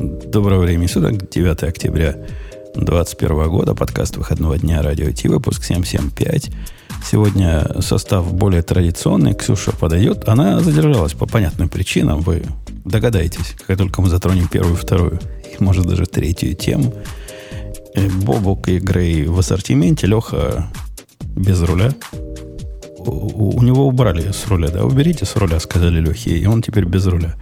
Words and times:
Доброго 0.00 0.60
времени 0.60 0.86
суток, 0.86 1.28
9 1.28 1.64
октября 1.64 2.12
2021 2.76 3.48
года, 3.48 3.74
подкаст 3.74 4.16
выходного 4.16 4.56
дня 4.56 4.80
Радио 4.80 5.10
Ти, 5.10 5.26
выпуск 5.26 5.64
775. 5.64 6.50
Сегодня 7.04 7.66
состав 7.80 8.32
более 8.32 8.62
традиционный, 8.62 9.34
Ксюша 9.34 9.72
подойдет. 9.72 10.28
Она 10.28 10.60
задержалась 10.60 11.14
по 11.14 11.26
понятным 11.26 11.68
причинам, 11.68 12.20
вы 12.20 12.44
догадаетесь, 12.84 13.56
как 13.66 13.76
только 13.76 14.00
мы 14.00 14.08
затронем 14.08 14.46
первую, 14.46 14.76
вторую 14.76 15.18
и, 15.44 15.60
может, 15.60 15.84
даже 15.86 16.06
третью 16.06 16.54
тему. 16.54 16.94
Э, 17.94 18.08
Бобок 18.08 18.68
и 18.68 18.78
Грей 18.78 19.26
в 19.26 19.36
ассортименте, 19.36 20.06
Леха 20.06 20.70
без 21.34 21.60
руля. 21.62 21.92
У, 22.98 23.58
у 23.58 23.62
него 23.64 23.88
убрали 23.88 24.30
с 24.30 24.46
руля, 24.46 24.68
да? 24.68 24.84
Уберите 24.84 25.24
с 25.24 25.34
руля, 25.34 25.58
сказали 25.58 25.98
Лехе, 26.00 26.38
и 26.38 26.46
он 26.46 26.62
теперь 26.62 26.84
без 26.84 27.04
руля. 27.06 27.34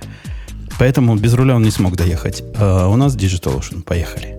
Поэтому 0.78 1.16
без 1.16 1.34
руля 1.34 1.56
он 1.56 1.62
не 1.62 1.70
смог 1.70 1.96
доехать. 1.96 2.42
А 2.58 2.88
у 2.88 2.96
нас 2.96 3.16
Digital 3.16 3.58
Ocean. 3.58 3.82
Поехали. 3.82 4.38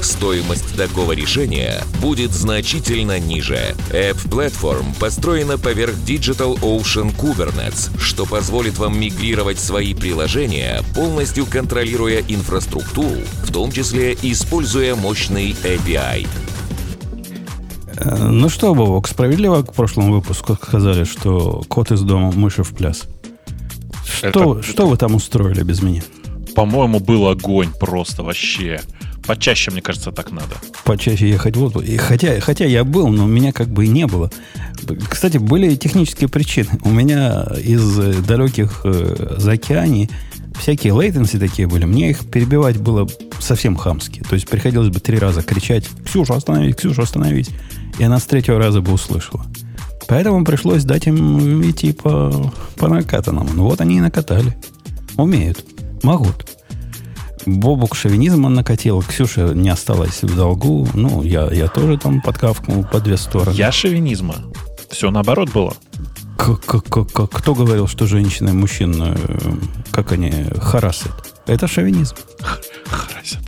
стоимость 0.00 0.76
такого 0.76 1.12
решения 1.12 1.82
будет 2.00 2.32
значительно 2.32 3.18
ниже. 3.18 3.74
App 3.90 4.16
Platform 4.28 4.84
построена 4.98 5.58
поверх 5.58 5.94
Digital 6.06 6.58
Ocean 6.60 7.14
Kubernetes, 7.16 7.90
что 8.00 8.26
позволит 8.26 8.78
вам 8.78 8.98
мигрировать 8.98 9.58
свои 9.58 9.94
приложения, 9.94 10.82
полностью 10.94 11.46
контролируя 11.46 12.22
инфраструктуру, 12.28 13.16
в 13.44 13.52
том 13.52 13.72
числе 13.72 14.16
используя 14.22 14.94
мощный 14.94 15.52
API. 15.64 16.26
Э, 17.98 18.16
Ну 18.28 18.48
что, 18.48 18.74
Бобок, 18.74 19.08
справедливо 19.08 19.62
к 19.62 19.72
прошлому 19.72 20.12
выпуску 20.14 20.54
сказали, 20.54 21.04
что 21.04 21.62
кот 21.68 21.90
из 21.92 22.00
дома, 22.02 22.32
мыши 22.32 22.62
в 22.62 22.74
пляс. 22.74 23.04
Что, 24.06 24.28
Это- 24.28 24.62
что 24.62 24.86
вы 24.86 24.96
там 24.96 25.14
устроили 25.14 25.62
без 25.62 25.82
меня? 25.82 26.02
По-моему, 26.54 27.00
был 27.00 27.28
огонь 27.28 27.68
просто 27.78 28.22
вообще. 28.22 28.80
Почаще, 29.26 29.70
мне 29.70 29.82
кажется, 29.82 30.12
так 30.12 30.30
надо. 30.30 30.54
Почаще 30.84 31.28
ехать 31.28 31.56
в 31.56 31.64
отпуск. 31.64 31.86
И 31.86 31.96
хотя, 31.96 32.40
хотя 32.40 32.64
я 32.64 32.84
был, 32.84 33.08
но 33.08 33.26
меня 33.26 33.52
как 33.52 33.68
бы 33.68 33.86
и 33.86 33.88
не 33.88 34.06
было. 34.06 34.30
Кстати, 35.08 35.38
были 35.38 35.74
технические 35.74 36.28
причины. 36.28 36.78
У 36.84 36.90
меня 36.90 37.46
из 37.62 37.96
далеких 38.24 38.82
э, 38.84 39.36
заокеаний 39.38 40.10
всякие 40.58 40.92
лейтенси 40.92 41.38
такие 41.38 41.68
были. 41.68 41.84
Мне 41.84 42.10
их 42.10 42.30
перебивать 42.30 42.78
было 42.78 43.08
совсем 43.38 43.76
хамски. 43.76 44.22
То 44.28 44.34
есть 44.34 44.48
приходилось 44.48 44.88
бы 44.88 45.00
три 45.00 45.18
раза 45.18 45.42
кричать 45.42 45.86
«Ксюша, 46.04 46.34
остановись! 46.34 46.76
Ксюша, 46.76 47.02
остановись!» 47.02 47.50
И 47.98 48.04
она 48.04 48.18
с 48.18 48.24
третьего 48.24 48.58
раза 48.58 48.80
бы 48.80 48.92
услышала. 48.92 49.44
Поэтому 50.08 50.44
пришлось 50.44 50.84
дать 50.84 51.06
им 51.06 51.62
идти 51.68 51.92
по, 51.92 52.52
по 52.76 52.88
накатанному. 52.88 53.50
Ну 53.52 53.64
вот 53.64 53.80
они 53.80 53.96
и 53.96 54.00
накатали. 54.00 54.56
Умеют. 55.16 55.64
Могут. 56.02 56.55
Бобук 57.46 57.94
шовинизма 57.94 58.48
накатил, 58.48 59.02
Ксюша 59.02 59.52
не 59.54 59.68
осталась 59.68 60.22
в 60.22 60.34
долгу. 60.34 60.88
Ну, 60.94 61.22
я, 61.22 61.48
я 61.52 61.68
тоже 61.68 61.96
там 61.96 62.20
подкавкнул 62.20 62.84
по 62.84 63.00
две 63.00 63.16
стороны. 63.16 63.54
Я 63.56 63.70
шовинизма. 63.72 64.36
Все 64.90 65.10
наоборот 65.10 65.50
было. 65.52 65.74
К- 66.36 66.56
к- 66.56 66.80
к- 66.82 67.04
к- 67.04 67.26
Кто 67.28 67.54
говорил, 67.54 67.86
что 67.86 68.06
женщины 68.06 68.50
и 68.50 68.52
мужчин, 68.52 68.94
э, 69.00 69.16
как 69.92 70.12
они, 70.12 70.32
харасят? 70.60 71.12
Это 71.46 71.66
шовинизм. 71.68 72.16
Харасят. 72.86 73.42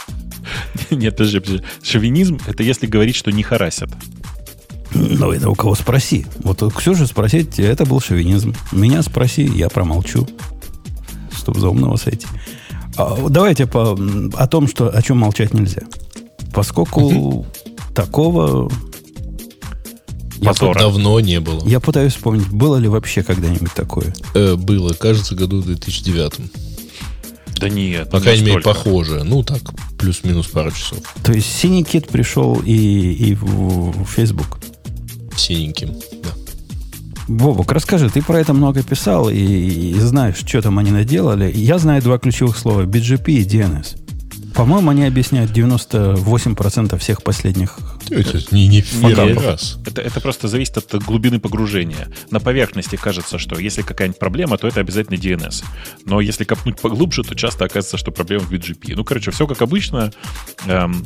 Нет, 0.90 1.16
подожди, 1.16 1.40
подожди. 1.40 1.64
Шовинизм— 1.82 2.38
это 2.46 2.62
если 2.62 2.86
говорить, 2.86 3.16
что 3.16 3.30
не 3.30 3.42
харасят. 3.42 3.90
Ну, 4.94 5.32
это 5.32 5.50
у 5.50 5.54
кого 5.54 5.74
спроси. 5.74 6.24
Вот 6.38 6.62
у 6.62 6.70
Ксюши 6.70 7.06
спросить, 7.06 7.58
это 7.58 7.84
был 7.84 8.00
шовинизм. 8.00 8.54
Меня 8.72 9.02
спроси, 9.02 9.42
я 9.44 9.68
промолчу. 9.68 10.26
Чтоб 11.48 11.58
за 11.58 11.70
умного 11.70 11.96
сойти. 11.96 12.26
А, 12.98 13.16
давайте 13.30 13.66
по, 13.66 13.98
о 14.34 14.46
том, 14.48 14.68
что, 14.68 14.90
о 14.90 15.00
чем 15.00 15.16
молчать 15.18 15.54
нельзя. 15.54 15.80
Поскольку 16.52 17.46
такого... 17.94 18.70
Я, 20.40 20.50
Позора. 20.50 20.78
Давно 20.78 21.18
не 21.20 21.40
было. 21.40 21.66
я 21.66 21.80
пытаюсь 21.80 22.12
вспомнить, 22.12 22.48
было 22.48 22.76
ли 22.76 22.86
вообще 22.86 23.22
когда-нибудь 23.22 23.72
такое. 23.72 24.14
Э, 24.34 24.56
было, 24.56 24.92
кажется, 24.92 25.34
году 25.34 25.62
в 25.62 25.64
2009. 25.64 26.32
Да 27.58 27.68
нет. 27.70 28.10
По 28.10 28.16
не 28.16 28.22
крайней 28.22 28.44
мере, 28.44 28.60
похоже. 28.60 29.24
Ну, 29.24 29.42
так, 29.42 29.62
плюс-минус 29.98 30.46
пару 30.48 30.70
часов. 30.70 30.98
То 31.24 31.32
есть 31.32 31.50
синий 31.50 31.82
кит 31.82 32.08
пришел 32.08 32.60
и, 32.64 32.72
и 32.72 33.34
в, 33.34 34.04
в 34.04 34.06
Facebook. 34.06 34.60
Синеньким. 35.36 35.94
Да. 36.22 36.30
Бобок, 37.28 37.70
расскажи, 37.72 38.08
ты 38.08 38.22
про 38.22 38.40
это 38.40 38.54
много 38.54 38.82
писал 38.82 39.28
и, 39.28 39.36
и 39.36 39.94
знаешь, 40.00 40.36
что 40.36 40.62
там 40.62 40.78
они 40.78 40.90
наделали. 40.90 41.52
Я 41.54 41.78
знаю 41.78 42.02
два 42.02 42.18
ключевых 42.18 42.56
слова 42.56 42.82
BGP 42.82 43.30
и 43.32 43.44
DNS. 43.44 44.08
По-моему, 44.54 44.90
они 44.90 45.04
объясняют 45.04 45.52
98% 45.52 46.98
всех 46.98 47.22
последних. 47.22 47.78
Это 48.10 48.42
не, 48.50 48.66
не 48.66 48.82
первый 48.82 49.34
раз. 49.34 49.78
Это, 49.86 50.00
это 50.00 50.20
просто 50.20 50.48
зависит 50.48 50.78
от 50.78 51.04
глубины 51.04 51.38
погружения. 51.38 52.08
На 52.30 52.40
поверхности 52.40 52.96
кажется, 52.96 53.38
что 53.38 53.56
если 53.58 53.82
какая-нибудь 53.82 54.18
проблема, 54.18 54.58
то 54.58 54.66
это 54.66 54.80
обязательно 54.80 55.16
DNS. 55.16 55.64
Но 56.06 56.20
если 56.20 56.42
копнуть 56.42 56.80
поглубже, 56.80 57.22
то 57.22 57.36
часто 57.36 57.66
оказывается, 57.66 57.98
что 57.98 58.10
проблема 58.10 58.46
в 58.46 58.52
BGP. 58.52 58.94
Ну, 58.96 59.04
короче, 59.04 59.30
все 59.30 59.46
как 59.46 59.62
обычно. 59.62 60.10
Эм, 60.66 61.04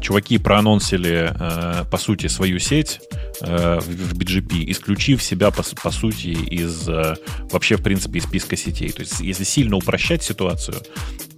чуваки 0.00 0.38
проанонсили, 0.38 1.32
э, 1.34 1.84
по 1.90 1.98
сути, 1.98 2.26
свою 2.28 2.58
сеть 2.58 3.00
э, 3.40 3.78
в, 3.80 4.14
BGP, 4.14 4.70
исключив 4.70 5.22
себя, 5.22 5.50
по, 5.50 5.90
сути, 5.90 6.28
из 6.28 6.88
э, 6.88 7.16
вообще, 7.50 7.76
в 7.76 7.82
принципе, 7.82 8.18
из 8.18 8.24
списка 8.24 8.56
сетей. 8.56 8.90
То 8.90 9.00
есть, 9.00 9.20
если 9.20 9.44
сильно 9.44 9.76
упрощать 9.76 10.22
ситуацию, 10.22 10.76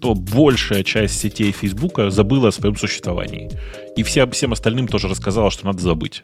то 0.00 0.14
большая 0.14 0.82
часть 0.82 1.20
сетей 1.20 1.52
Фейсбука 1.52 2.10
забыла 2.10 2.48
о 2.48 2.52
своем 2.52 2.76
существовании. 2.76 3.50
И 3.96 4.02
все, 4.02 4.28
всем 4.30 4.52
остальным 4.52 4.88
тоже 4.88 5.08
рассказала, 5.08 5.50
что 5.50 5.66
надо 5.66 5.80
забыть. 5.80 6.22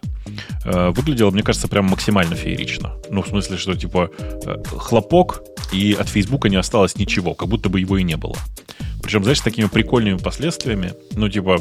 Э, 0.64 0.90
Выглядело, 0.90 1.30
мне 1.30 1.42
кажется, 1.42 1.68
прям 1.68 1.86
максимально 1.86 2.36
феерично. 2.36 2.94
Ну, 3.10 3.22
в 3.22 3.28
смысле, 3.28 3.56
что 3.56 3.74
типа 3.74 4.10
э, 4.20 4.62
хлопок, 4.76 5.42
и 5.72 5.92
от 5.98 6.08
Фейсбука 6.08 6.48
не 6.48 6.56
осталось 6.56 6.96
ничего, 6.96 7.34
как 7.34 7.48
будто 7.48 7.68
бы 7.68 7.80
его 7.80 7.98
и 7.98 8.02
не 8.02 8.16
было. 8.16 8.36
Причем, 9.06 9.22
знаешь, 9.22 9.38
с 9.38 9.42
такими 9.42 9.66
прикольными 9.68 10.18
последствиями. 10.18 10.92
Ну, 11.12 11.28
типа, 11.28 11.58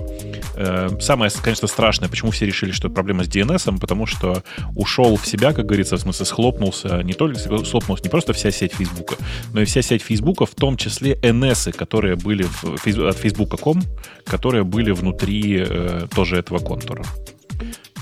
э, 0.55 0.89
самое, 0.99 1.29
конечно, 1.43 1.67
страшное, 1.67 2.09
почему 2.09 2.31
все 2.31 2.47
решили, 2.47 2.71
что 2.71 2.89
проблема 2.89 3.23
с 3.23 3.27
DNS, 3.27 3.79
потому 3.79 4.07
что 4.07 4.41
ушел 4.75 5.15
в 5.15 5.27
себя, 5.27 5.53
как 5.53 5.67
говорится, 5.67 5.97
в 5.97 5.99
смысле, 5.99 6.25
схлопнулся, 6.25 7.03
не 7.03 7.13
только 7.13 7.37
схлопнулся 7.37 8.03
не 8.03 8.09
просто 8.09 8.33
вся 8.33 8.49
сеть 8.49 8.73
Фейсбука, 8.73 9.17
но 9.53 9.61
и 9.61 9.65
вся 9.65 9.83
сеть 9.83 10.01
Фейсбука, 10.01 10.47
в 10.47 10.55
том 10.55 10.75
числе 10.75 11.13
NS, 11.21 11.71
которые 11.71 12.15
были 12.15 12.43
в, 12.43 12.65
от 13.07 13.17
Facebook.com, 13.17 13.83
которые 14.25 14.63
были 14.63 14.89
внутри 14.89 15.63
э, 15.67 16.07
тоже 16.15 16.37
этого 16.37 16.57
контура. 16.57 17.05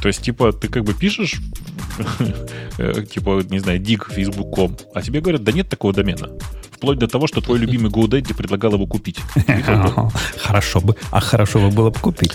То 0.03 0.07
есть, 0.09 0.21
типа, 0.21 0.51
ты 0.51 0.67
как 0.67 0.83
бы 0.83 0.93
пишешь, 0.93 1.39
э, 2.77 3.05
типа, 3.09 3.41
не 3.49 3.59
знаю, 3.59 3.79
dig 3.79 4.01
facebook.com, 4.13 4.75
а 4.93 5.01
тебе 5.01 5.21
говорят, 5.21 5.45
да 5.45 5.53
нет 5.53 5.69
такого 5.69 5.93
домена. 5.93 6.29
Вплоть 6.71 6.99
до 6.99 7.07
того, 7.07 7.25
что 7.25 7.39
твой 7.39 7.57
любимый 7.57 7.89
GoDaddy 7.89 8.35
предлагал 8.35 8.73
его 8.73 8.85
купить. 8.85 9.15
Хорошо 10.41 10.81
бы. 10.81 10.97
А 11.09 11.21
хорошо 11.21 11.59
бы 11.59 11.69
было 11.69 11.89
бы 11.89 11.99
купить. 12.01 12.33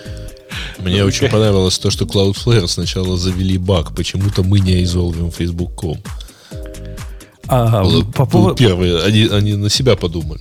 Мне 0.79 1.05
очень 1.05 1.29
понравилось 1.29 1.79
то, 1.79 1.91
что 1.91 2.07
Cloudflare 2.07 2.67
сначала 2.69 3.19
завели 3.19 3.59
баг. 3.59 3.95
Почему-то 3.95 4.43
мы 4.43 4.61
не 4.61 4.83
изолвим 4.85 5.31
Facebook.com. 5.31 5.99
А, 7.49 7.83
Было- 7.83 8.03
по, 8.03 8.25
был 8.25 8.31
поводу, 8.31 8.57
первый. 8.57 9.05
Они, 9.05 9.27
они 9.27 9.57
на 9.57 9.69
себя 9.69 9.95
подумали. 9.95 10.41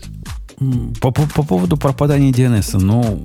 По, 1.01 1.11
по- 1.11 1.27
по 1.27 1.43
поводу 1.43 1.77
пропадания 1.77 2.31
DNS, 2.31 2.79
ну, 2.79 3.23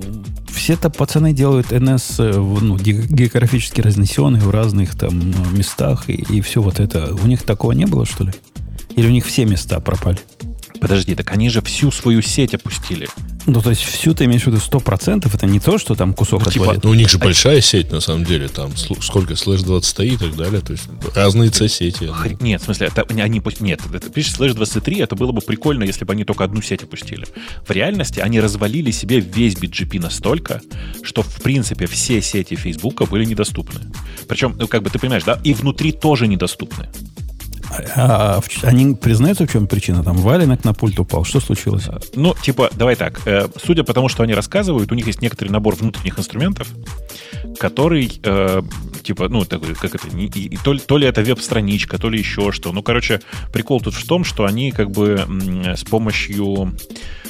все-то 0.51 0.89
пацаны 0.91 1.33
делают 1.33 1.71
NS 1.71 2.15
э, 2.19 2.33
ну, 2.61 2.77
ге- 2.77 3.05
географически 3.09 3.81
разнесенный 3.81 4.39
в 4.39 4.51
разных 4.51 4.95
там 4.95 5.19
э, 5.19 5.57
местах 5.57 6.09
и, 6.09 6.13
и 6.13 6.41
все 6.41 6.61
вот 6.61 6.79
это. 6.79 7.15
У 7.23 7.25
них 7.27 7.41
такого 7.41 7.71
не 7.71 7.85
было, 7.85 8.05
что 8.05 8.25
ли? 8.25 8.31
Или 8.95 9.07
у 9.07 9.11
них 9.11 9.25
все 9.25 9.45
места 9.45 9.79
пропали? 9.79 10.19
Подожди, 10.83 11.15
так 11.15 11.31
они 11.31 11.49
же 11.49 11.61
всю 11.61 11.91
свою 11.91 12.21
сеть 12.21 12.53
опустили. 12.53 13.07
Ну, 13.45 13.61
то 13.61 13.69
есть 13.69 13.83
всю 13.83 14.13
ты 14.13 14.25
имеешь 14.25 14.43
в 14.43 14.47
виду 14.47 14.57
100%, 14.57 15.33
это 15.33 15.45
не 15.45 15.61
то, 15.61 15.77
что 15.77 15.95
там 15.95 16.13
кусок 16.13 16.43
Ну, 16.45 16.51
типа. 16.51 16.77
Ну, 16.83 16.89
у 16.89 16.93
них 16.93 17.09
же 17.09 17.19
большая 17.19 17.61
сеть, 17.61 17.89
на 17.89 18.01
самом 18.01 18.25
деле. 18.25 18.49
Там 18.49 18.75
сколько, 18.75 19.37
слэш 19.37 19.61
23 19.61 20.13
и 20.13 20.17
так 20.17 20.35
далее. 20.35 20.59
То 20.59 20.73
есть 20.73 20.83
разные 21.15 21.53
C-сети. 21.53 22.09
Нет, 22.41 22.61
в 22.61 22.65
смысле, 22.65 22.87
это, 22.87 23.03
они, 23.03 23.41
нет, 23.61 23.81
это, 23.93 24.09
пишешь 24.09 24.33
слэш 24.33 24.53
23, 24.53 24.99
это 24.99 25.15
было 25.15 25.31
бы 25.31 25.39
прикольно, 25.39 25.85
если 25.85 26.03
бы 26.03 26.11
они 26.11 26.25
только 26.25 26.43
одну 26.43 26.61
сеть 26.61 26.83
опустили. 26.83 27.25
В 27.65 27.71
реальности 27.71 28.19
они 28.19 28.41
развалили 28.41 28.91
себе 28.91 29.21
весь 29.21 29.55
BGP 29.55 30.01
настолько, 30.01 30.61
что, 31.01 31.21
в 31.21 31.41
принципе, 31.41 31.87
все 31.87 32.21
сети 32.21 32.55
Фейсбука 32.55 33.05
были 33.05 33.23
недоступны. 33.23 33.79
Причем, 34.27 34.57
ну, 34.59 34.67
как 34.67 34.83
бы 34.83 34.89
ты 34.89 34.99
понимаешь, 34.99 35.23
да, 35.23 35.39
и 35.45 35.53
внутри 35.53 35.93
тоже 35.93 36.27
недоступны. 36.27 36.89
А, 37.95 38.41
они 38.63 38.95
признаются, 38.95 39.45
в 39.45 39.51
чем 39.51 39.67
причина? 39.67 40.03
Там 40.03 40.17
валенок 40.17 40.63
на 40.63 40.73
пульт 40.73 40.99
упал. 40.99 41.23
Что 41.23 41.39
случилось? 41.39 41.87
Ну, 42.15 42.35
типа, 42.41 42.69
давай 42.73 42.95
так. 42.95 43.21
э, 43.25 43.47
судя 43.63 43.83
по 43.83 43.93
тому, 43.93 44.09
что 44.09 44.23
они 44.23 44.33
рассказывают, 44.33 44.91
у 44.91 44.95
них 44.95 45.07
есть 45.07 45.21
некоторый 45.21 45.49
набор 45.49 45.75
внутренних 45.75 46.17
инструментов, 46.19 46.67
который, 47.59 48.11
э, 48.23 48.61
типа, 49.03 49.29
ну, 49.29 49.45
такой, 49.45 49.75
как 49.75 49.95
это, 49.95 50.07
и, 50.15 50.57
то, 50.63 50.73
ли, 50.73 50.79
то 50.79 50.97
ли 50.97 51.07
это 51.07 51.21
веб-страничка, 51.21 51.97
то 51.97 52.09
ли 52.09 52.19
еще 52.19 52.51
что. 52.51 52.71
Ну, 52.71 52.83
короче, 52.83 53.21
прикол 53.51 53.81
тут 53.81 53.93
в 53.93 54.07
том, 54.07 54.23
что 54.23 54.45
они 54.45 54.71
как 54.71 54.91
бы 54.91 55.25
с 55.75 55.83
помощью 55.83 56.73
э, 56.75 57.22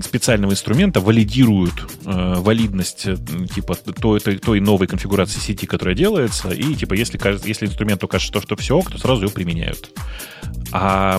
специального 0.00 0.52
инструмента 0.52 1.00
валидируют 1.00 1.74
э, 2.04 2.34
валидность 2.36 3.06
э, 3.06 3.16
типа 3.54 3.74
той, 3.74 4.20
той, 4.20 4.38
той 4.38 4.60
новой 4.60 4.86
конфигурации 4.86 5.40
сети, 5.40 5.66
которая 5.66 5.94
делается, 5.94 6.50
и 6.50 6.74
типа 6.74 6.94
если, 6.94 7.18
если 7.46 7.66
инструменту 7.66 8.08
кажется, 8.08 8.32
что, 8.32 8.40
что 8.40 8.56
все 8.56 8.76
ок, 8.76 8.90
то 8.90 8.98
сразу 8.98 9.22
ее 9.22 9.30
применяют. 9.30 9.90
А 10.72 11.18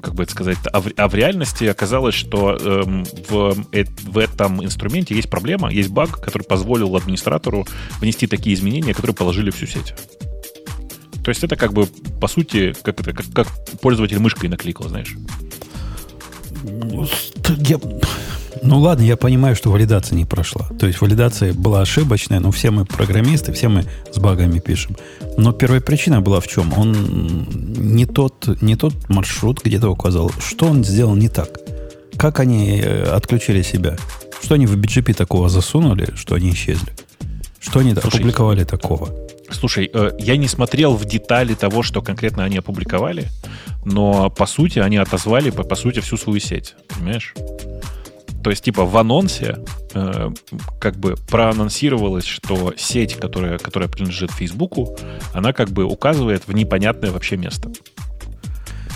как 0.00 0.14
бы 0.14 0.22
это 0.22 0.32
сказать, 0.32 0.58
а 0.72 0.80
в, 0.80 0.86
а 0.96 1.08
в 1.08 1.14
реальности 1.14 1.64
оказалось, 1.64 2.14
что 2.14 2.56
эм, 2.56 3.04
в, 3.28 3.66
э- 3.72 3.84
в 4.04 4.18
этом 4.18 4.64
инструменте 4.64 5.14
есть 5.14 5.28
проблема, 5.28 5.72
есть 5.72 5.90
баг, 5.90 6.20
который 6.20 6.44
позволил 6.44 6.94
администратору 6.96 7.66
внести 8.00 8.26
такие 8.26 8.54
изменения, 8.54 8.94
которые 8.94 9.14
положили 9.16 9.50
всю 9.50 9.66
сеть. 9.66 9.94
То 11.24 11.30
есть 11.30 11.44
это 11.44 11.56
как 11.56 11.72
бы, 11.72 11.86
по 12.20 12.28
сути, 12.28 12.74
как, 12.82 13.00
это, 13.00 13.12
как, 13.12 13.26
как 13.34 13.48
пользователь 13.82 14.18
мышкой 14.18 14.48
накликал, 14.48 14.88
знаешь. 14.88 15.14
Ну, 16.64 17.06
я- 17.58 17.80
Ну 18.62 18.80
ладно, 18.80 19.02
я 19.04 19.16
понимаю, 19.16 19.54
что 19.54 19.70
валидация 19.70 20.16
не 20.16 20.24
прошла. 20.24 20.68
То 20.78 20.86
есть 20.86 21.00
валидация 21.00 21.52
была 21.52 21.80
ошибочная, 21.82 22.40
но 22.40 22.50
все 22.50 22.70
мы 22.70 22.84
программисты, 22.84 23.52
все 23.52 23.68
мы 23.68 23.84
с 24.12 24.18
багами 24.18 24.58
пишем. 24.58 24.96
Но 25.36 25.52
первая 25.52 25.80
причина 25.80 26.20
была 26.20 26.40
в 26.40 26.48
чем? 26.48 26.72
Он 26.76 27.46
не 27.94 28.04
тот, 28.06 28.62
не 28.62 28.74
тот 28.76 29.08
маршрут 29.08 29.62
где-то 29.64 29.88
указал. 29.90 30.32
Что 30.40 30.66
он 30.66 30.84
сделал 30.84 31.14
не 31.14 31.28
так? 31.28 31.48
Как 32.16 32.40
они 32.40 32.80
э, 32.80 33.04
отключили 33.04 33.62
себя? 33.62 33.96
Что 34.42 34.54
они 34.54 34.66
в 34.66 34.76
BGP 34.76 35.14
такого 35.14 35.48
засунули, 35.48 36.08
что 36.16 36.34
они 36.34 36.50
исчезли? 36.50 36.92
Что 37.60 37.80
они 37.80 37.92
Слушай, 37.92 38.08
опубликовали 38.08 38.64
такого? 38.64 39.08
Слушай, 39.50 39.90
э, 39.92 40.10
я 40.18 40.36
не 40.36 40.48
смотрел 40.48 40.94
в 40.96 41.04
детали 41.04 41.54
того, 41.54 41.82
что 41.82 42.02
конкретно 42.02 42.44
они 42.44 42.58
опубликовали, 42.58 43.28
но 43.92 44.30
по 44.30 44.46
сути 44.46 44.78
они 44.78 44.96
отозвали 44.96 45.50
по, 45.50 45.62
по 45.62 45.74
сути 45.74 46.00
всю 46.00 46.16
свою 46.16 46.40
сеть, 46.40 46.74
понимаешь? 46.88 47.34
То 48.42 48.50
есть, 48.50 48.64
типа, 48.64 48.84
в 48.84 48.96
анонсе 48.96 49.58
э, 49.94 50.30
как 50.80 50.96
бы 50.96 51.16
проанонсировалось, 51.28 52.24
что 52.24 52.72
сеть, 52.76 53.16
которая, 53.16 53.58
которая 53.58 53.88
принадлежит 53.88 54.30
Фейсбуку, 54.30 54.96
она 55.34 55.52
как 55.52 55.70
бы 55.70 55.84
указывает 55.84 56.46
в 56.46 56.52
непонятное 56.52 57.10
вообще 57.10 57.36
место. 57.36 57.70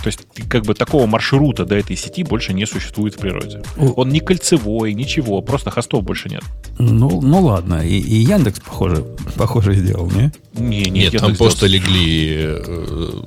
То 0.03 0.07
есть, 0.07 0.19
как 0.49 0.65
бы 0.65 0.73
такого 0.73 1.05
маршрута 1.07 1.63
до 1.65 1.75
этой 1.75 1.95
сети 1.95 2.23
больше 2.23 2.53
не 2.53 2.65
существует 2.65 3.15
в 3.15 3.19
природе. 3.19 3.61
Он 3.77 4.09
не 4.09 4.19
кольцевой, 4.19 4.93
ничего, 4.93 5.41
просто 5.41 5.71
хостов 5.71 6.03
больше 6.03 6.27
нет. 6.29 6.43
Ну, 6.77 7.21
ну 7.21 7.39
ладно, 7.41 7.75
и, 7.87 7.99
и 7.99 8.15
Яндекс, 8.15 8.59
похоже, 8.59 9.05
похоже 9.37 9.73
сделал, 9.75 10.11
не? 10.11 10.31
Не, 10.55 10.83
не, 10.83 10.99
Нет, 11.03 11.17
там 11.17 11.35
просто 11.37 11.67
сделал. 11.69 11.85
легли, 11.85 12.35
э, 12.37 13.21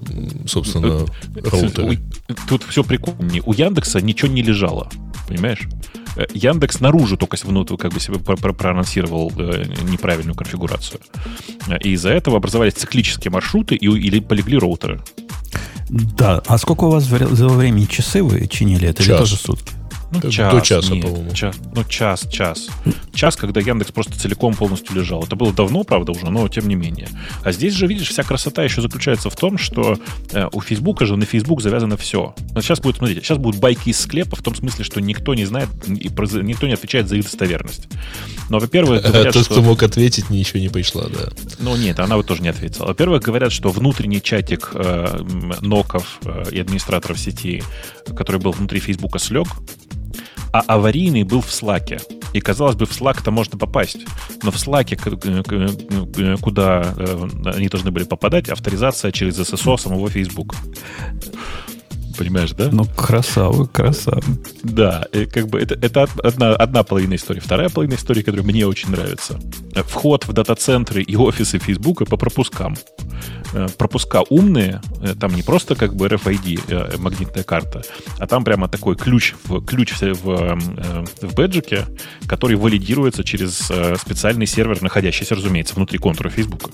собственно, 0.46 1.06
роутеры. 1.34 1.96
У- 2.28 2.34
Тут 2.49 2.62
все 2.64 2.84
прикольнее. 2.84 3.43
У 3.46 3.52
Яндекса 3.55 4.00
ничего 4.02 4.31
не 4.31 4.43
лежало, 4.43 4.88
понимаешь? 5.28 5.61
Э, 6.17 6.26
Яндекс 6.34 6.81
наружу 6.81 7.17
только 7.17 7.37
внутрь 7.44 7.76
как 7.76 7.93
бы 7.94 8.00
себе 8.00 8.19
про- 8.19 8.37
про- 8.37 8.52
проанонсировал 8.52 9.32
э, 9.38 9.64
неправильную 9.90 10.34
конфигурацию. 10.34 11.00
Э, 11.69 11.78
И 11.82 11.93
из-за 11.93 12.11
этого 12.11 12.37
образовались 12.37 12.75
циклические 12.75 13.31
маршруты 13.32 13.76
и, 13.76 13.87
или 13.87 14.20
полегли 14.20 14.58
роутеры. 14.58 15.00
Да. 15.88 16.42
А 16.46 16.58
сколько 16.58 16.84
у 16.84 16.90
вас 16.90 17.06
вре- 17.06 17.28
заняло 17.28 17.56
времени? 17.56 17.84
Часы 17.86 18.22
вы 18.22 18.46
чинили 18.48 18.88
это 18.88 19.02
или 19.02 19.10
Час. 19.10 19.18
тоже 19.20 19.36
сутки? 19.36 19.72
Ну, 20.12 20.20
До 20.20 20.30
час, 20.30 20.66
часа, 20.66 20.94
нет, 20.94 21.04
по-моему. 21.04 21.32
час, 21.32 21.56
ну, 21.74 21.84
час, 21.84 22.28
час. 22.30 22.68
Час, 23.12 23.36
когда 23.36 23.60
Яндекс 23.60 23.90
просто 23.90 24.18
целиком 24.18 24.54
полностью 24.54 24.94
лежал. 24.94 25.24
Это 25.24 25.34
было 25.34 25.52
давно, 25.52 25.82
правда, 25.82 26.12
уже, 26.12 26.30
но 26.30 26.46
тем 26.48 26.68
не 26.68 26.76
менее. 26.76 27.08
А 27.42 27.50
здесь 27.50 27.74
же, 27.74 27.86
видишь, 27.86 28.08
вся 28.08 28.22
красота 28.22 28.62
еще 28.62 28.80
заключается 28.80 29.30
в 29.30 29.36
том, 29.36 29.58
что 29.58 29.98
э, 30.32 30.48
у 30.52 30.60
Фейсбука 30.60 31.06
же 31.06 31.16
на 31.16 31.26
Фейсбук 31.26 31.60
завязано 31.60 31.96
все. 31.96 32.34
Вот 32.52 32.62
сейчас 32.62 32.80
будет, 32.80 32.96
смотрите, 32.98 33.20
сейчас 33.20 33.38
будут 33.38 33.60
байки 33.60 33.88
из 33.88 33.98
склепа 33.98 34.36
в 34.36 34.42
том 34.42 34.54
смысле, 34.54 34.84
что 34.84 35.00
никто 35.00 35.34
не 35.34 35.44
знает, 35.44 35.68
и 35.88 36.08
никто 36.42 36.66
не 36.66 36.74
отвечает 36.74 37.08
за 37.08 37.16
их 37.16 37.24
достоверность. 37.24 37.88
Но, 38.48 38.58
во-первых, 38.60 39.04
А 39.04 39.10
говорят, 39.10 39.34
тот, 39.34 39.44
что... 39.44 39.54
кто 39.54 39.62
мог 39.62 39.82
ответить, 39.82 40.30
ничего 40.30 40.60
не 40.60 40.68
пришла, 40.68 41.08
да. 41.08 41.30
Ну 41.58 41.76
нет, 41.76 41.98
она 41.98 42.16
вот 42.16 42.26
тоже 42.26 42.42
не 42.42 42.48
ответила. 42.48 42.86
Во-первых, 42.86 43.22
говорят, 43.22 43.52
что 43.52 43.70
внутренний 43.70 44.22
чатик 44.22 44.70
э, 44.72 45.18
ноков 45.60 46.18
э, 46.24 46.44
и 46.52 46.60
администраторов 46.60 47.18
сети, 47.18 47.62
который 48.16 48.40
был 48.40 48.52
внутри 48.52 48.80
Фейсбука, 48.80 49.18
слег, 49.18 49.48
а 50.56 50.64
аварийный 50.66 51.22
был 51.22 51.42
в 51.42 51.52
Слаке. 51.52 52.00
И, 52.32 52.40
казалось 52.40 52.76
бы, 52.76 52.86
в 52.86 52.90
Slack-то 52.90 53.30
можно 53.30 53.58
попасть. 53.58 53.98
Но 54.42 54.50
в 54.50 54.56
Slack, 54.56 54.96
куда 56.40 56.94
э, 56.96 57.28
они 57.54 57.68
должны 57.68 57.90
были 57.90 58.04
попадать, 58.04 58.48
авторизация 58.48 59.12
через 59.12 59.38
SSO 59.38 59.76
самого 59.76 60.08
Фейсбука. 60.08 60.56
Понимаешь, 62.18 62.52
да? 62.52 62.70
Ну, 62.72 62.84
красава, 62.86 63.66
красава. 63.66 64.22
Да, 64.62 65.06
э, 65.12 65.26
как 65.26 65.48
бы 65.48 65.60
это, 65.60 65.74
это 65.74 66.02
од- 66.04 66.20
одна, 66.24 66.54
одна 66.54 66.82
половина 66.82 67.14
истории. 67.14 67.40
Вторая 67.40 67.68
половина 67.68 67.96
истории, 67.96 68.22
которая 68.22 68.46
мне 68.46 68.66
очень 68.66 68.90
нравится. 68.90 69.38
Э, 69.74 69.82
Вход 69.82 70.26
в 70.26 70.32
дата-центры 70.32 71.02
и 71.02 71.14
офисы 71.16 71.58
Фейсбука 71.58 72.06
по 72.06 72.16
пропускам. 72.16 72.76
Э, 73.52 73.68
Пропуска 73.76 74.22
умные, 74.30 74.80
э, 75.02 75.14
там 75.18 75.34
не 75.34 75.42
просто 75.42 75.74
как 75.74 75.94
бы 75.94 76.06
RFID, 76.06 76.98
магнитная 76.98 77.44
карта, 77.44 77.82
а 78.18 78.26
там 78.26 78.44
прямо 78.44 78.68
такой 78.68 78.96
ключ 78.96 79.34
в, 79.44 79.64
ключ 79.64 79.92
в, 79.92 80.00
в, 80.14 80.58
в 81.22 81.34
бэджике, 81.34 81.86
который 82.26 82.56
валидируется 82.56 83.24
через 83.24 83.70
специальный 84.00 84.46
сервер, 84.46 84.82
находящийся, 84.82 85.34
разумеется, 85.34 85.74
внутри 85.74 85.98
контура 85.98 86.30
Фейсбука. 86.30 86.70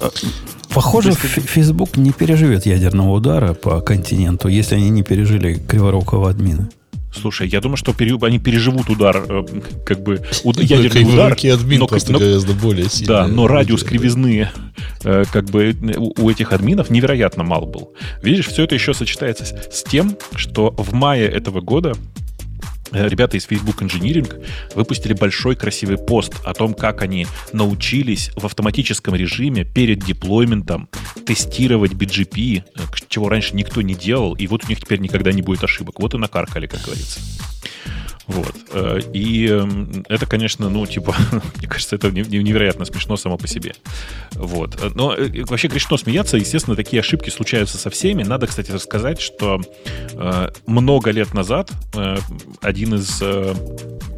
Похоже, 0.76 1.12
Facebook 1.12 1.96
не 1.96 2.12
переживет 2.12 2.66
ядерного 2.66 3.12
удара 3.12 3.54
по 3.54 3.80
континенту, 3.80 4.48
если 4.48 4.74
они 4.76 4.90
не 4.90 5.02
пережили 5.02 5.54
криворукого 5.54 6.28
админа. 6.30 6.68
Слушай, 7.12 7.48
я 7.48 7.60
думаю, 7.62 7.78
что 7.78 7.94
пере- 7.94 8.18
они 8.20 8.38
переживут 8.38 8.90
удар, 8.90 9.24
э, 9.26 9.44
как 9.86 10.02
бы 10.02 10.20
уд- 10.44 10.60
ядерный 10.62 11.14
удар. 11.14 11.32
Админ 11.32 11.80
но- 11.80 11.86
просто 11.86 12.12
но- 12.12 12.18
гораздо 12.18 12.52
более 12.52 12.90
сильный. 12.90 13.06
Да, 13.06 13.26
но 13.26 13.46
радиус 13.46 13.82
кривизны 13.84 14.50
э, 15.02 15.24
как 15.32 15.46
бы 15.46 15.74
у 16.18 16.28
этих 16.28 16.52
админов 16.52 16.90
невероятно 16.90 17.42
мал 17.42 17.64
был. 17.64 17.94
Видишь, 18.22 18.48
все 18.48 18.64
это 18.64 18.74
еще 18.74 18.92
сочетается 18.92 19.44
с, 19.46 19.82
тем, 19.82 20.18
что 20.34 20.74
в 20.76 20.92
мае 20.92 21.26
этого 21.26 21.62
года 21.62 21.94
ребята 22.92 23.36
из 23.36 23.44
Facebook 23.44 23.82
Engineering 23.82 24.44
выпустили 24.74 25.12
большой 25.12 25.56
красивый 25.56 25.98
пост 25.98 26.34
о 26.44 26.54
том, 26.54 26.74
как 26.74 27.02
они 27.02 27.26
научились 27.52 28.30
в 28.36 28.44
автоматическом 28.44 29.14
режиме 29.14 29.64
перед 29.64 30.00
деплойментом 30.00 30.88
тестировать 31.24 31.92
BGP, 31.92 32.62
э, 32.62 32.80
чего 33.08 33.28
раньше 33.28 33.54
никто 33.56 33.82
не 33.82 33.94
делал, 33.94 34.34
и 34.34 34.46
вот 34.46 34.64
у 34.64 34.68
них 34.68 34.80
теперь 34.80 35.00
никогда 35.00 35.32
не 35.32 35.42
будет 35.42 35.64
ошибок. 35.64 35.98
Вот 35.98 36.14
и 36.14 36.18
накаркали, 36.18 36.66
как 36.66 36.82
говорится. 36.82 37.20
Вот. 38.26 38.54
Э, 38.72 39.00
И 39.12 39.46
эм, 39.46 40.04
это, 40.08 40.26
конечно, 40.26 40.68
ну, 40.68 40.84
типа, 40.86 41.14
мне 41.58 41.68
кажется, 41.68 41.96
это 41.96 42.10
не- 42.10 42.22
не- 42.22 42.42
невероятно 42.42 42.84
смешно 42.84 43.16
само 43.16 43.36
по 43.38 43.46
себе. 43.46 43.74
Вот. 44.32 44.74
Э, 44.82 44.90
Но 44.94 45.14
э, 45.14 45.44
вообще 45.44 45.68
грешно 45.68 45.96
смеяться. 45.96 46.36
Естественно, 46.36 46.76
такие 46.76 47.00
ошибки 47.00 47.30
случаются 47.30 47.78
со 47.78 47.90
всеми. 47.90 48.22
Надо, 48.24 48.46
кстати, 48.46 48.70
рассказать, 48.70 49.20
что 49.20 49.60
много 50.66 51.10
лет 51.10 51.34
назад 51.34 51.70
один 52.62 52.94
из 52.94 53.22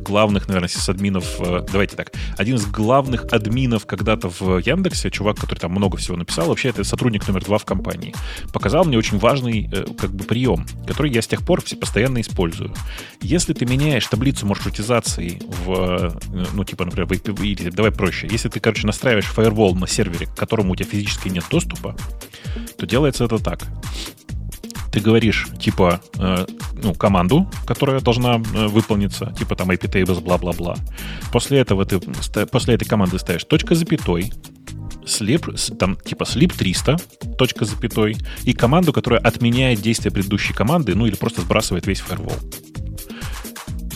главных, 0.03 0.49
наверное, 0.49 0.69
сисадминов, 0.69 1.39
давайте 1.71 1.95
так, 1.97 2.13
один 2.39 2.57
из 2.57 2.65
главных 2.67 3.25
админов 3.33 3.85
когда-то 3.87 4.31
в 4.31 4.59
Яндексе, 4.59 5.11
чувак, 5.11 5.37
который 5.39 5.59
там 5.59 5.73
много 5.73 5.99
всего 5.99 6.17
написал, 6.17 6.49
вообще 6.49 6.71
это 6.71 6.83
сотрудник 6.85 7.27
номер 7.29 7.45
два 7.45 7.59
в 7.59 7.65
компании, 7.67 8.15
показал 8.53 8.85
мне 8.85 8.97
очень 8.97 9.19
важный 9.19 9.69
как 9.99 10.11
бы 10.11 10.25
прием, 10.25 10.67
который 10.87 11.13
я 11.13 11.21
с 11.21 11.27
тех 11.27 11.45
пор 11.45 11.63
постоянно 11.79 12.21
использую. 12.23 12.73
Если 13.21 13.53
ты 13.53 13.67
меняешь 13.67 13.98
таблицу 14.07 14.47
маршрутизации 14.47 15.41
в, 15.65 15.73
э, 15.73 16.47
ну, 16.53 16.65
типа, 16.65 16.85
например, 16.85 17.07
в 17.07 17.13
IP, 17.13 17.45
или 17.45 17.71
давай 17.71 17.91
проще, 17.91 18.29
если 18.31 18.49
ты, 18.49 18.61
короче, 18.61 18.87
настраиваешь 18.87 19.27
фаервол 19.27 19.75
на 19.75 19.87
сервере, 19.87 20.27
к 20.27 20.35
которому 20.35 20.73
у 20.73 20.77
тебя 20.77 20.89
физически 20.89 21.29
нет 21.29 21.45
доступа, 21.51 21.97
то 22.77 22.87
делается 22.87 23.25
это 23.25 23.39
так. 23.39 23.67
Ты 24.93 25.01
говоришь, 25.01 25.49
типа, 25.61 26.01
э, 26.17 26.47
ну, 26.83 26.95
команду, 26.95 27.51
которая 27.67 28.01
должна 28.01 28.37
э, 28.37 28.67
выполниться, 28.69 29.35
типа 29.39 29.55
там 29.57 29.71
iptables, 29.71 30.21
бла-бла-бла. 30.21 30.77
После 31.33 31.59
этого 31.59 31.85
ты 31.85 32.01
после 32.47 32.75
этой 32.75 32.87
команды 32.87 33.19
ставишь 33.19 33.45
точка 33.45 33.75
запятой, 33.75 34.33
sleep, 35.05 35.77
там 35.77 35.97
типа 35.97 36.25
sleep 36.25 36.55
300, 36.57 36.97
точка 37.37 37.65
запятой, 37.65 38.17
и 38.45 38.53
команду, 38.53 38.93
которая 38.93 39.21
отменяет 39.21 39.81
действие 39.81 40.13
предыдущей 40.13 40.55
команды, 40.55 40.95
ну 40.95 41.07
или 41.07 41.17
просто 41.17 41.43
сбрасывает 41.43 41.87
весь 41.87 42.01
фаервол 42.01 42.37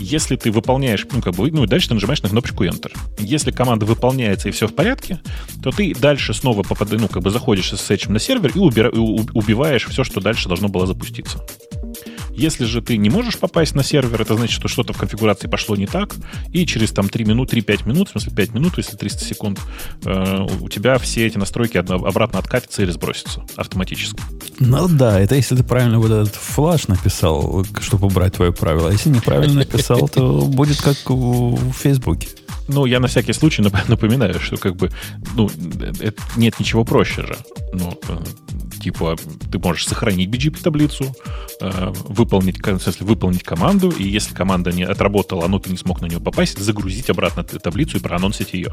если 0.02 0.36
ты 0.36 0.50
выполняешь, 0.50 1.06
ну, 1.12 1.22
как 1.22 1.34
бы, 1.34 1.50
ну, 1.50 1.64
и 1.64 1.66
дальше 1.66 1.88
ты 1.88 1.94
нажимаешь 1.94 2.22
на 2.22 2.28
кнопочку 2.28 2.64
Enter. 2.64 2.92
Если 3.18 3.50
команда 3.50 3.86
выполняется 3.86 4.48
и 4.48 4.52
все 4.52 4.66
в 4.66 4.74
порядке, 4.74 5.20
то 5.62 5.70
ты 5.70 5.94
дальше 5.94 6.34
снова 6.34 6.62
попадаешь, 6.62 7.00
ну, 7.00 7.08
как 7.08 7.22
бы 7.22 7.30
заходишь 7.30 7.72
с 7.72 7.90
этим 7.90 8.12
на 8.12 8.18
сервер 8.18 8.52
и 8.54 8.58
убира, 8.58 8.90
убиваешь 8.90 9.86
все, 9.86 10.04
что 10.04 10.20
дальше 10.20 10.48
должно 10.48 10.68
было 10.68 10.86
запуститься. 10.86 11.44
Если 12.34 12.64
же 12.64 12.80
ты 12.80 12.96
не 12.96 13.10
можешь 13.10 13.38
попасть 13.38 13.74
на 13.74 13.82
сервер, 13.82 14.22
это 14.22 14.36
значит, 14.36 14.54
что 14.54 14.68
что-то 14.68 14.92
в 14.92 14.98
конфигурации 14.98 15.48
пошло 15.48 15.76
не 15.76 15.86
так, 15.86 16.14
и 16.50 16.66
через 16.66 16.90
там 16.92 17.08
3 17.08 17.24
минуты, 17.24 17.56
3-5 17.58 17.88
минут, 17.88 18.08
в 18.08 18.12
смысле 18.12 18.32
5 18.32 18.54
минут, 18.54 18.78
если 18.78 18.96
300 18.96 19.24
секунд, 19.24 19.60
э, 20.04 20.46
у 20.60 20.68
тебя 20.68 20.98
все 20.98 21.26
эти 21.26 21.38
настройки 21.38 21.76
обратно 21.76 22.38
откатятся 22.38 22.82
или 22.82 22.90
сбросятся 22.90 23.44
автоматически. 23.56 24.20
Ну 24.58 24.88
да, 24.88 25.20
это 25.20 25.34
если 25.34 25.56
ты 25.56 25.64
правильно 25.64 25.98
вот 25.98 26.10
этот 26.10 26.34
флаш 26.34 26.88
написал, 26.88 27.64
чтобы 27.80 28.06
убрать 28.06 28.34
твое 28.34 28.52
правило. 28.52 28.90
Если 28.90 29.10
неправильно 29.10 29.60
написал, 29.60 30.08
то 30.08 30.42
будет 30.42 30.80
как 30.80 30.96
в 31.08 31.72
Фейсбуке. 31.72 32.28
Ну, 32.68 32.86
я 32.86 33.00
на 33.00 33.08
всякий 33.08 33.32
случай 33.32 33.62
напоминаю, 33.88 34.40
что 34.40 34.56
как 34.56 34.76
бы, 34.76 34.90
ну, 35.34 35.50
нет 36.36 36.58
ничего 36.60 36.84
проще 36.84 37.22
же. 37.22 37.36
Ну, 37.72 37.98
э, 38.08 38.18
типа 38.82 39.16
ты 39.50 39.58
можешь 39.58 39.86
сохранить 39.86 40.28
BGP-таблицу, 40.28 41.14
э, 41.60 41.92
выполнить, 42.08 42.58
в 42.58 42.80
смысле, 42.80 43.06
выполнить 43.06 43.42
команду, 43.42 43.90
и 43.90 44.04
если 44.04 44.34
команда 44.34 44.72
не 44.72 44.84
отработала, 44.84 45.46
но 45.48 45.58
ты 45.58 45.70
не 45.70 45.76
смог 45.76 46.00
на 46.00 46.06
нее 46.06 46.20
попасть, 46.20 46.58
загрузить 46.58 47.08
обратно 47.10 47.44
таблицу 47.44 47.98
и 47.98 48.00
проанонсить 48.00 48.54
ее. 48.54 48.72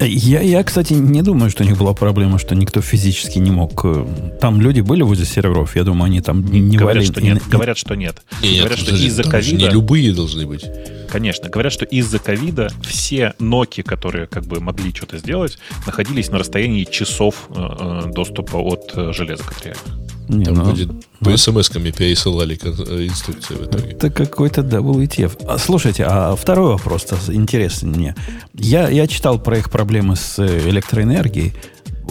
Я, 0.00 0.40
я, 0.40 0.62
кстати, 0.62 0.92
не 0.92 1.22
думаю, 1.22 1.50
что 1.50 1.64
у 1.64 1.66
них 1.66 1.76
была 1.76 1.94
проблема, 1.94 2.38
что 2.38 2.54
никто 2.54 2.80
физически 2.80 3.38
не 3.38 3.50
мог. 3.50 3.84
Э, 3.84 4.06
там 4.40 4.60
люди 4.60 4.80
были 4.80 5.02
возле 5.02 5.26
серверов, 5.26 5.76
я 5.76 5.84
думаю, 5.84 6.04
они 6.04 6.20
там 6.20 6.44
не 6.44 6.76
говорят, 6.76 7.02
вали... 7.02 7.06
что 7.06 7.20
нет. 7.20 7.42
Говорят, 7.48 7.78
что 7.78 7.94
нет. 7.94 8.22
нет 8.42 8.60
говорят, 8.60 8.78
что 8.78 8.94
из-за 8.94 9.24
ковида... 9.24 9.56
Не 9.56 9.68
любые 9.68 10.14
должны 10.14 10.46
быть. 10.46 10.64
Конечно. 11.10 11.48
Говорят, 11.48 11.72
что 11.72 11.84
из-за 11.84 12.18
ковида 12.18 12.70
все 12.82 13.34
ноки, 13.38 13.82
которые 13.82 14.26
как 14.26 14.44
бы 14.44 14.60
могли 14.60 14.94
что-то 14.94 15.18
сделать, 15.18 15.58
находились 15.86 16.30
на 16.30 16.38
расстоянии 16.38 16.84
часов 16.84 17.48
э, 17.50 17.54
э 17.54 18.12
доступа 18.12 18.56
от 18.56 18.92
э, 18.94 19.12
железок 19.12 19.54
реальных. 19.64 20.10
Не, 20.28 20.44
Там 20.44 20.54
ну, 20.54 20.64
будет 20.64 20.88
по 21.18 21.30
ну, 21.30 21.36
смс-ками 21.36 21.90
пересылали 21.90 22.54
инструкции 22.54 23.54
в 23.54 23.66
итоге. 23.66 23.90
Это 23.90 24.10
какой-то 24.10 24.60
WTF. 24.60 25.44
А, 25.48 25.58
слушайте, 25.58 26.04
а 26.06 26.36
второй 26.36 26.68
вопрос 26.68 27.04
интересный 27.28 27.88
мне. 27.88 28.14
Я, 28.54 28.88
я 28.88 29.08
читал 29.08 29.40
про 29.40 29.58
их 29.58 29.70
проблемы 29.70 30.14
с 30.14 30.38
электроэнергией, 30.38 31.52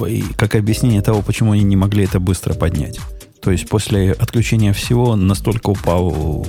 и 0.05 0.23
как 0.35 0.55
объяснение 0.55 1.01
того, 1.01 1.21
почему 1.21 1.53
они 1.53 1.63
не 1.63 1.77
могли 1.77 2.03
это 2.03 2.19
быстро 2.19 2.53
поднять. 2.53 2.99
То 3.41 3.51
есть 3.51 3.69
после 3.69 4.11
отключения 4.11 4.73
всего 4.73 5.15
настолько 5.15 5.69
упал 5.69 6.45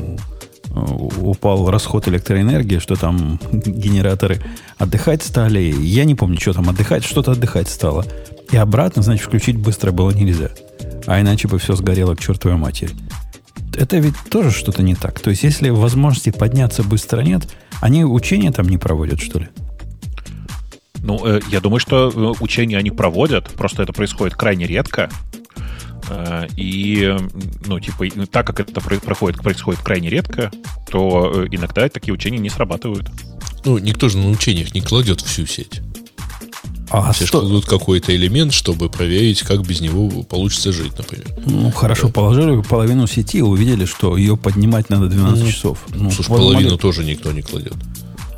упал 0.74 1.70
расход 1.70 2.08
электроэнергии, 2.08 2.78
что 2.78 2.96
там 2.96 3.38
генераторы 3.52 4.40
отдыхать 4.78 5.22
стали. 5.22 5.74
Я 5.80 6.04
не 6.04 6.14
помню, 6.14 6.40
что 6.40 6.52
там 6.52 6.68
отдыхать, 6.68 7.04
что-то 7.04 7.32
отдыхать 7.32 7.68
стало. 7.68 8.04
И 8.50 8.56
обратно, 8.56 9.02
значит, 9.02 9.26
включить 9.26 9.56
быстро 9.56 9.92
было 9.92 10.10
нельзя. 10.10 10.50
А 11.06 11.20
иначе 11.20 11.48
бы 11.48 11.58
все 11.58 11.74
сгорело 11.74 12.14
к 12.14 12.20
чертовой 12.20 12.56
матери. 12.56 12.92
Это 13.76 13.98
ведь 13.98 14.16
тоже 14.30 14.50
что-то 14.50 14.82
не 14.82 14.94
так. 14.94 15.20
То 15.20 15.30
есть, 15.30 15.42
если 15.42 15.70
возможности 15.70 16.30
подняться 16.30 16.82
быстро 16.82 17.20
нет, 17.20 17.48
они 17.80 18.04
учения 18.04 18.50
там 18.52 18.68
не 18.68 18.78
проводят, 18.78 19.20
что 19.20 19.38
ли? 19.38 19.48
Ну, 21.02 21.24
э, 21.24 21.40
я 21.48 21.60
думаю, 21.60 21.80
что 21.80 22.10
э, 22.10 22.42
учения 22.42 22.76
они 22.76 22.90
проводят, 22.90 23.48
просто 23.50 23.82
это 23.82 23.92
происходит 23.92 24.34
крайне 24.34 24.66
редко. 24.66 25.08
Э, 26.08 26.46
и, 26.56 27.16
ну, 27.66 27.80
типа, 27.80 28.06
так 28.30 28.46
как 28.46 28.60
это 28.60 28.80
проходит, 28.80 29.42
происходит 29.42 29.80
крайне 29.82 30.08
редко, 30.08 30.50
то 30.90 31.32
э, 31.34 31.46
иногда 31.50 31.88
такие 31.88 32.14
учения 32.14 32.38
не 32.38 32.50
срабатывают. 32.50 33.08
Ну, 33.64 33.78
никто 33.78 34.08
же 34.08 34.18
на 34.18 34.30
учениях 34.30 34.74
не 34.74 34.80
кладет 34.80 35.20
всю 35.20 35.46
сеть. 35.46 35.82
А 36.90 37.12
Все 37.12 37.24
что? 37.24 37.40
кладут 37.40 37.66
какой-то 37.66 38.14
элемент, 38.14 38.52
чтобы 38.52 38.88
проверить, 38.88 39.42
как 39.42 39.64
без 39.64 39.80
него 39.80 40.08
получится 40.24 40.72
жить, 40.72 40.98
например. 40.98 41.28
Ну, 41.46 41.70
хорошо, 41.70 42.08
да. 42.08 42.12
положили 42.12 42.60
половину 42.62 43.06
сети 43.06 43.38
и 43.38 43.42
увидели, 43.42 43.84
что 43.84 44.16
ее 44.16 44.36
поднимать 44.36 44.90
надо 44.90 45.06
12 45.06 45.44
ну, 45.44 45.50
часов. 45.50 45.78
Ну, 45.94 46.10
слушай, 46.10 46.28
половину 46.28 46.64
модель... 46.64 46.78
тоже 46.78 47.04
никто 47.04 47.30
не 47.30 47.42
кладет. 47.42 47.76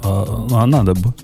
А, 0.03 0.47
а 0.51 0.67
надо 0.67 0.95
бы. 0.95 1.15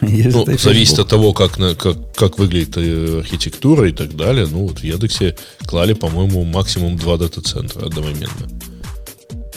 Ну, 0.28 0.46
зависит 0.58 0.98
от 0.98 1.08
того, 1.08 1.32
как, 1.32 1.58
как, 1.76 2.14
как 2.14 2.38
выглядит 2.38 2.76
э, 2.76 3.20
архитектура 3.20 3.88
и 3.88 3.92
так 3.92 4.14
далее. 4.14 4.46
Ну, 4.46 4.68
вот 4.68 4.78
в 4.78 4.84
Яндексе 4.84 5.36
клали, 5.66 5.92
по-моему, 5.92 6.44
максимум 6.44 6.96
два 6.96 7.16
дата-центра 7.16 7.86
одновременно. 7.86 8.48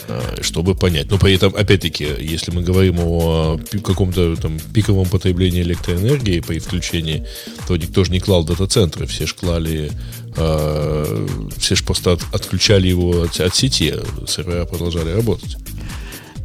А, 0.08 0.42
чтобы 0.42 0.74
понять. 0.74 1.10
Но 1.10 1.18
при 1.18 1.34
этом, 1.34 1.54
опять-таки, 1.54 2.06
если 2.20 2.50
мы 2.50 2.62
говорим 2.62 2.96
о 2.98 3.58
каком-то 3.82 4.36
там 4.36 4.58
пиковом 4.58 5.08
потреблении 5.08 5.62
электроэнергии 5.62 6.40
при 6.40 6.58
включении, 6.58 7.26
то 7.68 7.76
никто 7.76 8.04
же 8.04 8.10
не 8.10 8.20
клал 8.20 8.44
дата-центры. 8.44 9.06
Все 9.06 9.26
же 9.26 9.34
клали 9.34 9.90
э, 10.36 11.28
все 11.56 11.74
же 11.76 11.84
просто 11.84 12.12
от, 12.12 12.22
отключали 12.32 12.88
его 12.88 13.22
от, 13.22 13.40
от 13.40 13.54
сети, 13.54 13.94
сервера 14.26 14.64
продолжали 14.64 15.10
работать. 15.10 15.56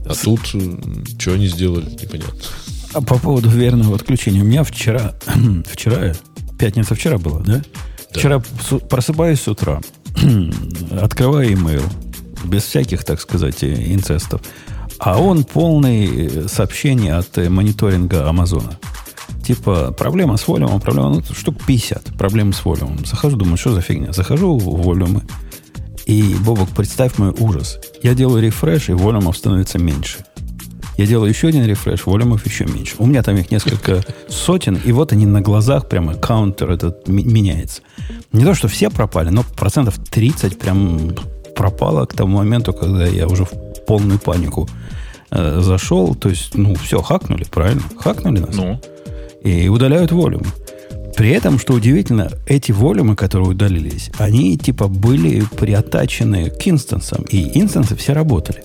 А 0.06 0.14
тут 0.14 0.40
что 0.46 1.34
они 1.34 1.48
сделали, 1.48 1.86
непонятно. 2.02 2.42
А 2.94 3.02
по 3.02 3.18
поводу 3.18 3.50
верного 3.50 3.96
отключения. 3.96 4.42
У 4.42 4.46
меня 4.46 4.64
вчера, 4.64 5.14
вчера, 5.72 6.14
пятница 6.58 6.96
вчера 6.96 7.18
была, 7.18 7.40
да? 7.40 7.56
да. 7.56 7.64
Вчера 8.12 8.42
просыпаюсь 8.90 9.42
с 9.42 9.48
утра, 9.48 9.82
открываю 11.02 11.52
email, 11.52 11.84
без 12.46 12.64
всяких, 12.64 13.04
так 13.04 13.20
сказать, 13.20 13.64
инцестов. 13.64 14.42
А 15.00 15.20
он 15.20 15.44
полный 15.44 16.28
э, 16.28 16.48
сообщений 16.48 17.12
от 17.12 17.38
э, 17.38 17.50
мониторинга 17.50 18.28
Амазона. 18.28 18.80
Типа, 19.46 19.92
проблема 19.92 20.38
с 20.38 20.48
волюмом, 20.48 20.82
проблема, 20.82 21.10
ну, 21.10 21.22
штук 21.22 21.56
50, 21.66 22.18
проблемы 22.18 22.54
с 22.54 22.66
волюмом. 22.66 23.06
Захожу, 23.06 23.38
думаю, 23.38 23.58
что 23.58 23.74
за 23.74 23.82
фигня? 23.82 24.12
Захожу 24.12 24.58
в 24.58 24.82
волюмы. 24.84 25.24
И, 26.06 26.36
Бобок, 26.36 26.70
представь 26.70 27.18
мой 27.18 27.32
ужас. 27.38 27.80
Я 28.02 28.16
делаю 28.16 28.42
рефреш, 28.42 28.90
и 28.90 28.94
волюмов 28.94 29.38
становится 29.38 29.78
меньше. 29.78 30.20
Я 30.98 31.06
делаю 31.06 31.30
еще 31.30 31.48
один 31.48 31.66
рефреш, 31.66 32.06
волюмов 32.08 32.46
еще 32.46 32.66
меньше. 32.66 32.96
У 32.98 33.06
меня 33.06 33.22
там 33.22 33.38
их 33.38 33.52
несколько 33.52 34.04
сотен, 34.28 34.80
и 34.84 34.92
вот 34.92 35.14
они 35.14 35.28
на 35.28 35.42
глазах, 35.42 35.88
прямо 35.88 36.16
каунтер 36.16 36.72
этот 36.72 37.08
меняется. 37.08 37.82
Не 38.34 38.44
то, 38.44 38.56
что 38.56 38.68
все 38.68 38.90
пропали, 38.90 39.30
но 39.30 39.44
процентов 39.44 40.00
30 40.10 40.58
прям 40.58 41.16
пропало 41.56 42.06
к 42.06 42.14
тому 42.14 42.38
моменту, 42.38 42.74
когда 42.74 43.06
я 43.06 43.28
уже 43.28 43.46
в 43.46 43.52
полную 43.88 44.20
панику 44.20 44.68
э, 45.30 45.60
зашел. 45.62 46.16
То 46.16 46.30
есть, 46.30 46.56
ну, 46.56 46.74
все, 46.76 47.02
хакнули, 47.02 47.46
правильно? 47.46 47.84
Хакнули 48.00 48.40
нас. 48.40 48.56
Ну. 48.56 48.82
И 49.44 49.68
удаляют 49.70 50.12
волюм. 50.12 50.44
При 51.16 51.30
этом, 51.30 51.58
что 51.58 51.74
удивительно, 51.74 52.32
эти 52.46 52.72
волюмы, 52.72 53.16
которые 53.16 53.50
удалились, 53.50 54.12
они 54.20 54.58
типа 54.58 54.88
были 54.88 55.44
приотачены 55.58 56.52
к 56.52 56.68
инстансам, 56.68 57.24
и 57.24 57.60
инстансы 57.60 57.96
все 57.96 58.14
работали. 58.14 58.64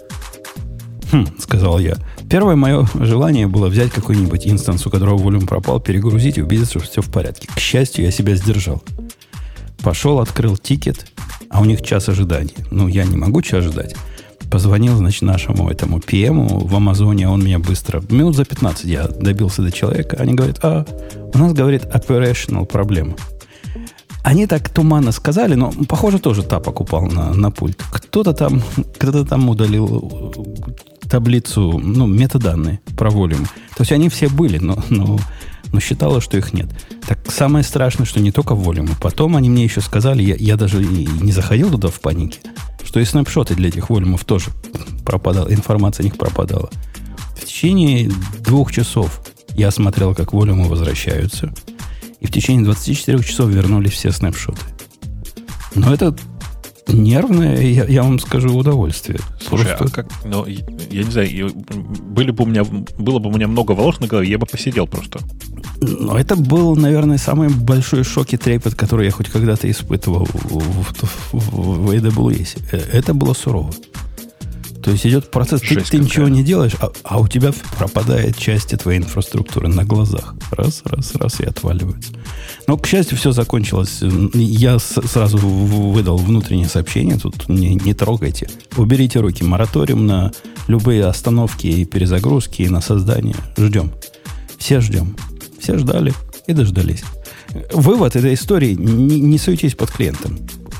Хм, 1.12 1.27
сказал 1.39 1.79
я. 1.79 1.97
Первое 2.33 2.57
мое 2.57 2.87
желание 2.95 3.47
было 3.47 3.67
взять 3.67 3.91
какой-нибудь 3.91 4.47
инстанс, 4.47 4.87
у 4.87 4.91
которого 4.91 5.19
волюм 5.19 5.47
пропал, 5.47 5.81
перегрузить 5.81 6.39
и 6.39 6.43
убедиться, 6.43 6.79
что 6.79 6.91
все 6.91 7.03
в 7.03 7.11
порядке. 7.11 7.47
К 7.55 7.59
счастью, 7.59 8.07
я 8.07 8.11
себя 8.11 8.37
сдержал. 8.37 8.83
Пошел, 9.83 10.19
открыл 10.19 10.57
тикет, 10.57 11.12
а 11.51 11.61
у 11.61 11.67
них 11.67 11.83
час 11.83 12.09
ожидания. 12.09 12.55
Ну, 12.71 12.89
я 12.89 13.05
не 13.05 13.19
могу 13.19 13.43
час 13.43 13.65
ждать. 13.65 13.97
Позвонил, 14.51 14.97
значит, 14.97 15.21
нашему 15.21 15.69
этому 15.69 15.99
PM 15.99 16.67
в 16.67 16.75
Амазоне, 16.75 17.29
он 17.29 17.45
меня 17.45 17.59
быстро, 17.59 18.03
минут 18.09 18.35
за 18.35 18.47
15 18.47 18.87
я 18.87 19.09
добился 19.09 19.61
до 19.61 19.71
человека. 19.71 20.17
Они 20.19 20.33
говорят, 20.33 20.59
а, 20.62 20.87
у 21.35 21.37
нас, 21.37 21.53
говорит, 21.53 21.85
operational 21.85 22.65
проблема. 22.65 23.15
Они 24.23 24.47
так 24.47 24.71
туманно 24.71 25.12
сказали, 25.12 25.55
но, 25.55 25.71
похоже, 25.87 26.19
тоже 26.19 26.45
тапок 26.45 26.81
упал 26.81 27.03
на, 27.03 27.35
на 27.35 27.51
пульт. 27.51 27.83
Кто-то 27.93 28.33
там, 28.33 28.62
кто-то 28.97 29.27
там 29.27 29.51
удалил 29.51 30.33
таблицу, 31.12 31.78
ну, 31.78 32.07
метаданные 32.07 32.81
про 32.97 33.11
волюм. 33.11 33.45
То 33.76 33.83
есть 33.83 33.92
они 33.92 34.09
все 34.09 34.31
были, 34.31 34.57
но, 34.57 34.83
но, 34.88 35.19
но 35.71 35.78
считала, 35.78 36.23
что 36.23 36.38
их 36.38 36.54
нет. 36.54 36.71
Так 37.07 37.31
самое 37.31 37.62
страшное, 37.64 38.07
что 38.07 38.19
не 38.19 38.33
только 38.33 38.54
волюмы. 38.54 38.95
Потом 38.99 39.37
они 39.37 39.50
мне 39.50 39.62
еще 39.62 39.83
сказали, 39.83 40.23
я, 40.23 40.37
я 40.37 40.57
даже 40.57 40.83
и 40.83 41.07
не 41.07 41.31
заходил 41.31 41.71
туда 41.71 41.88
в 41.88 42.00
панике, 42.00 42.38
что 42.83 42.99
и 42.99 43.04
снапшоты 43.04 43.54
для 43.54 43.69
этих 43.69 43.90
волюмов 43.90 44.25
тоже 44.25 44.47
пропадала, 45.04 45.52
информация 45.52 46.04
о 46.04 46.07
них 46.07 46.16
пропадала. 46.16 46.71
В 47.37 47.45
течение 47.45 48.11
двух 48.40 48.73
часов 48.73 49.21
я 49.50 49.71
смотрел, 49.71 50.14
как 50.14 50.33
волюмы 50.33 50.66
возвращаются, 50.66 51.52
и 52.21 52.26
в 52.26 52.31
течение 52.31 52.64
24 52.64 53.23
часов 53.23 53.50
вернулись 53.50 53.92
все 53.92 54.12
снапшоты. 54.12 54.62
Но 55.75 55.92
это 55.92 56.16
Нервное, 56.89 57.61
я, 57.61 57.85
я 57.85 58.03
вам 58.03 58.19
скажу, 58.19 58.57
удовольствие. 58.57 59.21
Слушай, 59.41 59.77
Просто... 59.77 59.85
а 59.85 60.03
как, 60.03 60.12
ну, 60.25 60.45
я 60.47 61.05
не 61.05 61.11
знаю, 61.11 61.53
были 61.55 62.33
бы 62.33 62.45
у 62.45 62.47
меня, 62.47 62.65
было 62.65 63.19
бы 63.19 63.29
у 63.31 63.33
меня 63.33 63.49
много 63.49 63.73
волос 63.73 64.01
на 64.01 64.09
голове, 64.09 64.29
я 64.29 64.39
бы 64.39 64.47
посидел 64.47 64.87
просто. 64.87 65.21
Но 65.81 66.19
это 66.19 66.37
был, 66.37 66.77
наверное, 66.77 67.19
самый 67.19 67.49
большой 67.49 68.05
шок 68.05 68.33
и 68.33 68.37
трепет, 68.37 68.75
который 68.75 69.07
я 69.07 69.12
хоть 69.12 69.29
когда-то 69.29 69.71
испытывал 69.71 70.27
в, 70.27 70.59
в, 70.59 71.33
в, 71.33 71.87
в 71.87 71.91
AWS. 71.91 72.62
Э, 72.73 72.79
это 72.93 73.15
было 73.15 73.35
сурово. 73.35 73.73
То 74.83 74.91
есть 74.91 75.07
идет 75.07 75.31
процесс, 75.31 75.61
ты, 75.61 75.77
ты 75.77 75.99
ничего 75.99 76.29
не 76.29 76.43
делаешь, 76.43 76.73
а, 76.81 76.91
а 77.05 77.21
у 77.21 77.29
тебя 77.29 77.53
пропадает 77.79 78.37
части 78.37 78.75
твоей 78.77 78.99
инфраструктуры 78.99 79.69
на 79.69 79.85
глазах. 79.85 80.35
Раз, 80.51 80.83
раз, 80.85 81.15
раз 81.15 81.41
и 81.41 81.45
отваливается. 81.45 82.12
Но, 82.67 82.77
к 82.77 82.87
счастью, 82.87 83.17
все 83.17 83.31
закончилось. 83.31 84.01
Я 84.35 84.79
сразу 84.81 85.39
выдал 85.39 86.17
внутреннее 86.17 86.69
сообщение. 86.69 87.17
Тут 87.17 87.49
не, 87.49 87.77
не 87.77 87.95
трогайте. 87.95 88.49
Уберите 88.77 89.21
руки. 89.21 89.45
Мораториум 89.45 90.07
на 90.07 90.33
любые 90.67 91.05
остановки 91.05 91.69
и 91.69 91.85
перезагрузки, 91.85 92.62
и 92.62 92.69
на 92.69 92.81
создание. 92.81 93.37
Ждем. 93.57 93.93
Все 94.59 94.81
ждем. 94.81 95.17
Все 95.61 95.79
ждали 95.79 96.12
и 96.49 96.53
дождались. 96.53 97.05
Вывод 97.73 98.17
этой 98.17 98.35
истории 98.35 98.75
не, 98.75 99.21
не 99.21 99.39
суетись 99.39 99.75
под 99.75 99.93
клиентом. 99.93 100.39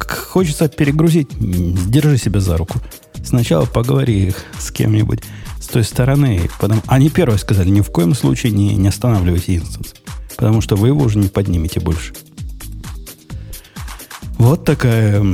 Хочется 0.09 0.69
перегрузить, 0.69 1.29
держи 1.39 2.19
себя 2.19 2.41
за 2.41 2.57
руку. 2.57 2.81
Сначала 3.25 3.67
поговори 3.67 4.35
с 4.59 4.71
кем-нибудь 4.71 5.21
с 5.61 5.67
той 5.67 5.85
стороны. 5.85 6.50
Потом... 6.61 6.83
Они 6.87 7.09
первые 7.09 7.38
сказали, 7.38 7.69
ни 7.69 7.81
в 7.81 7.91
коем 7.91 8.14
случае 8.14 8.52
не, 8.52 8.75
не 8.75 8.88
останавливайте 8.88 9.57
инстанс. 9.57 9.95
Потому 10.37 10.61
что 10.61 10.76
вы 10.76 10.88
его 10.88 11.02
уже 11.02 11.19
не 11.19 11.29
поднимете 11.29 11.81
больше. 11.81 12.12
Вот 14.38 14.64
такая 14.64 15.25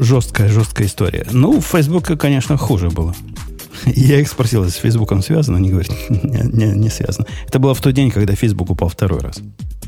жесткая, 0.00 0.48
жесткая 0.50 0.86
история. 0.86 1.26
Ну, 1.30 1.60
в 1.60 1.64
Фейсбуке, 1.64 2.16
конечно, 2.16 2.58
хуже 2.58 2.90
было. 2.90 3.14
Я 3.86 4.20
их 4.20 4.28
спросил, 4.28 4.68
с 4.68 4.74
Фейсбуком 4.74 5.22
связано? 5.22 5.56
Они 5.58 5.70
говорят, 5.70 5.90
не, 6.10 6.40
не, 6.42 6.66
не 6.74 6.90
связано. 6.90 7.26
Это 7.46 7.58
было 7.58 7.74
в 7.74 7.80
тот 7.80 7.94
день, 7.94 8.10
когда 8.10 8.34
Фейсбук 8.34 8.70
упал 8.70 8.88
второй 8.88 9.20
раз. 9.20 9.38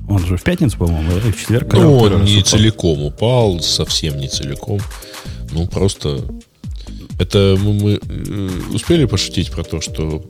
Он 0.09 0.25
же 0.25 0.37
в 0.37 0.43
пятницу, 0.43 0.79
по-моему, 0.79 1.13
или 1.13 1.31
в 1.31 1.39
четверг. 1.39 1.73
Ну, 1.75 1.99
он 1.99 2.25
не 2.25 2.39
упал. 2.39 2.45
целиком 2.45 3.03
упал, 3.03 3.61
совсем 3.61 4.19
не 4.19 4.29
целиком. 4.29 4.81
Ну, 5.53 5.67
просто... 5.67 6.25
Это 7.19 7.57
мы, 7.61 7.73
мы 7.73 8.01
э, 8.01 8.51
успели 8.73 9.05
пошутить 9.05 9.51
про 9.51 9.65
то, 9.65 9.81
что 9.81 10.25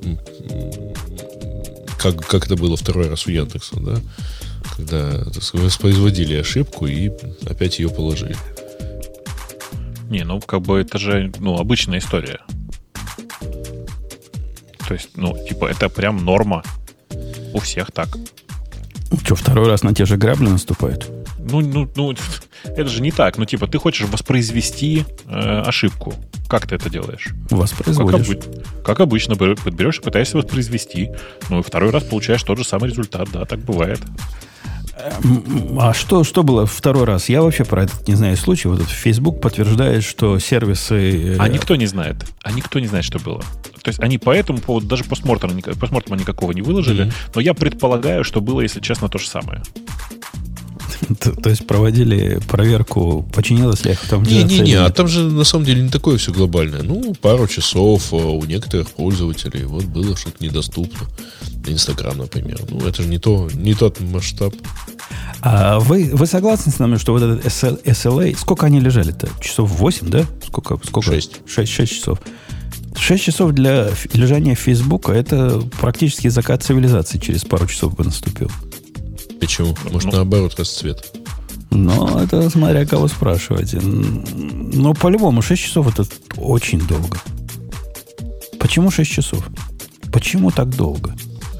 как, 1.99 2.27
как 2.27 2.47
это 2.47 2.57
было 2.57 2.77
второй 2.77 3.09
раз 3.09 3.27
у 3.27 3.31
Яндекса, 3.31 3.79
да? 3.81 3.97
Когда 4.77 5.25
сказать, 5.41 5.67
воспроизводили 5.67 6.37
ошибку 6.37 6.87
и 6.87 7.11
опять 7.47 7.79
ее 7.79 7.91
положили. 7.91 8.37
Не, 10.09 10.25
ну 10.25 10.41
как 10.41 10.63
бы 10.63 10.79
это 10.79 10.99
же 10.99 11.31
ну, 11.39 11.59
обычная 11.59 11.99
история. 11.99 12.41
То 14.89 14.95
есть, 14.95 15.11
ну, 15.17 15.37
типа, 15.47 15.67
это 15.67 15.91
прям 15.91 16.25
норма. 16.25 16.63
У 17.53 17.61
всех 17.61 17.93
так. 17.93 18.09
Что, 19.23 19.35
второй 19.35 19.69
раз 19.69 19.83
на 19.83 19.95
те 19.95 20.07
же 20.07 20.17
грабли 20.17 20.49
наступают? 20.49 21.11
Ну, 21.39 21.61
ну, 21.61 21.91
ну, 21.95 22.15
это 22.65 22.89
же 22.89 23.03
не 23.03 23.11
так. 23.11 23.39
Ну, 23.39 23.45
типа, 23.45 23.67
ты 23.67 23.79
хочешь 23.79 24.07
воспроизвести 24.09 25.05
э, 25.27 25.63
ошибку. 25.67 26.15
Как 26.49 26.67
ты 26.67 26.77
это 26.77 26.89
делаешь? 26.89 27.29
Воспроизводишь. 27.51 28.27
Как, 28.27 28.37
обы- 28.37 28.83
как 28.85 29.01
обычно, 29.01 29.35
берешь 29.35 29.99
и 29.99 30.03
пытаешься 30.03 30.37
воспроизвести. 30.39 31.11
Ну, 31.51 31.61
и 31.61 31.63
второй 31.63 31.91
раз 31.91 32.05
получаешь 32.05 32.43
тот 32.43 32.59
же 32.59 32.65
самый 32.65 32.91
результат. 32.91 33.29
Да, 33.33 33.45
так 33.45 33.61
бывает. 33.61 34.01
А 35.79 35.95
что, 35.95 36.25
что 36.25 36.43
было 36.43 36.67
второй 36.67 37.05
раз? 37.05 37.29
Я 37.29 37.43
вообще 37.43 37.65
про 37.65 37.85
этот 37.85 38.09
не 38.09 38.15
знаю 38.15 38.37
случай. 38.37 38.69
Вот 38.69 38.81
этот 38.81 38.91
Facebook 38.91 39.41
подтверждает, 39.41 40.03
что 40.03 40.39
сервисы... 40.39 41.35
Э, 41.35 41.37
а 41.39 41.49
никто 41.49 41.77
не 41.77 41.87
знает. 41.87 42.17
А 42.43 42.51
никто 42.51 42.81
не 42.81 42.89
знает, 42.89 43.05
что 43.05 43.19
было. 43.19 43.41
То 43.83 43.91
есть 43.91 44.01
они 44.01 44.19
по 44.19 44.35
этому 44.35 44.59
поводу 44.59 44.87
даже 44.87 45.05
постмортема, 45.05 45.53
постмортема 45.79 46.17
никакого 46.17 46.53
не 46.53 46.63
выложили. 46.63 47.07
Mm-hmm. 47.07 47.33
Но 47.37 47.41
я 47.41 47.55
предполагаю, 47.55 48.25
что 48.25 48.41
было, 48.41 48.61
если 48.61 48.81
честно, 48.81 49.09
то 49.09 49.19
же 49.19 49.29
самое. 49.29 49.63
То, 51.21 51.33
то 51.33 51.51
есть 51.51 51.67
проводили 51.67 52.41
проверку, 52.49 53.27
починилось 53.35 53.85
ли 53.85 53.93
автомобиль? 53.93 54.45
Не-не-не, 54.45 54.75
а 54.75 54.91
там 54.91 55.09
же 55.09 55.23
на 55.23 55.45
самом 55.45 55.65
деле 55.65 55.83
не 55.83 55.89
такое 55.89 56.19
все 56.19 56.33
глобальное. 56.33 56.83
Ну, 56.83 57.15
пару 57.21 57.47
часов 57.47 58.13
а 58.13 58.17
у 58.17 58.45
некоторых 58.45 58.89
пользователей 58.91 59.65
вот 59.65 59.85
было 59.85 60.17
что-то 60.17 60.45
недоступно. 60.45 61.07
Инстаграм, 61.67 62.17
например. 62.17 62.61
Ну, 62.71 62.87
это 62.87 63.03
же 63.03 63.09
не, 63.09 63.19
то, 63.19 63.49
не 63.53 63.75
тот 63.75 64.01
масштаб. 64.01 64.55
А 65.41 65.79
вы, 65.81 66.11
вы 66.13 66.27
согласны 66.27 66.73
с 66.73 66.79
нами, 66.79 66.97
что 66.97 67.13
вот 67.13 67.23
этот 67.23 67.45
SLA, 67.45 68.37
сколько 68.39 68.67
они 68.67 68.81
лежали-то? 68.81 69.29
Часов 69.41 69.71
8, 69.71 70.09
да? 70.09 70.25
Сколько? 70.47 70.79
сколько? 70.85 71.11
6. 71.11 71.41
6, 71.47 71.73
6 71.73 71.93
часов. 71.93 72.19
6 72.97 73.25
часов 73.25 73.53
для 73.53 73.91
лежания 74.13 74.55
Фейсбука 74.55 75.13
это 75.13 75.63
практически 75.81 76.29
закат 76.29 76.63
цивилизации 76.63 77.19
через 77.19 77.45
пару 77.45 77.67
часов 77.67 77.95
бы 77.95 78.05
наступил. 78.05 78.51
Почему? 79.41 79.75
Может, 79.91 80.11
ну, 80.11 80.17
наоборот, 80.19 80.55
расцвет. 80.59 81.05
Ну, 81.71 82.19
это 82.19 82.49
смотря 82.51 82.87
кого 82.87 83.09
спрашиваете. 83.09 83.81
Но 83.81 84.95
по-любому 84.95 85.43
6 85.43 85.63
часов 85.63 85.87
это 85.89 86.07
очень 86.37 86.81
долго. 86.81 87.19
Почему 88.59 88.91
6 88.91 89.11
часов? 89.11 89.47
Почему 90.13 90.51
так 90.51 90.71
долго? 90.71 91.15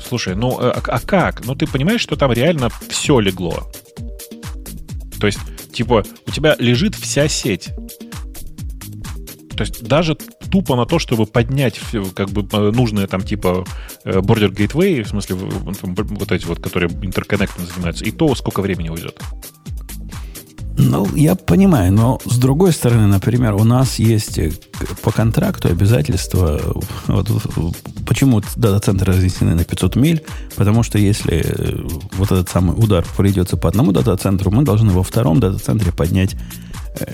Слушай, 0.07 0.35
ну 0.35 0.59
а, 0.59 0.81
а 0.85 1.01
как? 1.01 1.45
Ну 1.45 1.55
ты 1.55 1.67
понимаешь, 1.67 2.01
что 2.01 2.17
там 2.17 2.33
реально 2.33 2.71
все 2.89 3.21
легло. 3.21 3.71
То 5.21 5.27
есть, 5.27 5.41
типа, 5.73 6.05
у 6.27 6.31
тебя 6.31 6.57
лежит 6.59 6.95
вся 6.95 7.29
сеть. 7.29 7.71
То 9.57 9.65
есть 9.65 9.83
даже 9.83 10.17
тупо 10.51 10.77
на 10.77 10.87
то, 10.87 10.99
чтобы 10.99 11.27
поднять 11.27 11.81
как 12.15 12.31
бы 12.31 12.47
э, 12.51 12.71
нужные 12.71 13.07
там 13.07 13.23
типа 13.23 13.65
э, 14.05 14.19
border 14.19 14.51
gateway, 14.51 15.03
в 15.03 15.09
смысле 15.09 15.37
вот 15.37 16.33
эти 16.33 16.47
вот, 16.47 16.61
которые 16.61 16.91
интерконнектом 17.03 17.67
занимаются, 17.67 18.05
и 18.05 18.11
то 18.11 18.35
сколько 18.35 18.63
времени 18.63 18.89
уйдет. 18.89 19.21
Ну, 20.81 21.09
я 21.17 21.35
понимаю, 21.35 21.93
но 21.93 22.21
с 22.25 22.39
другой 22.39 22.73
стороны, 22.73 23.09
например, 23.09 23.55
у 23.55 23.65
нас 23.65 23.99
есть 23.99 24.39
э, 24.39 24.53
по 25.03 25.11
контракту 25.11 25.69
обязательства, 25.69 26.61
вот, 27.09 27.31
почему 28.07 28.41
дата-центры 28.55 29.13
разнесены 29.13 29.55
на 29.55 29.65
500 29.65 29.97
миль, 29.97 30.23
потому 30.55 30.85
что 30.85 30.99
если 30.99 31.45
вот 32.17 32.31
этот 32.31 32.49
самый 32.49 32.77
удар 32.77 33.05
придется 33.17 33.57
по 33.57 33.69
одному 33.69 33.91
дата-центру, 33.91 34.53
мы 34.53 34.63
должны 34.63 34.93
во 34.93 35.03
втором 35.03 35.41
дата-центре 35.41 35.91
поднять 35.91 36.37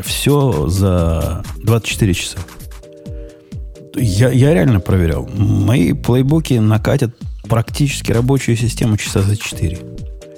все 0.05 0.68
за 0.68 1.42
24 1.62 2.14
часа. 2.14 2.38
Я, 3.95 4.31
я 4.31 4.55
реально 4.55 4.81
проверял. 4.81 5.29
Мои 5.29 5.93
плейбуки 5.93 6.55
накатят 6.55 7.15
практически 7.49 8.13
рабочую 8.13 8.57
систему 8.57 8.97
часа 8.97 9.23
за 9.23 9.37
4. 9.37 9.79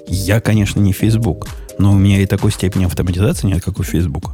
Я, 0.07 0.39
конечно, 0.39 0.79
не 0.79 0.93
Facebook, 0.93 1.47
но 1.77 1.91
у 1.91 1.95
меня 1.95 2.21
и 2.21 2.25
такой 2.25 2.51
степени 2.51 2.85
автоматизации 2.85 3.47
нет, 3.47 3.63
как 3.63 3.79
у 3.79 3.83
Facebook. 3.83 4.33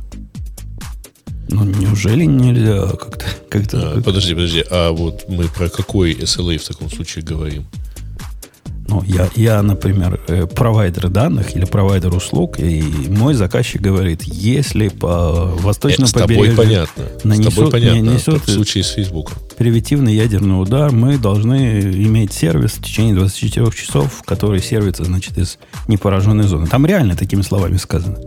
Ну, 1.50 1.64
неужели 1.66 2.26
нельзя 2.26 2.88
как-то... 2.88 3.26
Как 3.50 3.64
а, 3.74 4.02
подожди, 4.02 4.34
подожди, 4.34 4.64
а 4.70 4.92
вот 4.92 5.26
мы 5.28 5.46
про 5.46 5.70
какой 5.70 6.14
SLA 6.14 6.58
в 6.58 6.68
таком 6.68 6.90
случае 6.90 7.24
говорим? 7.24 7.66
Ну, 8.94 9.02
я, 9.08 9.28
я, 9.36 9.62
например, 9.64 10.22
э, 10.28 10.46
провайдер 10.46 11.10
данных 11.10 11.56
или 11.56 11.66
провайдер 11.66 12.14
услуг, 12.14 12.60
и 12.60 12.84
мой 13.10 13.34
заказчик 13.34 13.82
говорит, 13.82 14.22
если 14.24 14.90
по 14.90 15.46
восточному 15.46 16.08
Это 16.08 16.20
побережью... 16.20 16.54
С 16.54 16.56
тобой 16.56 16.68
понятно. 16.68 17.04
Нанесут, 17.24 17.52
с 17.52 17.56
тобой 17.56 17.72
понятно. 17.72 18.04
Нанесут 18.04 18.48
в 18.48 18.54
случае 18.54 18.84
с 18.84 18.90
Фейсбуком. 18.90 19.38
Превентивный 19.58 20.14
ядерный 20.14 20.62
удар, 20.62 20.92
мы 20.92 21.18
должны 21.18 21.80
иметь 21.80 22.34
сервис 22.34 22.74
в 22.74 22.84
течение 22.84 23.16
24 23.16 23.72
часов, 23.72 24.22
который 24.26 24.62
сервится, 24.62 25.06
значит, 25.06 25.40
из 25.40 25.58
непораженной 25.88 26.44
зоны. 26.44 26.68
Там 26.68 26.86
реально 26.86 27.16
такими 27.16 27.42
словами 27.42 27.78
сказано. 27.78 28.20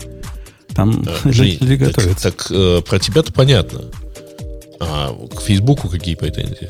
Там 0.74 1.05
а, 1.24 1.33
жители 1.33 1.76
готовятся. 1.76 2.24
Так, 2.33 2.37
так 2.38 2.50
э, 2.50 2.83
про 2.83 2.98
тебя-то 2.98 3.33
понятно. 3.33 3.83
А 4.81 5.14
к 5.33 5.42
Фейсбуку 5.42 5.88
какие 5.88 6.16
претензии? 6.16 6.68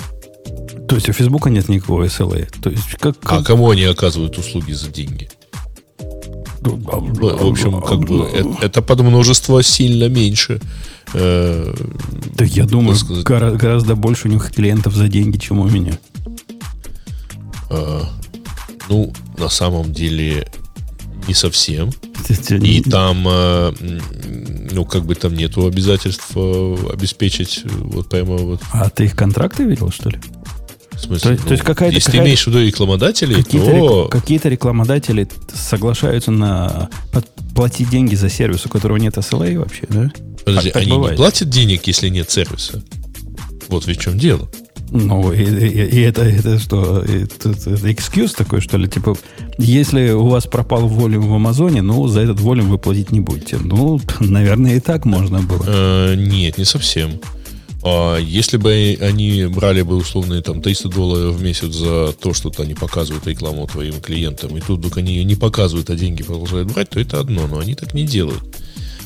То 0.88 0.94
есть 0.94 1.08
у 1.08 1.12
Фейсбука 1.12 1.50
нет 1.50 1.68
никакого 1.68 2.04
SLA. 2.04 2.48
То 2.60 2.70
есть, 2.70 2.94
как, 3.00 3.18
как... 3.20 3.40
А 3.40 3.44
кому 3.44 3.70
они 3.70 3.84
оказывают 3.84 4.38
услуги 4.38 4.72
за 4.72 4.88
деньги? 4.90 5.28
Ну, 6.60 6.76
в 6.76 7.46
общем, 7.46 7.80
как 7.80 8.00
бы 8.00 8.24
это, 8.24 8.56
это 8.60 8.82
под 8.82 9.00
множество 9.00 9.62
сильно 9.62 10.08
меньше. 10.08 10.60
Э, 11.14 11.74
да 12.34 12.44
я 12.44 12.66
думаю, 12.66 12.96
гора, 13.24 13.52
гораздо 13.52 13.94
больше 13.94 14.28
у 14.28 14.30
них 14.30 14.52
клиентов 14.52 14.94
за 14.94 15.08
деньги, 15.08 15.38
чем 15.38 15.60
у 15.60 15.68
меня. 15.68 15.98
А, 17.70 18.02
ну, 18.88 19.12
на 19.38 19.48
самом 19.48 19.92
деле, 19.92 20.48
не 21.28 21.34
совсем. 21.34 21.90
И 22.50 22.82
там, 22.82 23.26
э, 23.28 23.72
ну, 24.72 24.84
как 24.84 25.04
бы 25.04 25.14
там 25.14 25.34
нету 25.34 25.66
обязательств 25.66 26.32
э, 26.34 26.76
обеспечить 26.92 27.62
вот 27.64 28.08
прямо 28.08 28.36
вот. 28.36 28.60
А 28.72 28.88
ты 28.88 29.04
их 29.04 29.14
контракты 29.16 29.64
видел, 29.64 29.90
что 29.90 30.10
ли? 30.10 30.18
Смысле, 31.06 31.36
то, 31.36 31.42
ну, 31.42 31.48
то 31.48 31.52
есть 31.52 31.64
какая-то, 31.64 31.94
если 31.94 32.06
какая 32.06 32.22
ты 32.22 32.26
имеешь 32.26 32.44
в 32.44 32.46
виду 32.48 32.60
рекламодателей, 32.60 33.36
какие-то, 33.36 33.70
то... 33.70 34.08
Какие-то 34.08 34.48
рекламодатели 34.48 35.28
соглашаются 35.54 36.30
на 36.30 36.88
платить 37.54 37.88
деньги 37.90 38.14
за 38.14 38.28
сервис, 38.28 38.66
у 38.66 38.68
которого 38.68 38.96
нет 38.96 39.16
SLA 39.16 39.58
вообще, 39.58 39.84
да? 39.88 40.10
Подожди, 40.44 40.70
так, 40.70 40.82
они 40.82 40.92
бывает. 40.92 41.12
не 41.12 41.16
платят 41.16 41.48
денег, 41.48 41.86
если 41.86 42.08
нет 42.08 42.30
сервиса? 42.30 42.82
Вот 43.68 43.86
в 43.86 43.96
чем 43.96 44.18
дело. 44.18 44.48
Ну, 44.90 45.32
и, 45.32 45.42
и, 45.42 45.84
и 45.84 46.00
это, 46.02 46.22
это 46.22 46.58
что, 46.60 47.00
это, 47.02 47.50
это 47.50 47.92
экскьюз 47.92 48.34
такой, 48.34 48.60
что 48.60 48.76
ли? 48.76 48.88
Типа, 48.88 49.16
если 49.58 50.10
у 50.10 50.26
вас 50.26 50.46
пропал 50.46 50.86
волюм 50.86 51.26
в 51.26 51.34
Амазоне, 51.34 51.82
ну, 51.82 52.06
за 52.06 52.20
этот 52.20 52.40
волюм 52.40 52.68
вы 52.68 52.78
платить 52.78 53.10
не 53.10 53.20
будете. 53.20 53.58
Ну, 53.58 54.00
наверное, 54.20 54.76
и 54.76 54.80
так 54.80 55.04
можно 55.04 55.40
было. 55.40 55.64
Э, 55.66 56.14
нет, 56.14 56.58
не 56.58 56.64
совсем. 56.64 57.20
А 57.88 58.18
если 58.18 58.56
бы 58.56 58.98
они 59.00 59.44
брали 59.44 59.82
бы 59.82 59.94
условные 59.94 60.42
там 60.42 60.60
300 60.60 60.88
долларов 60.88 61.36
в 61.36 61.42
месяц 61.42 61.72
за 61.72 62.12
то, 62.12 62.34
что 62.34 62.50
они 62.58 62.74
показывают 62.74 63.28
рекламу 63.28 63.68
твоим 63.68 64.00
клиентам, 64.00 64.56
и 64.56 64.60
тут 64.60 64.80
вдруг 64.80 64.96
они 64.96 65.14
ее 65.14 65.22
не 65.22 65.36
показывают, 65.36 65.88
а 65.90 65.94
деньги 65.94 66.24
продолжают 66.24 66.72
брать, 66.72 66.90
то 66.90 66.98
это 66.98 67.20
одно, 67.20 67.46
но 67.46 67.60
они 67.60 67.76
так 67.76 67.94
не 67.94 68.04
делают. 68.04 68.42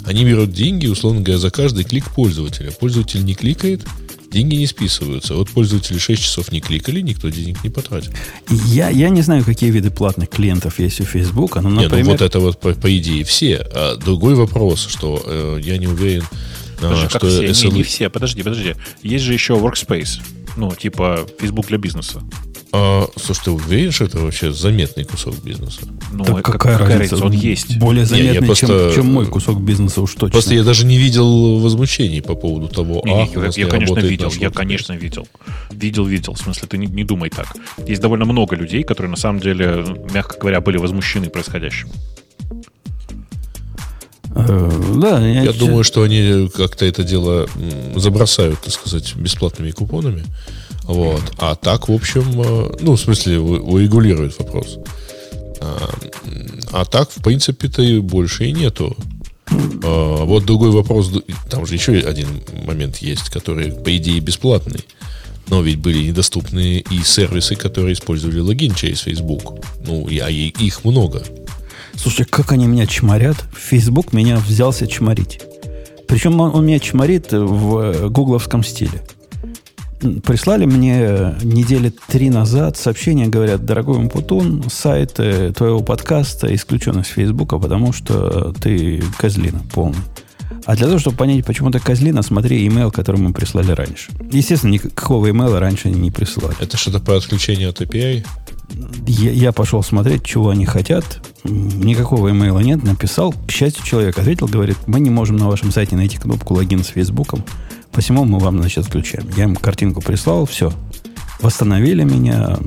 Они 0.07 0.25
берут 0.25 0.55
деньги, 0.55 0.87
условно 0.87 1.21
говоря, 1.21 1.39
за 1.39 1.51
каждый 1.51 1.85
клик 1.85 2.07
пользователя. 2.15 2.71
Пользователь 2.71 3.23
не 3.23 3.35
кликает, 3.35 3.83
деньги 4.31 4.55
не 4.55 4.67
списываются. 4.67 5.35
Вот 5.35 5.51
пользователи 5.51 5.99
6 5.99 6.23
часов 6.23 6.51
не 6.51 6.63
кликали, 6.63 7.03
никто 7.03 7.29
денег 7.29 7.63
не 7.63 7.69
потратил. 7.69 8.13
Я, 8.49 8.89
я 8.89 9.11
не 9.11 9.21
знаю, 9.21 9.45
какие 9.45 9.71
виды 9.71 9.91
платных 9.91 10.31
клиентов 10.31 10.79
есть 10.79 11.03
у 11.03 11.05
Facebook. 11.05 11.57
Но, 11.57 11.69
например... 11.69 11.99
Не, 11.99 12.03
ну 12.05 12.11
вот 12.13 12.23
это 12.23 12.41
вот 12.41 12.59
по, 12.59 12.73
по 12.73 12.97
идее 12.97 13.25
все. 13.25 13.57
А 13.75 13.97
другой 13.97 14.37
вопрос, 14.37 14.87
что 14.89 15.23
э, 15.23 15.61
я 15.63 15.77
не 15.77 15.87
уверен, 15.87 16.25
Подожди, 16.81 17.07
а, 17.07 17.09
что 17.09 17.29
все? 17.29 17.47
SLA... 17.47 17.71
Не, 17.71 17.77
не 17.79 17.83
все. 17.83 18.09
Подожди, 18.09 18.43
подожди. 18.43 18.75
Есть 19.03 19.25
же 19.25 19.33
еще 19.33 19.55
Workspace. 19.55 20.21
Ну, 20.57 20.75
типа 20.75 21.27
Facebook 21.39 21.67
для 21.67 21.79
бизнеса. 21.79 22.23
А, 22.73 23.09
слушай, 23.17 23.45
ты 23.45 23.51
уверен, 23.51 23.91
что 23.91 24.05
это 24.05 24.19
вообще 24.19 24.53
заметный 24.53 25.05
кусок 25.05 25.35
бизнеса? 25.43 25.81
Ну, 26.13 26.25
так 26.25 26.45
какая, 26.45 26.79
какая 26.79 26.99
разница? 26.99 27.25
Он 27.25 27.33
есть. 27.33 27.79
Более 27.79 28.07
заметный, 28.07 28.41
не, 28.41 28.47
просто, 28.47 28.67
чем, 28.67 28.95
чем 28.95 29.13
мой 29.13 29.27
кусок 29.27 29.61
бизнеса 29.61 30.01
уж 30.01 30.13
точно. 30.13 30.31
Просто 30.31 30.55
я 30.55 30.63
даже 30.63 30.87
не 30.87 30.97
видел 30.97 31.59
возмущений 31.59 32.23
по 32.23 32.37
поводу 32.37 32.69
того, 32.69 33.03
не, 33.05 33.23
ах, 33.23 33.35
не, 33.35 33.43
я, 33.43 33.51
я 33.65 33.67
конечно, 33.67 33.99
видел. 33.99 34.31
Я, 34.39 34.51
конечно, 34.51 34.93
видел. 34.93 35.27
Видел, 35.71 36.05
видел. 36.05 36.35
В 36.35 36.39
смысле, 36.39 36.69
ты 36.69 36.79
не, 36.79 36.87
не 36.87 37.03
думай 37.03 37.31
так. 37.31 37.57
Есть 37.87 38.01
довольно 38.01 38.25
много 38.25 38.55
людей, 38.55 38.85
которые, 38.85 39.11
на 39.11 39.17
самом 39.17 39.41
деле, 39.41 39.85
мягко 40.13 40.39
говоря, 40.39 40.61
были 40.61 40.77
возмущены 40.77 41.29
происходящим. 41.29 41.89
Э, 44.35 44.71
да, 44.97 45.27
я, 45.27 45.43
я 45.43 45.53
думаю, 45.53 45.85
что 45.85 46.03
они 46.03 46.49
как-то 46.55 46.85
это 46.85 47.03
дело 47.03 47.49
забросают, 47.97 48.61
так 48.61 48.73
сказать, 48.73 49.15
бесплатными 49.17 49.71
купонами. 49.71 50.25
Вот. 50.85 51.23
А 51.39 51.55
так, 51.55 51.89
в 51.89 51.93
общем, 51.93 52.41
э, 52.41 52.77
ну, 52.81 52.97
в 52.97 53.01
смысле, 53.01 53.41
урегулирует 53.41 54.39
вопрос. 54.39 54.79
А, 55.61 55.91
а 56.73 56.85
так, 56.85 57.11
в 57.11 57.23
принципе-то 57.23 57.83
и 57.83 57.99
больше 58.01 58.47
и 58.47 58.53
нету. 58.53 58.97
А, 59.85 60.25
вот 60.25 60.45
другой 60.45 60.71
вопрос, 60.71 61.13
там 61.51 61.67
же 61.67 61.75
еще 61.75 61.93
один 61.93 62.29
момент 62.65 62.99
есть, 62.99 63.31
который, 63.31 63.73
по 63.73 63.97
идее, 63.97 64.21
бесплатный. 64.21 64.85
Но 65.49 65.63
ведь 65.63 65.79
были 65.79 66.07
недоступны 66.07 66.79
и 66.79 67.03
сервисы, 67.03 67.57
которые 67.57 67.95
использовали 67.95 68.39
логин 68.39 68.75
через 68.75 69.01
Facebook. 69.01 69.65
Ну, 69.85 70.07
и, 70.07 70.19
а 70.19 70.31
их 70.31 70.85
много. 70.85 71.25
Слушай, 72.01 72.25
как 72.25 72.51
они 72.53 72.67
меня 72.67 72.87
чморят. 72.87 73.45
Facebook 73.55 74.15
меня 74.15 74.39
взялся 74.39 74.87
чморить. 74.87 75.43
Причем 76.09 76.41
он, 76.41 76.55
он 76.55 76.65
меня 76.65 76.79
чморит 76.79 77.31
в 77.31 78.09
гугловском 78.09 78.65
стиле. 78.65 79.03
Прислали 80.25 80.65
мне 80.65 81.35
недели 81.43 81.93
три 82.09 82.31
назад 82.31 82.79
сообщение, 82.79 83.27
говорят, 83.27 83.67
дорогой 83.67 83.99
Умпутун, 83.99 84.65
сайт 84.71 85.17
э, 85.19 85.53
твоего 85.55 85.81
подкаста 85.81 86.53
исключен 86.55 86.99
из 87.01 87.09
Фейсбука, 87.09 87.59
потому 87.59 87.93
что 87.93 88.55
ты 88.59 89.03
козлина 89.19 89.61
полный. 89.75 90.01
А 90.65 90.77
для 90.77 90.87
того, 90.87 90.99
чтобы 90.99 91.19
понять, 91.19 91.45
почему 91.45 91.71
ты 91.71 91.81
козлина, 91.81 92.23
смотри 92.23 92.67
имейл, 92.67 92.91
который 92.91 93.21
мы 93.21 93.35
прислали 93.35 93.73
раньше. 93.73 94.11
Естественно, 94.33 94.73
никакого 94.73 95.31
имейла 95.31 95.61
раньше 95.61 95.89
они 95.89 96.01
не 96.01 96.11
присылали. 96.11 96.57
Это 96.61 96.79
что-то 96.79 97.01
по 97.01 97.15
отключению 97.15 97.69
от 97.69 97.83
API? 97.83 98.25
Я, 99.07 99.33
я 99.33 99.53
пошел 99.53 99.83
смотреть, 99.83 100.25
чего 100.25 100.51
они 100.51 100.67
хотят. 100.67 101.21
Никакого 101.45 102.31
имейла 102.31 102.61
нет. 102.61 102.83
Написал. 102.83 103.35
К 103.47 103.51
счастью, 103.51 103.85
человек 103.85 104.19
ответил, 104.19 104.47
говорит, 104.47 104.77
мы 104.87 105.01
не 105.01 105.11
можем 105.11 105.37
на 105.37 105.49
вашем 105.49 105.73
сайте 105.73 105.97
найти 105.97 106.19
кнопку 106.19 106.55
логин 106.55 106.85
с 106.85 106.89
Фейсбуком. 106.89 107.45
Посему 107.93 108.25
мы 108.25 108.39
вам, 108.39 108.59
значит, 108.59 108.87
отключаем. 108.87 109.27
Я 109.37 109.45
им 109.45 109.57
картинку 109.57 110.01
прислал, 110.01 110.47
все. 110.47 110.73
Восстановили 111.41 112.05
меня. 112.05 112.59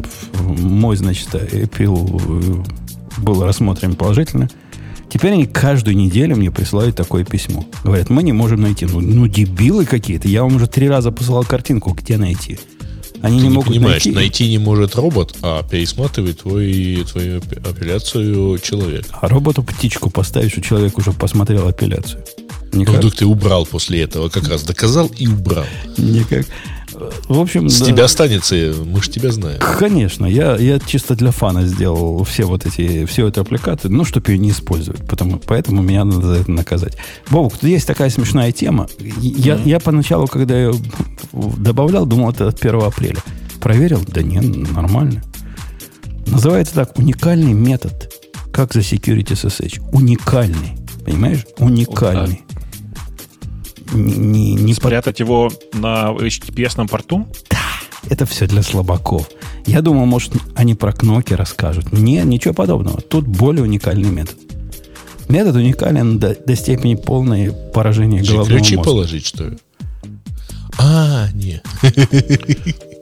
Мой, 0.41 0.97
значит, 0.97 1.29
Apple 1.33 2.65
был 3.17 3.43
рассмотрен 3.43 3.95
положительно. 3.95 4.49
Теперь 5.09 5.33
они 5.33 5.45
каждую 5.45 5.95
неделю 5.95 6.35
мне 6.35 6.49
присылают 6.49 6.95
такое 6.95 7.23
письмо. 7.23 7.65
Говорят, 7.83 8.09
мы 8.09 8.23
не 8.23 8.31
можем 8.31 8.61
найти. 8.61 8.85
Ну, 8.85 8.99
ну 8.99 9.27
дебилы 9.27 9.85
какие-то. 9.85 10.27
Я 10.27 10.41
вам 10.41 10.55
уже 10.55 10.67
три 10.67 10.89
раза 10.89 11.11
посылал 11.11 11.43
картинку, 11.43 11.91
где 11.91 12.17
найти. 12.17 12.59
Они 13.23 13.37
Ты 13.37 13.43
не, 13.43 13.49
не 13.49 13.55
могут 13.55 13.69
понимаешь, 13.69 14.03
найти. 14.03 14.11
найти 14.11 14.49
не 14.49 14.57
может 14.57 14.95
робот, 14.95 15.33
а 15.41 15.63
пересматривает 15.63 16.41
твой, 16.41 17.05
твою 17.09 17.37
апелляцию 17.37 18.59
человек. 18.59 19.05
А 19.13 19.29
роботу 19.29 19.63
птичку 19.63 20.09
поставишь, 20.09 20.51
что 20.51 20.61
человек 20.61 20.97
уже 20.97 21.13
посмотрел 21.13 21.65
апелляцию. 21.69 22.25
Никак? 22.73 22.93
Ну, 22.93 22.99
вдруг 22.99 23.15
ты 23.15 23.25
убрал 23.25 23.65
после 23.65 24.01
этого, 24.01 24.29
как 24.29 24.47
раз 24.47 24.63
доказал 24.63 25.09
и 25.17 25.27
убрал. 25.27 25.65
Никак. 25.97 26.45
В 27.27 27.39
общем, 27.39 27.69
С 27.69 27.79
да. 27.79 27.85
тебя 27.85 28.05
останется, 28.05 28.55
мы 28.85 29.01
же 29.01 29.09
тебя 29.09 29.31
знаем. 29.31 29.59
Конечно, 29.79 30.25
я, 30.25 30.55
я 30.57 30.79
чисто 30.79 31.15
для 31.15 31.31
фана 31.31 31.65
сделал 31.65 32.23
все 32.23 32.45
вот 32.45 32.65
эти, 32.65 33.05
все 33.05 33.27
эти 33.27 33.39
аппликаты, 33.39 33.89
ну, 33.89 34.05
чтобы 34.05 34.31
ее 34.31 34.37
не 34.37 34.51
использовать. 34.51 35.05
Потому, 35.07 35.39
поэтому 35.39 35.81
меня 35.81 36.03
надо 36.03 36.27
за 36.27 36.33
это 36.41 36.51
наказать. 36.51 36.97
Бобок, 37.29 37.53
тут 37.53 37.63
есть 37.63 37.87
такая 37.87 38.09
смешная 38.09 38.51
тема. 38.51 38.87
Я, 38.99 39.55
mm-hmm. 39.55 39.69
я 39.69 39.79
поначалу, 39.79 40.27
когда 40.27 40.55
ее 40.55 40.73
добавлял, 41.31 42.05
думал, 42.05 42.31
это 42.31 42.47
от 42.47 42.63
1 42.63 42.81
апреля. 42.81 43.19
Проверил? 43.59 44.03
Да 44.07 44.21
нет, 44.21 44.43
нормально. 44.71 45.23
Называется 46.27 46.75
так, 46.75 46.97
уникальный 46.97 47.53
метод. 47.53 48.11
Как 48.51 48.73
за 48.73 48.81
Security 48.81 49.31
SSH. 49.31 49.81
Уникальный. 49.91 50.77
Понимаешь? 51.05 51.45
Уникальный 51.57 52.43
не, 53.93 54.53
не 54.53 54.73
Спрятать 54.73 55.17
под... 55.17 55.19
его 55.19 55.51
на 55.73 56.11
HTTPS 56.11 56.87
порту? 56.87 57.27
Да, 57.49 57.57
это 58.09 58.25
все 58.25 58.47
для 58.47 58.61
слабаков. 58.61 59.29
Я 59.65 59.81
думал, 59.81 60.05
может, 60.05 60.33
они 60.55 60.75
про 60.75 60.91
кноки 60.91 61.33
расскажут. 61.33 61.91
Нет, 61.93 62.25
ничего 62.25 62.53
подобного. 62.53 63.01
Тут 63.01 63.27
более 63.27 63.63
уникальный 63.63 64.09
метод. 64.09 64.35
Метод 65.29 65.55
уникален 65.55 66.19
до, 66.19 66.35
до 66.35 66.55
степени 66.55 66.95
полной 66.95 67.53
поражения 67.73 68.21
головного 68.21 68.59
ключи 68.59 68.75
мозга. 68.75 68.91
положить, 68.91 69.25
что 69.25 69.45
ли? 69.45 69.57
А, 70.77 71.29
нет. 71.33 71.63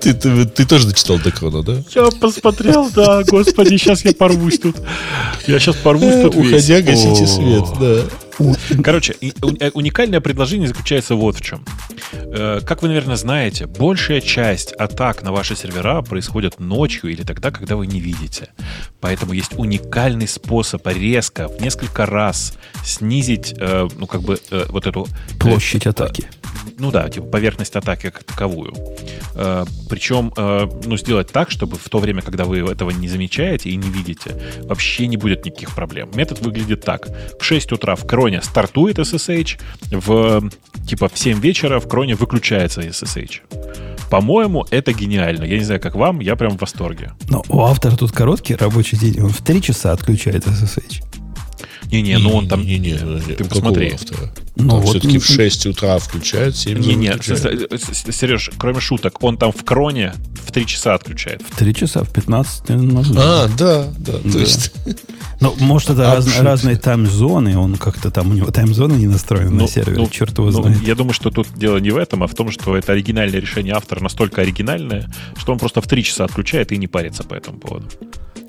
Ты, 0.00 0.14
ты, 0.14 0.46
ты 0.46 0.64
тоже 0.64 0.86
дочитал 0.86 1.18
Декрона, 1.18 1.64
да? 1.64 1.82
Я 1.92 2.08
посмотрел, 2.10 2.88
да, 2.94 3.24
господи, 3.24 3.76
сейчас 3.76 4.04
я 4.04 4.12
порвусь 4.12 4.60
тут. 4.60 4.76
Я 5.48 5.58
сейчас 5.58 5.74
порвусь 5.74 6.22
тут 6.22 6.36
Уходя, 6.36 6.80
гасите 6.82 7.26
свет, 7.26 7.64
да. 7.80 8.02
Короче, 8.84 9.14
э, 9.20 9.70
уникальное 9.74 10.20
предложение 10.20 10.68
заключается 10.68 11.14
вот 11.14 11.36
в 11.36 11.40
чем. 11.40 11.64
Э, 12.12 12.60
как 12.64 12.82
вы, 12.82 12.88
наверное, 12.88 13.16
знаете, 13.16 13.66
большая 13.66 14.20
часть 14.20 14.72
атак 14.72 15.22
на 15.22 15.32
ваши 15.32 15.56
сервера 15.56 16.02
происходят 16.02 16.60
ночью 16.60 17.10
или 17.10 17.22
тогда, 17.22 17.50
когда 17.50 17.76
вы 17.76 17.86
не 17.86 18.00
видите. 18.00 18.48
Поэтому 19.00 19.32
есть 19.32 19.58
уникальный 19.58 20.28
способ 20.28 20.86
резко 20.86 21.48
в 21.48 21.60
несколько 21.60 22.06
раз 22.06 22.54
снизить, 22.84 23.54
э, 23.58 23.88
ну, 23.96 24.06
как 24.06 24.22
бы, 24.22 24.38
вот 24.68 24.86
эту... 24.86 25.06
Площадь 25.38 25.86
атаки. 25.86 26.28
Ну 26.78 26.90
да, 26.90 27.08
типа 27.08 27.26
поверхность 27.26 27.74
атаки 27.74 28.10
как 28.10 28.22
таковую. 28.24 28.72
Причем, 29.88 30.32
ну, 30.36 30.96
сделать 30.96 31.32
так, 31.32 31.50
чтобы 31.50 31.76
в 31.76 31.88
то 31.88 31.98
время, 31.98 32.22
когда 32.22 32.44
вы 32.44 32.58
этого 32.58 32.90
не 32.90 33.08
замечаете 33.08 33.70
и 33.70 33.76
не 33.76 33.88
видите, 33.88 34.40
вообще 34.62 35.06
не 35.06 35.16
будет 35.16 35.44
никаких 35.44 35.74
проблем. 35.74 36.10
Метод 36.14 36.40
выглядит 36.40 36.84
так. 36.84 37.08
В 37.40 37.44
6 37.44 37.72
утра 37.72 37.96
в 37.96 38.06
кроне 38.28 38.42
стартует 38.42 38.98
SSH, 38.98 39.58
в 39.90 40.50
типа 40.86 41.08
в 41.08 41.18
7 41.18 41.40
вечера 41.40 41.80
в 41.80 41.88
кроне 41.88 42.14
выключается 42.14 42.82
SSH. 42.82 43.40
По-моему, 44.10 44.66
это 44.70 44.92
гениально. 44.92 45.44
Я 45.44 45.58
не 45.58 45.64
знаю, 45.64 45.80
как 45.80 45.94
вам, 45.94 46.20
я 46.20 46.36
прям 46.36 46.56
в 46.56 46.60
восторге. 46.60 47.12
Но 47.30 47.42
у 47.48 47.60
автора 47.62 47.96
тут 47.96 48.12
короткий 48.12 48.54
рабочий 48.54 48.98
день. 48.98 49.20
Он 49.20 49.30
в 49.30 49.42
3 49.42 49.62
часа 49.62 49.92
отключает 49.92 50.46
SSH. 50.46 51.04
Не-не, 51.90 52.18
ну 52.18 52.34
он 52.34 52.48
там... 52.48 52.66
Не-не, 52.66 52.96
ты 53.34 53.44
посмотри. 53.44 53.92
Автора? 53.94 54.30
Ну, 54.56 54.76
вот 54.76 54.90
все-таки 54.90 55.18
в 55.18 55.24
6 55.24 55.66
утра 55.66 55.98
включает, 55.98 56.54
7 56.54 56.78
Не, 56.80 56.94
не, 56.96 57.12
Сереж, 58.12 58.50
кроме 58.58 58.80
шуток, 58.80 59.22
он 59.22 59.38
там 59.38 59.52
в 59.52 59.64
кроне 59.64 60.12
в 60.44 60.52
3 60.52 60.66
часа 60.66 60.94
отключает. 60.94 61.42
В 61.48 61.56
3 61.56 61.74
часа, 61.74 62.04
в 62.04 62.12
15 62.12 62.64
А, 63.16 63.48
да, 63.56 63.86
да, 63.98 64.12
да. 64.22 64.30
то 64.32 64.38
есть... 64.38 64.72
Ну, 65.40 65.54
может, 65.60 65.90
это 65.90 66.14
раз, 66.14 66.40
разные 66.40 66.76
тайм-зоны, 66.76 67.56
он 67.56 67.76
как-то 67.76 68.10
там, 68.10 68.30
у 68.30 68.34
него 68.34 68.50
тайм-зоны 68.50 68.94
не 68.94 69.06
настроены 69.06 69.50
ну, 69.50 69.62
на 69.62 69.68
сервере, 69.68 69.96
ну, 69.98 70.08
черт 70.08 70.36
его 70.36 70.50
ну, 70.50 70.62
знает. 70.62 70.82
Я 70.82 70.94
думаю, 70.94 71.12
что 71.12 71.30
тут 71.30 71.48
дело 71.54 71.78
не 71.78 71.90
в 71.90 71.96
этом, 71.96 72.22
а 72.24 72.26
в 72.26 72.34
том, 72.34 72.50
что 72.50 72.76
это 72.76 72.92
оригинальное 72.92 73.40
решение 73.40 73.74
автора 73.74 74.02
настолько 74.02 74.42
оригинальное, 74.42 75.08
что 75.36 75.52
он 75.52 75.58
просто 75.58 75.80
в 75.80 75.86
3 75.86 76.02
часа 76.02 76.24
отключает 76.24 76.72
и 76.72 76.76
не 76.76 76.88
парится 76.88 77.22
по 77.22 77.34
этому 77.34 77.58
поводу. 77.58 77.86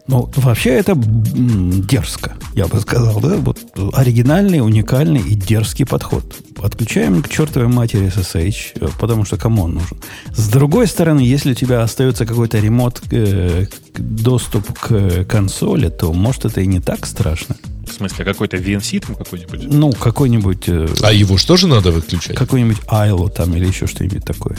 Ну, 0.10 0.28
вообще 0.38 0.72
это 0.72 0.96
дерзко, 0.96 2.36
я 2.56 2.66
бы 2.66 2.80
сказал, 2.80 3.20
да? 3.22 3.36
Вот 3.38 3.60
оригинальный, 3.94 4.60
уникальный 4.60 5.22
и 5.22 5.36
дерзкий 5.36 5.86
подход. 5.86 6.24
Отключаем 6.58 7.22
к 7.22 7.30
чертовой 7.30 7.68
матери 7.68 8.08
SSH, 8.08 8.96
потому 9.00 9.24
что 9.24 9.38
кому 9.38 9.66
он 9.66 9.76
нужен. 9.76 9.98
С 10.34 10.50
другой 10.50 10.88
стороны, 10.88 11.20
если 11.20 11.52
у 11.52 11.54
тебя 11.54 11.84
остается 11.84 12.26
какой-то 12.26 12.58
ремонт, 12.58 13.04
э, 13.12 13.68
доступ 14.00 14.80
к 14.80 15.26
консоли, 15.26 15.90
то 15.90 16.12
может 16.12 16.46
это 16.46 16.62
и 16.62 16.66
не 16.66 16.80
так 16.80 17.06
страшно. 17.06 17.56
В 17.88 17.94
смысле, 17.94 18.26
какой-то 18.26 18.58
VNC 18.58 19.06
там 19.06 19.16
какой-нибудь? 19.16 19.60
Ну, 19.72 19.92
какой-нибудь... 19.92 20.70
Э, 20.70 20.88
а 21.04 21.14
его 21.14 21.38
что 21.38 21.56
же 21.56 21.68
надо 21.68 21.92
выключать? 21.92 22.36
Какой-нибудь 22.36 22.80
ILO 22.88 23.30
там 23.30 23.56
или 23.56 23.68
еще 23.68 23.86
что-нибудь 23.86 24.26
такое. 24.26 24.58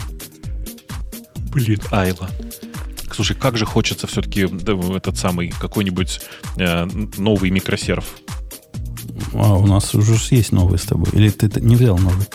Блин, 1.52 1.80
ILO. 1.90 2.28
Слушай, 3.14 3.36
как 3.36 3.56
же 3.56 3.66
хочется 3.66 4.06
все-таки 4.06 4.42
этот 4.96 5.18
самый 5.18 5.50
какой-нибудь 5.50 6.20
э, 6.56 6.86
новый 7.18 7.50
микросерв. 7.50 8.04
А 9.34 9.54
у 9.54 9.66
нас 9.66 9.94
уже 9.94 10.14
есть 10.34 10.52
новый 10.52 10.78
с 10.78 10.82
тобой. 10.82 11.08
Или 11.12 11.30
ты 11.30 11.60
не 11.60 11.76
взял 11.76 11.98
новый? 11.98 12.26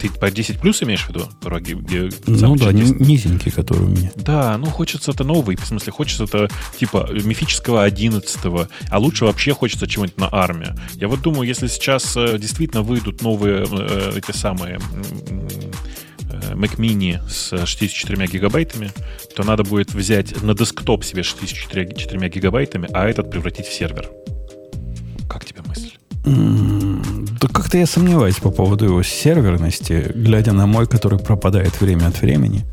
Ты 0.00 0.10
по 0.10 0.30
10 0.30 0.60
плюс 0.60 0.82
имеешь 0.82 1.04
в 1.04 1.08
виду? 1.08 1.28
Дороги, 1.40 1.72
где 1.72 2.10
ну 2.26 2.56
да, 2.56 2.72
10... 2.72 3.00
низенький, 3.00 3.50
который 3.50 3.84
у 3.84 3.88
меня. 3.88 4.10
Да, 4.16 4.58
ну 4.58 4.66
хочется 4.66 5.12
это 5.12 5.24
новый. 5.24 5.56
В 5.56 5.64
смысле, 5.64 5.92
хочется 5.92 6.24
это 6.24 6.50
типа 6.78 7.08
мифического 7.10 7.84
11 7.84 8.38
а 8.90 8.98
лучше 8.98 9.24
вообще 9.24 9.54
хочется 9.54 9.86
чего-нибудь 9.86 10.18
на 10.18 10.28
армию. 10.30 10.76
Я 10.94 11.08
вот 11.08 11.22
думаю, 11.22 11.48
если 11.48 11.68
сейчас 11.68 12.16
э, 12.16 12.38
действительно 12.38 12.82
выйдут 12.82 13.22
новые 13.22 13.64
э, 13.70 14.12
эти 14.16 14.36
самые 14.36 14.78
Mac 16.54 16.76
Mini 16.76 17.20
с 17.28 17.66
64 17.66 18.26
гигабайтами, 18.26 18.90
то 19.34 19.44
надо 19.44 19.64
будет 19.64 19.92
взять 19.94 20.42
на 20.42 20.54
десктоп 20.54 21.04
себе 21.04 21.22
64 21.22 22.28
гигабайтами, 22.28 22.88
а 22.92 23.08
этот 23.08 23.30
превратить 23.30 23.66
в 23.66 23.72
сервер. 23.72 24.10
Как 25.28 25.44
тебе 25.44 25.62
мысль? 25.66 25.92
Да 26.24 27.48
как-то 27.48 27.76
я 27.76 27.86
сомневаюсь 27.86 28.36
по 28.36 28.50
поводу 28.50 28.86
его 28.86 29.02
серверности, 29.02 30.10
глядя 30.14 30.52
на 30.52 30.66
мой, 30.66 30.86
который 30.86 31.18
пропадает 31.18 31.80
время 31.80 32.06
от 32.06 32.20
времени. 32.20 32.64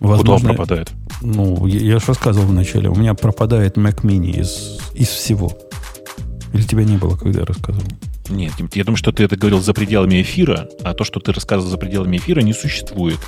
Возможно, 0.00 0.18
Куда 0.18 0.34
он 0.34 0.56
пропадает? 0.56 0.92
Ну, 1.22 1.66
я, 1.66 1.80
я 1.80 1.98
же 1.98 2.06
рассказывал 2.06 2.46
вначале, 2.46 2.88
у 2.88 2.94
меня 2.94 3.14
пропадает 3.14 3.76
Mac 3.76 4.02
Mini 4.02 4.40
из, 4.40 4.78
из 4.94 5.08
всего. 5.08 5.56
Или 6.52 6.62
тебя 6.62 6.84
не 6.84 6.96
было, 6.96 7.16
когда 7.16 7.40
я 7.40 7.46
рассказывал? 7.46 7.86
Нет, 8.28 8.52
я 8.74 8.84
думаю, 8.84 8.96
что 8.96 9.12
ты 9.12 9.24
это 9.24 9.36
говорил 9.36 9.60
за 9.60 9.74
пределами 9.74 10.22
эфира, 10.22 10.68
а 10.84 10.94
то, 10.94 11.04
что 11.04 11.20
ты 11.20 11.32
рассказывал 11.32 11.70
за 11.70 11.78
пределами 11.78 12.16
эфира, 12.16 12.40
не 12.40 12.52
существует. 12.52 13.18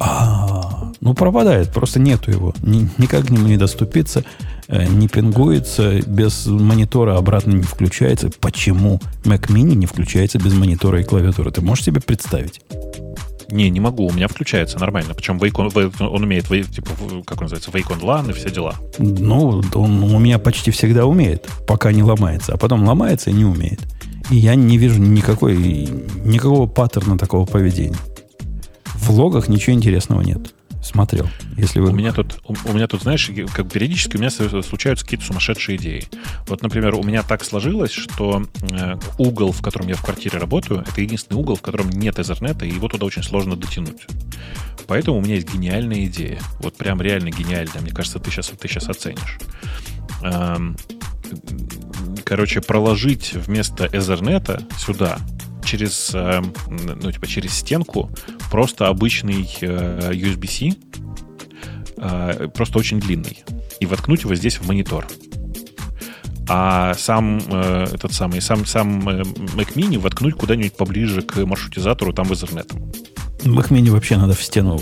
А, 0.00 0.92
ну 1.00 1.14
пропадает, 1.14 1.72
просто 1.72 2.00
нету 2.00 2.30
его. 2.30 2.54
Ни, 2.62 2.88
никак 2.98 3.26
к 3.26 3.30
нему 3.30 3.46
не 3.46 3.56
доступиться, 3.56 4.24
э, 4.68 4.86
не 4.86 5.08
пингуется, 5.08 6.00
без 6.06 6.46
монитора 6.46 7.16
обратно 7.16 7.52
не 7.52 7.62
включается. 7.62 8.30
Почему 8.40 9.00
Mac 9.24 9.48
Mini 9.48 9.74
не 9.74 9.86
включается 9.86 10.38
без 10.38 10.52
монитора 10.52 11.00
и 11.00 11.04
клавиатуры? 11.04 11.50
Ты 11.50 11.60
можешь 11.62 11.84
себе 11.84 12.00
представить? 12.00 12.60
Не, 13.48 13.70
не 13.70 13.80
могу, 13.80 14.06
у 14.06 14.12
меня 14.12 14.28
включается 14.28 14.78
нормально. 14.78 15.14
Причем 15.14 15.38
Wake 15.38 16.00
он 16.00 16.22
умеет, 16.22 16.48
типа, 16.48 16.90
как 17.26 17.38
он 17.38 17.48
называется, 17.48 17.70
on 17.70 18.00
LAN 18.00 18.30
и 18.30 18.32
все 18.32 18.50
дела. 18.50 18.74
Ну, 18.98 19.62
он 19.74 20.02
у 20.02 20.18
меня 20.18 20.38
почти 20.38 20.70
всегда 20.70 21.06
умеет, 21.06 21.48
пока 21.66 21.92
не 21.92 22.02
ломается. 22.02 22.54
А 22.54 22.56
потом 22.56 22.86
ломается 22.86 23.30
и 23.30 23.34
не 23.34 23.44
умеет. 23.44 23.80
И 24.30 24.36
я 24.36 24.54
не 24.54 24.78
вижу 24.78 25.00
никакой, 25.00 25.56
никакого 26.24 26.66
паттерна 26.66 27.18
такого 27.18 27.44
поведения. 27.44 27.98
В 28.94 29.10
логах 29.10 29.48
ничего 29.48 29.74
интересного 29.74 30.22
нет. 30.22 30.54
Смотрел, 30.84 31.30
если 31.56 31.80
вы... 31.80 31.90
У 31.90 31.94
меня 31.94 32.12
тут, 32.12 32.40
у, 32.44 32.54
у 32.66 32.72
меня 32.74 32.86
тут, 32.86 33.02
знаешь, 33.02 33.30
как 33.54 33.72
периодически 33.72 34.16
у 34.16 34.20
меня 34.20 34.30
случаются 34.30 35.04
какие-то 35.04 35.24
сумасшедшие 35.24 35.76
идеи. 35.78 36.06
Вот, 36.46 36.62
например, 36.62 36.94
у 36.94 37.02
меня 37.02 37.22
так 37.22 37.42
сложилось, 37.42 37.90
что 37.90 38.44
э, 38.70 38.96
угол, 39.16 39.52
в 39.52 39.62
котором 39.62 39.88
я 39.88 39.94
в 39.94 40.02
квартире 40.02 40.38
работаю, 40.38 40.84
это 40.86 41.00
единственный 41.00 41.38
угол, 41.38 41.56
в 41.56 41.62
котором 41.62 41.88
нет 41.88 42.18
Ethernet, 42.18 42.66
и 42.66 42.70
его 42.70 42.88
туда 42.88 43.06
очень 43.06 43.22
сложно 43.22 43.56
дотянуть. 43.56 44.06
Поэтому 44.86 45.16
у 45.16 45.20
меня 45.22 45.36
есть 45.36 45.50
гениальная 45.50 46.04
идея. 46.04 46.40
Вот 46.60 46.76
прям 46.76 47.00
реально 47.00 47.30
гениальная. 47.30 47.80
Мне 47.80 47.90
кажется, 47.90 48.18
ты 48.18 48.30
сейчас, 48.30 48.48
ты 48.48 48.68
сейчас 48.68 48.86
оценишь. 48.90 49.38
Эм, 50.22 50.76
короче, 52.24 52.60
проложить 52.60 53.32
вместо 53.32 53.86
Ethernet 53.86 54.70
сюда 54.78 55.18
через, 55.64 56.10
э, 56.14 56.42
ну, 56.68 57.10
типа, 57.10 57.26
через 57.26 57.54
стенку 57.54 58.10
просто 58.54 58.86
обычный 58.86 59.50
э, 59.62 60.12
USB-C, 60.12 60.76
э, 61.96 62.48
просто 62.54 62.78
очень 62.78 63.00
длинный, 63.00 63.42
и 63.80 63.86
воткнуть 63.86 64.22
его 64.22 64.36
здесь 64.36 64.60
в 64.60 64.68
монитор. 64.68 65.08
А 66.48 66.94
сам 66.94 67.38
этот 67.38 68.12
самый, 68.12 68.40
сам, 68.40 68.64
сам 68.64 69.00
Mac 69.08 69.74
Mini 69.74 69.98
воткнуть 69.98 70.36
куда-нибудь 70.36 70.76
поближе 70.76 71.22
к 71.22 71.44
маршрутизатору, 71.44 72.12
там 72.12 72.26
в 72.26 72.30
Ethernet. 72.30 72.70
Mac 73.42 73.70
Mini 73.70 73.90
вообще 73.90 74.16
надо 74.18 74.34
в 74.34 74.42
стену 74.42 74.80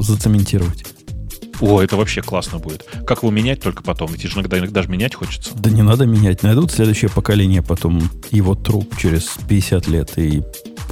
зацементировать. 0.00 0.84
О, 1.60 1.80
это 1.80 1.96
вообще 1.96 2.22
классно 2.22 2.58
будет. 2.58 2.84
Как 3.06 3.18
его 3.18 3.30
менять 3.30 3.60
только 3.60 3.84
потом? 3.84 4.10
Ведь 4.10 4.22
же 4.22 4.34
иногда, 4.34 4.58
иногда 4.58 4.82
же 4.82 4.88
менять 4.88 5.14
хочется. 5.14 5.52
Да 5.54 5.70
не 5.70 5.82
надо 5.82 6.06
менять. 6.06 6.42
Найдут 6.42 6.72
следующее 6.72 7.08
поколение 7.08 7.62
потом 7.62 8.02
его 8.32 8.56
труп 8.56 8.96
через 9.00 9.36
50 9.48 9.86
лет. 9.86 10.18
И 10.18 10.42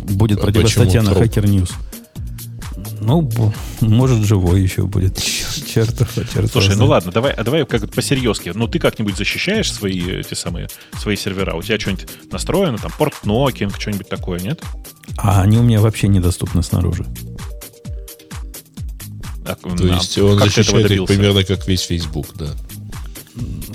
будет 0.02 0.38
а 0.38 0.42
противостоять 0.42 1.02
на 1.02 1.10
Hacker 1.10 1.42
News. 1.42 1.72
Ну, 3.00 3.28
может, 3.80 4.24
живой 4.24 4.60
еще 4.60 4.82
будет. 4.82 5.18
Чертов, 5.18 6.14
чертов. 6.14 6.50
Слушай, 6.50 6.76
ну 6.76 6.86
ладно, 6.86 7.12
давай, 7.12 7.32
а 7.32 7.42
давай 7.42 7.64
как 7.64 7.90
по-серьезки. 7.90 8.52
Ну, 8.54 8.68
ты 8.68 8.78
как-нибудь 8.78 9.16
защищаешь 9.16 9.72
свои 9.72 10.00
эти 10.00 10.34
самые 10.34 10.68
свои 10.98 11.16
сервера? 11.16 11.54
У 11.54 11.62
тебя 11.62 11.78
что-нибудь 11.78 12.06
настроено, 12.30 12.78
там, 12.78 12.92
порт 12.98 13.24
нокинг, 13.24 13.80
что-нибудь 13.80 14.08
такое, 14.08 14.38
нет? 14.40 14.62
А 15.16 15.42
они 15.42 15.58
у 15.58 15.62
меня 15.62 15.80
вообще 15.80 16.08
недоступны 16.08 16.62
снаружи. 16.62 17.06
То 19.44 19.86
есть 19.86 20.18
он 20.18 20.38
как 20.38 20.48
защищает 20.48 20.90
их 20.90 21.06
примерно 21.06 21.42
как 21.44 21.66
весь 21.66 21.82
Facebook, 21.82 22.26
да. 22.34 22.48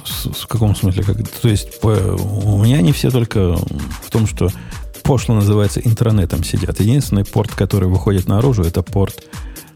С, 0.06 0.28
в 0.28 0.48
каком 0.48 0.76
смысле? 0.76 1.04
Как, 1.04 1.28
то 1.28 1.50
есть 1.50 1.80
по, 1.80 1.90
у 1.90 2.64
меня 2.64 2.78
они 2.78 2.92
все 2.92 3.10
только 3.10 3.56
в 3.56 4.10
том, 4.12 4.28
что 4.28 4.52
пошло 5.06 5.36
называется 5.36 5.80
интернетом 5.80 6.44
сидят. 6.44 6.80
Единственный 6.80 7.24
порт, 7.24 7.54
который 7.54 7.88
выходит 7.88 8.28
наружу, 8.28 8.64
это 8.64 8.82
порт 8.82 9.24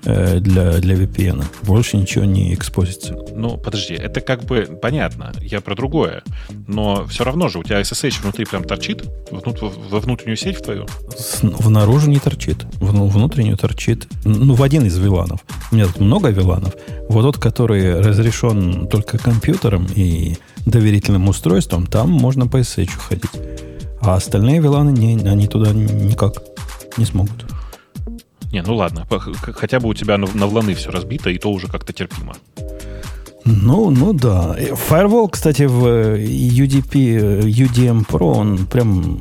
Э, 0.06 0.40
для, 0.40 0.78
для 0.78 0.96
VPN. 0.96 1.44
Больше 1.64 1.98
ничего 1.98 2.24
не 2.24 2.54
экспозится. 2.54 3.18
Ну, 3.36 3.58
подожди, 3.58 3.96
это 3.96 4.22
как 4.22 4.46
бы 4.46 4.80
понятно. 4.82 5.34
Я 5.42 5.60
про 5.60 5.76
другое. 5.76 6.24
Но 6.68 7.06
все 7.08 7.26
равно 7.26 7.50
же 7.50 7.60
у 7.60 7.64
тебя 7.64 7.82
SSH 7.82 8.22
внутри 8.22 8.46
прям 8.46 8.64
торчит? 8.64 9.04
Во 9.30 10.00
внутреннюю 10.00 10.38
сеть 10.38 10.58
в 10.58 10.62
твою? 10.62 10.88
С, 11.18 11.42
внаружи 11.42 12.10
не 12.10 12.20
торчит. 12.20 12.64
В, 12.80 12.92
внутреннюю 13.10 13.58
торчит. 13.58 14.08
Ну, 14.24 14.54
в 14.54 14.64
один 14.64 14.86
из 14.86 14.98
виланов. 14.98 15.42
У 15.70 15.76
меня 15.76 15.88
тут 15.88 16.00
много 16.00 16.30
виланов. 16.30 16.74
Вот 17.10 17.24
тот, 17.24 17.38
который 17.38 18.00
разрешен 18.00 18.88
только 18.88 19.18
компьютером 19.18 19.86
и 19.94 20.38
доверительным 20.66 21.28
устройством, 21.28 21.88
там 21.88 22.10
можно 22.10 22.48
по 22.48 22.58
SSH 22.62 22.92
ходить. 22.98 23.69
А 24.02 24.16
остальные 24.16 24.60
виланы, 24.60 24.92
не, 24.92 25.28
они 25.28 25.48
туда 25.48 25.72
никак 25.74 26.34
не 26.98 27.06
смогут. 27.06 27.46
Не, 28.52 28.64
ну 28.64 28.76
ладно, 28.76 29.06
хотя 29.42 29.80
бы 29.80 29.90
у 29.90 29.94
тебя 29.94 30.18
на, 30.18 30.28
на 30.34 30.48
вланы 30.48 30.74
все 30.74 30.90
разбито, 30.90 31.30
и 31.30 31.38
то 31.38 31.52
уже 31.52 31.68
как-то 31.68 31.94
терпимо. 31.94 32.36
Ну, 33.46 33.90
ну 33.90 34.14
да. 34.14 34.56
Firewall, 34.90 35.30
кстати, 35.30 35.64
в 35.64 35.86
UDP, 36.18 37.42
UDM 37.44 38.06
Pro, 38.08 38.34
он 38.34 38.66
прям, 38.66 39.20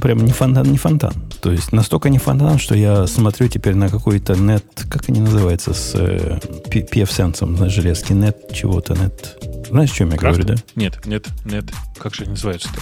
прям 0.00 0.24
не 0.24 0.32
фонтан, 0.32 0.70
не 0.70 0.78
фонтан. 0.78 1.14
То 1.40 1.50
есть 1.52 1.72
настолько 1.72 2.08
не 2.10 2.18
фонтан, 2.18 2.58
что 2.58 2.74
я 2.74 3.06
смотрю 3.06 3.48
теперь 3.48 3.74
на 3.74 3.88
какой-то 3.88 4.34
нет, 4.34 4.64
как 4.88 5.08
они 5.08 5.20
называются, 5.20 5.74
с 5.74 5.92
э, 5.94 6.38
PF-сенсом 6.66 7.56
на 7.56 7.68
железке, 7.68 8.14
нет 8.14 8.52
чего-то, 8.52 8.94
нет 8.94 9.38
знаешь, 9.72 9.90
о 9.90 9.94
чем 9.94 10.10
я 10.10 10.18
Крафт? 10.18 10.38
говорю, 10.38 10.54
да? 10.54 10.62
Нет, 10.76 11.06
нет, 11.06 11.26
нет. 11.46 11.64
Как 11.98 12.14
же 12.14 12.24
они 12.24 12.32
называются-то? 12.32 12.78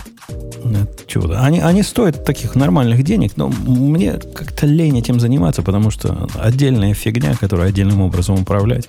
Нет, 0.64 1.06
чего-то. 1.06 1.40
Они, 1.40 1.60
они 1.60 1.84
стоят 1.84 2.24
таких 2.24 2.56
нормальных 2.56 3.04
денег, 3.04 3.36
но 3.36 3.46
мне 3.46 4.14
как-то 4.14 4.66
лень 4.66 4.98
этим 4.98 5.20
заниматься, 5.20 5.62
потому 5.62 5.92
что 5.92 6.28
отдельная 6.34 6.92
фигня, 6.94 7.36
которую 7.36 7.68
отдельным 7.68 8.00
образом 8.00 8.40
управлять. 8.40 8.88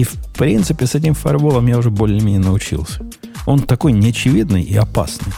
И, 0.00 0.02
в 0.02 0.16
принципе, 0.32 0.86
с 0.86 0.94
этим 0.94 1.12
фарболом 1.12 1.66
я 1.66 1.76
уже 1.76 1.90
более-менее 1.90 2.40
научился. 2.40 3.02
Он 3.44 3.60
такой 3.60 3.92
неочевидный 3.92 4.62
и 4.62 4.74
опасный. 4.74 5.30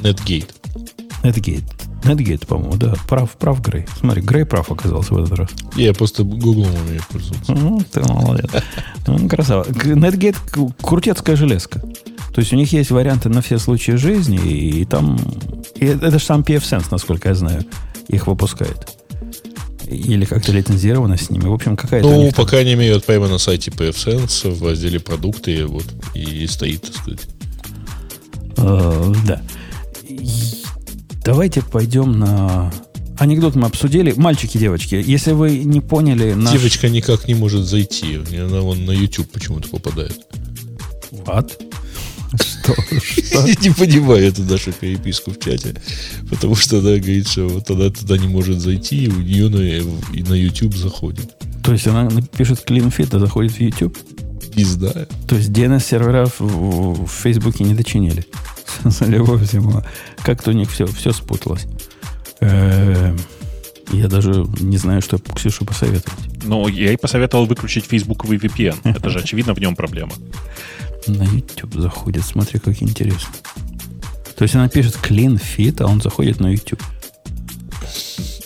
Netgate. 0.00 0.50
Netgate. 1.24 1.64
Netgate, 2.04 2.46
по-моему, 2.46 2.76
да. 2.76 2.94
Прав, 3.08 3.32
прав 3.32 3.60
Грей. 3.60 3.84
Смотри, 3.98 4.22
Грей 4.22 4.44
прав 4.44 4.70
оказался 4.70 5.12
в 5.12 5.18
этот 5.18 5.36
раз. 5.36 5.50
Я 5.74 5.92
просто 5.92 6.22
гуглом 6.22 6.72
умею 6.72 7.02
пользоваться. 7.10 7.52
Ну, 7.52 7.80
ты 7.90 8.00
молодец. 8.02 8.48
Ну, 9.08 9.28
красава. 9.28 9.64
Netgate 9.64 10.36
крутецкая 10.80 11.34
железка. 11.34 11.80
То 11.80 12.40
есть 12.40 12.52
у 12.52 12.56
них 12.56 12.72
есть 12.72 12.92
варианты 12.92 13.28
на 13.28 13.40
все 13.40 13.58
случаи 13.58 13.96
жизни, 13.96 14.38
и, 14.38 14.84
там... 14.84 15.18
И 15.74 15.84
это 15.84 16.12
же 16.12 16.24
сам 16.24 16.42
PFSense, 16.42 16.86
насколько 16.92 17.30
я 17.30 17.34
знаю, 17.34 17.64
их 18.06 18.28
выпускает. 18.28 18.86
Или 19.88 20.24
как-то 20.24 20.52
лицензировано 20.52 21.16
с 21.16 21.30
ними. 21.30 21.44
В 21.44 21.52
общем, 21.52 21.76
какая-то... 21.76 22.08
Ну, 22.08 22.32
пока 22.32 22.62
не 22.62 22.74
имеют 22.74 23.04
прямо 23.04 23.28
на 23.28 23.38
сайте 23.38 23.70
PFSense 23.70 24.50
в 24.50 24.66
разделе 24.66 24.98
продукты, 24.98 25.64
вот, 25.66 25.84
и 26.14 26.46
стоит, 26.46 26.82
так 26.82 26.94
сказать. 26.94 27.28
Э, 28.56 29.12
да. 29.26 29.42
Давайте 31.24 31.62
пойдем 31.62 32.18
на 32.18 32.72
анекдот 33.18 33.54
мы 33.54 33.66
обсудили. 33.66 34.12
Мальчики, 34.16 34.58
девочки, 34.58 34.94
если 34.94 35.32
вы 35.32 35.58
не 35.58 35.80
поняли... 35.80 36.34
Наш... 36.34 36.52
Девочка 36.52 36.88
никак 36.88 37.28
не 37.28 37.34
может 37.34 37.64
зайти. 37.64 38.20
Она 38.38 38.60
вон 38.60 38.84
на 38.84 38.92
YouTube 38.92 39.30
почему-то 39.30 39.68
попадает. 39.68 40.18
What? 41.10 41.52
Что? 42.34 42.74
Что? 43.00 43.46
Не 43.62 43.70
понимаю 43.70 44.26
эту 44.26 44.42
нашу 44.42 44.72
переписку 44.72 45.30
в 45.30 45.38
чате. 45.38 45.74
Потому 46.28 46.56
что 46.56 46.78
она 46.78 46.96
говорит, 46.96 47.28
что 47.28 47.48
вот 47.48 47.70
она 47.70 47.90
туда 47.90 48.18
не 48.18 48.28
может 48.28 48.60
зайти, 48.60 49.04
и 49.04 49.08
у 49.08 49.20
нее 49.20 49.48
на, 49.48 49.58
и 50.12 50.22
на 50.22 50.34
YouTube 50.34 50.76
заходит. 50.76 51.34
То 51.62 51.72
есть 51.72 51.86
она 51.86 52.08
пишет 52.36 52.60
клинфит, 52.62 53.14
а 53.14 53.18
заходит 53.18 53.52
в 53.52 53.60
YouTube? 53.60 53.96
Не 54.56 54.64
знаю. 54.64 55.06
То 55.28 55.36
есть 55.36 55.50
DNS-сервера 55.50 56.26
в, 56.38 57.04
в 57.04 57.08
Фейсбуке 57.08 57.64
не 57.64 57.74
дочинили. 57.74 58.24
Судя 58.90 59.22
по 59.22 59.38
всему. 59.38 59.82
Как-то 60.22 60.50
у 60.50 60.54
них 60.54 60.70
все, 60.70 60.86
все 60.86 61.12
спуталось. 61.12 61.66
Э, 62.40 63.14
я 63.92 64.08
даже 64.08 64.46
не 64.60 64.76
знаю, 64.76 65.02
что 65.02 65.18
Ксюшу 65.18 65.64
посоветовать. 65.64 66.18
Ну, 66.44 66.68
я 66.68 66.88
ей 66.88 66.98
посоветовал 66.98 67.46
выключить 67.46 67.86
фейсбуковый 67.86 68.38
VPN. 68.38 68.76
Это 68.84 69.10
же, 69.10 69.20
очевидно, 69.20 69.54
в 69.54 69.60
нем 69.60 69.76
проблема. 69.76 70.12
На 71.06 71.22
YouTube 71.24 71.74
заходит. 71.74 72.24
Смотри, 72.24 72.58
как 72.58 72.82
интересно. 72.82 73.34
То 74.36 74.42
есть 74.42 74.54
она 74.54 74.68
пишет 74.68 74.98
clean 75.02 75.40
fit, 75.40 75.82
а 75.82 75.86
он 75.86 76.00
заходит 76.00 76.40
на 76.40 76.48
YouTube. 76.48 76.82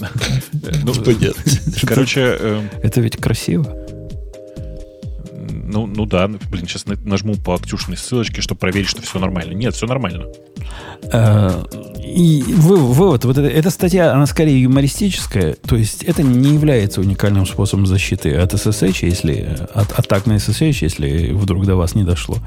Ну, 0.00 0.94
понятно. 0.94 1.42
Короче... 1.86 2.36
Э, 2.38 2.68
это 2.82 3.00
ведь 3.00 3.16
красиво. 3.16 3.76
Ну, 5.70 5.86
ну 5.86 6.06
да, 6.06 6.28
блин, 6.28 6.66
сейчас 6.66 6.84
нажму 6.86 7.34
по 7.36 7.58
Ксюшиной 7.58 7.96
ссылочке, 7.96 8.40
чтобы 8.40 8.58
проверить, 8.58 8.88
что 8.88 9.02
все 9.02 9.18
нормально. 9.18 9.52
Нет, 9.52 9.74
все 9.74 9.86
нормально. 9.86 10.26
Э, 11.12 11.64
и 12.04 12.42
вывод, 12.42 13.24
вот 13.24 13.38
эта, 13.38 13.48
эта 13.48 13.70
статья, 13.70 14.12
она 14.12 14.26
скорее 14.26 14.62
юмористическая, 14.62 15.54
то 15.54 15.76
есть 15.76 16.02
это 16.02 16.22
не 16.22 16.54
является 16.54 17.00
уникальным 17.00 17.46
способом 17.46 17.86
защиты 17.86 18.34
от 18.34 18.52
SSH, 18.52 19.06
если, 19.06 19.56
от 19.74 19.92
атак 19.98 20.26
на 20.26 20.34
SSH, 20.34 20.78
если 20.82 21.32
вдруг 21.32 21.66
до 21.66 21.76
вас 21.76 21.94
не 21.94 22.04
дошло. 22.04 22.38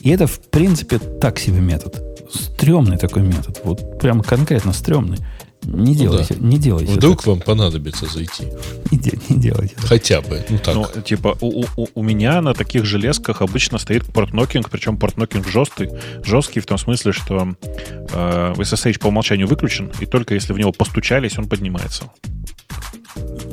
И 0.00 0.10
это, 0.10 0.26
в 0.26 0.38
принципе, 0.50 0.98
так 0.98 1.38
себе 1.38 1.60
метод. 1.60 2.02
Стремный 2.30 2.98
такой 2.98 3.22
метод. 3.22 3.60
Вот 3.64 3.98
прям 3.98 4.20
конкретно 4.20 4.72
стремный. 4.72 5.18
Не 5.66 5.92
ну 5.92 5.98
делайте, 5.98 6.34
да. 6.34 6.46
не 6.46 6.58
делайте. 6.58 6.92
Вдруг 6.92 7.18
так. 7.18 7.26
вам 7.26 7.40
понадобится 7.40 8.06
зайти. 8.06 8.44
Не, 8.92 9.12
не 9.28 9.40
делайте. 9.40 9.74
Хотя 9.78 10.20
бы. 10.20 10.44
Ну 10.48 10.58
так. 10.58 10.74
Ну, 10.74 11.02
типа, 11.02 11.36
у, 11.40 11.64
у, 11.76 11.88
у 11.92 12.02
меня 12.02 12.40
на 12.40 12.54
таких 12.54 12.84
железках 12.84 13.42
обычно 13.42 13.78
стоит 13.78 14.04
портнокинг, 14.06 14.70
причем 14.70 14.96
портнокинг 14.96 15.46
жесткий, 15.48 15.90
жесткий 16.22 16.60
в 16.60 16.66
том 16.66 16.78
смысле, 16.78 17.12
что 17.12 17.54
э, 17.62 18.54
SSH 18.56 19.00
по 19.00 19.08
умолчанию 19.08 19.48
выключен, 19.48 19.90
и 20.00 20.06
только 20.06 20.34
если 20.34 20.52
в 20.52 20.58
него 20.58 20.72
постучались, 20.72 21.36
он 21.36 21.48
поднимается. 21.48 22.04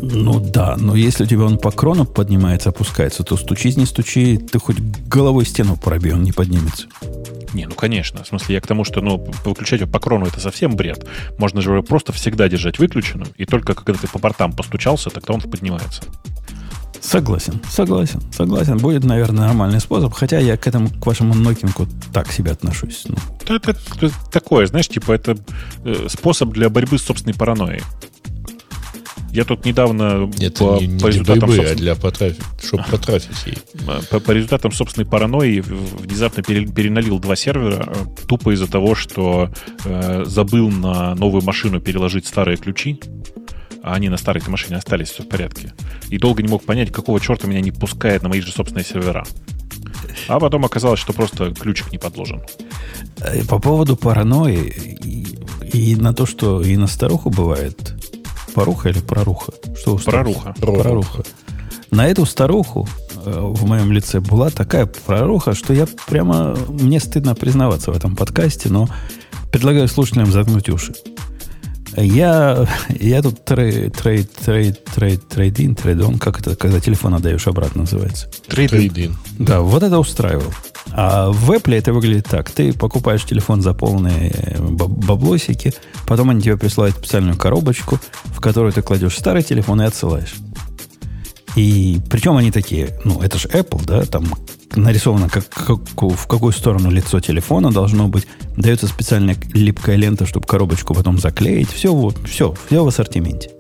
Ну 0.02 0.40
да, 0.40 0.76
но 0.78 0.96
если 0.96 1.24
у 1.24 1.28
тебя 1.28 1.44
он 1.44 1.58
по 1.58 1.72
крону 1.72 2.06
поднимается, 2.06 2.70
опускается, 2.70 3.24
то 3.24 3.38
стучись, 3.38 3.78
не 3.78 3.86
стучи, 3.86 4.38
ты 4.38 4.60
хоть 4.60 4.78
головой 4.80 5.46
стену 5.46 5.78
пробей, 5.78 6.14
он 6.14 6.24
не 6.24 6.34
поднимется. 6.34 6.88
Не, 7.54 7.68
ну 7.68 7.76
конечно. 7.76 8.24
В 8.24 8.28
смысле, 8.28 8.56
я 8.56 8.62
к 8.62 8.68
тому, 8.68 8.84
что 8.84 9.00
ну, 9.00 9.26
выключать 9.46 9.82
его 9.82 9.90
по 9.90 10.00
крону 10.00 10.26
это 10.26 10.40
совсем 10.40 10.76
бред. 10.76 11.08
Можно 11.38 11.62
же 11.62 11.72
его 11.72 11.84
просто 11.84 12.12
всегда 12.12 12.50
держать 12.50 12.80
выключенным, 12.80 13.28
и 13.38 13.46
только 13.46 13.76
когда 13.76 13.94
ты 13.94 14.08
по 14.08 14.20
портам 14.20 14.54
постучался, 14.54 15.10
тогда 15.10 15.34
он 15.34 15.42
поднимается. 15.42 16.04
Согласен, 17.00 17.62
согласен, 17.70 18.22
согласен. 18.32 18.78
Будет, 18.78 19.04
наверное, 19.04 19.48
нормальный 19.48 19.82
способ, 19.82 20.14
хотя 20.14 20.40
я 20.40 20.56
к 20.58 20.66
этому, 20.68 20.90
к 20.90 21.06
вашему 21.06 21.34
нокингу 21.34 21.88
так 22.14 22.32
себе 22.32 22.52
отношусь. 22.52 23.04
Ну. 23.08 23.16
Это, 23.48 23.72
это, 23.72 23.80
это 24.02 24.14
такое, 24.32 24.66
знаешь, 24.68 24.88
типа 24.88 25.12
это 25.12 25.38
э, 25.84 26.08
способ 26.10 26.52
для 26.52 26.70
борьбы 26.70 26.98
с 26.98 27.04
собственной 27.04 27.36
паранойей. 27.36 27.84
Я 29.34 29.46
тут 29.46 29.66
недавно 29.66 30.32
Это 30.40 30.64
по, 30.64 30.80
не, 30.80 30.86
не 30.86 31.00
по 31.00 31.08
результатам 31.08 31.50
борьбы, 31.50 31.56
собствен... 31.56 31.74
а 31.74 31.76
для 31.76 31.96
потрафи... 31.96 32.42
чтобы 32.64 32.84
потрафить 32.84 33.48
ей. 33.48 33.58
По, 34.12 34.20
по 34.20 34.32
результатам 34.32 34.72
собственной 34.72 35.08
паранойи 35.08 35.60
внезапно 35.60 36.44
переналил 36.44 37.18
два 37.18 37.36
сервера 37.36 37.84
э, 37.88 38.26
тупо 38.28 38.54
из-за 38.54 38.68
того, 38.68 38.94
что 38.94 39.50
э, 39.86 40.24
забыл 40.28 40.70
на 40.70 41.16
новую 41.16 41.42
машину 41.42 41.82
переложить 41.82 42.28
старые 42.28 42.58
ключи, 42.58 43.00
а 43.82 43.96
они 43.96 44.10
на 44.10 44.18
старой 44.18 44.44
машине 44.46 44.78
остались, 44.78 45.10
все 45.10 45.24
в 45.24 45.28
порядке. 45.28 45.74
И 46.10 46.20
долго 46.20 46.44
не 46.44 46.48
мог 46.48 46.64
понять, 46.64 46.92
какого 46.92 47.20
черта 47.20 47.48
меня 47.48 47.62
не 47.62 47.72
пускает 47.72 48.22
на 48.22 48.30
мои 48.30 48.40
же 48.40 48.52
собственные 48.52 48.86
сервера. 48.86 49.26
А 50.28 50.40
потом 50.40 50.64
оказалось, 50.64 51.00
что 51.00 51.12
просто 51.12 51.52
ключик 51.56 51.92
не 51.92 51.98
подложен. 51.98 52.44
Э, 53.18 53.44
по 53.46 53.58
поводу 53.58 53.96
паранойи 53.96 55.00
и, 55.04 55.40
и 55.76 55.96
на 55.96 56.14
то, 56.14 56.28
что 56.28 56.62
и 56.62 56.78
на 56.78 56.86
старуху 56.86 57.32
бывает, 57.32 57.96
Поруха 58.54 58.90
или 58.90 59.00
проруха? 59.00 59.54
Что 59.76 59.98
проруха. 59.98 60.54
Проруха. 60.60 61.24
На 61.92 62.08
эту 62.08 62.26
старуху 62.26 62.88
э, 63.16 63.32
в 63.32 63.66
моем 63.66 63.92
лице 63.92 64.20
была 64.20 64.50
такая 64.50 64.86
проруха, 64.86 65.54
что 65.54 65.74
я 65.74 65.86
прямо... 66.08 66.58
Мне 66.68 67.00
стыдно 67.00 67.36
признаваться 67.36 67.92
в 67.92 67.96
этом 67.96 68.16
подкасте, 68.16 68.70
но 68.70 68.88
предлагаю 69.52 69.88
слушателям 69.88 70.32
заткнуть 70.32 70.70
уши. 70.70 70.94
Я, 71.96 72.68
я 72.90 73.22
тут 73.22 73.46
trade, 73.46 73.96
trade, 73.96 74.34
trade, 74.34 74.84
trade, 74.86 75.28
trade-in, 75.28 75.76
trade-on, 75.76 76.18
как 76.18 76.40
это, 76.40 76.56
когда 76.56 76.80
телефон 76.80 77.14
отдаешь 77.14 77.48
обратно 77.48 77.82
называется? 77.82 78.30
Трейдин. 78.48 79.16
Да, 79.38 79.62
вот 79.62 79.84
это 79.84 80.00
устраивал. 80.00 80.52
А 80.92 81.30
в 81.32 81.52
Apple 81.52 81.76
это 81.76 81.94
выглядит 81.94 82.28
так. 82.30 82.52
Ты 82.52 82.74
покупаешь 82.74 83.24
телефон 83.24 83.62
за 83.62 83.74
полные 83.74 84.32
э, 84.32 84.60
баблосики, 84.60 85.74
потом 86.08 86.30
они 86.30 86.42
тебе 86.42 86.58
присылают 86.58 86.96
специальную 86.96 87.38
коробочку, 87.38 88.00
в 88.26 88.40
которую 88.40 88.74
ты 88.74 88.82
кладешь 88.82 89.18
старый 89.18 89.44
телефон 89.44 89.82
и 89.82 89.86
отсылаешь. 89.86 90.36
И 91.56 92.00
причем 92.10 92.36
они 92.38 92.52
такие, 92.52 93.00
ну, 93.04 93.22
это 93.22 93.38
же 93.38 93.48
Apple, 93.50 93.86
да, 93.86 94.06
там 94.06 94.26
нарисовано, 94.76 95.30
как, 95.30 95.48
как, 95.50 95.80
в 96.02 96.28
какую 96.28 96.52
сторону 96.52 96.90
лицо 96.90 97.20
телефона 97.20 97.72
должно 97.72 98.08
быть. 98.08 98.28
Дается 98.58 98.88
специальная 98.88 99.38
липкая 99.54 99.96
лента, 99.96 100.26
чтобы 100.26 100.48
коробочку 100.48 100.94
потом 100.94 101.20
заклеить. 101.20 101.72
Все, 101.72 101.94
вот, 101.94 102.18
все, 102.28 102.56
все 102.68 102.84
в 102.84 102.88
ассортименте. 102.88 103.52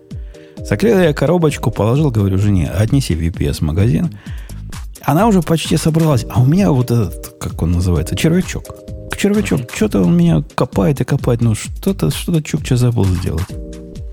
Заклеил 0.57 0.99
я 0.99 1.13
коробочку, 1.13 1.71
положил, 1.71 2.09
говорю 2.09 2.37
жене, 2.37 2.69
отнеси 2.69 3.15
в 3.15 3.19
UPS-магазин. 3.19 4.17
Она 5.05 5.27
уже 5.27 5.41
почти 5.41 5.77
собралась. 5.77 6.25
А 6.29 6.41
у 6.41 6.45
меня 6.45 6.71
вот 6.71 6.91
этот, 6.91 7.35
как 7.39 7.61
он 7.61 7.71
называется, 7.71 8.15
червячок. 8.15 8.63
Червячок, 9.17 9.61
mm-hmm. 9.61 9.75
что-то 9.75 10.01
он 10.01 10.17
меня 10.17 10.43
копает 10.55 11.01
и 11.01 11.03
копает. 11.03 11.41
Ну, 11.41 11.55
что-то, 11.55 12.09
что-то 12.09 12.41
Чукча 12.41 12.77
забыл 12.77 13.05
сделать. 13.05 13.47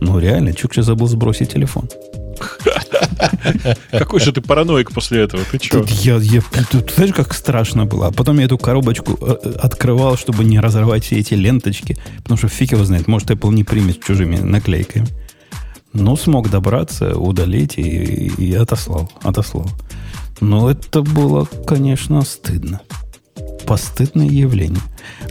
Ну, 0.00 0.18
реально, 0.18 0.52
Чукча 0.52 0.82
забыл 0.82 1.06
сбросить 1.06 1.52
телефон. 1.52 1.88
Какой 3.90 4.20
же 4.20 4.32
ты 4.32 4.40
параноик 4.40 4.92
после 4.92 5.22
этого? 5.22 5.42
Ты 5.50 5.58
что? 5.58 5.84
Я, 6.02 6.16
я, 6.16 6.42
тут, 6.70 6.92
знаешь, 6.94 7.12
как 7.14 7.34
страшно 7.34 7.84
было. 7.86 8.08
А 8.08 8.12
потом 8.12 8.38
я 8.38 8.44
эту 8.44 8.58
коробочку 8.58 9.18
э, 9.20 9.36
э, 9.42 9.52
открывал, 9.62 10.16
чтобы 10.16 10.44
не 10.44 10.58
разорвать 10.60 11.04
все 11.04 11.18
эти 11.18 11.34
ленточки. 11.34 11.98
Потому 12.18 12.38
что 12.38 12.48
фиг 12.48 12.72
его 12.72 12.84
знает. 12.84 13.08
Может, 13.08 13.30
Apple 13.30 13.52
не 13.52 13.64
примет 13.64 14.02
чужими 14.02 14.36
наклейками. 14.36 15.06
Но 15.92 16.16
смог 16.16 16.50
добраться, 16.50 17.18
удалить 17.18 17.78
и, 17.78 18.32
и 18.38 18.54
отослал. 18.54 19.10
Отослал. 19.22 19.66
Но 20.40 20.70
это 20.70 21.02
было, 21.02 21.46
конечно, 21.66 22.22
стыдно. 22.22 22.80
Постыдное 23.66 24.26
явление. 24.26 24.82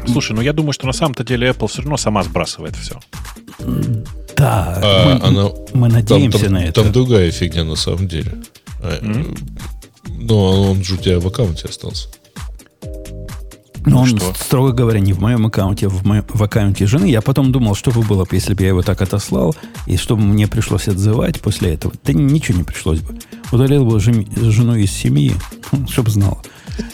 Слушай, 0.07 0.33
ну 0.33 0.41
я 0.41 0.53
думаю, 0.53 0.73
что 0.73 0.87
на 0.87 0.93
самом-то 0.93 1.23
деле 1.23 1.49
Apple 1.49 1.67
все 1.67 1.81
равно 1.81 1.97
сама 1.97 2.23
сбрасывает 2.23 2.75
все. 2.75 2.99
Да, 4.37 4.79
а, 4.81 5.05
мы, 5.05 5.27
она, 5.27 5.49
мы 5.73 5.89
надеемся 5.89 6.39
там, 6.39 6.47
там, 6.47 6.53
на 6.53 6.63
это. 6.63 6.83
Там 6.83 6.91
другая 6.93 7.31
фигня 7.31 7.63
на 7.65 7.75
самом 7.75 8.07
деле. 8.07 8.41
Mm-hmm. 8.81 9.37
Но 10.21 10.71
он 10.71 10.83
же 10.83 10.95
у 10.95 10.97
тебя 10.97 11.19
в 11.19 11.27
аккаунте 11.27 11.67
остался. 11.67 12.07
Но 13.85 14.01
он, 14.01 14.07
что? 14.07 14.33
строго 14.33 14.71
говоря, 14.71 14.99
не 14.99 15.13
в 15.13 15.19
моем 15.19 15.45
аккаунте, 15.45 15.87
а 15.87 15.89
в, 15.89 16.05
моем, 16.05 16.25
в 16.27 16.41
аккаунте 16.43 16.85
жены. 16.85 17.05
Я 17.05 17.21
потом 17.21 17.51
думал, 17.51 17.75
что 17.75 17.91
бы 17.91 18.01
было, 18.01 18.27
если 18.31 18.53
бы 18.53 18.63
я 18.63 18.69
его 18.69 18.81
так 18.81 19.01
отослал, 19.01 19.55
и 19.85 19.97
что 19.97 20.15
бы 20.15 20.23
мне 20.23 20.47
пришлось 20.47 20.87
отзывать 20.87 21.39
после 21.41 21.73
этого. 21.73 21.93
Да 22.03 22.13
ничего 22.13 22.57
не 22.57 22.63
пришлось 22.63 22.99
бы. 22.99 23.17
Удалил 23.51 23.85
бы 23.85 23.99
жен, 23.99 24.25
жену 24.35 24.75
из 24.75 24.91
семьи, 24.91 25.33
чтобы 25.89 26.11
знал. 26.11 26.43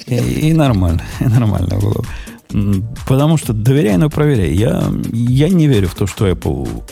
И, 0.05 0.15
и 0.15 0.53
нормально, 0.53 1.03
и 1.19 1.25
нормально 1.25 1.77
было. 1.77 2.03
Потому 3.07 3.37
что 3.37 3.53
доверяй, 3.53 3.97
но 3.97 4.09
проверяй. 4.09 4.53
Я, 4.53 4.83
я 5.11 5.49
не 5.49 5.67
верю 5.67 5.87
в 5.87 5.95
то, 5.95 6.07
что 6.07 6.27
Apple 6.27 6.83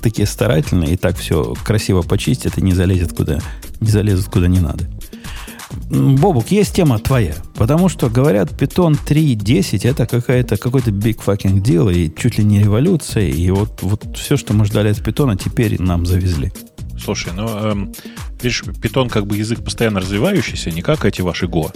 такие 0.00 0.26
старательные 0.26 0.94
и 0.94 0.96
так 0.96 1.16
все 1.16 1.54
красиво 1.64 2.02
почистят 2.02 2.56
и 2.58 2.62
не 2.62 2.72
залезет 2.72 3.12
куда, 3.12 3.40
не 3.80 3.90
залезут 3.90 4.26
куда 4.26 4.46
не 4.48 4.60
надо. 4.60 4.84
Бобук, 5.90 6.50
есть 6.50 6.74
тема 6.74 6.98
твоя. 6.98 7.34
Потому 7.56 7.88
что, 7.88 8.08
говорят, 8.08 8.52
Python 8.52 8.96
3.10 9.06 9.88
это 9.88 10.06
какая-то, 10.06 10.56
какой-то 10.56 10.90
big 10.90 11.18
fucking 11.24 11.62
deal 11.62 11.92
и 11.92 12.14
чуть 12.14 12.38
ли 12.38 12.44
не 12.44 12.60
революция. 12.60 13.28
И 13.28 13.50
вот, 13.50 13.82
вот 13.82 14.16
все, 14.16 14.36
что 14.36 14.54
мы 14.54 14.64
ждали 14.64 14.90
от 14.90 14.98
Python, 14.98 15.38
теперь 15.42 15.80
нам 15.80 16.06
завезли. 16.06 16.52
Слушай, 17.02 17.32
ну, 17.34 17.48
эм, 17.48 17.92
видишь, 18.42 18.62
Python 18.62 19.08
как 19.08 19.26
бы 19.26 19.36
язык 19.36 19.64
постоянно 19.64 20.00
развивающийся, 20.00 20.70
не 20.70 20.82
как 20.82 21.04
эти 21.04 21.22
ваши 21.22 21.46
Go, 21.46 21.72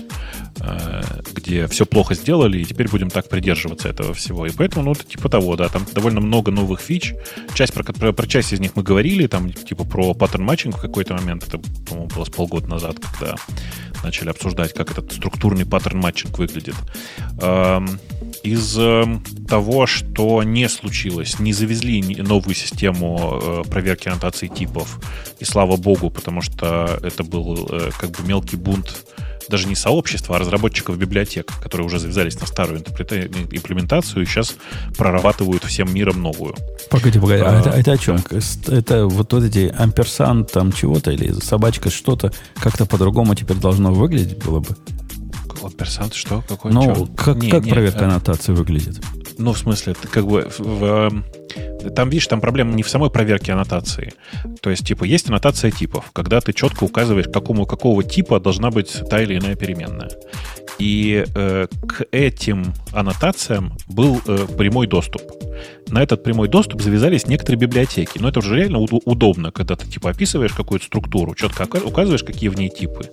э, 0.60 1.02
где 1.34 1.66
все 1.66 1.86
плохо 1.86 2.14
сделали, 2.14 2.58
и 2.58 2.64
теперь 2.64 2.88
будем 2.88 3.10
так 3.10 3.28
придерживаться 3.28 3.88
этого 3.88 4.14
всего. 4.14 4.46
И 4.46 4.50
поэтому, 4.50 4.84
ну, 4.84 4.94
типа 4.94 5.28
того, 5.28 5.56
да, 5.56 5.68
там 5.68 5.86
довольно 5.94 6.20
много 6.20 6.50
новых 6.50 6.80
фич. 6.80 7.14
Часть, 7.54 7.72
про, 7.72 7.84
про, 7.84 8.12
про 8.12 8.26
часть 8.26 8.52
из 8.52 8.60
них 8.60 8.72
мы 8.76 8.82
говорили, 8.82 9.26
там, 9.26 9.52
типа, 9.52 9.84
про 9.84 10.14
pattern 10.14 10.44
matching 10.44 10.76
в 10.76 10.80
какой-то 10.80 11.14
момент, 11.14 11.44
это, 11.46 11.58
по-моему, 11.58 12.08
было 12.14 12.24
с 12.24 12.30
полгода 12.30 12.68
назад, 12.68 12.96
когда 12.98 13.36
начали 14.02 14.30
обсуждать, 14.30 14.74
как 14.74 14.90
этот 14.90 15.12
структурный 15.12 15.66
pattern 15.66 15.98
matching 15.98 16.38
выглядит. 16.38 16.74
Эм, 17.40 17.88
из 18.42 18.76
эм, 18.76 19.22
того, 19.48 19.86
что 19.86 20.42
не 20.42 20.68
случилось, 20.68 21.38
не 21.38 21.52
завезли 21.52 22.02
новую 22.22 22.54
систему 22.54 23.40
э, 23.42 23.62
проверки 23.68 24.08
аннотаций 24.08 24.48
типов, 24.48 25.00
и 25.38 25.44
слава 25.44 25.76
богу, 25.76 26.10
потому 26.10 26.42
что 26.42 26.98
это 27.02 27.22
был 27.22 27.68
э, 27.70 27.90
как 27.98 28.10
бы 28.10 28.26
мелкий 28.26 28.56
бунт 28.56 29.04
даже 29.48 29.68
не 29.68 29.74
сообщества, 29.74 30.36
а 30.36 30.38
разработчиков 30.38 30.96
библиотек, 30.96 31.52
которые 31.62 31.86
уже 31.86 31.98
завязались 31.98 32.40
на 32.40 32.46
старую 32.46 32.80
имплементацию 32.80 34.22
и 34.22 34.26
сейчас 34.26 34.56
прорабатывают 34.96 35.64
всем 35.64 35.92
миром 35.92 36.22
новую. 36.22 36.54
Погоди, 36.90 37.18
погоди, 37.18 37.42
а, 37.42 37.50
а 37.50 37.60
это, 37.60 37.70
это 37.70 37.92
о 37.92 37.98
чем? 37.98 38.16
Это 38.68 39.06
вот, 39.06 39.32
вот 39.32 39.44
эти 39.44 39.74
амперсант 39.76 40.52
там 40.52 40.72
чего-то 40.72 41.10
или 41.10 41.32
собачка 41.32 41.90
что-то 41.90 42.32
как-то 42.54 42.86
по-другому 42.86 43.34
теперь 43.34 43.56
должно 43.56 43.92
выглядеть 43.92 44.42
было 44.42 44.60
бы? 44.60 44.76
Амперсант 45.66 46.14
что? 46.14 46.42
Какой? 46.48 46.72
Ну, 46.72 47.06
как, 47.16 47.36
не, 47.36 47.50
как 47.50 47.64
не, 47.64 47.70
проверка 47.70 48.00
а... 48.00 48.04
аннотации 48.08 48.52
выглядит? 48.52 49.00
Ну, 49.38 49.52
в 49.52 49.58
смысле, 49.58 49.94
как 50.10 50.26
бы 50.26 50.48
в, 50.58 50.60
в, 50.60 51.90
там, 51.94 52.10
видишь, 52.10 52.26
там 52.26 52.40
проблема 52.40 52.74
не 52.74 52.82
в 52.82 52.88
самой 52.88 53.10
проверке 53.10 53.52
аннотации. 53.52 54.12
То 54.60 54.70
есть, 54.70 54.86
типа, 54.86 55.04
есть 55.04 55.28
аннотация 55.28 55.70
типов, 55.70 56.10
когда 56.12 56.40
ты 56.40 56.52
четко 56.52 56.84
указываешь, 56.84 57.26
какому, 57.32 57.66
какого 57.66 58.02
типа 58.04 58.40
должна 58.40 58.70
быть 58.70 59.02
та 59.08 59.22
или 59.22 59.38
иная 59.38 59.56
переменная. 59.56 60.10
И 60.78 61.24
э, 61.34 61.66
к 61.86 62.06
этим 62.10 62.74
аннотациям 62.92 63.76
был 63.88 64.20
э, 64.26 64.46
прямой 64.56 64.86
доступ. 64.86 65.22
На 65.88 66.02
этот 66.02 66.22
прямой 66.22 66.48
доступ 66.48 66.80
завязались 66.80 67.26
некоторые 67.26 67.60
библиотеки. 67.60 68.18
Но 68.18 68.28
это 68.28 68.38
уже 68.38 68.56
реально 68.56 68.78
удобно, 68.78 69.52
когда 69.52 69.76
ты 69.76 69.86
типа 69.86 70.10
описываешь 70.10 70.52
какую-то 70.52 70.86
структуру, 70.86 71.34
четко 71.34 71.68
указываешь, 71.84 72.24
какие 72.24 72.48
в 72.48 72.56
ней 72.56 72.70
типы. 72.70 73.10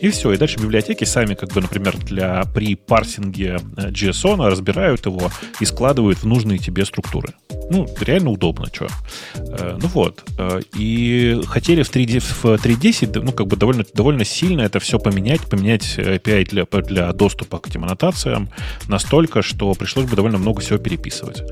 И 0.00 0.08
все. 0.08 0.32
И 0.32 0.36
дальше 0.38 0.58
библиотеки 0.58 1.04
сами, 1.04 1.34
как 1.34 1.50
бы, 1.52 1.60
например, 1.60 1.91
для, 1.98 2.42
при 2.54 2.74
парсинге 2.74 3.58
JSON 3.76 4.44
э, 4.44 4.48
разбирают 4.48 5.06
его 5.06 5.30
и 5.60 5.64
складывают 5.64 6.18
в 6.18 6.26
нужные 6.26 6.58
тебе 6.58 6.84
структуры. 6.84 7.34
Ну, 7.70 7.88
реально 8.00 8.30
удобно, 8.30 8.66
что. 8.72 8.88
Э, 9.34 9.78
ну 9.80 9.88
вот. 9.88 10.24
Э, 10.38 10.60
и 10.76 11.40
хотели 11.46 11.82
в 11.82 11.90
3.10, 11.90 13.20
ну, 13.22 13.32
как 13.32 13.46
бы 13.46 13.56
довольно, 13.56 13.84
довольно 13.94 14.24
сильно 14.24 14.62
это 14.62 14.80
все 14.80 14.98
поменять, 14.98 15.42
поменять 15.42 15.98
API 15.98 16.48
для, 16.48 16.64
для 16.82 17.12
доступа 17.12 17.58
к 17.58 17.68
этим 17.68 17.84
аннотациям 17.84 18.48
настолько, 18.88 19.42
что 19.42 19.72
пришлось 19.74 20.06
бы 20.06 20.16
довольно 20.16 20.38
много 20.38 20.60
всего 20.60 20.78
переписывать. 20.78 21.42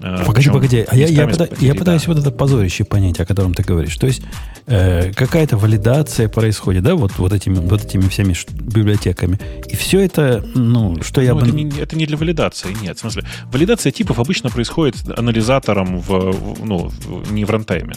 Э, 0.00 0.24
погоди, 0.24 0.50
погоди. 0.50 0.86
А 0.88 0.96
я, 0.96 1.06
я, 1.06 1.26
пода, 1.26 1.48
я 1.60 1.74
пытаюсь 1.74 2.06
вот 2.06 2.18
это 2.18 2.30
позорище 2.30 2.84
понять, 2.84 3.20
о 3.20 3.26
котором 3.26 3.54
ты 3.54 3.62
говоришь. 3.62 3.96
То 3.96 4.06
есть 4.06 4.22
э, 4.66 5.12
какая-то 5.12 5.56
валидация 5.56 6.28
происходит, 6.28 6.82
да, 6.82 6.94
вот, 6.94 7.12
вот, 7.18 7.32
этими, 7.32 7.56
вот 7.56 7.84
этими 7.84 8.08
всеми 8.08 8.34
библиотеками. 8.50 9.38
И 9.68 9.76
все 9.76 10.00
это, 10.00 10.44
ну, 10.54 11.02
что 11.02 11.20
я 11.20 11.34
ну, 11.34 11.40
бы... 11.40 11.46
Это 11.46 11.56
не, 11.56 11.80
это 11.80 11.96
не 11.96 12.06
для 12.06 12.16
валидации, 12.16 12.74
нет. 12.82 12.96
В 12.96 13.00
смысле, 13.00 13.24
валидация 13.52 13.92
типов 13.92 14.18
обычно 14.18 14.50
происходит 14.50 14.96
анализатором 15.16 16.00
в, 16.00 16.08
в 16.08 16.64
ну, 16.64 16.90
не 17.30 17.44
в 17.44 17.50
рантайме. 17.50 17.94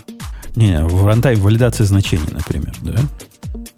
Не, 0.56 0.84
в 0.84 1.06
рантайме 1.06 1.42
валидация 1.42 1.86
значений, 1.86 2.28
например, 2.32 2.74
да? 2.82 3.00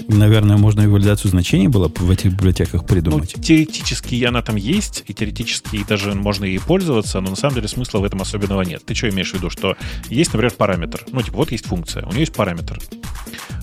Наверное, 0.08 0.58
можно 0.58 0.82
и 0.82 0.88
валидацию 0.88 1.32
значений 1.32 1.68
было 1.68 1.92
в 1.94 2.10
этих 2.10 2.34
библиотеках 2.34 2.86
придумать. 2.86 3.34
Ну, 3.36 3.44
теоретически 3.44 4.24
она 4.24 4.42
там 4.42 4.56
есть, 4.56 5.04
и 5.08 5.14
теоретически 5.14 5.86
даже 5.88 6.14
можно 6.14 6.46
ей 6.46 6.60
пользоваться, 6.60 7.20
но 7.22 7.32
на 7.32 7.36
самом 7.36 7.56
деле 7.56 7.68
смысла 7.68 8.00
в 8.00 8.04
этом 8.04 8.22
особенного 8.22 8.62
нет. 8.62 8.84
Ты 8.86 8.96
что 8.96 9.10
имеешь 9.10 9.32
в 9.32 9.34
виду? 9.36 9.50
Что 9.50 9.76
есть, 10.10 10.34
например, 10.34 10.54
параметр. 10.54 11.06
Ну, 11.12 11.22
типа, 11.22 11.38
вот 11.38 11.52
есть 11.52 11.66
функция, 11.66 12.06
у 12.06 12.10
нее 12.10 12.22
есть 12.22 12.34
параметр. 12.34 12.80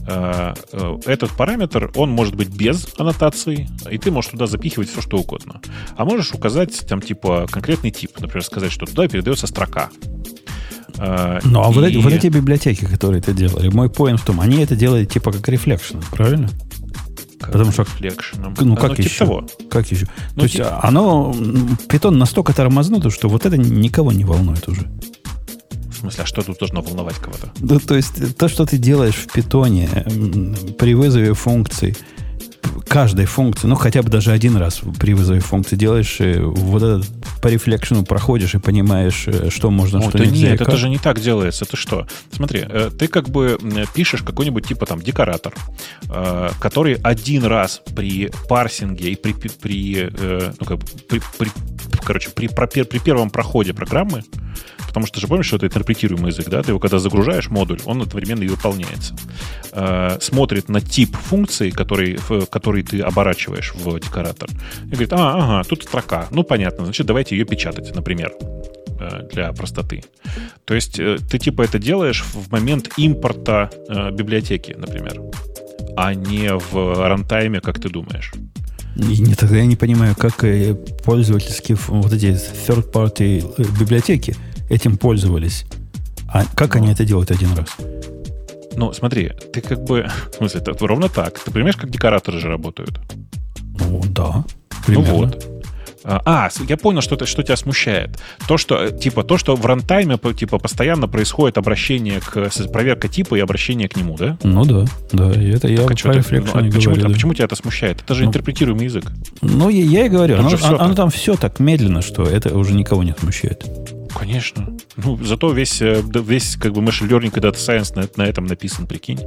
Э, 0.07 0.55
э, 0.73 0.99
этот 1.07 1.31
параметр, 1.31 1.91
он 1.95 2.11
может 2.11 2.35
быть 2.35 2.49
без 2.49 2.89
аннотации, 2.99 3.69
и 3.91 3.99
ты 3.99 4.11
можешь 4.11 4.33
туда 4.33 4.47
запихивать 4.47 4.91
все, 4.91 5.01
что 5.01 5.19
угодно. 5.19 5.61
А 5.97 6.05
можешь 6.05 6.33
указать 6.35 6.87
там, 6.87 7.01
типа, 7.01 7.47
конкретный 7.51 7.91
тип. 7.91 8.13
Например, 8.19 8.45
сказать, 8.45 8.73
что 8.73 8.87
туда 8.87 9.09
передается 9.09 9.47
строка. 9.47 9.91
А, 10.99 11.41
ну, 11.45 11.63
а 11.63 11.71
и... 11.71 11.75
вот, 11.75 11.85
эти, 11.85 11.97
вот 11.97 12.13
эти 12.13 12.29
библиотеки, 12.29 12.85
которые 12.85 13.21
это 13.21 13.33
делали, 13.33 13.69
мой 13.69 13.91
point 13.91 14.21
в 14.21 14.25
том, 14.25 14.41
они 14.41 14.59
это 14.59 14.77
делали 14.77 15.05
типа 15.05 15.33
как 15.33 15.49
reflection, 15.49 15.99
правильно? 16.11 16.49
Как 17.41 17.53
Потому 17.53 17.73
что 17.73 17.83
reflection 17.83 18.38
ом. 18.38 18.55
Ну, 18.59 18.77
как 18.77 18.91
ну, 18.91 18.97
еще? 18.97 19.09
Типа 19.09 19.25
того. 19.25 19.47
Как 19.71 19.91
еще? 19.91 20.07
Ну, 20.35 20.37
То 20.37 20.43
есть 20.45 20.57
типа... 20.57 20.81
оно, 20.83 21.35
питон 21.89 22.19
настолько 22.19 22.55
тормознуто, 22.55 23.11
что 23.11 23.29
вот 23.29 23.45
это 23.45 23.59
никого 23.59 24.13
не 24.13 24.25
волнует 24.25 24.67
уже. 24.69 24.91
В 25.91 25.97
смысле, 25.99 26.25
а 26.25 26.27
что 26.27 26.43
тут 26.43 26.59
должно 26.59 26.81
волновать 26.81 27.17
кого-то? 27.17 27.51
Да, 27.59 27.79
то 27.79 27.97
есть 27.97 28.37
то, 28.37 28.49
что 28.49 28.65
ты 28.65 28.79
делаешь 28.79 29.17
в 29.17 29.33
питоне 29.33 29.89
при 30.79 30.95
вызове 30.95 31.35
функций, 31.35 31.97
каждой 32.87 33.27
функции, 33.27 33.67
ну 33.67 33.75
хотя 33.75 34.03
бы 34.03 34.11
даже 34.11 34.33
один 34.33 34.57
раз 34.57 34.81
при 34.99 35.15
вызове 35.15 35.41
функции 35.41 35.77
делаешь, 35.77 36.17
э, 36.21 36.41
вот 36.41 36.83
этот 36.83 37.09
по 37.41 37.49
рефлекшену 37.49 38.05
проходишь 38.05 38.55
и 38.55 38.59
понимаешь, 38.59 39.25
э, 39.27 39.51
что 39.51 39.71
можно, 39.71 39.99
О, 39.99 40.09
что 40.09 40.19
да 40.19 40.27
нельзя. 40.27 40.51
Нет, 40.51 40.61
это 40.61 40.77
же 40.77 40.89
не 40.89 40.99
так 40.99 41.21
делается. 41.21 41.65
Это 41.65 41.77
что? 41.77 42.07
Смотри, 42.33 42.65
э, 42.69 42.91
ты 42.97 43.09
как 43.09 43.29
бы 43.29 43.59
пишешь 43.95 44.23
какой-нибудь 44.23 44.67
типа 44.67 44.87
там 44.87 45.01
декоратор, 45.01 45.55
который 46.59 46.95
один 46.95 47.45
раз 47.45 47.81
при 47.95 48.31
парсинге 48.49 49.11
и 49.11 49.17
при, 49.17 49.33
при, 49.33 50.11
ну, 50.61 50.67
как 50.67 50.79
бы, 50.79 50.87
при, 51.09 51.21
при 51.39 51.51
короче, 52.05 52.31
при, 52.31 52.49
при, 52.49 52.83
при 52.83 52.99
первом 52.99 53.31
проходе 53.31 53.73
программы 53.73 54.23
Потому 54.95 55.09
что 55.09 55.19
же 55.19 55.27
помнишь, 55.27 55.47
что 55.47 55.57
это 55.57 55.67
интерпретируемый 55.67 56.31
язык, 56.31 56.49
да? 56.49 56.63
Ты 56.63 56.71
его 56.71 56.79
когда 56.79 57.01
загружаешь 57.01 57.51
модуль, 57.51 57.81
он 57.85 58.01
одновременно 58.01 58.45
и 58.45 58.49
выполняется. 58.49 59.17
Э, 59.73 60.19
смотрит 60.21 60.69
на 60.69 60.81
тип 60.81 61.17
функции, 61.17 61.71
который, 61.71 62.17
который 62.49 62.85
ты 62.85 63.01
оборачиваешь 63.01 63.75
в 63.75 63.99
декоратор. 63.99 64.49
И 64.87 64.91
говорит, 64.91 65.13
а, 65.13 65.35
ага, 65.35 65.69
тут 65.69 65.83
строка. 65.83 66.29
Ну, 66.31 66.45
понятно, 66.45 66.85
значит, 66.85 67.07
давайте 67.07 67.37
ее 67.37 67.45
печатать, 67.45 67.93
например 67.93 68.35
э, 69.01 69.29
для 69.33 69.53
простоты. 69.53 70.05
То 70.65 70.75
есть 70.75 71.01
э, 71.01 71.19
ты 71.29 71.41
типа 71.41 71.63
это 71.63 71.81
делаешь 71.81 72.23
в 72.23 72.53
момент 72.53 72.91
импорта 72.97 73.71
библиотеки, 74.13 74.77
например, 74.79 75.21
а 75.97 76.15
не 76.15 76.57
в 76.57 77.09
рантайме, 77.09 77.61
как 77.61 77.81
ты 77.81 77.89
думаешь. 77.89 78.33
Нет, 78.95 79.41
тогда 79.41 79.57
я 79.57 79.67
не 79.67 79.75
понимаю, 79.75 80.15
как 80.15 80.45
пользовательские 81.05 81.77
вот 81.89 82.13
эти 82.13 82.27
third-party 82.27 83.77
библиотеки 83.81 84.37
этим 84.69 84.97
пользовались. 84.97 85.65
А 86.29 86.45
как 86.55 86.77
они 86.77 86.91
это 86.93 87.05
делают 87.05 87.31
один 87.31 87.53
раз? 87.55 87.69
Ну, 88.77 88.93
смотри, 88.93 89.33
ты 89.53 89.61
как 89.61 89.85
бы... 89.85 90.09
В 90.33 90.37
смысле, 90.37 90.61
это 90.61 90.87
ровно 90.87 91.09
так. 91.09 91.39
Ты 91.39 91.51
понимаешь, 91.51 91.77
как 91.77 91.91
декораторы 91.91 92.41
же 92.41 92.49
работают? 92.49 93.01
Ну, 93.79 94.03
да. 94.09 94.45
Примерно. 94.87 95.13
Ну 95.13 95.19
вот. 95.19 95.55
А, 96.07 96.21
а, 96.27 96.51
я 96.69 96.77
понял, 96.77 97.01
что, 97.01 97.15
это, 97.15 97.25
что 97.25 97.43
тебя 97.43 97.57
смущает. 97.57 98.19
То, 98.47 98.59
что, 98.59 98.77
э, 98.77 98.97
типа, 98.97 99.25
то, 99.25 99.39
что 99.39 99.57
в 99.57 99.65
рантайме, 99.65 100.19
типа, 100.19 100.59
постоянно 100.59 101.09
происходит 101.09 101.57
обращение 101.57 102.21
к... 102.21 102.51
Проверка 102.71 103.09
типа 103.09 103.37
и 103.37 103.41
обращение 103.41 103.89
к 103.89 103.97
нему, 103.97 104.17
да? 104.19 104.37
Ну 104.43 104.67
да, 104.67 104.85
да. 105.13 105.33
И 105.33 105.51
это 105.51 105.67
я 105.69 105.79
так, 105.79 105.93
а 105.93 106.03
про 106.03 106.15
ну, 106.15 106.21
а 106.21 106.63
почему, 106.71 106.95
говорю, 106.95 107.07
а 107.07 107.09
да. 107.09 107.15
почему 107.15 107.33
тебя 107.33 107.47
это 107.47 107.57
смущает? 107.57 108.03
Это 108.03 108.15
же 108.15 108.25
ну, 108.25 108.29
интерпретируемый 108.29 108.85
язык. 108.85 109.05
Ну, 109.41 109.71
я, 109.71 109.83
я 109.83 110.07
и 110.07 110.09
говорю, 110.11 110.39
оно, 110.39 110.51
оно, 110.63 110.81
оно 110.81 110.95
там 110.95 111.09
все 111.09 111.37
так 111.37 111.59
медленно, 111.59 112.03
что 112.03 112.25
это 112.25 112.55
уже 112.55 112.75
никого 112.75 113.03
не 113.03 113.15
смущает. 113.19 113.65
Конечно. 114.19 114.77
Ну, 114.97 115.17
зато 115.23 115.53
весь, 115.53 115.83
э, 115.83 116.03
весь 116.03 116.57
как 116.57 116.73
бы 116.73 116.81
machine 116.81 117.09
learning 117.09 117.37
и 117.37 117.41
data 117.41 117.55
science 117.55 117.95
на, 117.97 118.09
на 118.17 118.27
этом 118.27 118.47
написан, 118.47 118.87
прикинь. 118.87 119.21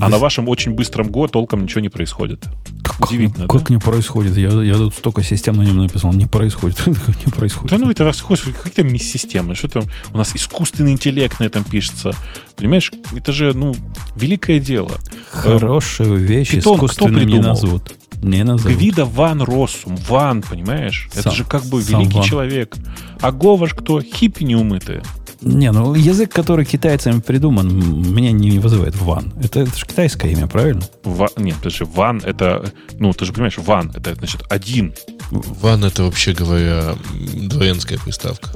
А 0.00 0.08
на 0.08 0.18
вашем 0.18 0.48
очень 0.48 0.72
быстром 0.72 1.08
Go 1.08 1.28
толком 1.28 1.64
ничего 1.64 1.80
не 1.80 1.88
происходит. 1.88 2.44
Как, 2.84 3.08
Удивительно, 3.08 3.48
Как 3.48 3.68
да? 3.68 3.74
не 3.74 3.80
происходит? 3.80 4.36
Я, 4.36 4.50
я 4.62 4.74
тут 4.74 4.94
столько 4.94 5.22
систем 5.22 5.56
на 5.56 5.62
нем 5.62 5.78
написал. 5.78 6.12
Не 6.12 6.26
происходит. 6.26 6.86
не 6.86 7.32
происходит. 7.32 7.70
Да 7.70 7.78
ну 7.78 7.90
это 7.90 8.04
расходишь. 8.04 8.44
Как 8.62 8.72
там 8.72 8.96
системы? 8.98 9.54
Что 9.54 9.68
там? 9.68 9.84
У 10.12 10.18
нас 10.18 10.34
искусственный 10.34 10.92
интеллект 10.92 11.40
на 11.40 11.44
этом 11.44 11.64
пишется. 11.64 12.14
Понимаешь? 12.56 12.92
Это 13.16 13.32
же, 13.32 13.52
ну, 13.54 13.74
великое 14.16 14.60
дело. 14.60 14.92
Хорошую 15.30 16.16
вещь 16.16 16.50
Питон 16.50 16.76
искусственно 16.76 17.24
не 17.24 17.38
назовут. 17.38 17.94
Не 18.22 18.44
назовут. 18.44 18.76
Гвида 18.76 19.04
Ван 19.04 19.42
Россум. 19.42 19.96
Ван, 20.08 20.42
понимаешь? 20.42 21.08
Сам, 21.12 21.20
Это 21.20 21.30
же 21.32 21.44
как 21.44 21.64
бы 21.64 21.80
великий 21.80 22.16
ван. 22.18 22.24
человек. 22.24 22.76
А 23.20 23.32
Говаш 23.32 23.74
кто? 23.74 24.00
Хиппи 24.00 24.44
неумытые. 24.44 25.02
Не, 25.42 25.72
ну 25.72 25.94
язык, 25.94 26.30
который 26.30 26.66
китайцами 26.66 27.20
придуман, 27.20 27.66
меня 28.12 28.30
не 28.30 28.58
вызывает 28.58 28.94
ван. 28.96 29.32
Это, 29.42 29.60
это 29.60 29.74
же 29.74 29.86
китайское 29.86 30.30
имя, 30.32 30.46
правильно? 30.46 30.82
Ва, 31.02 31.30
нет, 31.36 31.56
подожди, 31.56 31.84
ван 31.84 32.20
это, 32.22 32.70
ну, 32.98 33.10
ты 33.14 33.24
же 33.24 33.32
понимаешь, 33.32 33.56
ван 33.56 33.90
это 33.94 34.14
значит 34.14 34.42
один. 34.50 34.92
Ван 35.30 35.82
это 35.84 36.04
вообще 36.04 36.34
говоря 36.34 36.94
дворянская 37.14 37.98
приставка. 37.98 38.50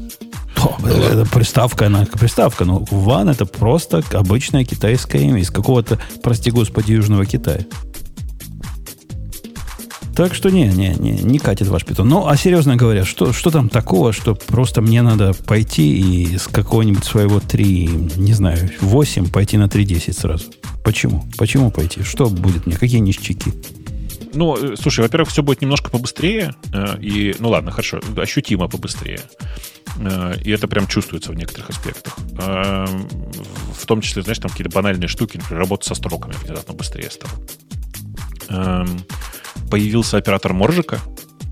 О, 0.58 0.76
это 0.86 1.26
приставка, 1.32 1.86
она 1.86 2.04
приставка. 2.04 2.66
Но 2.66 2.84
ван 2.90 3.30
это 3.30 3.46
просто 3.46 4.02
обычная 4.12 4.64
китайская 4.64 5.22
имя 5.22 5.40
из 5.40 5.50
какого-то, 5.50 5.98
прости 6.22 6.50
господи, 6.50 6.92
Южного 6.92 7.24
Китая. 7.24 7.60
Так 10.14 10.34
что 10.34 10.50
не, 10.50 10.68
не, 10.68 10.94
не, 10.94 11.12
не 11.12 11.38
катит 11.38 11.66
ваш 11.66 11.84
питон. 11.84 12.08
Ну, 12.08 12.28
а 12.28 12.36
серьезно 12.36 12.76
говоря, 12.76 13.04
что, 13.04 13.32
что 13.32 13.50
там 13.50 13.68
такого, 13.68 14.12
что 14.12 14.34
просто 14.34 14.80
мне 14.80 15.02
надо 15.02 15.34
пойти 15.34 15.98
и 15.98 16.38
с 16.38 16.46
какого-нибудь 16.46 17.04
своего 17.04 17.40
3, 17.40 17.88
не 18.16 18.32
знаю, 18.32 18.70
8 18.80 19.30
пойти 19.30 19.56
на 19.56 19.64
3.10 19.64 20.12
сразу? 20.12 20.44
Почему? 20.84 21.24
Почему 21.36 21.70
пойти? 21.70 22.02
Что 22.02 22.28
будет 22.28 22.66
мне? 22.66 22.76
Какие 22.76 23.00
ништяки? 23.00 23.52
Ну, 24.34 24.56
э, 24.56 24.76
слушай, 24.76 25.00
во-первых, 25.00 25.30
все 25.30 25.42
будет 25.42 25.62
немножко 25.62 25.90
побыстрее, 25.90 26.54
э, 26.72 27.00
и, 27.00 27.34
ну 27.38 27.48
ладно, 27.50 27.70
хорошо, 27.70 28.00
ощутимо 28.16 28.68
побыстрее. 28.68 29.20
Э, 29.96 30.34
и 30.44 30.50
это 30.50 30.68
прям 30.68 30.86
чувствуется 30.86 31.32
в 31.32 31.34
некоторых 31.34 31.70
аспектах. 31.70 32.16
В 32.36 33.86
том 33.86 34.00
числе, 34.00 34.22
знаешь, 34.22 34.38
там 34.38 34.50
какие-то 34.50 34.74
банальные 34.74 35.08
штуки, 35.08 35.36
например, 35.36 35.60
работа 35.60 35.86
со 35.86 35.94
строками 35.94 36.34
внезапно 36.42 36.74
быстрее 36.74 37.10
стала. 37.10 37.32
Эм, 38.48 39.00
появился 39.70 40.16
оператор 40.16 40.52
Моржика. 40.52 41.00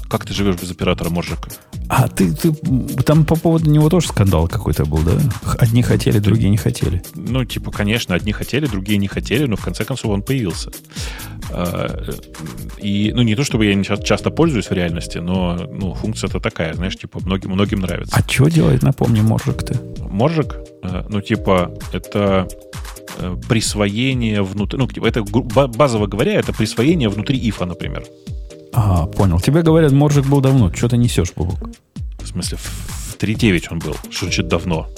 Как 0.08 0.26
ты 0.26 0.34
живешь 0.34 0.56
без 0.56 0.70
оператора 0.70 1.08
Моржика? 1.10 1.48
А 1.88 2.08
ты, 2.08 2.32
ты 2.32 2.52
там 3.04 3.24
по 3.24 3.36
поводу 3.36 3.70
него 3.70 3.88
тоже 3.88 4.08
скандал 4.08 4.48
какой-то 4.48 4.84
был, 4.84 4.98
да? 4.98 5.12
Одни 5.58 5.82
хотели, 5.82 6.18
другие 6.18 6.50
не 6.50 6.56
хотели. 6.56 7.02
Ну, 7.14 7.44
типа, 7.44 7.70
конечно, 7.70 8.14
одни 8.14 8.32
хотели, 8.32 8.66
другие 8.66 8.98
не 8.98 9.08
хотели, 9.08 9.46
но 9.46 9.56
в 9.56 9.62
конце 9.62 9.84
концов 9.84 10.12
он 10.12 10.22
появился. 10.22 10.70
А, 11.50 12.02
и, 12.78 13.12
ну, 13.14 13.22
не 13.22 13.34
то 13.34 13.44
чтобы 13.44 13.66
я 13.66 13.74
не 13.74 13.84
часто 13.84 14.30
пользуюсь 14.30 14.70
в 14.70 14.72
реальности, 14.72 15.18
но 15.18 15.54
ну, 15.70 15.94
функция-то 15.94 16.40
такая, 16.40 16.74
знаешь, 16.74 16.96
типа, 16.96 17.20
многим, 17.24 17.50
многим 17.50 17.80
нравится. 17.80 18.16
А 18.16 18.30
что 18.30 18.48
делает, 18.48 18.82
напомни, 18.82 19.20
Моржик-то? 19.20 19.78
Моржик? 20.08 20.56
А, 20.82 21.06
ну, 21.08 21.20
типа, 21.20 21.74
это 21.92 22.48
э, 22.48 22.91
присвоение 23.48 24.42
внутри... 24.42 24.78
Ну, 24.78 24.86
типа, 24.88 25.06
это, 25.06 25.22
базово 25.22 26.06
говоря, 26.06 26.34
это 26.34 26.52
присвоение 26.52 27.08
внутри 27.08 27.38
ифа, 27.38 27.66
например. 27.66 28.04
А, 28.72 29.06
понял. 29.06 29.40
Тебе 29.40 29.62
говорят, 29.62 29.92
Моржик 29.92 30.26
был 30.26 30.40
давно. 30.40 30.72
Что 30.72 30.88
ты 30.88 30.96
несешь, 30.96 31.32
Бубок? 31.34 31.70
В 32.20 32.26
смысле, 32.26 32.58
в 32.58 33.16
3.9 33.18 33.66
он 33.70 33.78
был. 33.78 33.94
Что 34.10 34.26
значит 34.26 34.48
давно? 34.48 34.88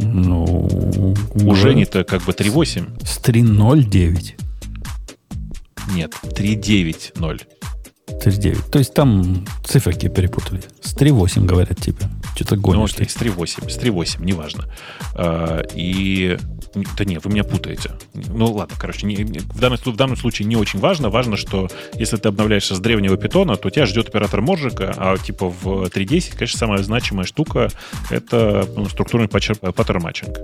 Ну... 0.00 1.14
Уже 1.34 1.74
не-то 1.74 2.04
как 2.04 2.22
бы 2.22 2.32
3.8. 2.32 3.04
С 3.04 3.18
3.0.9. 3.20 4.34
Нет, 5.94 6.14
3.9.0. 6.22 7.40
3.9. 8.08 8.70
То 8.70 8.78
есть 8.78 8.94
там 8.94 9.46
циферки 9.64 10.08
перепутали. 10.08 10.62
С 10.80 10.94
3.8 10.96 11.44
говорят 11.44 11.78
тебе. 11.78 12.08
Что-то 12.34 12.56
гонишь. 12.56 12.96
Ну, 12.98 13.04
с 13.04 13.16
3.8, 13.16 13.70
с 13.70 13.78
3.8, 13.78 14.24
неважно. 14.24 14.66
А, 15.14 15.62
и 15.74 16.38
да 16.74 17.04
нет, 17.04 17.24
вы 17.24 17.32
меня 17.32 17.44
путаете. 17.44 17.90
Ну 18.14 18.52
ладно, 18.52 18.76
короче, 18.78 19.06
не, 19.06 19.24
в, 19.24 19.58
данном, 19.58 19.78
в 19.78 19.96
данном 19.96 20.16
случае 20.16 20.46
не 20.46 20.56
очень 20.56 20.78
важно. 20.78 21.10
Важно, 21.10 21.36
что 21.36 21.68
если 21.94 22.16
ты 22.16 22.28
обновляешься 22.28 22.74
с 22.74 22.80
древнего 22.80 23.16
питона, 23.16 23.56
то 23.56 23.70
тебя 23.70 23.86
ждет 23.86 24.08
оператор 24.08 24.40
Моржика, 24.40 24.94
а 24.96 25.18
типа 25.18 25.48
в 25.48 25.84
3.10, 25.84 26.36
конечно, 26.36 26.58
самая 26.58 26.82
значимая 26.82 27.26
штука— 27.26 27.70
это 28.10 28.68
ну, 28.76 28.88
структурный 28.88 29.28
паттерн 29.28 30.02
матчинг. 30.02 30.38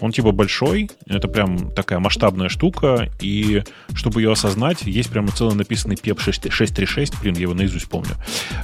Он 0.00 0.12
типа 0.12 0.30
большой, 0.30 0.90
это 1.06 1.26
прям 1.26 1.70
такая 1.72 1.98
масштабная 1.98 2.48
штука, 2.48 3.10
и 3.20 3.62
чтобы 3.94 4.22
ее 4.22 4.32
осознать, 4.32 4.82
есть 4.82 5.10
прямо 5.10 5.28
целый 5.32 5.56
написанный 5.56 5.96
PEP 5.96 6.20
636, 6.20 7.20
блин, 7.20 7.34
я 7.34 7.42
его 7.42 7.54
наизусть 7.54 7.88
помню, 7.88 8.14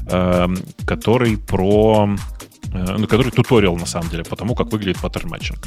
э, 0.06 0.48
который 0.86 1.36
про 1.36 2.10
Э, 2.72 2.96
ну, 2.98 3.06
который 3.06 3.32
туториал, 3.32 3.76
на 3.76 3.86
самом 3.86 4.10
деле, 4.10 4.24
по 4.24 4.36
тому, 4.36 4.54
как 4.54 4.72
выглядит 4.72 5.00
паттерн 5.00 5.28
матчинг. 5.28 5.66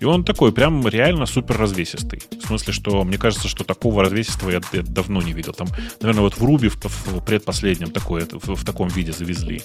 И 0.00 0.04
он 0.04 0.24
такой 0.24 0.52
прям 0.52 0.86
реально 0.88 1.26
супер 1.26 1.56
развесистый. 1.58 2.22
В 2.42 2.46
смысле, 2.46 2.72
что 2.72 3.04
мне 3.04 3.18
кажется, 3.18 3.48
что 3.48 3.64
такого 3.64 4.02
развесистого 4.02 4.50
я, 4.50 4.60
я 4.72 4.82
давно 4.82 5.22
не 5.22 5.32
видел. 5.32 5.52
Там, 5.52 5.68
наверное, 6.00 6.22
вот 6.22 6.38
в 6.38 6.44
Руби 6.44 6.68
в, 6.68 6.76
в 6.84 7.24
предпоследнем 7.24 7.90
такое, 7.90 8.26
в, 8.30 8.54
в 8.54 8.64
таком 8.64 8.88
виде 8.88 9.12
завезли. 9.12 9.62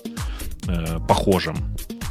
Э, 0.68 1.00
похожим 1.08 1.56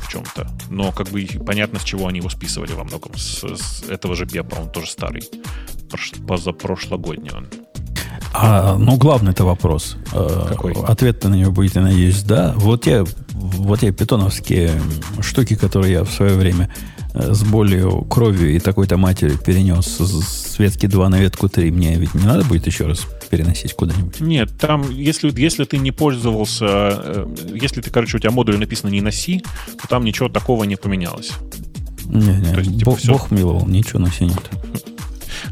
в 0.04 0.08
чем-то. 0.10 0.48
Но 0.70 0.92
как 0.92 1.08
бы 1.08 1.26
понятно, 1.46 1.78
с 1.78 1.84
чего 1.84 2.06
они 2.06 2.18
его 2.18 2.28
списывали 2.28 2.72
во 2.72 2.84
многом. 2.84 3.16
С, 3.16 3.42
с 3.42 3.82
этого 3.88 4.14
же 4.14 4.26
Пепа, 4.26 4.56
он 4.56 4.70
тоже 4.70 4.90
старый. 4.90 5.22
Позапрошлогодний 6.26 7.30
он. 7.32 7.48
А, 8.36 8.76
ну, 8.76 8.96
главный 8.96 9.30
это 9.30 9.44
вопрос. 9.44 9.96
Э, 10.12 10.46
Какой? 10.48 10.72
Ответ 10.72 11.22
на 11.22 11.34
него 11.34 11.52
будет, 11.52 11.76
я 11.76 11.82
надеюсь, 11.82 12.22
да. 12.22 12.52
Вот 12.56 12.82
те, 12.82 13.04
вот 13.32 13.80
те 13.80 13.92
питоновские 13.92 14.72
штуки, 15.20 15.54
которые 15.54 15.92
я 15.92 16.04
в 16.04 16.10
свое 16.10 16.34
время 16.34 16.68
э, 17.14 17.32
с 17.32 17.44
болью, 17.44 18.04
кровью 18.10 18.56
и 18.56 18.58
такой-то 18.58 18.96
матерью 18.96 19.38
перенес 19.38 19.86
с 19.86 20.58
ветки 20.58 20.86
2 20.86 21.08
на 21.10 21.20
ветку 21.20 21.48
3, 21.48 21.70
мне 21.70 21.94
ведь 21.94 22.14
не 22.14 22.26
надо 22.26 22.44
будет 22.44 22.66
еще 22.66 22.86
раз 22.86 23.06
переносить 23.30 23.74
куда-нибудь? 23.74 24.20
Нет, 24.20 24.50
там, 24.58 24.90
если, 24.90 25.32
если 25.40 25.64
ты 25.64 25.78
не 25.78 25.92
пользовался, 25.92 26.66
э, 26.68 27.34
если 27.54 27.82
ты, 27.82 27.90
короче, 27.90 28.16
у 28.16 28.20
тебя 28.20 28.32
модуль 28.32 28.58
написано 28.58 28.90
не 28.90 29.00
носи, 29.00 29.44
то 29.80 29.86
там 29.86 30.04
ничего 30.04 30.28
такого 30.28 30.64
не 30.64 30.74
поменялось. 30.74 31.30
Не, 32.06 32.36
не, 32.36 32.52
То 32.52 32.58
есть, 32.58 32.78
типа, 32.78 32.90
Бог, 32.90 32.98
все... 32.98 33.12
Бог 33.12 33.30
миловал, 33.30 33.66
ничего 33.66 34.00
на 34.00 34.10
нет. 34.20 34.50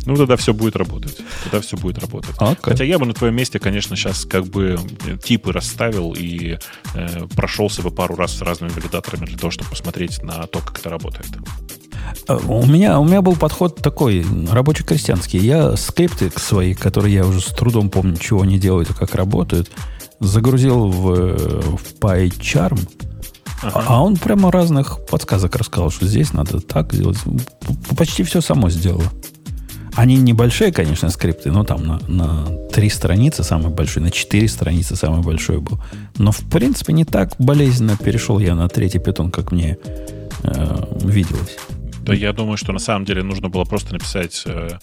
Ну, 0.07 0.17
тогда 0.17 0.37
все 0.37 0.53
будет 0.53 0.77
работать. 0.77 1.19
Тогда 1.45 1.61
все 1.61 1.77
будет 1.77 1.99
работать. 1.99 2.37
Okay. 2.37 2.59
Хотя 2.63 2.85
я 2.85 2.99
бы 2.99 3.07
на 3.07 3.15
твоем 3.15 3.35
месте, 3.35 3.59
конечно, 3.59 3.97
сейчас 3.97 4.25
как 4.25 4.47
бы 4.47 4.79
э, 5.07 5.17
типы 5.19 5.53
расставил 5.53 6.15
и 6.17 6.59
э, 6.95 7.27
прошелся 7.37 7.83
бы 7.83 7.91
пару 7.91 8.17
раз 8.17 8.37
с 8.37 8.43
разными 8.43 8.71
валидаторами 8.71 9.27
для 9.27 9.39
того, 9.39 9.51
чтобы 9.51 9.71
посмотреть 9.71 10.23
на 10.23 10.47
то, 10.47 10.61
как 10.61 10.79
это 10.79 10.91
работает. 10.91 11.31
А, 12.27 12.37
у 12.37 12.67
меня, 12.67 12.99
у 13.01 13.05
меня 13.05 13.23
был 13.23 13.37
подход 13.37 13.77
такой, 13.77 14.25
рабочий-крестьянский. 14.51 15.39
Я 15.39 15.77
скрипты 15.77 16.31
свои, 16.37 16.75
которые 16.75 17.15
я 17.15 17.27
уже 17.27 17.41
с 17.41 17.47
трудом 17.47 17.91
помню, 17.91 18.17
чего 18.17 18.43
они 18.43 18.59
делают 18.59 18.91
и 18.91 18.95
как 18.95 19.15
работают, 19.15 19.71
загрузил 20.21 20.89
в, 20.89 21.77
в 21.77 21.95
PyCharm, 22.01 22.79
ага. 23.63 23.85
а 23.87 24.03
он 24.03 24.17
прямо 24.17 24.53
разных 24.53 25.05
подсказок 25.07 25.57
рассказал, 25.57 25.91
что 25.91 26.07
здесь 26.07 26.33
надо 26.33 26.61
так 26.61 26.95
делать. 26.95 27.19
Почти 27.97 28.23
все 28.23 28.41
само 28.41 28.71
сделало. 28.71 29.05
Они 29.95 30.17
небольшие, 30.17 30.73
конечно, 30.73 31.11
скрипты, 31.11 31.51
но 31.51 31.65
там 31.65 31.87
на, 31.87 31.99
на 32.09 32.47
три 32.69 32.89
страницы 32.89 33.45
самый 33.45 33.71
большой, 33.71 34.03
на 34.03 34.11
четыре 34.11 34.49
страницы 34.49 34.97
самый 34.97 35.23
большой 35.23 35.59
был. 35.59 35.79
Но, 36.17 36.33
в 36.33 36.41
принципе, 36.49 36.93
не 36.93 37.05
так 37.05 37.35
болезненно 37.39 37.97
перешел 37.97 38.39
я 38.39 38.55
на 38.55 38.69
третий 38.69 38.99
питон, 38.99 39.31
как 39.31 39.53
мне 39.53 39.77
э, 40.45 40.85
виделось. 41.05 41.59
Да, 42.01 42.15
я 42.15 42.33
думаю, 42.33 42.57
что 42.57 42.73
на 42.73 42.79
самом 42.79 43.05
деле 43.05 43.23
нужно 43.23 43.49
было 43.49 43.65
просто 43.65 43.93
написать, 43.93 44.43
э, 44.47 44.79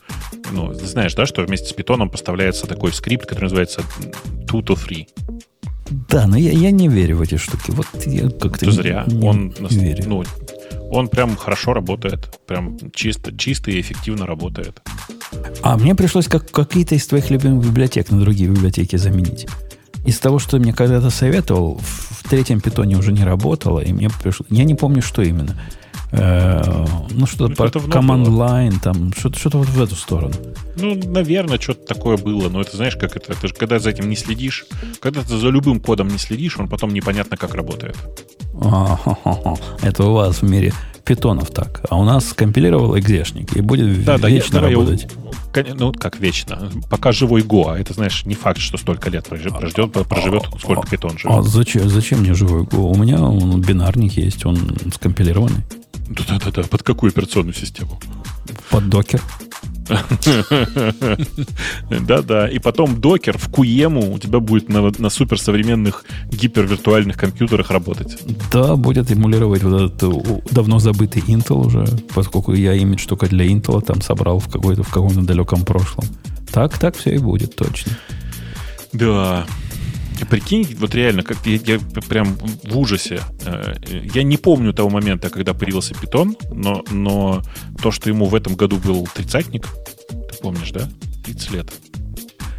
ну, 0.52 0.74
знаешь, 0.74 1.16
да, 1.16 1.26
что 1.26 1.42
вместе 1.42 1.70
с 1.70 1.74
питоном 1.74 2.10
поставляется 2.10 2.68
такой 2.68 2.94
скрипт, 2.94 3.26
который 3.26 3.46
называется 3.46 3.82
2 4.48 4.60
to 4.62 4.80
3. 4.80 5.08
Да, 6.08 6.28
но 6.28 6.38
я, 6.38 6.52
я 6.52 6.72
не 6.72 6.88
верю 6.88 7.18
в 7.18 7.22
эти 7.22 7.38
штуки. 7.38 7.72
Вот 7.72 7.88
я 8.06 8.30
как-то 8.30 8.72
зря. 8.72 9.04
Не, 9.08 9.28
Он, 9.28 9.54
не 9.60 9.78
верю. 9.78 10.04
Ну, 10.08 10.24
он 10.92 11.08
прям 11.08 11.36
хорошо 11.36 11.74
работает. 11.74 12.40
Прям 12.48 12.78
чисто, 12.94 13.36
чисто 13.36 13.72
и 13.72 13.80
эффективно 13.80 14.26
работает. 14.26 14.82
А 15.62 15.78
мне 15.78 15.96
пришлось 15.96 16.28
как, 16.28 16.50
какие-то 16.52 16.96
из 16.96 17.06
твоих 17.08 17.30
любимых 17.30 17.66
библиотек 17.66 18.12
на 18.12 18.20
другие 18.20 18.50
библиотеки 18.50 18.96
заменить. 18.96 19.48
Из 20.06 20.18
того, 20.20 20.40
что 20.40 20.52
ты 20.52 20.60
мне 20.60 20.74
когда-то 20.74 21.10
советовал, 21.10 21.80
в, 21.82 22.30
третьем 22.30 22.62
питоне 22.62 22.96
уже 22.96 23.12
не 23.12 23.24
работало, 23.24 23.80
и 23.80 23.92
мне 23.92 24.10
пришлось... 24.10 24.48
Я 24.52 24.64
не 24.64 24.76
помню, 24.76 25.02
что 25.02 25.22
именно. 25.22 25.60
Э, 26.12 26.86
ну, 27.12 27.26
что-то 27.28 27.56
про 27.56 27.68
command 27.68 28.26
line, 28.26 28.80
там, 28.82 29.14
что-то, 29.14 29.38
что-то 29.38 29.58
вот 29.60 29.68
в 29.68 29.82
эту 29.82 29.96
сторону. 29.96 30.34
Ну, 30.76 30.96
наверное, 30.96 31.60
что-то 31.60 31.86
такое 31.86 32.18
было, 32.18 32.50
но 32.50 32.62
это 32.62 32.76
знаешь, 32.76 32.96
как 32.96 33.16
это, 33.16 33.34
это 33.34 33.48
же 33.48 33.54
когда 33.54 33.80
за 33.80 33.92
этим 33.92 34.10
не 34.10 34.16
следишь, 34.16 34.66
когда 35.02 35.22
ты 35.22 35.38
за 35.38 35.50
любым 35.50 35.80
кодом 35.80 36.08
не 36.08 36.18
следишь, 36.18 36.58
он 36.58 36.68
потом 36.68 36.94
непонятно 36.94 37.38
как 37.38 37.54
работает. 37.54 37.96
Это 39.82 40.04
у 40.04 40.14
вас 40.14 40.42
в 40.42 40.50
мире 40.50 40.74
питонов 41.06 41.52
так. 41.52 41.82
А 41.90 41.98
у 41.98 42.04
нас 42.04 42.30
скомпилировал 42.30 42.98
экзешник 42.98 43.56
и 43.56 43.62
будет 43.62 44.04
да, 44.06 44.18
вечно 44.18 44.62
да, 44.62 44.68
я, 44.68 44.76
работать. 44.76 45.08
Я, 45.56 45.74
ну, 45.74 45.92
как 45.92 46.20
вечно. 46.20 46.72
Пока 46.90 47.12
живой 47.12 47.42
Go. 47.42 47.74
А 47.74 47.80
это, 47.80 47.94
знаешь, 47.94 48.26
не 48.26 48.36
факт, 48.36 48.60
что 48.60 48.78
столько 48.78 49.10
лет 49.10 49.28
проживет, 49.28 49.92
проживет 50.08 50.44
сколько 50.60 50.88
питон 50.88 51.18
живет. 51.18 51.38
А 51.38 51.42
зачем, 51.42 51.90
зачем 51.90 52.20
мне 52.20 52.36
живой 52.36 52.64
Go? 52.64 52.82
У 52.82 52.96
меня 52.96 53.22
он, 53.24 53.60
бинарник 53.62 54.14
есть, 54.14 54.46
он 54.46 54.78
скомпилированный. 54.94 55.64
Да-да-да. 56.10 56.64
Под 56.64 56.84
какую 56.84 57.12
операционную 57.12 57.54
систему? 57.54 58.00
Под 58.70 58.90
докер. 58.90 59.22
Да-да. 61.90 62.50
И 62.50 62.60
потом 62.60 63.00
докер 63.00 63.38
в 63.38 63.50
Куему 63.50 64.14
у 64.14 64.20
тебя 64.20 64.40
будет 64.40 64.70
на, 64.70 64.92
на 64.98 65.10
суперсовременных 65.10 66.04
гипервиртуальных 66.32 67.18
компьютерах 67.18 67.72
работать. 67.72 68.18
Да, 68.52 68.76
будет 68.76 69.12
эмулировать 69.12 69.64
вот 69.64 69.82
этот 69.82 70.52
давно 70.52 70.80
забытый 70.80 71.22
Intel 71.24 71.66
уже, 71.66 71.86
поскольку 72.14 72.54
я 72.54 72.74
имидж 72.74 73.06
только 73.08 73.28
для 73.28 73.46
Intel 73.46 73.82
там 73.82 74.02
собрал 74.02 74.40
в, 74.40 74.50
какой-то, 74.50 74.84
в 74.84 74.90
каком-то 74.90 75.22
далеком 75.22 75.66
прошлом. 75.66 76.06
Так, 76.52 76.78
так 76.78 76.98
все 76.98 77.16
и 77.16 77.18
будет, 77.20 77.56
точно. 77.56 77.92
Да. 78.94 79.46
Прикинь, 80.26 80.76
вот 80.80 80.96
реально, 80.96 81.24
как 81.24 81.38
я, 81.46 81.56
я 81.56 81.80
прям 82.08 82.38
в 82.64 82.78
ужасе. 82.78 83.22
Э, 83.46 83.76
я 84.14 84.24
не 84.24 84.38
помню 84.38 84.74
того 84.74 84.90
момента, 84.90 85.30
когда 85.30 85.54
появился 85.54 85.94
питон, 85.94 86.36
но, 86.52 86.84
но 86.92 87.42
то, 87.82 87.92
что 87.92 88.10
ему 88.10 88.26
в 88.26 88.36
этом 88.36 88.56
году 88.56 88.78
был 88.78 89.08
тридцатник, 89.14 89.68
ты 90.10 90.38
помнишь, 90.42 90.72
да? 90.72 90.90
30 91.26 91.52
лет. 91.52 91.72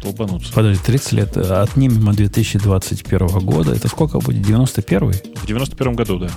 Долбануться. 0.03 0.51
Подожди, 0.53 0.81
30 0.83 1.11
лет. 1.13 1.37
Отнимем 1.37 2.09
от 2.09 2.15
2021 2.15 3.27
года. 3.39 3.73
Это 3.73 3.87
сколько 3.87 4.19
будет? 4.19 4.45
91-й? 4.45 5.37
В 5.37 5.45
91 5.45 5.95
году, 5.95 6.17
да. 6.19 6.29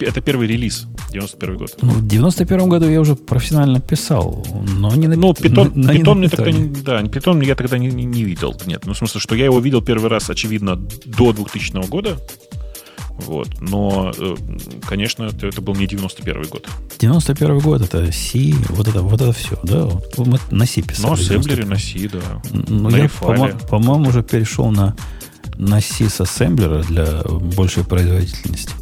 Это 0.00 0.20
первый 0.20 0.46
релиз, 0.46 0.86
91 1.12 1.56
год. 1.56 1.76
Ну, 1.82 1.90
в 1.90 2.06
91 2.06 2.68
году 2.68 2.88
я 2.88 3.00
уже 3.00 3.14
профессионально 3.14 3.80
писал, 3.80 4.46
но 4.78 4.94
не 4.94 5.08
на 5.08 5.16
Ну, 5.16 5.34
питон, 5.34 5.72
но, 5.74 5.92
питон 5.92 6.18
мне 6.18 6.28
тогда 6.28 6.50
не, 6.50 6.68
да, 6.68 7.02
питон 7.02 7.40
я 7.40 7.54
тогда 7.54 7.78
не, 7.78 7.88
не, 7.88 8.04
не 8.04 8.24
видел. 8.24 8.54
Нет, 8.66 8.82
ну, 8.86 8.92
в 8.92 8.98
смысле, 8.98 9.20
что 9.20 9.34
я 9.34 9.46
его 9.46 9.58
видел 9.60 9.82
первый 9.82 10.10
раз, 10.10 10.30
очевидно, 10.30 10.76
до 10.76 11.32
2000 11.32 11.88
года. 11.88 12.18
Вот. 13.18 13.48
Но, 13.60 14.12
э, 14.16 14.36
конечно, 14.86 15.24
это, 15.24 15.46
это 15.46 15.62
был 15.62 15.74
не 15.74 15.86
91 15.86 16.42
год. 16.44 16.68
91 16.98 17.58
год, 17.60 17.80
это 17.80 18.12
C, 18.12 18.52
вот 18.68 18.88
это, 18.88 19.00
вот 19.00 19.20
это 19.20 19.32
все, 19.32 19.58
да? 19.62 19.88
Мы 20.18 20.38
на 20.50 20.66
C 20.66 20.82
писали. 20.82 21.06
Ну, 21.06 21.12
ассемблере 21.14 21.64
на 21.64 21.78
C, 21.78 22.08
да. 22.12 22.42
Ну, 22.50 22.90
на 22.90 22.96
я, 22.96 23.08
по-моему, 23.08 24.04
по 24.04 24.08
уже 24.08 24.22
перешел 24.22 24.70
на, 24.70 24.94
на 25.56 25.80
C 25.80 26.10
с 26.10 26.20
ассемблера 26.20 26.82
для 26.82 27.22
большей 27.22 27.84
производительности. 27.84 28.74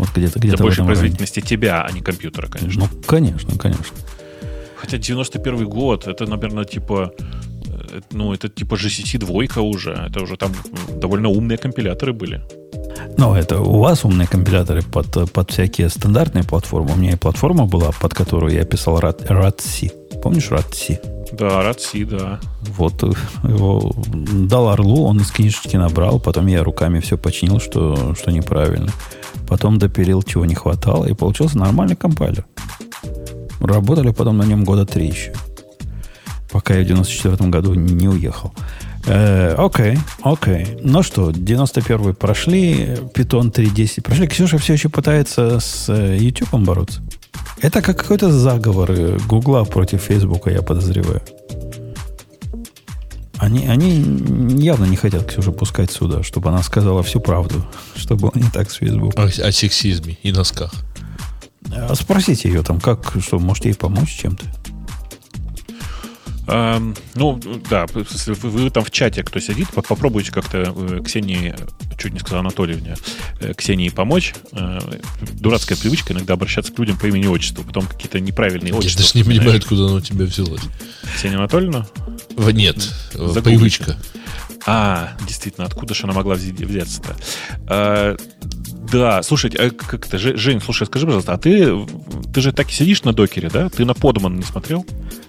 Вот 0.00 0.08
где-то 0.16 0.38
где 0.38 0.48
Для 0.48 0.58
большей 0.58 0.84
производительности 0.84 1.40
районе. 1.40 1.48
тебя, 1.48 1.82
а 1.82 1.92
не 1.92 2.00
компьютера, 2.00 2.48
конечно. 2.48 2.88
Ну, 2.90 3.02
конечно, 3.02 3.58
конечно. 3.58 3.96
Хотя 4.76 4.96
91 4.96 5.68
год, 5.68 6.06
это, 6.06 6.26
наверное, 6.26 6.64
типа 6.64 7.12
э, 7.18 8.00
ну, 8.12 8.32
это 8.32 8.48
типа 8.48 8.76
GCC 8.76 9.18
двойка 9.18 9.60
уже. 9.60 9.90
Это 9.90 10.22
уже 10.22 10.36
там 10.36 10.52
довольно 10.96 11.28
умные 11.28 11.58
компиляторы 11.58 12.14
были. 12.14 12.40
Ну, 13.18 13.34
это 13.34 13.60
у 13.60 13.78
вас 13.78 14.04
умные 14.04 14.26
компиляторы 14.26 14.82
под, 14.82 15.30
под 15.32 15.50
всякие 15.50 15.90
стандартные 15.90 16.44
платформы. 16.44 16.94
У 16.94 16.96
меня 16.96 17.12
и 17.12 17.16
платформа 17.16 17.66
была, 17.66 17.90
под 18.00 18.14
которую 18.14 18.54
я 18.54 18.64
писал 18.64 18.98
RAD-C. 18.98 19.99
Помнишь 20.22 20.50
RAD-C? 20.50 21.00
Да, 21.32 21.62
RAD-C, 21.62 22.04
да. 22.04 22.40
Вот 22.76 23.02
его 23.02 23.92
дал 24.46 24.68
Орлу, 24.68 25.04
он 25.04 25.18
из 25.20 25.30
книжечки 25.30 25.76
набрал, 25.76 26.20
потом 26.20 26.46
я 26.46 26.62
руками 26.62 27.00
все 27.00 27.16
починил, 27.16 27.60
что, 27.60 28.14
что 28.14 28.30
неправильно. 28.30 28.90
Потом 29.48 29.78
допилил, 29.78 30.22
чего 30.22 30.44
не 30.44 30.54
хватало, 30.54 31.06
и 31.06 31.14
получился 31.14 31.58
нормальный 31.58 31.96
компайлер. 31.96 32.44
Работали 33.60 34.10
потом 34.10 34.38
на 34.38 34.44
нем 34.44 34.64
года 34.64 34.86
три 34.86 35.08
еще. 35.08 35.32
Пока 36.50 36.74
я 36.74 36.84
в 36.84 36.86
94 36.86 37.50
году 37.50 37.74
не 37.74 38.08
уехал. 38.08 38.52
Э, 39.06 39.54
окей, 39.56 39.98
окей. 40.22 40.78
Ну 40.82 41.02
что, 41.02 41.30
91 41.30 42.14
прошли, 42.14 42.96
Python 43.14 43.52
3.10 43.52 44.02
прошли. 44.02 44.26
Ксюша 44.26 44.58
все 44.58 44.74
еще 44.74 44.88
пытается 44.88 45.60
с 45.60 45.88
э, 45.88 46.16
YouTube 46.18 46.54
бороться. 46.60 47.00
Это 47.62 47.82
как 47.82 47.98
какой-то 47.98 48.32
заговор 48.32 48.90
э, 48.90 49.18
Гугла 49.28 49.64
против 49.64 50.02
Фейсбука, 50.02 50.50
я 50.50 50.62
подозреваю. 50.62 51.20
Они, 53.36 53.66
они 53.66 54.02
явно 54.62 54.84
не 54.84 54.96
хотят 54.96 55.26
Ксюшу 55.26 55.52
пускать 55.52 55.90
сюда, 55.90 56.22
чтобы 56.22 56.48
она 56.48 56.62
сказала 56.62 57.02
всю 57.02 57.20
правду, 57.20 57.64
что 57.96 58.16
было 58.16 58.32
не 58.34 58.50
так 58.50 58.70
с 58.70 58.76
Facebook. 58.76 59.18
О, 59.18 59.24
о 59.24 59.52
сексизме 59.52 60.18
и 60.22 60.32
носках. 60.32 60.72
А 61.70 61.94
спросите 61.94 62.48
ее 62.48 62.62
там, 62.62 62.80
как, 62.80 63.14
что, 63.20 63.38
может 63.38 63.66
ей 63.66 63.74
помочь 63.74 64.16
чем-то? 64.16 64.44
Um, 66.50 66.98
ну, 67.14 67.40
да, 67.70 67.86
вы, 67.94 68.04
вы 68.34 68.70
там 68.70 68.82
в 68.82 68.90
чате, 68.90 69.22
кто 69.22 69.38
сидит, 69.38 69.68
попробуйте 69.70 70.32
как-то 70.32 70.74
э, 70.76 71.00
Ксении, 71.04 71.54
чуть 71.96 72.12
не 72.12 72.18
сказал 72.18 72.40
Анатольевне, 72.40 72.96
э, 73.38 73.54
Ксении 73.54 73.88
помочь. 73.88 74.34
Э, 74.50 74.80
дурацкая 75.34 75.78
привычка 75.78 76.12
иногда 76.12 76.34
обращаться 76.34 76.72
к 76.72 76.78
людям 76.80 76.98
по 76.98 77.06
имени 77.06 77.28
отчеству, 77.28 77.62
потом 77.62 77.86
какие-то 77.86 78.18
неправильные 78.18 78.74
отчества. 78.74 79.02
Я 79.02 79.06
даже 79.06 79.18
не 79.18 79.22
понимаю, 79.22 79.58
откуда 79.58 79.86
оно 79.86 79.94
у 79.94 80.00
тебя 80.00 80.24
взялось. 80.24 80.62
Ксения 81.14 81.36
Анатольевна? 81.36 81.86
Нет, 82.36 82.78
привычка. 83.44 83.96
А, 84.66 85.12
действительно, 85.28 85.66
откуда 85.66 85.94
же 85.94 86.04
она 86.04 86.14
могла 86.14 86.34
взяться-то? 86.34 87.16
А, 87.68 88.16
да, 88.92 89.22
слушай, 89.22 89.50
а 89.58 89.70
как 89.70 90.06
то 90.06 90.18
Жень, 90.18 90.60
слушай, 90.60 90.86
скажи, 90.86 91.06
пожалуйста, 91.06 91.34
а 91.34 91.38
ты, 91.38 91.86
ты 92.32 92.40
же 92.40 92.52
так 92.52 92.68
и 92.70 92.72
сидишь 92.72 93.04
на 93.04 93.12
докере, 93.12 93.48
да? 93.48 93.68
Ты 93.68 93.84
на 93.84 93.92
Podman 93.92 94.36
не 94.36 94.42
смотрел? 94.42 94.84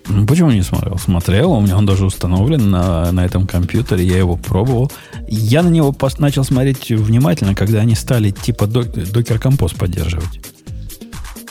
Ну, 0.08 0.26
почему 0.26 0.52
не 0.52 0.64
смотрел? 0.64 0.98
Смотрел, 0.98 1.52
у 1.52 1.62
меня 1.62 1.78
он 1.78 1.86
даже 1.86 2.06
установлен 2.06 2.70
на, 2.72 3.12
на 3.12 3.26
этом 3.26 3.48
компьютере, 3.48 4.06
я 4.06 4.18
его 4.18 4.36
пробовал. 4.36 4.92
Я 5.28 5.64
на 5.64 5.70
него 5.70 5.92
пос- 5.92 6.20
начал 6.20 6.44
смотреть 6.44 6.90
внимательно, 6.90 7.56
когда 7.56 7.80
они 7.82 7.96
стали 7.96 8.32
типа 8.32 8.66
док- 8.66 9.12
докер 9.12 9.40
компост 9.40 9.76
поддерживать. 9.76 10.40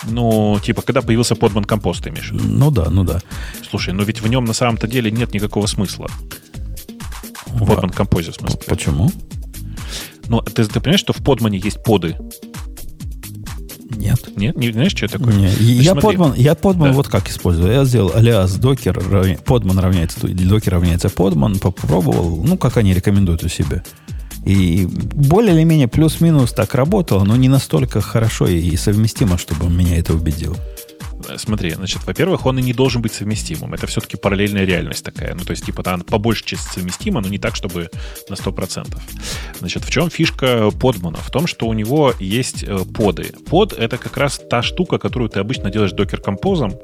Ну, 0.08 0.58
типа, 0.62 0.82
когда 0.82 1.02
появился 1.02 1.34
Podman 1.34 1.66
компост, 1.66 2.02
ты 2.02 2.08
имеешь 2.10 2.30
Ну 2.32 2.70
да, 2.70 2.88
ну 2.90 3.04
да. 3.04 3.20
Слушай, 3.68 3.92
но 3.94 4.02
ведь 4.02 4.22
в 4.22 4.26
нем 4.28 4.44
на 4.44 4.54
самом-то 4.54 4.86
деле 4.86 5.10
нет 5.10 5.34
никакого 5.34 5.66
смысла. 5.66 6.08
В 7.46 7.62
Podman 7.62 7.94
композе, 7.94 8.32
в 8.32 8.36
смысле. 8.36 8.58
Почему? 8.66 9.10
Ну, 10.30 10.40
ты, 10.42 10.64
ты 10.64 10.78
понимаешь, 10.78 11.00
что 11.00 11.12
в 11.12 11.24
подмане 11.24 11.58
есть 11.58 11.82
поды? 11.82 12.16
Нет. 13.96 14.30
Нет? 14.36 14.56
Не 14.56 14.70
знаешь, 14.70 14.92
что 14.92 15.06
это 15.06 15.18
такое? 15.18 15.34
Нет. 15.34 15.50
Значит, 15.50 15.82
я, 15.82 15.94
подман, 15.96 16.34
я 16.36 16.54
подман 16.54 16.90
да. 16.90 16.94
вот 16.94 17.08
как 17.08 17.28
использую. 17.28 17.72
Я 17.72 17.84
сделал 17.84 18.12
алиас 18.14 18.54
докер, 18.54 18.96
равня, 19.10 19.38
подман 19.44 19.80
равняется, 19.80 20.28
докер 20.28 20.74
равняется 20.74 21.08
подман, 21.08 21.58
попробовал, 21.58 22.44
ну, 22.44 22.56
как 22.56 22.76
они 22.76 22.94
рекомендуют 22.94 23.42
у 23.42 23.48
себя. 23.48 23.82
И 24.46 24.86
более 24.86 25.52
или 25.52 25.64
менее 25.64 25.88
плюс-минус 25.88 26.52
так 26.52 26.76
работало, 26.76 27.24
но 27.24 27.34
не 27.34 27.48
настолько 27.48 28.00
хорошо 28.00 28.46
и 28.46 28.76
совместимо, 28.76 29.36
чтобы 29.36 29.68
меня 29.68 29.98
это 29.98 30.14
убедило. 30.14 30.56
Э, 31.28 31.38
смотри, 31.38 31.70
значит, 31.70 32.04
во-первых, 32.06 32.46
он 32.46 32.58
и 32.58 32.62
не 32.62 32.72
должен 32.72 33.02
быть 33.02 33.12
совместимым. 33.12 33.74
Это 33.74 33.86
все-таки 33.86 34.16
параллельная 34.16 34.64
реальность 34.64 35.04
такая. 35.04 35.34
Ну, 35.34 35.44
то 35.44 35.50
есть, 35.50 35.64
типа, 35.66 35.82
она 35.84 36.04
по 36.04 36.18
большей 36.18 36.46
части 36.46 36.74
совместима, 36.74 37.20
но 37.20 37.28
не 37.28 37.38
так, 37.38 37.56
чтобы 37.56 37.90
на 38.28 38.34
100%. 38.34 38.96
Значит, 39.58 39.84
в 39.84 39.90
чем 39.90 40.10
фишка 40.10 40.70
подмана? 40.70 41.18
В 41.18 41.30
том, 41.30 41.46
что 41.46 41.66
у 41.66 41.72
него 41.72 42.14
есть 42.18 42.62
э, 42.62 42.78
поды. 42.94 43.32
Под— 43.48 43.72
это 43.78 43.98
как 43.98 44.16
раз 44.16 44.40
та 44.50 44.62
штука, 44.62 44.98
которую 44.98 45.28
ты 45.30 45.40
обычно 45.40 45.70
делаешь 45.70 45.92
докер-композом, 45.92 46.74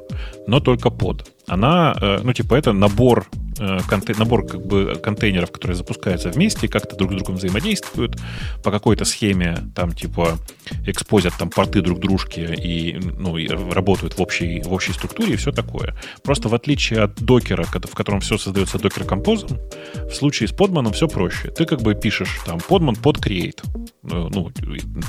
но 0.47 0.59
только 0.59 0.89
под. 0.89 1.31
Она, 1.47 1.95
э, 1.99 2.19
ну, 2.23 2.33
типа, 2.33 2.55
это 2.55 2.73
набор 2.73 3.27
Э, 3.59 3.79
набор 4.17 4.45
как 4.45 4.65
бы 4.65 4.99
контейнеров, 5.01 5.51
которые 5.51 5.75
запускаются 5.75 6.29
вместе, 6.29 6.67
как-то 6.67 6.95
друг 6.95 7.11
с 7.11 7.15
другом 7.15 7.35
взаимодействуют 7.35 8.17
по 8.63 8.71
какой-то 8.71 9.05
схеме, 9.05 9.57
там 9.75 9.91
типа 9.91 10.37
экспозят 10.85 11.33
там 11.37 11.49
порты 11.49 11.81
друг 11.81 11.99
дружки 11.99 12.39
и, 12.39 12.99
ну, 12.99 13.37
и 13.37 13.47
работают 13.47 14.17
в 14.17 14.21
общей, 14.21 14.61
в 14.61 14.73
общей 14.73 14.93
структуре 14.93 15.33
и 15.33 15.35
все 15.37 15.51
такое. 15.51 15.95
Просто 16.23 16.49
в 16.49 16.55
отличие 16.55 17.01
от 17.01 17.15
докера, 17.15 17.63
в 17.63 17.95
котором 17.95 18.19
все 18.19 18.37
создается 18.37 18.79
докер-композом, 18.79 19.57
в 19.95 20.13
случае 20.13 20.47
с 20.47 20.51
подманом 20.51 20.93
все 20.93 21.07
проще. 21.07 21.49
Ты 21.49 21.65
как 21.65 21.81
бы 21.81 21.95
пишешь 21.95 22.39
там 22.45 22.59
подман 22.59 22.95
под 22.95 23.17
create, 23.17 23.61
э, 23.63 24.29
ну, 24.31 24.51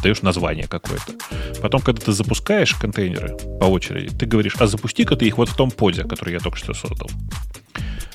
даешь 0.03 0.23
название 0.23 0.67
какое-то. 0.67 1.13
Потом, 1.61 1.81
когда 1.81 2.01
ты 2.01 2.13
запускаешь 2.13 2.75
контейнеры 2.75 3.37
по 3.61 3.67
очереди, 3.67 4.17
ты 4.17 4.27
говоришь, 4.27 4.57
а 4.59 4.67
запусти-ка 4.67 5.17
ты 5.17 5.27
их 5.27 5.39
вот 5.39 5.49
в 5.49 5.57
том 5.57 5.71
поде, 5.71 6.05
который 6.05 6.28
я 6.31 6.41
только 6.41 6.59
что 6.59 6.75
создал. 6.75 7.09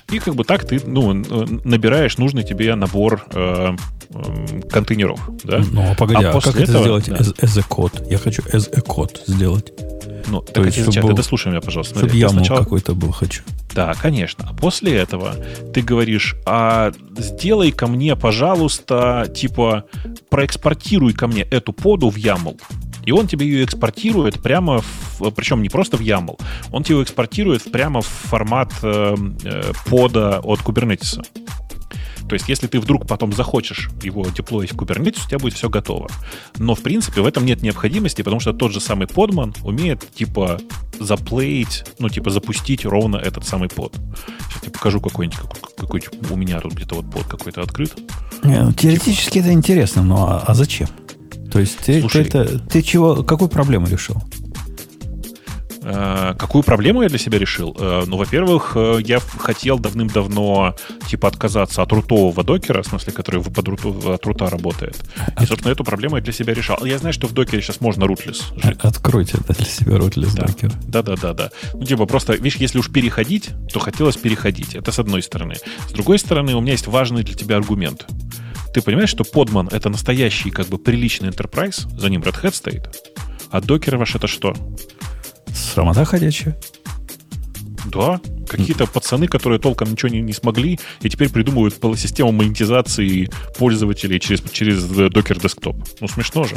И 0.10 0.20
как 0.20 0.36
бы 0.36 0.44
так 0.44 0.66
ты 0.66 0.80
ну, 0.86 1.14
набираешь 1.64 2.18
нужный 2.18 2.44
тебе 2.44 2.76
набор 2.76 3.26
э, 3.32 3.72
э, 3.72 3.76
контейнеров. 4.70 5.20
Да? 5.44 5.62
Ну, 5.72 5.92
а 5.92 5.96
погоди, 5.96 6.26
а, 6.26 6.32
а 6.32 6.42
как 6.42 6.56
этого, 6.56 6.64
это 6.64 6.82
сделать 6.82 7.10
да. 7.10 7.16
as, 7.18 7.36
as 7.40 7.60
a 7.60 7.64
code? 7.68 8.10
Я 8.10 8.18
хочу 8.18 8.42
as 8.44 8.70
a 8.74 8.82
code 8.82 9.20
сделать. 9.28 9.74
Ну, 10.28 10.42
То 10.42 10.54
так 10.54 10.66
есть, 10.66 10.92
чтобы, 10.92 11.14
это 11.14 11.24
слушай 11.24 11.50
меня, 11.50 11.62
пожалуйста. 11.62 12.00
Чтобы 12.00 12.16
яму 12.16 12.34
сначала... 12.34 12.60
какой-то 12.60 12.96
был 12.96 13.12
хочу. 13.12 13.44
Да, 13.74 13.94
конечно. 13.94 14.48
А 14.50 14.54
после 14.54 14.96
этого 14.96 15.36
ты 15.74 15.82
говоришь, 15.82 16.36
а 16.46 16.92
сделай 17.18 17.72
ко 17.72 17.88
мне, 17.88 18.16
пожалуйста, 18.16 19.32
типа, 19.34 19.86
проэкспортируй 20.30 21.14
ко 21.14 21.28
мне 21.28 21.44
эту 21.44 21.74
поду 21.74 22.10
в 22.10 22.16
YAML. 22.16 22.60
И 23.06 23.12
он 23.12 23.28
тебе 23.28 23.46
ее 23.46 23.66
экспортирует 23.66 24.42
прямо, 24.42 24.82
в, 25.20 25.30
причем 25.32 25.62
не 25.62 25.70
просто 25.70 25.98
в 25.98 26.02
YAML, 26.02 26.40
он 26.72 26.84
тебе 26.84 26.98
ее 26.98 27.04
экспортирует 27.04 27.70
прямо 27.72 28.02
в 28.02 28.08
формат 28.08 28.72
э, 28.82 29.16
э, 29.44 29.72
пода 29.90 30.40
от 30.40 30.62
Kubernetes. 30.62 31.22
То 32.28 32.34
есть, 32.34 32.48
если 32.50 32.68
ты 32.68 32.80
вдруг 32.80 33.08
потом 33.08 33.34
захочешь 33.34 33.90
его 34.02 34.26
деплоить 34.26 34.74
в 34.74 34.76
Kubernetes, 34.76 35.26
у 35.26 35.30
тебя 35.30 35.40
будет 35.40 35.54
все 35.54 35.70
готово. 35.70 36.10
Но, 36.58 36.76
в 36.76 36.82
принципе, 36.82 37.22
в 37.22 37.26
этом 37.26 37.46
нет 37.46 37.62
необходимости, 37.62 38.22
потому 38.22 38.40
что 38.40 38.54
тот 38.54 38.72
же 38.72 38.80
самый 38.80 39.08
подман 39.08 39.54
умеет, 39.64 40.08
типа, 40.14 40.60
заплеить, 41.00 41.86
ну, 42.00 42.10
типа, 42.10 42.30
запустить 42.30 42.86
ровно 42.86 43.18
этот 43.18 43.46
самый 43.46 43.70
под. 43.70 43.96
Сейчас 44.50 44.64
я 44.64 44.72
покажу 44.72 45.02
какой-нибудь, 45.02 45.40
какой, 45.78 46.02
какой 46.02 46.30
у 46.30 46.36
меня 46.36 46.60
тут 46.60 46.74
где-то 46.74 46.96
вот 46.96 47.12
под 47.12 47.28
какой-то 47.28 47.62
открыт. 47.62 47.94
Не, 48.44 48.62
ну, 48.62 48.74
теоретически 48.74 49.34
типа... 49.34 49.46
это 49.46 49.54
интересно, 49.54 50.04
но 50.04 50.28
а, 50.30 50.44
а 50.46 50.54
зачем? 50.54 50.88
То 51.52 51.60
есть 51.60 51.78
ты, 51.78 52.00
Слушай, 52.02 52.26
ты, 52.26 52.40
это, 52.40 52.60
ты 52.60 52.82
чего, 52.82 53.24
какую 53.24 53.50
проблему 53.50 53.88
решил? 53.88 54.22
Э, 55.84 56.36
какую 56.38 56.64
проблему 56.64 57.02
я 57.04 57.10
для 57.10 57.18
себя 57.18 57.38
решил? 57.38 57.76
Э, 57.80 58.04
ну, 58.06 58.18
во-первых, 58.18 58.74
э, 58.76 59.00
я 59.06 59.20
хотел 59.20 59.80
давным-давно 59.80 60.76
типа 61.08 61.28
отказаться 61.28 61.82
от 61.82 61.92
рутового 61.92 62.44
докера, 62.44 62.82
в 62.82 62.88
смысле, 62.88 63.14
который 63.14 63.44
под 63.44 63.68
руту, 63.68 64.14
от 64.14 64.26
рута 64.26 64.50
работает. 64.50 64.98
И, 65.40 65.46
собственно, 65.46 65.72
эту 65.72 65.84
проблему 65.84 66.16
я 66.18 66.22
для 66.22 66.34
себя 66.34 66.54
решал. 66.54 66.84
Я 66.86 66.98
знаю, 66.98 67.14
что 67.14 67.28
в 67.28 67.34
докере 67.34 67.62
сейчас 67.62 67.82
можно 67.82 68.08
рутлес. 68.08 68.52
Откройте 68.80 69.38
это 69.38 69.54
для 69.54 69.66
себя 69.66 69.98
рутлес 69.98 70.34
да. 70.34 70.46
докер. 70.46 70.72
Да-да-да. 70.88 71.52
Ну, 71.74 71.84
типа, 71.84 72.06
просто, 72.06 72.34
видишь, 72.34 72.58
если 72.58 72.80
уж 72.80 72.90
переходить, 72.90 73.50
то 73.72 73.80
хотелось 73.80 74.18
переходить. 74.18 74.76
Это 74.76 74.92
с 74.92 75.00
одной 75.00 75.22
стороны. 75.22 75.56
С 75.88 75.92
другой 75.92 76.20
стороны, 76.20 76.56
у 76.56 76.62
меня 76.62 76.74
есть 76.74 76.88
важный 76.88 77.24
для 77.24 77.36
тебя 77.36 77.58
аргумент. 77.58 78.06
Ты 78.74 78.82
понимаешь, 78.82 79.10
что 79.10 79.24
подман— 79.24 79.70
это 79.72 79.90
настоящий, 79.90 80.50
как 80.50 80.68
бы, 80.68 80.80
приличный 80.80 81.30
enterprise, 81.30 81.88
за 82.00 82.10
ним 82.10 82.22
Red 82.22 82.42
Hat 82.42 82.56
стоит, 82.56 82.90
а 83.52 83.62
докер 83.62 83.98
ваш— 83.98 84.16
это 84.16 84.26
что? 84.26 84.56
Срамота 85.54 86.06
ходячая. 86.06 86.58
Да, 87.86 88.20
какие-то 88.48 88.86
пацаны, 88.86 89.28
которые 89.28 89.60
толком 89.60 89.92
ничего 89.92 90.10
не, 90.10 90.22
не 90.22 90.34
смогли, 90.34 90.80
и 91.02 91.10
теперь 91.10 91.30
придумывают 91.30 91.76
систему 91.98 92.32
монетизации 92.32 93.30
пользователей 93.58 94.20
через, 94.20 94.42
через 94.52 94.84
Docker 94.86 95.40
Desktop. 95.40 95.76
Ну, 96.00 96.08
смешно 96.08 96.46
же. 96.46 96.56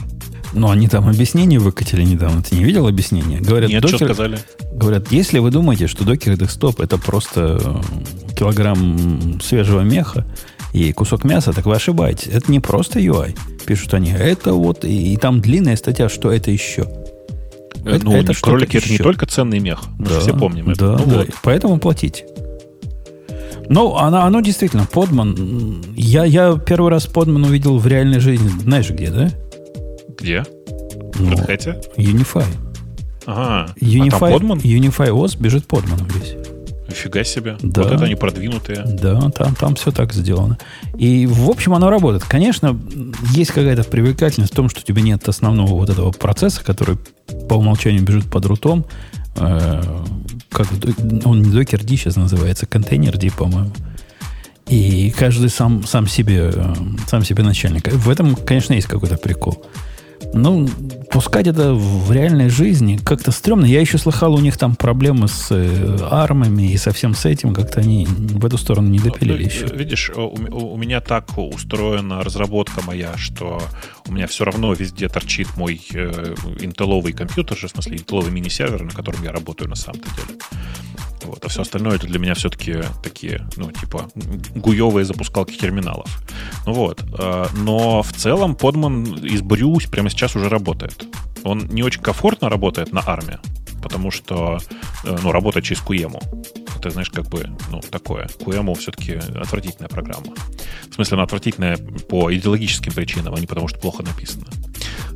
Ну, 0.53 0.70
они 0.70 0.89
там 0.89 1.09
объяснение 1.09 1.59
выкатили 1.59 2.03
недавно. 2.03 2.43
Ты 2.43 2.57
не 2.57 2.64
видел 2.64 2.87
объяснение? 2.87 3.41
Говорят, 3.41 3.70
Нет, 3.70 3.84
Docker, 3.84 3.89
что 3.89 3.99
сказали? 3.99 4.39
Говорят, 4.72 5.11
если 5.11 5.39
вы 5.39 5.51
думаете, 5.51 5.87
что 5.87 6.05
Docker 6.05 6.37
Desktop 6.37 6.82
это 6.82 6.99
просто 6.99 7.59
э, 7.62 8.34
килограмм 8.34 9.41
свежего 9.41 9.80
меха 9.80 10.26
и 10.72 10.93
кусок 10.93 11.24
мяса, 11.24 11.53
так 11.53 11.66
вы 11.66 11.74
ошибаетесь. 11.74 12.28
Это 12.28 12.51
не 12.51 12.61
просто 12.61 13.01
UI. 13.01 13.37
Пишут 13.66 13.95
они, 13.95 14.12
это 14.12 14.53
вот, 14.53 14.84
и, 14.84 15.12
и 15.12 15.16
там 15.16 15.41
длинная 15.41 15.76
статья, 15.76 16.09
что 16.09 16.30
это 16.30 16.51
еще. 16.51 16.87
Это, 17.87 18.05
ну, 18.05 18.16
это 18.16 18.34
кролики 18.34 18.76
это 18.76 18.91
не 18.91 18.99
только 18.99 19.26
ценный 19.26 19.59
мех. 19.59 19.84
Мы 19.99 20.07
да, 20.07 20.20
все 20.20 20.37
помним 20.37 20.70
это. 20.70 20.93
Да, 20.93 20.99
ну, 20.99 21.11
да. 21.11 21.18
Вот. 21.18 21.28
Поэтому 21.43 21.78
платить. 21.78 22.24
Ну, 23.68 23.97
оно, 23.97 24.22
оно 24.22 24.41
действительно, 24.41 24.87
подман. 24.87 25.82
Я, 25.95 26.24
я 26.24 26.57
первый 26.57 26.91
раз 26.91 27.07
подман 27.07 27.45
увидел 27.45 27.78
в 27.78 27.87
реальной 27.87 28.20
жизни. 28.20 28.49
Знаешь 28.49 28.91
где, 28.91 29.11
да? 29.11 29.30
Где? 30.18 30.45
Ну, 31.18 31.37
в 31.37 31.49
Red 31.49 31.84
Unify. 31.97 32.45
Ага. 33.26 33.72
Unify, 33.80 34.09
а 34.09 34.11
там 34.11 34.30
подман? 34.32 34.59
Unify 34.59 35.09
OS 35.09 35.41
бежит 35.41 35.66
подманом 35.66 36.07
весь. 36.09 36.37
Нифига 36.89 37.24
себе. 37.24 37.57
Да. 37.61 37.82
Вот 37.82 37.93
это 37.93 38.05
они 38.05 38.14
продвинутые. 38.14 38.84
Да, 38.84 39.30
там, 39.30 39.55
там 39.55 39.74
все 39.74 39.91
так 39.91 40.12
сделано. 40.12 40.59
И, 40.97 41.26
в 41.26 41.49
общем, 41.51 41.74
оно 41.74 41.91
работает. 41.91 42.24
Конечно, 42.24 42.78
есть 43.32 43.51
какая-то 43.51 43.84
привлекательность 43.84 44.53
в 44.53 44.57
том, 44.57 44.68
что 44.68 44.80
у 44.80 44.82
тебя 44.82 45.03
нет 45.03 45.28
основного 45.28 45.74
вот 45.74 45.91
этого 45.91 46.12
процесса, 46.12 46.64
который 46.64 46.97
по 47.49 47.55
умолчанию 47.55 48.03
бежит 48.03 48.26
под 48.30 48.47
рутом. 48.47 48.84
Э, 49.37 49.82
как, 50.51 50.68
он 51.24 51.43
не 51.43 51.51
докер 51.51 51.82
D 51.82 51.97
сейчас 51.97 52.16
называется, 52.16 52.66
контейнер 52.66 53.18
D, 53.18 53.30
по-моему. 53.30 53.72
И 54.68 55.12
каждый 55.16 55.49
сам, 55.51 55.84
сам, 55.84 56.07
себе, 56.07 56.51
э, 56.53 56.74
сам 57.09 57.24
себе 57.24 57.43
начальник. 57.43 57.93
В 57.93 58.11
этом, 58.11 58.34
конечно, 58.34 58.72
есть 58.74 58.89
какой-то 58.89 59.16
прикол. 59.16 59.64
Ну, 60.33 60.68
пускать 61.11 61.47
это 61.47 61.74
в 61.74 62.12
реальной 62.12 62.49
жизни 62.49 62.97
как-то 62.97 63.31
стрёмно. 63.31 63.64
Я 63.64 63.81
еще 63.81 63.99
слыхал, 63.99 64.35
у 64.35 64.39
них 64.39 64.57
там 64.57 64.77
проблемы 64.77 65.29
с 65.29 65.49
э, 65.51 65.99
армами 66.11 66.72
и 66.72 66.77
со 66.77 66.93
всем 66.93 67.14
с 67.14 67.24
этим. 67.24 67.55
Как-то 67.55 67.81
они 67.81 68.07
в 68.07 68.45
эту 68.45 68.59
сторону 68.59 68.89
не 68.89 68.99
допилили 68.99 69.43
ну, 69.43 69.49
еще. 69.49 69.66
Видишь, 69.74 70.11
у, 70.14 70.29
у 70.29 70.77
меня 70.77 71.01
так 71.01 71.27
устроена 71.37 72.22
разработка 72.22 72.83
моя, 72.87 73.16
что 73.16 73.62
у 74.07 74.12
меня 74.12 74.27
все 74.27 74.45
равно 74.45 74.72
везде 74.74 75.09
торчит 75.09 75.57
мой 75.57 75.81
э, 75.95 76.35
интелловый 76.61 77.12
компьютер, 77.12 77.57
в 77.57 77.68
смысле 77.68 77.97
интелловый 77.97 78.33
мини-сервер, 78.33 78.83
на 78.83 78.91
котором 78.91 79.22
я 79.22 79.33
работаю 79.33 79.68
на 79.70 79.77
самом-то 79.77 80.09
деле. 80.16 80.39
Вот, 81.27 81.45
а 81.45 81.49
все 81.49 81.62
остальное 81.62 81.97
это 81.97 82.07
для 82.07 82.18
меня 82.18 82.35
все-таки 82.35 82.83
такие, 83.03 83.47
ну, 83.57 83.72
типа, 83.72 84.09
гуевые 84.55 85.05
запускалки 85.05 85.57
терминалов. 85.57 86.09
Ну 86.66 86.72
вот. 86.72 87.05
Э, 87.18 87.47
но 87.57 88.03
в 88.03 88.12
целом 88.12 88.55
подман 88.55 89.05
из 89.24 89.43
Брюс 89.43 89.87
прямо 89.87 90.09
сейчас 90.09 90.37
уже 90.37 90.49
работает. 90.49 91.05
Он 91.43 91.66
не 91.66 91.83
очень 91.83 92.01
комфортно 92.01 92.49
работает 92.49 92.93
на 92.93 93.03
армии, 93.05 93.39
потому 93.83 94.11
что, 94.11 94.59
э, 95.05 95.16
ну, 95.22 95.33
работает 95.33 95.66
через 95.66 95.83
QEMU. 95.83 96.20
Это, 96.79 96.91
знаешь, 96.91 97.11
как 97.11 97.29
бы, 97.29 97.49
ну, 97.70 97.81
такое. 97.81 98.29
QEMU 98.41 98.74
все-таки 98.79 99.14
отвратительная 99.14 99.89
программа. 99.89 100.35
В 100.91 100.95
смысле, 100.95 101.16
она 101.16 101.24
отвратительная 101.24 101.77
по 101.77 102.33
идеологическим 102.33 102.93
причинам, 102.93 103.35
а 103.35 103.41
не 103.41 103.47
потому, 103.47 103.68
что 103.68 103.79
плохо 103.79 104.03
написано. 104.03 104.47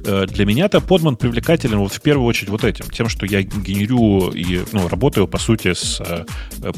Э, 0.04 0.26
для 0.26 0.44
меня-то 0.46 0.80
подман 0.80 1.16
привлекателен 1.16 1.78
вот 1.78 1.92
в 1.92 2.00
первую 2.00 2.26
очередь 2.26 2.50
вот 2.50 2.64
этим, 2.64 2.86
тем, 2.86 3.08
что 3.08 3.26
я 3.26 3.42
генерю 3.42 4.30
и 4.30 4.64
ну, 4.72 4.88
работаю, 4.88 5.28
по 5.28 5.38
сути, 5.38 5.74
с 5.74 6.00
э, 6.00 6.24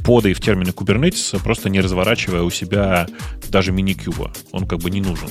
подой 0.04 0.34
в 0.34 0.40
термины 0.40 0.70
Kubernetes, 0.70 1.40
просто 1.42 1.68
не 1.68 1.80
разворачивая 1.80 2.42
у 2.42 2.50
себя 2.50 3.06
даже 3.48 3.72
мини-куба. 3.72 4.32
Он 4.50 4.66
как 4.66 4.80
бы 4.80 4.90
не 4.90 5.00
нужен. 5.00 5.28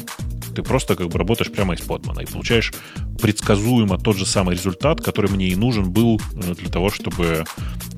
Ты 0.56 0.64
просто 0.64 0.95
как 0.95 1.08
бы 1.08 1.18
работаешь 1.18 1.52
прямо 1.52 1.74
из 1.74 1.82
подмана 1.82 2.22
и 2.22 2.26
получаешь 2.26 2.74
предсказуемо 3.22 3.97
тот 3.97 4.18
же 4.18 4.26
самый 4.26 4.56
результат, 4.56 5.02
который 5.02 5.30
мне 5.30 5.47
и 5.47 5.56
нужен 5.56 5.91
был 5.91 6.20
э, 6.34 6.56
для 6.56 6.70
того, 6.70 6.89
чтобы 6.89 7.45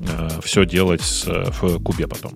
э, 0.06 0.28
все 0.42 0.66
делать 0.66 1.02
с, 1.02 1.24
в 1.62 1.78
кубе 1.82 2.06
потом. 2.06 2.32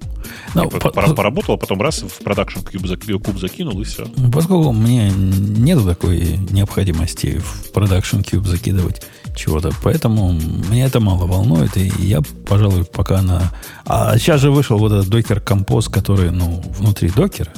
No, 0.55 0.65
ну, 0.65 0.71
по, 0.71 0.91
по, 0.91 1.15
поработал, 1.15 1.55
а 1.55 1.57
потом 1.59 1.81
раз 1.81 2.03
в 2.03 2.23
продакшн 2.23 2.61
куб, 2.61 3.23
куб 3.25 3.39
закинул, 3.39 3.81
и 3.81 3.85
все. 3.85 4.07
Поскольку 4.33 4.73
мне 4.73 5.11
нет 5.11 5.85
такой 5.85 6.39
необходимости 6.51 7.39
в 7.39 7.73
продакшн 7.73 8.21
куб 8.23 8.47
закидывать 8.47 9.03
чего-то, 9.37 9.71
поэтому 9.83 10.33
меня 10.33 10.87
это 10.87 11.01
мало 11.01 11.27
волнует, 11.27 11.77
и 11.77 11.91
я, 11.99 12.21
пожалуй, 12.47 12.85
пока 12.85 13.23
на... 13.23 13.53
А 13.85 14.19
сейчас 14.19 14.41
же 14.41 14.51
вышел 14.51 14.79
вот 14.79 14.93
этот 14.93 15.09
докер 15.09 15.41
композ, 15.41 15.89
который, 15.89 16.31
ну, 16.31 16.63
внутри 16.79 17.11
докера, 17.11 17.53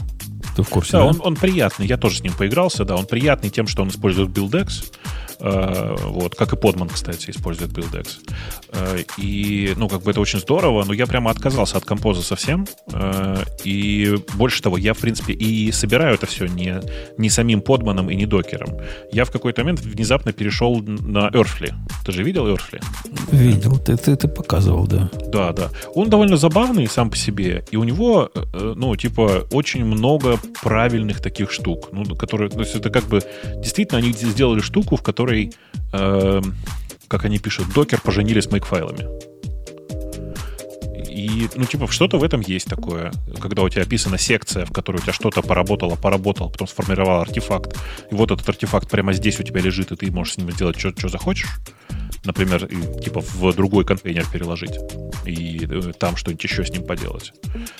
ты 0.56 0.62
в 0.62 0.68
курсе, 0.68 0.92
да? 0.92 0.98
да? 1.00 1.04
Он, 1.06 1.20
он 1.22 1.36
приятный. 1.36 1.86
Я 1.86 1.96
тоже 1.96 2.18
с 2.18 2.22
ним 2.22 2.32
поигрался, 2.32 2.84
да. 2.84 2.96
Он 2.96 3.06
приятный 3.06 3.50
тем, 3.50 3.66
что 3.66 3.82
он 3.82 3.88
использует 3.88 4.30
BuildX. 4.30 4.92
Э, 5.40 5.96
вот, 6.04 6.34
как 6.34 6.52
и 6.52 6.56
Подман, 6.56 6.88
кстати, 6.88 7.30
использует 7.30 7.70
BuildX. 7.72 8.06
Э, 8.72 8.98
и, 9.18 9.72
ну, 9.76 9.88
как 9.88 10.02
бы 10.02 10.10
это 10.10 10.20
очень 10.20 10.38
здорово, 10.38 10.84
но 10.84 10.92
я 10.92 11.06
прямо 11.06 11.30
отказался 11.30 11.78
от 11.78 11.84
композа 11.84 12.22
совсем. 12.22 12.66
Э, 12.92 13.42
и 13.64 14.16
больше 14.34 14.62
того, 14.62 14.76
я, 14.76 14.92
в 14.92 14.98
принципе, 14.98 15.32
и 15.32 15.72
собираю 15.72 16.14
это 16.14 16.26
все 16.26 16.46
не, 16.46 16.80
не 17.18 17.30
самим 17.30 17.62
Подманом 17.62 18.10
и 18.10 18.16
не 18.16 18.26
докером. 18.26 18.68
Я 19.12 19.24
в 19.24 19.30
какой-то 19.30 19.62
момент 19.62 19.80
внезапно 19.80 20.32
перешел 20.32 20.82
на 20.82 21.28
Earthly. 21.28 21.72
Ты 22.04 22.12
же 22.12 22.22
видел 22.22 22.46
Earthly? 22.46 22.82
Видел, 23.32 23.78
ты, 23.78 23.96
ты, 23.96 24.16
ты 24.16 24.28
показывал, 24.28 24.86
да. 24.86 25.10
Да, 25.32 25.52
да. 25.52 25.70
Он 25.94 26.10
довольно 26.10 26.36
забавный 26.36 26.86
сам 26.86 27.10
по 27.10 27.16
себе, 27.16 27.64
и 27.70 27.76
у 27.76 27.84
него, 27.84 28.30
ну, 28.52 28.96
типа, 28.96 29.46
очень 29.52 29.84
много 29.84 30.38
правильных 30.62 31.20
таких 31.20 31.50
штук, 31.50 31.88
ну, 31.92 32.04
которые, 32.16 32.50
то 32.50 32.60
есть 32.60 32.74
это 32.74 32.90
как 32.90 33.04
бы, 33.04 33.20
действительно, 33.56 33.98
они 33.98 34.12
сделали 34.12 34.60
штуку, 34.60 34.96
в 34.96 35.02
которой 35.02 35.29
которой, 35.30 35.52
э, 35.92 36.40
как 37.08 37.24
они 37.24 37.38
пишут, 37.38 37.72
докер 37.74 38.00
поженили 38.00 38.40
с 38.40 38.50
мейкфайлами. 38.50 39.06
И, 41.08 41.48
ну, 41.54 41.64
типа, 41.64 41.88
что-то 41.88 42.18
в 42.18 42.24
этом 42.24 42.40
есть 42.40 42.66
такое, 42.66 43.12
когда 43.40 43.62
у 43.62 43.68
тебя 43.68 43.82
описана 43.82 44.16
секция, 44.16 44.64
в 44.64 44.72
которой 44.72 44.96
у 44.96 45.00
тебя 45.00 45.12
что-то 45.12 45.42
поработало, 45.42 45.96
поработало, 45.96 46.48
потом 46.48 46.68
сформировал 46.68 47.20
артефакт, 47.20 47.76
и 48.10 48.14
вот 48.14 48.30
этот 48.30 48.48
артефакт 48.48 48.88
прямо 48.88 49.12
здесь 49.12 49.38
у 49.40 49.42
тебя 49.42 49.60
лежит, 49.60 49.92
и 49.92 49.96
ты 49.96 50.10
можешь 50.10 50.34
с 50.34 50.36
ним 50.38 50.50
сделать 50.52 50.78
что 50.78 51.08
захочешь 51.08 51.58
например, 52.24 52.68
типа 53.02 53.20
в 53.20 53.54
другой 53.54 53.84
контейнер 53.84 54.26
переложить 54.30 54.78
и 55.24 55.66
э, 55.68 55.92
там 55.98 56.16
что-нибудь 56.16 56.42
еще 56.44 56.64
с 56.64 56.70
ним 56.70 56.84
поделать. 56.84 57.32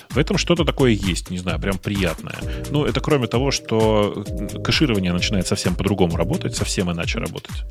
В 0.09 0.17
этом 0.17 0.37
что-то 0.37 0.65
такое 0.65 0.91
есть, 0.91 1.29
не 1.29 1.37
знаю, 1.37 1.59
прям 1.59 1.77
приятное. 1.77 2.35
Ну, 2.69 2.85
это 2.85 3.01
кроме 3.01 3.27
того, 3.27 3.51
что 3.51 4.23
кэширование 4.63 5.13
начинает 5.13 5.47
совсем 5.47 5.75
по-другому 5.75 6.15
работать, 6.15 6.55
совсем 6.55 6.91
иначе 6.91 7.19
работать. 7.19 7.63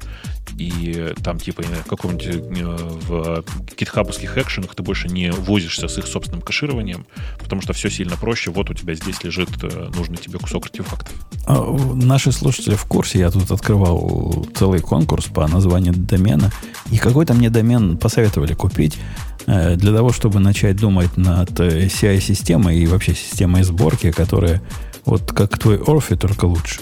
И 0.59 1.15
там, 1.23 1.39
типа, 1.39 1.63
в 1.63 1.89
каком-нибудь 1.89 2.27
э, 2.27 2.39
в 3.09 3.45
гитхабовских 3.77 4.37
экшенах 4.37 4.75
ты 4.75 4.83
больше 4.83 5.09
не 5.09 5.31
возишься 5.31 5.89
с 5.89 5.99
их 5.99 6.07
собственным 6.07 6.43
кэшированием, 6.43 7.07
потому 7.39 7.63
что 7.63 7.73
все 7.73 7.89
сильно 7.91 8.17
проще. 8.17 8.51
Вот 8.51 8.71
у 8.71 8.75
тебя 8.75 8.95
здесь 8.95 9.23
лежит 9.25 9.51
э, 9.63 9.91
нужный 9.95 10.17
тебе 10.17 10.39
кусок 10.39 10.67
артефактов. 10.67 11.15
А, 11.47 11.63
наши 11.95 12.33
слушатели 12.33 12.75
в 12.75 12.85
курсе, 12.85 13.21
я 13.21 13.31
тут 13.31 13.51
открывал 13.51 14.47
целый 14.55 14.81
конкурс 14.81 15.27
по 15.27 15.47
названию 15.49 15.95
домена, 15.95 16.53
и 16.91 16.99
какой-то 16.99 17.35
мне 17.35 17.51
домен 17.51 17.97
посоветовали 17.97 18.55
купить 18.55 18.99
э, 19.47 19.77
для 19.77 19.93
того, 19.93 20.13
чтобы 20.13 20.41
начать 20.41 20.77
думать 20.77 21.17
над 21.17 21.51
CI-системой 21.51 22.79
и 22.79 22.87
вообще 22.87 23.15
системой 23.15 23.63
сборки, 23.63 24.11
которая 24.11 24.63
вот 25.05 25.33
как 25.33 25.59
твой 25.59 25.79
Орфи, 25.79 26.17
только 26.17 26.45
лучше. 26.45 26.81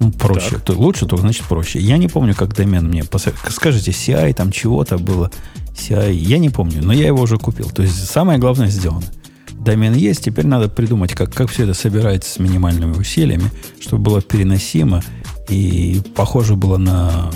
Ну, 0.00 0.12
проще. 0.12 0.58
То, 0.58 0.74
лучше, 0.74 1.06
только 1.06 1.22
значит 1.22 1.44
проще. 1.46 1.80
Я 1.80 1.98
не 1.98 2.08
помню, 2.08 2.34
как 2.34 2.54
домен 2.54 2.86
мне 2.88 3.04
посоветовали. 3.04 3.52
Скажите, 3.52 3.90
CI 3.90 4.32
там 4.34 4.52
чего-то 4.52 4.98
было. 4.98 5.30
CI, 5.74 6.12
я 6.12 6.38
не 6.38 6.50
помню, 6.50 6.82
но 6.82 6.92
я 6.92 7.06
его 7.06 7.22
уже 7.22 7.36
купил. 7.36 7.70
То 7.70 7.82
есть 7.82 8.08
самое 8.08 8.38
главное 8.38 8.68
сделано. 8.68 9.06
Домен 9.52 9.94
есть, 9.94 10.24
теперь 10.24 10.46
надо 10.46 10.68
придумать, 10.68 11.14
как, 11.14 11.34
как 11.34 11.50
все 11.50 11.64
это 11.64 11.74
собирается 11.74 12.30
с 12.30 12.38
минимальными 12.38 12.92
усилиями, 12.92 13.50
чтобы 13.80 14.04
было 14.04 14.22
переносимо 14.22 15.02
и 15.48 16.00
похоже 16.14 16.54
было 16.54 16.76
на 16.76 17.30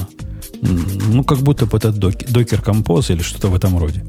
Ну, 0.62 1.24
как 1.24 1.38
будто 1.38 1.66
бы 1.66 1.76
это 1.76 1.90
докер 1.92 2.62
композ 2.62 3.10
или 3.10 3.20
что-то 3.20 3.48
в 3.48 3.54
этом 3.54 3.76
роде. 3.78 4.04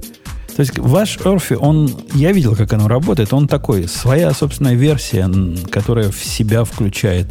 То 0.56 0.60
есть 0.62 0.78
ваш 0.78 1.18
Орфи, 1.26 1.56
он, 1.56 1.90
я 2.14 2.32
видел, 2.32 2.56
как 2.56 2.72
оно 2.74 2.88
работает, 2.88 3.34
он 3.34 3.48
такой, 3.48 3.88
своя 3.88 4.32
собственная 4.34 4.76
версия, 4.76 5.28
которая 5.72 6.12
в 6.12 6.24
себя 6.24 6.64
включает 6.64 7.28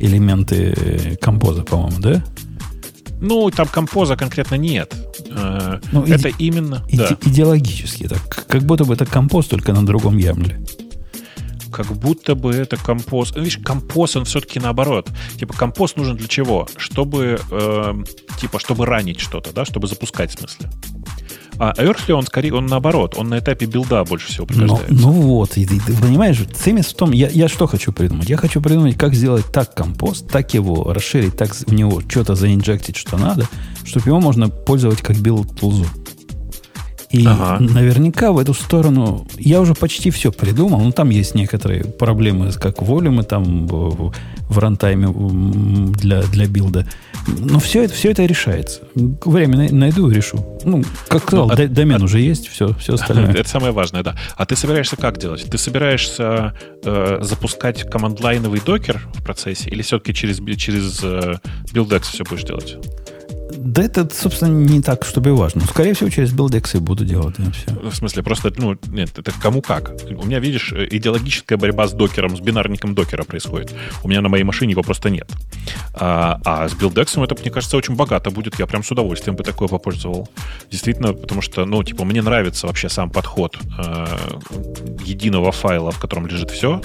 элементы 0.00 0.74
э, 0.74 1.16
композа, 1.16 1.64
по-моему, 1.64 2.00
да? 2.00 2.24
Ну, 3.20 3.50
там 3.50 3.68
композа 3.68 4.16
конкретно 4.16 4.54
нет. 4.54 4.94
Э, 5.30 5.80
ну, 5.92 6.02
это 6.04 6.30
иде- 6.30 6.34
именно... 6.38 6.82
Иде- 6.88 7.16
да. 7.20 7.30
Идеологически 7.30 8.08
так. 8.08 8.46
Как 8.48 8.62
будто 8.62 8.84
бы 8.84 8.94
это 8.94 9.04
композ, 9.04 9.46
только 9.46 9.74
на 9.74 9.84
другом 9.84 10.16
ямле 10.16 10.58
как 11.72 11.86
будто 11.86 12.34
бы 12.34 12.52
это 12.52 12.76
композ. 12.76 13.34
Видишь, 13.34 13.58
композ, 13.58 14.16
он 14.16 14.24
все-таки 14.24 14.60
наоборот. 14.60 15.10
Типа, 15.38 15.54
композ 15.54 15.96
нужен 15.96 16.16
для 16.16 16.28
чего? 16.28 16.68
Чтобы, 16.76 17.40
э, 17.50 17.94
типа, 18.38 18.60
чтобы 18.60 18.86
ранить 18.86 19.20
что-то, 19.20 19.52
да, 19.52 19.64
чтобы 19.64 19.88
запускать 19.88 20.30
в 20.30 20.38
смысле. 20.38 20.70
А 21.58 21.72
Earthly, 21.74 22.12
он 22.12 22.26
скорее, 22.26 22.54
он 22.54 22.66
наоборот, 22.66 23.14
он 23.16 23.28
на 23.28 23.38
этапе 23.38 23.66
билда 23.66 24.04
больше 24.04 24.28
всего 24.28 24.46
пригождается. 24.46 24.92
Ну, 24.92 25.12
ну 25.12 25.20
вот, 25.20 25.56
и, 25.56 25.66
ты, 25.66 25.78
ты 25.80 25.94
понимаешь, 25.94 26.38
цимис 26.54 26.86
в 26.86 26.96
том, 26.96 27.12
я, 27.12 27.28
я 27.28 27.48
что 27.48 27.66
хочу 27.66 27.92
придумать? 27.92 28.28
Я 28.28 28.36
хочу 28.36 28.60
придумать, 28.60 28.96
как 28.96 29.14
сделать 29.14 29.44
так 29.52 29.74
compose, 29.74 30.28
так 30.28 30.54
его 30.54 30.92
расширить, 30.92 31.36
так 31.36 31.54
в 31.54 31.72
него 31.72 32.00
что-то 32.08 32.34
заинжектить, 32.34 32.96
что 32.96 33.18
надо, 33.18 33.46
чтобы 33.84 34.08
его 34.08 34.20
можно 34.20 34.48
пользовать 34.48 35.02
как 35.02 35.16
build 35.16 35.45
-тулзу. 35.45 35.86
И 37.12 37.26
ага. 37.26 37.58
наверняка 37.60 38.32
в 38.32 38.38
эту 38.38 38.54
сторону 38.54 39.26
я 39.38 39.60
уже 39.60 39.74
почти 39.74 40.10
все 40.10 40.32
придумал. 40.32 40.80
Ну, 40.80 40.92
там 40.92 41.10
есть 41.10 41.34
некоторые 41.34 41.84
проблемы, 41.84 42.50
как 42.52 42.80
volume 42.80 43.16
ы 43.16 43.22
там 43.22 43.66
в, 43.66 44.14
в 44.48 44.58
runtime 44.58 45.02
е 45.02 45.08
для, 45.92 46.22
для 46.22 46.46
build 46.46 46.75
а. 46.75 46.86
Но 47.26 47.60
все 47.60 47.84
это, 47.84 47.94
все 47.94 48.10
это 48.10 48.24
решается. 48.24 48.80
Время 48.94 49.70
найду 49.72 50.10
и 50.10 50.14
решу. 50.14 50.58
Ну, 50.64 50.82
как 51.08 51.22
сказал, 51.22 51.48
ну, 51.48 51.52
а, 51.52 51.66
домен 51.68 52.00
а, 52.00 52.04
уже 52.04 52.18
есть, 52.20 52.48
все, 52.48 52.74
все 52.74 52.94
остальное. 52.94 53.32
Это 53.32 53.48
самое 53.48 53.72
важное, 53.72 54.02
да. 54.02 54.16
А 54.36 54.46
ты 54.46 54.56
собираешься 54.56 54.96
как 54.96 55.18
делать? 55.18 55.44
Ты 55.44 55.58
собираешься 55.58 56.54
э, 56.82 57.18
запускать 57.20 57.88
команд-лайновый 57.88 58.60
докер 58.64 59.06
в 59.14 59.22
процессе 59.22 59.68
или 59.68 59.82
все-таки 59.82 60.14
через, 60.14 60.38
через 60.56 61.00
э, 61.02 61.34
BuildX 61.72 62.02
все 62.04 62.24
будешь 62.24 62.44
делать? 62.44 62.78
Да 63.64 63.82
это, 63.82 64.08
собственно, 64.12 64.50
не 64.50 64.82
так, 64.82 65.04
чтобы 65.04 65.30
и 65.30 65.32
важно. 65.32 65.60
Скорее 65.62 65.94
всего, 65.94 66.10
через 66.10 66.32
билдексы 66.32 66.80
буду 66.80 67.04
делать. 67.04 67.36
И 67.38 67.50
все. 67.52 67.90
В 67.90 67.94
смысле, 67.94 68.22
просто, 68.24 68.52
ну, 68.56 68.76
нет, 68.88 69.16
это 69.16 69.32
кому 69.40 69.62
как. 69.62 69.92
У 70.10 70.26
меня, 70.26 70.40
видишь, 70.40 70.72
идеологическая 70.72 71.56
борьба 71.56 71.86
с 71.86 71.92
докером, 71.92 72.36
с 72.36 72.40
бинарником 72.40 72.94
докера 72.94 73.22
происходит. 73.22 73.72
У 74.02 74.08
меня 74.08 74.20
на 74.20 74.28
моей 74.28 74.42
машине 74.42 74.72
его 74.72 74.82
просто 74.82 75.10
нет. 75.10 75.30
А, 75.94 76.40
а 76.44 76.68
с 76.68 76.74
билдексом 76.74 77.22
это, 77.22 77.36
мне 77.40 77.50
кажется, 77.50 77.76
очень 77.76 77.94
богато 77.94 78.30
будет. 78.30 78.58
Я 78.58 78.66
прям 78.66 78.82
с 78.82 78.90
удовольствием 78.90 79.36
бы 79.36 79.44
такое 79.44 79.68
попользовал. 79.68 80.28
Действительно, 80.70 81.12
потому 81.12 81.40
что, 81.40 81.64
ну, 81.64 81.82
типа, 81.84 82.04
мне 82.04 82.20
нравится 82.20 82.66
вообще 82.66 82.88
сам 82.88 83.10
подход 83.10 83.56
э, 83.78 84.06
единого 85.04 85.52
файла, 85.52 85.92
в 85.92 86.00
котором 86.00 86.26
лежит 86.26 86.50
все. 86.50 86.82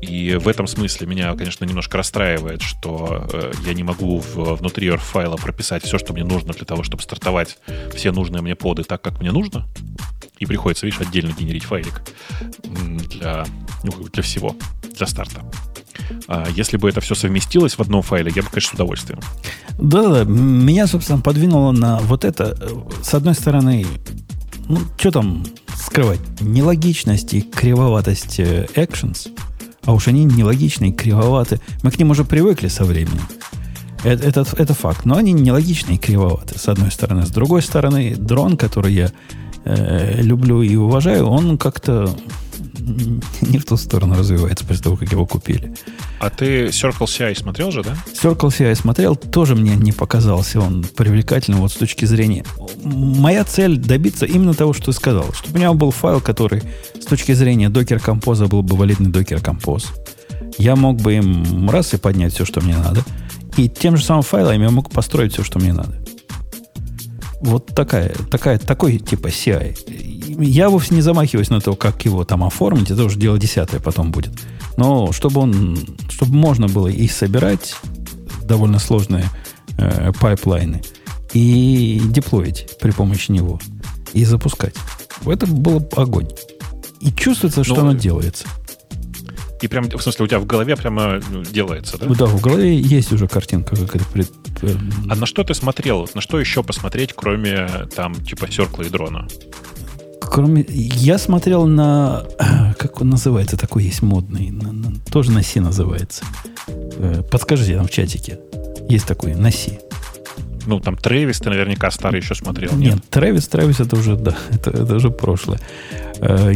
И 0.00 0.34
в 0.34 0.48
этом 0.48 0.66
смысле 0.66 1.06
меня, 1.06 1.34
конечно, 1.36 1.64
немножко 1.64 1.98
расстраивает, 1.98 2.62
что 2.62 3.28
э, 3.32 3.52
я 3.66 3.74
не 3.74 3.82
могу 3.82 4.18
в, 4.18 4.56
внутри 4.56 4.90
файла 4.96 5.36
прописать 5.36 5.84
все, 5.84 5.98
что 5.98 6.12
мне 6.12 6.24
нужно 6.24 6.52
для 6.52 6.64
того, 6.64 6.82
чтобы 6.82 7.02
стартовать 7.02 7.58
все 7.94 8.10
нужные 8.10 8.42
мне 8.42 8.54
поды 8.54 8.82
так, 8.82 9.02
как 9.02 9.20
мне 9.20 9.30
нужно. 9.30 9.66
И 10.38 10.46
приходится, 10.46 10.86
видишь, 10.86 11.00
отдельно 11.00 11.34
генерить 11.38 11.64
файлик 11.64 12.00
для, 12.62 13.44
ну, 13.84 13.92
для 14.10 14.22
всего, 14.22 14.56
для 14.96 15.06
старта. 15.06 15.42
А 16.28 16.48
если 16.50 16.78
бы 16.78 16.88
это 16.88 17.02
все 17.02 17.14
совместилось 17.14 17.74
в 17.74 17.80
одном 17.80 18.00
файле, 18.00 18.32
я 18.34 18.42
бы, 18.42 18.48
конечно, 18.48 18.70
с 18.70 18.74
удовольствием. 18.74 19.20
Да-да, 19.78 20.24
меня, 20.24 20.86
собственно, 20.86 21.20
подвинуло 21.20 21.72
на 21.72 21.98
вот 21.98 22.24
это. 22.24 22.56
С 23.02 23.12
одной 23.12 23.34
стороны, 23.34 23.86
ну, 24.66 24.80
что 24.96 25.10
там 25.10 25.44
скрывать? 25.74 26.20
Нелогичность 26.40 27.34
и 27.34 27.42
кривоватость 27.42 28.40
э, 28.40 28.66
actions– 28.74 29.28
а 29.90 29.92
уж 29.92 30.06
они 30.06 30.24
нелогичные, 30.24 30.92
кривоваты. 30.92 31.58
Мы 31.82 31.90
к 31.90 31.98
ним 31.98 32.10
уже 32.10 32.24
привыкли 32.24 32.68
со 32.68 32.84
временем. 32.84 33.26
Это, 34.04 34.24
это, 34.24 34.46
это 34.56 34.72
факт. 34.72 35.04
Но 35.04 35.16
они 35.16 35.32
нелогичные 35.32 35.96
и 35.96 35.98
кривоваты, 35.98 36.56
с 36.56 36.68
одной 36.68 36.92
стороны. 36.92 37.26
С 37.26 37.30
другой 37.30 37.60
стороны, 37.60 38.14
дрон, 38.14 38.56
который 38.56 38.94
я 38.94 39.10
э, 39.64 40.22
люблю 40.22 40.62
и 40.62 40.76
уважаю, 40.76 41.26
он 41.26 41.58
как-то 41.58 42.08
не 43.40 43.58
в 43.58 43.64
ту 43.64 43.76
сторону 43.76 44.16
развивается 44.16 44.64
после 44.64 44.82
того, 44.82 44.96
как 44.96 45.10
его 45.12 45.26
купили. 45.26 45.74
А 46.18 46.30
ты 46.30 46.66
Circle 46.66 47.06
CI 47.06 47.38
смотрел 47.38 47.70
же, 47.70 47.82
да? 47.82 47.96
Circle 48.12 48.48
CI 48.48 48.74
смотрел, 48.74 49.16
тоже 49.16 49.54
мне 49.54 49.76
не 49.76 49.92
показался 49.92 50.60
он 50.60 50.84
привлекательным 50.84 51.60
вот 51.60 51.72
с 51.72 51.76
точки 51.76 52.04
зрения. 52.04 52.44
Моя 52.82 53.44
цель 53.44 53.76
добиться 53.76 54.26
именно 54.26 54.54
того, 54.54 54.72
что 54.72 54.86
ты 54.86 54.92
сказал. 54.92 55.32
Чтобы 55.32 55.54
у 55.54 55.58
меня 55.58 55.72
был 55.72 55.90
файл, 55.90 56.20
который 56.20 56.62
с 57.00 57.04
точки 57.04 57.32
зрения 57.32 57.68
докер 57.68 58.00
композа 58.00 58.46
был 58.46 58.62
бы 58.62 58.76
валидный 58.76 59.10
докер 59.10 59.40
композ. 59.40 59.92
Я 60.58 60.76
мог 60.76 61.00
бы 61.00 61.14
им 61.14 61.70
раз 61.70 61.94
и 61.94 61.96
поднять 61.96 62.34
все, 62.34 62.44
что 62.44 62.60
мне 62.60 62.76
надо. 62.76 63.02
И 63.56 63.68
тем 63.68 63.96
же 63.96 64.04
самым 64.04 64.22
файлом 64.22 64.62
я 64.62 64.70
мог 64.70 64.90
построить 64.90 65.32
все, 65.32 65.42
что 65.42 65.58
мне 65.58 65.72
надо. 65.72 66.00
Вот 67.40 67.66
такая, 67.74 68.14
такая, 68.30 68.58
такой 68.58 68.98
типа 68.98 69.28
CI. 69.28 69.74
Я 70.40 70.70
вовсе 70.70 70.94
не 70.94 71.02
замахиваюсь 71.02 71.50
на 71.50 71.60
то, 71.60 71.74
как 71.74 72.04
его 72.04 72.24
там 72.24 72.44
оформить. 72.44 72.90
Это 72.90 73.04
уже 73.04 73.18
дело 73.18 73.38
десятое 73.38 73.80
потом 73.80 74.10
будет. 74.10 74.32
Но 74.76 75.12
чтобы 75.12 75.40
он, 75.40 75.78
чтобы 76.08 76.34
можно 76.34 76.66
было 76.66 76.88
и 76.88 77.06
собирать 77.08 77.76
довольно 78.44 78.78
сложные 78.78 79.26
э, 79.78 80.12
пайплайны, 80.18 80.82
и 81.32 82.00
деплоить 82.06 82.66
при 82.80 82.90
помощи 82.90 83.30
него, 83.30 83.60
и 84.12 84.24
запускать. 84.24 84.74
Это 85.24 85.46
был 85.46 85.86
огонь. 85.96 86.28
И 87.00 87.12
чувствуется, 87.12 87.64
что 87.64 87.76
ну, 87.76 87.80
оно 87.80 87.92
делается. 87.92 88.46
И 89.62 89.68
прям, 89.68 89.84
в 89.84 90.00
смысле, 90.00 90.24
у 90.24 90.28
тебя 90.28 90.40
в 90.40 90.46
голове 90.46 90.74
прямо 90.74 91.20
ну, 91.30 91.42
делается, 91.42 91.98
да? 91.98 92.06
Да, 92.06 92.26
в 92.26 92.40
голове 92.40 92.78
есть 92.78 93.12
уже 93.12 93.28
картинка, 93.28 93.76
как 93.76 93.96
это 93.96 94.04
пред... 94.06 94.30
А 95.08 95.14
на 95.14 95.26
что 95.26 95.44
ты 95.44 95.54
смотрел? 95.54 96.08
На 96.14 96.20
что 96.20 96.40
еще 96.40 96.62
посмотреть, 96.62 97.12
кроме 97.14 97.66
там, 97.94 98.14
типа, 98.14 98.50
Circle 98.50 98.77
а 98.77 98.82
и 98.82 98.88
дрона? 98.88 99.28
Кроме... 100.30 100.64
Я 100.68 101.18
смотрел 101.18 101.66
на... 101.66 102.24
Как 102.78 103.00
он 103.00 103.10
называется? 103.10 103.56
Такой 103.56 103.84
есть 103.84 104.02
модный. 104.02 104.50
На, 104.50 104.72
на, 104.72 104.92
тоже 105.10 105.32
на 105.32 105.42
Си 105.42 105.60
называется. 105.60 106.24
Э, 106.68 107.22
подскажите 107.30 107.76
там 107.76 107.86
в 107.86 107.90
чатике. 107.90 108.38
Есть 108.88 109.06
такой 109.06 109.34
на 109.34 109.50
Си. 109.50 109.80
Ну, 110.66 110.78
там 110.78 110.96
Трэвис 110.96 111.40
ты 111.40 111.50
наверняка 111.50 111.90
старый 111.90 112.20
еще 112.20 112.34
смотрел. 112.34 112.72
Нет, 112.76 112.94
нет 112.94 113.04
Трэвис, 113.10 113.48
Трэвис 113.48 113.80
это 113.80 113.96
уже, 113.96 114.16
да, 114.16 114.36
это, 114.50 114.70
это 114.70 114.94
уже 114.94 115.10
прошлое. 115.10 115.58
Э, 116.20 116.52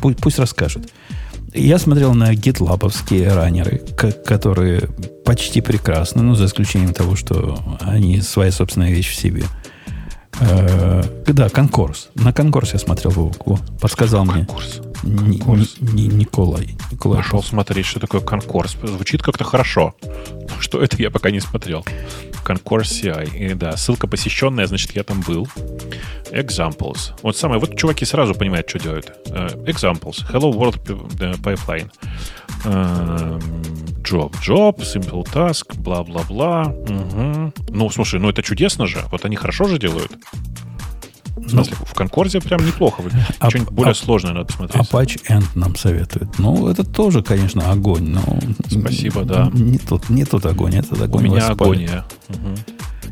пусть, 0.00 0.18
пусть 0.18 0.38
расскажут. 0.38 0.88
Я 1.54 1.78
смотрел 1.78 2.12
на 2.12 2.34
гитлабовские 2.34 3.32
раннеры, 3.32 3.78
которые 4.26 4.88
почти 5.24 5.60
прекрасны, 5.60 6.22
ну, 6.22 6.34
за 6.34 6.46
исключением 6.46 6.92
того, 6.92 7.16
что 7.16 7.58
они 7.80 8.20
своя 8.20 8.52
собственная 8.52 8.90
вещь 8.90 9.10
в 9.10 9.14
себе. 9.14 9.44
Э, 10.40 11.02
да, 11.26 11.48
конкурс. 11.48 12.08
На 12.14 12.32
конкурс 12.32 12.72
я 12.72 12.78
смотрел 12.78 13.10
Вовку. 13.10 13.58
Подсказал 13.80 14.24
мне. 14.24 14.44
Конкурс. 14.44 14.80
конкурс. 15.02 15.76
Ни, 15.80 16.02
Николай. 16.02 16.76
Николай. 16.90 17.18
Пошел 17.18 17.42
смотреть, 17.42 17.86
что 17.86 18.00
такое 18.00 18.20
конкурс. 18.20 18.76
Звучит 18.82 19.22
как-то 19.22 19.44
хорошо. 19.44 19.94
Что 20.58 20.82
это, 20.82 20.96
я 21.00 21.10
пока 21.10 21.30
не 21.30 21.40
смотрел. 21.40 21.84
Конкурс 22.44 22.92
CI. 22.92 23.36
И 23.36 23.54
да, 23.54 23.76
ссылка 23.76 24.06
посещенная, 24.06 24.66
значит, 24.66 24.94
я 24.94 25.02
там 25.04 25.20
был. 25.22 25.48
Examples. 26.30 27.12
Вот 27.22 27.36
самое, 27.36 27.60
вот 27.60 27.76
чуваки 27.76 28.04
сразу 28.04 28.34
понимают, 28.34 28.68
что 28.68 28.78
делают. 28.78 29.12
Uh, 29.26 29.64
examples. 29.64 30.24
Hello 30.30 30.52
World 30.52 30.84
Pipeline. 31.42 31.90
Uh, 32.64 33.40
job, 34.02 34.32
job, 34.40 34.78
simple 34.78 35.24
task, 35.24 35.76
бла-бла-бла. 35.78 36.68
Угу. 36.68 37.52
Ну, 37.70 37.90
слушай, 37.90 38.20
ну 38.20 38.28
это 38.28 38.42
чудесно 38.42 38.86
же. 38.86 39.02
Вот 39.10 39.24
они 39.24 39.36
хорошо 39.36 39.66
же 39.68 39.78
делают. 39.78 40.12
В 41.36 41.50
смысле, 41.50 41.74
ну, 41.78 41.86
в 41.86 41.94
Конкорде 41.94 42.40
прям 42.40 42.64
неплохо. 42.66 43.02
А, 43.40 43.50
Что-нибудь 43.50 43.72
более 43.72 43.92
а, 43.92 43.94
сложное 43.94 44.32
надо 44.32 44.46
посмотреть. 44.46 44.82
Apache 44.82 45.20
End 45.28 45.46
нам 45.54 45.76
советует. 45.76 46.38
Ну, 46.38 46.66
это 46.68 46.82
тоже, 46.82 47.22
конечно, 47.22 47.70
огонь. 47.70 48.08
Но 48.08 48.22
Спасибо, 48.68 49.22
да. 49.24 49.50
Не 49.52 49.78
тут, 49.78 50.08
не 50.08 50.24
тут 50.24 50.46
огонь, 50.46 50.76
это 50.76 50.94
огонь. 51.04 51.26
У 51.28 51.30
меня 51.30 51.46
агония. 51.46 52.04
Угу. 52.30 52.56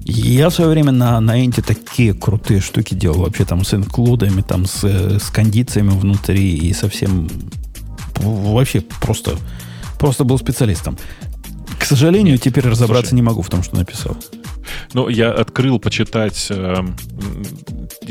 Я 0.07 0.49
в 0.49 0.55
свое 0.55 0.71
время 0.71 0.93
на, 0.93 1.21
на 1.21 1.45
Энте 1.45 1.63
такие 1.63 2.15
крутые 2.15 2.61
штуки 2.61 2.95
делал. 2.95 3.21
Вообще 3.21 3.45
там 3.45 3.65
с 3.65 3.75
инклюдами, 3.75 4.43
там 4.43 4.67
с, 4.67 4.85
с 4.85 5.31
кондициями 5.31 5.91
внутри 5.91 6.57
и 6.57 6.73
совсем... 6.73 7.29
Вообще 8.21 8.81
просто, 8.81 9.37
просто 9.99 10.25
был 10.25 10.39
специалистом. 10.39 10.99
К 11.79 11.85
сожалению, 11.85 12.35
Нет, 12.35 12.43
теперь 12.43 12.67
разобраться 12.69 13.11
слушай, 13.11 13.17
не 13.17 13.23
могу 13.23 13.43
в 13.43 13.49
том, 13.49 13.63
что 13.63 13.77
написал. 13.77 14.17
Ну, 14.93 15.09
я 15.09 15.31
открыл 15.33 15.79
почитать 15.79 16.47
э, 16.51 16.77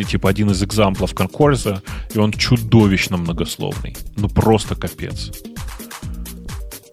типа 0.07 0.29
один 0.29 0.51
из 0.51 0.61
экзамплов 0.61 1.13
конкурса, 1.15 1.81
и 2.13 2.19
он 2.19 2.31
чудовищно 2.31 3.17
многословный. 3.17 3.95
Ну, 4.15 4.29
просто 4.29 4.75
капец. 4.75 5.31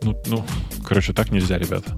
Ну, 0.02 0.18
ну, 0.26 0.46
короче, 0.86 1.12
так 1.12 1.30
нельзя, 1.30 1.58
ребята 1.58 1.94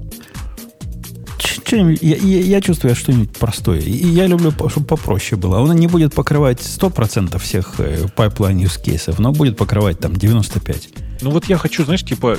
что-нибудь, 1.73 2.03
я, 2.03 2.17
я, 2.17 2.41
я 2.41 2.61
чувствую 2.61 2.95
что-нибудь 2.95 3.31
простое. 3.31 3.81
И 3.81 4.07
я 4.07 4.27
люблю, 4.27 4.53
чтобы 4.69 4.87
попроще 4.87 5.41
было. 5.41 5.63
Оно 5.63 5.73
не 5.73 5.87
будет 5.87 6.15
покрывать 6.15 6.61
100% 6.61 7.39
всех 7.39 7.81
pipeline 8.15 8.59
use 8.59 8.79
case 8.83 9.03
ов, 9.03 9.19
но 9.19 9.33
будет 9.33 9.57
покрывать 9.57 9.99
там 9.99 10.13
95%. 10.13 10.99
Ну 11.23 11.31
вот 11.31 11.47
я 11.47 11.57
хочу, 11.57 11.85
знаешь, 11.85 12.05
типа 12.05 12.37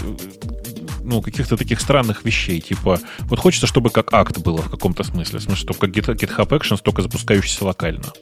ну, 1.04 1.22
каких-то 1.22 1.58
таких 1.58 1.82
странных 1.82 2.24
вещей. 2.26 2.62
Типа, 2.62 3.00
вот 3.22 3.40
хочется, 3.40 3.66
чтобы 3.66 3.90
как 3.90 4.14
акт 4.14 4.38
было 4.38 4.62
в 4.62 4.70
каком-то 4.70 5.04
смысле. 5.04 5.40
В 5.40 5.44
смысле, 5.44 5.62
чтобы 5.64 5.80
как 5.80 5.90
GitHub 5.90 6.48
Actions, 6.50 6.80
только 6.82 7.02
запускающийся 7.02 7.66
локально. 7.66 8.14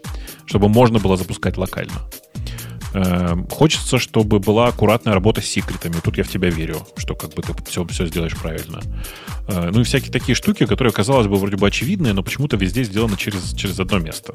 Чтобы 0.46 0.70
можно 0.70 1.00
было 1.00 1.18
запускать 1.18 1.58
локально. 1.58 1.94
Эм, 2.94 3.48
хочется, 3.48 4.00
чтобы 4.00 4.40
была 4.40 4.68
аккуратная 4.68 5.14
работа 5.14 5.42
с 5.42 5.46
секретами. 5.46 5.96
Тут 6.04 6.18
я 6.18 6.24
в 6.24 6.28
тебя 6.28 6.50
верю, 6.50 6.86
что 6.98 7.16
как 7.16 7.34
бы 7.34 7.42
ты 7.42 7.54
все, 7.66 7.86
все 7.88 8.06
сделаешь 8.08 8.36
правильно. 8.36 8.82
Э, 9.48 9.70
ну 9.72 9.82
и 9.82 9.84
всякие 9.84 10.12
такие 10.12 10.36
штуки, 10.36 10.66
которые, 10.66 10.92
казалось 10.92 11.28
бы, 11.28 11.38
вроде 11.38 11.56
бы 11.56 11.68
очевидные, 11.68 12.14
но 12.14 12.22
почему-то 12.22 12.58
везде 12.58 12.84
сделаны 12.84 13.16
через, 13.16 13.54
через 13.54 13.80
одно 13.80 14.00
место. 14.00 14.34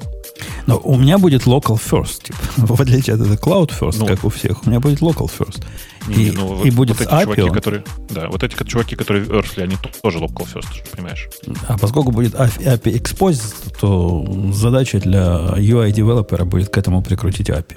Но 0.65 0.77
у 0.77 0.97
меня 0.97 1.19
будет 1.19 1.45
local 1.45 1.79
first, 1.79 2.23
типа, 2.23 2.39
в 2.75 2.81
отличие 2.81 3.15
от 3.15 3.21
этого 3.21 3.35
cloud 3.35 3.71
first, 3.79 3.97
ну, 3.99 4.07
как 4.07 4.23
у 4.23 4.29
всех. 4.29 4.65
У 4.65 4.69
меня 4.69 4.79
будет 4.79 5.01
local 5.01 5.29
first. 5.29 5.63
И, 6.09 6.31
ну, 6.31 6.47
вот, 6.47 6.65
и 6.65 6.71
будет 6.71 6.97
вот 6.99 7.07
эти 7.07 7.13
API, 7.13 7.35
чуваки, 7.35 7.53
которые, 7.53 7.83
да, 8.09 8.29
вот 8.29 8.41
эти 8.41 8.55
чуваки, 8.63 8.95
которые 8.95 9.25
Earthly, 9.25 9.63
они 9.63 9.75
тоже 10.01 10.17
local 10.17 10.47
first, 10.51 10.89
понимаешь? 10.95 11.27
А 11.67 11.77
поскольку 11.77 12.11
будет 12.11 12.33
API 12.33 12.81
expose, 12.81 13.53
то 13.79 14.51
задача 14.51 14.99
для 14.99 15.53
UI 15.57 15.91
девелопера 15.91 16.45
будет 16.45 16.69
к 16.69 16.77
этому 16.77 17.03
прикрутить 17.03 17.49
API. 17.49 17.75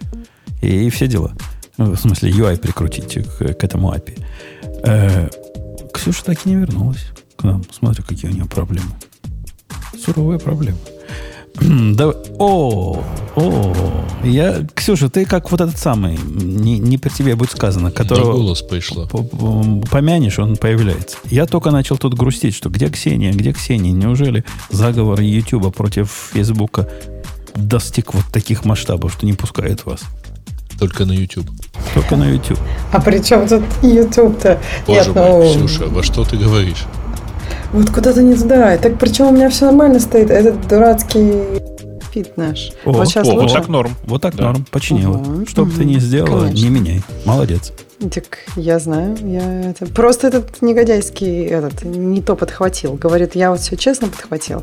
И, 0.63 0.91
все 0.91 1.07
дела. 1.07 1.33
Ну, 1.77 1.93
в 1.93 2.01
смысле, 2.01 2.31
UI 2.31 2.59
прикрутить 2.59 3.15
к, 3.15 3.55
к 3.55 3.65
этому 3.65 3.93
API. 3.93 4.23
Э, 4.85 5.29
Ксюша 5.93 6.25
так 6.25 6.45
и 6.45 6.51
не 6.51 6.57
вернулась 6.57 7.07
к 7.37 7.45
нам. 7.45 7.63
Смотрю, 7.73 8.05
какие 8.07 8.31
у 8.31 8.35
нее 8.35 8.45
проблемы. 8.45 8.91
Суровые 10.05 10.39
проблемы. 10.39 10.79
Да, 11.95 12.15
о, 12.39 13.03
о, 13.37 13.75
я, 14.25 14.67
Ксюша, 14.75 15.11
ты 15.11 15.25
как 15.25 15.51
вот 15.51 15.61
этот 15.61 15.79
самый, 15.79 16.17
не, 16.17 16.79
не 16.79 16.97
при 16.97 17.11
тебе 17.11 17.35
будет 17.35 17.51
сказано, 17.51 17.91
которого... 17.91 18.33
Да, 18.33 18.39
голос 18.39 18.63
пришло. 18.63 19.07
Помянешь, 19.91 20.39
он 20.39 20.57
появляется. 20.57 21.19
Я 21.25 21.47
только 21.47 21.71
начал 21.71 21.99
тут 21.99 22.15
грустить, 22.15 22.55
что 22.55 22.71
где 22.71 22.89
Ксения, 22.89 23.33
где 23.33 23.53
Ксения? 23.53 23.93
Неужели 23.93 24.45
заговор 24.71 25.21
Ютуба 25.21 25.71
против 25.71 26.31
Фейсбука 26.33 26.89
достиг 27.55 28.15
вот 28.15 28.25
таких 28.33 28.65
масштабов, 28.65 29.13
что 29.13 29.27
не 29.27 29.33
пускает 29.33 29.85
вас? 29.85 30.03
Только 30.81 31.05
на 31.05 31.12
YouTube. 31.12 31.47
Только 31.95 32.16
на 32.16 32.24
YouTube. 32.24 32.59
А 32.91 33.01
при 33.03 33.22
чем 33.22 33.47
тут 33.47 33.62
YouTube-то? 33.83 34.59
Боже 34.87 35.01
Нет, 35.01 35.14
мой, 35.14 35.55
ну... 35.55 35.66
Ксюша, 35.66 35.85
во 35.87 36.03
что 36.03 36.24
ты 36.24 36.39
говоришь? 36.39 36.87
Вот 37.72 37.91
куда-то 37.91 38.22
не 38.22 38.35
туда. 38.35 38.78
Так 38.78 38.99
причем 38.99 39.26
у 39.26 39.33
меня 39.33 39.51
все 39.51 39.66
нормально 39.66 40.01
стоит. 40.01 40.31
Этот 40.31 40.66
дурацкий 40.66 41.61
фит 42.12 42.37
наш. 42.39 42.72
О, 42.87 42.93
вот 42.93 43.09
сейчас 43.09 43.28
о, 43.28 43.35
вот 43.35 43.53
так 43.53 43.68
норм. 43.68 43.95
Вот 44.05 44.22
так 44.22 44.35
да. 44.35 44.45
норм. 44.45 44.66
Починила. 44.70 45.18
Угу. 45.18 45.47
Что 45.47 45.66
бы 45.66 45.70
угу. 45.70 45.78
ты 45.78 45.85
ни 45.85 45.99
сделала, 45.99 46.47
Конечно. 46.47 46.64
не 46.64 46.70
меняй. 46.70 47.03
Молодец. 47.26 47.72
Так 47.99 48.39
я 48.57 48.78
знаю, 48.78 49.18
я 49.22 49.70
это 49.70 49.85
просто 49.85 50.28
этот 50.28 50.62
негодяйский 50.62 51.45
этот 51.45 51.85
не 51.85 52.22
то 52.22 52.37
подхватил. 52.37 52.95
Говорит, 52.95 53.35
я 53.35 53.51
вот 53.51 53.61
все 53.61 53.76
честно 53.76 54.09
подхватил. 54.09 54.62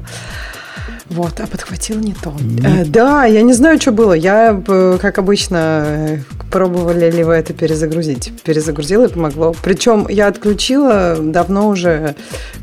Вот, 1.10 1.39
а 1.39 1.47
подхватил 1.47 1.99
не 1.99 2.14
то. 2.14 2.34
Не... 2.39 2.82
Э, 2.82 2.86
да, 2.86 3.26
я 3.26 3.41
не 3.41 3.53
знаю, 3.53 3.80
что 3.80 3.91
было. 3.91 4.14
Я, 4.14 4.62
э, 4.68 4.97
как 5.01 5.20
обычно, 5.20 6.24
пробовали 6.51 7.10
ли 7.10 7.24
вы 7.24 7.34
это 7.34 7.53
перезагрузить. 7.53 8.34
Перезагрузила 8.43 9.05
и 9.05 9.10
помогло. 9.10 9.55
Причем 9.64 10.08
я 10.10 10.28
отключила 10.28 11.18
давно 11.20 11.70
уже 11.70 12.16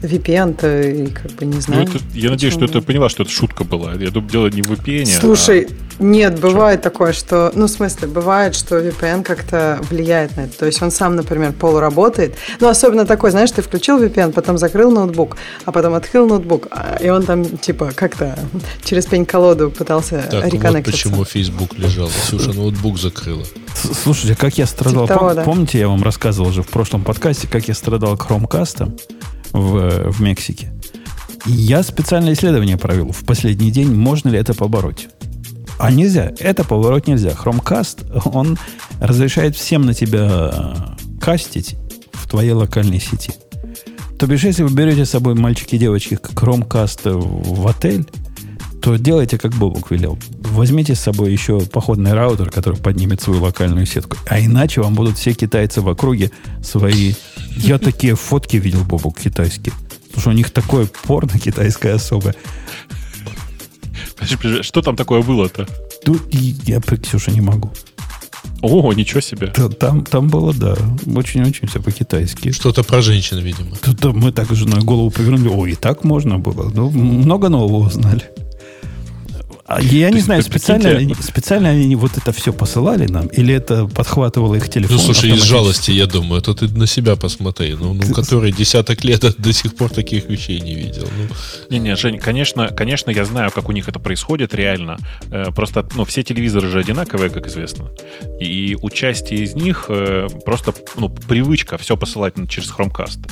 VPN-то 0.02 0.82
и 0.82 1.06
как 1.06 1.32
бы 1.32 1.46
не 1.46 1.60
знаю. 1.60 1.86
Ну, 1.86 1.94
это, 1.94 2.04
я 2.14 2.30
надеюсь, 2.30 2.52
что 2.52 2.66
ты 2.66 2.82
поняла, 2.82 3.08
что 3.08 3.22
это 3.22 3.32
шутка 3.32 3.64
была. 3.64 3.92
Я 3.92 4.10
думаю, 4.10 4.30
дело 4.30 4.46
не 4.48 4.62
в 4.62 4.70
VPN. 4.70 5.06
Слушай, 5.06 5.68
а... 5.98 6.02
нет, 6.02 6.38
бывает 6.38 6.80
что? 6.80 6.90
такое, 6.90 7.12
что... 7.12 7.50
Ну, 7.54 7.66
в 7.66 7.70
смысле, 7.70 8.08
бывает, 8.08 8.54
что 8.54 8.78
VPN 8.78 9.22
как-то 9.22 9.78
влияет 9.90 10.36
на 10.36 10.42
это. 10.42 10.58
То 10.58 10.66
есть 10.66 10.82
он 10.82 10.90
сам, 10.90 11.16
например, 11.16 11.52
полуработает. 11.52 12.34
Ну, 12.60 12.68
особенно 12.68 13.06
такой, 13.06 13.30
знаешь, 13.30 13.50
ты 13.50 13.62
включил 13.62 14.02
VPN, 14.02 14.32
потом 14.32 14.58
закрыл 14.58 14.90
ноутбук, 14.90 15.36
а 15.64 15.72
потом 15.72 15.94
открыл 15.94 16.26
ноутбук, 16.26 16.68
а, 16.70 16.98
и 17.00 17.08
он 17.08 17.22
там, 17.22 17.44
типа, 17.44 17.92
как-то 17.94 18.33
через 18.84 19.06
пень-колоду 19.06 19.70
пытался 19.70 20.26
так, 20.30 20.52
вот 20.52 20.84
почему 20.84 21.24
Facebook 21.24 21.78
лежал. 21.78 22.08
Ксюша 22.08 22.52
ноутбук 22.52 22.98
закрыла. 22.98 23.44
Слушайте, 24.02 24.34
как 24.34 24.56
я 24.58 24.66
страдал. 24.66 25.06
Типа 25.06 25.18
того, 25.18 25.30
Пом- 25.30 25.34
да. 25.34 25.42
Помните, 25.42 25.78
я 25.78 25.88
вам 25.88 26.02
рассказывал 26.02 26.50
уже 26.50 26.62
в 26.62 26.68
прошлом 26.68 27.02
подкасте, 27.02 27.48
как 27.48 27.68
я 27.68 27.74
страдал 27.74 28.14
Chromecast 28.14 29.00
в, 29.52 30.10
в 30.10 30.20
Мексике. 30.20 30.72
Я 31.46 31.82
специальное 31.82 32.32
исследование 32.32 32.78
провел 32.78 33.12
в 33.12 33.24
последний 33.24 33.70
день, 33.70 33.94
можно 33.94 34.30
ли 34.30 34.38
это 34.38 34.54
побороть. 34.54 35.08
А 35.78 35.90
нельзя. 35.90 36.32
Это 36.38 36.64
побороть 36.64 37.06
нельзя. 37.06 37.30
Chromecast, 37.30 38.22
он 38.32 38.58
разрешает 39.00 39.56
всем 39.56 39.82
на 39.82 39.94
тебя 39.94 40.74
кастить 41.20 41.76
в 42.12 42.28
твоей 42.28 42.52
локальной 42.52 43.00
сети. 43.00 43.32
То 44.18 44.26
бишь, 44.26 44.44
если 44.44 44.62
вы 44.62 44.70
берете 44.70 45.04
с 45.04 45.10
собой 45.10 45.34
мальчики 45.34 45.74
и 45.74 45.78
девочки 45.78 46.14
Chromecast 46.14 47.10
в 47.10 47.66
отель, 47.66 48.06
то 48.84 48.96
делайте, 48.96 49.38
как 49.38 49.54
Бобок 49.54 49.90
велел. 49.90 50.18
Возьмите 50.40 50.94
с 50.94 51.00
собой 51.00 51.32
еще 51.32 51.60
походный 51.60 52.12
раутер, 52.12 52.50
который 52.50 52.78
поднимет 52.78 53.22
свою 53.22 53.40
локальную 53.40 53.86
сетку. 53.86 54.18
А 54.26 54.38
иначе 54.38 54.82
вам 54.82 54.94
будут 54.94 55.16
все 55.16 55.32
китайцы 55.32 55.80
в 55.80 55.88
округе 55.88 56.30
свои... 56.62 57.14
Я 57.56 57.78
такие 57.78 58.14
фотки 58.14 58.58
видел, 58.58 58.84
Бобок, 58.84 59.18
китайские. 59.18 59.72
Потому 60.08 60.20
что 60.20 60.30
у 60.30 60.32
них 60.34 60.50
такое 60.50 60.86
порно 61.04 61.38
китайское 61.38 61.94
особое. 61.94 62.34
Что 64.60 64.82
там 64.82 64.96
такое 64.96 65.22
было-то? 65.22 65.66
Тут 66.04 66.22
я, 66.34 66.78
Ксюша, 66.82 67.30
не 67.30 67.40
могу. 67.40 67.72
О, 68.60 68.92
ничего 68.92 69.22
себе. 69.22 69.46
Там, 69.46 70.04
там 70.04 70.28
было, 70.28 70.52
да, 70.52 70.76
очень-очень 71.06 71.68
все 71.68 71.80
по-китайски. 71.80 72.52
Что-то 72.52 72.84
про 72.84 73.00
женщин, 73.00 73.38
видимо. 73.38 73.76
Тут 73.76 74.04
мы 74.14 74.30
так 74.30 74.50
с 74.50 74.56
женой 74.56 74.82
голову 74.82 75.10
повернули. 75.10 75.48
О, 75.48 75.66
и 75.66 75.74
так 75.74 76.04
можно 76.04 76.38
было. 76.38 76.70
Ну, 76.74 76.90
много 76.90 77.48
нового 77.48 77.86
узнали. 77.86 78.24
А 79.66 79.80
я 79.80 80.10
не 80.10 80.20
знаю, 80.20 80.42
специально, 80.42 80.90
они, 80.90 81.14
специально 81.14 81.70
они 81.70 81.96
вот 81.96 82.18
это 82.18 82.32
все 82.32 82.52
посылали 82.52 83.06
нам, 83.06 83.28
или 83.28 83.54
это 83.54 83.86
подхватывало 83.86 84.56
их 84.56 84.68
телефон? 84.68 84.96
Ну, 84.96 85.02
слушай, 85.02 85.30
из 85.30 85.42
жалости, 85.42 85.90
я 85.90 86.06
думаю, 86.06 86.42
это 86.42 86.54
ты 86.54 86.68
на 86.68 86.86
себя 86.86 87.16
посмотри. 87.16 87.74
Ну, 87.74 87.94
ну 87.94 88.14
который 88.14 88.52
десяток 88.52 89.04
лет 89.04 89.24
до 89.38 89.52
сих 89.54 89.74
пор 89.74 89.88
таких 89.88 90.28
вещей 90.28 90.60
не 90.60 90.74
видел. 90.74 91.08
Ну. 91.16 91.34
Не-не, 91.70 91.96
Жень, 91.96 92.18
конечно, 92.18 92.68
конечно, 92.68 93.10
я 93.10 93.24
знаю, 93.24 93.50
как 93.50 93.70
у 93.70 93.72
них 93.72 93.88
это 93.88 93.98
происходит 93.98 94.54
реально. 94.54 94.98
Э, 95.30 95.50
просто, 95.50 95.86
ну, 95.94 96.04
все 96.04 96.22
телевизоры 96.22 96.68
же 96.68 96.78
одинаковые, 96.78 97.30
как 97.30 97.46
известно. 97.46 97.90
И 98.40 98.76
участие 98.82 99.44
из 99.44 99.54
них 99.54 99.86
э, 99.88 100.28
просто, 100.44 100.74
ну, 100.96 101.08
привычка 101.08 101.78
все 101.78 101.96
посылать 101.96 102.34
через 102.50 102.70
Chromecast. 102.70 103.30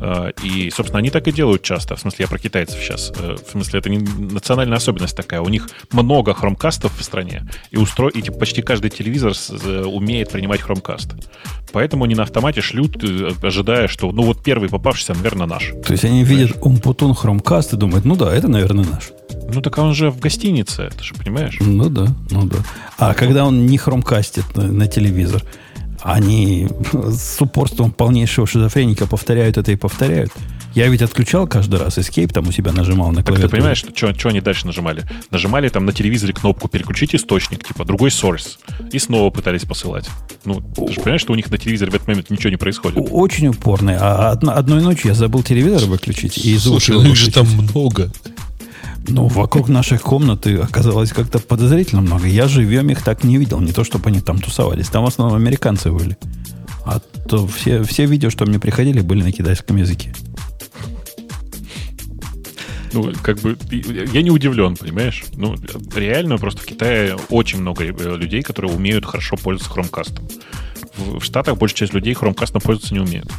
Э, 0.00 0.32
и, 0.42 0.70
собственно, 0.70 0.98
они 0.98 1.10
так 1.10 1.26
и 1.28 1.32
делают 1.32 1.62
часто. 1.62 1.96
В 1.96 2.00
смысле, 2.00 2.24
я 2.24 2.28
про 2.28 2.38
китайцев 2.38 2.80
сейчас. 2.80 3.10
В 3.10 3.50
смысле, 3.50 3.80
это 3.80 3.90
не 3.90 3.98
национальная 3.98 4.78
особенность 4.78 5.16
такая. 5.16 5.40
У 5.40 5.48
них 5.48 5.68
много 5.92 6.34
хромкастов 6.34 6.98
в 6.98 7.02
стране, 7.02 7.48
и, 7.70 7.76
устро... 7.76 8.08
и 8.08 8.22
типа, 8.22 8.38
почти 8.38 8.62
каждый 8.62 8.90
телевизор 8.90 9.32
умеет 9.86 10.30
принимать 10.30 10.60
хромкаст. 10.60 11.14
Поэтому 11.72 12.04
они 12.04 12.14
на 12.14 12.24
автомате 12.24 12.60
шлют, 12.60 13.02
э, 13.02 13.32
ожидая, 13.42 13.88
что 13.88 14.10
ну 14.12 14.22
вот 14.22 14.42
первый 14.42 14.68
попавшийся, 14.68 15.14
наверное, 15.14 15.46
наш. 15.46 15.72
То 15.86 15.92
есть 15.92 16.04
они 16.04 16.24
видят 16.24 16.56
Умпутун 16.60 17.14
хромкаст 17.14 17.72
и 17.72 17.76
думают, 17.76 18.04
ну 18.04 18.16
да, 18.16 18.34
это, 18.34 18.48
наверное, 18.48 18.84
наш. 18.84 19.10
Ну 19.52 19.60
так 19.60 19.78
он 19.78 19.94
же 19.94 20.10
в 20.10 20.18
гостинице, 20.18 20.90
ты 20.96 21.04
же 21.04 21.14
понимаешь? 21.14 21.56
Ну 21.60 21.88
да, 21.88 22.08
ну 22.30 22.44
да. 22.44 22.58
А 22.98 23.14
когда 23.14 23.44
он 23.44 23.66
не 23.66 23.78
хромкастит 23.78 24.44
на, 24.56 24.64
на 24.64 24.86
телевизор, 24.86 25.42
они 26.02 26.68
с 26.92 27.40
упорством 27.40 27.92
полнейшего 27.92 28.46
шизофреника 28.46 29.06
повторяют 29.06 29.58
это 29.58 29.72
и 29.72 29.76
повторяют. 29.76 30.32
Я 30.74 30.88
ведь 30.88 31.02
отключал 31.02 31.48
каждый 31.48 31.80
раз 31.80 31.98
Escape, 31.98 32.32
там 32.32 32.48
у 32.48 32.52
себя 32.52 32.72
нажимал 32.72 33.08
на 33.08 33.24
клавиатуре. 33.24 33.42
Так 33.42 33.50
ты 33.50 33.56
понимаешь, 33.56 33.78
что, 33.78 34.14
что 34.14 34.28
они 34.28 34.40
дальше 34.40 34.66
нажимали? 34.66 35.02
Нажимали 35.30 35.68
там 35.68 35.84
на 35.84 35.92
телевизоре 35.92 36.32
кнопку 36.32 36.68
«Переключить 36.68 37.14
источник», 37.14 37.66
типа 37.66 37.84
другой 37.84 38.10
source, 38.10 38.58
и 38.92 38.98
снова 38.98 39.30
пытались 39.30 39.64
посылать. 39.64 40.08
Ну, 40.44 40.60
ты 40.60 40.92
же 40.92 41.00
понимаешь, 41.00 41.20
что 41.22 41.32
у 41.32 41.36
них 41.36 41.50
на 41.50 41.58
телевизоре 41.58 41.90
в 41.90 41.94
этот 41.94 42.06
момент 42.06 42.30
ничего 42.30 42.50
не 42.50 42.56
происходит? 42.56 42.98
Очень 43.10 43.48
упорные. 43.48 43.98
А 44.00 44.30
одно, 44.30 44.52
одной 44.52 44.80
ночью 44.82 45.08
я 45.08 45.14
забыл 45.14 45.42
телевизор 45.42 45.88
выключить. 45.88 46.38
И 46.38 46.56
Слушай, 46.56 46.96
ну 46.96 47.10
их 47.10 47.16
же 47.16 47.32
там 47.32 47.46
много. 47.48 48.10
Ну, 49.08 49.26
вокруг 49.26 49.68
нашей 49.68 49.98
комнаты 49.98 50.56
оказалось 50.56 51.12
как-то 51.12 51.38
подозрительно 51.38 52.00
много. 52.00 52.26
Я 52.26 52.48
живем 52.48 52.90
их 52.90 53.02
так 53.02 53.24
не 53.24 53.38
видел. 53.38 53.60
Не 53.60 53.72
то, 53.72 53.84
чтобы 53.84 54.10
они 54.10 54.20
там 54.20 54.38
тусовались. 54.38 54.88
Там 54.88 55.04
в 55.04 55.08
основном 55.08 55.36
американцы 55.36 55.90
были. 55.90 56.16
А 56.84 57.00
то 57.28 57.46
все, 57.46 57.82
все 57.82 58.06
видео, 58.06 58.30
что 58.30 58.46
мне 58.46 58.58
приходили, 58.58 59.00
были 59.00 59.22
на 59.22 59.32
китайском 59.32 59.76
языке. 59.76 60.12
Ну, 62.92 63.12
как 63.22 63.38
бы, 63.38 63.56
я 63.70 64.22
не 64.22 64.30
удивлен, 64.30 64.76
понимаешь? 64.76 65.24
Ну, 65.36 65.54
реально, 65.94 66.38
просто 66.38 66.62
в 66.62 66.66
Китае 66.66 67.16
очень 67.28 67.60
много 67.60 67.84
людей, 67.84 68.42
которые 68.42 68.72
умеют 68.74 69.06
хорошо 69.06 69.36
пользоваться 69.36 69.72
хромкастом. 69.72 70.26
В 70.96 71.22
Штатах 71.22 71.56
большая 71.56 71.78
часть 71.78 71.94
людей 71.94 72.14
хромкастом 72.14 72.60
пользоваться 72.60 72.94
не 72.94 73.00
умеют. 73.00 73.30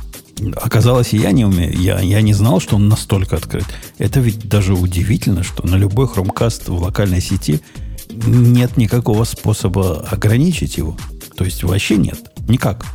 Оказалось, 0.55 1.13
я 1.13 1.31
не 1.31 1.45
умею. 1.45 1.77
Я, 1.77 1.99
я 1.99 2.21
не 2.21 2.33
знал, 2.33 2.59
что 2.59 2.75
он 2.75 2.87
настолько 2.87 3.35
открыт. 3.35 3.65
Это 3.97 4.19
ведь 4.19 4.47
даже 4.47 4.73
удивительно, 4.73 5.43
что 5.43 5.65
на 5.67 5.75
любой 5.75 6.07
Chromecast 6.07 6.71
в 6.71 6.81
локальной 6.81 7.21
сети 7.21 7.61
нет 8.09 8.77
никакого 8.77 9.23
способа 9.23 10.01
ограничить 10.09 10.77
его. 10.77 10.97
То 11.35 11.45
есть 11.45 11.63
вообще 11.63 11.97
нет. 11.97 12.19
Никак. 12.47 12.85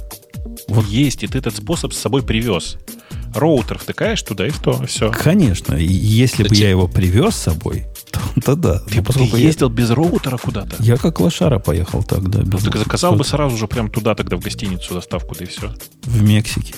Вот 0.68 0.86
есть, 0.86 1.22
и 1.22 1.26
ты 1.26 1.38
этот 1.38 1.56
способ 1.56 1.92
с 1.92 1.98
собой 1.98 2.22
привез. 2.22 2.76
Роутер 3.34 3.78
втыкаешь 3.78 4.22
туда, 4.22 4.46
и 4.46 4.50
что, 4.50 4.84
все. 4.86 5.10
Конечно. 5.10 5.74
И 5.74 5.86
если 5.86 6.44
Кстати, 6.44 6.58
бы 6.58 6.64
я 6.64 6.70
его 6.70 6.88
привез 6.88 7.34
с 7.34 7.42
собой, 7.42 7.86
то, 8.10 8.40
то 8.40 8.56
да. 8.56 8.78
Ты, 8.80 9.02
ты 9.02 9.20
ездил 9.38 9.68
я, 9.68 9.74
без 9.74 9.90
роутера 9.90 10.38
куда-то? 10.38 10.76
Я 10.82 10.96
как 10.96 11.20
лошара 11.20 11.58
поехал 11.58 12.02
тогда. 12.02 12.40
Ну, 12.44 12.58
ты 12.58 12.78
заказал 12.78 13.14
бы 13.14 13.24
сразу 13.24 13.56
же 13.56 13.68
прям 13.68 13.90
туда 13.90 14.14
тогда 14.14 14.36
в 14.36 14.40
гостиницу 14.40 14.94
доставку, 14.94 15.34
да 15.38 15.44
и 15.44 15.48
все. 15.48 15.74
В 16.02 16.22
Мексике. 16.22 16.74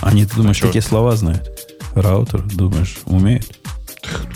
Они, 0.00 0.24
ты 0.24 0.36
думаешь, 0.36 0.62
а 0.62 0.66
такие 0.66 0.82
слова 0.82 1.16
знают? 1.16 1.50
Раутер, 1.94 2.42
думаешь, 2.42 2.96
умеют? 3.06 3.46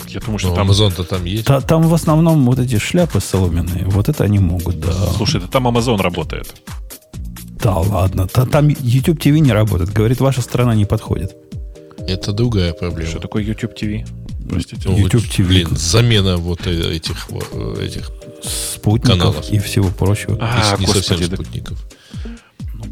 Я 0.08 0.20
думаю, 0.20 0.38
что 0.38 0.50
Но 0.50 0.54
там... 0.54 0.70
Amazon-то 0.70 1.04
там 1.04 1.24
есть. 1.24 1.46
Та, 1.46 1.60
там 1.60 1.82
в 1.82 1.94
основном 1.94 2.44
вот 2.44 2.58
эти 2.58 2.78
шляпы 2.78 3.20
соломенные. 3.20 3.84
Вот 3.86 4.08
это 4.08 4.24
они 4.24 4.38
могут, 4.38 4.78
да. 4.80 4.92
Слушай, 5.16 5.40
да 5.40 5.46
там 5.48 5.66
Amazon 5.66 6.00
работает. 6.00 6.54
Да 7.60 7.78
ладно. 7.78 8.28
Та, 8.28 8.46
там 8.46 8.68
YouTube 8.68 9.18
TV 9.18 9.38
не 9.40 9.52
работает. 9.52 9.92
Говорит, 9.92 10.20
ваша 10.20 10.42
страна 10.42 10.74
не 10.74 10.84
подходит. 10.84 11.34
Это 12.06 12.32
другая 12.32 12.74
проблема. 12.74 13.10
Что 13.10 13.20
такое 13.20 13.42
YouTube 13.42 13.72
TV? 13.72 14.06
Простите. 14.48 14.88
Ну, 14.88 14.98
YouTube 14.98 15.24
TV. 15.24 15.46
Блин, 15.46 15.68
замена 15.72 16.36
вот 16.36 16.66
э, 16.66 16.94
этих, 16.94 17.28
этих 17.80 18.10
спутников 18.42 19.18
каналов. 19.18 19.50
и 19.50 19.58
всего 19.58 19.88
прочего. 19.88 20.36
А, 20.40 20.76
не 20.78 20.86
господи, 20.86 21.04
совсем 21.04 21.32
спутников. 21.32 21.78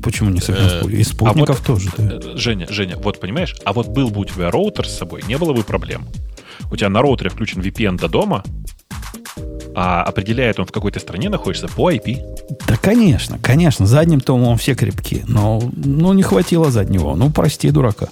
Почему 0.03 0.31
не 0.31 0.41
совсем 0.41 0.67
э, 0.67 0.79
спутников? 0.79 1.01
И 1.01 1.05
спутников 1.05 1.57
а 1.57 1.59
вот, 1.59 1.67
тоже, 1.67 1.91
да. 1.97 2.05
Э, 2.15 2.37
Женя, 2.37 2.67
Женя, 2.71 2.97
вот 2.97 3.21
понимаешь, 3.21 3.55
а 3.65 3.73
вот 3.73 3.89
был 3.89 4.11
бы 4.11 4.21
у 4.21 4.25
тебя 4.25 4.51
роутер 4.51 4.87
с 4.87 4.97
собой, 4.97 5.23
не 5.27 5.39
было 5.39 5.53
бы 5.53 5.63
проблем. 5.63 6.07
У 6.71 6.77
тебя 6.77 6.89
на 6.89 7.03
роутере 7.03 7.31
включен 7.31 7.61
VPN 7.61 7.99
до 7.99 8.09
дома, 8.09 8.45
а 9.75 10.03
определяет 10.03 10.59
он, 10.59 10.67
в 10.67 10.73
какой 10.73 10.93
то 10.93 11.01
стране 11.01 11.29
находишься 11.29 11.69
по 11.69 11.91
IP. 11.91 12.19
Да, 12.67 12.77
конечно, 12.77 13.39
конечно. 13.39 13.87
Задним 13.87 14.21
томом 14.21 14.59
все 14.59 14.75
крепки. 14.75 15.25
Но 15.27 15.63
ну, 15.75 16.13
не 16.13 16.23
хватило 16.23 16.71
заднего. 16.71 17.15
Ну, 17.15 17.31
прости, 17.31 17.71
дурака. 17.71 18.09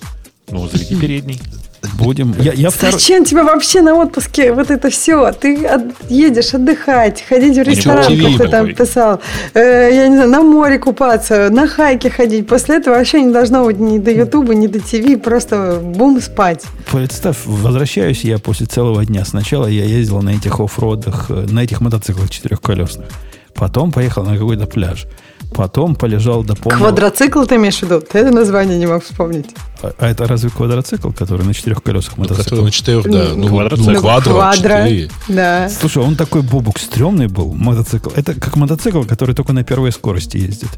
Ну, 0.51 0.67
заведи 0.69 0.97
передний. 0.97 1.41
Будем. 1.95 2.35
Я, 2.39 2.53
я 2.53 2.71
втор... 2.71 2.93
Зачем 2.93 3.25
тебе 3.25 3.43
вообще 3.43 3.81
на 3.81 3.95
отпуске 3.95 4.53
вот 4.53 4.71
это 4.71 4.91
все? 4.91 5.33
Ты 5.33 5.65
от... 5.67 5.83
едешь 6.11 6.53
отдыхать, 6.55 7.23
ходить 7.27 7.57
в 7.57 7.63
ресторан, 7.63 8.05
как 8.05 8.39
ты 8.39 8.49
там 8.49 8.75
писал, 8.75 9.21
э, 9.55 9.91
я 9.93 10.09
не 10.09 10.17
знаю, 10.17 10.31
на 10.31 10.43
море 10.43 10.79
купаться, 10.79 11.49
на 11.51 11.67
хайке 11.67 12.11
ходить. 12.11 12.47
После 12.47 12.77
этого 12.77 12.97
вообще 12.97 13.23
не 13.23 13.33
должно 13.33 13.65
быть 13.65 13.79
ни 13.79 13.99
до 13.99 14.11
Ютуба, 14.11 14.55
ни 14.55 14.67
до 14.67 14.81
ТВ, 14.81 15.23
просто 15.23 15.81
бум 15.83 16.21
спать. 16.21 16.65
Представь, 16.91 17.39
возвращаюсь 17.47 18.25
я 18.25 18.39
после 18.39 18.67
целого 18.67 19.05
дня. 19.07 19.25
Сначала 19.25 19.67
я 19.67 19.85
ездил 19.85 20.21
на 20.23 20.31
этих 20.31 20.61
оффродах, 20.61 21.27
э, 21.31 21.47
на 21.51 21.61
этих 21.61 21.81
мотоциклах 21.81 22.29
четырехколесных. 22.29 23.09
Потом 23.55 23.93
поехал 23.93 24.25
на 24.25 24.37
какой-то 24.37 24.67
пляж. 24.67 25.07
Потом 25.55 25.95
полежал 25.95 26.45
до 26.45 26.55
полного... 26.55 26.85
Квадроцикл 26.85 27.45
ты 27.45 27.57
имеешь 27.57 27.79
в 27.79 27.83
виду? 27.83 28.01
Ты 28.01 28.19
это 28.19 28.31
название 28.31 28.79
не 28.79 28.87
мог 28.87 29.05
вспомнить. 29.05 29.47
А, 29.83 29.93
а 29.99 30.09
это 30.09 30.27
разве 30.27 30.51
квадроцикл, 30.51 31.11
который 31.11 31.45
на 31.45 31.55
четырех 31.55 31.83
колесах 31.83 32.17
ну, 32.17 32.23
мотоцикл? 32.23 32.45
Который 32.45 32.65
на 32.65 32.71
четырех, 32.71 33.05
да. 33.05 33.31
Ну, 33.31 33.37
ну 33.37 33.49
квадроцикл. 33.49 33.91
Ну, 33.91 34.01
квадро, 34.01 34.33
квадро, 34.33 34.87
да. 35.29 35.69
Слушай, 35.69 36.03
он 36.03 36.17
такой 36.17 36.43
бобук 36.43 36.79
стрёмный 36.79 37.27
был, 37.27 37.53
мотоцикл. 37.53 38.11
Это 38.15 38.35
как 38.35 38.57
мотоцикл, 38.57 39.03
который 39.03 39.35
только 39.35 39.53
на 39.53 39.65
первой 39.65 39.93
скорости 39.93 40.37
ездит. 40.37 40.71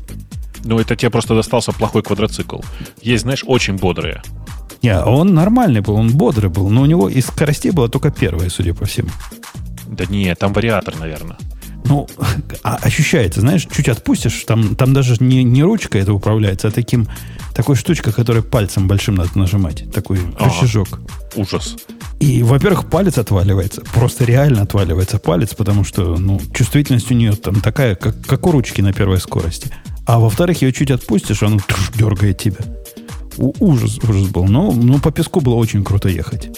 Ну, 0.64 0.79
это 0.79 0.97
тебе 0.97 1.11
просто 1.11 1.35
достался 1.35 1.73
плохой 1.73 2.03
квадроцикл. 2.03 2.61
Есть, 3.03 3.23
знаешь, 3.23 3.45
очень 3.47 3.77
бодрые. 3.77 4.23
Не, 4.83 4.99
он 4.99 5.35
нормальный 5.35 5.81
был, 5.81 5.95
он 5.95 6.11
бодрый 6.11 6.51
был, 6.51 6.68
но 6.68 6.83
у 6.83 6.87
него 6.87 7.09
из 7.09 7.27
скоростей 7.27 7.70
была 7.70 7.89
только 7.89 8.11
первая, 8.11 8.49
судя 8.49 8.75
по 8.75 8.85
всему. 8.85 9.11
Да 9.87 10.07
не, 10.07 10.35
там 10.35 10.53
вариатор, 10.53 10.97
наверное. 10.99 11.37
Ну, 11.85 12.07
а, 12.62 12.76
ощущается, 12.76 13.41
знаешь, 13.41 13.66
чуть 13.70 13.89
отпустишь, 13.89 14.45
там, 14.47 14.76
там 14.76 14.93
даже 14.93 15.16
не, 15.20 15.43
не 15.43 15.62
ручка 15.62 15.99
это 15.99 16.12
управляется, 16.12 16.68
а 16.68 16.70
таким, 16.70 17.09
такой 17.55 17.76
штучка, 17.76 18.12
которая 18.12 18.43
пальцем 18.43 18.89
большим 18.89 19.16
надо 19.16 19.39
нажимать. 19.39 19.91
Такой 19.93 20.18
ага. 20.39 20.45
рычажок. 20.45 21.01
Ужас. 21.35 21.76
И, 22.20 22.43
во-первых, 22.43 22.89
палец 22.89 23.18
отваливается. 23.18 23.83
Просто 23.93 24.24
реально 24.24 24.62
отваливается 24.62 25.18
палец, 25.18 25.55
потому 25.55 25.83
что 25.85 26.16
ну, 26.16 26.41
чувствительность 26.55 27.11
у 27.11 27.14
нее 27.14 27.33
там 27.33 27.61
такая, 27.61 27.95
как, 27.97 28.20
как 28.24 28.47
у 28.47 28.53
ручки 28.53 28.80
на 28.80 28.93
первой 28.93 29.20
скорости. 29.20 29.70
А 30.07 30.18
во-вторых, 30.18 30.62
ее 30.62 30.72
чуть 30.72 30.91
отпустишь, 30.91 31.43
он 31.43 31.61
дергает 31.95 32.39
тебя. 32.39 32.64
У, 33.39 33.53
ужас, 33.59 33.99
ужас 34.03 34.28
был. 34.28 34.45
Но, 34.45 34.72
но 34.72 34.99
по 34.99 35.11
песку 35.11 35.41
было 35.41 35.55
очень 35.55 35.83
круто 35.83 36.09
ехать 36.09 36.51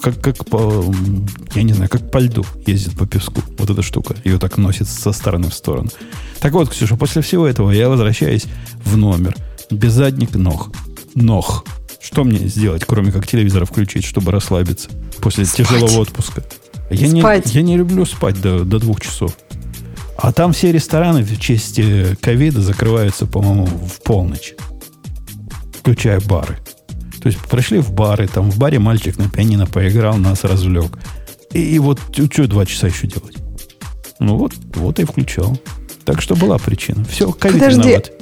как, 0.00 0.20
как 0.20 0.44
по, 0.46 0.84
я 1.54 1.62
не 1.62 1.72
знаю, 1.72 1.90
как 1.90 2.10
по 2.10 2.18
льду 2.18 2.44
ездит 2.66 2.96
по 2.96 3.06
песку. 3.06 3.42
Вот 3.58 3.70
эта 3.70 3.82
штука. 3.82 4.14
Ее 4.24 4.38
так 4.38 4.58
носит 4.58 4.88
со 4.88 5.12
стороны 5.12 5.48
в 5.48 5.54
сторону. 5.54 5.88
Так 6.40 6.52
вот, 6.52 6.70
Ксюша, 6.70 6.96
после 6.96 7.22
всего 7.22 7.46
этого 7.46 7.70
я 7.70 7.88
возвращаюсь 7.88 8.46
в 8.84 8.96
номер. 8.96 9.36
Без 9.70 9.92
задних 9.92 10.34
ног. 10.34 10.70
Ног. 11.14 11.64
Что 12.00 12.24
мне 12.24 12.38
сделать, 12.48 12.84
кроме 12.86 13.12
как 13.12 13.26
телевизор 13.26 13.64
включить, 13.66 14.04
чтобы 14.04 14.30
расслабиться 14.32 14.88
после 15.20 15.44
спать. 15.44 15.66
тяжелого 15.66 16.00
отпуска? 16.00 16.44
Я 16.90 17.08
не, 17.08 17.20
я 17.20 17.62
не 17.62 17.76
люблю 17.76 18.04
спать 18.06 18.40
до, 18.40 18.64
до 18.64 18.78
двух 18.78 19.00
часов. 19.00 19.36
А 20.16 20.32
там 20.32 20.52
все 20.52 20.72
рестораны 20.72 21.22
в 21.22 21.38
честь 21.38 21.78
э, 21.78 22.16
ковида 22.20 22.60
закрываются, 22.60 23.26
по-моему, 23.26 23.66
в 23.66 24.02
полночь. 24.02 24.54
Включая 25.78 26.20
бары. 26.20 26.58
То 27.20 27.28
есть 27.28 27.38
пришли 27.38 27.78
в 27.80 27.92
бары, 27.92 28.28
там 28.28 28.50
в 28.50 28.58
баре 28.58 28.78
мальчик 28.78 29.18
на 29.18 29.28
пианино 29.28 29.66
поиграл, 29.66 30.16
нас 30.16 30.44
развлек. 30.44 30.98
И, 31.52 31.60
и 31.60 31.78
вот 31.78 32.00
что 32.12 32.46
два 32.46 32.66
часа 32.66 32.88
еще 32.88 33.06
делать? 33.06 33.36
Ну 34.20 34.36
вот, 34.36 34.52
вот 34.74 34.98
и 34.98 35.04
включал. 35.04 35.58
Так 36.04 36.20
что 36.20 36.34
была 36.36 36.58
причина. 36.58 37.04
Все, 37.04 37.30
ковид 37.32 37.60
Подожди, 37.60 37.80
виноват. 37.80 38.12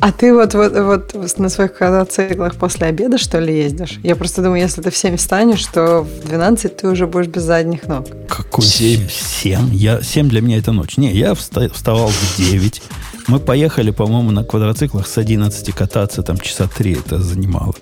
А 0.00 0.12
ты 0.12 0.34
вот, 0.34 0.54
вот, 0.54 1.12
вот 1.12 1.38
на 1.38 1.48
своих 1.50 1.74
квадроциклах 1.74 2.56
после 2.56 2.86
обеда, 2.86 3.18
что 3.18 3.38
ли, 3.38 3.54
ездишь? 3.54 3.98
Я 4.02 4.16
просто 4.16 4.42
думаю, 4.42 4.62
если 4.62 4.80
ты 4.80 4.90
в 4.90 4.96
7 4.96 5.16
встанешь, 5.16 5.64
то 5.66 6.02
в 6.02 6.26
12 6.26 6.76
ты 6.78 6.88
уже 6.88 7.06
будешь 7.06 7.26
без 7.26 7.42
задних 7.42 7.86
ног. 7.86 8.06
Какой 8.26 8.64
7? 8.64 9.08
7? 9.10 9.74
Я, 9.74 10.00
7 10.00 10.28
для 10.30 10.40
меня 10.40 10.56
это 10.56 10.72
ночь. 10.72 10.96
Не, 10.96 11.12
я 11.12 11.34
вставал 11.34 12.08
в 12.08 12.36
9. 12.38 12.82
Мы 13.28 13.38
поехали, 13.38 13.90
по-моему, 13.90 14.30
на 14.30 14.44
квадроциклах 14.44 15.06
с 15.06 15.18
11 15.18 15.74
кататься, 15.74 16.22
там 16.22 16.38
часа 16.38 16.68
3 16.68 16.92
это 16.92 17.18
занимало. 17.18 17.74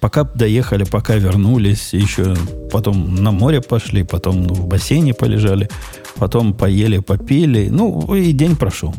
Пока 0.00 0.24
доехали, 0.24 0.84
пока 0.84 1.16
вернулись, 1.16 1.92
еще 1.92 2.36
потом 2.70 3.14
на 3.16 3.30
море 3.30 3.60
пошли, 3.60 4.02
потом 4.02 4.46
в 4.46 4.66
бассейне 4.66 5.14
полежали, 5.14 5.68
потом 6.16 6.54
поели, 6.54 6.98
попили. 6.98 7.68
Ну, 7.70 8.14
и 8.14 8.32
день 8.32 8.56
прошел. 8.56 8.94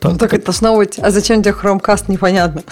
Так, 0.00 0.12
ну, 0.12 0.18
так 0.18 0.34
это 0.34 0.52
снова... 0.52 0.86
А 0.98 1.10
зачем 1.10 1.42
тебе 1.42 1.52
хромкаст, 1.52 2.08
непонятно. 2.08 2.62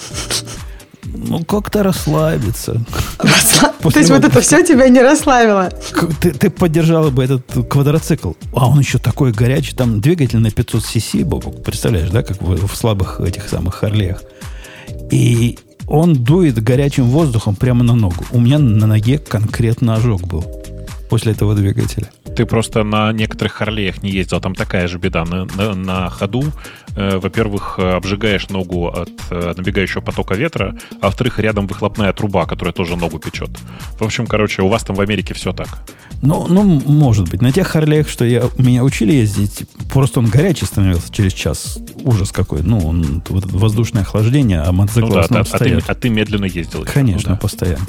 Ну, 1.04 1.44
как-то 1.44 1.82
расслабиться. 1.82 2.80
Расслаб... 3.18 3.76
То 3.80 3.98
есть 3.98 4.10
вот 4.10 4.24
это 4.24 4.40
все 4.40 4.62
тебя 4.62 4.88
не 4.88 5.00
расслабило? 5.00 5.70
Ты, 6.20 6.32
ты 6.32 6.50
поддержала 6.50 7.10
бы 7.10 7.24
этот 7.24 7.44
квадроцикл. 7.68 8.32
А 8.52 8.68
он 8.68 8.78
еще 8.80 8.98
такой 8.98 9.32
горячий. 9.32 9.74
Там 9.74 10.00
двигатель 10.00 10.38
на 10.38 10.50
500 10.50 10.82
cc, 10.82 11.62
представляешь, 11.62 12.10
да, 12.10 12.22
как 12.22 12.40
в, 12.42 12.66
в 12.66 12.76
слабых 12.76 13.20
этих 13.20 13.48
самых 13.48 13.76
Харлеях. 13.76 14.22
И 15.10 15.58
он 15.86 16.14
дует 16.14 16.62
горячим 16.62 17.04
воздухом 17.04 17.56
прямо 17.56 17.82
на 17.84 17.94
ногу. 17.94 18.24
У 18.30 18.40
меня 18.40 18.58
на 18.58 18.86
ноге 18.86 19.18
конкретно 19.18 19.94
ожог 19.94 20.22
был 20.22 20.44
после 21.08 21.32
этого 21.32 21.54
двигателя. 21.54 22.10
Ты 22.36 22.46
просто 22.46 22.84
на 22.84 23.12
некоторых 23.12 23.54
Харлеях 23.54 24.02
не 24.02 24.10
ездил. 24.10 24.40
Там 24.40 24.54
такая 24.54 24.86
же 24.88 24.98
беда. 24.98 25.24
На, 25.24 25.46
на, 25.56 25.74
на 25.74 26.10
ходу, 26.10 26.44
во-первых, 26.98 27.78
обжигаешь 27.78 28.48
ногу 28.48 28.88
от 28.88 29.10
э, 29.30 29.54
набегающего 29.56 30.00
потока 30.00 30.34
ветра, 30.34 30.76
а 31.00 31.06
во-вторых, 31.06 31.38
рядом 31.38 31.66
выхлопная 31.66 32.12
труба, 32.12 32.46
которая 32.46 32.72
тоже 32.72 32.96
ногу 32.96 33.18
печет. 33.18 33.50
В 33.98 34.02
общем, 34.04 34.26
короче, 34.26 34.62
у 34.62 34.68
вас 34.68 34.82
там 34.82 34.96
в 34.96 35.00
Америке 35.00 35.34
все 35.34 35.52
так. 35.52 35.68
Ну, 36.20 36.46
ну, 36.48 36.64
может 36.64 37.30
быть. 37.30 37.40
На 37.42 37.52
тех 37.52 37.68
Харлеях, 37.68 38.08
что 38.08 38.24
я, 38.24 38.44
меня 38.58 38.82
учили 38.82 39.12
ездить, 39.12 39.64
просто 39.92 40.18
он 40.18 40.26
горячий 40.26 40.64
становился 40.66 41.12
через 41.12 41.32
час. 41.32 41.78
Ужас 42.02 42.32
какой. 42.32 42.62
Ну, 42.62 42.78
он, 42.78 43.22
вот 43.28 43.46
воздушное 43.46 44.02
охлаждение, 44.02 44.60
а 44.60 44.72
мотоцикл 44.72 45.06
ну, 45.06 45.14
да, 45.14 45.26
а, 45.30 45.44
а, 45.48 45.58
ты, 45.58 45.82
а 45.86 45.94
ты 45.94 46.08
медленно 46.08 46.46
ездил. 46.46 46.84
Конечно, 46.92 47.30
ну, 47.30 47.34
да. 47.36 47.40
постоянно. 47.40 47.86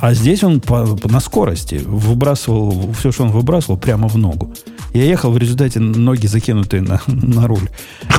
А 0.00 0.14
здесь 0.14 0.44
он 0.44 0.60
по, 0.60 0.96
на 1.04 1.20
скорости 1.20 1.76
выбрасывал, 1.84 2.92
все, 2.92 3.12
что 3.12 3.24
он 3.24 3.30
выбрасывал, 3.30 3.76
прямо 3.78 4.08
в 4.08 4.16
ногу. 4.16 4.54
Я 4.94 5.04
ехал, 5.04 5.32
в 5.32 5.38
результате 5.38 5.80
ноги 5.80 6.26
закинутые 6.26 6.82
на, 6.82 7.00
на 7.06 7.46
руль. 7.46 7.68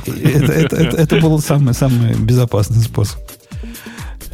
Это, 0.06 0.52
это, 0.52 0.76
это, 0.76 0.98
это 0.98 1.20
был 1.20 1.40
самый, 1.40 1.74
самый 1.74 2.16
безопасный 2.16 2.82
способ. 2.82 3.20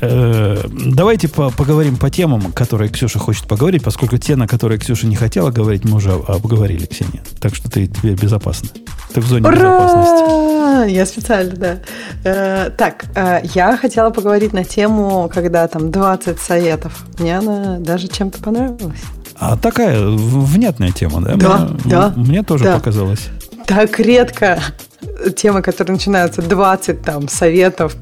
Э, 0.02 0.62
давайте 0.68 1.28
по 1.28 1.50
поговорим 1.52 1.98
по 1.98 2.10
темам, 2.10 2.52
которые 2.52 2.90
Ксюша 2.90 3.20
хочет 3.20 3.48
поговорить, 3.48 3.84
поскольку 3.84 4.18
те, 4.18 4.36
на 4.36 4.48
которые 4.48 4.80
Ксюша 4.80 5.08
не 5.08 5.16
хотела 5.16 5.52
говорить, 5.52 5.86
мы 5.86 5.98
уже 5.98 6.12
обговорили, 6.12 6.86
Ксения. 6.86 7.24
Так 7.40 7.56
что 7.56 7.70
ты, 7.70 7.88
тебе 7.88 8.14
безопасно. 8.14 8.70
Ты 9.14 9.22
в 9.22 9.26
зоне 9.26 9.48
Ура! 9.48 9.56
безопасности. 9.56 10.92
Я 10.92 11.06
специально, 11.06 11.56
да. 11.56 11.78
Э, 12.24 12.70
так, 12.70 13.06
э, 13.16 13.42
я 13.54 13.78
хотела 13.78 14.10
поговорить 14.10 14.54
на 14.54 14.64
тему, 14.64 15.30
когда 15.34 15.68
там 15.68 15.92
20 15.92 16.40
советов. 16.40 17.06
Мне 17.18 17.38
она 17.38 17.80
даже 17.80 18.08
чем-то 18.08 18.42
понравилась. 18.42 19.02
А 19.38 19.58
такая 19.58 20.06
внятная 20.08 20.92
тема, 20.92 21.22
да? 21.22 21.36
Да, 21.36 21.58
мне, 21.58 21.80
да. 21.86 22.14
Мне 22.16 22.44
тоже 22.44 22.66
да. 22.66 22.76
показалось. 22.76 23.28
Так 23.66 24.00
редко 24.00 24.62
темы, 25.36 25.62
которые 25.62 25.94
начинаются 25.94 26.42
20 26.42 27.02
там 27.02 27.28
советов, 27.28 27.96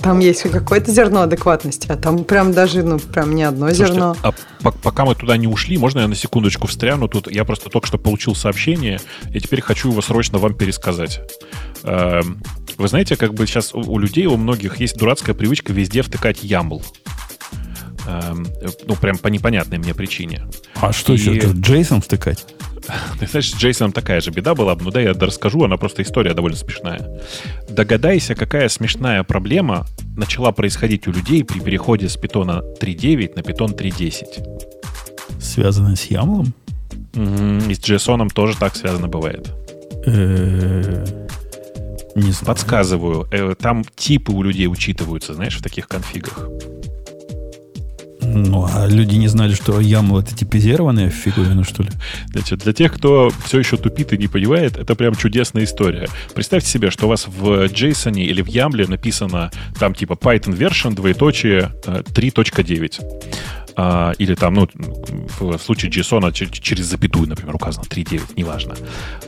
там 0.00 0.18
есть 0.20 0.42
какое-то 0.42 0.90
зерно 0.90 1.22
адекватности, 1.22 1.86
а 1.90 1.96
там 1.96 2.24
прям 2.24 2.52
даже, 2.52 2.82
ну, 2.82 2.98
прям 2.98 3.34
не 3.34 3.44
одно 3.44 3.68
Слушайте, 3.68 3.94
зерно. 3.94 4.16
А 4.22 4.32
пока 4.82 5.04
мы 5.04 5.14
туда 5.14 5.36
не 5.36 5.46
ушли, 5.46 5.78
можно 5.78 6.00
я 6.00 6.08
на 6.08 6.14
секундочку 6.14 6.66
встряну? 6.66 7.08
Тут 7.08 7.30
я 7.30 7.44
просто 7.44 7.70
только 7.70 7.86
что 7.86 7.98
получил 7.98 8.34
сообщение, 8.34 9.00
и 9.32 9.40
теперь 9.40 9.60
хочу 9.60 9.90
его 9.90 10.02
срочно 10.02 10.38
вам 10.38 10.54
пересказать. 10.54 11.20
Эм, 11.84 12.42
вы 12.76 12.88
знаете, 12.88 13.16
как 13.16 13.34
бы 13.34 13.46
сейчас 13.46 13.74
у 13.74 13.98
людей, 13.98 14.26
у 14.26 14.36
многих 14.36 14.76
есть 14.76 14.96
дурацкая 14.96 15.34
привычка 15.34 15.72
везде 15.72 16.02
втыкать 16.02 16.42
YAML. 16.42 16.82
Эм, 18.06 18.46
ну, 18.86 18.96
прям 18.96 19.18
по 19.18 19.28
непонятной 19.28 19.78
мне 19.78 19.94
причине. 19.94 20.46
А 20.76 20.92
что 20.92 21.12
и... 21.12 21.16
еще? 21.16 21.52
Джейсон 21.52 22.00
втыкать? 22.00 22.44
Ты 23.18 23.26
знаешь, 23.26 23.50
с 23.50 23.56
Джейсоном 23.56 23.92
такая 23.92 24.20
же 24.20 24.30
беда 24.30 24.54
была. 24.54 24.76
Ну 24.80 24.90
да, 24.90 25.00
я 25.00 25.12
расскажу, 25.12 25.64
она 25.64 25.76
просто 25.76 26.02
история 26.02 26.34
довольно 26.34 26.56
смешная. 26.56 27.20
Догадайся, 27.68 28.34
какая 28.34 28.68
смешная 28.68 29.22
проблема 29.22 29.86
начала 30.16 30.52
происходить 30.52 31.06
у 31.06 31.12
людей 31.12 31.44
при 31.44 31.60
переходе 31.60 32.08
с 32.08 32.16
питона 32.16 32.62
3.9 32.80 33.36
на 33.36 33.42
питон 33.42 33.72
3.10. 33.72 35.40
Связано 35.40 35.96
с 35.96 36.04
Ямлом? 36.06 36.54
И 37.14 37.74
с 37.74 37.80
JSON 37.80 38.28
тоже 38.32 38.56
так 38.56 38.74
связано 38.76 39.08
бывает. 39.08 39.52
Не 42.14 42.30
знаю. 42.30 42.46
Подсказываю. 42.46 43.26
Э, 43.32 43.54
там 43.58 43.84
типы 43.96 44.32
у 44.32 44.42
людей 44.42 44.66
учитываются, 44.66 45.34
знаешь, 45.34 45.56
в 45.56 45.62
таких 45.62 45.88
конфигах. 45.88 46.46
Ну, 48.34 48.66
а 48.72 48.86
люди 48.86 49.16
не 49.16 49.28
знали, 49.28 49.54
что 49.54 49.78
YAML 49.78 50.22
это 50.22 50.34
типизированная 50.34 51.10
фиговина, 51.10 51.64
что 51.64 51.82
ли? 51.82 51.90
Значит, 52.28 52.60
для 52.60 52.72
тех, 52.72 52.94
кто 52.94 53.30
все 53.44 53.58
еще 53.58 53.76
тупит 53.76 54.12
и 54.12 54.18
не 54.18 54.26
понимает, 54.26 54.78
это 54.78 54.94
прям 54.94 55.14
чудесная 55.14 55.64
история. 55.64 56.08
Представьте 56.34 56.70
себе, 56.70 56.90
что 56.90 57.06
у 57.06 57.08
вас 57.10 57.26
в 57.28 57.66
JSON 57.66 58.18
или 58.18 58.40
в 58.40 58.46
YAML 58.46 58.88
написано 58.88 59.50
там 59.78 59.94
типа 59.94 60.14
Python 60.14 60.56
version 60.56 60.94
двоеточие 60.94 61.72
3.9. 61.84 63.00
А, 63.76 64.12
или 64.18 64.34
там, 64.34 64.54
ну, 64.54 64.68
в, 65.40 65.58
случае 65.58 65.90
JSON 65.90 66.32
через 66.32 66.86
запятую, 66.86 67.28
например, 67.28 67.54
указано 67.54 67.84
3.9, 67.84 68.32
неважно. 68.36 68.74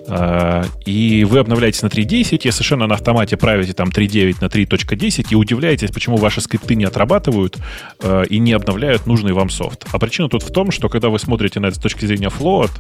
А, 0.09 0.65
и 0.85 1.25
вы 1.25 1.39
обновляетесь 1.39 1.83
на 1.83 1.89
3.10, 1.89 2.47
и 2.47 2.51
совершенно 2.51 2.87
на 2.87 2.95
автомате 2.95 3.37
правите 3.37 3.73
там 3.73 3.89
3.9 3.89 4.37
на 4.41 4.47
3.10 4.47 5.27
и 5.31 5.35
удивляетесь, 5.35 5.91
почему 5.91 6.17
ваши 6.17 6.41
скрипты 6.41 6.75
не 6.75 6.85
отрабатывают 6.85 7.59
а, 8.03 8.23
и 8.23 8.39
не 8.39 8.53
обновляют 8.53 9.07
нужный 9.07 9.33
вам 9.33 9.51
софт. 9.51 9.87
А 9.93 9.99
причина 9.99 10.29
тут 10.29 10.43
в 10.43 10.53
том, 10.53 10.71
что 10.71 10.89
когда 10.89 11.09
вы 11.09 11.19
смотрите 11.19 11.61
на 11.61 11.67
это 11.67 11.77
с 11.77 11.81
точки 11.81 12.05
зрения 12.07 12.29
float, 12.29 12.71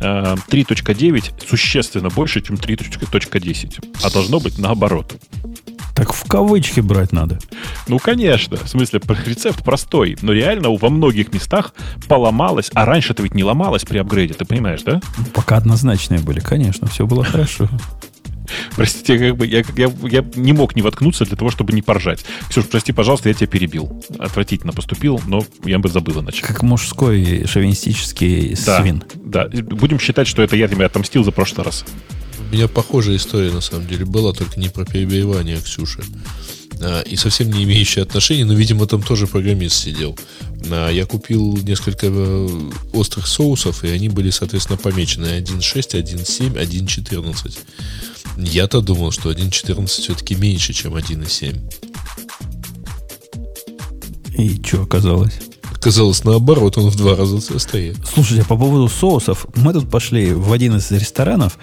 а, 0.00 0.36
3.9 0.48 1.46
существенно 1.46 2.10
больше, 2.10 2.40
чем 2.40 2.56
3.10, 2.56 3.84
а 4.02 4.10
должно 4.10 4.40
быть 4.40 4.58
наоборот. 4.58 5.14
Так 5.94 6.12
в 6.12 6.24
кавычки 6.26 6.80
брать 6.80 7.12
надо. 7.12 7.38
Ну, 7.86 7.98
конечно. 7.98 8.56
В 8.56 8.68
смысле, 8.68 9.00
рецепт 9.26 9.64
простой. 9.64 10.16
Но 10.22 10.32
реально 10.32 10.70
во 10.74 10.90
многих 10.90 11.32
местах 11.32 11.72
поломалось. 12.08 12.70
А 12.74 12.84
раньше-то 12.84 13.22
ведь 13.22 13.34
не 13.34 13.44
ломалось 13.44 13.84
при 13.84 13.98
апгрейде, 13.98 14.34
ты 14.34 14.44
понимаешь, 14.44 14.82
да? 14.82 15.00
Пока 15.32 15.56
однозначные 15.56 16.20
были, 16.20 16.40
конечно. 16.40 16.88
Все 16.88 17.06
было 17.06 17.24
хорошо. 17.24 17.68
Простите, 18.76 19.18
как 19.18 19.36
бы 19.36 19.46
я, 19.46 19.62
я, 19.76 19.90
я 20.02 20.24
не 20.34 20.52
мог 20.52 20.76
не 20.76 20.82
воткнуться 20.82 21.24
для 21.24 21.36
того, 21.36 21.50
чтобы 21.50 21.72
не 21.72 21.82
поржать. 21.82 22.24
Ксюш, 22.48 22.66
прости, 22.66 22.92
пожалуйста, 22.92 23.28
я 23.28 23.34
тебя 23.34 23.46
перебил. 23.46 24.02
Отвратительно 24.18 24.72
поступил, 24.72 25.20
но 25.26 25.44
я 25.64 25.78
бы 25.78 25.88
забыл 25.88 26.20
иначе. 26.20 26.42
Как 26.44 26.62
мужской 26.62 27.46
шовинистический 27.46 28.56
да, 28.66 28.80
свин. 28.80 29.04
Да, 29.14 29.48
будем 29.48 29.98
считать, 29.98 30.26
что 30.26 30.42
это 30.42 30.56
я 30.56 30.68
тебя 30.68 30.86
отомстил 30.86 31.24
за 31.24 31.32
прошлый 31.32 31.64
раз. 31.64 31.84
У 32.50 32.54
меня 32.54 32.68
похожая 32.68 33.16
история, 33.16 33.50
на 33.50 33.60
самом 33.60 33.86
деле, 33.86 34.04
была, 34.04 34.32
только 34.32 34.58
не 34.60 34.68
про 34.68 34.84
перебивание 34.84 35.60
Ксюши. 35.60 36.02
А, 36.80 37.02
и 37.02 37.16
совсем 37.16 37.50
не 37.50 37.64
имеющая 37.64 38.02
отношения, 38.02 38.44
но, 38.44 38.54
видимо, 38.54 38.86
там 38.86 39.02
тоже 39.02 39.26
программист 39.26 39.76
сидел. 39.76 40.18
А, 40.70 40.90
я 40.90 41.06
купил 41.06 41.56
несколько 41.58 42.06
э, 42.08 42.48
острых 42.92 43.26
соусов, 43.26 43.84
и 43.84 43.88
они 43.88 44.08
были, 44.08 44.30
соответственно, 44.30 44.78
помечены 44.78 45.26
1.6, 45.26 46.02
1.7, 46.02 46.54
1.14. 46.54 47.58
Я-то 48.36 48.80
думал, 48.80 49.12
что 49.12 49.30
1.14 49.30 49.86
все-таки 49.86 50.34
меньше, 50.34 50.72
чем 50.72 50.94
1.7. 50.94 51.60
И 54.36 54.60
что 54.64 54.82
оказалось? 54.82 55.34
Оказалось 55.72 56.24
наоборот, 56.24 56.78
он 56.78 56.88
в 56.88 56.96
два 56.96 57.14
раза 57.14 57.40
стоит. 57.58 57.96
Слушайте, 58.12 58.42
а 58.42 58.46
по 58.46 58.56
поводу 58.56 58.88
соусов, 58.88 59.46
мы 59.54 59.72
тут 59.72 59.90
пошли 59.90 60.32
в 60.32 60.50
один 60.52 60.76
из 60.76 60.90
ресторанов, 60.90 61.58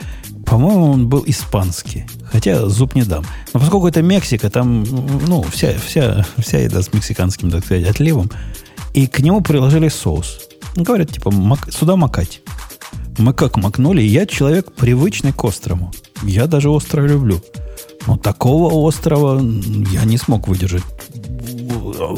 по-моему, 0.46 0.92
он 0.92 1.08
был 1.08 1.24
испанский. 1.28 2.06
Хотя 2.32 2.68
зуб 2.68 2.96
не 2.96 3.04
дам. 3.04 3.26
Но 3.54 3.60
поскольку 3.60 3.88
это 3.88 4.02
Мексика, 4.02 4.50
там, 4.50 4.84
ну, 5.28 5.44
вся, 5.44 5.74
вся, 5.86 6.26
вся 6.38 6.60
еда 6.60 6.82
с 6.82 6.94
мексиканским, 6.94 7.52
так 7.52 7.66
сказать, 7.66 7.88
отливом. 7.88 8.30
И 8.94 9.08
к 9.08 9.20
нему 9.20 9.42
приложили 9.42 9.90
соус. 9.90 10.40
Говорят, 10.76 11.12
типа, 11.12 11.32
мак, 11.32 11.72
сюда 11.72 11.96
макать. 11.96 12.42
Мы 13.18 13.34
как 13.34 13.58
макнули, 13.58 14.02
я 14.02 14.26
человек 14.26 14.72
привычный 14.72 15.34
к 15.34 15.44
острому. 15.44 15.92
Я 16.24 16.48
даже 16.48 16.70
острое 16.70 17.08
люблю. 17.08 17.42
Но 18.08 18.18
такого 18.18 18.88
острого 18.88 19.40
я 19.92 20.04
не 20.06 20.18
смог 20.18 20.48
выдержать. 20.48 20.84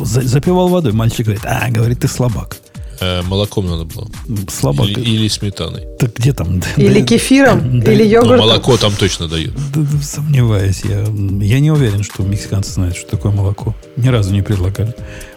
Запивал 0.04 0.70
водой. 0.70 0.94
Мальчик 0.94 1.26
говорит, 1.26 1.45
а, 1.45 1.70
говорит, 1.70 2.02
ты 2.02 2.08
слабак. 2.08 2.58
Э, 2.99 3.22
молоком 3.24 3.68
надо 3.68 3.86
было. 3.86 4.07
Слабак. 4.49 4.88
Или, 4.88 5.02
или 5.02 5.28
сметаной. 5.28 5.84
Так 5.99 6.15
где 6.15 6.34
там? 6.34 6.61
Или 6.78 7.02
кефиром, 7.02 7.82
да, 7.82 7.91
или 7.91 8.03
йогуртом. 8.06 8.38
Ну, 8.38 8.44
молоко 8.44 8.78
там 8.78 8.94
точно 8.94 9.28
дают. 9.28 9.53
Да, 9.74 9.82
да, 9.82 10.02
сомневаюсь. 10.02 10.84
Я, 10.84 11.02
я 11.45 11.60
не 11.60 11.72
уверен, 11.72 12.03
что 12.03 12.24
мексиканцы 12.24 12.72
знают, 12.72 12.95
что 12.95 13.10
такое 13.10 13.32
молоко. 13.32 13.76
Ни 13.98 14.07
разу 14.07 14.34
не 14.34 14.41
предлагали. 14.41 14.95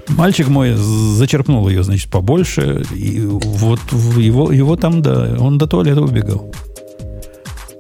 Мальчик 0.08 0.48
мой 0.48 0.74
зачерпнул 0.74 1.68
ее, 1.68 1.82
значит, 1.82 2.10
побольше. 2.10 2.84
И 2.94 3.20
вот 3.20 3.80
его, 4.16 4.52
его 4.52 4.76
там, 4.76 5.02
да, 5.02 5.36
он 5.38 5.58
до 5.58 5.66
туалета 5.66 6.02
убегал. 6.02 6.52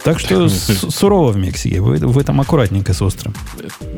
Так 0.06 0.20
что 0.20 0.48
сурово 0.90 1.32
в 1.32 1.36
Мексике. 1.36 1.80
Вы 1.80 1.96
в 1.96 2.16
этом 2.16 2.40
аккуратненько 2.40 2.94
с 2.94 3.02
острым. 3.02 3.34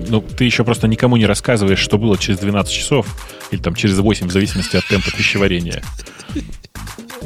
Ну, 0.09 0.23
ты 0.23 0.45
еще 0.45 0.65
просто 0.65 0.89
никому 0.89 1.19
не 1.19 1.27
рассказываешь, 1.27 1.79
что 1.79 1.99
было 1.99 2.17
через 2.17 2.39
12 2.39 2.73
часов 2.73 3.07
или 3.51 3.61
там 3.61 3.75
через 3.75 3.99
8, 3.99 4.27
в 4.27 4.33
зависимости 4.33 4.79
от 4.79 4.87
темпа 4.87 5.11
пищеварения. 5.11 5.83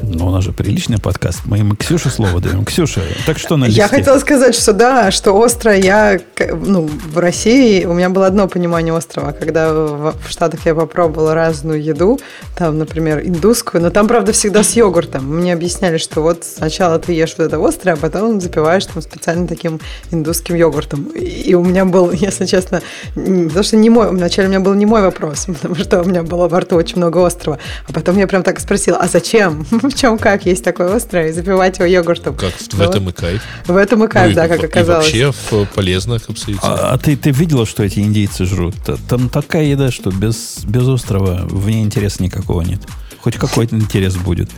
Но 0.02 0.28
у 0.28 0.30
нас 0.30 0.44
же 0.44 0.52
приличный 0.52 0.98
подкаст. 0.98 1.40
Мы 1.44 1.59
им 1.59 1.76
Ксюше 1.76 2.10
слово 2.10 2.40
даем. 2.40 2.64
Ксюша, 2.64 3.02
так 3.26 3.39
что 3.39 3.56
на 3.56 3.66
листе? 3.66 3.80
Я 3.80 3.89
хотела 3.89 4.18
сказать, 4.18 4.55
что 4.55 4.72
да, 4.72 5.10
что 5.10 5.32
остро 5.32 5.76
я... 5.76 6.20
Ну, 6.39 6.89
в 6.89 7.18
России 7.18 7.84
у 7.84 7.93
меня 7.93 8.09
было 8.09 8.26
одно 8.26 8.48
понимание 8.48 8.93
острова. 8.93 9.32
Когда 9.32 9.72
в 9.72 10.14
Штатах 10.28 10.66
я 10.66 10.74
попробовала 10.74 11.34
разную 11.34 11.82
еду, 11.82 12.20
там, 12.56 12.78
например, 12.78 13.20
индусскую, 13.24 13.82
но 13.82 13.90
там, 13.90 14.09
правда, 14.09 14.32
всегда 14.32 14.62
с 14.62 14.72
йогуртом. 14.72 15.24
Мне 15.24 15.52
объясняли, 15.52 15.98
что 15.98 16.20
вот 16.20 16.44
сначала 16.44 16.98
ты 16.98 17.12
ешь 17.12 17.34
вот 17.39 17.44
это 17.44 17.64
острое, 17.64 17.94
а 17.94 17.97
потом 17.97 18.40
запиваешь 18.40 18.86
там 18.86 19.02
специально 19.02 19.47
таким 19.47 19.80
индусским 20.10 20.55
йогуртом. 20.55 21.05
И 21.14 21.55
у 21.55 21.64
меня 21.64 21.84
был, 21.84 22.10
если 22.12 22.47
честно, 22.47 22.82
потому 23.14 23.62
что 23.62 23.76
не 23.76 23.90
мой, 23.90 24.10
вначале 24.10 24.48
у 24.48 24.51
меня 24.51 24.60
был 24.60 24.74
не 24.74 24.86
мой 24.86 25.02
вопрос, 25.02 25.47
потому 25.47 25.74
что 25.76 26.02
у 26.02 26.05
меня 26.05 26.22
было 26.22 26.48
во 26.48 26.60
рту 26.60 26.76
очень 26.76 26.97
много 26.97 27.24
острого. 27.24 27.59
А 27.89 27.93
потом 27.93 28.18
я 28.18 28.26
прям 28.26 28.43
так 28.43 28.60
спросила, 28.60 28.98
а 28.98 29.09
зачем? 29.09 29.51
в 29.70 29.94
чем 29.94 30.18
как 30.18 30.46
есть 30.46 30.64
такой 30.64 30.94
острый, 30.94 31.30
и 31.30 31.32
запивать 31.32 31.78
его 31.78 31.86
йогуртом. 31.86 32.34
Как 32.34 32.52
в 32.52 32.74
вот. 32.74 32.88
этом 32.88 33.08
и 33.08 33.12
кайф. 33.12 33.42
В 33.66 33.76
этом 33.76 34.04
и 34.04 34.08
кайф, 34.08 34.30
ну, 34.30 34.34
да, 34.34 34.48
как 34.48 34.64
оказалось. 34.64 35.12
И 35.14 35.24
вообще 35.24 35.66
полезно 35.74 36.18
капсаицин. 36.18 36.60
А, 36.62 36.92
а 36.92 36.98
ты, 36.98 37.16
ты 37.16 37.30
видела, 37.30 37.66
что 37.66 37.82
эти 37.82 38.00
индейцы 38.00 38.44
жрут? 38.44 38.74
Там 39.08 39.28
такая 39.28 39.64
еда, 39.64 39.90
что 39.90 40.10
без, 40.10 40.64
без 40.64 40.86
острова 40.86 41.42
в 41.44 41.68
ней 41.68 41.82
интереса 41.82 42.22
никакого 42.22 42.62
нет. 42.62 42.80
Хоть 43.20 43.36
какой-то 43.36 43.76
интерес 43.76 44.16
будет. 44.16 44.50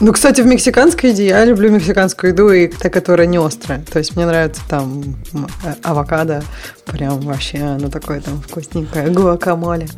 Ну, 0.00 0.12
кстати, 0.12 0.40
в 0.40 0.46
мексиканской 0.46 1.10
еде 1.10 1.26
я 1.26 1.44
люблю 1.44 1.70
мексиканскую 1.70 2.32
еду, 2.32 2.50
и 2.50 2.66
та, 2.66 2.88
которая 2.88 3.26
не 3.26 3.38
острая. 3.38 3.84
То 3.84 3.98
есть 3.98 4.16
мне 4.16 4.26
нравится 4.26 4.60
там 4.68 5.16
э, 5.32 5.74
авокадо, 5.82 6.42
прям 6.86 7.20
вообще, 7.20 7.76
ну, 7.80 7.88
такое 7.90 8.20
там 8.20 8.40
вкусненькое, 8.40 9.08
гуакамоле. 9.08 9.88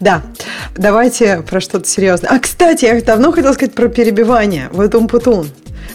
Да, 0.00 0.22
давайте 0.76 1.42
про 1.42 1.60
что-то 1.60 1.88
серьезное. 1.88 2.30
А, 2.30 2.38
кстати, 2.38 2.84
я 2.84 3.00
давно 3.02 3.32
хотела 3.32 3.52
сказать 3.52 3.74
про 3.74 3.88
перебивание. 3.88 4.68
Вот 4.72 4.94
Умпутун. 4.94 5.48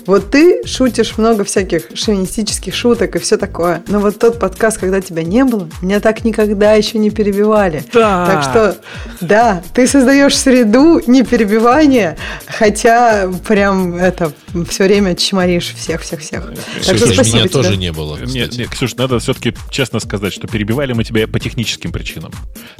Вот 0.05 0.31
ты 0.31 0.65
шутишь 0.65 1.17
много 1.17 1.43
всяких 1.43 1.89
шовинистических 1.93 2.75
шуток 2.75 3.15
и 3.15 3.19
все 3.19 3.37
такое. 3.37 3.83
Но 3.87 3.99
вот 3.99 4.19
тот 4.19 4.39
подкаст, 4.39 4.77
когда 4.77 4.99
тебя 5.01 5.23
не 5.23 5.45
было, 5.45 5.69
меня 5.81 5.99
так 5.99 6.25
никогда 6.25 6.73
еще 6.73 6.97
не 6.97 7.09
перебивали. 7.09 7.83
Да. 7.93 8.25
Так 8.25 8.43
что, 8.43 8.77
да, 9.21 9.63
ты 9.73 9.87
создаешь 9.87 10.37
среду 10.37 11.01
неперебивания, 11.07 12.17
хотя 12.45 13.29
прям 13.47 13.95
это 13.95 14.33
все 14.69 14.85
время 14.85 15.15
чморишь 15.15 15.73
всех-всех-всех. 15.73 16.51
Так 16.85 16.97
что 16.97 17.07
спасибо 17.07 17.37
меня 17.37 17.47
тебе. 17.47 17.49
тоже 17.49 17.77
не 17.77 17.91
было. 17.91 18.17
Нет, 18.25 18.57
нет, 18.57 18.69
Ксюш, 18.69 18.95
надо 18.95 19.19
все-таки 19.19 19.53
честно 19.69 19.99
сказать, 19.99 20.33
что 20.33 20.42
перебивали 20.47 20.93
мы 20.93 21.03
тебя 21.03 21.27
по 21.27 21.39
техническим 21.39 21.91
причинам. 21.91 22.31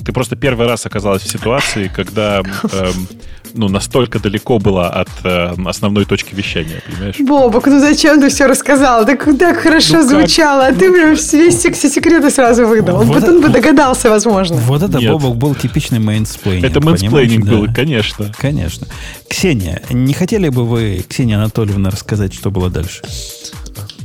Ты 0.03 0.11
просто 0.11 0.35
первый 0.35 0.67
раз 0.67 0.85
оказалась 0.85 1.23
в 1.23 1.29
ситуации, 1.29 1.91
когда 1.93 2.39
эм, 2.71 3.07
ну, 3.53 3.67
настолько 3.69 4.19
далеко 4.19 4.59
была 4.59 4.89
от 4.89 5.09
э, 5.23 5.53
основной 5.65 6.05
точки 6.05 6.35
вещания, 6.35 6.81
понимаешь? 6.87 7.15
Бобок, 7.19 7.67
ну 7.67 7.79
зачем 7.79 8.19
ты 8.19 8.29
все 8.29 8.47
рассказал? 8.47 9.05
Так, 9.05 9.25
так 9.37 9.57
хорошо 9.57 9.97
ну, 9.97 10.07
звучало, 10.07 10.67
а 10.67 10.73
ты 10.73 10.91
прям 10.91 11.15
все, 11.15 11.49
все 11.51 11.89
секреты 11.89 12.29
сразу 12.29 12.65
выдал. 12.65 13.03
Вот 13.03 13.13
Потом 13.13 13.41
бы 13.41 13.49
догадался, 13.49 14.09
возможно. 14.09 14.57
Вот 14.57 14.81
это, 14.81 14.97
Нет. 14.97 15.11
Бобок, 15.11 15.37
был 15.37 15.55
типичный 15.55 15.99
менсплейнинг. 15.99 16.65
Это 16.65 16.81
менсплейнинг 16.81 17.45
был, 17.45 17.67
конечно. 17.73 18.31
Конечно. 18.37 18.87
Ксения, 19.29 19.81
не 19.89 20.13
хотели 20.13 20.49
бы 20.49 20.65
вы, 20.65 21.05
Ксения 21.07 21.37
Анатольевна, 21.37 21.89
рассказать, 21.89 22.33
что 22.33 22.51
было 22.51 22.69
дальше? 22.69 23.01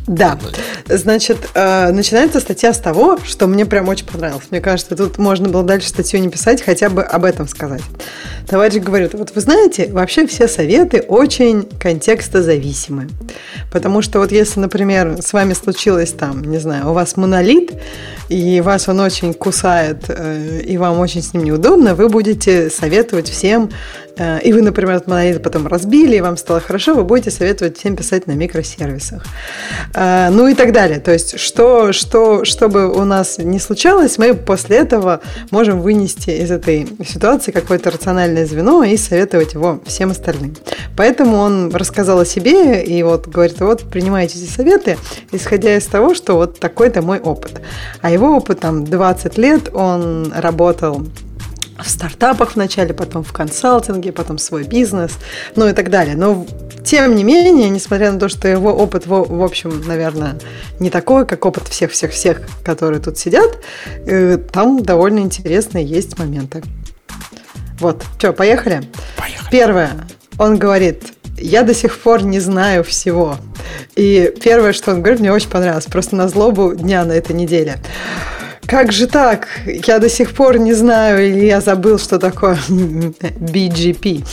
Да. 0.08 0.38
Значит, 0.88 1.36
э, 1.54 1.90
начинается 1.92 2.40
статья 2.40 2.72
с 2.72 2.78
того, 2.78 3.18
что 3.22 3.46
мне 3.46 3.66
прям 3.66 3.88
очень 3.88 4.06
понравилось. 4.06 4.46
Мне 4.50 4.62
кажется, 4.62 4.96
тут 4.96 5.18
можно 5.18 5.48
было 5.48 5.62
дальше 5.62 5.88
статью 5.88 6.18
не 6.20 6.30
писать, 6.30 6.62
хотя 6.62 6.88
бы 6.88 7.02
об 7.02 7.24
этом 7.24 7.46
сказать. 7.46 7.82
Товарищ 8.48 8.76
говорит, 8.76 9.12
вот 9.12 9.32
вы 9.34 9.40
знаете, 9.42 9.88
вообще 9.92 10.26
все 10.26 10.48
советы 10.48 11.04
очень 11.06 11.68
контекстозависимы. 11.78 13.08
Потому 13.70 14.00
что 14.00 14.20
вот 14.20 14.32
если, 14.32 14.60
например, 14.60 15.18
с 15.20 15.34
вами 15.34 15.52
случилось 15.52 16.12
там, 16.12 16.42
не 16.42 16.58
знаю, 16.58 16.88
у 16.88 16.94
вас 16.94 17.18
монолит, 17.18 17.72
и 18.30 18.62
вас 18.62 18.88
он 18.88 19.00
очень 19.00 19.34
кусает, 19.34 20.04
э, 20.08 20.60
и 20.60 20.78
вам 20.78 20.98
очень 21.00 21.22
с 21.22 21.34
ним 21.34 21.44
неудобно, 21.44 21.94
вы 21.94 22.08
будете 22.08 22.70
советовать 22.70 23.28
всем 23.28 23.68
Э, 24.18 24.40
и 24.40 24.52
вы, 24.52 24.62
например, 24.62 24.96
этот 24.96 25.08
монолит 25.08 25.42
потом 25.42 25.66
разбили, 25.66 26.16
и 26.16 26.20
вам 26.20 26.36
стало 26.36 26.60
хорошо, 26.60 26.94
вы 26.94 27.04
будете 27.04 27.30
советовать 27.30 27.78
всем 27.78 27.96
писать 27.96 28.26
на 28.26 28.32
микросервисах. 28.32 29.24
Э, 29.98 30.28
ну 30.30 30.46
и 30.46 30.54
так 30.54 30.72
далее. 30.72 31.00
То 31.00 31.12
есть, 31.12 31.40
что, 31.40 31.92
что, 31.92 32.44
что 32.44 32.68
бы 32.68 32.88
у 32.88 33.04
нас 33.04 33.38
не 33.38 33.58
случалось, 33.58 34.16
мы 34.16 34.32
после 34.32 34.76
этого 34.76 35.20
можем 35.50 35.80
вынести 35.80 36.30
из 36.30 36.52
этой 36.52 36.86
ситуации 37.04 37.50
какое-то 37.50 37.90
рациональное 37.90 38.46
звено 38.46 38.84
и 38.84 38.96
советовать 38.96 39.54
его 39.54 39.80
всем 39.86 40.12
остальным. 40.12 40.54
Поэтому 40.96 41.38
он 41.38 41.74
рассказал 41.74 42.20
о 42.20 42.24
себе 42.24 42.84
и 42.84 43.02
вот 43.02 43.26
говорит, 43.26 43.60
вот 43.60 43.82
принимайте 43.90 44.38
эти 44.38 44.48
советы, 44.48 44.98
исходя 45.32 45.76
из 45.76 45.86
того, 45.86 46.14
что 46.14 46.34
вот 46.34 46.60
такой-то 46.60 47.02
мой 47.02 47.18
опыт. 47.18 47.60
А 48.00 48.12
его 48.12 48.36
опыт 48.36 48.60
там 48.60 48.84
20 48.84 49.36
лет, 49.36 49.74
он 49.74 50.32
работал 50.36 51.02
в 51.78 51.88
стартапах 51.88 52.56
вначале, 52.56 52.92
потом 52.92 53.22
в 53.22 53.32
консалтинге, 53.32 54.12
потом 54.12 54.38
свой 54.38 54.64
бизнес, 54.64 55.12
ну 55.56 55.68
и 55.68 55.72
так 55.72 55.90
далее. 55.90 56.16
Но 56.16 56.46
тем 56.84 57.14
не 57.14 57.24
менее, 57.24 57.68
несмотря 57.70 58.10
на 58.10 58.18
то, 58.18 58.28
что 58.28 58.48
его 58.48 58.70
опыт, 58.72 59.06
в, 59.06 59.42
общем, 59.42 59.82
наверное, 59.86 60.38
не 60.80 60.90
такой, 60.90 61.26
как 61.26 61.44
опыт 61.46 61.68
всех-всех-всех, 61.68 62.42
которые 62.64 63.00
тут 63.00 63.18
сидят, 63.18 63.58
э, 64.06 64.38
там 64.52 64.82
довольно 64.82 65.20
интересные 65.20 65.84
есть 65.84 66.18
моменты. 66.18 66.62
Вот, 67.78 68.04
что, 68.18 68.32
поехали? 68.32 68.82
Поехали. 69.16 69.50
Первое. 69.50 69.90
Он 70.38 70.56
говорит, 70.56 71.12
я 71.36 71.62
до 71.62 71.74
сих 71.74 71.98
пор 71.98 72.22
не 72.22 72.40
знаю 72.40 72.82
всего. 72.82 73.36
И 73.94 74.32
первое, 74.42 74.72
что 74.72 74.92
он 74.92 75.02
говорит, 75.02 75.20
мне 75.20 75.32
очень 75.32 75.50
понравилось. 75.50 75.86
Просто 75.86 76.16
на 76.16 76.28
злобу 76.28 76.74
дня 76.74 77.04
на 77.04 77.12
этой 77.12 77.34
неделе. 77.34 77.76
Как 78.68 78.92
же 78.92 79.06
так? 79.06 79.48
Я 79.64 79.98
до 79.98 80.10
сих 80.10 80.34
пор 80.34 80.58
не 80.58 80.74
знаю, 80.74 81.26
или 81.26 81.46
я 81.46 81.62
забыл, 81.62 81.98
что 81.98 82.18
такое 82.18 82.58
BGP. 82.68 84.26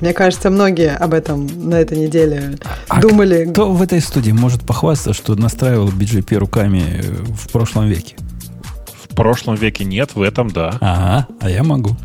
Мне 0.00 0.12
кажется, 0.12 0.50
многие 0.50 0.90
об 0.96 1.14
этом 1.14 1.46
на 1.70 1.76
этой 1.76 1.96
неделе 1.96 2.58
а 2.88 3.00
думали. 3.00 3.46
Кто 3.52 3.72
в 3.72 3.80
этой 3.80 4.00
студии 4.00 4.32
может 4.32 4.66
похвастаться, 4.66 5.14
что 5.14 5.36
настраивал 5.36 5.88
BGP 5.90 6.36
руками 6.38 7.04
в 7.28 7.52
прошлом 7.52 7.86
веке? 7.86 8.16
В 9.08 9.14
прошлом 9.14 9.54
веке 9.54 9.84
нет, 9.84 10.16
в 10.16 10.22
этом 10.22 10.50
да. 10.50 10.76
Ага, 10.80 11.28
а 11.40 11.48
я 11.48 11.62
могу. 11.62 11.96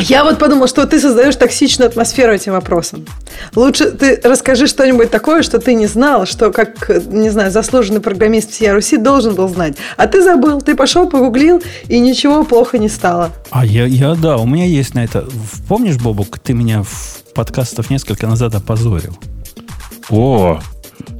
Я 0.00 0.24
вот 0.24 0.38
подумал, 0.38 0.68
что 0.68 0.86
ты 0.86 1.00
создаешь 1.00 1.36
токсичную 1.36 1.88
атмосферу 1.88 2.32
этим 2.32 2.52
вопросом. 2.52 3.06
Лучше 3.54 3.90
ты 3.90 4.20
расскажи 4.22 4.66
что-нибудь 4.66 5.10
такое, 5.10 5.42
что 5.42 5.58
ты 5.58 5.74
не 5.74 5.86
знал, 5.86 6.26
что 6.26 6.50
как, 6.52 6.90
не 7.06 7.30
знаю, 7.30 7.50
заслуженный 7.50 8.00
программист 8.00 8.50
всей 8.50 8.72
Руси 8.72 8.96
должен 8.96 9.34
был 9.34 9.48
знать. 9.48 9.76
А 9.96 10.06
ты 10.06 10.22
забыл, 10.22 10.60
ты 10.60 10.74
пошел, 10.74 11.08
погуглил, 11.08 11.62
и 11.88 11.98
ничего 11.98 12.44
плохо 12.44 12.78
не 12.78 12.88
стало. 12.88 13.32
А 13.50 13.64
я, 13.64 13.86
я 13.86 14.14
да, 14.14 14.36
у 14.36 14.46
меня 14.46 14.64
есть 14.64 14.94
на 14.94 15.04
это. 15.04 15.26
Помнишь, 15.68 15.96
Бобук, 15.96 16.38
ты 16.38 16.54
меня 16.54 16.82
в 16.82 17.22
подкастов 17.34 17.90
несколько 17.90 18.26
назад 18.26 18.54
опозорил? 18.54 19.18
О, 20.10 20.60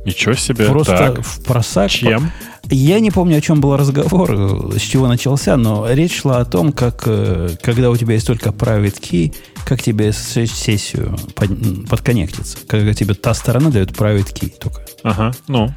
ничего 0.05 0.35
себе. 0.35 0.67
Просто 0.67 0.97
так. 0.97 1.21
в 1.23 1.45
просак. 1.45 1.91
Чем? 1.91 2.31
Я 2.71 3.01
не 3.01 3.11
помню, 3.11 3.39
о 3.39 3.41
чем 3.41 3.61
был 3.61 3.77
разговор, 3.77 4.75
с 4.77 4.81
чего 4.81 5.09
начался, 5.09 5.57
но 5.57 5.91
речь 5.91 6.21
шла 6.21 6.41
о 6.41 6.45
том, 6.45 6.73
как, 6.73 7.05
э, 7.07 7.57
когда 7.63 7.91
у 7.91 7.97
тебя 7.97 8.15
есть 8.15 8.27
только 8.27 8.51
private 8.51 9.01
key, 9.01 9.35
как 9.65 9.83
тебе 9.83 10.13
сессию 10.13 11.17
под, 11.35 11.89
подконнектиться. 11.89 12.59
Когда 12.67 12.93
тебе 12.93 13.15
та 13.15 13.33
сторона 13.33 13.71
дает 13.71 13.93
private 13.93 14.35
key 14.35 14.53
только. 14.59 14.83
Ага, 15.03 15.33
ну. 15.47 15.73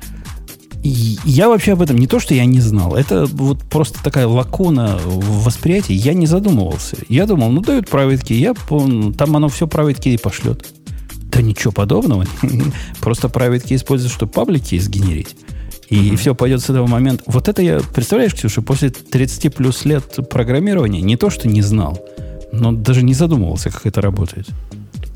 И 0.83 1.17
я 1.25 1.47
вообще 1.47 1.73
об 1.73 1.81
этом 1.81 1.97
не 1.97 2.07
то, 2.07 2.19
что 2.19 2.33
я 2.33 2.45
не 2.45 2.59
знал. 2.59 2.95
Это 2.95 3.25
вот 3.25 3.63
просто 3.63 4.03
такая 4.03 4.27
лакуна 4.27 4.97
в 4.97 5.45
восприятии. 5.45 5.93
Я 5.93 6.13
не 6.13 6.25
задумывался. 6.25 6.97
Я 7.07 7.27
думал, 7.27 7.51
ну 7.51 7.61
дают 7.61 7.87
private 7.87 8.23
key, 8.23 8.35
я, 8.35 8.53
там 9.13 9.35
оно 9.35 9.47
все 9.47 9.65
private 9.65 9.99
key 9.99 10.19
пошлет. 10.19 10.65
Да 11.31 11.41
ничего 11.41 11.71
подобного. 11.71 12.25
Просто 12.99 13.27
private 13.27 13.63
key 13.65 13.75
используют, 13.75 14.13
чтобы 14.13 14.31
паблики 14.31 14.77
сгенерить. 14.77 15.35
И 15.91 16.11
mm-hmm. 16.11 16.15
все 16.15 16.33
пойдет 16.33 16.61
с 16.61 16.69
этого 16.69 16.87
момента. 16.87 17.21
Вот 17.27 17.49
это 17.49 17.61
я, 17.61 17.81
представляешь, 17.93 18.33
Ксюша, 18.33 18.61
после 18.61 18.91
30 18.91 19.53
плюс 19.53 19.83
лет 19.83 20.05
программирования 20.29 21.01
не 21.01 21.17
то, 21.17 21.29
что 21.29 21.49
не 21.49 21.61
знал, 21.61 21.99
но 22.53 22.71
даже 22.71 23.03
не 23.03 23.13
задумывался, 23.13 23.69
как 23.69 23.85
это 23.85 23.99
работает. 23.99 24.47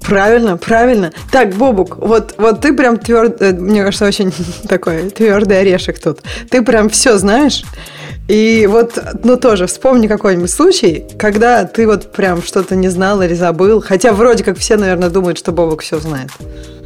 Правильно, 0.02 0.58
правильно. 0.58 1.14
Так, 1.32 1.56
Бобук, 1.56 1.98
вот, 1.98 2.36
вот 2.38 2.60
ты 2.60 2.74
прям 2.74 2.98
твердый, 2.98 3.52
э, 3.52 3.54
мне 3.54 3.86
кажется, 3.86 4.06
очень 4.06 4.34
такой 4.68 5.10
твердый 5.12 5.62
орешек 5.62 5.98
тут. 5.98 6.20
Ты 6.50 6.62
прям 6.62 6.90
все 6.90 7.18
знаешь. 7.18 7.64
И 8.28 8.68
вот, 8.70 9.00
ну 9.24 9.38
тоже, 9.38 9.68
вспомни 9.68 10.08
какой-нибудь 10.08 10.52
случай, 10.52 11.06
когда 11.18 11.64
ты 11.64 11.88
вот 11.88 12.12
прям 12.12 12.44
что-то 12.44 12.76
не 12.76 12.90
знал 12.90 13.22
или 13.22 13.34
забыл. 13.34 13.82
Хотя 13.82 14.12
вроде 14.12 14.44
как 14.44 14.58
все, 14.58 14.76
наверное, 14.76 15.10
думают, 15.10 15.38
что 15.38 15.54
Бобук 15.54 15.84
все 15.84 16.00
знает. 16.00 16.32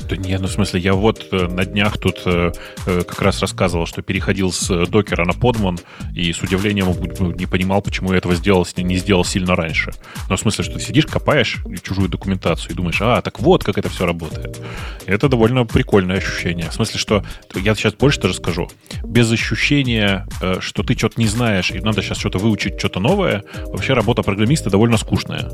Да 0.09 0.17
не, 0.17 0.35
ну 0.39 0.47
в 0.47 0.51
смысле, 0.51 0.79
я 0.79 0.93
вот 0.93 1.27
э, 1.31 1.47
на 1.47 1.65
днях 1.65 1.99
тут 1.99 2.23
э, 2.25 2.51
э, 2.87 3.03
как 3.03 3.21
раз 3.21 3.41
рассказывал, 3.41 3.85
что 3.85 4.01
переходил 4.01 4.51
с 4.51 4.87
докера 4.87 5.23
на 5.23 5.33
подман, 5.33 5.77
и 6.15 6.33
с 6.33 6.41
удивлением 6.41 6.87
не 7.35 7.45
понимал, 7.45 7.83
почему 7.83 8.11
я 8.11 8.17
этого 8.17 8.33
сделал, 8.33 8.67
не 8.77 8.97
сделал 8.97 9.23
сильно 9.23 9.55
раньше. 9.55 9.91
Но 10.27 10.35
в 10.35 10.39
смысле, 10.39 10.63
что 10.63 10.73
ты 10.73 10.79
сидишь, 10.79 11.05
копаешь 11.05 11.57
чужую 11.83 12.09
документацию 12.09 12.71
и 12.71 12.73
думаешь, 12.73 12.97
а, 13.01 13.21
так 13.21 13.39
вот, 13.39 13.63
как 13.63 13.77
это 13.77 13.89
все 13.89 14.07
работает. 14.07 14.59
Это 15.05 15.29
довольно 15.29 15.65
прикольное 15.65 16.17
ощущение. 16.17 16.71
В 16.71 16.73
смысле, 16.73 16.99
что 16.99 17.23
я 17.53 17.75
сейчас 17.75 17.93
больше 17.93 18.19
даже 18.19 18.33
скажу. 18.33 18.67
Без 19.03 19.31
ощущения, 19.31 20.27
что 20.59 20.81
ты 20.81 20.97
что-то 20.97 21.21
не 21.21 21.27
знаешь, 21.27 21.69
и 21.69 21.79
надо 21.79 22.01
сейчас 22.01 22.17
что-то 22.17 22.39
выучить, 22.39 22.79
что-то 22.79 22.99
новое, 22.99 23.43
вообще 23.67 23.93
работа 23.93 24.23
программиста 24.23 24.71
довольно 24.71 24.97
скучная. 24.97 25.51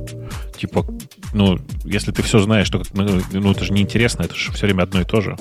Типа, 0.58 0.86
ну, 1.34 1.60
если 1.84 2.12
ты 2.12 2.24
все 2.24 2.40
знаешь, 2.40 2.70
то 2.70 2.82
ну, 2.94 3.22
ну 3.32 3.52
это 3.52 3.66
же 3.66 3.74
неинтересно, 3.74 4.24
это 4.24 4.36
же 4.36 4.45
же 4.46 4.52
все 4.52 4.66
время 4.68 4.84
одно 4.84 5.02
и 5.02 5.04
то 5.04 5.22
же. 5.22 5.36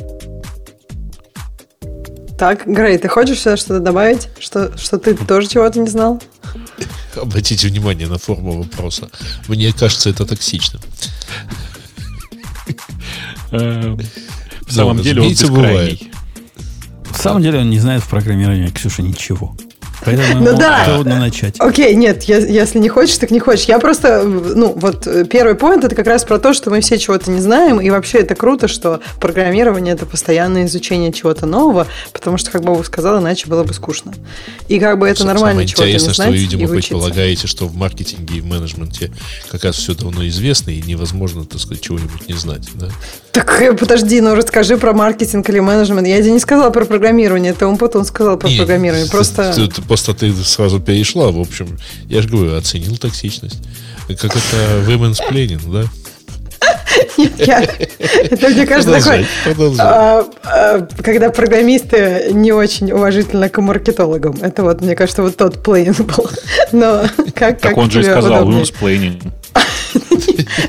Так, 2.39 2.67
Грей, 2.67 2.99
ты 2.99 3.09
хочешь 3.09 3.39
сюда 3.39 3.57
что-то 3.57 3.81
добавить? 3.81 4.29
Что, 4.41 4.77
что 4.77 4.99
ты 4.99 5.15
тоже 5.15 5.49
чего-то 5.49 5.79
не 5.79 5.89
знал? 5.89 6.21
Обратите 7.17 7.69
внимание 7.69 8.09
на 8.09 8.19
форму 8.19 8.63
вопроса. 8.63 9.09
Мне 9.47 9.73
кажется, 9.73 10.11
это 10.11 10.27
токсично. 10.27 10.81
Эм, 13.53 14.01
в 14.67 14.73
самом 14.73 15.01
деле 15.01 15.23
он 15.23 15.31
бескрайний. 15.31 16.11
В 17.11 17.17
самом 17.17 17.43
деле 17.43 17.61
он 17.61 17.71
не 17.71 17.79
знает 17.79 18.03
в 18.03 18.09
программировании 18.09 18.69
Ксюша 18.69 19.03
ничего. 19.03 19.57
Поэтому 20.05 20.45
ну, 20.45 20.57
да. 20.57 20.85
трудно 20.85 21.19
начать. 21.19 21.57
Окей, 21.59 21.95
нет, 21.95 22.25
если 22.25 22.79
не 22.79 22.89
хочешь, 22.89 23.17
так 23.19 23.31
не 23.31 23.41
хочешь. 23.41 23.65
Я 23.67 23.79
просто, 23.79 24.23
ну, 24.23 24.73
вот 24.77 25.07
э, 25.07 25.25
первый 25.25 25.55
поинт 25.55 25.85
это 25.85 25.95
как 25.95 26.07
раз 26.07 26.25
про 26.25 26.39
то, 26.39 26.53
что 26.53 26.71
мы 26.71 26.81
все 26.81 26.99
чего-то 26.99 27.31
не 27.31 27.41
знаем, 27.41 27.81
и 27.81 27.91
вообще 27.91 28.19
это 28.19 28.35
круто, 28.35 28.69
что 28.69 29.01
программирование 29.21 29.95
это 29.95 30.07
постоянное 30.07 30.67
изучение 30.67 31.13
чего-то 31.13 31.47
нового, 31.47 31.87
потому 32.13 32.39
что, 32.39 32.51
как 32.51 32.63
Бобу 32.63 32.85
сказал, 32.85 33.21
иначе 33.21 33.47
было 33.49 33.65
бы 33.65 33.73
скучно. 33.73 34.13
И 34.69 34.79
как 34.79 34.99
бы 34.99 35.09
это 35.09 35.21
Самое 35.21 35.35
нормально 35.35 35.67
чего-то 35.67 35.91
не 35.91 35.99
знать 35.99 36.15
что 36.15 36.29
вы, 36.29 36.37
видимо, 36.37 36.69
предполагаете, 36.69 37.47
что 37.47 37.67
в 37.67 37.75
маркетинге 37.75 38.39
и 38.39 38.41
в 38.41 38.47
менеджменте 38.47 39.11
как 39.51 39.65
раз 39.65 39.77
все 39.77 39.95
давно 39.95 40.27
известно, 40.29 40.71
и 40.71 40.83
невозможно, 40.83 41.45
так 41.45 41.61
сказать, 41.61 41.83
чего-нибудь 41.83 42.29
не 42.29 42.35
знать, 42.35 42.69
да? 42.75 42.89
Так, 43.35 43.61
э, 43.61 43.73
подожди, 43.75 44.21
ну 44.21 44.37
расскажи 44.37 44.77
про 44.77 44.93
маркетинг 44.93 45.49
или 45.51 45.59
менеджмент. 45.59 46.07
Я 46.07 46.19
тебе 46.21 46.31
не 46.31 46.39
сказала 46.39 46.71
про 46.71 46.85
программирование, 46.85 47.51
это 47.51 47.67
он 47.67 47.79
потом 47.79 48.05
сказал 48.05 48.39
про 48.39 48.49
Нет, 48.49 48.59
программирование. 48.59 49.11
Просто... 49.11 49.53
Ты, 49.53 49.67
ты, 49.67 49.83
просто 49.83 50.15
ты 50.15 50.33
сразу 50.33 50.79
перешла, 50.79 51.33
в 51.33 51.41
общем, 51.41 51.77
я 52.09 52.23
же 52.23 52.29
говорю, 52.29 52.57
оценил 52.57 52.97
токсичность. 52.97 53.59
Как 54.07 54.37
это 54.37 54.85
women's 54.87 55.19
planning, 55.29 55.61
да? 55.67 55.89
это, 57.17 58.49
мне 58.51 58.67
кажется, 58.67 59.01
такой, 59.01 59.27
а, 59.81 60.25
а, 60.45 60.87
когда 61.03 61.31
программисты 61.31 62.31
не 62.33 62.53
очень 62.53 62.93
уважительно 62.93 63.49
к 63.49 63.61
маркетологам. 63.61 64.37
Это 64.43 64.63
вот, 64.63 64.81
мне 64.81 64.95
кажется, 64.95 65.23
вот 65.23 65.37
тот 65.37 65.61
плейн 65.61 65.93
был. 65.93 66.31
Но 66.73 67.05
как, 67.35 67.61
так 67.61 67.77
он 67.77 67.91
же 67.91 68.01
и 68.01 68.05
сказал, 68.05 68.49
women's 68.49 68.73
planning. 68.73 69.21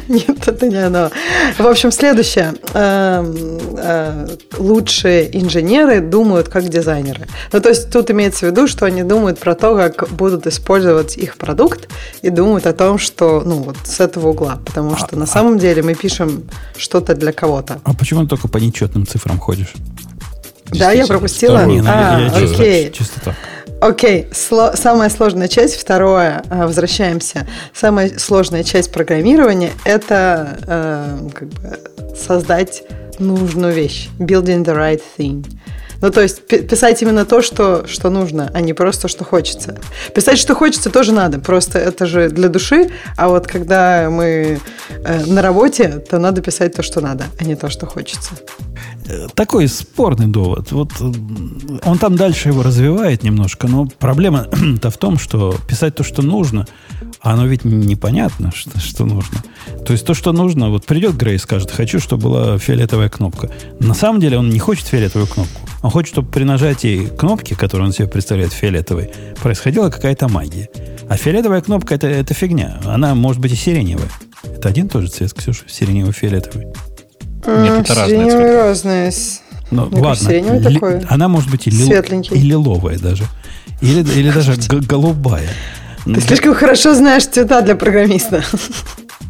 Нет, 0.08 0.48
это 0.48 0.68
не 0.68 0.76
оно. 0.78 1.12
В 1.58 1.66
общем, 1.68 1.92
следующее. 1.92 2.54
Эм, 2.74 3.60
э, 3.78 4.28
лучшие 4.58 5.38
инженеры 5.38 6.02
думают 6.02 6.50
как 6.50 6.68
дизайнеры. 6.70 7.28
Ну, 7.52 7.62
то 7.62 7.70
есть 7.70 7.92
тут 7.92 8.12
имеется 8.12 8.48
в 8.48 8.50
виду, 8.52 8.68
что 8.68 8.86
они 8.86 9.04
думают 9.04 9.40
про 9.40 9.56
то, 9.56 9.76
как 9.76 10.10
будут 10.10 10.48
использовать 10.48 11.18
их 11.18 11.38
продукт 11.38 11.90
и 12.22 12.30
думают 12.30 12.66
о 12.68 12.74
том, 12.74 12.98
что, 12.98 13.42
ну, 13.46 13.56
вот 13.56 13.78
с 13.84 14.00
этого 14.00 14.30
угла. 14.30 14.60
Потому 14.66 14.96
что 14.98 15.10
а, 15.12 15.16
на 15.16 15.26
самом 15.26 15.58
деле 15.58 15.82
мы 15.84 15.96
пишем 15.96 16.44
что-то 16.78 17.16
для 17.16 17.32
кого-то. 17.32 17.80
А 17.84 17.94
почему 17.94 18.24
ты 18.24 18.30
только 18.30 18.48
по 18.48 18.58
нечетным 18.58 19.06
цифрам 19.06 19.40
ходишь? 19.40 19.74
Да, 20.68 20.92
я 20.92 21.06
пропустила? 21.06 21.64
Ну, 21.66 21.84
а, 21.86 22.32
окей. 22.36 22.92
Чисто 22.92 23.22
так. 23.22 23.36
Окей, 23.86 24.28
Сло- 24.32 24.76
самая 24.76 25.10
сложная 25.12 25.48
часть, 25.48 25.76
второе, 25.76 26.44
э, 26.50 26.66
возвращаемся. 26.66 27.46
Самая 27.72 28.18
сложная 28.18 28.64
часть 28.64 28.92
программирования– 28.92 29.74
это 29.86 30.58
э, 30.66 31.30
как 31.32 31.48
бы 31.50 31.80
создать 32.16 32.82
нужную 33.20 33.72
вещь. 33.72 34.10
Building 34.18 34.66
the 34.66 34.76
right 34.76 35.02
thing. 35.20 35.46
Ну, 36.02 36.10
то 36.10 36.22
есть 36.22 36.48
писать 36.48 37.00
именно 37.04 37.26
то, 37.26 37.44
что, 37.44 37.86
что 37.86 38.10
нужно, 38.10 38.50
а 38.56 38.62
не 38.62 38.74
просто, 38.74 39.08
что 39.08 39.24
хочется. 39.24 39.78
Писать, 40.16 40.40
что 40.40 40.56
хочется, 40.56 40.90
тоже 40.90 41.14
надо. 41.14 41.40
Просто 41.40 41.78
это 41.78 42.08
же 42.08 42.30
для 42.30 42.50
души. 42.50 42.90
А 43.18 43.30
вот 43.30 43.46
когда 43.46 44.10
мы 44.10 44.60
э, 45.04 45.26
на 45.28 45.44
работе, 45.44 46.04
то 46.10 46.18
надо 46.18 46.42
писать 46.42 46.74
то, 46.74 46.82
что 46.82 47.02
надо, 47.02 47.26
а 47.40 47.44
не 47.44 47.56
то, 47.56 47.70
что 47.70 47.86
хочется. 47.86 48.32
Такой 49.36 49.68
спорный 49.68 50.28
довод. 50.28 50.72
Вот 50.72 50.92
э, 51.00 51.12
он 51.84 51.98
там 51.98 52.16
дальше 52.16 52.50
его 52.50 52.64
развивает 52.64 53.24
немножко, 53.24 53.68
но 53.68 53.86
проблема-то 53.86 54.90
в 54.90 54.98
том, 54.98 55.20
что 55.20 55.56
писать 55.68 55.96
то, 55.96 56.04
что 56.04 56.22
нужно, 56.22 56.66
оно 57.22 57.46
ведь 57.46 57.66
непонятно, 57.66 58.52
что, 58.54 58.80
что 58.80 59.06
нужно. 59.06 59.44
То 59.86 59.94
есть 59.94 60.06
то, 60.06 60.14
что 60.14 60.32
нужно, 60.32 60.70
вот 60.70 60.86
придет 60.86 61.16
Грей 61.16 61.36
и 61.36 61.40
скажет, 61.40 61.72
хочу, 61.72 62.00
чтобы 62.00 62.24
была 62.24 62.58
фиолетовая 62.58 63.10
кнопка. 63.10 63.52
На 63.80 63.94
самом 63.94 64.20
деле 64.20 64.40
он 64.40 64.50
не 64.50 64.60
хочет 64.60 64.88
фиолетовую 64.88 65.28
кнопку. 65.28 65.62
Он 65.84 65.92
хочет, 65.92 66.12
чтобы 66.12 66.32
при 66.32 66.44
нажатии 66.44 67.06
кнопки, 67.06 67.54
которую 67.54 67.88
он 67.88 67.94
себе 67.94 68.08
представляет 68.08 68.54
фиолетовой, 68.54 69.12
происходила 69.42 69.90
какая-то 69.90 70.28
магия. 70.28 70.70
А 71.08 71.18
фиолетовая 71.18 71.62
кнопка 71.62 71.94
это, 71.94 72.08
это 72.08 72.34
фигня. 72.34 72.80
Она 72.86 73.14
может 73.14 73.40
быть 73.40 73.52
и 73.52 73.56
сиреневая. 73.56 74.10
Это 74.44 74.70
один 74.70 74.90
тоже 74.90 75.10
цвет, 75.10 75.34
Ксюша, 75.34 75.66
сиренево-фиолетовый. 75.68 76.74
Нет, 77.48 77.80
это 77.82 77.96
разные 77.96 78.32
цвета. 78.32 78.64
разные. 78.64 79.12
Ну, 79.72 79.86
Мне 79.88 80.02
ладно. 80.02 80.30
Кажется, 80.30 80.70
ли, 80.70 80.74
такой 80.76 81.00
она 81.10 81.28
может 81.28 81.50
быть 81.50 81.68
и, 81.68 81.72
лил, 81.72 81.92
и 81.92 82.40
лиловая 82.40 83.00
даже. 83.00 83.24
Или, 83.82 84.02
или 84.18 84.32
даже 84.32 84.56
голубая. 84.88 85.50
Ты 86.06 86.22
слишком 86.22 86.54
хорошо 86.54 86.94
знаешь 86.94 87.26
цвета 87.26 87.62
для 87.62 87.76
программиста. 87.76 88.44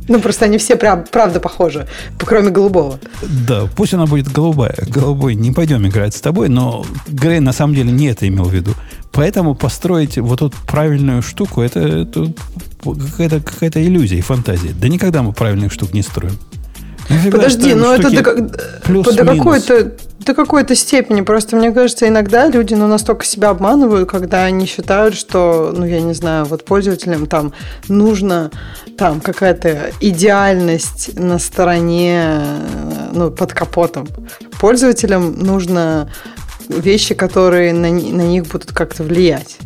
Ну, 0.08 0.20
просто 0.20 0.46
они 0.46 0.60
все 0.60 0.76
прям, 0.76 1.04
правда 1.12 1.40
похожи, 1.40 1.88
кроме 2.20 2.52
голубого. 2.52 3.00
Да, 3.24 3.68
пусть 3.76 3.96
она 3.96 4.06
будет 4.06 4.32
голубая. 4.32 4.76
Голубой 4.88 5.34
не 5.34 5.52
пойдем 5.52 5.88
играть 5.88 6.16
с 6.16 6.22
тобой, 6.22 6.48
но 6.48 6.86
Грей 7.08 7.40
на 7.40 7.54
самом 7.54 7.74
деле 7.74 7.92
не 7.92 8.08
это 8.08 8.28
имел 8.28 8.44
в 8.44 8.54
виду. 8.54 8.76
Поэтому 9.12 9.56
построить 9.56 10.20
вот 10.20 10.44
эту 10.44 10.54
правильную 10.68 11.24
штуку, 11.24 11.62
это, 11.62 11.80
это 11.80 12.32
какая-то 12.84 13.40
какая 13.40 13.72
иллюзия 13.84 14.18
и 14.18 14.22
фантазия. 14.22 14.74
Да 14.80 14.90
никогда 14.90 15.24
мы 15.24 15.34
правильных 15.34 15.74
штук 15.74 15.94
не 15.94 16.04
строим. 16.04 16.38
Подожди, 17.32 17.73
но 17.73 17.94
это 17.94 18.10
до, 18.10 18.23
до 18.88 19.26
какой-то 19.26 19.91
до 20.26 20.34
какой-то 20.34 20.76
степени. 20.76 21.22
Просто 21.22 21.56
мне 21.56 21.72
кажется, 21.72 22.07
иногда 22.07 22.48
люди 22.48 22.73
ну, 22.73 22.88
настолько 22.88 23.26
себя 23.26 23.49
обманывают, 23.49 24.10
когда 24.10 24.44
они 24.45 24.65
считают, 24.65 25.15
что, 25.15 25.72
ну, 25.76 25.86
я 25.86 26.02
не 26.02 26.14
знаю, 26.14 26.45
вот 26.45 26.65
пользователям 26.65 27.27
там 27.27 27.53
нужно 27.88 28.49
там 28.98 29.22
какая-то 29.22 29.91
идеальность 30.02 31.18
на 31.19 31.38
стороне, 31.38 32.41
ну, 33.14 33.30
под 33.30 33.53
капотом. 33.53 34.07
Пользователям 34.60 35.38
нужно 35.38 36.10
вещи, 36.69 37.14
которые 37.14 37.73
на, 37.73 37.91
на 37.91 38.22
них 38.22 38.48
будут 38.48 38.72
как-то 38.72 39.03
влиять. 39.03 39.57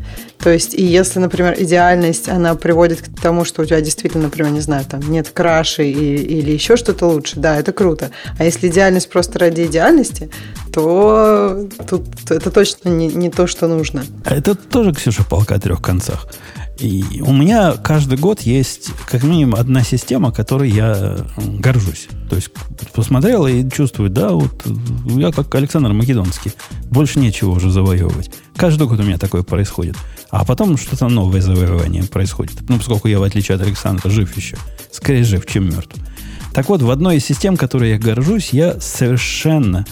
То 0.41 0.49
есть, 0.49 0.73
и 0.73 0.83
если, 0.83 1.19
например, 1.19 1.55
идеальность, 1.57 2.29
она 2.29 2.55
приводит 2.55 3.01
к 3.01 3.21
тому, 3.21 3.43
что 3.43 3.61
у 3.61 3.65
тебя 3.65 3.81
действительно, 3.81 4.23
например, 4.23 4.51
не 4.51 4.61
знаю, 4.61 4.85
там 4.85 5.01
нет 5.11 5.29
краши 5.29 5.85
и, 5.85 6.15
или 6.15 6.51
еще 6.51 6.77
что-то 6.77 7.07
лучше, 7.07 7.39
да, 7.39 7.57
это 7.57 7.73
круто. 7.73 8.11
А 8.37 8.45
если 8.45 8.69
идеальность 8.69 9.09
просто 9.09 9.37
ради 9.39 9.65
идеальности, 9.65 10.29
то 10.73 11.67
тут 11.89 12.05
это 12.29 12.51
точно 12.51 12.89
не, 12.89 13.07
не 13.07 13.29
то, 13.29 13.47
что 13.47 13.67
нужно. 13.67 14.05
А 14.23 14.33
это 14.35 14.55
тоже, 14.55 14.93
Ксюша, 14.93 15.23
полка 15.23 15.55
о 15.55 15.59
трех 15.59 15.81
концах. 15.81 16.27
И 16.79 17.21
у 17.21 17.33
меня 17.33 17.73
каждый 17.73 18.17
год 18.17 18.41
есть 18.41 18.91
как 19.05 19.23
минимум 19.23 19.55
одна 19.55 19.83
система, 19.83 20.31
которой 20.31 20.69
я 20.69 21.17
горжусь. 21.35 22.07
То 22.29 22.37
есть 22.37 22.51
посмотрел 22.93 23.45
и 23.47 23.69
чувствую, 23.69 24.09
да, 24.09 24.29
вот 24.29 24.65
я 25.05 25.31
как 25.31 25.53
Александр 25.55 25.91
Македонский. 25.91 26.53
Больше 26.85 27.19
нечего 27.19 27.49
уже 27.49 27.69
завоевывать. 27.69 28.31
Каждый 28.59 28.87
год 28.87 28.99
у 28.99 29.03
меня 29.03 29.17
такое 29.17 29.41
происходит. 29.41 29.95
А 30.29 30.43
потом 30.43 30.75
что-то 30.75 31.07
новое 31.07 31.39
завоевание 31.39 32.03
происходит. 32.03 32.57
Ну, 32.67 32.75
поскольку 32.75 33.07
я, 33.07 33.17
в 33.17 33.23
отличие 33.23 33.55
от 33.55 33.61
Александра, 33.61 34.09
жив 34.09 34.35
еще. 34.35 34.57
Скорее 34.91 35.23
жив, 35.23 35.45
чем 35.45 35.69
мертв. 35.69 35.95
Так 36.53 36.67
вот, 36.67 36.81
в 36.81 36.91
одной 36.91 37.17
из 37.17 37.25
систем, 37.25 37.55
которой 37.55 37.91
я 37.91 37.97
горжусь, 37.97 38.49
я 38.49 38.77
совершенно 38.81 39.85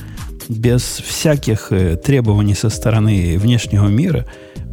без 0.49 0.81
всяких 0.81 1.71
э, 1.71 1.95
требований 1.95 2.55
со 2.55 2.69
стороны 2.69 3.37
внешнего 3.37 3.87
мира 3.87 4.25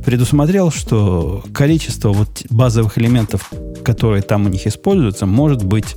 предусмотрел, 0.04 0.72
что 0.72 1.44
количество 1.54 2.12
вот 2.12 2.42
базовых 2.50 2.98
элементов, 2.98 3.52
которые 3.84 4.22
там 4.22 4.46
у 4.46 4.48
них 4.48 4.66
используются, 4.66 5.24
может 5.24 5.62
быть 5.62 5.94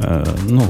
э, 0.00 0.24
ну, 0.48 0.64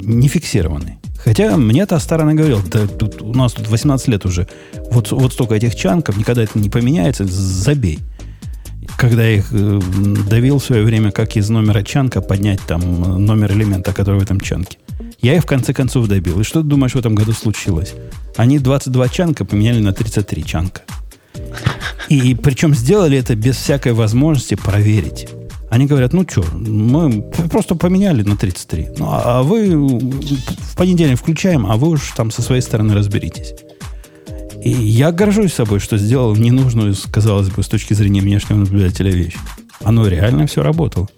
не 0.00 0.28
фиксированы. 0.28 1.01
Хотя 1.24 1.56
мне 1.56 1.86
та 1.86 2.00
сторона 2.00 2.34
говорил, 2.34 2.60
да 2.64 2.86
тут, 2.86 3.22
у 3.22 3.32
нас 3.32 3.52
тут 3.52 3.68
18 3.68 4.08
лет 4.08 4.26
уже, 4.26 4.48
вот, 4.90 5.12
вот 5.12 5.32
столько 5.32 5.54
этих 5.54 5.76
чанков, 5.76 6.16
никогда 6.16 6.42
это 6.42 6.58
не 6.58 6.68
поменяется, 6.68 7.24
забей. 7.24 8.00
Когда 8.96 9.22
я 9.22 9.36
их 9.36 9.46
э, 9.52 9.80
давил 10.28 10.58
в 10.58 10.64
свое 10.64 10.82
время, 10.84 11.12
как 11.12 11.36
из 11.36 11.48
номера 11.48 11.82
чанка 11.82 12.20
поднять 12.20 12.60
там 12.66 13.24
номер 13.24 13.52
элемента, 13.52 13.92
который 13.92 14.20
в 14.20 14.22
этом 14.22 14.40
чанке. 14.40 14.78
Я 15.20 15.36
их 15.36 15.44
в 15.44 15.46
конце 15.46 15.72
концов 15.72 16.08
добил. 16.08 16.40
И 16.40 16.44
что 16.44 16.62
ты 16.62 16.68
думаешь 16.68 16.92
в 16.92 16.98
этом 16.98 17.14
году 17.14 17.32
случилось? 17.32 17.94
Они 18.36 18.58
22 18.58 19.08
чанка 19.08 19.44
поменяли 19.44 19.80
на 19.80 19.92
33 19.92 20.44
чанка. 20.44 20.82
И 22.08 22.34
причем 22.34 22.74
сделали 22.74 23.16
это 23.16 23.36
без 23.36 23.56
всякой 23.56 23.92
возможности 23.92 24.56
проверить. 24.56 25.28
Они 25.72 25.86
говорят, 25.86 26.12
ну 26.12 26.26
что, 26.28 26.44
мы 26.52 27.22
просто 27.50 27.74
поменяли 27.74 28.22
на 28.22 28.36
33. 28.36 28.88
Ну, 28.98 29.06
а, 29.08 29.38
а 29.38 29.42
вы 29.42 29.74
в 29.74 30.76
понедельник 30.76 31.18
включаем, 31.18 31.64
а 31.64 31.78
вы 31.78 31.88
уж 31.88 32.12
там 32.14 32.30
со 32.30 32.42
своей 32.42 32.60
стороны 32.60 32.92
разберитесь. 32.92 33.54
И 34.62 34.68
я 34.68 35.12
горжусь 35.12 35.54
собой, 35.54 35.80
что 35.80 35.96
сделал 35.96 36.36
ненужную, 36.36 36.94
казалось 37.10 37.48
бы, 37.48 37.62
с 37.62 37.68
точки 37.68 37.94
зрения 37.94 38.20
внешнего 38.20 38.58
наблюдателя 38.58 39.12
вещь. 39.12 39.36
Оно 39.82 40.06
реально 40.06 40.46
все 40.46 40.62
работало. 40.62 41.08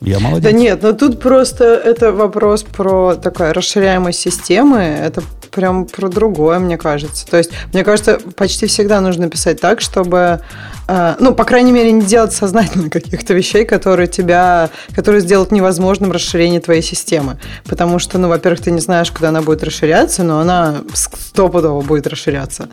Я 0.00 0.20
молодец. 0.20 0.44
Да 0.44 0.52
нет, 0.52 0.82
но 0.84 0.92
тут 0.92 1.20
просто 1.20 1.64
это 1.64 2.12
вопрос 2.12 2.62
про 2.62 3.16
такая 3.16 3.52
расширяемость 3.52 4.20
системы. 4.20 4.78
Это 4.78 5.24
прям 5.56 5.86
про 5.86 6.08
другое, 6.08 6.58
мне 6.58 6.76
кажется. 6.76 7.26
То 7.26 7.38
есть, 7.38 7.50
мне 7.72 7.82
кажется, 7.82 8.20
почти 8.36 8.66
всегда 8.66 9.00
нужно 9.00 9.30
писать 9.30 9.58
так, 9.58 9.80
чтобы, 9.80 10.40
э, 10.86 11.14
ну, 11.18 11.34
по 11.34 11.44
крайней 11.44 11.72
мере, 11.72 11.90
не 11.90 12.02
делать 12.02 12.34
сознательно 12.34 12.90
каких-то 12.90 13.32
вещей, 13.32 13.64
которые 13.64 14.06
тебя, 14.06 14.68
которые 14.94 15.22
сделают 15.22 15.50
невозможным 15.50 16.12
расширение 16.12 16.60
твоей 16.60 16.82
системы. 16.82 17.38
Потому 17.64 17.98
что, 17.98 18.18
ну, 18.18 18.28
во-первых, 18.28 18.60
ты 18.60 18.70
не 18.70 18.80
знаешь, 18.80 19.10
куда 19.10 19.30
она 19.30 19.40
будет 19.40 19.64
расширяться, 19.64 20.22
но 20.22 20.40
она 20.40 20.76
стопудово 20.92 21.80
будет 21.80 22.06
расширяться. 22.06 22.68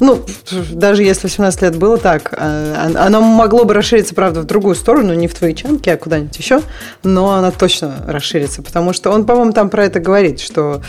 ну, 0.00 0.20
даже 0.72 1.04
если 1.04 1.28
18 1.28 1.62
лет 1.62 1.76
было 1.76 1.96
так, 1.98 2.34
э, 2.36 2.92
оно 2.96 3.20
могло 3.20 3.64
бы 3.64 3.74
расшириться, 3.74 4.12
правда, 4.16 4.40
в 4.40 4.44
другую 4.44 4.74
сторону, 4.74 5.14
не 5.14 5.28
в 5.28 5.34
твои 5.34 5.54
чанки, 5.54 5.88
а 5.88 5.96
куда-нибудь 5.96 6.36
еще, 6.36 6.62
но 7.04 7.30
она 7.30 7.52
точно 7.52 7.94
расширится, 8.08 8.62
потому 8.62 8.92
что 8.92 9.12
он, 9.12 9.24
по-моему, 9.24 9.52
там 9.52 9.70
про 9.70 9.84
это 9.84 10.00
говорит, 10.00 10.40
что 10.40 10.82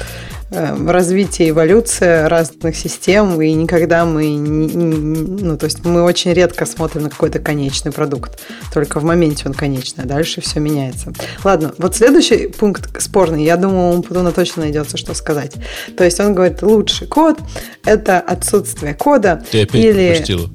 развитие, 0.54 1.50
эволюция 1.50 2.30
разных 2.30 2.76
систем, 2.76 3.42
и 3.42 3.52
никогда 3.54 4.06
мы, 4.06 4.28
не, 4.28 4.68
ну, 4.68 5.58
то 5.58 5.66
есть 5.66 5.84
мы 5.84 6.04
очень 6.04 6.34
редко 6.34 6.66
смотрим 6.66 7.04
на 7.04 7.10
какой-то 7.10 7.40
конечный 7.40 7.92
продукт, 7.92 8.40
только 8.74 9.00
в 9.00 9.04
моменте 9.04 9.44
он 9.46 9.54
конечный, 9.54 10.04
а 10.04 10.08
дальше 10.08 10.42
все 10.42 10.60
меняется. 10.60 11.14
Ладно, 11.44 11.74
вот 11.78 11.96
следующий 11.96 12.48
пункт 12.48 13.02
спорный, 13.02 13.44
я 13.44 13.58
думаю, 13.58 14.00
у 14.00 14.02
Путуна 14.04 14.32
точно 14.32 14.64
найдется, 14.64 14.98
что 14.98 15.14
сказать. 15.14 15.54
То 15.98 16.04
есть 16.04 16.20
он 16.20 16.34
говорит, 16.34 16.62
лучший 16.62 17.08
код– 17.08 17.40
это 17.86 18.20
отсутствие 18.20 18.94
кода. 18.94 19.44
Ты 19.52 19.64
опять 19.64 19.84
или... 19.84 20.08
пропустила. 20.10 20.50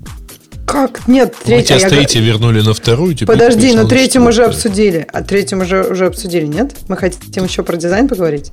Как? 0.67 1.09
Нет, 1.09 1.35
третий. 1.43 1.73
Мы 1.73 1.79
тебя 1.79 1.89
с 1.89 1.91
третьей 1.91 2.21
вернули 2.21 2.61
на 2.61 2.75
вторую. 2.75 3.17
Подожди, 3.27 3.73
но 3.73 3.89
третью 3.89 4.21
мы 4.21 4.29
уже 4.29 4.45
обсудили. 4.45 5.07
А 5.11 5.23
третью 5.23 5.57
мы 5.57 5.65
уже, 5.65 5.83
уже 5.83 6.05
обсудили, 6.05 6.45
нет? 6.45 6.75
Мы 6.89 6.97
хотим 6.99 7.45
еще 7.45 7.63
про 7.63 7.79
дизайн 7.79 8.07
поговорить? 8.07 8.53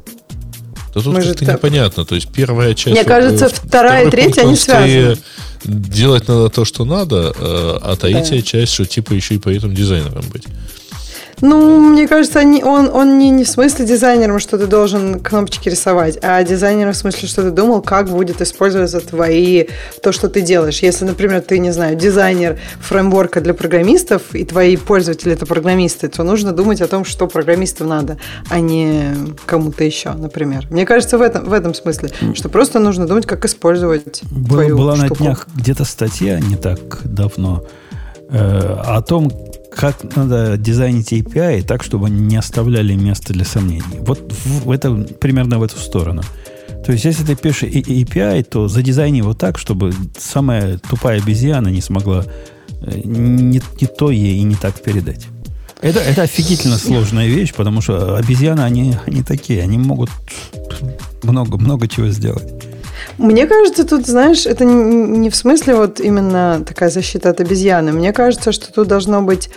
Да 0.95 1.01
тут 1.01 1.15
как-то 1.15 1.45
так... 1.45 1.57
непонятно. 1.57 2.05
То 2.05 2.15
есть 2.15 2.29
первая 2.29 2.73
часть... 2.73 2.95
Мне 2.95 3.03
кажется, 3.03 3.49
вторая 3.49 4.07
и 4.07 4.09
третья, 4.09 4.43
они 4.43 4.55
связаны. 4.55 5.17
Делать 5.65 6.27
надо 6.27 6.49
то, 6.49 6.63
что 6.63 6.85
надо, 6.85 7.33
э, 7.35 7.79
а 7.81 7.95
третья 7.99 8.35
да. 8.35 8.41
часть, 8.41 8.73
что 8.73 8.85
типа 8.85 9.13
еще 9.13 9.35
и 9.35 9.39
по 9.39 9.49
этому 9.49 9.73
дизайнером 9.73 10.23
быть. 10.31 10.45
Ну, 11.41 11.79
мне 11.79 12.07
кажется, 12.07 12.39
они, 12.39 12.63
он, 12.63 12.89
он 12.93 13.17
не, 13.17 13.29
не 13.29 13.43
в 13.43 13.49
смысле 13.49 13.85
дизайнером, 13.85 14.39
что 14.39 14.57
ты 14.57 14.67
должен 14.67 15.19
кнопочки 15.19 15.69
рисовать, 15.69 16.17
а 16.21 16.43
дизайнером 16.43 16.93
в 16.93 16.97
смысле, 16.97 17.27
что 17.27 17.43
ты 17.43 17.51
думал, 17.51 17.81
как 17.81 18.09
будет 18.09 18.41
использоваться 18.41 18.99
твои, 19.01 19.65
то, 20.01 20.11
что 20.11 20.29
ты 20.29 20.41
делаешь. 20.41 20.79
Если, 20.79 21.05
например, 21.05 21.41
ты, 21.41 21.59
не 21.59 21.71
знаю, 21.71 21.95
дизайнер 21.95 22.57
фреймворка 22.79 23.41
для 23.41 23.53
программистов, 23.53 24.33
и 24.33 24.45
твои 24.45 24.77
пользователи 24.77 25.33
это 25.33 25.45
программисты, 25.45 26.07
то 26.07 26.23
нужно 26.23 26.51
думать 26.51 26.81
о 26.81 26.87
том, 26.87 27.05
что 27.05 27.27
программистам 27.27 27.87
надо, 27.87 28.17
а 28.49 28.59
не 28.59 29.13
кому-то 29.45 29.83
еще, 29.83 30.13
например. 30.13 30.67
Мне 30.69 30.85
кажется, 30.85 31.17
в 31.17 31.21
этом, 31.21 31.45
в 31.45 31.53
этом 31.53 31.73
смысле, 31.73 32.11
что 32.33 32.49
просто 32.49 32.79
нужно 32.79 33.07
думать, 33.07 33.25
как 33.25 33.45
использовать 33.45 34.21
Был, 34.31 34.55
твою 34.55 34.77
Была 34.77 34.95
штуку. 34.95 35.15
на 35.15 35.19
днях 35.19 35.47
где-то 35.55 35.83
статья 35.83 36.39
не 36.39 36.55
так 36.55 37.01
давно 37.03 37.63
э, 38.29 38.77
о 38.85 39.01
том, 39.01 39.31
как 39.75 40.15
надо 40.15 40.57
дизайнить 40.57 41.11
API 41.11 41.63
так, 41.63 41.83
чтобы 41.83 42.07
они 42.07 42.21
не 42.21 42.37
оставляли 42.37 42.95
места 42.95 43.33
для 43.33 43.45
сомнений. 43.45 43.99
Вот 43.99 44.31
в, 44.45 44.71
это 44.71 44.93
примерно 45.19 45.59
в 45.59 45.63
эту 45.63 45.77
сторону. 45.77 46.21
То 46.85 46.91
есть, 46.91 47.03
если 47.03 47.25
ты 47.25 47.35
пишешь 47.35 47.69
API, 47.69 48.43
то 48.43 48.67
задизайни 48.67 49.17
его 49.17 49.33
так, 49.33 49.57
чтобы 49.57 49.93
самая 50.17 50.77
тупая 50.77 51.19
обезьяна 51.19 51.67
не 51.69 51.81
смогла 51.81 52.25
э, 52.81 53.01
не, 53.03 53.61
не 53.81 53.87
то 53.87 54.11
ей 54.11 54.37
и 54.37 54.43
не 54.43 54.55
так 54.55 54.81
передать. 54.81 55.27
Это, 55.81 55.99
это 55.99 56.21
офигительно 56.21 56.77
сложная 56.77 57.27
вещь, 57.27 57.53
потому 57.53 57.81
что 57.81 58.15
обезьяны, 58.15 58.61
они, 58.61 58.95
они 59.05 59.23
такие, 59.23 59.61
они 59.61 59.77
могут 59.77 60.09
много, 61.23 61.57
много 61.57 61.87
чего 61.87 62.07
сделать. 62.09 62.51
Мне 63.17 63.47
кажется, 63.47 63.85
тут, 63.85 64.05
знаешь, 64.05 64.45
это 64.45 64.65
не 64.65 65.29
в 65.29 65.35
смысле 65.35 65.75
вот 65.75 65.99
именно 65.99 66.63
такая 66.65 66.89
защита 66.89 67.29
от 67.29 67.41
обезьяны. 67.41 67.91
Мне 67.91 68.13
кажется, 68.13 68.51
что 68.51 68.71
тут 68.71 68.87
должно 68.87 69.21
быть 69.21 69.49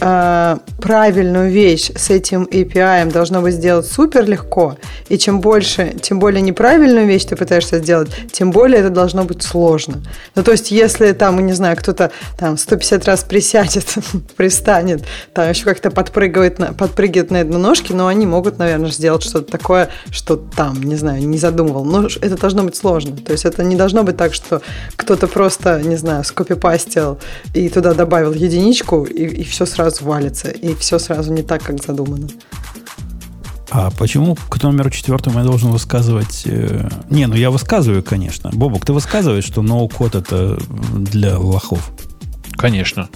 э, 0.00 0.56
правильную 0.80 1.50
вещь 1.50 1.90
с 1.96 2.10
этим 2.10 2.44
API 2.44 3.10
должно 3.10 3.40
быть 3.40 3.54
сделать 3.54 3.86
супер 3.86 4.26
легко. 4.26 4.76
И 5.08 5.18
чем 5.18 5.40
больше, 5.40 5.94
тем 6.00 6.18
более 6.18 6.42
неправильную 6.42 7.06
вещь 7.06 7.24
ты 7.24 7.36
пытаешься 7.36 7.78
сделать, 7.78 8.10
тем 8.32 8.50
более 8.50 8.80
это 8.80 8.90
должно 8.90 9.24
быть 9.24 9.42
сложно. 9.42 10.02
Ну, 10.34 10.42
то 10.42 10.52
есть, 10.52 10.70
если 10.70 11.12
там, 11.12 11.44
не 11.44 11.52
знаю, 11.52 11.76
кто-то 11.76 12.10
там 12.38 12.56
150 12.56 13.04
раз 13.04 13.24
присядет, 13.24 13.86
пристанет, 14.36 15.04
там 15.32 15.48
еще 15.48 15.64
как-то 15.64 15.90
подпрыгивает 15.90 16.58
на, 16.58 16.72
подпрыгивает 16.72 17.30
на 17.30 17.40
одну 17.40 17.58
ножки, 17.58 17.92
но 17.92 18.06
они 18.06 18.26
могут, 18.26 18.58
наверное, 18.58 18.90
сделать 18.90 19.22
что-то 19.22 19.50
такое, 19.50 19.88
что 20.10 20.36
там, 20.36 20.82
не 20.82 20.96
знаю, 20.96 21.26
не 21.26 21.38
задумывал. 21.38 21.84
Но 21.84 22.06
это 22.20 22.36
должно 22.36 22.64
быть 22.64 22.76
сложно. 22.84 23.16
То 23.16 23.32
есть 23.32 23.46
это 23.46 23.64
не 23.64 23.76
должно 23.76 24.02
быть 24.02 24.18
так, 24.18 24.34
что 24.34 24.60
кто-то 24.96 25.26
просто, 25.26 25.80
не 25.80 25.96
знаю, 25.96 26.22
скопипастил 26.22 27.18
и 27.54 27.70
туда 27.70 27.94
добавил 27.94 28.34
единичку, 28.34 29.04
и, 29.04 29.24
и 29.24 29.42
все 29.42 29.64
сразу 29.64 30.04
валится, 30.04 30.50
и 30.50 30.74
все 30.74 30.98
сразу 30.98 31.32
не 31.32 31.42
так, 31.42 31.62
как 31.62 31.82
задумано. 31.82 32.28
А 33.70 33.90
почему 33.98 34.36
к 34.50 34.62
номеру 34.62 34.90
четвертому 34.90 35.38
я 35.38 35.46
должен 35.46 35.70
высказывать... 35.70 36.42
Э... 36.44 36.90
Не, 37.08 37.26
ну 37.26 37.36
я 37.36 37.50
высказываю, 37.50 38.02
конечно. 38.02 38.50
Бобок, 38.52 38.84
ты 38.84 38.92
высказываешь, 38.92 39.44
что 39.44 39.62
ноу-код 39.62 40.14
это 40.14 40.58
для 40.94 41.38
лохов? 41.38 41.90
Конечно. 42.52 43.08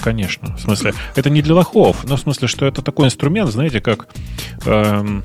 Конечно. 0.00 0.54
В 0.56 0.60
смысле, 0.60 0.92
это 1.16 1.30
не 1.30 1.40
для 1.40 1.54
лохов, 1.54 2.04
но 2.04 2.16
в 2.16 2.20
смысле, 2.20 2.46
что 2.46 2.66
это 2.66 2.82
такой 2.82 3.06
инструмент, 3.06 3.50
знаете, 3.50 3.80
как... 3.80 4.08
Эм, 4.66 5.24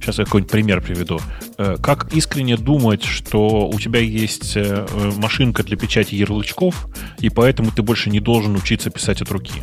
сейчас 0.00 0.18
я 0.18 0.24
какой-нибудь 0.24 0.50
пример 0.50 0.80
приведу. 0.80 1.20
Э, 1.56 1.76
как 1.80 2.12
искренне 2.12 2.56
думать, 2.56 3.04
что 3.04 3.68
у 3.68 3.78
тебя 3.78 4.00
есть 4.00 4.56
э, 4.56 4.86
машинка 5.16 5.62
для 5.62 5.76
печати 5.76 6.14
ярлычков, 6.14 6.88
и 7.20 7.28
поэтому 7.28 7.70
ты 7.70 7.82
больше 7.82 8.10
не 8.10 8.20
должен 8.20 8.56
учиться 8.56 8.90
писать 8.90 9.22
от 9.22 9.30
руки. 9.30 9.62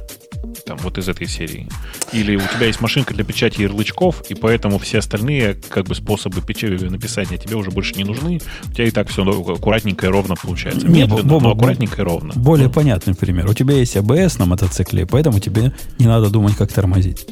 Там, 0.66 0.78
вот 0.78 0.98
из 0.98 1.10
этой 1.10 1.28
серии. 1.28 1.68
Или 2.14 2.36
у 2.36 2.42
тебя 2.42 2.68
есть 2.68 2.80
машинка 2.80 3.14
для 3.14 3.26
печати 3.26 3.62
ярлычков, 3.62 4.24
и 4.30 4.36
поэтому 4.36 4.80
все 4.80 5.00
остальные 5.00 5.56
как 5.70 5.86
бы 5.88 5.96
способы 5.96 6.42
печати, 6.42 6.84
написания 6.86 7.38
тебе 7.38 7.56
уже 7.56 7.72
больше 7.72 7.96
не 7.96 8.06
нужны. 8.06 8.40
У 8.70 8.72
тебя 8.72 8.86
и 8.86 8.92
так 8.92 9.10
все 9.10 9.24
аккуратненько 9.24 10.06
и 10.06 10.10
ровно 10.10 10.36
получается. 10.36 10.88
Не, 10.88 11.02
Медленно, 11.02 11.24
Боба, 11.24 11.44
но 11.44 11.52
аккуратненько 11.52 12.02
и 12.02 12.06
ровно. 12.06 12.34
Более 12.36 12.70
понятный 12.70 13.16
пример. 13.16 13.50
У 13.50 13.54
тебя 13.54 13.76
есть 13.76 13.98
ABS 13.98 14.40
на 14.40 14.46
мотоцикле, 14.46 15.06
поэтому 15.06 15.40
тебе 15.40 15.74
не 16.00 16.06
надо 16.06 16.30
думать, 16.30 16.56
как 16.56 16.72
тормозить. 16.72 17.28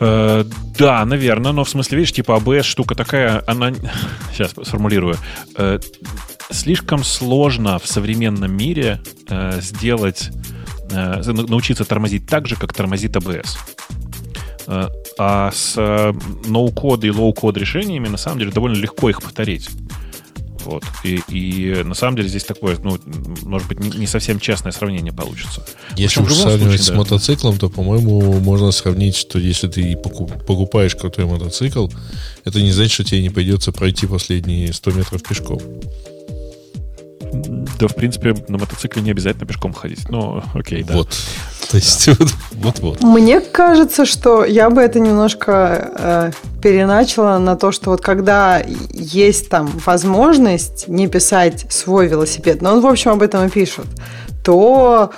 Э, 0.00 0.44
да, 0.78 1.04
наверное, 1.04 1.52
но 1.52 1.64
в 1.64 1.68
смысле, 1.68 1.98
видишь, 1.98 2.12
типа 2.12 2.32
ABS 2.32 2.62
штука 2.62 2.94
такая, 2.94 3.42
она... 3.46 3.72
Сейчас 4.32 4.52
сформулирую. 4.62 5.16
Э, 5.56 5.78
слишком 6.50 7.04
сложно 7.04 7.78
в 7.78 7.86
современном 7.86 8.52
мире 8.56 9.00
э, 9.28 9.60
сделать, 9.60 10.30
научиться 10.90 11.84
тормозить 11.84 12.26
так 12.26 12.46
же, 12.46 12.56
как 12.56 12.72
тормозит 12.72 13.14
ABS. 13.14 13.58
А 15.18 15.50
с 15.50 15.76
no-code 16.46 17.04
и 17.04 17.10
low-code 17.10 17.56
решениями, 17.58 18.08
на 18.08 18.16
самом 18.16 18.38
деле, 18.38 18.52
довольно 18.52 18.76
легко 18.76 19.10
их 19.10 19.20
повторить. 19.20 19.68
Вот. 20.68 20.84
И, 21.02 21.22
и 21.30 21.82
на 21.82 21.94
самом 21.94 22.16
деле 22.16 22.28
здесь 22.28 22.44
такое, 22.44 22.76
ну, 22.82 22.98
может 23.42 23.66
быть, 23.68 23.80
не, 23.80 23.88
не 23.88 24.06
совсем 24.06 24.38
честное 24.38 24.70
сравнение 24.70 25.14
получится. 25.14 25.64
Если 25.96 26.20
уж 26.20 26.34
сравнивать 26.34 26.82
случае, 26.82 26.84
с 26.84 26.88
да. 26.88 26.94
мотоциклом, 26.96 27.58
то, 27.58 27.70
по-моему, 27.70 28.38
можно 28.40 28.70
сравнить, 28.70 29.16
что 29.16 29.38
если 29.38 29.68
ты 29.68 29.96
покупаешь 29.96 30.94
крутой 30.94 31.24
мотоцикл, 31.24 31.88
это 32.44 32.60
не 32.60 32.70
значит, 32.70 32.92
что 32.92 33.04
тебе 33.04 33.22
не 33.22 33.30
придется 33.30 33.72
пройти 33.72 34.06
последние 34.06 34.74
100 34.74 34.90
метров 34.90 35.22
пешком. 35.22 35.58
Да, 37.32 37.88
в 37.88 37.94
принципе, 37.94 38.34
на 38.48 38.58
мотоцикле 38.58 39.02
не 39.02 39.10
обязательно 39.10 39.46
пешком 39.46 39.72
ходить. 39.72 40.08
Но 40.08 40.42
окей, 40.54 40.82
да. 40.82 40.94
Вот. 40.94 41.08
То 41.70 41.76
есть, 41.76 42.08
вот-вот. 42.52 43.02
Мне 43.02 43.40
кажется, 43.40 44.06
что 44.06 44.44
я 44.44 44.70
бы 44.70 44.80
это 44.80 45.00
немножко 45.00 45.90
э, 45.98 46.30
переначала 46.62 47.38
на 47.38 47.56
то, 47.56 47.72
что 47.72 47.90
вот 47.90 48.00
когда 48.00 48.62
есть 48.92 49.50
там 49.50 49.70
возможность 49.84 50.88
не 50.88 51.08
писать 51.08 51.66
свой 51.70 52.08
велосипед, 52.08 52.62
но 52.62 52.72
он, 52.72 52.80
в 52.80 52.86
общем, 52.86 53.12
об 53.12 53.22
этом 53.22 53.46
и 53.46 53.50
пишет, 53.50 53.86
то 54.42 55.10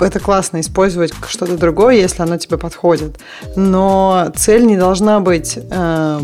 это 0.00 0.20
классно 0.20 0.60
использовать 0.60 1.12
что-то 1.28 1.56
другое, 1.56 1.96
если 1.96 2.22
оно 2.22 2.36
тебе 2.38 2.56
подходит. 2.56 3.18
Но 3.56 4.32
цель 4.36 4.64
не 4.64 4.76
должна 4.76 5.20
быть 5.20 5.58
э, 5.58 6.20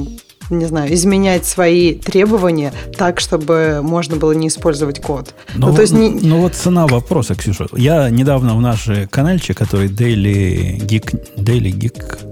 не 0.51 0.67
знаю, 0.67 0.93
изменять 0.95 1.47
свои 1.47 1.95
требования 1.95 2.73
так, 2.97 3.21
чтобы 3.21 3.81
можно 3.83 4.17
было 4.17 4.33
не 4.33 4.49
использовать 4.49 5.01
код. 5.01 5.35
Но, 5.55 5.69
ну, 5.69 5.75
то 5.75 5.83
есть 5.83 5.93
не... 5.93 6.11
ну 6.11 6.41
вот 6.41 6.55
цена 6.55 6.87
вопроса, 6.87 7.35
Ксюша. 7.35 7.67
Я 7.77 8.11
недавно 8.11 8.55
в 8.57 8.61
наш 8.61 8.89
каналчик, 9.11 9.57
который 9.57 9.89
Daily 9.89 10.79
Geek, 10.79 11.37
Daily 11.37 11.73
Geek 11.73 12.31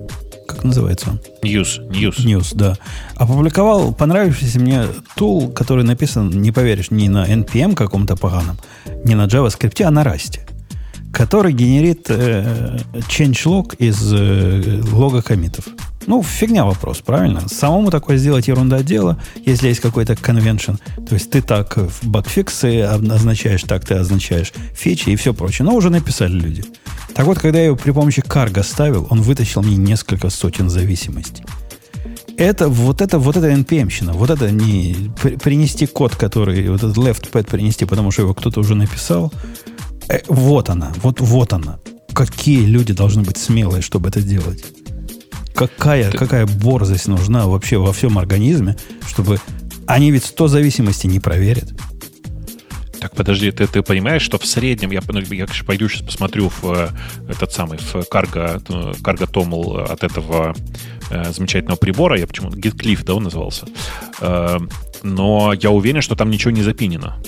как 0.58 0.64
называется 0.64 1.10
он? 1.10 1.20
News. 1.42 1.88
News. 1.88 2.16
News, 2.24 2.52
да. 2.54 2.76
Опубликовал 3.14 3.92
понравившийся 3.92 4.58
мне 4.58 4.86
тул, 5.14 5.50
который 5.52 5.84
написан, 5.84 6.30
не 6.30 6.50
поверишь, 6.50 6.90
не 6.90 7.08
на 7.08 7.26
NPM 7.30 7.74
каком-то 7.74 8.16
поганом, 8.16 8.56
не 9.04 9.14
на 9.14 9.26
JavaScript, 9.26 9.80
а 9.82 9.90
на 9.90 10.02
Rust, 10.02 10.40
который 11.12 11.52
генерит 11.52 12.06
э, 12.08 12.78
changelog 13.08 13.76
из 13.76 14.12
э, 14.12 14.82
лога 14.90 15.22
комитов. 15.22 15.66
Ну, 16.06 16.22
фигня 16.22 16.64
вопрос, 16.64 16.98
правильно? 16.98 17.48
Самому 17.48 17.90
такое 17.90 18.16
сделать 18.16 18.48
ерунда 18.48 18.82
дело, 18.82 19.20
если 19.44 19.68
есть 19.68 19.80
какой-то 19.80 20.16
конвеншн. 20.16 20.72
То 21.08 21.14
есть 21.14 21.30
ты 21.30 21.42
так 21.42 21.76
в 21.76 22.06
багфиксы 22.08 22.82
означаешь, 22.82 23.62
так 23.62 23.84
ты 23.84 23.94
означаешь 23.94 24.52
фичи 24.74 25.10
и 25.10 25.16
все 25.16 25.34
прочее. 25.34 25.66
Но 25.66 25.74
уже 25.74 25.90
написали 25.90 26.32
люди. 26.32 26.64
Так 27.14 27.26
вот, 27.26 27.38
когда 27.38 27.58
я 27.58 27.66
его 27.66 27.76
при 27.76 27.90
помощи 27.90 28.22
карга 28.22 28.62
ставил, 28.62 29.06
он 29.10 29.22
вытащил 29.22 29.62
мне 29.62 29.76
несколько 29.76 30.30
сотен 30.30 30.70
зависимостей. 30.70 31.44
это 32.38 32.68
вот 32.68 33.02
это 33.02 33.18
вот 33.18 33.36
это 33.36 33.50
npm-щина. 33.50 34.12
Вот 34.12 34.30
это 34.30 34.50
не 34.50 35.10
при, 35.20 35.36
принести 35.36 35.86
код, 35.86 36.14
который 36.14 36.68
вот 36.70 36.82
этот 36.82 36.96
left 36.96 37.30
pad 37.30 37.50
принести, 37.50 37.84
потому 37.84 38.12
что 38.12 38.22
его 38.22 38.34
кто-то 38.34 38.60
уже 38.60 38.74
написал. 38.74 39.32
Э, 40.08 40.20
вот 40.28 40.70
она, 40.70 40.92
вот 41.02 41.20
вот 41.20 41.52
она. 41.52 41.78
Какие 42.14 42.64
люди 42.64 42.92
должны 42.92 43.22
быть 43.22 43.36
смелые, 43.36 43.82
чтобы 43.82 44.08
это 44.08 44.22
делать? 44.22 44.64
Какая, 45.58 46.12
какая 46.12 46.46
борзость 46.46 47.08
нужна 47.08 47.46
вообще 47.46 47.78
во 47.78 47.92
всем 47.92 48.18
организме, 48.18 48.76
чтобы 49.06 49.38
они 49.86 50.10
ведь 50.10 50.24
100 50.24 50.48
зависимостей 50.48 51.08
не 51.08 51.18
проверят. 51.18 51.68
Так, 53.00 53.14
подожди, 53.14 53.50
ты, 53.50 53.66
ты 53.66 53.82
понимаешь, 53.82 54.22
что 54.22 54.38
в 54.38 54.46
среднем, 54.46 54.90
я, 54.90 55.00
ну, 55.08 55.20
я 55.20 55.46
конечно, 55.46 55.64
пойду 55.64 55.88
сейчас 55.88 56.02
посмотрю 56.02 56.48
в 56.48 56.64
э, 56.64 56.88
этот 57.28 57.52
самый, 57.52 57.78
в 57.78 58.02
карго, 58.08 58.60
карго 59.02 59.26
томл 59.26 59.78
от 59.78 60.02
этого 60.02 60.54
э, 61.10 61.32
замечательного 61.32 61.76
прибора, 61.76 62.18
я 62.18 62.26
почему 62.26 62.50
GitCliff, 62.50 63.04
да, 63.04 63.14
он 63.14 63.24
назывался, 63.24 63.66
э, 64.20 64.58
но 65.02 65.52
я 65.52 65.70
уверен, 65.70 66.02
что 66.02 66.16
там 66.16 66.30
ничего 66.30 66.50
не 66.50 66.62
запинено. 66.62 67.22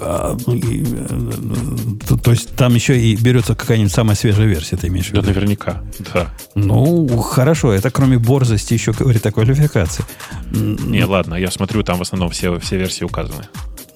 А, 0.00 0.36
э, 0.46 1.98
то, 2.06 2.16
то 2.16 2.30
есть 2.30 2.54
там 2.56 2.74
еще 2.74 3.00
и 3.00 3.16
берется 3.16 3.54
какая-нибудь 3.54 3.92
самая 3.92 4.16
свежая 4.16 4.46
версия, 4.46 4.76
ты 4.76 4.88
имеешь 4.88 5.06
в 5.06 5.10
виду? 5.10 5.22
Да, 5.22 5.28
наверняка, 5.28 5.82
да. 6.12 6.34
Ну, 6.54 7.06
хорошо, 7.18 7.72
это 7.72 7.90
кроме 7.90 8.18
борзости 8.18 8.74
еще 8.74 8.92
говорит 8.92 9.24
о 9.26 9.32
квалификации. 9.32 10.04
Не, 10.50 11.04
ладно, 11.04 11.34
я 11.34 11.50
смотрю, 11.50 11.82
там 11.82 11.98
в 11.98 12.02
основном 12.02 12.30
все, 12.30 12.58
все 12.58 12.76
версии 12.76 13.04
указаны. 13.04 13.44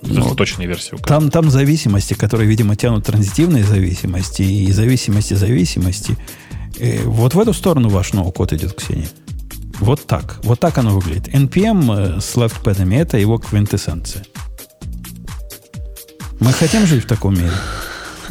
Ну, 0.02 0.34
точные 0.34 0.66
версии 0.66 0.94
указаны. 0.94 1.30
Там, 1.30 1.30
там 1.30 1.50
зависимости, 1.50 2.14
которые, 2.14 2.48
видимо, 2.48 2.76
тянут 2.76 3.06
транзитивные 3.06 3.64
зависимости 3.64 4.42
и 4.42 4.70
зависимости 4.72 5.34
зависимости. 5.34 6.16
И 6.78 7.00
вот 7.04 7.34
в 7.34 7.40
эту 7.40 7.52
сторону 7.52 7.88
ваш 7.88 8.12
новый 8.12 8.32
код 8.32 8.52
идет, 8.52 8.74
Ксения. 8.74 9.08
Вот 9.78 10.06
так. 10.06 10.38
Вот 10.42 10.60
так 10.60 10.78
оно 10.78 10.90
выглядит. 10.90 11.28
NPM 11.28 12.16
э, 12.16 12.20
с 12.20 12.36
левтпэдами– 12.36 12.94
это 12.96 13.18
его 13.18 13.38
квинтэссенция. 13.38 14.24
Мы 16.42 16.52
хотим 16.52 16.86
жить 16.86 17.04
в 17.04 17.06
таком 17.06 17.34
мире? 17.34 17.52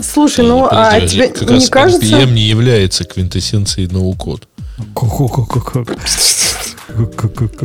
Слушай, 0.02 0.46
ну, 0.46 0.68
а 0.70 1.00
тебе 1.00 1.30
как 1.30 1.50
не 1.50 1.56
раз 1.56 1.70
кажется... 1.70 2.06
NPM 2.06 2.32
не 2.32 2.42
является 2.42 3.06
квинтэссенцией 3.06 3.88
ноу-код. 3.88 4.48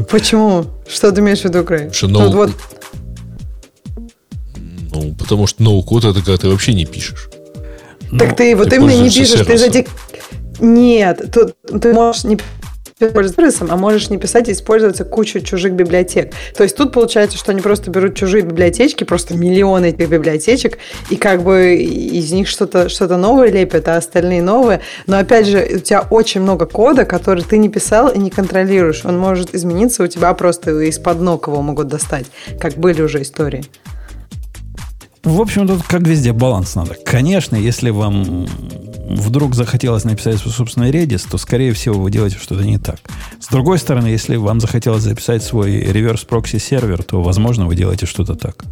Почему? 0.08 0.66
Что 0.88 1.10
ты 1.10 1.20
имеешь 1.20 1.40
в 1.40 1.44
виду, 1.44 1.64
Крей? 1.64 1.90
Что 1.92 2.06
no... 2.06 2.28
вот... 2.28 2.52
Ну, 4.92 5.14
потому 5.18 5.48
что 5.48 5.62
ноу-код 5.64 6.04
это 6.04 6.20
когда 6.20 6.36
ты 6.36 6.48
вообще 6.48 6.74
не 6.74 6.86
пишешь. 6.86 7.28
Так 8.16 8.30
ну, 8.30 8.36
ты 8.36 8.54
вот 8.54 8.72
именно 8.72 9.02
не 9.02 9.10
пишешь, 9.10 9.44
ты 9.44 9.58
за 9.58 9.68
Нет, 10.60 11.32
тут 11.32 11.56
ты 11.80 11.92
можешь 11.92 12.22
не 12.22 12.38
пользоваться 12.98 13.66
а 13.68 13.76
можешь 13.76 14.08
не 14.08 14.16
писать 14.16 14.48
и 14.48 14.52
использоваться 14.52 15.04
кучу 15.04 15.40
чужих 15.40 15.74
библиотек. 15.74 16.32
То 16.56 16.62
есть 16.62 16.76
тут 16.76 16.92
получается, 16.92 17.36
что 17.36 17.52
они 17.52 17.60
просто 17.60 17.90
берут 17.90 18.16
чужие 18.16 18.42
библиотечки, 18.42 19.04
просто 19.04 19.36
миллионы 19.36 19.86
этих 19.86 20.08
библиотечек, 20.08 20.78
и 21.10 21.16
как 21.16 21.42
бы 21.42 21.76
из 21.76 22.32
них 22.32 22.48
что-то 22.48 22.88
что 22.88 23.06
новое 23.16 23.50
лепят, 23.50 23.88
а 23.88 23.96
остальные 23.96 24.42
новые. 24.42 24.80
Но 25.06 25.18
опять 25.18 25.46
же, 25.46 25.76
у 25.76 25.78
тебя 25.78 26.06
очень 26.08 26.40
много 26.40 26.64
кода, 26.64 27.04
который 27.04 27.44
ты 27.44 27.58
не 27.58 27.68
писал 27.68 28.08
и 28.08 28.18
не 28.18 28.30
контролируешь. 28.30 29.04
Он 29.04 29.18
может 29.18 29.54
измениться, 29.54 30.02
у 30.02 30.06
тебя 30.06 30.32
просто 30.32 30.80
из-под 30.80 31.20
ног 31.20 31.48
его 31.48 31.60
могут 31.60 31.88
достать, 31.88 32.26
как 32.58 32.74
были 32.74 33.02
уже 33.02 33.20
истории. 33.22 33.64
В 35.22 35.40
общем, 35.40 35.66
тут 35.66 35.82
как 35.82 36.02
везде 36.02 36.32
баланс 36.32 36.76
надо. 36.76 36.96
Конечно, 37.04 37.56
если 37.56 37.90
вам 37.90 38.46
вдруг 39.08 39.54
захотелось 39.54 40.04
написать 40.04 40.38
свой 40.38 40.52
собственный 40.52 40.90
Redis, 40.90 41.26
то, 41.30 41.38
скорее 41.38 41.72
всего, 41.72 42.00
вы 42.00 42.10
делаете 42.10 42.38
что-то 42.38 42.64
не 42.64 42.78
так. 42.78 43.00
С 43.40 43.48
другой 43.48 43.78
стороны, 43.78 44.08
если 44.08 44.36
вам 44.36 44.60
захотелось 44.60 45.02
записать 45.02 45.42
свой 45.42 45.80
реверс 45.80 46.24
прокси 46.24 46.58
сервер, 46.58 47.02
то, 47.02 47.22
возможно, 47.22 47.66
вы 47.66 47.76
делаете 47.76 48.06
что-то 48.06 48.34
так. 48.34 48.64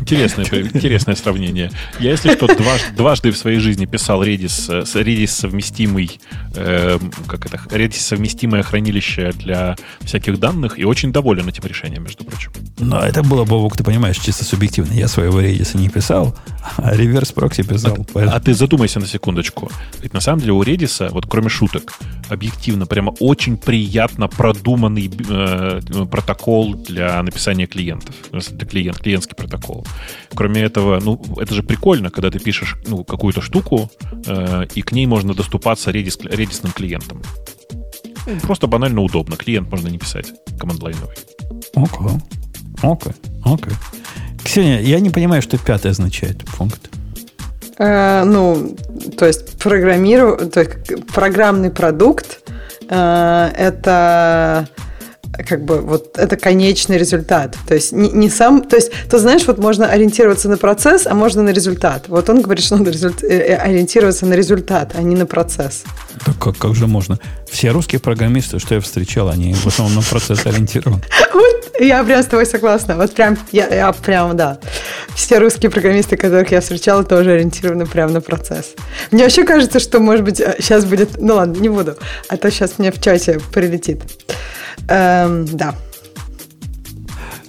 Интересное, 0.00 0.46
интересное 0.46 1.14
сравнение. 1.14 1.70
Я, 2.00 2.10
если 2.10 2.32
что, 2.34 2.46
дважды, 2.46 2.92
дважды 2.96 3.30
в 3.30 3.36
своей 3.36 3.58
жизни 3.58 3.86
писал 3.86 4.22
Redis, 4.22 4.84
Redis 4.94 5.28
совместимый, 5.28 6.20
э, 6.54 6.98
как 7.26 7.46
это, 7.46 7.56
Redis 7.70 8.00
совместимое 8.00 8.62
хранилище 8.62 9.32
для 9.32 9.76
всяких 10.00 10.38
данных 10.38 10.78
и 10.78 10.84
очень 10.84 11.12
доволен 11.12 11.48
этим 11.48 11.64
решением, 11.64 12.04
между 12.04 12.24
прочим. 12.24 12.52
Но 12.78 13.00
это 13.00 13.22
было, 13.22 13.44
Бобок, 13.44 13.76
ты 13.76 13.84
понимаешь, 13.84 14.18
чисто 14.18 14.44
субъективно. 14.44 14.92
Я 14.92 15.08
своего 15.08 15.40
Redis 15.40 15.76
не 15.76 15.88
писал, 15.88 16.36
а 16.76 16.94
реверс 16.94 17.32
прокси 17.32 17.62
писал. 17.62 18.06
А, 18.14 18.20
а 18.34 18.40
ты 18.40 18.54
задумайся 18.54 19.00
на 19.00 19.06
секундочку. 19.06 19.70
Ведь 20.00 20.12
на 20.12 20.20
самом 20.20 20.40
деле 20.40 20.52
у 20.52 20.62
Redis, 20.62 21.10
вот 21.10 21.26
кроме 21.26 21.48
шуток, 21.48 21.94
объективно 22.28 22.86
прямо 22.86 23.10
очень 23.20 23.56
приятно 23.56 24.28
продуманный 24.28 25.10
э, 25.28 25.80
протокол 26.10 26.74
для 26.74 27.22
написания 27.22 27.66
клиентов, 27.66 28.14
для 28.32 28.66
клиент, 28.66 28.98
клиентский 28.98 29.34
протокол. 29.34 29.57
Кроме 30.34 30.62
этого, 30.62 31.00
ну, 31.00 31.20
это 31.38 31.54
же 31.54 31.62
прикольно, 31.62 32.10
когда 32.10 32.30
ты 32.30 32.38
пишешь 32.38 32.76
ну, 32.86 33.04
какую-то 33.04 33.40
штуку, 33.40 33.90
э, 34.26 34.66
и 34.74 34.82
к 34.82 34.92
ней 34.92 35.06
можно 35.06 35.34
доступаться 35.34 35.90
редис, 35.90 36.18
редисным 36.22 36.72
клиентом. 36.72 37.22
Просто 38.42 38.66
банально 38.66 39.00
удобно. 39.00 39.36
Клиент 39.36 39.70
можно 39.70 39.88
не 39.88 39.98
писать 39.98 40.32
команд-лайновый. 40.58 41.16
Окей. 41.74 42.20
Окей. 42.82 43.12
Окей. 43.44 43.74
Ксения, 44.44 44.80
я 44.80 45.00
не 45.00 45.10
понимаю, 45.10 45.42
что 45.42 45.58
пятый 45.58 45.90
означает 45.90 46.44
пункт. 46.44 46.90
Э, 47.78 48.24
ну, 48.24 48.76
то 49.16 49.26
есть 49.26 49.58
программиру, 49.58 50.36
то 50.36 50.60
есть 50.60 51.06
программный 51.12 51.70
продукт 51.70 52.40
э, 52.88 53.50
это 53.56 54.68
как 55.32 55.64
бы 55.64 55.80
вот 55.80 56.18
это 56.18 56.36
конечный 56.36 56.98
результат. 56.98 57.56
То 57.66 57.74
есть 57.74 57.92
не, 57.92 58.10
не 58.10 58.30
сам, 58.30 58.62
то 58.62 58.76
есть 58.76 58.90
ты 59.08 59.18
знаешь, 59.18 59.46
вот 59.46 59.58
можно 59.58 59.86
ориентироваться 59.86 60.48
на 60.48 60.56
процесс, 60.56 61.06
а 61.06 61.14
можно 61.14 61.42
на 61.42 61.50
результат. 61.50 62.08
Вот 62.08 62.28
он 62.28 62.40
говорит, 62.40 62.64
что 62.64 62.76
надо 62.76 62.90
результ, 62.90 63.22
э, 63.22 63.26
э, 63.26 63.56
ориентироваться 63.56 64.26
на 64.26 64.34
результат, 64.34 64.94
а 64.96 65.02
не 65.02 65.16
на 65.16 65.26
процесс. 65.26 65.84
Так 66.24 66.38
как, 66.38 66.56
как 66.56 66.74
же 66.74 66.86
можно? 66.86 67.18
Все 67.50 67.70
русские 67.70 68.00
программисты, 68.00 68.58
что 68.58 68.74
я 68.74 68.80
встречал, 68.80 69.28
они 69.28 69.54
в 69.54 69.66
основном 69.66 69.96
на 69.96 70.02
процесс 70.02 70.46
ориентированы. 70.46 71.02
Вот 71.34 71.58
я 71.80 72.02
прям 72.02 72.22
с 72.22 72.26
тобой 72.26 72.46
согласна. 72.46 72.96
Вот 72.96 73.14
прям, 73.14 73.38
я, 73.52 73.68
я 73.68 73.92
прям, 73.92 74.36
да. 74.36 74.58
Все 75.14 75.38
русские 75.38 75.70
программисты, 75.70 76.16
которых 76.16 76.50
я 76.50 76.60
встречала, 76.60 77.04
тоже 77.04 77.32
ориентированы 77.32 77.86
прямо 77.86 78.12
на 78.12 78.20
процесс. 78.20 78.74
Мне 79.10 79.22
вообще 79.22 79.44
кажется, 79.44 79.78
что, 79.78 80.00
может 80.00 80.24
быть, 80.24 80.38
сейчас 80.38 80.84
э, 80.84 80.86
будет... 80.86 81.20
Ну 81.20 81.34
ладно, 81.34 81.60
не 81.60 81.68
буду. 81.68 81.96
А 82.28 82.36
то 82.36 82.50
сейчас 82.50 82.78
мне 82.78 82.90
в 82.90 83.00
чате 83.00 83.40
прилетит. 83.52 84.02
Эм, 84.88 85.46
да. 85.46 85.74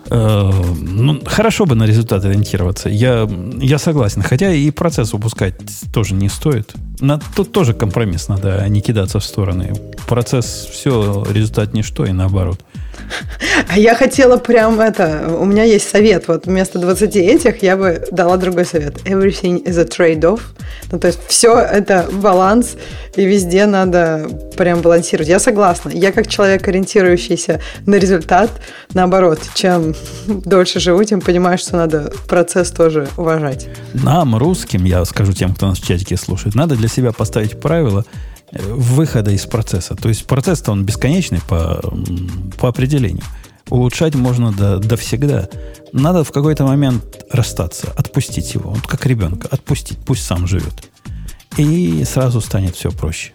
Э, 0.10 0.52
ну, 0.82 1.22
хорошо 1.26 1.66
бы 1.66 1.76
на 1.76 1.84
результат 1.84 2.26
ориентироваться. 2.26 2.90
Я, 2.90 3.30
я 3.60 3.78
согласен. 3.78 4.22
Хотя 4.22 4.52
и 4.52 4.72
процесс 4.72 5.14
упускать 5.14 5.56
тоже 5.94 6.16
не 6.16 6.30
стоит. 6.30 6.74
На, 7.00 7.20
тут 7.36 7.52
тоже 7.52 7.74
компромисс 7.74 8.28
надо, 8.28 8.62
а 8.62 8.68
не 8.68 8.82
кидаться 8.82 9.20
в 9.20 9.24
стороны. 9.24 9.74
Процесс 10.08 10.68
все, 10.72 11.24
результат 11.30 11.74
ничто 11.74 12.06
и 12.06 12.12
наоборот. 12.12 12.60
А 13.68 13.78
я 13.78 13.96
хотела 13.96 14.38
прям 14.38 14.80
это... 14.80 15.36
У 15.40 15.46
меня 15.46 15.64
есть 15.64 15.90
совет. 15.90 16.28
Вот 16.28 16.46
вместо 16.46 16.80
20 16.80 17.16
этих 17.16 17.64
я 17.64 17.78
бы 17.78 18.08
дала 18.12 18.38
другой 18.38 18.66
совет. 18.66 18.98
Everything 19.06 19.64
is 19.64 19.80
a 19.80 19.86
trade-off. 19.86 20.42
Ну, 20.92 21.00
то 21.00 21.08
есть 21.08 21.20
все 21.28 21.60
это 21.60 22.08
баланс, 22.12 22.76
и 23.16 23.26
везде 23.26 23.66
надо 23.66 24.30
прям 24.58 24.82
балансировать. 24.82 25.30
Я 25.30 25.40
согласна. 25.40 25.90
Я 25.90 26.12
как 26.12 26.28
человек, 26.28 26.68
ориентирующийся 26.68 27.60
на 27.86 27.96
результат, 27.96 28.50
наоборот, 28.94 29.40
чем 29.54 29.94
дольше 30.28 30.80
живу, 30.80 31.04
тем 31.04 31.22
понимаю, 31.22 31.58
что 31.58 31.78
надо 31.78 32.12
процесс 32.28 32.72
тоже 32.72 33.08
уважать. 33.18 33.68
Нам, 33.94 34.36
русским, 34.38 34.86
я 34.86 35.06
скажу 35.06 35.34
тем, 35.34 35.54
кто 35.54 35.68
нас 35.68 35.80
в 35.80 35.86
чатике 35.86 36.18
слушает, 36.18 36.56
надо 36.56 36.76
для 36.76 36.88
себя 36.88 37.12
поставить 37.12 37.60
правила– 37.60 38.06
выхода 38.52 39.32
из 39.32 39.46
процесса. 39.46 39.96
То 39.96 40.10
есть 40.10 40.26
процесс-то 40.26 40.72
он 40.72 40.86
бесконечный 40.86 41.42
по, 41.48 41.82
по 42.58 42.70
определению. 42.70 43.24
Улучшать 43.70 44.16
можно 44.16 44.52
до, 44.52 44.78
до 44.78 44.98
всегда. 44.98 45.48
Надо 45.94 46.24
в 46.24 46.32
какой-то 46.32 46.64
момент 46.66 47.26
расстаться, 47.32 47.94
отпустить 47.96 48.54
его. 48.56 48.72
Вот 48.72 48.88
как 48.88 49.06
ребенка, 49.06 49.48
отпустить, 49.52 50.00
пусть 50.00 50.26
сам 50.26 50.48
живет. 50.48 50.74
И 51.58 52.04
сразу 52.06 52.42
станет 52.42 52.76
все 52.76 52.92
проще. 52.92 53.32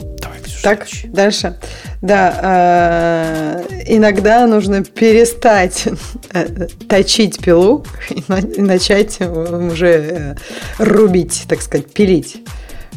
Давай, 0.00 0.40
Ксюша, 0.42 0.62
так, 0.62 0.88
следующий. 0.88 1.08
дальше. 1.08 1.58
Да, 2.00 3.60
э, 3.68 3.84
иногда 3.86 4.46
нужно 4.48 4.82
перестать 4.82 5.86
э, 6.32 6.66
точить 6.88 7.38
пилу 7.38 7.84
и 8.10 8.24
начать 8.60 9.20
уже 9.20 9.86
э, 9.88 10.36
рубить, 10.78 11.44
так 11.46 11.62
сказать, 11.62 11.92
пилить. 11.92 12.42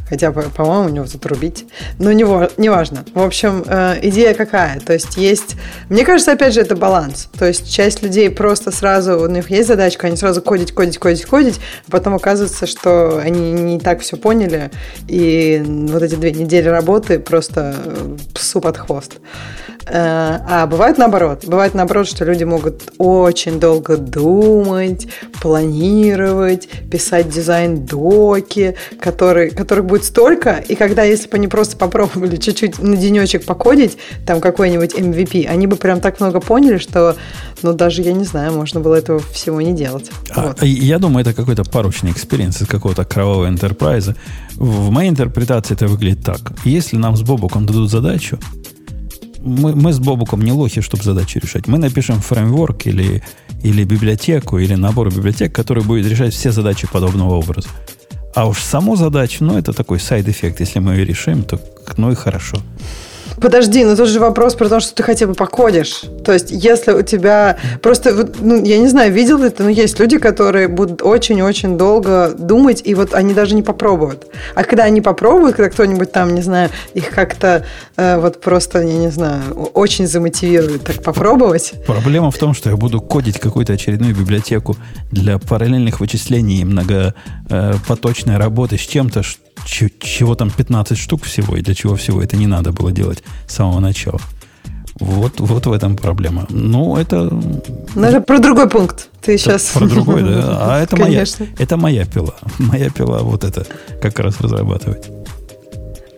Хотя, 0.07 0.31
по-моему, 0.31 0.85
у 0.85 0.89
него 0.89 1.05
затрубить. 1.05 1.65
Но 1.99 2.11
не, 2.11 2.25
не 2.57 2.69
важно. 2.69 3.05
В 3.13 3.21
общем, 3.21 3.63
э, 3.65 3.99
идея 4.03 4.33
какая? 4.33 4.79
То 4.79 4.93
есть 4.93 5.17
есть... 5.17 5.55
Мне 5.89 6.05
кажется, 6.05 6.31
опять 6.31 6.53
же, 6.53 6.61
это 6.61 6.75
баланс. 6.75 7.29
То 7.37 7.45
есть 7.45 7.71
часть 7.71 8.03
людей 8.03 8.29
просто 8.29 8.71
сразу... 8.71 9.19
У 9.19 9.27
них 9.27 9.49
есть 9.49 9.67
задачка, 9.67 10.07
они 10.07 10.17
сразу 10.17 10.41
кодить, 10.41 10.73
кодить, 10.73 10.97
кодить, 10.97 11.25
кодить, 11.25 11.59
а 11.87 11.91
потом 11.91 12.15
оказывается, 12.15 12.67
что 12.67 13.17
они 13.17 13.51
не 13.53 13.79
так 13.79 14.01
все 14.01 14.17
поняли, 14.17 14.71
и 15.07 15.63
вот 15.65 16.01
эти 16.01 16.15
две 16.15 16.31
недели 16.31 16.67
работы 16.67 17.19
просто 17.19 17.75
псу 18.33 18.61
под 18.61 18.77
хвост. 18.77 19.13
Э, 19.87 20.39
а 20.47 20.67
бывает 20.67 20.97
наоборот. 20.97 21.43
Бывает 21.45 21.73
наоборот, 21.73 22.07
что 22.07 22.25
люди 22.25 22.43
могут 22.43 22.93
очень 22.97 23.59
долго 23.59 23.97
думать, 23.97 25.07
планировать, 25.41 26.67
писать 26.89 27.29
дизайн-доки, 27.29 28.75
который, 28.99 29.51
которых 29.51 29.85
будет 29.85 30.03
столько, 30.03 30.63
и 30.67 30.75
когда, 30.75 31.03
если 31.03 31.29
бы 31.29 31.37
они 31.37 31.47
просто 31.47 31.77
попробовали 31.77 32.35
чуть-чуть 32.37 32.79
на 32.79 32.95
денечек 32.97 33.45
покодить, 33.45 33.97
там 34.25 34.41
какой-нибудь 34.41 34.95
MVP, 34.95 35.45
они 35.45 35.67
бы 35.67 35.75
прям 35.75 36.01
так 36.01 36.19
много 36.19 36.39
поняли, 36.39 36.77
что, 36.77 37.15
ну, 37.61 37.73
даже, 37.73 38.01
я 38.01 38.13
не 38.13 38.25
знаю, 38.25 38.53
можно 38.53 38.79
было 38.79 38.95
этого 38.95 39.19
всего 39.19 39.61
не 39.61 39.73
делать. 39.73 40.09
А, 40.33 40.47
вот. 40.47 40.63
Я 40.63 40.97
думаю, 40.97 41.21
это 41.21 41.33
какой-то 41.33 41.63
порочный 41.63 42.11
experience 42.11 42.61
из 42.61 42.67
какого-то 42.67 43.05
кровавого 43.05 43.47
enterprise 43.47 44.04
а. 44.04 44.15
В 44.55 44.89
моей 44.89 45.09
интерпретации 45.09 45.75
это 45.75 45.87
выглядит 45.87 46.23
так. 46.23 46.39
Если 46.63 46.97
нам 46.97 47.15
с 47.15 47.21
Бобуком 47.21 47.65
дадут 47.65 47.91
задачу, 47.91 48.39
мы, 49.45 49.75
мы 49.75 49.93
с 49.93 49.99
Бобуком 49.99 50.41
не 50.41 50.51
лохи, 50.51 50.81
чтобы 50.81 51.03
задачи 51.03 51.37
решать. 51.37 51.67
Мы 51.67 51.77
напишем 51.77 52.19
фреймворк 52.19 52.87
или, 52.87 53.23
или 53.63 53.83
библиотеку, 53.83 54.57
или 54.57 54.73
набор 54.75 55.13
библиотек, 55.13 55.53
который 55.53 55.83
будет 55.83 56.07
решать 56.07 56.33
все 56.33 56.51
задачи 56.51 56.87
подобного 56.91 57.35
образа. 57.35 57.69
А 58.33 58.47
уж 58.47 58.59
саму 58.59 58.95
задачу, 58.95 59.45
ну, 59.45 59.57
это 59.57 59.71
такой 59.71 59.99
side-эффект. 59.99 60.59
Если 60.59 60.79
мы 60.79 60.95
ее 60.95 61.05
решим, 61.05 61.43
то 61.43 61.59
ну 61.97 62.11
и 62.11 62.15
хорошо. 62.15 62.57
Подожди, 63.39 63.83
но 63.83 63.95
тут 63.95 64.09
же 64.09 64.19
вопрос 64.19 64.55
про 64.55 64.69
то, 64.69 64.79
что 64.79 64.95
ты 64.95 65.03
хотя 65.03 65.27
бы 65.27 65.33
покодишь. 65.33 66.03
То 66.23 66.33
есть, 66.33 66.51
если 66.51 66.91
у 66.91 67.01
тебя 67.01 67.57
просто, 67.81 68.29
ну, 68.39 68.63
я 68.63 68.77
не 68.77 68.87
знаю, 68.87 69.11
видел 69.11 69.39
ты, 69.39 69.63
но 69.63 69.69
есть 69.69 69.99
люди, 69.99 70.17
которые 70.17 70.67
будут 70.67 71.01
очень-очень 71.01 71.77
долго 71.77 72.33
думать, 72.37 72.81
и 72.83 72.95
вот 72.95 73.13
они 73.13 73.33
даже 73.33 73.55
не 73.55 73.61
попробуют. 73.61 74.27
А 74.55 74.63
когда 74.63 74.83
они 74.83 75.01
попробуют, 75.01 75.55
когда 75.55 75.69
кто-нибудь 75.69 76.11
там, 76.11 76.33
не 76.33 76.41
знаю, 76.41 76.69
их 76.93 77.09
как-то 77.09 77.65
э, 77.97 78.17
вот 78.17 78.41
просто, 78.41 78.79
я 78.79 78.97
не 78.97 79.09
знаю, 79.09 79.41
очень 79.73 80.07
замотивирует 80.07 80.83
так 80.83 81.03
попробовать. 81.03 81.73
Проблема 81.85 82.31
в 82.31 82.37
том, 82.37 82.53
что 82.53 82.69
я 82.69 82.77
буду 82.77 83.01
кодить 83.01 83.39
какую-то 83.39 83.73
очередную 83.73 84.15
библиотеку 84.15 84.77
для 85.11 85.37
параллельных 85.39 85.99
вычислений 85.99 86.61
и 86.61 86.65
многопоточной 86.65 88.37
работы 88.37 88.77
с 88.77 88.81
чем-то, 88.81 89.23
чего 89.65 90.35
там 90.35 90.49
15 90.49 90.97
штук 90.97 91.23
всего, 91.23 91.55
и 91.57 91.61
для 91.61 91.73
чего 91.73 91.95
всего 91.95 92.21
это 92.21 92.37
не 92.37 92.47
надо 92.47 92.71
было 92.71 92.91
делать 92.91 93.23
с 93.47 93.55
самого 93.55 93.79
начала. 93.79 94.19
Вот, 94.99 95.41
вот 95.41 95.65
в 95.65 95.73
этом 95.73 95.97
проблема. 95.97 96.45
Ну, 96.49 96.95
это... 96.95 97.29
Ну, 97.95 98.03
это 98.03 98.21
про 98.21 98.39
другой 98.39 98.69
пункт. 98.69 99.09
Ты 99.21 99.37
сейчас... 99.37 99.71
Про 99.73 99.87
другой, 99.87 100.23
да. 100.23 100.57
А 100.61 100.81
это 100.81 100.95
моя, 100.95 101.25
это 101.59 101.77
моя 101.77 102.05
пила. 102.05 102.35
Моя 102.59 102.89
пила 102.89 103.19
вот 103.19 103.43
это 103.43 103.65
как 104.01 104.19
раз 104.19 104.39
разрабатывать. 104.39 105.09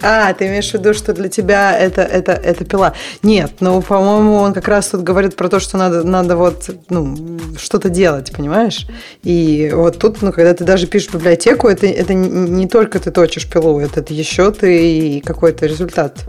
А, 0.02 0.34
ты 0.34 0.48
имеешь 0.48 0.70
в 0.70 0.74
виду, 0.74 0.94
что 0.94 1.14
для 1.14 1.30
тебя 1.30 1.78
это, 1.78 2.02
это, 2.02 2.32
это 2.32 2.66
пила? 2.66 2.94
Нет, 3.24 3.52
ну, 3.60 3.82
по-моему, 3.82 4.36
он 4.36 4.54
как 4.54 4.68
раз 4.68 4.88
тут 4.90 5.04
говорит 5.04 5.36
про 5.36 5.50
то, 5.50 5.60
что 5.60 5.78
надо, 5.78 6.04
надо 6.04 6.36
вот, 6.36 6.70
ну, 6.90 7.40
что-то 7.58 7.90
делать, 7.90 8.32
понимаешь? 8.36 8.88
И 9.24 9.72
вот 9.74 9.98
тут, 10.00 10.22
ну, 10.22 10.32
когда 10.32 10.54
ты 10.54 10.64
даже 10.64 10.88
пишешь 10.88 11.14
библиотеку, 11.14 11.68
это, 11.68 11.88
это 11.88 12.14
не 12.14 12.68
только 12.68 13.00
ты 13.00 13.12
точишь 13.12 13.50
пилу, 13.50 13.80
это 13.80 14.04
еще 14.14 14.52
ты 14.52 15.22
какой-то 15.26 15.66
результат 15.66 16.26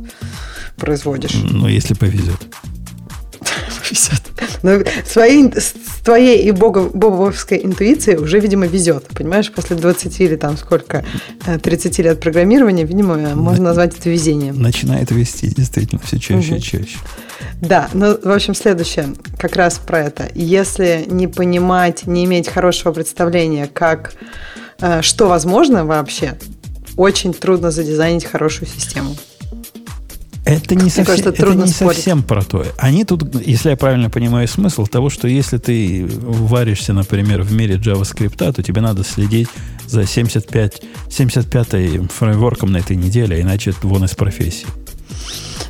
производишь. 0.77 1.35
Ну, 1.35 1.69
если 1.69 1.95
повезет. 1.95 2.39
Повезет. 3.89 4.23
Но 4.63 4.79
своей, 5.07 5.53
с 5.53 5.75
твоей 6.05 6.47
и 6.49 6.51
бобовской 6.51 7.61
интуицией 7.65 8.19
уже, 8.19 8.41
видимо, 8.41 8.67
везет. 8.67 9.07
Понимаешь, 9.09 9.53
после 9.53 9.77
20 9.77 10.21
или 10.21 10.37
там 10.37 10.57
сколько, 10.57 11.05
30 11.63 11.99
э, 11.99 12.03
лет 12.03 12.21
программирования, 12.21 12.85
видимо, 12.85 13.17
можно 13.35 13.65
назвать 13.65 13.99
это 13.99 14.11
везением. 14.11 14.61
Начинает 14.61 15.11
вести, 15.11 15.49
действительно, 15.49 16.01
все 16.05 16.19
чаще 16.19 16.53
угу. 16.53 16.57
и 16.57 16.61
чаще. 16.61 16.99
Да, 17.61 17.89
ну, 17.93 18.19
в 18.21 18.31
общем, 18.31 18.55
следующее, 18.55 19.15
как 19.39 19.57
раз 19.57 19.79
про 19.79 20.01
это. 20.01 20.29
Если 20.35 21.05
не 21.09 21.29
понимать, 21.29 22.07
не 22.07 22.25
иметь 22.25 22.49
хорошего 22.49 22.93
представления, 22.93 23.69
как, 23.73 24.15
э, 24.81 25.03
что 25.03 25.29
возможно 25.29 25.85
вообще, 25.85 26.37
очень 26.97 27.33
трудно 27.33 27.71
задизайнить 27.71 28.25
хорошую 28.25 28.69
систему. 28.69 29.17
Это 30.49 30.75
не, 30.75 30.89
совсем, 30.89 31.05
кажется, 31.05 31.29
это 31.29 31.55
не 31.55 31.69
совсем 31.69 32.23
про 32.23 32.43
то. 32.43 32.65
Они 32.79 33.05
тут, 33.05 33.23
если 33.45 33.69
я 33.69 33.77
правильно 33.77 34.09
понимаю 34.09 34.49
смысл 34.49 34.87
того, 34.87 35.11
что 35.11 35.29
если 35.29 35.59
ты 35.59 36.07
варишься, 36.09 36.95
например, 36.95 37.43
в 37.43 37.53
мире 37.53 37.75
JavaScript, 37.75 38.53
то 38.53 38.63
тебе 38.63 38.81
надо 38.81 39.05
следить 39.05 39.49
за 39.87 40.07
75, 40.07 40.83
75 41.11 42.11
фреймворком 42.11 42.73
на 42.73 42.79
этой 42.79 42.97
неделе, 42.97 43.37
а 43.37 43.41
иначе 43.43 43.75
вон 43.83 44.07
из 44.07 44.15
профессии. 44.15 44.67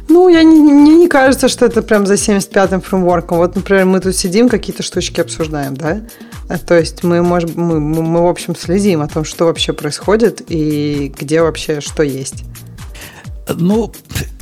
Ну, 0.09 0.29
я 0.29 0.45
не, 0.45 0.61
мне 0.61 0.95
не 0.95 1.09
кажется, 1.09 1.49
что 1.49 1.67
это 1.67 1.83
прям 1.83 2.07
за 2.07 2.15
75-м 2.15 2.81
фреймворком. 2.81 3.39
Вот, 3.39 3.57
например, 3.57 3.85
мы 3.85 3.99
тут 3.99 4.15
сидим, 4.15 4.49
какие-то 4.49 4.85
штучки 4.85 5.21
обсуждаем, 5.21 5.77
да? 5.77 6.03
А, 6.49 6.57
то 6.57 6.79
есть 6.79 7.03
мы, 7.03 7.21
можем, 7.23 7.51
мы, 7.57 7.81
мы, 7.81 8.03
мы, 8.03 8.23
в 8.23 8.27
общем, 8.29 8.55
следим 8.55 9.03
о 9.03 9.09
том, 9.09 9.25
что 9.25 9.47
вообще 9.47 9.73
происходит 9.73 10.41
и 10.49 11.13
где 11.19 11.43
вообще 11.43 11.81
что 11.81 12.05
есть. 12.05 12.45
Ну, 13.57 13.93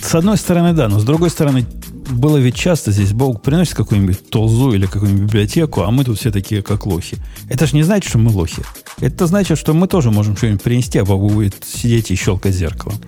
с 0.01 0.15
одной 0.15 0.37
стороны, 0.37 0.73
да, 0.73 0.89
но 0.89 0.99
с 0.99 1.05
другой 1.05 1.31
стороны, 1.31 1.67
было 2.11 2.37
ведь 2.39 2.57
часто 2.57 2.93
здесь 2.93 3.13
Бог 3.13 3.43
приносит 3.43 3.75
какую-нибудь 3.75 4.31
толзу 4.31 4.73
или 4.73 4.87
какую-нибудь 4.87 5.25
библиотеку, 5.25 5.83
а 5.83 5.91
мы 5.91 6.05
тут 6.05 6.19
все 6.19 6.31
такие, 6.31 6.63
как 6.63 6.87
лохи. 6.87 7.19
Это 7.49 7.67
же 7.67 7.75
не 7.77 7.83
значит, 7.83 8.09
что 8.09 8.19
мы 8.19 8.31
лохи. 8.31 8.63
Это 9.01 9.27
значит, 9.27 9.59
что 9.59 9.75
мы 9.75 9.89
тоже 9.89 10.11
можем 10.11 10.37
что-нибудь 10.37 10.63
принести, 10.63 10.99
а 10.99 11.05
Богу 11.05 11.29
будет 11.29 11.55
сидеть 11.65 12.11
и 12.11 12.15
щелкать 12.17 12.55
зеркалом. 12.55 12.99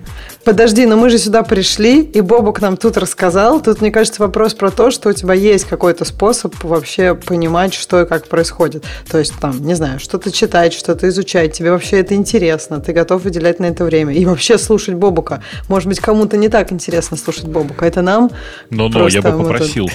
Подожди, 0.43 0.85
но 0.85 0.95
мы 0.95 1.09
же 1.09 1.17
сюда 1.17 1.41
пришли, 1.41 2.03
и 2.03 2.21
Бобок 2.21 2.61
нам 2.61 2.77
тут 2.77 2.97
рассказал. 2.97 3.59
Тут, 3.59 3.81
мне 3.81 3.91
кажется, 3.91 4.21
вопрос 4.21 4.53
про 4.53 4.69
то, 4.69 4.91
что 4.91 5.09
у 5.09 5.13
тебя 5.13 5.33
есть 5.33 5.65
какой-то 5.65 6.05
способ 6.05 6.53
вообще 6.63 7.15
понимать, 7.15 7.73
что 7.73 8.01
и 8.01 8.05
как 8.05 8.27
происходит. 8.27 8.85
То 9.09 9.17
есть, 9.17 9.33
там, 9.39 9.65
не 9.65 9.73
знаю, 9.73 9.99
что-то 9.99 10.31
читать, 10.31 10.73
что-то 10.73 11.09
изучать. 11.09 11.53
Тебе 11.53 11.71
вообще 11.71 11.97
это 12.01 12.13
интересно. 12.13 12.79
Ты 12.79 12.93
готов 12.93 13.23
выделять 13.23 13.59
на 13.59 13.65
это 13.65 13.83
время. 13.83 14.13
И 14.13 14.25
вообще 14.25 14.59
слушать 14.59 14.93
Бобука. 14.93 15.41
Может 15.69 15.89
быть, 15.89 15.99
кому-то 15.99 16.37
не 16.37 16.49
так 16.49 16.71
интересно 16.71 17.17
слушать 17.17 17.45
Бобука. 17.45 17.85
Это 17.85 18.03
нам 18.03 18.29
Но-но, 18.69 19.07
я 19.07 19.23
бы 19.23 19.31
попросил. 19.31 19.89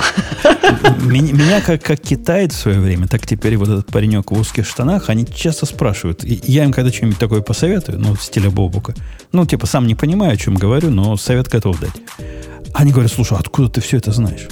Меня, 1.04 1.60
как, 1.60 1.82
как 1.82 2.00
китаец 2.00 2.54
в 2.54 2.58
свое 2.58 2.80
время, 2.80 3.06
так 3.06 3.26
теперь 3.26 3.56
вот 3.56 3.68
этот 3.68 3.86
паренек 3.86 4.32
в 4.32 4.38
узких 4.38 4.66
штанах, 4.66 5.08
они 5.08 5.24
часто 5.26 5.66
спрашивают. 5.66 5.83
Я 6.24 6.64
им 6.64 6.72
когда 6.72 6.90
что-нибудь 6.90 7.18
такое 7.18 7.42
посоветую, 7.42 7.98
ну, 7.98 8.14
в 8.14 8.22
стиле 8.22 8.50
Бобука, 8.50 8.94
ну, 9.32 9.44
типа, 9.44 9.66
сам 9.66 9.86
не 9.86 9.94
понимаю, 9.94 10.32
о 10.32 10.36
чем 10.36 10.54
говорю, 10.54 10.90
но 10.90 11.16
совет 11.16 11.48
готов 11.48 11.80
дать. 11.80 11.94
Они 12.72 12.92
говорят, 12.92 13.12
слушай, 13.12 13.36
откуда 13.38 13.68
ты 13.68 13.80
все 13.80 13.98
это 13.98 14.12
знаешь? 14.12 14.48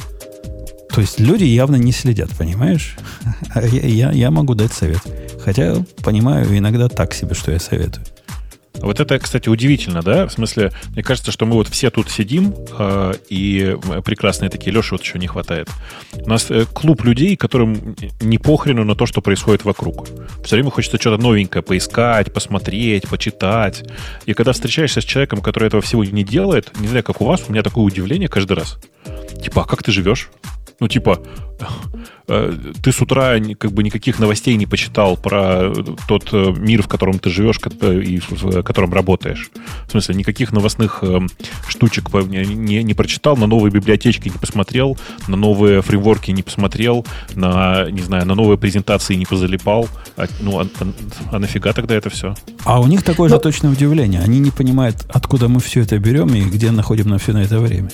То 0.90 1.00
есть 1.00 1.18
люди 1.18 1.44
явно 1.44 1.76
не 1.76 1.92
следят, 1.92 2.30
понимаешь? 2.36 2.96
А 3.54 3.62
я, 3.66 3.86
я, 3.86 4.12
я 4.12 4.30
могу 4.30 4.54
дать 4.54 4.72
совет. 4.72 5.00
Хотя 5.44 5.76
понимаю 6.02 6.46
иногда 6.56 6.88
так 6.88 7.12
себе, 7.12 7.34
что 7.34 7.52
я 7.52 7.59
советую. 7.59 8.04
Вот 8.74 9.01
это, 9.01 9.19
кстати, 9.19 9.49
удивительно, 9.49 10.03
да? 10.03 10.27
В 10.27 10.32
смысле, 10.32 10.73
мне 10.93 11.03
кажется, 11.03 11.31
что 11.31 11.47
мы 11.47 11.55
вот 11.55 11.69
все 11.69 11.90
тут 11.90 12.11
сидим, 12.11 12.55
э, 12.78 13.12
и 13.28 13.77
прекрасные 14.05 14.51
такие, 14.51 14.73
Леша 14.73 14.97
вот 14.97 15.03
еще 15.03 15.19
не 15.19 15.27
хватает. 15.27 15.69
У 16.15 16.28
нас 16.28 16.51
э, 16.51 16.65
клуб 16.65 17.05
людей, 17.05 17.36
которым 17.36 17.94
не 18.20 18.39
похрену 18.39 18.85
на 18.85 18.94
то, 18.94 19.07
что 19.07 19.20
происходит 19.20 19.65
вокруг. 19.65 20.09
Все 20.44 20.57
время 20.57 20.70
хочется 20.70 20.99
что-то 20.99 21.23
новенькое 21.23 21.62
поискать, 21.62 22.32
посмотреть, 22.32 23.09
почитать. 23.09 23.85
И 24.27 24.35
когда 24.35 24.53
встречаешься 24.53 25.01
с 25.01 25.05
человеком, 25.05 25.43
который 25.43 25.66
этого 25.66 25.82
всего 25.82 26.05
не 26.05 26.24
делает, 26.24 26.73
не 26.81 26.89
знаю, 26.89 27.05
как 27.05 27.20
у 27.20 27.24
вас, 27.24 27.44
у 27.49 27.53
меня 27.53 27.62
такое 27.62 27.85
удивление 27.85 28.28
каждый 28.28 28.57
раз. 28.57 28.78
Типа, 29.43 29.62
а 29.62 29.64
как 29.64 29.82
ты 29.82 29.93
живешь? 29.93 30.31
Ну, 30.82 30.89
типа, 30.89 31.20
э, 32.27 32.56
ты 32.82 32.90
с 32.90 33.01
утра 33.01 33.36
как 33.56 33.70
бы 33.70 33.85
никаких 33.85 34.19
новостей 34.19 34.56
не 34.56 34.66
почитал 34.66 35.16
про 35.16 35.73
тот 36.09 36.28
э, 36.32 36.52
мир, 36.56 36.82
в 36.82 36.89
котором 36.89 37.20
ты 37.20 37.31
живешь 37.31 37.60
и 37.82 38.20
в 38.28 38.62
котором 38.64 38.93
работаешь. 38.93 39.51
В 39.86 39.93
смысле, 39.93 40.16
никаких 40.16 40.51
новостных 40.51 40.98
э, 41.02 41.20
штучек 41.69 42.12
не, 42.12 42.82
не 42.82 42.94
прочитал, 42.94 43.36
на 43.36 43.47
новые 43.47 43.70
библиотечки 43.70 44.28
не 44.28 44.39
посмотрел, 44.39 44.98
на 45.28 45.36
новые 45.36 45.82
фреймворки 45.82 46.32
не 46.32 46.43
посмотрел, 46.43 47.06
на, 47.35 47.89
не 47.89 48.02
знаю, 48.02 48.27
на 48.27 48.35
новые 48.35 48.59
презентации 48.59 49.14
не 49.14 49.24
позалипал. 49.24 49.89
А, 50.16 50.27
ну, 50.40 50.59
а, 50.59 50.66
а, 50.81 50.93
а 51.31 51.39
нафига 51.39 51.73
тогда 51.73 51.94
это 51.94 52.10
все? 52.10 52.35
А 52.64 52.81
у 52.81 52.89
них 52.89 53.05
такое 53.05 53.28
Но... 53.28 53.36
же 53.36 53.39
ну, 53.39 53.40
точное 53.40 53.70
удивление. 53.70 54.20
Они 54.20 54.40
не 54.40 54.51
понимают, 54.51 55.06
откуда 55.09 55.47
мы 55.47 55.60
все 55.60 55.82
это 55.82 55.97
берем 56.01 56.35
и 56.35 56.40
где 56.43 56.73
находим 56.73 57.09
на 57.09 57.19
все 57.19 57.32
на 57.32 57.44
это 57.44 57.60
время. 57.60 57.90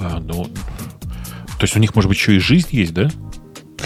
А, 0.00 0.18
ну, 0.18 0.44
то 0.44 1.62
есть 1.64 1.76
у 1.76 1.78
них, 1.78 1.94
может 1.94 2.08
быть, 2.08 2.18
еще 2.18 2.36
и 2.36 2.38
жизнь 2.38 2.68
есть, 2.72 2.94
да? 2.94 3.10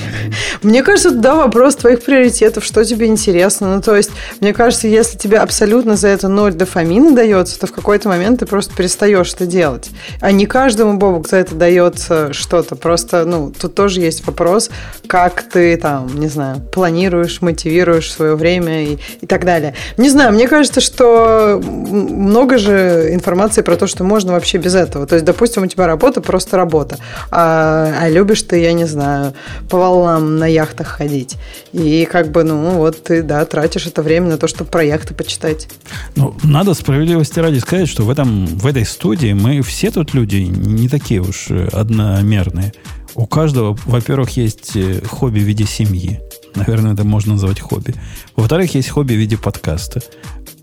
Мне 0.62 0.82
кажется, 0.82 1.10
да, 1.10 1.34
вопрос 1.34 1.76
твоих 1.76 2.02
приоритетов, 2.02 2.64
что 2.64 2.84
тебе 2.84 3.06
интересно. 3.06 3.74
Ну, 3.74 3.82
то 3.82 3.96
есть, 3.96 4.10
мне 4.40 4.52
кажется, 4.52 4.88
если 4.88 5.18
тебе 5.18 5.38
абсолютно 5.38 5.96
за 5.96 6.08
это 6.08 6.28
ноль 6.28 6.54
дофамина 6.54 7.14
дается, 7.14 7.58
то 7.58 7.66
в 7.66 7.72
какой-то 7.72 8.08
момент 8.08 8.40
ты 8.40 8.46
просто 8.46 8.74
перестаешь 8.74 9.32
это 9.34 9.46
делать. 9.46 9.90
А 10.20 10.32
не 10.32 10.46
каждому 10.46 10.98
Бобук 10.98 11.28
за 11.28 11.36
это 11.36 11.54
дается 11.54 12.32
что-то. 12.32 12.76
Просто, 12.76 13.24
ну, 13.24 13.52
тут 13.58 13.74
тоже 13.74 14.00
есть 14.00 14.26
вопрос, 14.26 14.70
как 15.06 15.42
ты 15.42 15.76
там, 15.76 16.18
не 16.18 16.28
знаю, 16.28 16.60
планируешь, 16.60 17.40
мотивируешь 17.42 18.12
свое 18.12 18.36
время 18.36 18.84
и, 18.84 18.98
и 19.20 19.26
так 19.26 19.44
далее. 19.44 19.74
Не 19.96 20.08
знаю, 20.08 20.32
мне 20.32 20.48
кажется, 20.48 20.80
что 20.80 21.60
много 21.62 22.58
же 22.58 23.08
информации 23.12 23.62
про 23.62 23.76
то, 23.76 23.86
что 23.86 24.04
можно 24.04 24.32
вообще 24.32 24.58
без 24.58 24.74
этого. 24.74 25.06
То 25.06 25.16
есть, 25.16 25.24
допустим, 25.24 25.62
у 25.62 25.66
тебя 25.66 25.86
работа 25.86 26.20
просто 26.20 26.56
работа, 26.56 26.98
а, 27.30 27.92
а 28.00 28.08
любишь 28.08 28.42
ты, 28.42 28.60
я 28.60 28.72
не 28.72 28.84
знаю, 28.84 29.34
по 29.68 29.76
волнам 29.90 30.38
на 30.38 30.46
яхтах 30.46 30.86
ходить. 30.86 31.36
И 31.72 32.06
как 32.10 32.30
бы, 32.30 32.44
ну, 32.44 32.78
вот 32.78 33.02
ты, 33.04 33.22
да, 33.22 33.44
тратишь 33.44 33.86
это 33.86 34.02
время 34.02 34.28
на 34.28 34.38
то, 34.38 34.48
чтобы 34.48 34.70
проекты 34.70 35.14
почитать. 35.14 35.68
Ну, 36.16 36.34
надо 36.42 36.74
справедливости 36.74 37.40
ради 37.40 37.58
сказать, 37.58 37.88
что 37.88 38.04
в, 38.04 38.10
этом, 38.10 38.46
в 38.46 38.66
этой 38.66 38.84
студии 38.84 39.32
мы 39.32 39.62
все 39.62 39.90
тут 39.90 40.14
люди 40.14 40.36
не 40.36 40.88
такие 40.88 41.20
уж 41.20 41.50
одномерные. 41.50 42.72
У 43.14 43.26
каждого, 43.26 43.78
во-первых, 43.84 44.30
есть 44.30 44.74
э, 44.74 45.00
хобби 45.06 45.38
в 45.38 45.44
виде 45.44 45.64
семьи. 45.64 46.20
Наверное, 46.56 46.94
это 46.94 47.04
можно 47.04 47.34
назвать 47.34 47.60
хобби. 47.60 47.94
Во-вторых, 48.34 48.74
есть 48.74 48.88
хобби 48.88 49.14
в 49.14 49.18
виде 49.18 49.36
подкаста. 49.36 50.00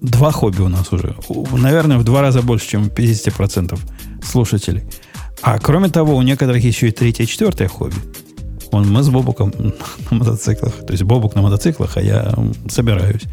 Два 0.01 0.31
хобби 0.31 0.61
у 0.61 0.67
нас 0.67 0.91
уже. 0.91 1.15
Наверное, 1.51 1.97
в 1.97 2.03
два 2.03 2.21
раза 2.21 2.41
больше, 2.41 2.67
чем 2.67 2.87
50% 2.87 3.79
слушателей. 4.23 4.83
А 5.41 5.59
кроме 5.59 5.89
того, 5.89 6.15
у 6.15 6.21
некоторых 6.21 6.63
еще 6.63 6.89
и 6.89 6.91
третье, 6.91 7.25
четвертое 7.25 7.67
хобби. 7.67 7.95
Он, 8.71 8.89
мы 8.89 9.03
с 9.03 9.09
Бобуком 9.09 9.53
на 10.11 10.17
мотоциклах. 10.17 10.73
То 10.85 10.93
есть 10.93 11.03
Бобук 11.03 11.35
на 11.35 11.41
мотоциклах, 11.41 11.97
а 11.97 12.01
я 12.01 12.33
собираюсь. 12.69 13.23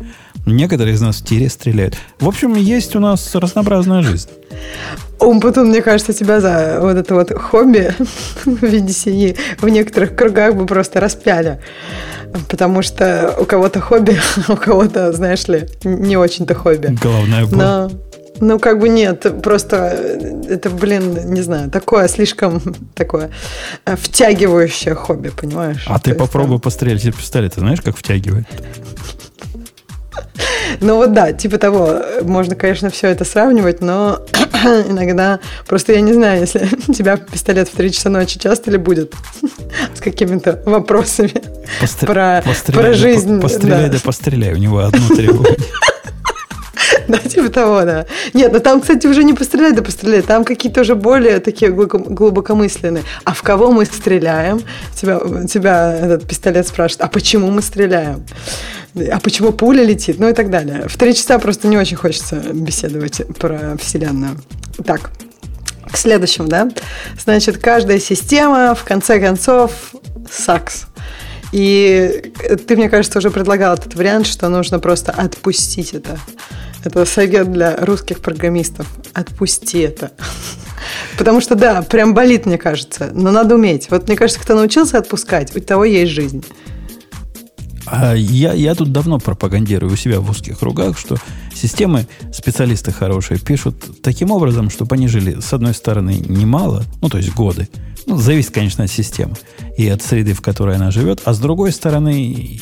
Некоторые 0.46 0.94
из 0.94 1.00
нас 1.00 1.20
в 1.20 1.24
тире 1.24 1.48
стреляют. 1.48 1.96
В 2.20 2.28
общем, 2.28 2.54
есть 2.54 2.96
у 2.96 3.00
нас 3.00 3.34
разнообразная 3.34 4.02
жизнь. 4.02 4.30
Умпутун, 5.20 5.68
мне 5.68 5.82
кажется, 5.82 6.12
тебя 6.12 6.40
за 6.40 6.78
вот 6.80 6.96
это 6.96 7.14
вот 7.14 7.32
хобби 7.32 7.92
в 8.44 8.62
виде 8.64 8.92
семьи 8.92 9.36
в 9.60 9.68
некоторых 9.68 10.14
кругах 10.14 10.54
бы 10.54 10.66
просто 10.66 11.00
распяли. 11.00 11.60
Потому 12.48 12.82
что 12.82 13.34
у 13.38 13.44
кого-то 13.44 13.80
хобби, 13.80 14.18
у 14.48 14.56
кого-то, 14.56 15.12
знаешь 15.12 15.46
ли, 15.48 15.66
не 15.84 16.16
очень-то 16.16 16.54
хобби. 16.54 16.96
Головная 17.02 17.46
боль. 17.46 17.58
Но 17.58 17.90
ну, 18.40 18.58
как 18.58 18.78
бы 18.78 18.88
нет, 18.88 19.26
просто 19.42 19.76
это, 20.48 20.70
блин, 20.70 21.32
не 21.32 21.40
знаю, 21.40 21.70
такое 21.70 22.06
слишком 22.06 22.60
такое 22.94 23.30
втягивающее 23.84 24.94
хобби, 24.94 25.30
понимаешь? 25.30 25.84
А 25.88 25.98
ты 25.98 26.14
попробуй 26.14 26.56
там... 26.56 26.60
пострелять 26.60 27.04
из 27.04 27.14
пистолета, 27.14 27.60
знаешь, 27.60 27.80
как 27.80 27.96
втягивает? 27.96 28.46
Ну 30.80 30.96
вот 30.96 31.12
да, 31.12 31.32
типа 31.32 31.58
того, 31.58 32.02
можно, 32.22 32.54
конечно, 32.54 32.90
все 32.90 33.08
это 33.08 33.24
сравнивать, 33.24 33.80
но 33.80 34.20
иногда 34.88 35.40
просто 35.66 35.92
я 35.92 36.00
не 36.00 36.12
знаю, 36.12 36.40
если 36.40 36.68
у 36.88 36.92
тебя 36.92 37.16
пистолет 37.16 37.68
в 37.68 37.76
3 37.76 37.92
часа 37.92 38.10
ночи 38.10 38.38
часто 38.38 38.70
ли 38.70 38.78
будет 38.78 39.14
с 39.94 40.00
какими-то 40.00 40.62
вопросами 40.66 41.42
Постр... 41.80 42.06
про, 42.06 42.44
про 42.66 42.92
жизнь. 42.92 43.40
Постреляй, 43.40 43.86
да. 43.86 43.92
да 43.92 43.98
постреляй, 44.02 44.52
у 44.52 44.58
него 44.58 44.78
одно 44.78 45.14
требование. 45.14 45.56
Да, 47.08 47.16
типа 47.16 47.48
того, 47.48 47.84
да. 47.84 48.04
Нет, 48.34 48.52
ну 48.52 48.60
там, 48.60 48.82
кстати, 48.82 49.06
уже 49.06 49.24
не 49.24 49.32
пострелять, 49.32 49.74
да 49.74 49.82
пострелять. 49.82 50.26
Там 50.26 50.44
какие-то 50.44 50.82
уже 50.82 50.94
более 50.94 51.40
такие 51.40 51.70
глубокомысленные. 51.70 53.02
А 53.24 53.32
в 53.32 53.42
кого 53.42 53.72
мы 53.72 53.86
стреляем? 53.86 54.60
Тебя, 54.94 55.18
тебя 55.46 55.94
этот 55.94 56.28
пистолет 56.28 56.68
спрашивает, 56.68 57.02
а 57.02 57.08
почему 57.08 57.50
мы 57.50 57.62
стреляем? 57.62 58.24
А 58.94 59.20
почему 59.20 59.52
пуля 59.52 59.84
летит? 59.84 60.18
Ну 60.18 60.28
и 60.28 60.32
так 60.32 60.50
далее. 60.50 60.88
В 60.88 60.96
три 60.96 61.14
часа 61.14 61.38
просто 61.38 61.68
не 61.68 61.76
очень 61.76 61.96
хочется 61.96 62.36
беседовать 62.36 63.22
про 63.38 63.76
Вселенную. 63.80 64.36
Так, 64.84 65.10
к 65.90 65.96
следующему, 65.96 66.48
да? 66.48 66.70
Значит, 67.18 67.58
каждая 67.58 67.98
система, 67.98 68.74
в 68.74 68.84
конце 68.84 69.20
концов, 69.20 69.94
сакс. 70.30 70.86
И 71.52 72.32
ты, 72.66 72.76
мне 72.76 72.88
кажется, 72.88 73.18
уже 73.18 73.30
предлагал 73.30 73.74
этот 73.74 73.94
вариант, 73.94 74.26
что 74.26 74.48
нужно 74.48 74.78
просто 74.78 75.12
отпустить 75.12 75.94
это. 75.94 76.18
Это 76.84 77.04
совет 77.06 77.52
для 77.52 77.76
русских 77.76 78.20
программистов. 78.20 78.86
Отпусти 79.12 79.80
это. 79.80 80.12
Потому 81.16 81.40
что, 81.40 81.54
да, 81.54 81.82
прям 81.82 82.14
болит, 82.14 82.46
мне 82.46 82.58
кажется. 82.58 83.10
Но 83.12 83.30
надо 83.30 83.56
уметь. 83.56 83.90
Вот 83.90 84.08
мне 84.08 84.16
кажется, 84.16 84.40
кто 84.40 84.54
научился 84.54 84.98
отпускать, 84.98 85.54
у 85.56 85.60
того 85.60 85.84
есть 85.84 86.12
жизнь. 86.12 86.44
А 87.90 88.14
я, 88.14 88.52
я 88.52 88.74
тут 88.74 88.92
давно 88.92 89.18
пропагандирую 89.18 89.92
у 89.92 89.96
себя 89.96 90.20
в 90.20 90.30
узких 90.30 90.58
кругах, 90.58 90.98
что 90.98 91.16
системы 91.54 92.06
специалисты 92.32 92.92
хорошие 92.92 93.40
пишут 93.40 94.02
таким 94.02 94.30
образом, 94.30 94.70
чтобы 94.70 94.96
они 94.96 95.08
жили, 95.08 95.40
с 95.40 95.52
одной 95.52 95.74
стороны, 95.74 96.22
немало, 96.26 96.84
ну, 97.00 97.08
то 97.08 97.18
есть 97.18 97.34
годы, 97.34 97.68
ну, 98.06 98.16
зависит, 98.16 98.50
конечно, 98.50 98.84
от 98.84 98.90
системы 98.90 99.34
и 99.76 99.88
от 99.88 100.02
среды, 100.02 100.34
в 100.34 100.40
которой 100.40 100.76
она 100.76 100.90
живет. 100.90 101.22
А 101.24 101.34
с 101.34 101.38
другой 101.38 101.72
стороны, 101.72 102.60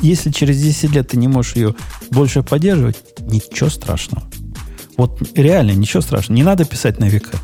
если 0.00 0.30
через 0.30 0.60
10 0.60 0.92
лет 0.92 1.08
ты 1.08 1.16
не 1.16 1.28
можешь 1.28 1.56
ее 1.56 1.74
больше 2.10 2.42
поддерживать, 2.42 2.96
ничего 3.20 3.68
страшного. 3.68 4.24
Вот 4.96 5.20
реально 5.36 5.72
ничего 5.72 6.02
страшного. 6.02 6.36
Не 6.36 6.44
надо 6.44 6.64
писать 6.64 6.98
на 6.98 7.06
века. 7.06 7.38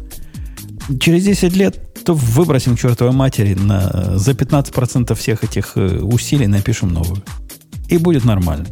Через 1.00 1.24
10 1.24 1.56
лет 1.56 1.83
то 2.04 2.14
выбросим 2.14 2.76
чертовой 2.76 3.12
матери 3.12 3.54
на, 3.54 4.18
за 4.18 4.32
15% 4.32 5.14
всех 5.14 5.44
этих 5.44 5.72
э, 5.76 5.98
усилий 6.00 6.46
напишем 6.46 6.90
новую. 6.92 7.22
И 7.88 7.98
будет 7.98 8.24
нормально. 8.24 8.66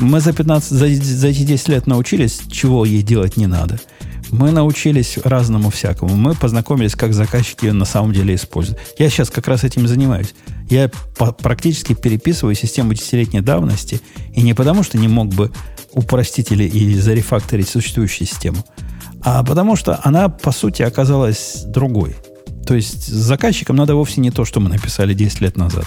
Мы 0.00 0.20
за 0.20 0.32
15, 0.32 0.70
за, 0.70 0.88
за 0.88 1.28
эти 1.28 1.42
10 1.42 1.68
лет 1.68 1.86
научились, 1.86 2.40
чего 2.50 2.84
ей 2.84 3.02
делать 3.02 3.36
не 3.36 3.46
надо– 3.46 3.80
мы 4.30 4.50
научились 4.50 5.18
разному 5.24 5.70
всякому. 5.70 6.16
Мы 6.16 6.34
познакомились, 6.34 6.94
как 6.94 7.14
заказчики 7.14 7.66
ее 7.66 7.72
на 7.72 7.84
самом 7.84 8.12
деле 8.12 8.34
используют. 8.34 8.78
Я 8.98 9.08
сейчас 9.10 9.30
как 9.30 9.48
раз 9.48 9.64
этим 9.64 9.88
занимаюсь. 9.88 10.34
Я 10.68 10.90
практически 11.38 11.94
переписываю 11.94 12.54
систему 12.54 12.92
десятилетней 12.94 13.40
давности, 13.40 14.00
и 14.34 14.42
не 14.42 14.54
потому, 14.54 14.82
что 14.82 14.98
не 14.98 15.08
мог 15.08 15.28
бы 15.28 15.50
упростить 15.92 16.52
или, 16.52 16.64
или 16.64 16.98
зарефакторить 16.98 17.68
существующую 17.68 18.28
систему, 18.28 18.58
а 19.22 19.42
потому 19.42 19.76
что 19.76 19.98
она, 20.04 20.28
по 20.28 20.52
сути, 20.52 20.82
оказалась 20.82 21.62
другой. 21.66 22.14
То 22.68 22.74
есть 22.74 23.08
заказчикам 23.08 23.74
надо 23.74 23.96
вовсе 23.96 24.20
не 24.20 24.30
то, 24.30 24.44
что 24.44 24.60
мы 24.60 24.68
написали 24.68 25.14
10 25.14 25.40
лет 25.40 25.56
назад. 25.56 25.86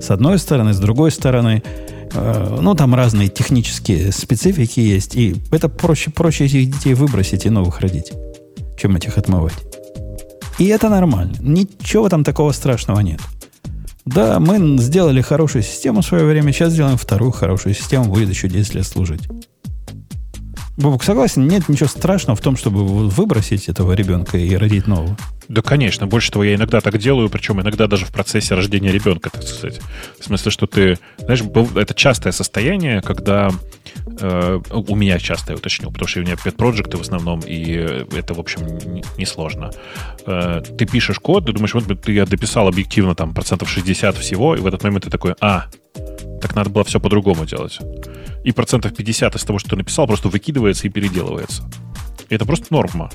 С 0.00 0.10
одной 0.10 0.40
стороны, 0.40 0.72
с 0.72 0.78
другой 0.78 1.12
стороны, 1.12 1.62
Э, 2.14 2.58
ну, 2.60 2.74
там 2.74 2.94
разные 2.94 3.28
технические 3.28 4.12
специфики 4.12 4.80
есть, 4.80 5.16
и 5.16 5.36
это 5.50 5.68
проще, 5.68 6.10
проще 6.10 6.46
этих 6.46 6.70
детей 6.70 6.94
выбросить 6.94 7.46
и 7.46 7.50
новых 7.50 7.80
родить, 7.80 8.12
чем 8.78 8.96
этих 8.96 9.18
отмывать. 9.18 9.54
И 10.58 10.66
это 10.66 10.88
нормально. 10.88 11.36
Ничего 11.40 12.08
там 12.08 12.24
такого 12.24 12.52
страшного 12.52 13.00
нет. 13.00 13.20
Да, 14.04 14.40
мы 14.40 14.78
сделали 14.78 15.20
хорошую 15.22 15.62
систему 15.62 16.02
в 16.02 16.06
свое 16.06 16.24
время, 16.24 16.52
сейчас 16.52 16.72
сделаем 16.72 16.98
вторую 16.98 17.30
хорошую 17.30 17.74
систему, 17.74 18.06
будет 18.06 18.28
еще 18.28 18.48
10 18.48 18.74
лет 18.74 18.86
служить. 18.86 19.22
Бобок, 20.76 21.04
согласен, 21.04 21.46
нет 21.46 21.68
ничего 21.68 21.88
страшного 21.88 22.36
в 22.36 22.40
том, 22.40 22.56
чтобы 22.56 22.84
выбросить 22.84 23.68
этого 23.68 23.92
ребенка 23.92 24.36
и 24.38 24.56
родить 24.56 24.86
нового. 24.86 25.16
Да, 25.52 25.60
конечно. 25.60 26.06
Больше 26.06 26.30
того, 26.30 26.44
я 26.44 26.54
иногда 26.54 26.80
так 26.80 26.96
делаю, 26.96 27.28
причем 27.28 27.60
иногда 27.60 27.86
даже 27.86 28.06
в 28.06 28.10
процессе 28.10 28.54
рождения 28.54 28.90
ребенка, 28.90 29.28
так 29.28 29.42
сказать. 29.42 29.80
В 30.18 30.24
смысле, 30.24 30.50
что 30.50 30.66
ты... 30.66 30.98
Знаешь, 31.18 31.42
это 31.74 31.92
частое 31.92 32.32
состояние, 32.32 33.02
когда... 33.02 33.50
Э, 34.18 34.58
у 34.70 34.96
меня 34.96 35.18
частое, 35.18 35.54
уточню, 35.54 35.90
потому 35.90 36.08
что 36.08 36.20
у 36.20 36.22
меня 36.22 36.36
pet 36.36 36.52
проекты 36.52 36.96
в 36.96 37.02
основном, 37.02 37.40
и 37.40 37.64
это, 38.16 38.32
в 38.32 38.40
общем, 38.40 38.62
несложно. 39.18 39.72
Не 40.26 40.32
э, 40.32 40.62
ты 40.78 40.86
пишешь 40.86 41.18
код, 41.18 41.44
ты 41.44 41.52
думаешь, 41.52 41.74
вот 41.74 42.00
ты 42.00 42.12
я 42.12 42.24
дописал 42.24 42.66
объективно 42.66 43.14
там 43.14 43.34
процентов 43.34 43.68
60 43.68 44.16
всего, 44.16 44.56
и 44.56 44.60
в 44.60 44.66
этот 44.66 44.82
момент 44.82 45.04
ты 45.04 45.10
такой, 45.10 45.34
а, 45.38 45.66
так 46.40 46.54
надо 46.56 46.70
было 46.70 46.84
все 46.84 46.98
по-другому 46.98 47.44
делать. 47.44 47.78
И 48.42 48.52
процентов 48.52 48.96
50 48.96 49.34
из 49.34 49.44
того, 49.44 49.58
что 49.58 49.68
ты 49.68 49.76
написал, 49.76 50.06
просто 50.06 50.30
выкидывается 50.30 50.86
и 50.86 50.90
переделывается. 50.90 51.62
Это 52.32 52.46
просто 52.46 52.66
норма. 52.70 53.10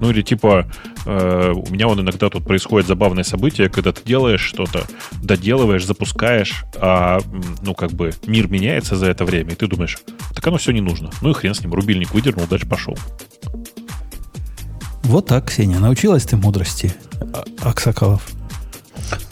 Ну 0.00 0.10
или 0.10 0.22
типа 0.22 0.66
э, 1.06 1.52
у 1.54 1.70
меня 1.70 1.88
он 1.88 2.00
иногда 2.00 2.28
тут 2.28 2.44
происходит 2.44 2.86
забавное 2.86 3.24
событие, 3.24 3.68
когда 3.68 3.92
ты 3.92 4.02
делаешь 4.04 4.42
что-то, 4.42 4.84
доделываешь, 5.22 5.86
запускаешь, 5.86 6.64
а 6.76 7.20
ну 7.62 7.74
как 7.74 7.92
бы 7.92 8.12
мир 8.26 8.48
меняется 8.48 8.96
за 8.96 9.06
это 9.06 9.24
время, 9.24 9.52
и 9.52 9.54
ты 9.54 9.66
думаешь, 9.66 9.98
так 10.34 10.46
оно 10.46 10.58
все 10.58 10.72
не 10.72 10.82
нужно. 10.82 11.10
Ну 11.22 11.30
и 11.30 11.32
хрен 11.34 11.54
с 11.54 11.60
ним, 11.60 11.72
рубильник 11.72 12.12
выдернул, 12.12 12.46
дальше 12.46 12.66
пошел. 12.66 12.96
Вот 15.02 15.26
так, 15.26 15.46
Ксения, 15.46 15.78
научилась 15.78 16.24
ты 16.24 16.36
мудрости, 16.36 16.94
а, 17.32 17.44
Аксакалов. 17.70 18.26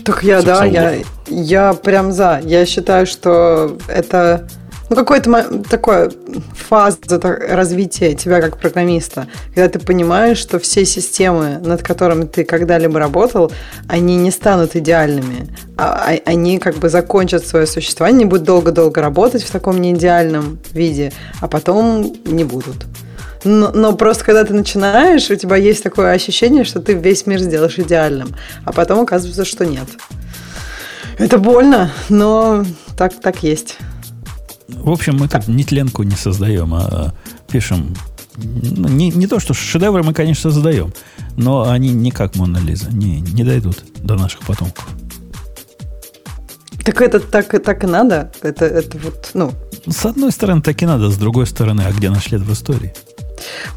Так 0.05 0.23
я, 0.23 0.41
да, 0.43 0.65
я, 0.65 1.03
я 1.27 1.75
прям 1.75 2.13
за. 2.13 2.41
Я 2.45 2.65
считаю, 2.65 3.07
что 3.07 3.77
это 3.89 4.49
ну, 4.91 4.97
какое-то 4.97 5.63
такое 5.71 6.11
фаза 6.55 6.99
развития 7.23 8.15
тебя 8.15 8.41
как 8.41 8.59
программиста, 8.59 9.29
когда 9.55 9.69
ты 9.69 9.79
понимаешь, 9.79 10.39
что 10.39 10.59
все 10.59 10.85
системы, 10.85 11.59
над 11.65 11.83
которыми 11.83 12.25
ты 12.25 12.45
когда-либо 12.45 12.99
работал, 12.99 13.51
они 13.89 14.17
не 14.17 14.31
станут 14.31 14.77
идеальными, 14.77 15.49
а, 15.77 16.11
а 16.11 16.31
они 16.31 16.59
как 16.59 16.77
бы 16.77 16.89
закончат 16.89 17.47
свое 17.47 17.67
существование, 17.67 18.21
не 18.21 18.25
будут 18.27 18.45
долго-долго 18.45 19.01
работать 19.01 19.43
в 19.43 19.51
таком 19.51 19.81
неидеальном 19.81 20.59
виде, 20.73 21.13
а 21.41 21.49
потом 21.49 22.13
не 22.25 22.45
будут. 22.45 22.87
Но, 23.45 23.71
но 23.73 23.95
просто 23.95 24.25
когда 24.25 24.45
ты 24.45 24.55
начинаешь, 24.55 25.31
у 25.31 25.37
тебя 25.37 25.57
есть 25.57 25.83
такое 25.83 26.13
ощущение, 26.13 26.65
что 26.65 26.81
ты 26.81 26.95
весь 26.95 27.27
мир 27.27 27.41
сделаешь 27.41 27.79
идеальным, 27.79 28.35
а 28.65 28.73
потом 28.73 29.01
оказывается, 29.01 29.45
что 29.45 29.67
нет. 29.67 29.89
Это 31.19 31.39
больно, 31.39 31.91
но 32.09 32.65
так, 32.97 33.21
так 33.21 33.43
есть. 33.43 33.77
В 34.69 34.91
общем, 34.91 35.17
мы 35.17 35.29
тут 35.29 35.49
нетленку 35.49 36.03
не 36.03 36.17
создаем, 36.17 36.75
а 36.75 37.13
пишем. 37.49 37.95
Ну, 38.37 38.89
не, 38.89 39.11
не 39.11 39.27
то, 39.27 39.39
что 39.39 39.55
шедевры 39.55 40.03
мы, 40.03 40.13
конечно, 40.13 40.51
создаем, 40.51 40.93
но 41.37 41.71
они 41.71 41.91
не 41.91 42.11
как 42.11 42.35
Мона 42.37 42.59
Лиза, 42.59 42.91
не, 42.91 43.21
не 43.21 43.45
дойдут 43.45 43.85
до 44.03 44.17
наших 44.17 44.41
потомков. 44.41 44.89
Так 46.85 47.01
это 47.01 47.21
так, 47.21 47.49
так 47.63 47.85
и 47.85 47.87
надо? 47.87 48.33
Это, 48.43 48.67
это 48.67 48.99
вот, 48.99 49.31
ну... 49.35 49.53
С 49.87 50.05
одной 50.05 50.33
стороны, 50.33 50.63
так 50.63 50.83
и 50.83 50.87
надо, 50.87 51.11
с 51.11 51.17
другой 51.17 51.47
стороны, 51.47 51.83
а 51.87 51.93
где 51.93 52.11
наш 52.11 52.25
след 52.25 52.41
в 52.43 52.53
истории? 52.53 52.93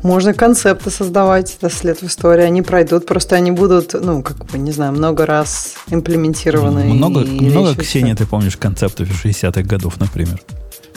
Можно 0.04 0.34
концепты 0.34 0.90
создавать, 0.90 1.56
это 1.60 1.74
след 1.74 2.02
в 2.02 2.06
истории. 2.06 2.44
Они 2.44 2.62
пройдут, 2.62 3.06
просто 3.06 3.36
они 3.36 3.52
будут, 3.52 3.94
ну, 3.94 4.22
как 4.22 4.46
бы, 4.46 4.58
не 4.58 4.72
знаю, 4.72 4.94
много 4.94 5.26
раз 5.26 5.76
имплементированы. 5.90 6.86
Много, 6.86 7.22
много 7.22 7.76
Ксения, 7.76 8.16
ты 8.16 8.26
помнишь, 8.26 8.58
концептов 8.58 9.08
60-х 9.10 9.62
годов, 9.64 10.00
например. 10.00 10.42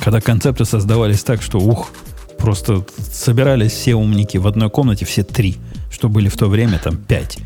Когда 0.03 0.21
концепты 0.21 0.65
создавались 0.65 1.23
так, 1.23 1.43
что, 1.43 1.59
ух, 1.59 1.91
просто 2.39 2.85
собирались 3.13 3.73
все 3.73 3.95
умники 3.95 4.39
в 4.39 4.47
одной 4.47 4.71
комнате, 4.71 5.05
все 5.05 5.23
три, 5.23 5.57
что 5.91 6.09
были 6.09 6.29
в 6.29 6.37
то 6.37 6.47
время 6.47 6.79
там 6.83 6.97
пять 6.97 7.39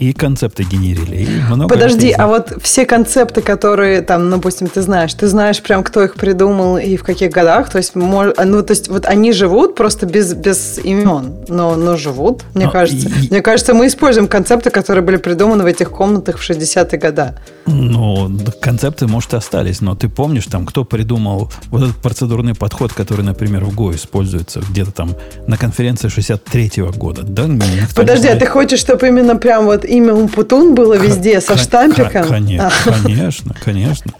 и 0.00 0.14
концепты 0.14 0.62
генерили. 0.62 1.16
И 1.24 1.28
много 1.50 1.68
Подожди, 1.68 2.10
а 2.10 2.26
вот 2.26 2.54
все 2.62 2.86
концепты, 2.86 3.42
которые 3.42 4.00
там, 4.00 4.30
ну, 4.30 4.36
допустим, 4.36 4.68
ты 4.68 4.80
знаешь, 4.80 5.12
ты 5.12 5.26
знаешь 5.26 5.60
прям, 5.60 5.84
кто 5.84 6.02
их 6.02 6.14
придумал 6.14 6.78
и 6.78 6.96
в 6.96 7.04
каких 7.04 7.30
годах, 7.30 7.68
то 7.68 7.76
есть, 7.76 7.94
мож, 7.94 8.32
ну, 8.42 8.62
то 8.62 8.70
есть 8.70 8.88
вот 8.88 9.04
они 9.04 9.32
живут 9.32 9.74
просто 9.74 10.06
без, 10.06 10.32
без 10.32 10.78
имен, 10.78 11.34
но, 11.48 11.76
но 11.76 11.98
живут, 11.98 12.44
мне 12.54 12.64
но 12.64 12.70
кажется. 12.70 13.10
И... 13.10 13.28
Мне 13.28 13.42
кажется, 13.42 13.74
мы 13.74 13.88
используем 13.88 14.26
концепты, 14.26 14.70
которые 14.70 15.04
были 15.04 15.18
придуманы 15.18 15.64
в 15.64 15.66
этих 15.66 15.90
комнатах 15.90 16.38
в 16.38 16.50
60-е 16.50 16.98
годы. 16.98 17.34
Ну, 17.66 18.30
концепты, 18.58 19.06
может, 19.06 19.34
и 19.34 19.36
остались, 19.36 19.82
но 19.82 19.94
ты 19.94 20.08
помнишь 20.08 20.46
там, 20.46 20.64
кто 20.64 20.84
придумал 20.84 21.52
вот 21.68 21.82
этот 21.82 21.96
процедурный 21.96 22.54
подход, 22.54 22.94
который, 22.94 23.22
например, 23.22 23.64
в 23.66 23.78
Go 23.78 23.94
используется 23.94 24.62
где-то 24.66 24.92
там 24.92 25.10
на 25.46 25.58
конференции 25.58 26.08
63-го 26.08 26.90
года? 26.98 27.22
Да, 27.22 27.46
Подожди, 27.94 28.28
а 28.28 28.36
ты 28.36 28.46
хочешь, 28.46 28.80
чтобы 28.80 29.06
именно 29.08 29.36
прям 29.36 29.66
вот 29.66 29.84
имя 29.90 30.14
Умпутун 30.14 30.74
было 30.74 30.94
везде 30.94 31.40
со 31.40 31.56
штампиком? 31.56 32.26
Конечно, 32.26 32.72
конечно, 33.02 33.56
конечно. 33.64 34.12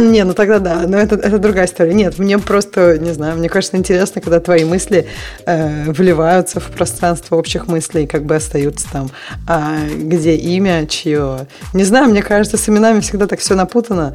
Не, 0.00 0.24
ну 0.24 0.34
тогда 0.34 0.58
да, 0.58 0.84
но 0.86 0.96
это, 0.96 1.16
это 1.16 1.38
другая 1.38 1.66
история. 1.66 1.94
Нет, 1.94 2.18
мне 2.18 2.38
просто, 2.38 2.98
не 2.98 3.12
знаю, 3.12 3.38
мне 3.38 3.48
кажется 3.48 3.76
интересно, 3.76 4.20
когда 4.20 4.40
твои 4.40 4.64
мысли 4.64 5.06
э, 5.46 5.90
вливаются 5.92 6.60
в 6.60 6.70
пространство 6.70 7.36
общих 7.36 7.68
мыслей, 7.68 8.06
как 8.06 8.24
бы 8.24 8.34
остаются 8.34 8.86
там, 8.90 9.10
а 9.46 9.76
где 9.86 10.34
имя, 10.34 10.86
чье. 10.86 11.46
Не 11.72 11.84
знаю, 11.84 12.08
мне 12.08 12.22
кажется, 12.22 12.56
с 12.56 12.68
именами 12.68 13.00
всегда 13.00 13.26
так 13.26 13.40
все 13.40 13.54
напутано, 13.54 14.14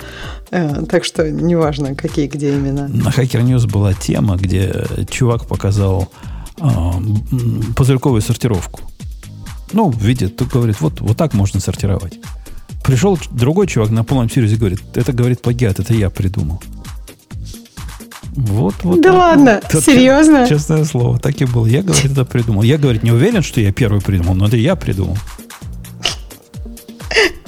э, 0.51 0.83
так 0.89 1.05
что 1.05 1.29
неважно, 1.29 1.95
какие, 1.95 2.27
где 2.27 2.51
имена. 2.51 2.87
На 2.87 3.09
Hacker 3.09 3.41
News 3.41 3.69
была 3.69 3.93
тема, 3.93 4.35
где 4.35 4.85
чувак 5.09 5.45
показал 5.45 6.09
э, 6.59 6.65
пузырьковую 7.75 8.21
сортировку. 8.21 8.81
Ну, 9.71 9.91
видит, 9.91 10.35
тут 10.35 10.49
говорит, 10.49 10.79
вот, 10.81 11.01
вот 11.01 11.17
так 11.17 11.33
можно 11.33 11.59
сортировать. 11.59 12.19
Пришел 12.83 13.19
другой 13.31 13.67
чувак 13.67 13.91
на 13.91 14.03
полном 14.03 14.29
серьезе 14.29 14.55
говорит, 14.55 14.79
это, 14.95 15.13
говорит, 15.13 15.41
плагиат, 15.41 15.79
это 15.79 15.93
я 15.93 16.09
придумал. 16.09 16.61
Вот, 18.31 18.75
вот. 18.83 19.01
Да 19.01 19.11
вот, 19.11 19.17
ладно, 19.17 19.61
вот, 19.71 19.83
серьезно? 19.83 20.47
Честное 20.47 20.85
слово, 20.85 21.19
так 21.19 21.41
и 21.41 21.45
было. 21.45 21.65
Я, 21.65 21.81
говорит, 21.81 22.05
это 22.05 22.25
придумал. 22.25 22.63
Я, 22.63 22.77
говорит, 22.77 23.03
не 23.03 23.11
уверен, 23.11 23.43
что 23.43 23.59
я 23.59 23.73
первый 23.73 24.01
придумал, 24.01 24.33
но 24.33 24.47
это 24.47 24.55
я 24.57 24.75
придумал. 24.75 25.17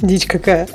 Дичь 0.02 0.26
какая. 0.26 0.68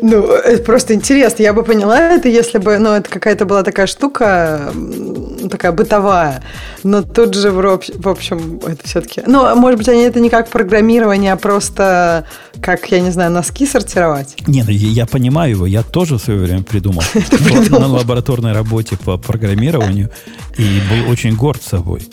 Ну, 0.00 0.26
это 0.26 0.62
просто 0.62 0.94
интересно. 0.94 1.42
Я 1.42 1.52
бы 1.52 1.62
поняла 1.62 1.98
это, 2.00 2.28
если 2.28 2.58
бы, 2.58 2.78
ну, 2.78 2.90
это 2.90 3.10
какая-то 3.10 3.44
была 3.44 3.62
такая 3.62 3.86
штука, 3.86 4.72
такая 5.50 5.72
бытовая. 5.72 6.42
Но 6.82 7.02
тут 7.02 7.34
же, 7.34 7.50
в 7.50 8.08
общем, 8.08 8.60
это 8.66 8.86
все-таки... 8.86 9.22
Ну, 9.26 9.54
может 9.56 9.78
быть, 9.78 9.88
они 9.88 10.02
это 10.02 10.20
не 10.20 10.30
как 10.30 10.48
программирование, 10.48 11.32
а 11.32 11.36
просто 11.36 12.26
как, 12.60 12.90
я 12.90 13.00
не 13.00 13.10
знаю, 13.10 13.30
носки 13.30 13.66
сортировать? 13.66 14.36
Нет, 14.46 14.66
ну, 14.66 14.72
я 14.72 15.06
понимаю 15.06 15.50
его. 15.50 15.66
Я 15.66 15.82
тоже 15.82 16.16
в 16.16 16.22
свое 16.22 16.40
время 16.40 16.62
придумал. 16.68 17.02
На 17.70 17.86
лабораторной 17.86 18.52
работе 18.52 18.96
по 18.96 19.16
программированию 19.18 20.10
и 20.56 20.80
был 20.90 21.10
очень 21.10 21.34
горд 21.34 21.62
собой. 21.62 22.08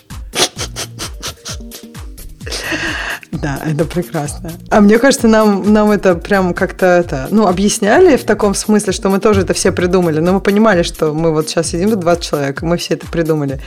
Да, 3.41 3.59
это 3.65 3.85
прекрасно. 3.85 4.51
А 4.69 4.81
мне 4.81 4.99
кажется, 4.99 5.27
нам, 5.27 5.71
нам 5.71 5.91
это 5.91 6.15
прям 6.15 6.53
как-то 6.53 6.85
это, 6.85 7.27
ну, 7.31 7.47
объясняли 7.47 8.17
в 8.17 8.23
таком 8.23 8.53
смысле, 8.53 8.93
что 8.93 9.09
мы 9.09 9.19
тоже 9.19 9.41
это 9.41 9.53
все 9.53 9.71
придумали. 9.71 10.19
Но 10.19 10.33
мы 10.33 10.41
понимали, 10.41 10.83
что 10.83 11.13
мы 11.13 11.31
вот 11.31 11.49
сейчас 11.49 11.67
сидим, 11.67 11.99
20 11.99 12.23
человек, 12.23 12.61
и 12.61 12.65
мы 12.65 12.77
все 12.77 12.95
это 12.95 13.07
придумали. 13.07 13.61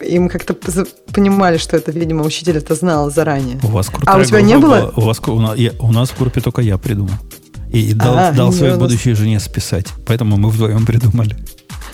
И 0.00 0.18
мы 0.18 0.28
как-то 0.28 0.54
понимали, 1.12 1.58
что 1.58 1.76
это, 1.76 1.92
видимо, 1.92 2.24
учитель 2.24 2.56
это 2.56 2.74
знал 2.74 3.10
заранее. 3.10 3.58
У 3.62 3.68
вас 3.68 3.88
крутая 3.88 4.16
а 4.16 4.18
у 4.18 4.24
тебя 4.24 4.40
не 4.40 4.58
было? 4.58 4.92
У, 4.96 5.02
вас, 5.02 5.20
у, 5.26 5.38
нас, 5.38 5.56
я, 5.56 5.70
у 5.80 5.92
нас 5.92 6.10
в 6.10 6.18
группе 6.18 6.40
только 6.40 6.62
я 6.62 6.78
придумал. 6.78 7.14
И, 7.70 7.90
и 7.90 7.92
дал, 7.92 8.16
а, 8.16 8.32
дал 8.32 8.52
своей 8.52 8.72
нас... 8.72 8.80
будущей 8.80 9.14
жене 9.14 9.40
списать. 9.40 9.86
Поэтому 10.06 10.36
мы 10.36 10.50
вдвоем 10.50 10.86
придумали. 10.86 11.36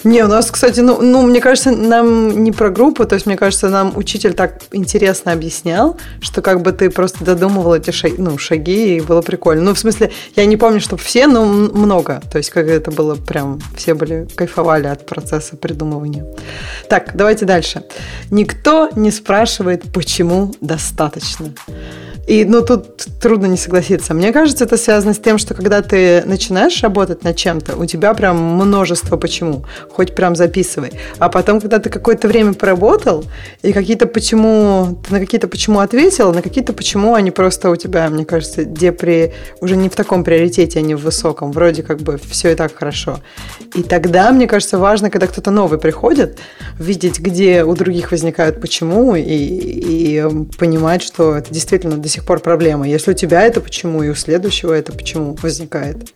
Не, 0.04 0.24
у 0.24 0.28
нас, 0.28 0.50
кстати, 0.50 0.80
ну, 0.80 1.02
ну, 1.02 1.22
мне 1.22 1.40
кажется, 1.40 1.70
нам 1.70 2.42
не 2.42 2.52
про 2.52 2.70
группу, 2.70 3.04
то 3.04 3.14
есть, 3.14 3.26
мне 3.26 3.36
кажется, 3.36 3.68
нам 3.68 3.96
учитель 3.96 4.32
так 4.32 4.62
интересно 4.72 5.32
объяснял, 5.32 5.98
что 6.20 6.40
как 6.40 6.62
бы 6.62 6.72
ты 6.72 6.88
просто 6.88 7.22
додумывал 7.24 7.74
эти 7.74 7.90
шаги, 7.90 8.14
ну, 8.18 8.38
шаги, 8.38 8.96
и 8.96 9.00
было 9.00 9.20
прикольно. 9.20 9.62
Ну, 9.62 9.74
в 9.74 9.78
смысле, 9.78 10.10
я 10.36 10.46
не 10.46 10.56
помню, 10.56 10.80
чтобы 10.80 11.02
все, 11.02 11.26
но 11.26 11.44
много. 11.44 12.22
То 12.32 12.38
есть, 12.38 12.50
как 12.50 12.66
это 12.66 12.90
было 12.90 13.14
прям, 13.14 13.60
все 13.76 13.94
были, 13.94 14.26
кайфовали 14.34 14.86
от 14.86 15.06
процесса 15.06 15.56
придумывания. 15.56 16.24
Так, 16.88 17.10
давайте 17.14 17.44
дальше. 17.44 17.82
Никто 18.30 18.88
не 18.96 19.10
спрашивает, 19.10 19.92
почему 19.92 20.54
достаточно. 20.60 21.52
И, 22.30 22.44
ну, 22.44 22.62
тут 22.62 23.06
трудно 23.20 23.46
не 23.46 23.56
согласиться. 23.56 24.14
Мне 24.14 24.32
кажется, 24.32 24.62
это 24.62 24.76
связано 24.76 25.14
с 25.14 25.18
тем, 25.18 25.36
что 25.36 25.52
когда 25.52 25.82
ты 25.82 26.22
начинаешь 26.26 26.80
работать 26.80 27.24
над 27.24 27.34
чем-то, 27.34 27.74
у 27.76 27.86
тебя 27.86 28.14
прям 28.14 28.36
множество 28.36 29.16
почему. 29.16 29.64
Хоть 29.88 30.14
прям 30.14 30.36
записывай. 30.36 30.92
А 31.18 31.28
потом, 31.28 31.60
когда 31.60 31.80
ты 31.80 31.90
какое-то 31.90 32.28
время 32.28 32.54
поработал, 32.54 33.24
и 33.62 33.72
какие-то 33.72 34.06
почему, 34.06 34.96
ты 35.04 35.14
на 35.14 35.18
какие-то 35.18 35.48
почему 35.48 35.80
ответил, 35.80 36.32
на 36.32 36.40
какие-то 36.40 36.72
почему 36.72 37.14
они 37.14 37.32
просто 37.32 37.68
у 37.68 37.74
тебя, 37.74 38.08
мне 38.08 38.24
кажется, 38.24 38.62
где 38.62 38.92
при, 38.92 39.32
уже 39.60 39.74
не 39.74 39.88
в 39.88 39.96
таком 39.96 40.22
приоритете, 40.22 40.78
а 40.78 40.82
не 40.82 40.94
в 40.94 41.02
высоком. 41.02 41.50
Вроде 41.50 41.82
как 41.82 41.98
бы 41.98 42.16
все 42.30 42.52
и 42.52 42.54
так 42.54 42.76
хорошо. 42.76 43.18
И 43.74 43.82
тогда, 43.82 44.30
мне 44.30 44.46
кажется, 44.46 44.78
важно, 44.78 45.10
когда 45.10 45.26
кто-то 45.26 45.50
новый 45.50 45.80
приходит, 45.80 46.38
видеть, 46.78 47.18
где 47.18 47.64
у 47.64 47.74
других 47.74 48.12
возникают 48.12 48.60
почему, 48.60 49.16
и, 49.16 49.24
и 49.24 50.24
понимать, 50.56 51.02
что 51.02 51.34
это 51.34 51.52
действительно 51.52 51.96
до 51.96 52.08
сих 52.08 52.19
сих 52.20 52.26
пор 52.26 52.40
проблема. 52.40 52.86
Если 52.86 53.12
у 53.12 53.14
тебя 53.14 53.42
это 53.42 53.60
почему, 53.60 54.02
и 54.02 54.10
у 54.10 54.14
следующего 54.14 54.74
это 54.74 54.92
почему 54.92 55.36
возникает. 55.42 56.12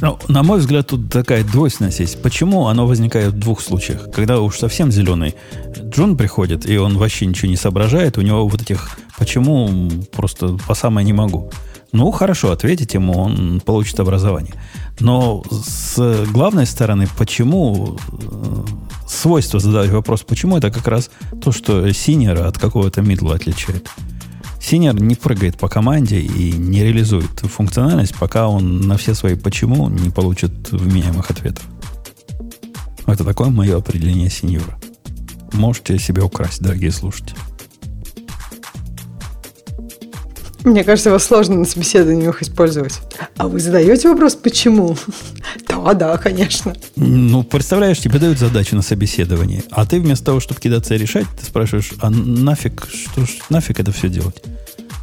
Ну, 0.00 0.18
на 0.28 0.42
мой 0.42 0.58
взгляд, 0.58 0.86
тут 0.88 1.10
такая 1.10 1.42
двойственность 1.42 2.00
есть. 2.00 2.22
Почему 2.22 2.66
оно 2.68 2.86
возникает 2.86 3.32
в 3.32 3.38
двух 3.38 3.60
случаях? 3.60 4.10
Когда 4.12 4.40
уж 4.40 4.58
совсем 4.58 4.92
зеленый 4.92 5.34
Джон 5.76 6.16
приходит, 6.16 6.66
и 6.66 6.78
он 6.78 6.96
вообще 6.96 7.26
ничего 7.26 7.50
не 7.50 7.56
соображает, 7.56 8.18
у 8.18 8.22
него 8.22 8.46
вот 8.46 8.62
этих 8.62 8.98
«почему» 9.18 9.90
просто 10.12 10.58
по 10.68 10.74
самое 10.74 11.04
не 11.04 11.12
могу. 11.12 11.50
Ну, 11.92 12.10
хорошо, 12.10 12.52
ответить 12.52 12.94
ему, 12.94 13.12
он 13.18 13.60
получит 13.60 14.00
образование. 14.00 14.54
Но 15.00 15.42
с 15.50 16.24
главной 16.32 16.66
стороны, 16.66 17.06
почему 17.18 17.96
э, 17.96 18.64
свойство 19.08 19.60
задать 19.60 19.90
вопрос, 19.90 20.22
почему 20.22 20.56
это 20.56 20.70
как 20.70 20.88
раз 20.88 21.10
то, 21.42 21.52
что 21.52 21.92
синера 21.92 22.46
от 22.48 22.58
какого-то 22.58 23.02
мидла 23.02 23.34
отличает. 23.34 23.88
Синер 24.62 24.94
не 25.02 25.16
прыгает 25.16 25.58
по 25.58 25.68
команде 25.68 26.20
и 26.20 26.52
не 26.52 26.84
реализует 26.84 27.40
функциональность, 27.40 28.14
пока 28.14 28.48
он 28.48 28.80
на 28.80 28.96
все 28.96 29.14
свои 29.14 29.34
почему 29.34 29.88
не 29.88 30.08
получит 30.08 30.70
вменяемых 30.70 31.30
ответов. 31.30 31.64
Это 33.06 33.24
такое 33.24 33.50
мое 33.50 33.76
определение 33.76 34.30
синьора. 34.30 34.78
Можете 35.52 35.98
себе 35.98 36.22
украсть, 36.22 36.62
дорогие 36.62 36.92
слушатели. 36.92 37.36
Мне 40.64 40.84
кажется, 40.84 41.08
его 41.08 41.18
сложно 41.18 41.56
на 41.56 41.64
собеседованиях 41.64 42.40
использовать. 42.40 43.00
А 43.36 43.48
вы 43.48 43.58
задаете 43.58 44.08
вопрос, 44.08 44.36
почему? 44.36 44.96
Да, 45.84 45.94
да, 45.94 46.16
конечно. 46.18 46.74
Ну, 46.96 47.42
представляешь, 47.42 47.98
тебе 47.98 48.18
дают 48.18 48.38
задачу 48.38 48.76
на 48.76 48.82
собеседование, 48.82 49.64
а 49.70 49.84
ты 49.84 50.00
вместо 50.00 50.26
того, 50.26 50.40
чтобы 50.40 50.60
кидаться 50.60 50.94
и 50.94 50.98
решать, 50.98 51.26
ты 51.38 51.44
спрашиваешь, 51.44 51.90
а 52.00 52.10
нафиг, 52.10 52.86
что 52.88 53.26
ж, 53.26 53.38
нафиг 53.50 53.80
это 53.80 53.92
все 53.92 54.08
делать? 54.08 54.42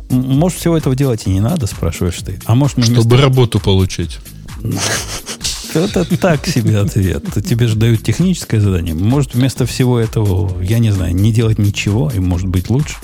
Может, 0.09 0.57
всего 0.57 0.77
этого 0.77 0.95
делать 0.95 1.23
и 1.25 1.29
не 1.29 1.39
надо, 1.39 1.67
спрашиваешь 1.67 2.17
ты. 2.17 2.39
А 2.45 2.55
может, 2.55 2.83
Чтобы 2.83 3.01
вместо... 3.01 3.17
работу 3.17 3.59
получить. 3.59 4.19
Это 5.73 6.17
так 6.17 6.47
себе 6.47 6.79
ответ. 6.79 7.25
Тебе 7.47 7.67
же 7.67 7.75
дают 7.75 8.01
техническое 8.01 8.59
задание. 8.59 8.95
Может, 8.95 9.35
вместо 9.35 9.67
всего 9.67 9.99
этого, 9.99 10.61
я 10.63 10.79
не 10.79 10.89
знаю, 10.91 11.15
не 11.15 11.31
делать 11.31 11.59
ничего, 11.59 12.11
и 12.13 12.19
может 12.19 12.47
быть 12.47 12.69
лучше 12.71 12.95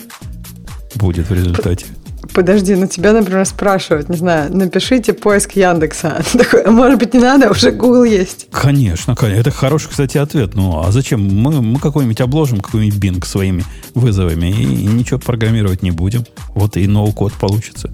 будет 0.95 1.29
в 1.29 1.33
результате. 1.33 1.85
Подожди, 2.33 2.75
ну 2.75 2.87
тебя, 2.87 3.13
например, 3.13 3.45
спрашивают, 3.45 4.09
не 4.09 4.17
знаю, 4.17 4.55
напишите 4.55 5.13
поиск 5.13 5.53
Яндекса. 5.53 6.23
Такой, 6.33 6.63
а 6.63 6.71
может 6.71 6.99
быть, 6.99 7.13
не 7.13 7.19
надо, 7.19 7.49
уже 7.49 7.71
Google 7.71 8.03
есть. 8.03 8.47
Конечно, 8.51 9.15
конечно. 9.15 9.39
Это 9.39 9.51
хороший, 9.51 9.89
кстати, 9.89 10.17
ответ. 10.17 10.55
Ну, 10.55 10.81
а 10.85 10.91
зачем? 10.91 11.21
Мы, 11.21 11.61
мы 11.61 11.79
какой-нибудь 11.79 12.21
обложим, 12.21 12.59
какой-нибудь 12.59 12.99
Bing 12.99 13.25
своими 13.25 13.63
вызовами 13.93 14.47
и, 14.47 14.63
и 14.63 14.85
ничего 14.85 15.19
программировать 15.19 15.83
не 15.83 15.91
будем. 15.91 16.25
Вот 16.49 16.77
и 16.77 16.87
ноу-код 16.87 17.33
получится. 17.33 17.91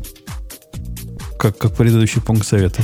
Как, 1.37 1.57
как 1.57 1.75
предыдущий 1.75 2.21
пункт 2.21 2.47
совета. 2.47 2.81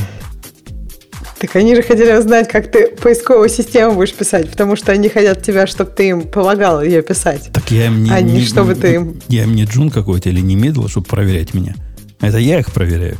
Так 1.39 1.55
они 1.55 1.75
же 1.75 1.83
хотели 1.83 2.17
узнать, 2.17 2.49
как 2.49 2.71
ты 2.71 2.87
поисковую 2.87 3.49
систему 3.49 3.93
будешь 3.93 4.13
писать, 4.13 4.49
потому 4.49 4.75
что 4.75 4.91
они 4.91 5.07
хотят 5.07 5.43
тебя, 5.43 5.67
чтобы 5.67 5.91
ты 5.91 6.09
им 6.09 6.21
помогал 6.23 6.81
ее 6.81 7.03
писать. 7.03 7.51
Так 7.53 7.69
я 7.69 7.87
им 7.87 8.03
не, 8.03 8.09
а 8.09 8.21
не, 8.21 8.43
чтобы 8.43 8.73
ты 8.73 8.95
им... 8.95 9.21
Я 9.27 9.43
им 9.43 9.53
не 9.53 9.65
джун 9.65 9.91
какой-то 9.91 10.29
или 10.29 10.41
не 10.41 10.55
мидл, 10.55 10.87
чтобы 10.87 11.05
проверять 11.05 11.53
меня. 11.53 11.75
Это 12.19 12.37
я 12.37 12.59
их 12.59 12.71
проверяю. 12.71 13.17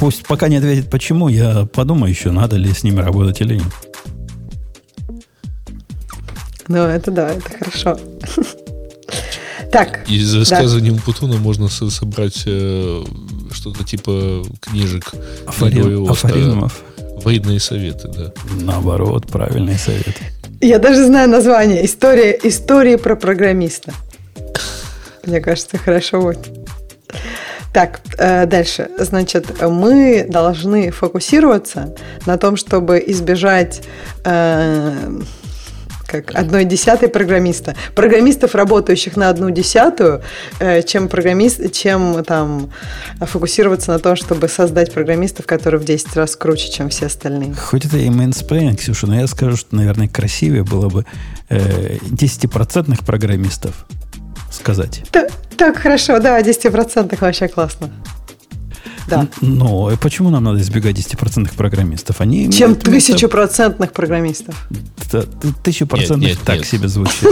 Пусть 0.00 0.26
пока 0.26 0.48
не 0.48 0.56
ответит 0.56 0.88
почему, 0.90 1.28
я 1.28 1.66
подумаю 1.66 2.10
еще, 2.10 2.30
надо 2.30 2.56
ли 2.56 2.72
с 2.72 2.84
ними 2.84 3.00
работать 3.00 3.40
или 3.42 3.56
нет. 3.56 3.72
Ну, 6.68 6.78
это 6.78 7.10
да, 7.10 7.30
это 7.32 7.50
хорошо. 7.58 7.98
Так. 9.70 10.08
Из 10.08 10.34
высказывания 10.34 10.92
да. 10.92 11.02
Путуна 11.04 11.36
можно 11.36 11.68
собрать 11.68 12.42
э, 12.46 13.04
что-то 13.52 13.84
типа 13.84 14.42
книжек. 14.60 15.12
Афоризм, 15.46 16.10
афоризмов. 16.10 16.82
Военные 17.28 17.60
советы, 17.60 18.08
да. 18.08 18.32
Наоборот, 18.62 19.26
правильные 19.26 19.76
советы. 19.76 20.14
Я 20.62 20.78
даже 20.78 21.04
знаю 21.04 21.28
название. 21.28 21.84
История, 21.84 22.34
истории 22.42 22.96
про 22.96 23.16
программиста. 23.16 23.92
Мне 25.26 25.42
кажется, 25.42 25.76
хорошо 25.76 26.22
будет. 26.22 26.48
Так, 27.74 28.00
э, 28.16 28.46
дальше. 28.46 28.88
Значит, 28.98 29.60
мы 29.60 30.24
должны 30.26 30.90
фокусироваться 30.90 31.94
на 32.24 32.38
том, 32.38 32.56
чтобы 32.56 33.04
избежать 33.06 33.82
э, 34.24 35.20
как 36.08 36.34
одной 36.34 36.64
десятой 36.64 37.08
программиста. 37.08 37.76
Программистов, 37.94 38.54
работающих 38.54 39.16
на 39.16 39.28
одну 39.28 39.50
десятую, 39.50 40.22
э, 40.58 40.82
чем 40.82 41.08
программист, 41.08 41.70
чем 41.72 42.24
там 42.24 42.70
фокусироваться 43.20 43.92
на 43.92 43.98
том, 43.98 44.16
чтобы 44.16 44.48
создать 44.48 44.92
программистов, 44.92 45.46
которые 45.46 45.80
в 45.80 45.84
10 45.84 46.16
раз 46.16 46.34
круче, 46.34 46.70
чем 46.70 46.88
все 46.88 47.06
остальные. 47.06 47.54
Хоть 47.54 47.84
это 47.84 47.98
и 47.98 48.08
mansplain, 48.08 48.76
Ксюша, 48.76 49.06
но 49.06 49.20
я 49.20 49.26
скажу, 49.26 49.56
что, 49.56 49.76
наверное, 49.76 50.08
красивее 50.08 50.64
было 50.64 50.88
бы 50.88 51.04
э, 51.50 51.98
10% 51.98 53.04
программистов 53.04 53.86
сказать. 54.50 55.02
Так, 55.10 55.30
так 55.58 55.76
хорошо, 55.76 56.18
да, 56.20 56.40
10% 56.40 57.18
вообще 57.20 57.48
классно. 57.48 57.90
Да. 59.08 59.28
Но 59.40 59.90
почему 60.00 60.30
нам 60.30 60.44
надо 60.44 60.60
избегать 60.60 60.96
10% 60.96 61.54
программистов? 61.56 62.20
Они 62.20 62.50
Чем 62.50 62.74
тысячепроцентных 62.76 63.92
программистов? 63.92 64.54
Тысячу 65.62 65.86
процентных 65.86 66.38
так 66.40 66.58
нет. 66.58 66.66
себе 66.66 66.88
звучит. 66.88 67.22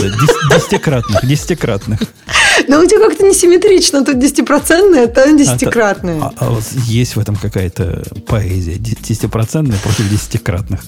Десятикратных, 0.51 1.27
десятикратных. 1.27 2.01
Но 2.69 2.81
у 2.81 2.87
тебя 2.87 3.09
как-то 3.09 3.25
несимметрично. 3.25 4.05
Тут 4.05 4.19
десятипроцентные, 4.19 5.05
это 5.05 5.31
десятикратные. 5.37 6.23
А, 6.23 6.33
а, 6.37 6.47
а 6.47 6.51
вот 6.51 6.65
есть 6.87 7.17
в 7.17 7.21
этом 7.21 7.37
какая-то 7.37 8.03
поэзия. 8.27 8.77
Десятипроцентные 8.77 9.79
против 9.81 10.09
десятикратных. 10.11 10.81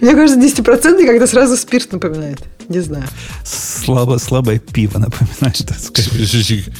Мне 0.00 0.14
кажется, 0.14 0.40
десятипроцентный 0.40 1.06
когда 1.06 1.26
сразу 1.26 1.56
спирт 1.56 1.92
напоминает. 1.92 2.40
Не 2.68 2.80
знаю. 2.80 3.04
Слабо, 3.44 4.18
слабое 4.18 4.58
пиво 4.58 4.98
напоминает, 4.98 5.66
так 5.66 5.78
сказать. 5.78 6.12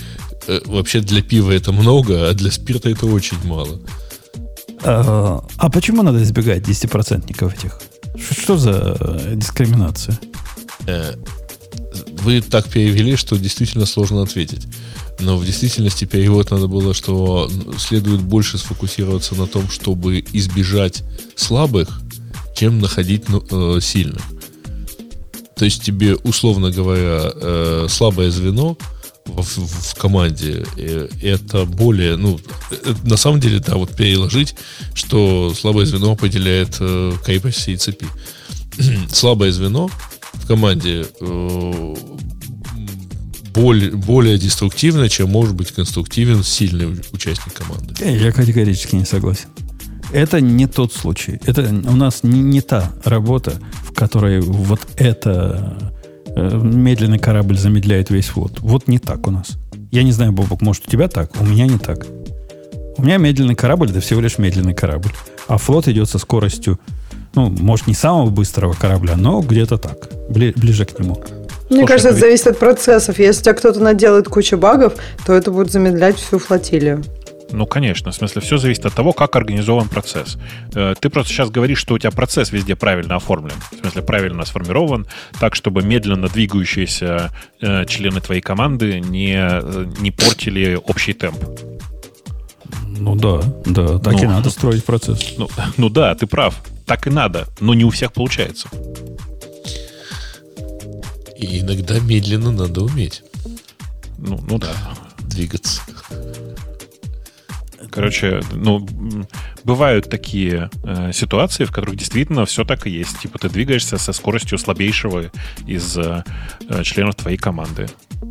Э, 0.46 0.60
вообще 0.66 1.00
для 1.00 1.22
пива 1.22 1.52
это 1.52 1.72
много, 1.72 2.28
а 2.28 2.34
для 2.34 2.50
спирта 2.50 2.90
это 2.90 3.06
очень 3.06 3.38
мало. 3.44 3.80
А, 4.84 5.44
а 5.56 5.70
почему 5.70 6.02
надо 6.02 6.22
избегать 6.22 6.62
10% 6.62 7.54
этих? 7.54 7.80
Что 8.18 8.56
за 8.56 8.96
э, 8.98 9.32
дискриминация? 9.36 10.18
Э, 10.86 11.14
вы 12.22 12.40
так 12.40 12.68
перевели, 12.68 13.16
что 13.16 13.36
действительно 13.36 13.86
сложно 13.86 14.22
ответить. 14.22 14.66
Но 15.20 15.36
в 15.36 15.46
действительности 15.46 16.04
перевод 16.04 16.50
надо 16.50 16.66
было, 16.66 16.94
что 16.94 17.48
следует 17.78 18.22
больше 18.22 18.58
сфокусироваться 18.58 19.36
на 19.36 19.46
том, 19.46 19.68
чтобы 19.70 20.24
избежать 20.32 21.04
слабых, 21.36 22.00
чем 22.56 22.80
находить 22.80 23.28
ну, 23.28 23.80
сильных. 23.80 24.22
То 25.54 25.64
есть 25.64 25.82
тебе, 25.84 26.16
условно 26.16 26.70
говоря, 26.70 27.88
слабое 27.88 28.30
звено– 28.30 28.76
в, 29.26 29.42
в 29.42 29.94
команде, 29.94 30.64
это 31.22 31.64
более, 31.64 32.16
ну, 32.16 32.40
на 33.04 33.16
самом 33.16 33.40
деле, 33.40 33.60
да, 33.60 33.76
вот 33.76 33.94
переложить, 33.96 34.54
что 34.94 35.52
слабое 35.54 35.86
звено 35.86 36.12
определяет 36.12 36.76
э, 36.80 37.12
крепость 37.24 37.58
всей 37.58 37.76
цепи. 37.76 38.06
слабое 39.10 39.52
звено 39.52 39.90
в 40.34 40.46
команде 40.46 41.06
э, 41.20 41.94
более, 43.54 43.90
более 43.92 44.38
деструктивно, 44.38 45.08
чем 45.08 45.30
может 45.30 45.54
быть 45.54 45.72
конструктивен 45.72 46.42
сильный 46.42 47.00
участник 47.12 47.54
команды. 47.54 47.94
Я 48.04 48.32
категорически 48.32 48.96
не 48.96 49.04
согласен. 49.04 49.48
Это 50.12 50.40
не 50.40 50.66
тот 50.66 50.92
случай. 50.92 51.40
Это 51.46 51.62
у 51.62 51.96
нас 51.96 52.22
не, 52.22 52.40
не 52.40 52.60
та 52.60 52.92
работа, 53.04 53.54
в 53.84 53.94
которой 53.94 54.40
вот 54.40 54.80
это 54.96 55.92
Э, 55.92 56.01
медленный 56.36 57.18
корабль 57.18 57.58
замедляет 57.58 58.10
весь 58.10 58.28
флот. 58.28 58.60
Вот 58.60 58.88
не 58.88 58.98
так 58.98 59.26
у 59.26 59.30
нас. 59.30 59.58
Я 59.90 60.02
не 60.02 60.12
знаю, 60.12 60.32
Бобок, 60.32 60.62
может, 60.62 60.86
у 60.88 60.90
тебя 60.90 61.08
так? 61.08 61.30
У 61.40 61.44
меня 61.44 61.66
не 61.66 61.78
так. 61.78 62.06
У 62.96 63.02
меня 63.02 63.16
медленный 63.18 63.54
корабль, 63.54 63.90
это 63.90 64.00
всего 64.00 64.20
лишь 64.20 64.38
медленный 64.38 64.74
корабль. 64.74 65.10
А 65.48 65.58
флот 65.58 65.88
идет 65.88 66.08
со 66.08 66.18
скоростью, 66.18 66.78
ну, 67.34 67.48
может, 67.50 67.86
не 67.86 67.94
самого 67.94 68.30
быстрого 68.30 68.74
корабля, 68.74 69.16
но 69.16 69.40
где-то 69.40 69.78
так, 69.78 70.08
бли, 70.28 70.52
ближе 70.56 70.84
к 70.84 70.98
нему. 70.98 71.22
Мне 71.70 71.80
Слушай, 71.80 71.86
кажется, 71.86 72.08
это 72.10 72.20
зависит 72.20 72.46
от 72.48 72.58
процессов. 72.58 73.18
Если 73.18 73.40
у 73.40 73.44
тебя 73.44 73.54
кто-то 73.54 73.80
наделает 73.80 74.28
кучу 74.28 74.58
багов, 74.58 74.94
то 75.24 75.32
это 75.32 75.50
будет 75.50 75.72
замедлять 75.72 76.16
всю 76.16 76.38
флотилию. 76.38 77.02
Ну, 77.52 77.66
конечно. 77.66 78.10
В 78.10 78.14
смысле, 78.14 78.40
все 78.40 78.56
зависит 78.56 78.86
от 78.86 78.94
того, 78.94 79.12
как 79.12 79.36
организован 79.36 79.88
процесс. 79.88 80.38
Э, 80.74 80.94
ты 80.98 81.10
просто 81.10 81.32
сейчас 81.32 81.50
говоришь, 81.50 81.78
что 81.78 81.94
у 81.94 81.98
тебя 81.98 82.10
процесс 82.10 82.50
везде 82.50 82.76
правильно 82.76 83.16
оформлен. 83.16 83.54
В 83.70 83.80
смысле, 83.80 84.02
правильно 84.02 84.44
сформирован, 84.44 85.06
так, 85.38 85.54
чтобы 85.54 85.82
медленно 85.82 86.28
двигающиеся 86.28 87.30
э, 87.60 87.84
члены 87.86 88.20
твоей 88.20 88.40
команды 88.40 89.00
не, 89.00 89.34
э, 89.36 89.86
не 89.98 90.10
портили 90.10 90.74
общий 90.74 91.12
темп. 91.12 91.38
Ну 92.98 93.16
да, 93.16 93.40
да, 93.66 93.98
так 93.98 94.14
ну, 94.14 94.22
и 94.22 94.26
надо 94.26 94.50
строить 94.50 94.84
процесс. 94.84 95.34
Ну, 95.36 95.48
ну 95.76 95.88
да, 95.88 96.14
ты 96.14 96.26
прав. 96.26 96.62
Так 96.86 97.06
и 97.06 97.10
надо, 97.10 97.48
но 97.60 97.74
не 97.74 97.84
у 97.84 97.90
всех 97.90 98.12
получается. 98.12 98.68
И 101.36 101.60
иногда 101.60 101.98
медленно 101.98 102.52
надо 102.52 102.84
уметь. 102.84 103.22
Ну, 104.18 104.38
ну 104.48 104.58
да. 104.58 104.72
Двигаться. 105.20 105.82
Короче, 107.92 108.40
ну, 108.52 108.86
бывают 109.64 110.08
такие 110.08 110.70
э, 110.82 111.12
ситуации, 111.12 111.64
в 111.64 111.72
которых 111.72 111.96
действительно 111.96 112.46
все 112.46 112.64
так 112.64 112.86
и 112.86 112.90
есть. 112.90 113.20
Типа 113.20 113.38
ты 113.38 113.50
двигаешься 113.50 113.98
со 113.98 114.14
скоростью 114.14 114.56
слабейшего 114.56 115.30
из 115.66 115.98
э, 115.98 116.24
членов 116.82 117.16
твоей 117.16 117.36
команды. 117.36 117.88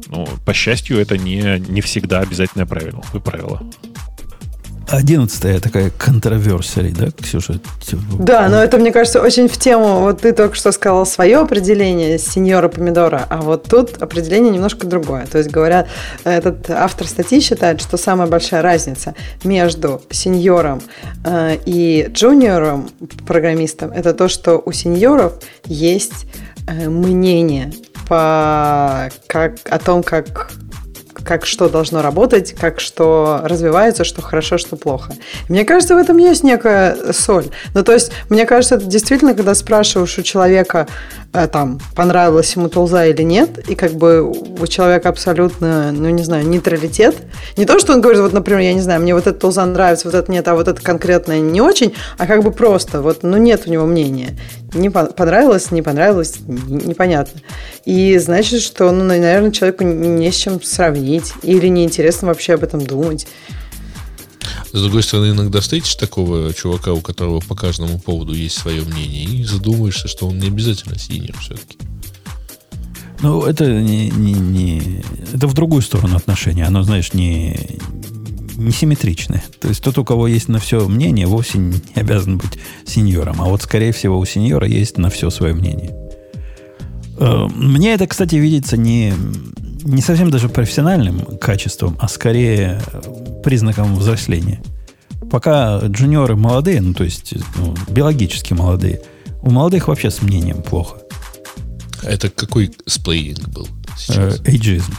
Ну, 0.07 0.27
по 0.45 0.53
счастью, 0.53 0.97
это 0.97 1.17
не, 1.17 1.59
не 1.59 1.81
всегда 1.81 2.21
обязательное 2.21 2.65
правило. 2.65 3.03
правило. 3.23 3.61
Одиннадцатая 4.91 5.61
такая 5.61 5.89
контроверсия, 5.97 6.91
да, 6.91 7.11
Ксюша? 7.11 7.61
Да, 8.19 8.49
но 8.49 8.57
это, 8.57 8.77
мне 8.77 8.91
кажется, 8.91 9.21
очень 9.21 9.47
в 9.47 9.57
тему. 9.57 10.01
Вот 10.01 10.21
ты 10.21 10.33
только 10.33 10.55
что 10.55 10.73
сказал 10.73 11.05
свое 11.05 11.37
определение 11.37 12.19
сеньора 12.19 12.67
помидора, 12.67 13.25
а 13.29 13.37
вот 13.41 13.63
тут 13.63 14.01
определение 14.01 14.51
немножко 14.51 14.85
другое. 14.85 15.25
То 15.27 15.37
есть, 15.37 15.49
говорят, 15.49 15.87
этот 16.25 16.69
автор 16.69 17.07
статьи 17.07 17.39
считает, 17.39 17.79
что 17.79 17.95
самая 17.95 18.27
большая 18.27 18.61
разница 18.61 19.15
между 19.45 20.01
сеньором 20.09 20.81
э, 21.23 21.57
и 21.65 22.07
джуниором 22.11 22.89
программистом 23.25 23.91
это 23.91 24.13
то, 24.13 24.27
что 24.27 24.61
у 24.65 24.73
сеньоров 24.73 25.33
есть 25.65 26.25
э, 26.67 26.89
мнение 26.89 27.71
по, 28.09 29.09
как, 29.27 29.55
о 29.69 29.79
том, 29.79 30.03
как 30.03 30.51
как 31.23 31.45
что 31.45 31.69
должно 31.69 32.01
работать, 32.01 32.53
как 32.53 32.79
что 32.79 33.41
развивается, 33.43 34.03
что 34.03 34.21
хорошо, 34.21 34.57
что 34.57 34.75
плохо. 34.75 35.13
Мне 35.49 35.65
кажется, 35.65 35.95
в 35.95 35.97
этом 35.97 36.17
есть 36.17 36.43
некая 36.43 37.13
соль. 37.13 37.47
Ну, 37.73 37.83
то 37.83 37.93
есть, 37.93 38.11
мне 38.29 38.45
кажется, 38.45 38.75
это 38.75 38.85
действительно, 38.85 39.33
когда 39.33 39.55
спрашиваешь 39.55 40.17
у 40.17 40.21
человека, 40.21 40.87
э, 41.33 41.47
там, 41.47 41.79
понравилась 41.95 42.55
ему 42.55 42.69
тулза 42.69 43.05
или 43.05 43.21
нет, 43.21 43.69
и 43.69 43.75
как 43.75 43.93
бы 43.93 44.23
у 44.23 44.67
человека 44.67 45.09
абсолютно, 45.09 45.91
ну, 45.91 46.09
не 46.09 46.23
знаю, 46.23 46.47
нейтралитет. 46.47 47.15
Не 47.57 47.65
то, 47.65 47.79
что 47.79 47.93
он 47.93 48.01
говорит, 48.01 48.21
вот, 48.21 48.33
например, 48.33 48.61
я 48.61 48.73
не 48.73 48.81
знаю, 48.81 49.01
мне 49.01 49.13
вот 49.13 49.27
эта 49.27 49.39
тулза 49.39 49.65
нравится, 49.65 50.07
вот 50.07 50.15
это 50.15 50.31
нет, 50.31 50.47
а 50.47 50.55
вот 50.55 50.67
это 50.67 50.81
конкретное 50.81 51.39
не 51.39 51.61
очень, 51.61 51.93
а 52.17 52.27
как 52.27 52.43
бы 52.43 52.51
просто, 52.51 53.01
вот, 53.01 53.23
ну, 53.23 53.37
нет 53.37 53.63
у 53.67 53.71
него 53.71 53.85
мнения. 53.85 54.37
Не 54.73 54.89
понравилось, 54.89 55.71
не 55.71 55.81
понравилось, 55.81 56.35
непонятно. 56.47 57.41
И 57.85 58.17
значит, 58.17 58.61
что, 58.61 58.91
ну, 58.91 59.03
наверное, 59.03 59.51
человеку 59.51 59.83
не 59.83 60.31
с 60.31 60.35
чем 60.35 60.61
сравнить 60.61 61.33
или 61.43 61.67
неинтересно 61.67 62.27
вообще 62.27 62.53
об 62.53 62.63
этом 62.63 62.85
думать. 62.85 63.27
С 64.71 64.81
другой 64.81 65.03
стороны, 65.03 65.31
иногда 65.31 65.59
встретишь 65.59 65.95
такого 65.95 66.53
чувака, 66.53 66.93
у 66.93 67.01
которого 67.01 67.41
по 67.41 67.55
каждому 67.55 67.99
поводу 67.99 68.33
есть 68.33 68.57
свое 68.57 68.81
мнение, 68.83 69.25
и 69.25 69.43
задумаешься, 69.43 70.07
что 70.07 70.27
он 70.27 70.39
не 70.39 70.47
обязательно 70.47 70.97
синер 70.97 71.35
все-таки. 71.41 71.77
Ну, 73.21 73.43
это 73.43 73.65
не, 73.65 74.09
не, 74.09 74.33
не... 74.33 75.03
Это 75.33 75.47
в 75.47 75.53
другую 75.53 75.81
сторону 75.81 76.15
отношения. 76.15 76.65
Оно, 76.65 76.83
знаешь, 76.83 77.13
не, 77.13 77.79
не 78.65 78.71
симметричное. 78.71 79.43
То 79.59 79.67
есть 79.67 79.83
тот, 79.83 79.97
у 79.97 80.05
кого 80.05 80.27
есть 80.27 80.47
на 80.47 80.59
все 80.59 80.87
мнение, 80.87 81.27
вовсе 81.27 81.57
не 81.57 81.81
обязан 81.95 82.37
быть 82.37 82.59
сеньором. 82.85 83.41
А 83.41 83.45
вот, 83.45 83.61
скорее 83.61 83.91
всего, 83.91 84.17
у 84.17 84.25
сеньора 84.25 84.67
есть 84.67 84.97
на 84.97 85.09
все 85.09 85.29
свое 85.29 85.53
мнение. 85.53 85.95
Э, 87.17 87.47
мне 87.53 87.93
это, 87.93 88.07
кстати, 88.07 88.35
видится 88.35 88.77
не, 88.77 89.13
не 89.83 90.01
совсем 90.01 90.31
даже 90.31 90.49
профессиональным 90.49 91.37
качеством, 91.37 91.97
а 91.99 92.07
скорее 92.07 92.81
признаком 93.43 93.95
взросления. 93.95 94.61
Пока 95.29 95.79
джуниоры 95.79 96.35
молодые, 96.35 96.81
ну, 96.81 96.93
то 96.93 97.03
есть 97.03 97.33
ну, 97.57 97.75
биологически 97.89 98.53
молодые, 98.53 99.01
у 99.41 99.49
молодых 99.49 99.87
вообще 99.87 100.11
с 100.11 100.21
мнением 100.21 100.61
плохо. 100.61 100.97
Это 102.03 102.29
какой 102.29 102.71
сплейинг 102.85 103.47
был? 103.49 103.67
Э, 104.09 104.31
эйджизм. 104.45 104.93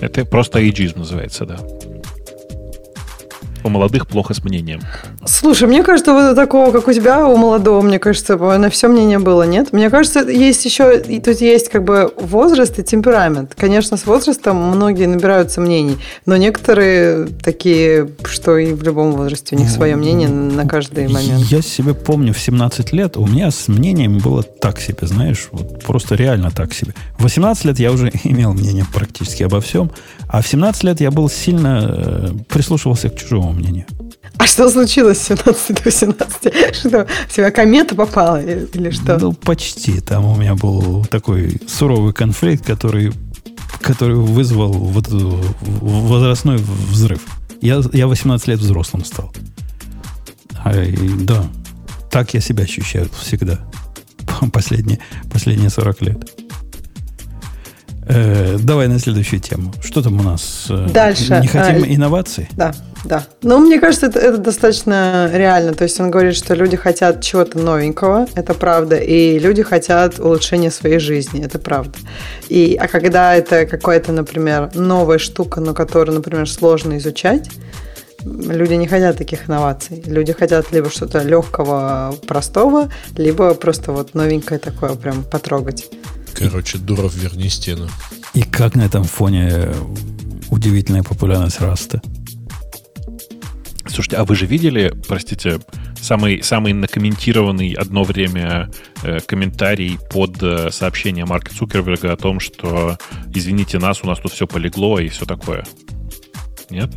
Это 0.00 0.24
просто 0.24 0.60
эйджизм 0.60 1.00
называется, 1.00 1.44
да. 1.44 1.58
У 3.68 3.70
молодых 3.70 4.06
плохо 4.06 4.32
с 4.32 4.42
мнением. 4.42 4.80
Слушай, 5.26 5.68
мне 5.68 5.82
кажется, 5.82 6.14
вот 6.14 6.34
такого, 6.34 6.72
как 6.72 6.88
у 6.88 6.92
тебя, 6.94 7.26
у 7.26 7.36
молодого, 7.36 7.82
мне 7.82 7.98
кажется, 7.98 8.38
на 8.38 8.70
все 8.70 8.88
мнение 8.88 9.18
было, 9.18 9.42
нет? 9.42 9.74
Мне 9.74 9.90
кажется, 9.90 10.20
есть 10.20 10.64
еще, 10.64 10.98
и 10.98 11.20
тут 11.20 11.42
есть 11.42 11.68
как 11.68 11.84
бы 11.84 12.10
возраст 12.16 12.78
и 12.78 12.82
темперамент. 12.82 13.54
Конечно, 13.54 13.98
с 13.98 14.06
возрастом 14.06 14.56
многие 14.56 15.04
набираются 15.04 15.60
мнений, 15.60 15.98
но 16.24 16.38
некоторые 16.38 17.26
такие, 17.26 18.08
что 18.24 18.56
и 18.56 18.72
в 18.72 18.82
любом 18.82 19.12
возрасте 19.12 19.54
у 19.54 19.58
них 19.58 19.68
свое 19.68 19.96
мнение 19.96 20.28
на 20.28 20.66
каждый 20.66 21.06
момент. 21.06 21.44
Я 21.50 21.60
себе 21.60 21.92
помню, 21.92 22.32
в 22.32 22.40
17 22.40 22.92
лет 22.94 23.18
у 23.18 23.26
меня 23.26 23.50
с 23.50 23.68
мнением 23.68 24.16
было 24.16 24.42
так 24.42 24.80
себе, 24.80 25.06
знаешь, 25.06 25.48
вот 25.52 25.84
просто 25.84 26.14
реально 26.14 26.50
так 26.50 26.72
себе. 26.72 26.94
В 27.18 27.24
18 27.24 27.66
лет 27.66 27.78
я 27.78 27.92
уже 27.92 28.10
имел 28.24 28.54
мнение 28.54 28.86
практически 28.94 29.42
обо 29.42 29.60
всем, 29.60 29.90
а 30.28 30.42
в 30.42 30.46
17 30.46 30.84
лет 30.84 31.00
я 31.00 31.10
был 31.10 31.28
сильно 31.30 31.86
э, 31.88 32.30
прислушивался 32.48 33.08
к 33.08 33.16
чужому 33.16 33.52
мнению. 33.52 33.86
А 34.36 34.46
что 34.46 34.70
случилось 34.70 35.18
с 35.18 35.28
17 35.28 35.74
до 35.76 35.82
18? 35.84 36.76
Что, 36.76 37.06
в 37.28 37.34
тебя 37.34 37.50
комета 37.50 37.94
попала 37.94 38.40
или 38.42 38.90
что? 38.90 39.18
Ну, 39.18 39.32
почти. 39.32 40.00
Там 40.00 40.26
у 40.26 40.36
меня 40.36 40.54
был 40.54 41.04
такой 41.06 41.60
суровый 41.66 42.12
конфликт, 42.12 42.64
который, 42.64 43.12
который 43.80 44.16
вызвал 44.16 44.72
вот 44.72 45.08
возрастной 45.08 46.58
взрыв. 46.58 47.20
Я, 47.60 47.82
я 47.92 48.06
18 48.06 48.46
лет 48.48 48.60
взрослым 48.60 49.04
стал. 49.04 49.32
А, 50.62 50.80
и, 50.80 51.08
да, 51.24 51.44
так 52.10 52.34
я 52.34 52.40
себя 52.40 52.64
ощущаю 52.64 53.08
всегда. 53.18 53.58
Последние, 54.52 55.00
последние 55.32 55.70
40 55.70 56.02
лет. 56.02 56.47
Э, 58.08 58.56
давай 58.58 58.88
на 58.88 58.98
следующую 58.98 59.40
тему. 59.40 59.72
Что 59.82 60.02
там 60.02 60.18
у 60.18 60.22
нас? 60.22 60.66
Э, 60.70 60.88
Дальше. 60.92 61.38
Не 61.42 61.46
хотим 61.46 61.82
а, 61.82 61.86
инноваций? 61.86 62.48
Да, 62.56 62.72
да. 63.04 63.24
Но 63.42 63.58
мне 63.58 63.78
кажется, 63.78 64.06
это, 64.06 64.18
это 64.18 64.38
достаточно 64.38 65.30
реально. 65.32 65.74
То 65.74 65.84
есть 65.84 66.00
он 66.00 66.10
говорит, 66.10 66.34
что 66.34 66.54
люди 66.54 66.76
хотят 66.76 67.22
чего-то 67.22 67.58
новенького, 67.58 68.26
это 68.34 68.54
правда, 68.54 68.96
и 68.96 69.38
люди 69.38 69.62
хотят 69.62 70.18
улучшения 70.18 70.70
своей 70.70 70.98
жизни, 70.98 71.44
это 71.44 71.58
правда. 71.58 71.98
И, 72.48 72.78
а 72.80 72.88
когда 72.88 73.34
это 73.34 73.66
какая-то, 73.66 74.12
например, 74.12 74.70
новая 74.74 75.18
штука, 75.18 75.60
но 75.60 75.74
которую, 75.74 76.14
например, 76.14 76.48
сложно 76.48 76.96
изучать, 76.96 77.50
люди 78.24 78.74
не 78.74 78.86
хотят 78.86 79.18
таких 79.18 79.48
инноваций. 79.48 80.02
Люди 80.06 80.32
хотят 80.32 80.72
либо 80.72 80.88
что-то 80.88 81.22
легкого, 81.22 82.14
простого, 82.26 82.88
либо 83.16 83.52
просто 83.54 83.92
вот 83.92 84.14
новенькое 84.14 84.58
такое 84.58 84.94
прям 84.94 85.24
потрогать. 85.24 85.88
Короче, 86.38 86.78
Дуров, 86.78 87.14
верни 87.14 87.48
стену. 87.48 87.88
И 88.34 88.42
как 88.42 88.74
на 88.74 88.82
этом 88.82 89.04
фоне 89.04 89.72
удивительная 90.50 91.02
популярность 91.02 91.60
Раста? 91.60 92.00
Слушайте, 93.86 94.16
а 94.16 94.24
вы 94.24 94.36
же 94.36 94.46
видели, 94.46 94.92
простите, 95.08 95.58
самый, 96.00 96.42
самый 96.42 96.72
накомментированный 96.72 97.72
одно 97.72 98.04
время 98.04 98.70
э, 99.02 99.18
комментарий 99.20 99.98
под 100.10 100.40
э, 100.42 100.70
сообщение 100.70 101.24
Марка 101.24 101.52
Цукерберга 101.54 102.12
о 102.12 102.16
том, 102.16 102.38
что 102.38 102.96
извините 103.34 103.78
нас, 103.78 104.04
у 104.04 104.06
нас 104.06 104.18
тут 104.18 104.32
все 104.32 104.46
полегло 104.46 105.00
и 105.00 105.08
все 105.08 105.24
такое? 105.24 105.64
Нет? 106.70 106.90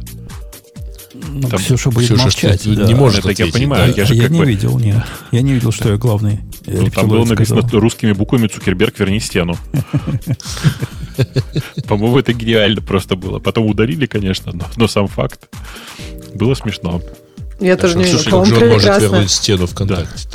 Ну, 1.27 1.49
Там, 1.49 1.59
Ксюша 1.59 1.91
будет 1.91 2.07
Ксюша 2.07 2.23
молчать. 2.23 2.75
Да. 2.75 2.85
Не 2.85 2.95
может 2.95 3.25
это 3.25 3.43
я 3.43 3.51
понимаю. 3.51 3.93
Да. 3.93 4.01
Я, 4.01 4.07
же 4.07 4.15
я 4.15 4.27
не 4.27 4.39
бы... 4.39 4.45
видел, 4.45 4.79
нет. 4.79 5.03
Я 5.31 5.41
не 5.41 5.53
видел, 5.53 5.71
что 5.71 5.89
я 5.89 5.97
главный. 5.97 6.39
Ну, 6.65 6.89
там 6.89 7.07
было 7.07 7.25
написано 7.25 7.61
сказал. 7.61 7.79
русскими 7.79 8.13
буквами 8.13 8.47
«Цукерберг, 8.47 8.99
верни 8.99 9.19
стену». 9.19 9.57
По-моему, 11.87 12.19
это 12.19 12.33
гениально 12.33 12.81
просто 12.81 13.15
было. 13.15 13.39
Потом 13.39 13.67
ударили, 13.67 14.05
конечно, 14.05 14.53
но 14.75 14.87
сам 14.87 15.07
факт. 15.07 15.49
Было 16.33 16.53
смешно. 16.53 17.01
Я 17.61 17.77
тоже 17.77 17.97
не 17.97 18.03
видела. 18.03 18.19
Слушай, 18.19 18.59
Джон 18.59 18.69
может 18.69 19.01
вернуть 19.01 19.31
стену 19.31 19.67
ВКонтакте. 19.67 20.27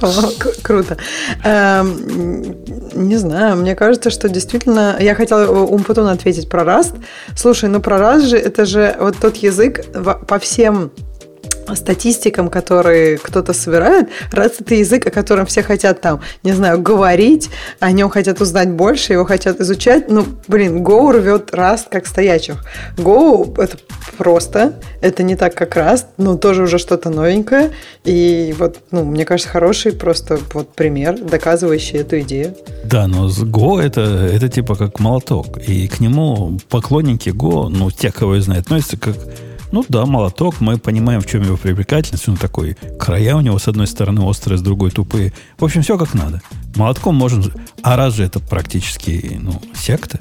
Круто. 0.62 0.98
Эм, 1.42 2.42
не 2.92 3.16
знаю, 3.16 3.56
мне 3.56 3.74
кажется, 3.74 4.10
что 4.10 4.28
действительно... 4.28 4.96
Я 5.00 5.14
хотела 5.14 5.50
Умпутун 5.50 6.06
ответить 6.08 6.48
про 6.50 6.62
Rust. 6.62 6.94
Слушай, 7.34 7.70
ну 7.70 7.80
про 7.80 7.96
Rust 7.96 8.26
же, 8.26 8.36
это 8.36 8.66
же 8.66 8.94
вот 9.00 9.16
тот 9.18 9.36
язык 9.36 9.86
по 10.26 10.38
всем 10.38 10.92
статистикам, 11.74 12.50
которые 12.50 13.18
кто-то 13.18 13.52
собирает, 13.52 14.08
раз 14.32 14.52
это 14.60 14.74
язык, 14.74 15.06
о 15.06 15.10
котором 15.10 15.46
все 15.46 15.62
хотят 15.62 16.00
там, 16.00 16.20
не 16.42 16.52
знаю, 16.52 16.80
говорить, 16.80 17.50
о 17.80 17.90
нем 17.92 18.10
хотят 18.10 18.40
узнать 18.40 18.70
больше, 18.70 19.12
его 19.12 19.24
хотят 19.24 19.60
изучать, 19.60 20.08
ну, 20.08 20.26
блин, 20.48 20.84
Go 20.84 21.12
рвет 21.12 21.50
Rust 21.52 21.86
как 21.90 22.06
стоячих. 22.06 22.64
Go 22.96 23.60
это 23.62 23.78
просто, 24.18 24.80
это 25.00 25.22
не 25.22 25.36
так, 25.36 25.54
как 25.54 25.76
Rust, 25.76 26.06
но 26.16 26.36
тоже 26.36 26.62
уже 26.62 26.78
что-то 26.78 27.10
новенькое, 27.10 27.70
и 28.04 28.54
вот, 28.58 28.78
ну, 28.90 29.04
мне 29.04 29.24
кажется, 29.24 29.50
хороший 29.50 29.92
просто 29.92 30.38
вот 30.52 30.74
пример, 30.74 31.18
доказывающий 31.18 31.98
эту 31.98 32.20
идею. 32.20 32.54
Да, 32.84 33.06
но 33.06 33.28
с 33.28 33.42
Go 33.42 33.80
это, 33.80 34.00
это 34.00 34.48
типа 34.48 34.74
как 34.74 35.00
молоток, 35.00 35.58
и 35.58 35.88
к 35.88 36.00
нему 36.00 36.58
поклонники 36.68 37.30
Go, 37.30 37.68
ну, 37.68 37.90
те, 37.90 38.12
кого 38.12 38.36
я 38.36 38.42
знаю, 38.42 38.60
относятся 38.60 38.96
как 38.96 39.16
ну 39.74 39.84
да, 39.88 40.06
молоток, 40.06 40.60
мы 40.60 40.78
понимаем, 40.78 41.20
в 41.20 41.26
чем 41.26 41.42
его 41.42 41.56
привлекательность. 41.56 42.28
Он 42.28 42.36
такой, 42.36 42.76
края 42.96 43.34
у 43.34 43.40
него 43.40 43.58
с 43.58 43.66
одной 43.66 43.88
стороны 43.88 44.20
острые, 44.20 44.56
с 44.56 44.62
другой 44.62 44.92
тупые. 44.92 45.32
В 45.58 45.64
общем, 45.64 45.82
все 45.82 45.98
как 45.98 46.14
надо. 46.14 46.40
Молотком 46.76 47.16
можно... 47.16 47.42
А 47.82 47.96
раз 47.96 48.14
же 48.14 48.22
это 48.22 48.38
практически, 48.38 49.36
ну, 49.42 49.60
секта, 49.74 50.20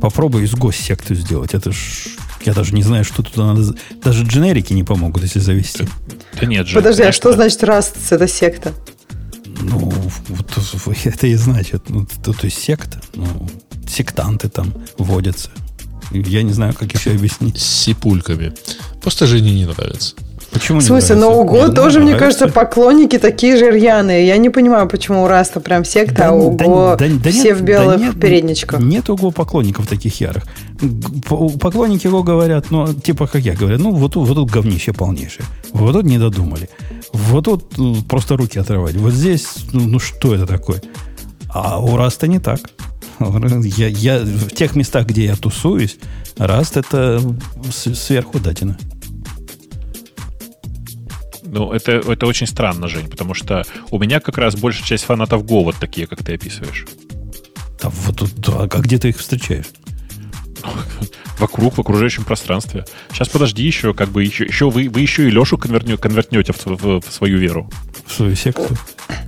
попробуй 0.00 0.44
из 0.44 0.54
госсекту 0.54 1.14
сделать. 1.14 1.52
Это 1.52 1.72
ж... 1.72 2.06
Я 2.46 2.54
даже 2.54 2.74
не 2.74 2.82
знаю, 2.82 3.04
что 3.04 3.22
туда 3.22 3.52
надо... 3.52 3.74
Даже 4.02 4.24
дженерики 4.24 4.72
не 4.72 4.82
помогут, 4.82 5.24
если 5.24 5.40
завести. 5.40 5.86
Да 6.40 6.46
нет 6.46 6.66
же. 6.66 6.74
Подожди, 6.74 7.02
а 7.02 7.12
что 7.12 7.34
значит 7.34 7.62
раз 7.64 7.92
это 8.08 8.26
секта? 8.26 8.72
Ну, 9.60 9.92
вот 10.28 10.58
это 11.04 11.26
и 11.26 11.34
значит. 11.34 11.90
Ну, 11.90 12.06
то, 12.24 12.32
то 12.32 12.46
есть 12.46 12.58
секта. 12.62 12.98
Ну, 13.14 13.26
сектанты 13.86 14.48
там 14.48 14.72
водятся. 14.96 15.50
Я 16.10 16.42
не 16.42 16.52
знаю, 16.52 16.74
как 16.74 16.92
еще 16.92 17.10
объяснить. 17.10 17.58
С 17.58 17.84
сипульками. 17.84 18.52
Просто 19.02 19.26
Жене 19.26 19.52
не 19.52 19.66
нравится. 19.66 20.14
Почему 20.50 20.80
В 20.80 20.82
смысле, 20.82 21.16
не 21.16 21.20
но 21.20 21.40
Уго 21.40 21.68
тоже, 21.68 22.00
мне 22.00 22.16
кажется, 22.16 22.48
поклонники 22.48 23.18
такие 23.18 23.56
же 23.58 23.70
рьяные. 23.70 24.26
Я 24.26 24.38
не 24.38 24.48
понимаю, 24.48 24.88
почему 24.88 25.24
у 25.24 25.28
Раста 25.28 25.60
прям 25.60 25.84
секта, 25.84 26.14
да, 26.14 26.28
а 26.28 26.32
Уго 26.32 26.96
да, 26.98 27.06
да, 27.06 27.30
все 27.30 27.50
нет, 27.50 27.58
в 27.58 27.62
белых 27.62 27.98
да 27.98 28.06
нет, 28.06 28.20
передничках. 28.20 28.80
Нет 28.80 29.10
Уго 29.10 29.30
поклонников 29.30 29.86
таких 29.86 30.20
ярых. 30.20 30.44
Поклонники 31.60 32.06
его 32.06 32.22
говорят, 32.22 32.70
ну, 32.70 32.94
типа, 32.94 33.26
как 33.26 33.42
я 33.42 33.54
говорю, 33.54 33.78
ну, 33.78 33.90
вот, 33.92 34.16
вот 34.16 34.34
тут 34.34 34.50
говнище 34.50 34.94
полнейшее. 34.94 35.44
Вот 35.72 35.92
тут 35.92 36.04
не 36.04 36.18
додумали. 36.18 36.70
Вот 37.12 37.44
тут 37.44 37.76
ну, 37.76 37.96
просто 38.08 38.36
руки 38.36 38.58
отрывать. 38.58 38.96
Вот 38.96 39.12
здесь, 39.12 39.48
ну, 39.72 39.80
ну 39.80 39.98
что 39.98 40.34
это 40.34 40.46
такое? 40.46 40.80
А 41.50 41.78
у 41.78 41.96
Rust 41.96 42.20
а 42.20 42.26
не 42.26 42.38
так. 42.38 42.60
Я, 43.20 43.88
я 43.88 44.20
в 44.20 44.50
тех 44.50 44.76
местах, 44.76 45.06
где 45.06 45.24
я 45.26 45.36
тусуюсь, 45.36 45.98
Rust 46.36 46.76
это 46.76 47.20
сверху 47.72 48.38
датина. 48.38 48.78
Ну, 51.50 51.72
это, 51.72 51.92
это 51.92 52.26
очень 52.26 52.46
странно, 52.46 52.88
Жень, 52.88 53.08
потому 53.08 53.34
что 53.34 53.64
у 53.90 53.98
меня 53.98 54.20
как 54.20 54.36
раз 54.38 54.54
большая 54.54 54.86
часть 54.86 55.04
фанатов 55.04 55.44
Go 55.44 55.64
вот 55.64 55.76
такие, 55.76 56.06
как 56.06 56.22
ты 56.22 56.34
описываешь. 56.34 56.86
Да, 57.82 57.88
вот, 57.88 58.22
да, 58.36 58.62
а 58.62 58.80
где 58.80 58.98
ты 58.98 59.08
их 59.08 59.18
встречаешь? 59.18 59.66
Вокруг, 61.38 61.78
в 61.78 61.80
окружающем 61.80 62.24
пространстве. 62.24 62.84
Сейчас 63.12 63.28
подожди 63.28 63.64
еще, 63.64 63.94
как 63.94 64.10
бы 64.10 64.22
еще, 64.24 64.44
еще 64.44 64.68
вы, 64.70 64.88
вы 64.88 65.00
еще 65.00 65.26
и 65.26 65.30
Лешу 65.30 65.56
конвертнете, 65.56 65.96
конвертнете 65.96 66.52
в, 66.52 66.66
в, 66.66 67.00
в 67.00 67.12
свою 67.12 67.38
веру. 67.38 67.70
В 68.06 68.12
свою 68.12 68.34
секцию. 68.34 68.76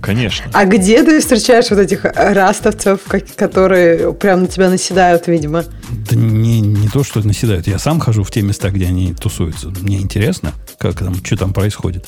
Конечно. 0.01 0.45
А 0.53 0.65
где 0.65 1.03
ты 1.03 1.19
встречаешь 1.19 1.69
вот 1.69 1.79
этих 1.79 2.05
растовцев, 2.05 3.01
которые 3.35 4.13
прям 4.13 4.41
на 4.41 4.47
тебя 4.47 4.69
наседают, 4.69 5.27
видимо? 5.27 5.63
Да 6.09 6.15
не, 6.15 6.59
не 6.59 6.87
то, 6.87 7.03
что 7.03 7.25
наседают. 7.25 7.67
Я 7.67 7.77
сам 7.77 7.99
хожу 7.99 8.23
в 8.23 8.31
те 8.31 8.41
места, 8.41 8.71
где 8.71 8.87
они 8.87 9.13
тусуются. 9.13 9.69
Мне 9.69 9.97
интересно, 9.99 10.53
как 10.79 10.97
там, 10.97 11.15
что 11.23 11.37
там 11.37 11.53
происходит. 11.53 12.07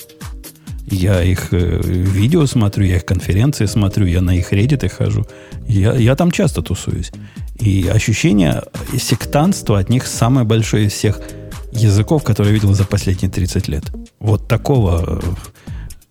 Я 0.86 1.24
их 1.24 1.50
э, 1.52 1.82
видео 1.84 2.46
смотрю, 2.46 2.86
я 2.86 2.98
их 2.98 3.06
конференции 3.06 3.68
смотрю, 3.68 4.06
я 4.06 4.22
на 4.22 4.36
их 4.36 4.52
реддиты 4.52 4.90
хожу. 4.90 5.26
Я, 5.68 5.94
я 5.94 6.16
там 6.16 6.32
часто 6.32 6.62
тусуюсь. 6.62 7.12
И 7.60 7.88
ощущение 7.88 8.64
сектантства 8.98 9.80
от 9.80 9.90
них 9.90 10.08
самое 10.08 10.46
большое 10.46 10.88
из 10.88 10.94
всех 10.94 11.20
языков, 11.72 12.24
которые 12.24 12.54
я 12.54 12.60
видел 12.60 12.74
за 12.74 12.86
последние 12.86 13.32
30 13.32 13.68
лет. 13.68 13.84
Вот 14.20 14.48
такого 14.48 15.22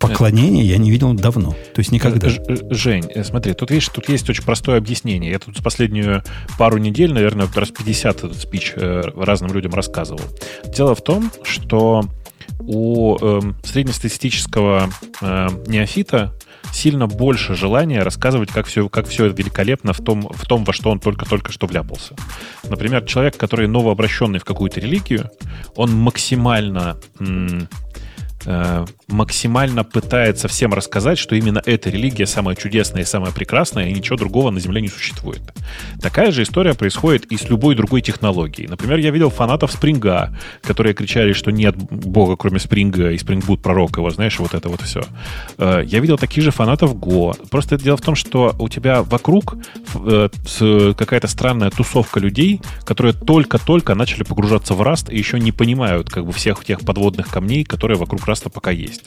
э, 0.05 0.09
поклонения 0.09 0.63
я 0.65 0.79
не 0.79 0.91
видел 0.91 1.15
давно. 1.15 1.51
То 1.51 1.79
есть 1.79 1.93
никогда. 1.93 2.29
Жень, 2.71 3.07
э, 3.15 3.25
смотри, 3.25 3.55
тут 3.55 3.71
видишь, 3.71 3.89
тут 3.89 4.09
есть 4.09 4.29
очень 4.29 4.45
простое 4.45 4.79
объяснение. 4.79 5.31
Я 5.31 5.39
тут 5.39 5.63
последнюю 5.63 6.23
пару 6.59 6.79
недель, 6.79 7.13
наверное, 7.13 7.49
раз 7.55 7.71
50 7.71 8.17
этот 8.19 8.39
спич 8.39 8.75
разным 8.77 9.53
людям 9.53 9.73
рассказывал. 9.75 10.23
Дело 10.65 10.95
в 10.95 11.03
том, 11.03 11.31
что 11.43 12.05
у 12.61 13.17
э, 13.21 13.41
среднестатистического 13.65 14.89
э, 15.21 15.49
неофита 15.67 16.35
сильно 16.73 17.07
больше 17.07 17.55
желания 17.55 18.03
рассказывать, 18.03 18.51
как 18.51 18.67
все, 18.67 18.89
как 18.89 19.07
все 19.07 19.29
великолепно 19.29 19.93
в 19.93 19.99
том, 19.99 20.23
в 20.31 20.47
том, 20.47 20.65
во 20.65 20.73
что 20.73 20.91
он 20.91 21.01
только-только 21.01 21.53
что 21.53 21.67
вляпался. 21.67 22.15
Например, 22.69 23.05
человек, 23.05 23.37
который 23.37 23.67
новообращенный 23.67 24.39
в 24.39 24.45
какую-то 24.45 24.81
религию, 24.81 25.31
он 25.77 25.93
максимально 25.95 26.99
м- 27.19 27.69
Э, 28.45 28.85
максимально 29.13 29.85
пытается 29.85 30.49
всем 30.49 30.75
рассказать, 30.75 31.19
что 31.19 31.35
именно 31.35 31.63
эта 31.65 31.91
религия 31.91 32.27
самая 32.27 32.57
чудесная 32.57 33.03
и 33.03 33.05
самая 33.05 33.33
прекрасная, 33.33 33.89
и 33.89 33.93
ничего 33.93 34.17
другого 34.17 34.51
на 34.51 34.61
Земле 34.61 34.81
не 34.81 34.89
существует. 34.89 35.43
Такая 36.01 36.33
же 36.33 36.43
история 36.43 36.75
происходит 36.75 37.27
и 37.27 37.37
с 37.37 37.49
любой 37.49 37.75
другой 37.75 38.01
технологией. 38.01 38.69
Например, 38.69 38.99
я 38.99 39.11
видел 39.11 39.31
фанатов 39.31 39.73
Спринга, 39.73 40.37
которые 40.63 40.95
кричали, 40.95 41.33
что 41.33 41.51
нет 41.53 41.77
бога, 41.77 42.37
кроме 42.37 42.59
Спринга, 42.59 43.11
и 43.11 43.19
Спринг 43.19 43.45
будет 43.45 43.63
пророк 43.63 43.97
его, 43.99 44.11
знаешь, 44.11 44.39
вот 44.39 44.55
это 44.55 44.69
вот 44.69 44.81
все. 44.81 45.03
Э, 45.59 45.83
я 45.85 46.01
видел 46.01 46.19
таких 46.19 46.43
же 46.43 46.51
фанатов 46.51 46.99
Го. 46.99 47.35
Просто 47.51 47.79
дело 47.79 47.97
в 47.97 48.03
том, 48.03 48.15
что 48.15 48.55
у 48.59 48.69
тебя 48.69 49.03
вокруг 49.03 49.57
э, 49.95 50.29
какая-то 50.97 51.29
странная 51.29 51.71
тусовка 51.71 52.21
людей, 52.21 52.61
которые 52.85 53.13
только-только 53.13 53.95
начали 53.95 54.23
погружаться 54.23 54.75
в 54.75 54.83
раст 54.83 55.11
и 55.11 55.17
еще 55.17 55.39
не 55.39 55.53
понимают 55.53 56.11
как 56.11 56.25
бы 56.27 56.33
всех 56.33 56.65
тех 56.65 56.81
подводных 56.81 57.29
камней, 57.29 57.65
которые 57.65 57.99
вокруг 57.99 58.27
Rust 58.27 58.51
пока 58.51 58.71
есть. 58.71 59.02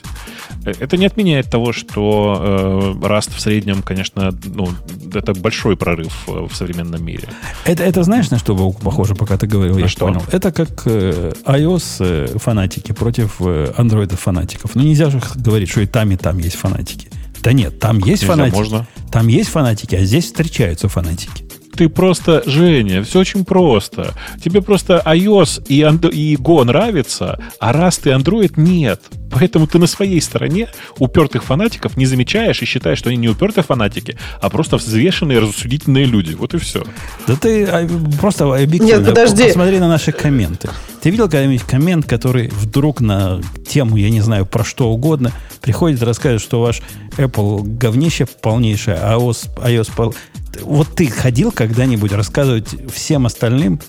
Э, 0.64 0.72
это 0.80 0.96
не 0.96 1.06
отменяет 1.06 1.50
того, 1.50 1.72
что 1.72 2.96
э, 3.00 3.06
Rust 3.06 3.34
в 3.34 3.40
среднем, 3.40 3.82
конечно, 3.82 4.32
ну, 4.44 4.68
это 5.14 5.32
большой 5.34 5.76
прорыв 5.76 6.24
э, 6.28 6.46
в 6.50 6.54
современном 6.54 7.04
мире. 7.04 7.28
Это, 7.64 7.84
это 7.84 8.02
знаешь, 8.02 8.30
на 8.30 8.38
что 8.38 8.54
похоже, 8.72 9.14
пока 9.14 9.36
ты 9.38 9.46
говорил, 9.46 9.76
на 9.76 9.80
я 9.80 9.88
что? 9.88 10.06
понял? 10.06 10.22
Это 10.30 10.52
как 10.52 10.82
э, 10.86 11.32
iOS 11.44 11.96
э, 12.00 12.38
фанатики 12.38 12.92
против 12.92 13.40
Android 13.40 14.14
фанатиков. 14.16 14.74
Ну, 14.74 14.82
нельзя 14.82 15.10
же 15.10 15.20
говорить, 15.36 15.70
что 15.70 15.80
и 15.80 15.86
там, 15.86 16.10
и 16.10 16.16
там 16.16 16.38
есть 16.38 16.56
фанатики. 16.56 17.08
Да 17.42 17.52
нет, 17.52 17.78
там 17.78 17.98
есть 17.98 18.22
Нельзя, 18.22 18.26
фанатики. 18.26 18.56
Можно. 18.56 18.86
Там 19.12 19.28
есть 19.28 19.50
фанатики, 19.50 19.94
а 19.94 20.04
здесь 20.04 20.24
встречаются 20.24 20.88
фанатики. 20.88 21.44
Ты 21.76 21.90
просто, 21.90 22.42
Женя, 22.46 23.02
все 23.04 23.20
очень 23.20 23.44
просто. 23.44 24.14
Тебе 24.42 24.62
просто 24.62 25.02
iOS 25.04 25.64
и, 25.68 25.80
и 26.12 26.36
Go 26.36 26.64
нравится, 26.64 27.38
а 27.60 27.72
Rust 27.72 28.08
и 28.10 28.18
Android 28.18 28.54
нет. 28.56 29.02
Поэтому 29.30 29.66
ты 29.66 29.78
на 29.78 29.86
своей 29.86 30.20
стороне 30.20 30.68
упертых 30.98 31.44
фанатиков 31.44 31.96
не 31.96 32.06
замечаешь 32.06 32.62
и 32.62 32.64
считаешь, 32.64 32.98
что 32.98 33.10
они 33.10 33.18
не 33.18 33.28
упертые 33.28 33.64
фанатики, 33.64 34.16
а 34.40 34.50
просто 34.50 34.76
взвешенные, 34.76 35.38
рассудительные 35.38 36.04
люди. 36.04 36.34
Вот 36.34 36.54
и 36.54 36.58
все. 36.58 36.84
Да 37.26 37.36
ты 37.36 37.64
а, 37.64 37.88
просто 38.20 38.44
объективно. 38.44 38.84
Нет, 38.86 39.06
подожди. 39.06 39.44
Посмотри 39.44 39.78
на 39.78 39.88
наши 39.88 40.12
комменты. 40.12 40.70
Ты 41.02 41.10
видел 41.10 41.24
когда-нибудь 41.28 41.62
коммент, 41.62 42.06
который 42.06 42.48
вдруг 42.48 43.00
на 43.00 43.40
тему, 43.68 43.96
я 43.96 44.10
не 44.10 44.20
знаю, 44.20 44.46
про 44.46 44.64
что 44.64 44.90
угодно, 44.90 45.32
приходит 45.60 46.02
и 46.02 46.04
рассказывает, 46.04 46.42
что 46.42 46.60
ваш 46.60 46.82
Apple 47.16 47.62
говнище 47.62 48.26
полнейшее, 48.26 48.96
а 48.96 49.16
iOS, 49.16 49.48
iOS 49.62 50.14
вот 50.62 50.88
ты 50.94 51.06
ходил 51.08 51.52
когда-нибудь 51.52 52.12
рассказывать 52.12 52.68
всем 52.92 53.26
остальным, 53.26 53.80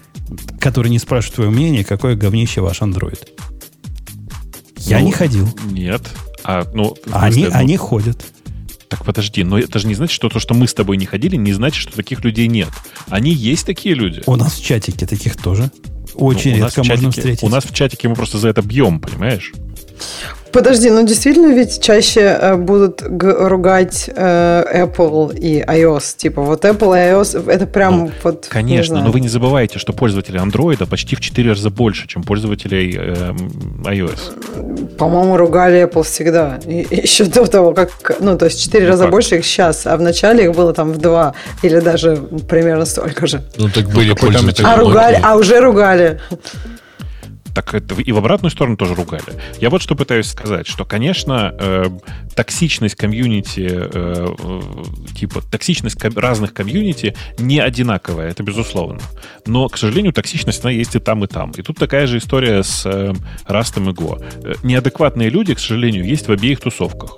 которые 0.59 0.89
не 0.89 0.99
спрашивают 0.99 1.35
твое 1.35 1.49
мнение, 1.49 1.83
какое 1.83 2.15
говнище 2.15 2.61
ваш 2.61 2.81
Android? 2.81 3.19
Я 4.79 4.99
ну, 4.99 5.05
не 5.05 5.11
ходил. 5.11 5.49
Нет. 5.71 6.01
А, 6.43 6.65
ну, 6.73 6.95
они, 7.11 7.45
ну, 7.45 7.51
они 7.53 7.77
ходят. 7.77 8.23
Так 8.87 9.03
подожди, 9.03 9.43
но 9.43 9.59
это 9.59 9.79
же 9.79 9.87
не 9.87 9.95
значит, 9.95 10.13
что 10.13 10.29
то, 10.29 10.39
что 10.39 10.53
мы 10.53 10.67
с 10.67 10.73
тобой 10.73 10.97
не 10.97 11.05
ходили, 11.05 11.35
не 11.35 11.51
значит, 11.51 11.81
что 11.81 11.93
таких 11.93 12.23
людей 12.23 12.47
нет. 12.47 12.69
Они 13.09 13.31
есть 13.31 13.65
такие 13.65 13.95
люди. 13.95 14.23
У 14.25 14.35
нас 14.35 14.53
в 14.53 14.63
чатике 14.63 15.05
таких 15.05 15.35
тоже. 15.35 15.71
Очень 16.15 16.51
ну, 16.51 16.65
редко 16.65 16.83
можно 16.83 16.95
чатике, 16.95 17.11
встретить. 17.11 17.43
У 17.43 17.49
нас 17.49 17.65
в 17.65 17.73
чатике 17.73 18.07
мы 18.07 18.15
просто 18.15 18.37
за 18.37 18.47
это 18.47 18.61
бьем, 18.61 18.99
понимаешь? 18.99 19.51
Подожди, 20.57 20.89
ну 20.89 21.05
действительно 21.05 21.53
ведь 21.53 21.79
чаще 21.83 22.21
э, 22.21 22.55
будут 22.55 23.03
ругать 23.03 24.09
э, 24.15 24.85
Apple 24.85 25.37
и 25.37 25.61
iOS. 25.61 26.17
Типа 26.17 26.41
вот 26.41 26.65
Apple 26.65 26.97
и 26.97 27.13
iOS, 27.13 27.47
это 27.47 27.67
прям 27.67 27.97
ну, 27.97 28.11
вот... 28.23 28.47
Конечно, 28.49 29.03
но 29.03 29.11
вы 29.11 29.19
не 29.19 29.27
забывайте, 29.27 29.77
что 29.77 29.93
пользователи 29.93 30.41
Android 30.41 30.83
почти 30.87 31.15
в 31.15 31.21
4 31.21 31.49
раза 31.51 31.69
больше, 31.69 32.07
чем 32.07 32.23
пользователей 32.23 32.97
э, 32.97 33.33
iOS. 33.83 34.95
По-моему, 34.97 35.37
ругали 35.37 35.83
Apple 35.83 36.01
всегда. 36.01 36.59
И, 36.65 36.87
еще 36.89 37.25
до 37.25 37.45
того, 37.45 37.75
как... 37.75 38.19
Ну, 38.19 38.35
то 38.35 38.45
есть 38.45 38.57
в 38.57 38.63
4 38.63 38.83
ну, 38.83 38.89
раза 38.89 39.03
как? 39.03 39.11
больше 39.11 39.35
их 39.37 39.45
сейчас, 39.45 39.85
а 39.85 39.95
в 39.95 40.01
начале 40.01 40.45
их 40.45 40.53
было 40.53 40.73
там 40.73 40.91
в 40.91 40.97
2 40.97 41.35
или 41.61 41.79
даже 41.81 42.15
примерно 42.49 42.85
столько 42.85 43.27
же. 43.27 43.43
Ну, 43.57 43.69
так 43.69 43.89
были 43.89 44.09
ну, 44.09 44.15
пользователи. 44.15 44.65
А, 44.65 44.75
ругали, 44.75 45.21
а 45.23 45.35
уже 45.35 45.59
ругали 45.59 46.19
так 47.57 47.73
это 47.73 47.95
и 47.95 48.11
в 48.11 48.17
обратную 48.19 48.51
сторону 48.51 48.77
тоже 48.77 48.93
ругали. 48.93 49.23
Я 49.59 49.71
вот 49.71 49.81
что 49.81 49.95
пытаюсь 49.95 50.27
сказать, 50.27 50.67
что, 50.67 50.85
конечно, 50.85 51.55
э, 51.59 51.85
токсичность 52.35 52.93
комьюнити, 52.93 53.67
э, 53.67 54.27
типа 55.15 55.41
токсичность 55.41 55.97
разных 56.15 56.53
комьюнити 56.53 57.15
не 57.39 57.59
одинаковая, 57.59 58.29
это 58.29 58.43
безусловно. 58.43 58.99
Но, 59.47 59.69
к 59.69 59.77
сожалению, 59.79 60.13
токсичность, 60.13 60.63
она 60.63 60.71
есть 60.71 60.95
и 60.95 60.99
там, 60.99 61.23
и 61.23 61.27
там. 61.27 61.49
И 61.57 61.63
тут 61.63 61.79
такая 61.79 62.05
же 62.05 62.19
история 62.19 62.61
с 62.61 62.85
э, 62.85 63.15
Растом 63.47 63.89
и 63.89 63.93
Го. 63.93 64.19
Э, 64.43 64.53
неадекватные 64.61 65.31
люди, 65.31 65.55
к 65.55 65.59
сожалению, 65.59 66.05
есть 66.05 66.27
в 66.27 66.31
обеих 66.31 66.59
тусовках. 66.59 67.17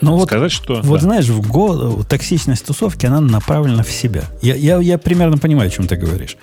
Ну 0.00 0.16
вот, 0.16 0.26
Сказать, 0.26 0.50
что... 0.50 0.80
Вот 0.82 0.96
да. 0.96 1.04
знаешь, 1.04 1.26
в 1.26 1.40
Go 1.48 2.04
токсичность 2.04 2.66
тусовки, 2.66 3.06
она 3.06 3.20
направлена 3.20 3.84
в 3.84 3.90
себя. 3.90 4.24
Я, 4.42 4.56
я, 4.56 4.78
я 4.78 4.98
примерно 4.98 5.38
понимаю, 5.38 5.68
о 5.68 5.70
чем 5.70 5.86
ты 5.86 5.94
говоришь. 5.94 6.36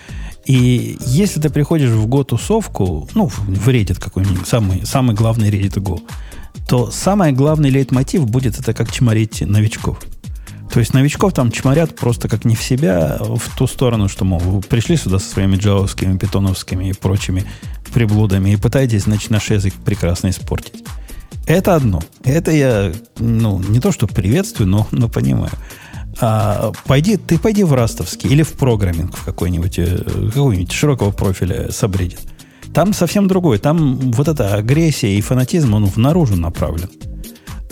И 0.46 0.98
если 1.06 1.40
ты 1.40 1.50
приходишь 1.50 1.90
в 1.90 2.06
Go-тусовку, 2.08 3.10
ну, 3.14 3.28
в 3.28 3.70
Reddit 3.70 4.00
какой-нибудь, 4.00 4.46
самый, 4.46 4.86
самый 4.86 5.16
главный 5.16 5.50
Reddit 5.50 5.82
Go, 5.82 6.02
то 6.68 6.92
самый 6.92 7.32
главный 7.32 7.70
лейтмотив 7.70 8.26
будет 8.26 8.60
это 8.60 8.74
как 8.74 8.92
чморить 8.92 9.42
новичков. 9.42 10.00
То 10.72 10.80
есть 10.80 10.94
новичков 10.94 11.34
там 11.34 11.52
чморят 11.52 11.96
просто 11.96 12.28
как 12.28 12.46
не 12.46 12.56
в 12.56 12.64
себя, 12.64 13.18
в 13.20 13.56
ту 13.58 13.68
сторону, 13.68 14.10
что, 14.10 14.26
мол, 14.26 14.40
вы 14.40 14.62
пришли 14.62 14.98
сюда 14.98 15.20
со 15.20 15.30
своими 15.30 15.56
джавовскими, 15.56 16.18
питоновскими 16.18 16.90
и 16.90 16.94
прочими 16.94 17.46
приблудами 17.94 18.50
и 18.50 18.56
пытаетесь, 18.56 19.04
значит, 19.04 19.30
наш 19.30 19.52
язык 19.52 19.74
прекрасно 19.86 20.30
испортить. 20.30 20.84
Это 21.46 21.76
одно. 21.76 22.02
Это 22.24 22.52
я, 22.52 22.92
ну, 23.20 23.60
не 23.60 23.80
то, 23.80 23.92
что 23.92 24.08
приветствую, 24.08 24.68
но, 24.68 24.88
но 24.92 25.10
понимаю 25.10 25.52
а, 26.20 26.72
пойди, 26.86 27.18
ты 27.18 27.38
пойди 27.38 27.64
в 27.64 27.74
растовский 27.74 28.30
или 28.30 28.44
в 28.44 28.54
программинг 28.54 29.18
в 29.18 29.26
какой-нибудь, 29.26 29.80
э, 29.80 29.98
какой-нибудь 30.34 30.72
широкого 30.72 31.12
профиля 31.12 31.72
сабреддит. 31.72 32.20
Там 32.74 32.94
совсем 32.94 33.28
другое. 33.28 33.60
Там 33.60 34.12
вот 34.12 34.28
эта 34.28 34.56
агрессия 34.56 35.18
и 35.18 35.22
фанатизм, 35.22 35.74
он 35.74 35.90
наружу 35.96 36.36
направлен, 36.36 36.90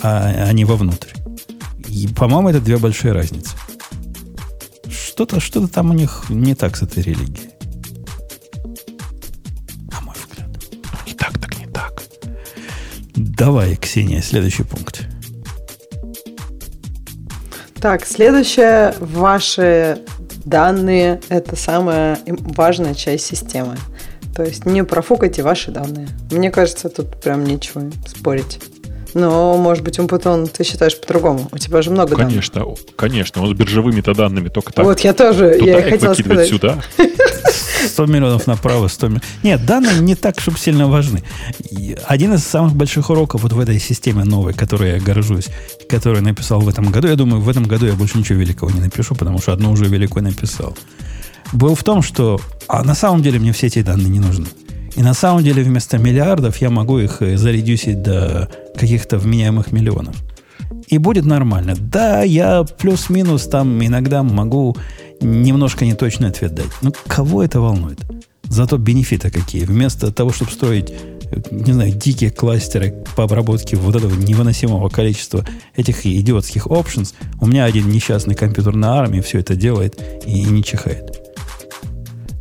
а, 0.02 0.48
а 0.48 0.52
не 0.52 0.64
вовнутрь. 0.64 1.10
И, 1.88 2.08
по-моему, 2.08 2.50
это 2.50 2.60
две 2.60 2.78
большие 2.78 3.12
разницы. 3.12 3.50
Что-то 4.88 5.40
что 5.40 5.66
там 5.66 5.90
у 5.90 5.94
них 5.94 6.26
не 6.28 6.54
так 6.54 6.76
с 6.76 6.82
этой 6.82 7.02
религией. 7.02 7.50
На 9.90 10.00
мой 10.00 10.14
взгляд. 10.14 10.48
Не 11.06 11.14
так, 11.14 11.38
так 11.38 11.58
не 11.58 11.66
так. 11.66 12.02
Давай, 13.14 13.76
Ксения, 13.76 14.22
следующий 14.22 14.64
пункт. 14.64 15.11
Так, 17.82 18.06
следующее 18.06 18.94
ваши 19.00 19.98
данные– 20.44 21.20
это 21.28 21.56
самая 21.56 22.16
важная 22.28 22.94
часть 22.94 23.26
системы. 23.26 23.76
То 24.36 24.44
есть 24.44 24.66
не 24.66 24.84
профукайте 24.84 25.42
ваши 25.42 25.72
данные. 25.72 26.06
Мне 26.30 26.52
кажется, 26.52 26.88
тут 26.88 27.20
прям 27.20 27.42
нечего 27.42 27.90
спорить. 28.06 28.60
Но, 29.14 29.56
может 29.56 29.84
быть, 29.84 29.98
Умпутон, 29.98 30.46
ты 30.46 30.64
считаешь 30.64 30.98
по-другому. 30.98 31.48
У 31.52 31.58
тебя 31.58 31.82
же 31.82 31.90
много 31.90 32.16
конечно, 32.16 32.54
данных. 32.54 32.78
Конечно, 32.78 32.94
конечно. 32.96 33.42
Он 33.42 33.54
с 33.54 33.58
биржевыми-то 33.58 34.14
данными 34.14 34.48
только 34.48 34.72
так. 34.72 34.84
Вот 34.84 35.00
я 35.00 35.12
тоже, 35.12 35.58
я 35.60 35.80
и 35.80 35.90
хотела 35.90 36.14
сказать. 36.14 36.48
сюда. 36.48 36.82
100 37.88 38.06
миллионов 38.06 38.46
направо, 38.46 38.88
100 38.88 39.06
миллионов. 39.06 39.28
Нет, 39.42 39.66
данные 39.66 39.98
не 40.00 40.14
так, 40.14 40.40
чтобы 40.40 40.58
сильно 40.58 40.88
важны. 40.88 41.22
Один 42.06 42.34
из 42.34 42.44
самых 42.44 42.74
больших 42.74 43.10
уроков 43.10 43.42
вот 43.42 43.52
в 43.52 43.60
этой 43.60 43.78
системе 43.78 44.24
новой, 44.24 44.54
которой 44.54 44.92
я 44.92 45.00
горжусь, 45.00 45.48
которую 45.88 46.22
написал 46.22 46.60
в 46.60 46.68
этом 46.68 46.90
году, 46.90 47.08
я 47.08 47.16
думаю, 47.16 47.40
в 47.40 47.48
этом 47.48 47.64
году 47.64 47.86
я 47.86 47.92
больше 47.92 48.18
ничего 48.18 48.38
великого 48.38 48.70
не 48.70 48.80
напишу, 48.80 49.14
потому 49.14 49.38
что 49.38 49.52
одно 49.52 49.70
уже 49.70 49.84
великое 49.84 50.22
написал, 50.22 50.76
был 51.52 51.74
в 51.74 51.84
том, 51.84 52.02
что 52.02 52.40
а 52.68 52.82
на 52.82 52.94
самом 52.94 53.22
деле 53.22 53.38
мне 53.38 53.52
все 53.52 53.66
эти 53.66 53.82
данные 53.82 54.08
не 54.08 54.20
нужны. 54.20 54.46
И 54.94 55.02
на 55.02 55.14
самом 55.14 55.42
деле 55.42 55.62
вместо 55.62 55.98
миллиардов 55.98 56.58
я 56.58 56.68
могу 56.68 56.98
их 56.98 57.22
э, 57.22 57.36
заредюсить 57.38 58.02
до 58.02 58.50
каких-то 58.74 59.18
вменяемых 59.18 59.72
миллионов. 59.72 60.16
И 60.88 60.98
будет 60.98 61.24
нормально. 61.24 61.74
Да, 61.78 62.22
я 62.22 62.64
плюс-минус 62.64 63.46
там 63.46 63.84
иногда 63.84 64.22
могу 64.22 64.76
немножко 65.20 65.84
неточный 65.84 66.28
ответ 66.28 66.54
дать. 66.54 66.70
Но 66.82 66.92
кого 67.06 67.42
это 67.42 67.60
волнует? 67.60 68.00
Зато 68.44 68.76
бенефиты 68.76 69.30
какие. 69.30 69.64
Вместо 69.64 70.12
того, 70.12 70.32
чтобы 70.32 70.50
строить, 70.50 70.92
не 71.50 71.72
знаю, 71.72 71.92
дикие 71.92 72.30
кластеры 72.30 73.04
по 73.16 73.24
обработке 73.24 73.76
вот 73.76 73.96
этого 73.96 74.14
невыносимого 74.14 74.88
количества 74.88 75.46
этих 75.74 76.04
идиотских 76.04 76.66
options, 76.66 77.14
у 77.40 77.46
меня 77.46 77.64
один 77.64 77.88
несчастный 77.88 78.34
компьютер 78.34 78.74
на 78.74 78.98
армии 78.98 79.20
все 79.20 79.38
это 79.38 79.54
делает 79.54 79.98
и 80.26 80.44
не 80.44 80.62
чихает. 80.62 81.18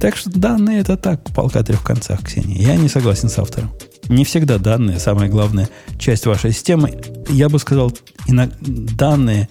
Так 0.02 0.18
что 0.18 0.32
данные 0.32 0.82
это 0.82 0.98
так, 0.98 1.24
полка 1.34 1.64
трех 1.64 1.84
концах, 1.84 2.24
Ксения. 2.24 2.58
Я 2.58 2.76
не 2.76 2.90
согласен 2.90 3.30
с 3.30 3.38
автором. 3.38 3.72
Не 4.10 4.26
всегда 4.26 4.58
данные 4.58 5.00
самая 5.00 5.30
главная 5.30 5.70
часть 5.98 6.26
вашей 6.26 6.52
системы. 6.52 7.00
Я 7.30 7.50
бы 7.50 7.60
сказал, 7.60 7.94
данные 8.28 9.50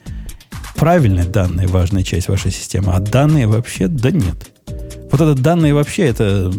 правильные 0.76 1.26
данные 1.26 1.66
важная 1.66 2.02
часть 2.02 2.28
вашей 2.28 2.50
системы, 2.50 2.92
а 2.94 3.00
данные 3.00 3.46
вообще, 3.46 3.86
да 3.86 4.10
нет. 4.10 4.50
Вот 5.10 5.20
это 5.20 5.34
данные 5.34 5.74
вообще, 5.74 6.06
это 6.06 6.52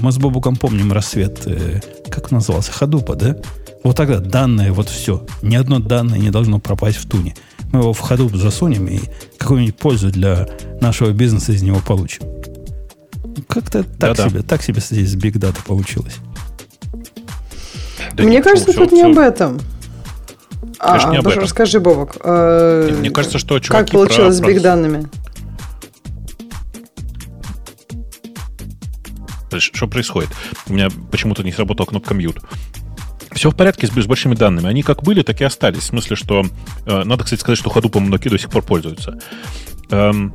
мы 0.00 0.12
с 0.12 0.18
Бобуком 0.18 0.56
помним 0.56 0.92
рассвет, 0.92 1.42
э, 1.46 1.80
как 2.10 2.30
назывался, 2.30 2.72
Ходупа, 2.72 3.14
да? 3.14 3.36
Вот 3.82 3.96
тогда 3.96 4.18
данные, 4.18 4.72
вот 4.72 4.88
все. 4.88 5.24
Ни 5.42 5.56
одно 5.56 5.78
данное 5.78 6.18
не 6.18 6.30
должно 6.30 6.58
пропасть 6.58 6.98
в 6.98 7.08
туне. 7.08 7.34
Мы 7.72 7.80
его 7.80 7.92
в 7.92 8.10
Hadoop 8.10 8.36
засунем 8.36 8.88
и 8.88 9.00
какую-нибудь 9.38 9.76
пользу 9.76 10.10
для 10.10 10.48
нашего 10.80 11.12
бизнеса 11.12 11.52
из 11.52 11.62
него 11.62 11.80
получим. 11.86 12.24
Как-то 13.48 13.84
так 13.84 14.16
Да-да. 14.16 14.28
себе, 14.28 14.42
так 14.42 14.62
себе 14.62 14.80
здесь 14.80 15.12
с 15.12 15.16
Big 15.16 15.34
Data 15.34 15.58
получилось. 15.64 16.16
Да 18.16 18.24
Мне 18.24 18.42
кажется, 18.42 18.72
тут 18.72 18.88
все, 18.88 18.96
не 18.96 19.02
все. 19.02 19.10
об 19.12 19.18
этом. 19.18 19.60
Конечно, 20.78 21.08
а, 21.08 21.12
не 21.12 21.18
об 21.18 21.26
этом. 21.28 21.42
Расскажи, 21.42 21.80
Бобок. 21.80 22.16
Э, 22.24 22.94
Мне 22.98 23.10
кажется, 23.10 23.38
что 23.38 23.60
Как 23.60 23.90
получилось 23.90 24.38
про, 24.38 24.46
с 24.46 24.52
биг 24.52 24.62
данными? 24.62 25.08
Что 29.58 29.86
происходит? 29.86 30.30
У 30.66 30.72
меня 30.72 30.88
почему-то 31.10 31.42
не 31.42 31.52
сработала 31.52 31.86
кнопка 31.86 32.14
mute. 32.14 32.42
Все 33.32 33.50
в 33.50 33.54
порядке 33.54 33.86
с, 33.86 33.90
с 33.90 34.06
большими 34.06 34.34
данными. 34.34 34.66
Они 34.66 34.82
как 34.82 35.02
были, 35.02 35.22
так 35.22 35.40
и 35.42 35.44
остались. 35.44 35.82
В 35.82 35.86
смысле, 35.86 36.16
что... 36.16 36.44
Э, 36.86 37.04
надо, 37.04 37.24
кстати, 37.24 37.40
сказать, 37.40 37.58
что 37.58 37.68
ходупом 37.68 38.04
многие 38.04 38.30
до 38.30 38.38
сих 38.38 38.50
пор 38.50 38.62
пользуются. 38.62 39.18
Эм, 39.90 40.34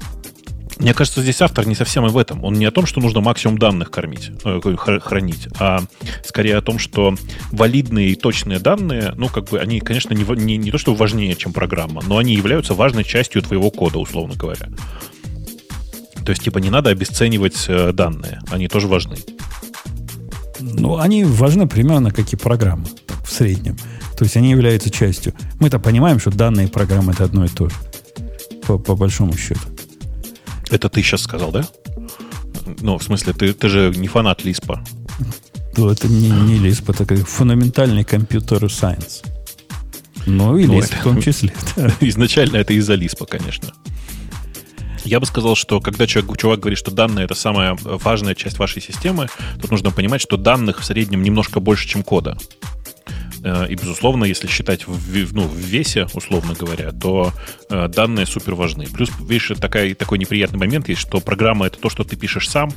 мне 0.82 0.96
кажется, 0.96 1.22
здесь 1.22 1.42
автор 1.42 1.68
не 1.68 1.76
совсем 1.76 2.06
и 2.08 2.10
в 2.10 2.18
этом. 2.18 2.44
Он 2.44 2.56
не 2.56 2.66
о 2.66 2.72
том, 2.72 2.88
что 2.88 3.00
нужно 3.00 3.22
максимум 3.22 3.58
данных 3.58 3.92
кормить, 3.92 4.32
э, 4.44 5.00
хранить, 5.00 5.48
а 5.60 5.84
скорее 6.26 6.58
о 6.58 6.62
том, 6.62 6.80
что 6.80 7.16
валидные 7.52 8.10
и 8.10 8.16
точные 8.16 8.60
данные, 8.60 9.14
ну, 9.16 9.30
как 9.30 9.50
бы, 9.50 9.60
они, 9.60 9.80
конечно, 9.80 10.14
не, 10.14 10.24
не, 10.24 10.58
не 10.58 10.72
то, 10.72 10.80
что 10.80 10.96
важнее, 10.96 11.36
чем 11.36 11.54
программа, 11.54 12.02
но 12.08 12.18
они 12.18 12.34
являются 12.34 12.74
важной 12.74 13.04
частью 13.04 13.44
твоего 13.44 13.70
кода, 13.70 14.00
условно 14.00 14.34
говоря. 14.36 14.70
То 16.26 16.32
есть, 16.32 16.44
типа, 16.44 16.58
не 16.58 16.72
надо 16.72 16.90
обесценивать 16.90 17.66
э, 17.68 17.94
данные. 17.94 18.42
Они 18.50 18.68
тоже 18.68 18.88
важны. 18.88 19.18
Ну, 20.60 20.98
они 20.98 21.24
важны 21.24 21.68
примерно 21.68 22.12
как 22.12 22.34
и 22.34 22.36
программы, 22.36 22.86
в 23.24 23.32
среднем. 23.32 23.78
То 24.18 24.26
есть 24.26 24.36
они 24.36 24.52
являются 24.52 24.90
частью. 24.90 25.34
Мы-то 25.60 25.80
понимаем, 25.80 26.20
что 26.20 26.32
данные 26.32 26.68
и 26.68 26.70
программы 26.70 27.14
это 27.14 27.24
одно 27.24 27.46
и 27.46 27.50
то 27.50 27.70
же. 27.70 27.76
По, 28.68 28.78
по 28.78 28.96
большому 28.96 29.36
счету. 29.36 29.62
Это 30.72 30.90
ты 30.90 31.04
сейчас 31.04 31.22
сказал, 31.22 31.52
да? 31.52 31.68
Ну, 32.80 32.98
в 32.98 33.04
смысле, 33.04 33.34
ты, 33.34 33.54
ты 33.54 33.70
же 33.70 33.94
не 33.96 34.08
фанат 34.08 34.44
Лиспа. 34.44 34.84
Ну, 35.78 35.90
это 35.90 36.08
не, 36.08 36.30
не 36.30 36.58
Лисп, 36.58 36.90
это 36.90 37.06
как 37.06 37.28
фундаментальный 37.28 38.04
компьютер 38.04 38.72
сайенс. 38.72 39.22
Ну, 40.26 40.58
и 40.58 40.66
ну, 40.66 40.78
Лисп 40.78 40.94
в 40.94 41.04
том 41.04 41.22
числе. 41.22 41.54
Изначально 42.00 42.58
это 42.58 42.74
из-за 42.74 42.96
Лиспа, 42.96 43.26
конечно. 43.26 43.74
Я 45.04 45.20
бы 45.20 45.26
сказал, 45.26 45.56
что 45.56 45.82
когда 45.82 46.06
человек, 46.08 46.38
чувак 46.38 46.60
говорит, 46.60 46.78
что 46.78 46.92
данные 46.92 47.26
это 47.26 47.34
самая 47.34 47.76
важная 47.84 48.36
часть 48.36 48.60
вашей 48.60 48.82
системы, 48.82 49.28
тут 49.60 49.72
нужно 49.72 49.92
понимать, 49.92 50.22
что 50.22 50.38
данных 50.38 50.80
в 50.82 50.86
среднем 50.86 51.24
немножко 51.24 51.60
больше, 51.60 51.88
чем 51.88 52.04
кода. 52.04 52.38
Э, 53.44 53.68
и, 53.68 53.76
безусловно, 53.76 54.26
если 54.26 54.48
считать 54.48 54.88
в, 54.88 55.34
ну, 55.34 55.44
в 55.48 55.56
весе, 55.56 56.08
условно 56.14 56.54
говоря, 56.54 56.92
то 56.92 57.34
э, 57.70 57.88
данные 57.88 58.26
супер 58.26 58.56
важны. 58.56 58.88
Плюс, 58.88 59.10
видишь, 59.20 59.54
такая, 59.60 59.96
такой 59.96 60.18
неприятный 60.18 60.60
момент 60.60 60.90
есть, 60.90 61.02
что 61.02 61.20
программа— 61.20 61.66
это 61.68 61.78
то, 61.80 61.90
что 61.90 62.04
ты 62.04 62.16
пишешь 62.16 62.50
сам, 62.50 62.72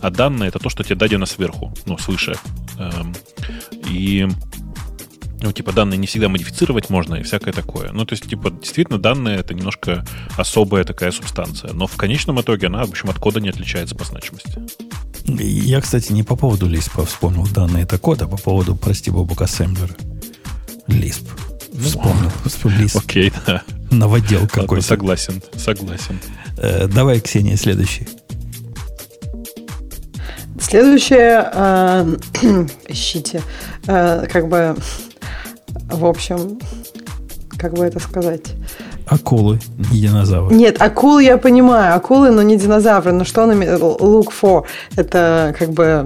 а 0.00 0.10
данные— 0.10 0.48
это 0.50 0.58
то, 0.58 0.68
что 0.68 0.84
тебе 0.84 0.96
дадено 0.96 1.26
сверху, 1.26 1.72
ну, 1.86 1.98
свыше. 1.98 2.36
Эм, 2.78 3.14
и 3.88 4.26
ну, 5.42 5.52
типа, 5.52 5.72
данные 5.72 5.98
не 5.98 6.06
всегда 6.06 6.28
модифицировать 6.28 6.88
можно 6.88 7.16
и 7.16 7.22
всякое 7.22 7.52
такое. 7.52 7.92
Ну, 7.92 8.06
то 8.06 8.14
есть, 8.14 8.28
типа, 8.28 8.50
действительно, 8.50 8.98
данные— 8.98 9.36
это 9.38 9.52
немножко 9.52 10.04
особая 10.36 10.84
такая 10.84 11.12
субстанция. 11.12 11.72
Но 11.72 11.86
в 11.86 11.96
конечном 11.96 12.40
итоге 12.40 12.68
она, 12.68 12.84
в 12.84 12.90
общем, 12.90 13.10
от 13.10 13.18
кода 13.18 13.40
не 13.40 13.50
отличается 13.50 13.94
по 13.94 14.04
значимости. 14.04 14.62
Я, 15.26 15.80
кстати, 15.80 16.12
не 16.12 16.22
по 16.22 16.36
поводу 16.36 16.70
Lisp 16.70 17.04
вспомнил 17.04 17.46
данные 17.46 17.82
это 17.82 17.98
код, 17.98 18.22
а 18.22 18.28
по 18.28 18.36
поводу, 18.36 18.76
прости, 18.76 19.10
Бобук 19.10 19.42
Ассемблера. 19.42 19.94
Lisp. 20.86 21.26
Вспомнил. 21.78 22.30
Lisp. 22.44 22.98
Окей, 22.98 23.32
да. 23.46 23.62
Новодел 23.90 24.46
какой-то. 24.46 24.86
Согласен, 24.86 25.42
согласен. 25.56 26.20
Э, 26.58 26.86
давай, 26.86 27.20
Ксения, 27.20 27.56
следующий. 27.56 28.06
Следующее, 30.60 31.50
э, 31.52 32.16
ищите, 32.88 33.42
э, 33.86 34.26
как 34.32 34.48
бы, 34.48 34.76
в 35.88 36.06
общем, 36.06 36.58
как 37.58 37.74
бы 37.74 37.84
это 37.84 38.00
сказать? 38.00 38.54
Акулы, 39.06 39.60
не 39.92 40.00
динозавры. 40.00 40.54
Нет, 40.54 40.82
акулы 40.82 41.22
я 41.22 41.38
понимаю, 41.38 41.94
акулы, 41.94 42.30
но 42.30 42.42
не 42.42 42.56
динозавры. 42.56 43.12
Но 43.12 43.24
что 43.24 43.42
он 43.42 43.52
look 43.52 44.32
for? 44.40 44.64
Это 44.96 45.54
как 45.58 45.70
бы 45.70 46.04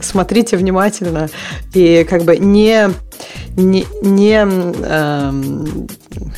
смотрите 0.00 0.56
внимательно 0.56 1.28
и 1.72 2.06
как 2.08 2.24
бы 2.24 2.36
не 2.36 2.90
не, 3.56 3.86
не 4.02 4.34
эм, 4.34 5.88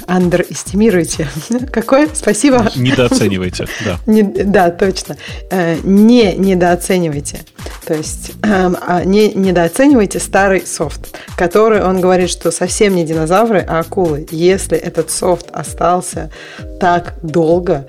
underestimируйте. 0.07 1.29
Какое? 1.73 2.09
Спасибо. 2.13 2.71
Недооценивайте, 2.77 3.67
да. 3.85 3.99
Не, 4.07 4.23
да, 4.23 4.71
точно. 4.71 5.17
Э, 5.51 5.77
не 5.83 6.35
недооценивайте. 6.35 7.41
То 7.85 7.95
есть 7.95 8.33
э, 8.43 9.03
не 9.05 9.33
недооценивайте 9.33 10.19
старый 10.21 10.67
софт, 10.67 11.17
который, 11.37 11.83
он 11.83 12.01
говорит, 12.01 12.31
что 12.31 12.51
совсем 12.51 12.95
не 12.95 13.05
динозавры, 13.05 13.65
а 13.67 13.81
акулы. 13.81 14.27
Если 14.31 14.77
этот 14.77 15.11
софт 15.11 15.51
остался 15.53 16.31
так 16.81 17.15
долго, 17.23 17.87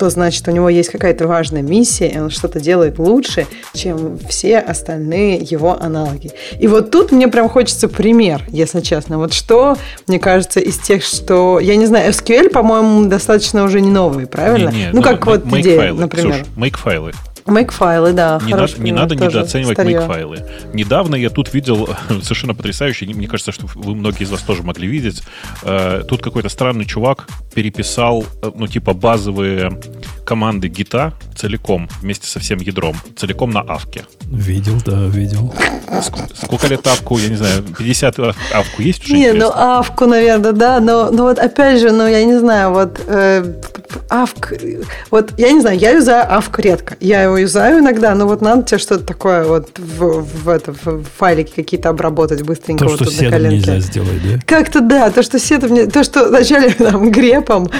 то 0.00 0.08
значит 0.08 0.48
у 0.48 0.50
него 0.50 0.70
есть 0.70 0.88
какая-то 0.88 1.28
важная 1.28 1.60
миссия, 1.60 2.08
и 2.08 2.18
он 2.18 2.30
что-то 2.30 2.58
делает 2.58 2.98
лучше, 2.98 3.46
чем 3.74 4.18
все 4.30 4.58
остальные 4.58 5.36
его 5.42 5.76
аналоги. 5.78 6.32
И 6.58 6.66
вот 6.68 6.90
тут 6.90 7.12
мне 7.12 7.28
прям 7.28 7.50
хочется 7.50 7.86
пример, 7.86 8.42
если 8.48 8.80
честно. 8.80 9.18
Вот 9.18 9.34
что, 9.34 9.76
мне 10.06 10.18
кажется, 10.18 10.58
из 10.58 10.78
тех, 10.78 11.04
что... 11.04 11.60
Я 11.60 11.76
не 11.76 11.84
знаю, 11.84 12.12
SQL, 12.12 12.48
по-моему, 12.48 13.10
достаточно 13.10 13.62
уже 13.62 13.82
не 13.82 13.90
новый, 13.90 14.26
правильно? 14.26 14.70
Не, 14.70 14.86
не, 14.86 14.90
ну, 14.90 15.02
как 15.02 15.26
вот 15.26 15.44
идея, 15.52 15.92
например. 15.92 16.46
Make-файлы. 16.56 17.12
Make-файлы, 17.46 18.12
да. 18.12 18.40
Не, 18.44 18.54
на, 18.54 18.66
не 18.78 18.92
надо 18.92 19.14
недооценивать 19.16 19.78
make-файлы. 19.78 20.44
Недавно 20.72 21.14
я 21.14 21.30
тут 21.30 21.52
видел 21.54 21.88
совершенно 22.22 22.54
потрясающий, 22.54 23.06
мне 23.12 23.26
кажется, 23.26 23.52
что 23.52 23.66
вы 23.74 23.94
многие 23.94 24.22
из 24.22 24.30
вас 24.30 24.42
тоже 24.42 24.62
могли 24.62 24.88
видеть. 24.88 25.22
Э, 25.62 26.02
тут 26.08 26.22
какой-то 26.22 26.48
странный 26.48 26.84
чувак 26.84 27.26
переписал, 27.54 28.24
э, 28.42 28.50
ну, 28.54 28.66
типа, 28.66 28.94
базовые 28.94 29.80
команды 30.24 30.68
гита 30.68 31.12
целиком, 31.36 31.88
вместе 32.00 32.26
со 32.26 32.38
всем 32.40 32.58
ядром, 32.60 32.96
целиком 33.16 33.50
на 33.50 33.60
авке. 33.60 34.04
Видел, 34.22 34.80
да, 34.84 35.06
видел. 35.06 35.52
Сколько, 36.02 36.36
сколько 36.36 36.66
лет 36.68 36.86
авку, 36.86 37.18
я 37.18 37.28
не 37.28 37.36
знаю, 37.36 37.62
50 37.62 38.18
авку 38.18 38.82
есть 38.82 39.04
уже? 39.04 39.14
Не, 39.14 39.32
ну 39.32 39.50
авку, 39.52 40.06
наверное, 40.06 40.52
да, 40.52 40.80
но, 40.80 41.10
но 41.10 41.24
вот 41.24 41.38
опять 41.38 41.80
же, 41.80 41.90
ну 41.90 42.06
я 42.06 42.24
не 42.24 42.38
знаю, 42.38 42.70
вот 42.72 43.00
э, 43.06 43.60
Авк, 44.08 44.52
вот 45.10 45.32
я 45.38 45.52
не 45.52 45.60
знаю, 45.60 45.78
я 45.78 45.90
юзаю 45.92 46.32
Авк 46.32 46.58
редко. 46.58 46.96
Я 47.00 47.29
юзаю 47.36 47.80
иногда, 47.80 48.14
но 48.14 48.26
вот 48.26 48.40
надо 48.40 48.62
тебе 48.62 48.78
что-то 48.78 49.04
такое 49.04 49.44
вот 49.44 49.78
в, 49.78 50.22
в, 50.22 50.48
это, 50.48 50.72
в 50.72 51.04
файлике 51.18 51.52
какие-то 51.54 51.88
обработать 51.88 52.42
быстренько. 52.42 52.84
То, 52.84 52.90
вот 52.90 52.96
что 52.96 53.04
тут 53.04 53.14
седом 53.14 53.48
нельзя 53.48 53.80
сделать, 53.80 54.22
да? 54.24 54.38
Как-то 54.46 54.80
да, 54.80 55.10
то, 55.10 55.22
что 55.22 55.38
седом, 55.38 55.90
то, 55.90 56.04
что 56.04 56.28
вначале 56.28 56.70
там 56.78 57.10
грепом, 57.10 57.70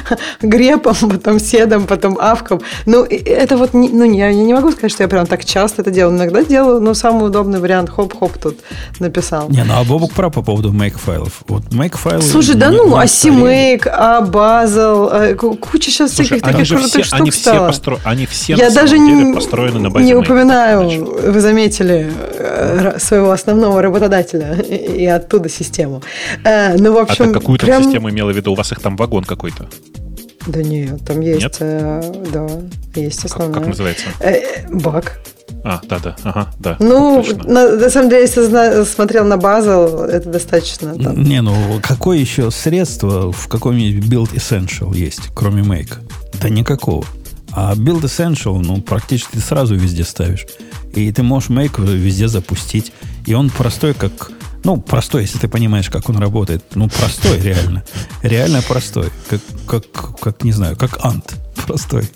грепом, 0.42 0.94
потом 0.94 1.38
седом, 1.38 1.86
потом 1.86 2.18
авком. 2.20 2.60
Ну, 2.86 3.04
это 3.04 3.56
вот, 3.56 3.74
ну, 3.74 4.04
я, 4.04 4.28
я 4.28 4.44
не 4.44 4.54
могу 4.54 4.70
сказать, 4.72 4.92
что 4.92 5.02
я 5.02 5.08
прям 5.08 5.26
так 5.26 5.44
часто 5.44 5.82
это 5.82 5.90
делаю. 5.90 6.16
Иногда 6.16 6.42
делаю, 6.44 6.80
но 6.80 6.94
самый 6.94 7.26
удобный 7.26 7.60
вариант 7.60 7.90
хоп-хоп 7.90 8.38
тут 8.38 8.58
написал. 8.98 9.48
Не, 9.48 9.64
ну 9.64 9.74
а 9.76 9.84
Бобук 9.84 10.12
прав 10.12 10.32
по 10.32 10.42
поводу 10.42 10.72
make 10.72 10.98
файлов. 10.98 11.42
Вот 11.48 11.64
make 11.70 11.96
файлы... 11.96 12.22
Слушай, 12.22 12.54
да 12.54 12.70
ну, 12.70 12.96
а 12.96 13.04
CMake, 13.04 13.88
а 13.88 14.20
Bazel, 14.22 15.34
куча 15.56 15.90
сейчас 15.90 16.14
Слушай, 16.14 16.38
всяких 16.38 16.42
таких 16.44 16.68
крутых 16.68 16.90
все, 16.90 17.02
штук 17.02 17.20
они 17.20 17.30
стало. 17.30 17.56
Все 17.58 17.66
постро... 17.66 17.98
Они 18.04 18.26
все 18.26 18.54
я 18.54 18.70
даже 18.70 18.98
не, 18.98 19.32
построены 19.40 19.80
на 19.80 19.90
базе 19.90 20.06
не 20.06 20.14
упоминаю, 20.14 21.32
вы 21.32 21.40
заметили, 21.40 22.12
э, 22.38 22.98
своего 22.98 23.30
основного 23.30 23.82
работодателя 23.82 24.54
и 24.54 25.06
оттуда 25.06 25.48
систему. 25.48 26.02
Э, 26.44 26.76
ну, 26.76 26.92
в 26.92 26.98
общем, 26.98 27.30
а 27.30 27.32
какую-то 27.32 27.66
прям... 27.66 27.82
систему 27.82 28.10
имела 28.10 28.32
в 28.32 28.36
виду? 28.36 28.52
У 28.52 28.54
вас 28.54 28.72
их 28.72 28.80
там 28.80 28.96
вагон 28.96 29.24
какой-то? 29.24 29.68
Да 30.46 30.62
нет, 30.62 31.04
там 31.06 31.20
есть, 31.20 31.42
нет? 31.42 31.56
Э, 31.60 32.02
да, 32.32 32.46
есть 32.94 33.24
основная. 33.24 33.54
Как, 33.54 33.62
как 33.62 33.68
называется? 33.70 34.06
Э, 34.20 34.66
баг. 34.70 35.20
А, 35.62 35.80
да, 35.88 35.98
да, 35.98 36.16
ага, 36.22 36.50
да. 36.58 36.76
Ну, 36.80 37.22
на, 37.44 37.76
на 37.76 37.90
самом 37.90 38.08
деле, 38.08 38.22
если 38.22 38.42
зна- 38.42 38.84
смотрел 38.84 39.24
на 39.24 39.34
Bazel, 39.34 40.06
это 40.06 40.30
достаточно. 40.30 40.94
Там. 40.96 41.22
Не, 41.22 41.42
ну 41.42 41.54
какое 41.82 42.16
еще 42.18 42.50
средство 42.50 43.30
в 43.30 43.48
каком-нибудь 43.48 44.10
Build 44.10 44.34
Essential 44.34 44.96
есть, 44.96 45.28
кроме 45.34 45.62
Make? 45.62 45.98
Да 46.40 46.48
никакого. 46.48 47.04
А 47.52 47.74
Build 47.74 48.02
Essential, 48.02 48.60
ну, 48.62 48.80
практически 48.80 49.32
ты 49.32 49.40
сразу 49.40 49.74
везде 49.74 50.04
ставишь. 50.04 50.46
И 50.94 51.10
ты 51.12 51.22
можешь 51.22 51.50
Make 51.50 51.84
везде 51.84 52.28
запустить. 52.28 52.92
И 53.26 53.34
он 53.34 53.50
простой, 53.50 53.94
как... 53.94 54.32
Ну, 54.62 54.78
простой, 54.80 55.22
если 55.22 55.38
ты 55.38 55.48
понимаешь, 55.48 55.88
как 55.88 56.08
он 56.08 56.18
работает. 56.18 56.64
Ну, 56.74 56.88
простой, 56.88 57.40
реально. 57.40 57.82
Реально 58.22 58.62
простой. 58.62 59.10
Как, 59.28 59.40
как, 59.66 60.20
как 60.20 60.44
не 60.44 60.52
знаю, 60.52 60.76
как 60.76 61.04
Ант. 61.04 61.34
Простой. 61.66 62.08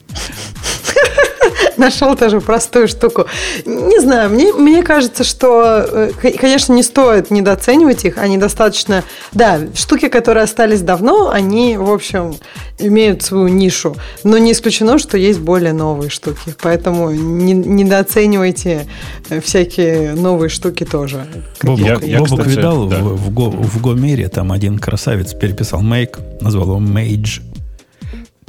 нашел 1.79 2.17
тоже 2.17 2.41
простую 2.41 2.89
штуку. 2.89 3.27
Не 3.67 4.01
знаю, 4.01 4.31
мне, 4.31 4.53
мне 4.53 4.83
кажется, 4.83 5.25
что, 5.25 5.87
э, 5.91 6.11
конечно, 6.39 6.73
не 6.73 6.83
стоит 6.83 7.31
недооценивать 7.31 8.05
их. 8.05 8.19
Они 8.19 8.39
достаточно... 8.39 9.05
Да, 9.33 9.61
штуки, 9.75 10.09
которые 10.09 10.45
остались 10.45 10.81
давно, 10.81 11.31
они, 11.31 11.77
в 11.77 11.91
общем, 11.91 12.37
имеют 12.79 13.23
свою 13.23 13.49
нишу. 13.49 13.97
Но 14.23 14.39
не 14.39 14.53
исключено, 14.53 14.99
что 14.99 15.17
есть 15.17 15.41
более 15.41 15.73
новые 15.73 16.11
штуки. 16.11 16.55
Поэтому 16.63 17.11
не, 17.11 17.53
недооценивайте 17.53 18.87
э, 19.31 19.41
всякие 19.41 20.15
новые 20.15 20.49
штуки 20.49 20.85
тоже. 20.85 21.27
Бобок, 21.63 21.81
я, 21.81 21.99
я, 22.03 22.19
Бобок 22.19 22.41
кстати, 22.41 22.57
видал 22.57 22.87
да. 22.87 22.99
в, 22.99 23.17
в, 23.17 23.31
Го, 23.31 23.51
в 23.51 23.81
Гомере, 23.81 24.29
там 24.29 24.53
один 24.53 24.79
красавец 24.79 25.35
переписал 25.35 25.83
Make, 25.83 26.21
назвал 26.41 26.65
его 26.65 26.81
Mage. 26.81 27.41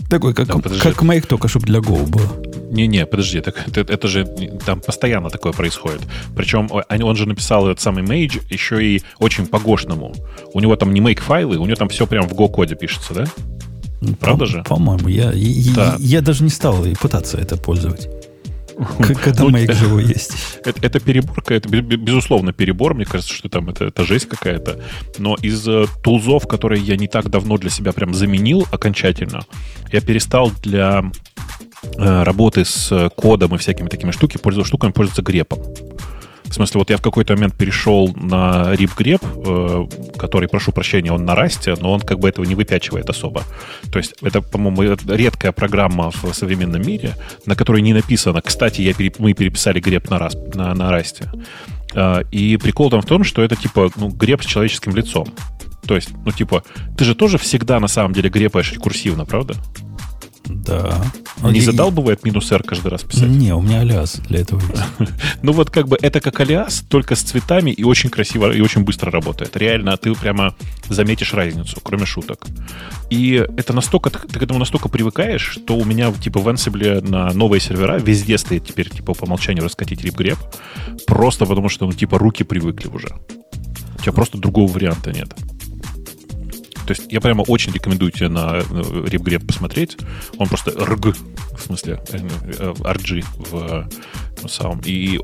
Такой, 0.10 0.34
как, 0.34 0.48
да, 0.48 0.54
как 0.80 1.02
Make, 1.02 1.26
только 1.28 1.48
чтобы 1.48 1.66
для 1.66 1.80
Go 1.80 2.06
было. 2.08 2.30
Не-не, 2.72 3.06
подожди, 3.06 3.42
так, 3.42 3.68
это, 3.68 3.82
это 3.92 4.08
же 4.08 4.26
там 4.66 4.82
постоянно 4.82 5.30
такое 5.30 5.54
происходит. 5.54 6.02
Причем 6.36 6.70
он 6.72 7.16
же 7.16 7.28
написал 7.28 7.68
этот 7.68 7.82
самый 7.82 8.04
Mage 8.04 8.42
еще 8.50 8.86
и 8.86 9.02
очень 9.20 9.48
по-гошному. 9.48 10.14
У 10.54 10.60
него 10.60 10.76
там 10.76 10.94
не 10.94 11.02
make 11.02 11.22
файлы, 11.22 11.58
у 11.58 11.66
него 11.66 11.76
там 11.76 11.90
все 11.90 12.06
прям 12.06 12.28
в 12.28 12.34
Go-коде 12.34 12.76
пишется, 12.76 13.14
да? 13.14 13.26
Правда 14.20 14.46
по, 14.46 14.52
же? 14.52 14.64
По-моему, 14.64 15.08
я, 15.08 15.32
да. 15.32 15.36
я, 15.36 15.96
я 16.00 16.22
даже 16.22 16.44
не 16.44 16.50
стал 16.50 16.86
пытаться 17.00 17.38
это 17.38 17.58
пользовать. 17.58 18.10
Когда 19.24 19.44
ну, 19.44 19.50
Make 19.52 19.74
живой 19.74 20.06
есть. 20.06 20.34
Это, 20.66 20.86
это 20.86 21.00
переборка, 21.00 21.54
это 21.54 21.70
безусловно 21.70 22.52
перебор. 22.52 22.94
Мне 22.94 23.06
кажется, 23.06 23.34
что 23.34 23.50
там 23.50 23.70
это, 23.70 23.86
это 23.86 24.04
жесть 24.04 24.28
какая-то. 24.28 24.82
Но 25.18 25.36
из 25.36 25.68
э, 25.68 25.86
тулзов, 26.04 26.48
которые 26.48 26.82
я 26.82 26.98
не 26.98 27.08
так 27.08 27.30
давно 27.30 27.58
для 27.58 27.70
себя 27.70 27.94
прям 27.94 28.14
заменил 28.14 28.68
окончательно, 28.72 29.46
я 29.92 30.02
перестал 30.02 30.52
для 30.64 31.04
Э, 31.98 32.24
работы 32.24 32.66
с 32.66 33.10
кодом 33.16 33.56
и 33.56 33.58
всякими 33.58 33.88
такими 33.88 34.12
штуками, 34.12 34.42
пользоваться, 34.42 34.70
штуками 34.70 34.92
пользоваться 34.92 35.22
грепом. 35.22 35.60
В 36.56 36.58
смысле, 36.58 36.80
вот 36.80 36.90
я 36.90 36.96
в 36.96 37.02
какой-то 37.02 37.34
момент 37.34 37.54
перешел 37.54 38.14
на 38.16 38.74
RipGrep, 38.76 39.20
э, 39.22 40.18
который, 40.18 40.48
прошу 40.48 40.72
прощения, 40.72 41.12
он 41.12 41.26
на 41.26 41.36
расте, 41.36 41.76
но 41.82 41.92
он 41.92 42.00
как 42.00 42.20
бы 42.20 42.30
этого 42.30 42.46
не 42.46 42.56
выпячивает 42.56 43.10
особо. 43.10 43.44
То 43.92 44.00
есть 44.00 44.14
это, 44.22 44.42
по-моему, 44.42 44.96
редкая 45.06 45.52
программа 45.52 46.12
в 46.12 46.32
современном 46.32 46.82
мире, 46.82 47.16
на 47.46 47.58
которой 47.58 47.82
не 47.82 47.94
написано. 47.94 48.42
Кстати, 48.42 48.80
я 48.84 48.94
переп... 48.94 49.20
мы 49.20 49.34
переписали 49.34 49.82
греп 49.82 50.10
на, 50.10 50.18
рас... 50.18 50.38
на, 50.54 50.74
на 50.74 50.92
расте. 50.92 51.30
Э, 51.94 52.22
и 52.32 52.56
прикол 52.56 52.90
там 52.90 53.02
в 53.02 53.06
том, 53.06 53.26
что 53.26 53.42
это 53.42 53.58
типа 53.58 53.92
ну, 53.98 54.08
греб 54.08 54.42
с 54.42 54.46
человеческим 54.46 54.96
лицом. 54.96 55.28
То 55.86 55.96
есть, 55.96 56.12
ну, 56.26 56.32
типа, 56.32 56.64
ты 56.98 57.04
же 57.04 57.16
тоже 57.16 57.38
всегда 57.38 57.82
на 57.82 57.90
самом 57.90 58.14
деле 58.14 58.30
грепаешь 58.30 58.72
рекурсивно, 58.72 59.26
правда? 59.26 59.56
Да. 60.48 61.02
Не 61.44 61.62
задал 61.62 61.92
бывает 61.92 62.24
минус 62.24 62.52
R 62.52 62.64
каждый 62.64 62.88
раз 62.88 63.04
писать? 63.04 63.30
Не, 63.30 63.54
у 63.54 63.62
меня 63.62 63.82
алиас 63.82 64.16
для 64.28 64.42
этого 64.42 64.62
есть. 64.62 65.12
ну 65.42 65.52
вот 65.52 65.70
как 65.70 65.88
бы 65.88 65.98
это 66.02 66.22
как 66.22 66.40
алиас, 66.40 66.84
только 66.88 67.16
с 67.16 67.22
цветами 67.22 67.72
и 67.72 67.84
очень 67.84 68.10
красиво 68.10 68.52
и 68.52 68.62
очень 68.62 68.84
быстро 68.84 69.12
работает. 69.12 69.56
Реально, 69.58 69.98
ты 69.98 70.14
прямо 70.14 70.56
заметишь 70.88 71.34
разницу, 71.34 71.80
кроме 71.82 72.06
шуток. 72.06 72.46
И 73.10 73.46
это 73.58 73.74
настолько, 73.74 74.10
ты, 74.10 74.20
ты 74.20 74.40
к 74.40 74.44
этому 74.44 74.60
настолько 74.60 74.90
привыкаешь, 74.90 75.42
что 75.42 75.78
у 75.78 75.86
меня 75.86 76.12
типа 76.12 76.40
в 76.40 76.48
Ansible 76.48 77.02
на 77.08 77.32
новые 77.34 77.60
сервера 77.60 77.98
везде 77.98 78.38
стоит 78.38 78.66
теперь 78.66 78.90
типа 78.90 79.14
по 79.14 79.26
умолчанию 79.26 79.64
раскатить 79.64 80.02
рипгреб, 80.02 80.38
просто 81.08 81.46
потому 81.46 81.70
что 81.70 81.86
ну 81.86 81.94
типа 81.94 82.18
руки 82.20 82.44
привыкли 82.44 82.88
уже. 82.88 83.10
У 83.98 84.02
тебя 84.02 84.12
просто 84.12 84.38
другого 84.38 84.72
варианта 84.72 85.12
нет. 85.12 85.34
То 86.86 86.92
есть 86.92 87.12
я 87.12 87.22
прямо 87.22 87.42
очень 87.42 87.74
рекомендую 87.74 88.12
тебе 88.12 88.30
на 88.30 88.60
RipGrep 88.60 89.44
э, 89.44 89.46
посмотреть. 89.46 89.98
Он 90.38 90.48
просто 90.48 90.72
RG, 90.72 91.16
в 91.58 91.62
смысле, 91.62 92.02
RG 92.10 93.20
э, 93.20 93.24
в 93.38 93.90
ну, 94.42 94.48
самом. 94.48 94.82
И 94.86 95.20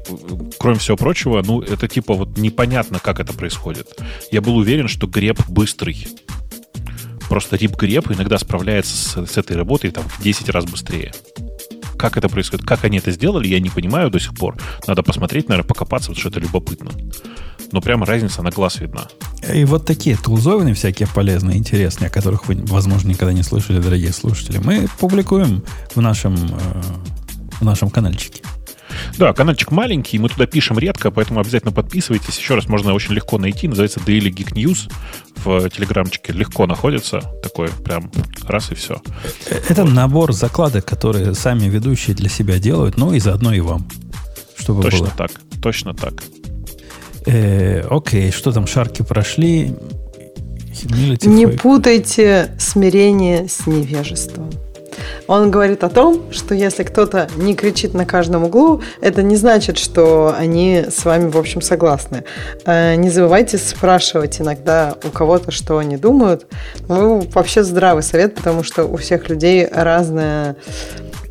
кроме 0.58 0.80
всего 0.80 0.98
прочего, 0.98 1.42
ну, 1.46 1.62
это 1.62 1.88
типа 1.88 2.14
вот 2.14 2.38
непонятно, 2.38 3.00
как 3.00 3.20
это 3.20 3.34
происходит. 3.34 4.00
Я 4.32 4.42
был 4.42 4.58
уверен, 4.58 4.88
что 4.88 5.08
греб 5.08 5.40
быстрый. 5.48 6.08
Просто 7.30 7.56
RipGrep 7.56 8.14
иногда 8.14 8.38
справляется 8.38 8.96
с, 8.96 9.26
с 9.26 9.38
этой 9.38 9.56
работой 9.56 9.92
там 9.92 10.04
в 10.04 10.22
10 10.22 10.50
раз 10.50 10.66
быстрее 10.66 11.14
как 12.02 12.18
это 12.18 12.28
происходит, 12.28 12.66
как 12.66 12.84
они 12.84 12.98
это 12.98 13.12
сделали, 13.12 13.48
я 13.48 13.60
не 13.60 13.70
понимаю 13.70 14.10
до 14.10 14.20
сих 14.20 14.34
пор. 14.34 14.58
Надо 14.88 15.04
посмотреть, 15.04 15.48
наверное, 15.48 15.68
покопаться, 15.68 16.10
потому 16.10 16.20
что 16.20 16.30
это 16.30 16.40
любопытно 16.40 16.92
но 17.72 17.82
прямо 17.82 18.06
разница 18.06 18.42
на 18.42 18.50
глаз 18.50 18.80
видна. 18.80 19.08
И 19.54 19.66
вот 19.66 19.86
такие 19.86 20.18
тулзовины 20.18 20.74
всякие 20.74 21.08
полезные, 21.08 21.58
интересные, 21.58 22.10
о 22.10 22.12
которых 22.12 22.48
вы, 22.48 22.56
возможно, 22.66 23.10
никогда 23.10 23.34
не 23.34 23.44
слышали, 23.44 23.80
дорогие 23.80 24.12
слушатели, 24.12 24.58
мы 24.58 24.88
публикуем 25.00 25.64
в 25.96 26.02
нашем, 26.02 26.36
э, 26.36 26.82
в 27.60 27.64
нашем 27.64 27.90
каналчике. 27.90 28.42
Да, 29.18 29.34
каналчик 29.34 29.72
маленький, 29.72 30.20
мы 30.20 30.30
туда 30.30 30.46
пишем 30.46 30.80
редко, 30.80 31.12
поэтому 31.12 31.40
обязательно 31.40 31.72
подписывайтесь. 31.72 32.38
Еще 32.38 32.56
раз 32.56 32.68
можно 32.68 32.94
очень 32.94 33.14
легко 33.14 33.38
найти. 33.38 33.68
Называется 33.68 34.00
Daily 34.00 34.30
Geek 34.32 34.54
News 34.54 34.92
в 35.44 35.70
телеграмчике. 35.70 36.34
Легко 36.34 36.68
находится. 36.68 37.22
Такой 37.44 37.70
прям 37.70 38.12
раз 38.48 38.72
и 38.72 38.76
все. 38.76 39.02
Это 39.70 39.84
вот. 39.84 39.94
набор 39.94 40.34
закладок, 40.34 40.86
которые 40.86 41.34
сами 41.36 41.66
ведущие 41.66 42.16
для 42.16 42.30
себя 42.30 42.60
делают, 42.60 42.98
ну 42.98 43.14
и 43.14 43.20
заодно 43.20 43.54
и 43.54 43.60
вам. 43.60 43.88
Чтобы 44.58 44.84
точно 44.84 45.00
было. 45.00 45.14
так, 45.18 45.32
точно 45.62 45.94
так. 45.94 46.24
Э, 47.26 47.82
окей, 47.90 48.32
что 48.32 48.52
там, 48.52 48.68
шарки 48.68 49.02
прошли? 49.02 49.76
Не 51.24 51.48
путайте 51.48 52.56
смирение 52.60 53.48
с 53.48 53.68
невежеством. 53.68 54.50
Он 55.28 55.52
говорит 55.52 55.84
о 55.84 55.90
том, 55.90 56.32
что 56.32 56.56
если 56.56 56.84
кто-то 56.84 57.30
не 57.36 57.56
кричит 57.56 57.94
на 57.94 58.06
каждом 58.06 58.44
углу, 58.44 58.82
это 59.02 59.24
не 59.24 59.36
значит, 59.36 59.78
что 59.78 60.34
они 60.38 60.86
с 60.90 61.06
вами, 61.06 61.30
в 61.30 61.38
общем, 61.38 61.62
согласны. 61.62 62.24
Э, 62.66 62.96
не 62.96 63.10
забывайте 63.10 63.58
спрашивать 63.58 64.42
иногда 64.42 64.96
у 65.04 65.10
кого-то, 65.10 65.52
что 65.52 65.78
они 65.78 65.98
думают. 65.98 66.48
Ну, 66.88 67.24
вообще 67.34 67.64
здравый 67.64 68.04
совет, 68.04 68.36
потому 68.36 68.64
что 68.64 68.86
у 68.86 68.98
всех 68.98 69.30
людей 69.30 69.68
разная 69.72 70.56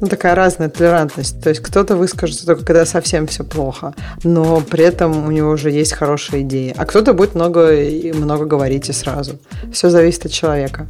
ну, 0.00 0.06
такая 0.06 0.34
разная 0.34 0.68
толерантность. 0.68 1.42
То 1.42 1.50
есть 1.50 1.60
кто-то 1.60 1.96
выскажется 1.96 2.46
только 2.46 2.64
когда 2.64 2.86
совсем 2.86 3.26
все 3.26 3.44
плохо, 3.44 3.94
но 4.24 4.60
при 4.60 4.84
этом 4.84 5.26
у 5.26 5.30
него 5.30 5.50
уже 5.50 5.70
есть 5.70 5.92
хорошие 5.92 6.42
идеи. 6.42 6.74
А 6.76 6.86
кто-то 6.86 7.12
будет 7.12 7.34
много, 7.34 7.70
много 8.14 8.46
говорить 8.46 8.88
и 8.88 8.92
сразу. 8.92 9.38
Все 9.72 9.90
зависит 9.90 10.26
от 10.26 10.32
человека. 10.32 10.88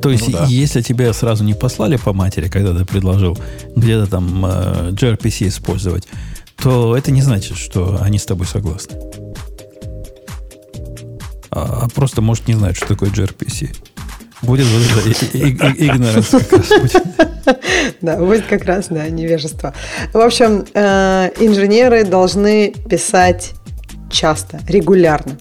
То 0.00 0.10
есть, 0.10 0.28
ну, 0.28 0.32
да. 0.32 0.44
если 0.46 0.82
тебя 0.82 1.12
сразу 1.12 1.44
не 1.44 1.54
послали 1.54 1.96
по 1.96 2.12
матери, 2.12 2.48
когда 2.48 2.74
ты 2.74 2.84
предложил 2.84 3.36
где-то 3.74 4.06
там 4.06 4.44
э, 4.46 4.90
gRPC 4.90 5.48
использовать, 5.48 6.06
то 6.56 6.96
это 6.96 7.10
не 7.10 7.22
значит, 7.22 7.56
что 7.56 7.98
они 8.00 8.18
с 8.18 8.26
тобой 8.26 8.46
согласны. 8.46 8.96
А, 11.50 11.82
а 11.84 11.88
просто, 11.88 12.20
может, 12.20 12.48
не 12.48 12.54
знают, 12.54 12.76
что 12.76 12.88
такое 12.88 13.10
gRPC. 13.10 13.74
Будет 14.42 14.66
вот 14.66 15.06
это 15.06 15.38
игноранс 15.38 16.28
как 16.28 16.52
раз 16.52 16.68
будет. 16.68 17.02
Да, 18.02 18.18
будет 18.18 18.46
как 18.46 18.64
раз, 18.64 18.88
да, 18.90 19.08
невежество. 19.08 19.74
В 20.12 20.18
общем, 20.18 20.66
э, 20.74 21.30
инженеры 21.40 22.04
должны 22.04 22.74
писать 22.88 23.52
часто, 24.10 24.60
регулярно. 24.68 25.38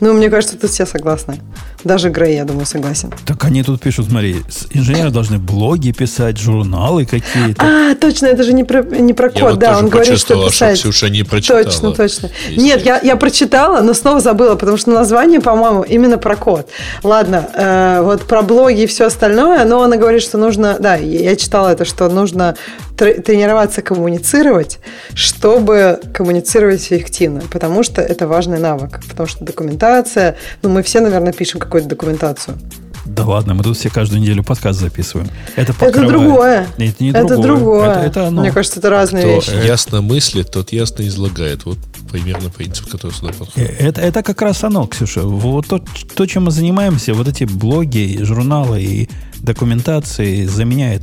Ну, 0.00 0.12
мне 0.14 0.28
кажется, 0.30 0.58
тут 0.58 0.70
все 0.70 0.84
согласны. 0.84 1.38
Даже 1.84 2.10
Грей, 2.10 2.36
я 2.36 2.44
думаю, 2.44 2.66
согласен. 2.66 3.12
Так 3.26 3.44
они 3.44 3.62
тут 3.62 3.80
пишут, 3.80 4.06
смотри, 4.08 4.36
инженеры 4.70 5.10
должны 5.10 5.38
блоги 5.38 5.92
писать, 5.92 6.38
журналы 6.38 7.06
какие-то. 7.06 7.62
А, 7.64 7.94
точно, 7.94 8.26
это 8.26 8.42
же 8.44 8.52
не 8.52 8.64
про, 8.64 8.82
не 8.82 9.14
про 9.14 9.28
код, 9.28 9.38
я 9.38 9.48
вот 9.50 9.58
да, 9.58 9.78
он 9.78 9.88
говорит, 9.88 10.18
что 10.18 10.46
писать. 10.48 10.78
Что 10.78 10.90
Ксюша 10.90 11.08
не 11.08 11.22
прочитала. 11.22 11.64
Точно, 11.64 11.92
точно. 11.92 12.30
Если... 12.48 12.60
Нет, 12.60 12.84
я, 12.84 13.00
я 13.02 13.16
прочитала, 13.16 13.80
но 13.80 13.94
снова 13.94 14.20
забыла, 14.20 14.54
потому 14.54 14.76
что 14.76 14.90
название, 14.90 15.40
по-моему, 15.40 15.82
именно 15.82 16.18
про 16.18 16.36
код. 16.36 16.68
Ладно, 17.02 17.48
э, 17.54 18.00
вот 18.02 18.22
про 18.22 18.42
блоги 18.42 18.82
и 18.82 18.86
все 18.86 19.06
остальное, 19.06 19.64
но 19.64 19.82
она 19.82 19.96
говорит, 19.96 20.22
что 20.22 20.38
нужно, 20.38 20.76
да, 20.78 20.96
я 20.96 21.36
читала 21.36 21.68
это, 21.68 21.84
что 21.84 22.08
нужно 22.08 22.56
тренироваться 23.04 23.82
коммуницировать, 23.82 24.78
чтобы 25.14 26.00
коммуницировать 26.12 26.80
эффективно, 26.80 27.42
потому 27.50 27.82
что 27.82 28.00
это 28.00 28.26
важный 28.26 28.58
навык, 28.58 29.00
потому 29.08 29.26
что 29.26 29.44
документация, 29.44 30.36
ну, 30.62 30.68
мы 30.68 30.82
все, 30.82 31.00
наверное, 31.00 31.32
пишем 31.32 31.60
какую-то 31.60 31.88
документацию. 31.88 32.58
Да 33.04 33.24
ладно, 33.24 33.54
мы 33.54 33.64
тут 33.64 33.76
все 33.76 33.90
каждую 33.90 34.20
неделю 34.20 34.44
подкаст 34.44 34.78
записываем. 34.78 35.28
Это, 35.56 35.74
это 35.80 36.06
другое. 36.06 36.68
Нет, 36.78 36.94
это 36.94 37.04
не 37.04 37.10
это 37.10 37.26
другое. 37.26 37.46
другое. 37.46 37.90
Это, 37.90 38.00
это 38.06 38.26
оно. 38.28 38.42
Мне 38.42 38.52
кажется, 38.52 38.78
это 38.78 38.90
разные 38.90 39.24
Кто 39.24 39.52
вещи. 39.52 39.66
ясно 39.66 40.00
мыслит, 40.02 40.50
тот 40.50 40.72
ясно 40.72 41.06
излагает. 41.06 41.64
Вот 41.64 41.78
примерно 42.10 42.50
принцип, 42.50 42.88
который 42.88 43.12
сюда 43.12 43.32
подходит. 43.32 43.70
Э, 43.70 43.88
это, 43.88 44.00
это 44.00 44.22
как 44.22 44.40
раз 44.42 44.62
оно, 44.62 44.86
Ксюша. 44.86 45.22
Вот 45.22 45.66
то, 45.66 45.82
то, 46.14 46.26
чем 46.26 46.44
мы 46.44 46.52
занимаемся, 46.52 47.12
вот 47.14 47.26
эти 47.26 47.44
блоги, 47.44 48.18
журналы 48.22 48.80
и 48.80 49.08
документации 49.40 50.44
заменяет 50.44 51.02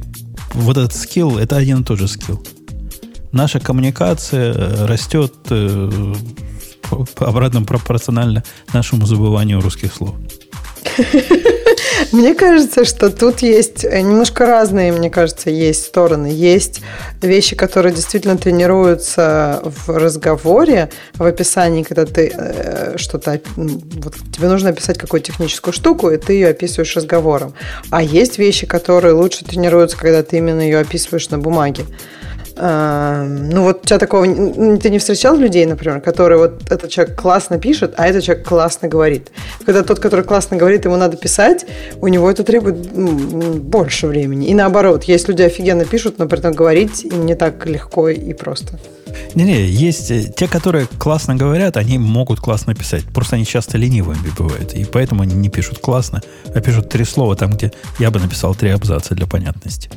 вот 0.54 0.78
этот 0.78 0.94
скилл, 0.94 1.38
это 1.38 1.58
один 1.58 1.82
и 1.82 1.84
тот 1.84 2.00
же 2.00 2.08
скилл. 2.08 2.44
Наша 3.32 3.60
коммуникация 3.60 4.54
э, 4.54 4.86
растет 4.86 5.34
э, 5.50 6.14
обратно 7.18 7.64
пропорционально 7.64 8.44
нашему 8.74 9.06
забыванию 9.06 9.62
русских 9.62 9.94
слов. 9.94 10.16
Мне 12.12 12.34
кажется, 12.34 12.86
что 12.86 13.12
тут 13.12 13.40
есть 13.40 13.86
э, 13.86 14.02
немножко 14.02 14.48
разные, 14.48 14.92
мне 14.92 15.12
кажется, 15.12 15.52
есть 15.52 15.86
стороны. 15.86 16.28
Есть 16.28 16.82
вещи, 17.22 17.56
которые 17.56 17.94
действительно 17.94 18.36
тренируются 18.36 19.62
в 19.64 19.96
разговоре, 19.96 20.90
в 21.16 21.24
описании, 21.24 21.84
когда 21.84 22.06
ты 22.06 22.32
э, 22.34 22.98
что-то... 22.98 23.40
Вот, 23.56 24.16
тебе 24.36 24.50
нужно 24.50 24.70
описать 24.70 24.98
какую-то 24.98 25.28
техническую 25.28 25.72
штуку, 25.72 26.10
и 26.10 26.18
ты 26.18 26.34
ее 26.34 26.50
описываешь 26.50 26.96
разговором. 26.96 27.54
А 27.92 28.02
есть 28.02 28.40
вещи, 28.40 28.66
которые 28.66 29.14
лучше 29.14 29.46
тренируются, 29.46 29.98
когда 29.98 30.24
ты 30.24 30.38
именно 30.38 30.62
ее 30.62 30.80
описываешь 30.80 31.30
на 31.30 31.38
бумаге. 31.38 31.86
Эм, 32.62 33.50
ну, 33.50 33.64
вот 33.64 33.84
у 33.84 33.86
тебя 33.86 34.00
такого... 34.00 34.26
Ты 34.78 34.90
не 34.90 35.00
встречал 35.00 35.38
людей, 35.38 35.66
например, 35.66 36.02
которые 36.02 36.38
вот 36.38 36.70
этот 36.70 36.90
человек 36.90 37.16
классно 37.16 37.58
пишет, 37.58 37.94
а 37.96 38.06
этот 38.06 38.24
человек 38.24 38.46
классно 38.46 38.90
говорит. 38.90 39.32
Когда 39.66 39.82
тот, 39.82 40.00
который 40.00 40.26
классно 40.26 40.58
говорит, 40.58 40.84
ему 40.84 40.98
надо 40.98 41.16
писать, 41.16 41.66
у 42.02 42.08
него 42.10 42.30
это 42.30 42.44
требует 42.44 42.92
больше 43.62 44.08
времени. 44.08 44.48
И 44.48 44.54
наоборот, 44.54 45.06
есть 45.06 45.30
люди 45.30 45.42
офигенно 45.42 45.86
пишут, 45.86 46.20
но 46.20 46.28
при 46.28 46.40
этом 46.40 46.52
говорить 46.52 47.06
им 47.06 47.26
не 47.26 47.36
так 47.36 47.66
легко 47.66 48.10
и 48.10 48.34
просто. 48.34 48.78
Не-не, 49.36 49.66
есть 49.66 50.12
э, 50.12 50.24
те, 50.36 50.48
которые 50.48 50.88
классно 50.98 51.36
говорят, 51.36 51.78
они 51.78 51.98
могут 51.98 52.42
классно 52.42 52.76
писать. 52.76 53.06
Просто 53.06 53.38
они 53.38 53.46
часто 53.46 53.78
ленивыми 53.78 54.32
бывают. 54.38 54.74
И 54.74 54.84
поэтому 54.84 55.22
они 55.24 55.34
не 55.34 55.50
пишут 55.50 55.80
классно, 55.80 56.22
а 56.54 56.60
пишут 56.60 56.90
три 56.90 57.06
слова 57.06 57.36
там, 57.36 57.52
где 57.52 57.72
я 58.00 58.12
бы 58.12 58.20
написал 58.20 58.54
три 58.54 58.70
абзаца 58.70 59.16
для 59.16 59.28
понятности. 59.28 59.90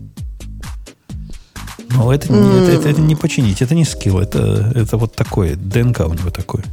Но 1.97 2.13
это, 2.13 2.33
не, 2.33 2.63
это, 2.63 2.73
это, 2.73 2.89
это 2.89 3.01
не 3.01 3.17
починить, 3.17 3.63
это 3.63 3.75
не 3.75 3.85
скилл, 3.85 4.21
это, 4.21 4.73
это 4.75 4.97
вот 4.97 5.15
такое, 5.15 5.57
ДНК 5.57 6.01
у 6.01 6.15
него 6.15 6.31
такое. 6.31 6.65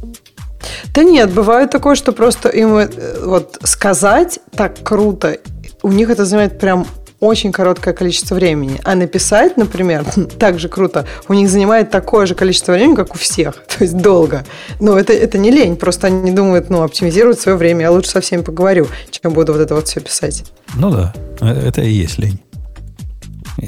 Да 0.94 1.02
нет, 1.02 1.32
бывает 1.32 1.70
такое, 1.70 1.94
что 1.94 2.12
просто 2.12 2.48
им 2.48 2.76
э, 2.76 2.88
вот 3.24 3.58
сказать 3.64 4.40
так 4.52 4.82
круто, 4.82 5.38
у 5.82 5.88
них 5.88 6.10
это 6.10 6.24
занимает 6.24 6.58
прям 6.58 6.86
очень 7.20 7.52
короткое 7.52 7.92
количество 7.92 8.34
времени. 8.34 8.80
А 8.82 8.94
написать, 8.94 9.56
например, 9.56 10.04
так 10.38 10.58
же 10.58 10.68
круто, 10.68 11.06
у 11.28 11.34
них 11.34 11.48
занимает 11.48 11.90
такое 11.90 12.26
же 12.26 12.34
количество 12.34 12.72
времени, 12.72 12.94
как 12.94 13.14
у 13.14 13.18
всех. 13.18 13.62
То 13.78 13.84
есть 13.84 13.96
долго. 13.96 14.44
Но 14.80 14.98
это, 14.98 15.12
это 15.12 15.38
не 15.38 15.50
лень, 15.50 15.76
просто 15.76 16.08
они 16.08 16.32
думают, 16.32 16.70
ну, 16.70 16.82
оптимизировать 16.82 17.38
свое 17.38 17.56
время. 17.56 17.82
Я 17.82 17.90
лучше 17.90 18.10
со 18.10 18.20
всеми 18.20 18.42
поговорю, 18.42 18.88
чем 19.10 19.32
буду 19.32 19.52
вот 19.52 19.60
это 19.60 19.74
вот 19.74 19.86
все 19.86 20.00
писать. 20.00 20.44
Ну 20.74 20.90
да, 20.90 21.14
э, 21.40 21.68
это 21.68 21.82
и 21.82 21.90
есть 21.90 22.18
лень. 22.18 22.40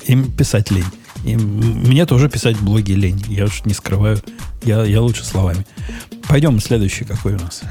Им 0.07 0.33
писать 0.33 0.71
лень. 0.71 0.87
И 1.25 1.37
мне 1.37 2.07
тоже 2.07 2.29
писать 2.29 2.59
блоги 2.59 2.93
лень. 2.93 3.25
Я 3.29 3.45
уж 3.45 3.65
не 3.65 3.75
скрываю. 3.75 4.19
Я, 4.63 4.85
я 4.85 5.01
лучше 5.01 5.25
словами. 5.25 5.67
Пойдем 6.29 6.61
следующий 6.61 7.05
какой 7.05 7.35
у 7.35 7.39
нас. 7.39 7.63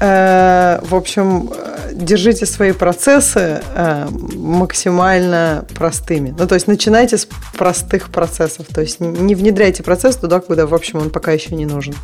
Э, 0.00 0.80
в 0.82 0.94
общем, 0.94 1.50
держите 1.92 2.46
свои 2.46 2.72
процессы 2.72 3.62
э, 3.74 4.08
максимально 4.34 5.64
простыми. 5.74 6.34
Ну, 6.38 6.46
то 6.46 6.54
есть 6.54 6.68
начинайте 6.68 7.18
с 7.18 7.28
простых 7.56 8.10
процессов. 8.10 8.66
То 8.66 8.80
есть 8.80 9.00
не 9.00 9.34
внедряйте 9.34 9.82
процесс 9.82 10.16
туда, 10.16 10.40
куда, 10.40 10.66
в 10.66 10.74
общем, 10.74 10.98
он 10.98 11.10
пока 11.10 11.32
еще 11.32 11.54
не 11.54 11.66
нужен. 11.66 11.94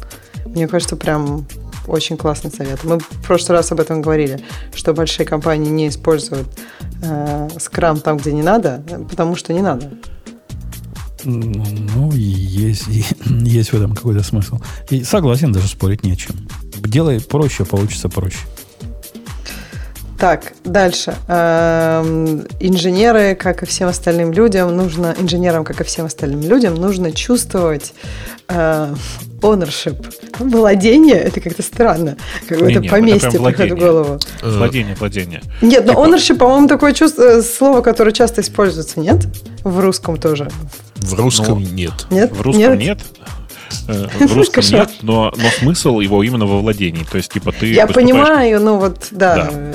Мне 0.46 0.68
кажется, 0.68 0.96
прям 0.96 1.46
очень 1.86 2.16
классный 2.16 2.50
совет. 2.50 2.84
Мы 2.84 2.98
в 2.98 3.26
прошлый 3.26 3.58
раз 3.58 3.72
об 3.72 3.80
этом 3.80 4.02
говорили, 4.02 4.40
что 4.74 4.92
большие 4.92 5.26
компании 5.26 5.70
не 5.70 5.88
используют 5.88 6.46
э, 7.02 7.48
скрам 7.58 8.00
там, 8.00 8.18
где 8.18 8.32
не 8.32 8.42
надо, 8.42 8.82
потому 9.10 9.36
что 9.36 9.52
не 9.52 9.62
надо. 9.62 9.90
Ну, 11.24 12.12
есть, 12.12 12.86
есть 13.26 13.72
в 13.72 13.74
этом 13.74 13.94
какой-то 13.94 14.22
смысл. 14.22 14.58
И 14.90 15.04
согласен, 15.04 15.52
даже 15.52 15.68
спорить 15.68 16.04
не 16.04 16.12
о 16.12 16.16
чем. 16.16 16.36
Делай 16.78 17.20
проще, 17.20 17.64
получится 17.64 18.08
проще. 18.08 18.38
Так, 20.22 20.52
дальше. 20.64 21.16
Эм, 21.26 22.46
инженеры, 22.60 23.34
как 23.34 23.64
и 23.64 23.66
всем 23.66 23.88
остальным 23.88 24.32
людям, 24.32 24.76
нужно, 24.76 25.16
инженерам, 25.18 25.64
как 25.64 25.80
и 25.80 25.84
всем 25.84 26.06
остальным 26.06 26.42
людям, 26.42 26.76
нужно 26.76 27.10
чувствовать 27.10 27.92
э, 28.46 28.94
ownership. 29.40 30.14
Владение, 30.38 31.16
это 31.16 31.40
как-то 31.40 31.62
странно. 31.62 32.16
Какое-то 32.48 32.82
поместье 32.82 33.32
приходит 33.32 33.72
в 33.72 33.76
голову. 33.76 34.20
Владение, 34.42 34.94
владение. 34.94 35.42
Нет, 35.60 35.86
но 35.86 35.92
типа 35.92 35.98
ownership, 35.98 36.36
по-моему, 36.36 36.68
такое 36.68 36.92
чувство, 36.92 37.22
э, 37.22 37.42
слово, 37.42 37.80
которое 37.80 38.12
часто 38.12 38.42
используется, 38.42 39.00
нет? 39.00 39.26
В 39.64 39.80
русском 39.80 40.18
тоже. 40.18 40.48
В 41.02 41.14
русском 41.14 41.62
ну, 41.62 41.68
нет. 41.70 42.06
Нет? 42.10 42.32
В 42.32 42.40
русском 42.40 42.78
нет. 42.78 42.98
нет. 42.98 42.98
Э, 43.88 44.08
в 44.26 44.36
русском 44.36 44.64
нет, 44.70 44.90
но, 45.02 45.32
но 45.36 45.48
смысл 45.58 46.00
его 46.00 46.22
именно 46.22 46.46
во 46.46 46.60
владении. 46.60 47.04
То 47.04 47.16
есть, 47.16 47.32
типа, 47.32 47.52
ты. 47.52 47.72
Я 47.72 47.86
понимаю, 47.86 48.60
ну 48.60 48.78
вот, 48.78 49.08
да. 49.10 49.50
да. 49.50 49.74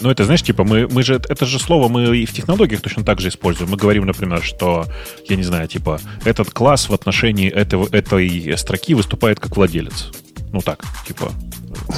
Ну, 0.00 0.10
это, 0.10 0.24
знаешь, 0.24 0.42
типа, 0.42 0.64
мы, 0.64 0.88
мы 0.88 1.04
же, 1.04 1.14
это 1.28 1.46
же 1.46 1.60
слово 1.60 1.88
мы 1.88 2.16
и 2.16 2.26
в 2.26 2.32
технологиях 2.32 2.80
точно 2.80 3.04
так 3.04 3.20
же 3.20 3.28
используем. 3.28 3.70
Мы 3.70 3.76
говорим, 3.76 4.04
например, 4.04 4.42
что, 4.42 4.84
я 5.28 5.36
не 5.36 5.44
знаю, 5.44 5.68
типа, 5.68 6.00
этот 6.24 6.50
класс 6.50 6.88
в 6.88 6.94
отношении 6.94 7.48
этого, 7.48 7.88
этой 7.92 8.58
строки 8.58 8.94
выступает 8.94 9.38
как 9.38 9.56
владелец. 9.56 10.10
Ну 10.52 10.60
так, 10.60 10.84
типа, 11.06 11.32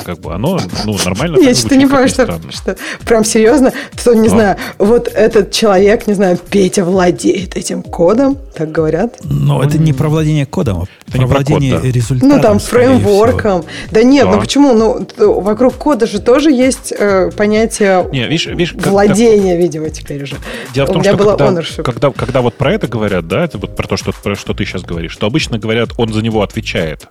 как 0.04 0.20
бы 0.20 0.34
оно, 0.34 0.58
ну, 0.84 0.96
нормально. 1.04 1.38
Я 1.40 1.54
что-то 1.54 1.76
не 1.76 1.86
понимаю, 1.86 2.08
что, 2.08 2.40
что 2.50 2.76
прям 3.06 3.24
серьезно, 3.24 3.72
кто, 3.92 4.14
не 4.14 4.28
Но. 4.28 4.28
знаю, 4.28 4.56
вот 4.78 5.08
этот 5.08 5.50
человек, 5.50 6.06
не 6.06 6.14
знаю, 6.14 6.38
Петя 6.50 6.84
владеет 6.84 7.56
этим 7.56 7.82
кодом, 7.82 8.38
так 8.54 8.70
говорят. 8.72 9.18
Но 9.24 9.62
это 9.62 9.78
не 9.78 9.92
про 9.92 10.08
владение 10.08 10.46
кодом, 10.46 10.82
а 10.82 10.84
это 11.08 11.18
про 11.18 11.26
владение 11.26 11.74
код, 11.74 11.82
да. 11.82 11.88
результатом. 11.88 12.36
Ну, 12.36 12.42
там, 12.42 12.58
фреймворком. 12.58 13.64
Да 13.90 14.02
нет, 14.02 14.24
ну 14.26 14.30
да. 14.30 14.36
ну 14.36 14.42
почему? 14.42 14.72
Ну, 14.74 15.40
вокруг 15.40 15.74
кода 15.74 16.06
же 16.06 16.20
тоже 16.20 16.50
есть 16.50 16.92
э, 16.96 17.30
понятие 17.36 18.06
не, 18.12 18.24
видишь, 18.26 18.46
видишь, 18.46 18.74
владения, 18.74 19.52
как, 19.52 19.62
видимо, 19.62 19.90
теперь 19.90 20.22
уже. 20.22 20.36
Дело 20.72 20.86
в 20.86 20.88
том, 20.88 20.96
У 20.98 21.00
меня 21.00 21.14
что 21.14 21.24
было 21.24 21.36
когда, 21.36 21.82
когда, 21.82 22.10
когда 22.10 22.40
вот 22.40 22.54
про 22.54 22.72
это 22.72 22.86
говорят, 22.86 23.26
да, 23.26 23.44
это 23.44 23.58
вот 23.58 23.76
про 23.76 23.86
то, 23.86 23.96
что, 23.96 24.12
про 24.12 24.36
что 24.36 24.54
ты 24.54 24.64
сейчас 24.64 24.82
говоришь, 24.82 25.16
то 25.16 25.26
обычно 25.26 25.58
говорят, 25.58 25.90
он 25.96 26.12
за 26.12 26.22
него 26.22 26.42
отвечает. 26.42 27.08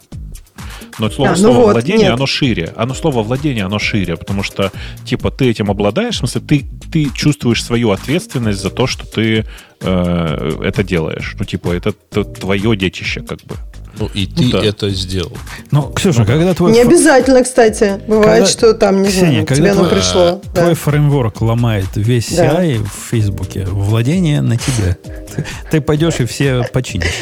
Но 1.00 1.10
слово, 1.10 1.32
а, 1.32 1.34
ну 1.34 1.38
слово 1.38 1.58
вот, 1.58 1.72
владение, 1.74 2.06
нет. 2.06 2.14
оно 2.14 2.26
шире. 2.26 2.74
Оно 2.76 2.94
слово 2.94 3.24
владение, 3.24 3.66
оно 3.66 3.80
шире, 3.80 4.16
потому 4.16 4.44
что, 4.44 4.72
типа, 5.06 5.32
ты 5.32 5.50
этим 5.50 5.72
обладаешь, 5.72 6.16
в 6.16 6.20
смысле, 6.20 6.42
ты, 6.42 6.66
ты 6.92 7.10
чувствуешь 7.14 7.64
свою 7.64 7.92
ответственность 7.92 8.62
за 8.62 8.70
то, 8.70 8.88
что 8.88 9.06
ты 9.06 9.46
э, 9.82 10.60
это 10.64 10.84
делаешь. 10.84 11.36
Ну, 11.40 11.46
типа, 11.46 11.74
это, 11.74 11.94
это 12.12 12.24
твое 12.24 12.76
детище, 12.76 13.22
как 13.22 13.40
бы. 13.44 13.56
Ну, 14.00 14.10
и 14.14 14.26
ты 14.26 14.46
ну, 14.46 14.52
да. 14.52 14.64
это 14.64 14.90
сделал. 14.90 15.38
Ну, 15.70 15.92
Ксюша, 15.94 16.22
ну, 16.22 16.26
когда 16.26 16.54
твой... 16.54 16.72
Не 16.72 16.82
обязательно, 16.82 17.44
кстати. 17.44 18.02
Бывает, 18.08 18.46
когда... 18.46 18.46
что 18.46 18.74
там, 18.74 19.04
не 19.04 19.10
Ксения, 19.10 19.46
знаю, 19.46 19.48
тебе 19.48 19.74
твой... 19.74 19.88
оно 19.88 19.96
пришло. 19.96 20.42
Твой 20.54 20.70
да. 20.70 20.76
фреймворк 20.76 21.42
ломает 21.42 21.90
весь 21.96 22.32
да. 22.34 22.64
CI 22.64 22.84
в 22.84 23.10
Фейсбуке. 23.12 23.66
Владение 23.66 24.42
на 24.42 24.58
тебе. 24.58 24.98
Ты, 25.36 25.46
ты 25.70 25.82
пойдешь 25.82 26.20
и 26.20 26.26
все 26.26 26.64
починишь. 26.74 27.14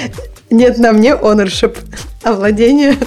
Нет, 0.49 0.77
на 0.77 0.93
мне 0.93 1.11
ownership. 1.11 1.77
А 2.31 2.33
владение, 2.33 2.97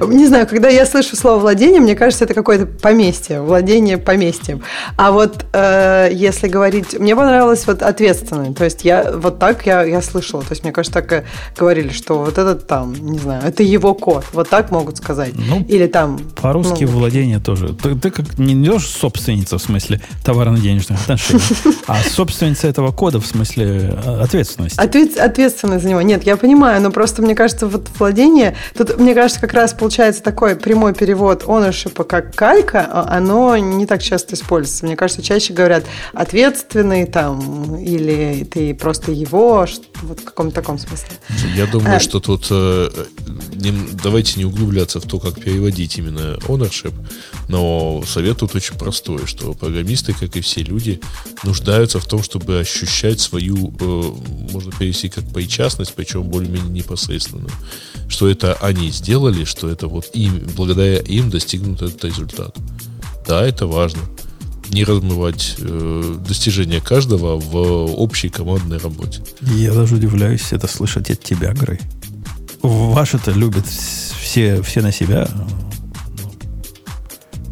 не 0.00 0.26
знаю, 0.26 0.46
когда 0.46 0.68
я 0.68 0.86
слышу 0.86 1.16
слово 1.16 1.38
владение, 1.38 1.80
мне 1.80 1.94
кажется, 1.94 2.24
это 2.24 2.32
какое-то 2.32 2.64
поместье, 2.66 3.42
владение 3.42 3.98
поместьем. 3.98 4.62
А 4.96 5.12
вот 5.12 5.44
э, 5.52 6.08
если 6.12 6.48
говорить, 6.48 6.98
мне 6.98 7.14
понравилось 7.14 7.66
вот 7.66 7.82
ответственное, 7.82 8.54
то 8.54 8.64
есть 8.64 8.84
я 8.84 9.12
вот 9.12 9.38
так 9.38 9.66
я, 9.66 9.82
я 9.82 10.00
слышала, 10.00 10.42
то 10.42 10.52
есть 10.52 10.64
мне 10.64 10.72
кажется, 10.72 11.02
так 11.02 11.24
говорили, 11.58 11.90
что 11.90 12.18
вот 12.20 12.38
этот 12.38 12.66
там, 12.66 12.94
не 12.94 13.18
знаю, 13.18 13.42
это 13.44 13.62
его 13.62 13.94
код, 13.94 14.24
вот 14.32 14.48
так 14.48 14.70
могут 14.70 14.96
сказать. 14.96 15.34
Ну, 15.36 15.62
Или 15.68 15.86
там... 15.86 16.18
По-русски 16.40 16.84
ну, 16.84 16.92
владение 16.92 17.40
тоже. 17.40 17.74
Ты, 17.74 17.94
ты 17.96 18.10
как 18.10 18.38
не 18.38 18.54
идешь 18.54 18.88
собственница 18.88 19.58
в 19.58 19.62
смысле 19.62 20.00
товарно-денежных 20.24 21.02
отношений, 21.02 21.42
а 21.86 21.98
собственница 22.02 22.66
этого 22.68 22.92
кода 22.92 23.20
в 23.20 23.26
смысле 23.26 23.94
э, 24.04 24.20
ответственности. 24.22 24.80
Ответ, 24.80 25.18
ответственность 25.18 25.82
за 25.82 25.90
него. 25.90 26.00
Нет, 26.00 26.24
я 26.24 26.38
понимаю, 26.38 26.80
но 26.80 26.90
просто 26.90 27.20
мне 27.20 27.34
кажется, 27.34 27.66
вот 27.66 27.88
владение 27.98 28.53
Тут, 28.76 28.98
мне 28.98 29.14
кажется, 29.14 29.40
как 29.40 29.52
раз 29.52 29.72
получается 29.72 30.22
такой 30.22 30.56
прямой 30.56 30.94
перевод 30.94 31.44
ownership 31.44 32.04
как 32.04 32.34
калька, 32.34 32.86
а 32.90 33.16
оно 33.16 33.56
не 33.56 33.86
так 33.86 34.02
часто 34.02 34.34
используется. 34.34 34.86
Мне 34.86 34.96
кажется, 34.96 35.22
чаще 35.22 35.52
говорят 35.52 35.84
ответственный 36.12 37.06
там, 37.06 37.76
или 37.76 38.44
ты 38.44 38.74
просто 38.74 39.12
его, 39.12 39.66
вот 40.02 40.20
в 40.20 40.24
каком-то 40.24 40.54
таком 40.54 40.78
смысле. 40.78 41.10
Я 41.56 41.66
думаю, 41.66 41.96
а, 41.96 42.00
что 42.00 42.20
тут 42.20 42.46
э, 42.50 42.90
не, 43.54 43.72
давайте 44.02 44.38
не 44.38 44.44
углубляться 44.44 45.00
в 45.00 45.04
то, 45.04 45.18
как 45.18 45.40
переводить 45.40 45.98
именно 45.98 46.36
ownership, 46.46 46.94
но 47.48 48.02
совет 48.06 48.38
тут 48.38 48.54
очень 48.54 48.76
простой, 48.76 49.26
что 49.26 49.52
программисты, 49.52 50.12
как 50.12 50.36
и 50.36 50.40
все 50.40 50.62
люди, 50.62 51.00
нуждаются 51.42 52.00
в 52.00 52.06
том, 52.06 52.22
чтобы 52.22 52.58
ощущать 52.58 53.20
свою, 53.20 53.72
э, 53.80 54.12
можно 54.52 54.72
перевести 54.72 55.08
как 55.08 55.24
причастность, 55.32 55.94
причем 55.94 56.24
более-менее 56.24 56.70
непосредственно. 56.70 57.48
Что 58.08 58.28
это 58.28 58.43
это 58.44 58.54
они 58.64 58.90
сделали, 58.90 59.44
что 59.44 59.68
это 59.68 59.88
вот 59.88 60.10
им, 60.14 60.42
благодаря 60.56 60.98
им 60.98 61.30
достигнут 61.30 61.82
этот 61.82 62.04
результат. 62.04 62.56
Да, 63.26 63.42
это 63.42 63.66
важно. 63.66 64.00
Не 64.68 64.84
размывать 64.84 65.56
э, 65.58 66.16
достижения 66.26 66.80
каждого 66.80 67.38
в 67.38 67.56
общей 68.00 68.28
командной 68.28 68.78
работе. 68.78 69.22
Я 69.40 69.72
даже 69.72 69.96
удивляюсь 69.96 70.52
это 70.52 70.66
слышать 70.66 71.10
от 71.10 71.22
тебя, 71.22 71.52
Грей. 71.52 71.80
Ваши-то 72.62 73.30
любят 73.30 73.66
все, 73.66 74.62
все 74.62 74.80
на 74.80 74.90
себя 74.90 75.28
ну, 75.34 75.46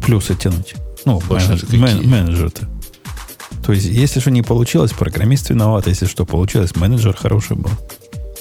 плюсы 0.05 0.35
тянуть. 0.35 0.75
Ну, 1.05 1.21
менеджер, 1.29 1.73
мен, 1.73 2.09
менеджер-то. 2.09 2.67
То 3.65 3.73
есть, 3.73 3.85
если 3.85 4.19
что 4.19 4.31
не 4.31 4.41
получилось, 4.41 4.91
программист 4.91 5.49
виноват. 5.49 5.87
Если 5.87 6.05
что 6.05 6.25
получилось, 6.25 6.75
менеджер 6.75 7.15
хороший 7.15 7.55
был. 7.55 7.71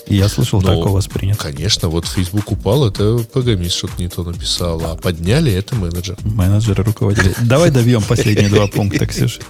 Я 0.07 0.29
слышал, 0.29 0.61
Но, 0.61 0.69
так 0.69 0.87
у 0.87 0.91
вас 0.91 1.07
принято. 1.07 1.39
Конечно, 1.39 1.89
вот 1.89 2.07
Facebook 2.07 2.51
упал, 2.53 2.89
это 2.89 3.19
программист 3.33 3.77
что-то 3.77 3.95
не 3.99 4.09
то 4.09 4.23
написал, 4.23 4.83
а 4.85 4.97
подняли 4.97 5.53
это 5.53 5.75
менеджер. 5.75 6.17
Менеджер 6.25 6.81
и 6.81 6.85
руководитель. 6.85 7.35
Давай 7.43 7.71
добьем 7.71 8.03
последние 8.03 8.49
два 8.49 8.67
пункта, 8.67 9.07
Ксюша. 9.07 9.41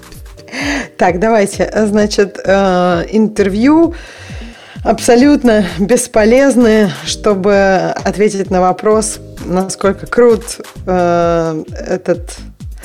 Так, 0.98 1.18
давайте. 1.18 1.70
Значит, 1.86 2.38
э, 2.44 3.06
интервью 3.10 3.94
абсолютно 4.84 5.66
бесполезны, 5.78 6.90
чтобы 7.04 7.94
ответить 8.04 8.50
на 8.50 8.60
вопрос, 8.60 9.18
насколько 9.44 10.06
крут 10.06 10.60
э, 10.86 11.64
этот 11.70 12.36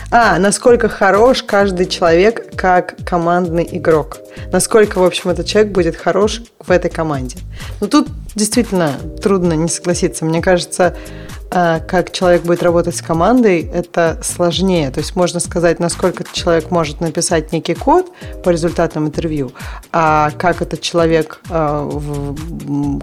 а, 0.10 0.40
насколько 0.40 0.88
хорош 0.88 1.44
каждый 1.44 1.86
человек 1.86 2.56
как 2.56 2.96
командный 3.06 3.68
игрок. 3.72 4.20
Насколько, 4.52 5.00
в 5.00 5.04
общем, 5.04 5.30
этот 5.30 5.46
человек 5.46 5.74
будет 5.74 5.98
хорош 5.98 6.42
в 6.60 6.72
этой 6.72 6.90
команде. 6.90 7.38
Ну, 7.82 7.88
тут 7.88 8.08
действительно 8.34 8.94
трудно 9.22 9.54
не 9.54 9.68
согласиться. 9.68 10.24
Мне 10.24 10.42
кажется, 10.42 10.96
как 11.50 12.12
человек 12.12 12.44
будет 12.44 12.62
работать 12.64 12.96
с 12.96 13.02
командой, 13.02 13.62
это 13.74 14.20
сложнее. 14.22 14.92
То 14.92 15.00
есть 15.00 15.16
можно 15.16 15.40
сказать, 15.40 15.80
насколько 15.80 16.24
человек 16.32 16.72
может 16.72 17.02
написать 17.02 17.52
некий 17.52 17.74
код 17.74 18.12
по 18.44 18.50
результатам 18.50 19.08
интервью, 19.08 19.52
а 19.92 20.32
как 20.38 20.62
этот 20.62 20.82
человек, 20.82 21.42
а, 21.50 21.90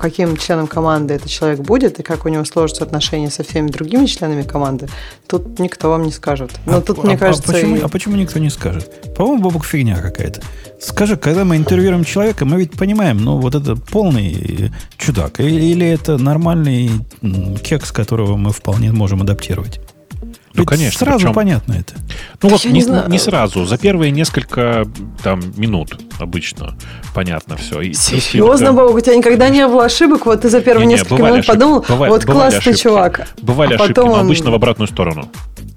каким 0.00 0.36
членом 0.36 0.66
команды 0.66 1.14
этот 1.14 1.30
человек 1.30 1.60
будет, 1.60 2.00
и 2.00 2.02
как 2.02 2.26
у 2.26 2.28
него 2.28 2.44
сложатся 2.44 2.84
отношения 2.84 3.30
со 3.30 3.42
всеми 3.42 3.68
другими 3.68 4.06
членами 4.06 4.42
команды, 4.42 4.88
тут 5.26 5.58
никто 5.58 5.90
вам 5.90 6.04
не 6.04 6.12
скажет. 6.12 6.50
Но 6.66 6.78
а, 6.78 6.80
тут, 6.80 6.98
а, 6.98 7.02
мне 7.06 7.16
кажется... 7.16 7.50
А 7.50 7.52
почему, 7.54 7.76
и... 7.76 7.80
а 7.80 7.88
почему 7.88 8.16
никто 8.16 8.38
не 8.38 8.50
скажет? 8.50 9.14
По-моему, 9.14 9.42
бабок 9.42 9.64
фигня 9.64 9.96
какая-то. 9.96 10.42
Скажи, 10.80 11.16
когда 11.16 11.44
мы 11.44 11.56
интервьюируем 11.56 12.04
человека, 12.04 12.44
мы 12.44 12.58
ведь 12.58 12.72
понимаем, 12.72 13.18
ну, 13.18 13.38
вот 13.38 13.54
это 13.54 13.74
полный 13.74 14.70
чудак, 14.98 15.40
или 15.40 15.86
это 15.86 16.18
нормальный 16.18 16.90
кекс, 17.62 17.90
которого 17.90 18.33
мы 18.36 18.50
вполне 18.50 18.92
можем 18.92 19.22
адаптировать. 19.22 19.80
Ну, 20.54 20.60
Ведь 20.62 20.68
конечно. 20.68 20.98
Сразу 21.00 21.18
причем, 21.18 21.34
понятно 21.34 21.72
это. 21.72 21.94
Ну, 22.40 22.48
вот 22.48 22.64
не, 22.64 22.80
не, 22.80 23.10
не 23.10 23.18
сразу. 23.18 23.64
За 23.64 23.76
первые 23.76 24.12
несколько 24.12 24.84
там, 25.22 25.40
минут 25.56 25.98
обычно 26.20 26.76
понятно 27.12 27.56
все. 27.56 27.80
И 27.80 27.92
Серьезно, 27.92 28.72
Бог, 28.72 28.94
у 28.94 29.00
тебя 29.00 29.16
никогда 29.16 29.48
не 29.48 29.66
было 29.66 29.86
ошибок? 29.86 30.26
Вот 30.26 30.42
ты 30.42 30.50
за 30.50 30.60
первые 30.60 30.86
не, 30.86 30.94
несколько 30.94 31.16
минут 31.16 31.40
ошибки. 31.40 31.46
подумал, 31.48 31.84
бывали, 31.88 32.10
вот 32.10 32.24
классный 32.24 32.58
ошибки. 32.60 32.80
чувак. 32.80 33.28
Бывали 33.42 33.74
а 33.74 33.82
ошибки, 33.82 33.98
но 33.98 34.12
он... 34.12 34.20
обычно 34.20 34.52
в 34.52 34.54
обратную 34.54 34.86
сторону. 34.86 35.28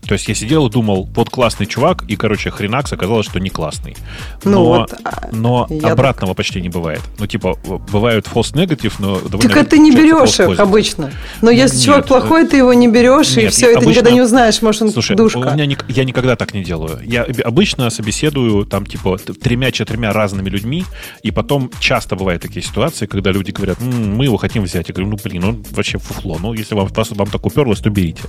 То 0.08 0.14
есть 0.14 0.27
я 0.27 0.36
сидел 0.36 0.68
и 0.68 0.72
думал, 0.72 1.10
вот 1.14 1.30
классный 1.30 1.66
чувак, 1.66 2.03
и, 2.08 2.16
короче, 2.16 2.50
хренакс 2.50 2.94
оказалось, 2.94 3.26
что 3.26 3.40
не 3.40 3.50
классный. 3.50 3.95
Ну 4.44 4.52
но, 4.52 4.64
вот, 4.66 4.94
а, 5.03 5.30
но 5.32 5.68
обратного 5.84 6.34
так... 6.34 6.38
почти 6.38 6.61
не 6.61 6.69
бывает. 6.69 7.02
Ну, 7.19 7.27
типа, 7.27 7.56
бывают 7.92 8.27
false 8.27 8.53
negative, 8.53 8.94
но 9.00 9.19
довольно... 9.19 9.50
Так 9.50 9.58
это 9.58 9.77
не 9.77 9.92
берешь 9.92 10.40
их 10.40 10.60
обычно. 10.60 11.11
Но 11.42 11.52
если 11.52 11.77
нет, 11.77 11.86
чувак 11.86 12.08
плохой, 12.08 12.48
ты 12.48 12.58
его 12.58 12.74
не 12.74 12.88
берешь, 12.88 13.36
нет, 13.36 13.45
и 13.45 13.48
все, 13.50 13.66
обычно... 13.68 13.82
ты 13.82 13.88
никогда 13.88 14.11
не 14.11 14.22
узнаешь, 14.22 14.61
может, 14.61 14.82
он 14.84 14.92
Слушай, 14.92 15.16
душка. 15.16 15.38
У 15.40 15.53
меня 15.53 15.66
не, 15.66 15.77
я 15.90 16.06
никогда 16.06 16.36
так 16.36 16.53
не 16.53 16.64
делаю. 16.64 17.00
Я 17.03 17.26
обычно 17.44 17.90
собеседую 17.90 18.66
там, 18.66 18.86
типа, 18.86 19.18
тремя-четырьмя 19.18 20.14
разными 20.14 20.50
людьми, 20.50 20.86
и 21.22 21.32
потом 21.32 21.69
часто 21.80 22.16
бывают 22.16 22.42
такие 22.42 22.66
ситуации, 22.66 23.06
когда 23.06 23.32
люди 23.32 23.52
говорят, 23.52 23.77
М, 23.82 24.16
мы 24.16 24.26
его 24.26 24.38
хотим 24.38 24.64
взять. 24.64 24.88
Я 24.90 24.94
говорю, 24.94 25.11
ну, 25.11 25.18
блин, 25.24 25.44
он 25.44 25.66
вообще 25.72 25.98
фуфло. 25.98 26.38
Ну, 26.40 26.53
если 26.53 26.76
вам, 26.76 26.88
вам 26.94 27.27
так 27.27 27.45
уперлось, 27.45 27.80
то 27.80 27.90
берите. 27.90 28.24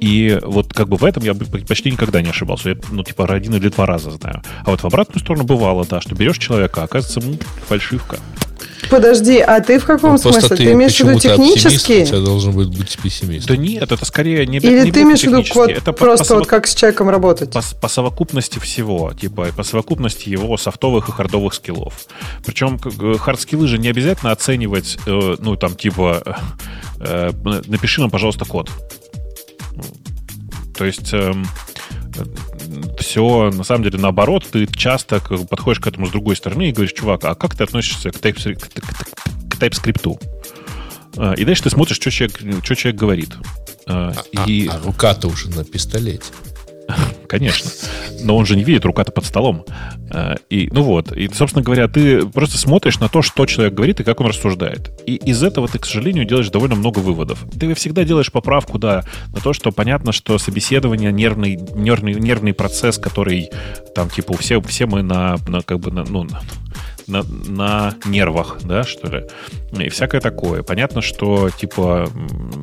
И 0.00 0.38
вот 0.42 0.72
как 0.72 0.88
бы 0.92 0.98
в 0.98 1.04
этом 1.04 1.22
я 1.24 1.34
почти 1.34 1.90
никогда 1.90 2.20
не 2.20 2.30
ошибался. 2.30 2.70
Я, 2.70 2.76
ну, 2.90 3.02
типа, 3.02 3.24
один 3.24 3.54
или 3.54 3.68
два 3.68 3.86
раза 3.86 4.10
знаю. 4.10 4.42
А 4.64 4.70
вот 4.70 4.82
в 4.82 4.84
обратную 4.84 5.20
сторону 5.20 5.44
бывало, 5.44 5.86
да, 5.88 6.00
что 6.00 6.14
берешь 6.14 6.38
человека, 6.38 6.82
а 6.82 6.84
оказывается, 6.84 7.20
ну, 7.20 7.38
фальшивка. 7.66 8.18
Подожди, 8.90 9.38
а 9.38 9.60
ты 9.60 9.78
в 9.78 9.84
каком 9.84 10.12
ну, 10.12 10.18
смысле? 10.18 10.48
Ты, 10.48 10.56
ты 10.56 10.72
имеешь 10.72 10.94
в 10.96 11.00
виду 11.00 11.18
технически? 11.18 12.02
У 12.02 12.06
тебя 12.06 12.18
должен 12.18 12.52
быть, 12.52 12.68
быть 12.68 12.98
пессимист. 13.02 13.46
Да 13.46 13.56
нет, 13.56 13.90
это 13.90 14.04
скорее 14.04 14.46
не 14.46 14.58
Или 14.58 14.84
не 14.84 14.92
ты 14.92 15.02
имеешь 15.02 15.20
в 15.20 15.24
виду 15.24 15.42
вот 15.54 15.70
это 15.70 15.92
просто 15.92 16.34
по, 16.34 16.34
вот 16.40 16.46
как 16.46 16.66
с 16.66 16.74
человеком 16.74 17.08
работать? 17.08 17.52
По, 17.52 17.62
по 17.80 17.88
совокупности 17.88 18.58
всего, 18.58 19.12
типа 19.14 19.48
по 19.56 19.62
совокупности 19.62 20.28
его 20.28 20.56
софтовых 20.58 21.08
и 21.08 21.12
хардовых 21.12 21.54
скиллов. 21.54 22.06
Причем 22.44 22.76
хард-скиллы 22.76 23.66
же 23.66 23.78
не 23.78 23.88
обязательно 23.88 24.32
оценивать, 24.32 24.98
э, 25.06 25.36
ну 25.38 25.56
там 25.56 25.74
типа 25.74 26.22
э, 27.00 27.30
э, 27.44 27.60
напиши 27.66 28.00
нам, 28.00 28.10
пожалуйста, 28.10 28.44
код. 28.44 28.68
То 30.76 30.84
есть 30.84 31.12
э, 31.12 31.32
все 32.98 33.50
на 33.50 33.64
самом 33.64 33.84
деле 33.84 33.98
наоборот. 33.98 34.46
Ты 34.50 34.66
часто 34.66 35.20
подходишь 35.20 35.80
к 35.80 35.86
этому 35.86 36.06
с 36.06 36.10
другой 36.10 36.36
стороны 36.36 36.68
и 36.68 36.72
говоришь, 36.72 36.92
чувак, 36.92 37.24
а 37.24 37.34
как 37.34 37.54
ты 37.54 37.64
относишься 37.64 38.10
к, 38.10 38.16
TypeScript, 38.16 38.82
к 39.50 39.56
TypeScript? 39.56 40.20
Э, 41.16 41.34
и 41.36 41.44
дальше 41.44 41.64
ты 41.64 41.70
смотришь, 41.70 41.96
что 41.96 42.10
человек, 42.10 42.64
что 42.64 42.74
человек 42.74 43.00
говорит. 43.00 43.34
Э, 43.86 44.12
а, 44.36 44.44
и... 44.46 44.68
а, 44.68 44.74
а 44.74 44.82
рука-то 44.82 45.28
уже 45.28 45.50
на 45.50 45.64
пистолете. 45.64 46.24
Конечно. 47.28 47.70
Но 48.22 48.36
он 48.36 48.46
же 48.46 48.56
не 48.56 48.64
видит, 48.64 48.84
рука-то 48.84 49.12
под 49.12 49.24
столом. 49.24 49.64
Э, 50.10 50.36
и, 50.50 50.68
ну 50.72 50.82
вот. 50.82 51.12
И, 51.12 51.28
собственно 51.32 51.64
говоря, 51.64 51.88
ты 51.88 52.26
просто 52.26 52.58
смотришь 52.58 53.00
на 53.00 53.08
то, 53.08 53.22
что 53.22 53.46
человек 53.46 53.74
говорит 53.74 54.00
и 54.00 54.04
как 54.04 54.20
он 54.20 54.26
рассуждает. 54.28 54.90
И 55.06 55.16
из 55.16 55.42
этого 55.42 55.68
ты, 55.68 55.78
к 55.78 55.86
сожалению, 55.86 56.24
делаешь 56.24 56.50
довольно 56.50 56.74
много 56.74 57.00
выводов. 57.00 57.44
Ты 57.58 57.74
всегда 57.74 58.04
делаешь 58.04 58.30
поправку, 58.30 58.78
да, 58.78 59.04
на 59.32 59.40
то, 59.40 59.52
что 59.52 59.72
понятно, 59.72 60.12
что 60.12 60.38
собеседование 60.38 61.12
нервный, 61.12 61.56
нервный, 61.74 62.14
нервный 62.14 62.54
процесс, 62.54 62.98
который 62.98 63.50
там, 63.94 64.08
типа, 64.08 64.36
все, 64.36 64.60
все 64.60 64.86
мы 64.86 65.02
на, 65.02 65.36
на 65.48 65.62
как 65.62 65.80
бы, 65.80 65.90
на, 65.90 66.04
ну, 66.04 66.26
на, 67.12 67.22
на 67.22 67.94
нервах, 68.04 68.58
да, 68.64 68.84
что 68.84 69.08
ли, 69.08 69.24
и 69.84 69.88
всякое 69.88 70.20
такое. 70.20 70.62
Понятно, 70.62 71.02
что, 71.02 71.50
типа, 71.50 72.08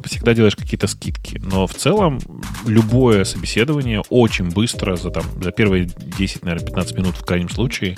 всегда 0.06 0.34
делаешь 0.34 0.56
какие-то 0.56 0.88
скидки, 0.88 1.42
но 1.44 1.68
в 1.68 1.74
целом 1.74 2.20
любое 2.66 3.24
собеседование 3.24 4.02
очень 4.10 4.50
быстро, 4.50 4.96
за, 4.96 5.12
там, 5.12 5.24
за 5.42 5.52
первые 5.52 5.86
10, 5.86 6.44
наверное, 6.44 6.66
15 6.66 6.98
минут 6.98 7.16
в 7.16 7.26
крайнем 7.26 7.50
случае, 7.50 7.96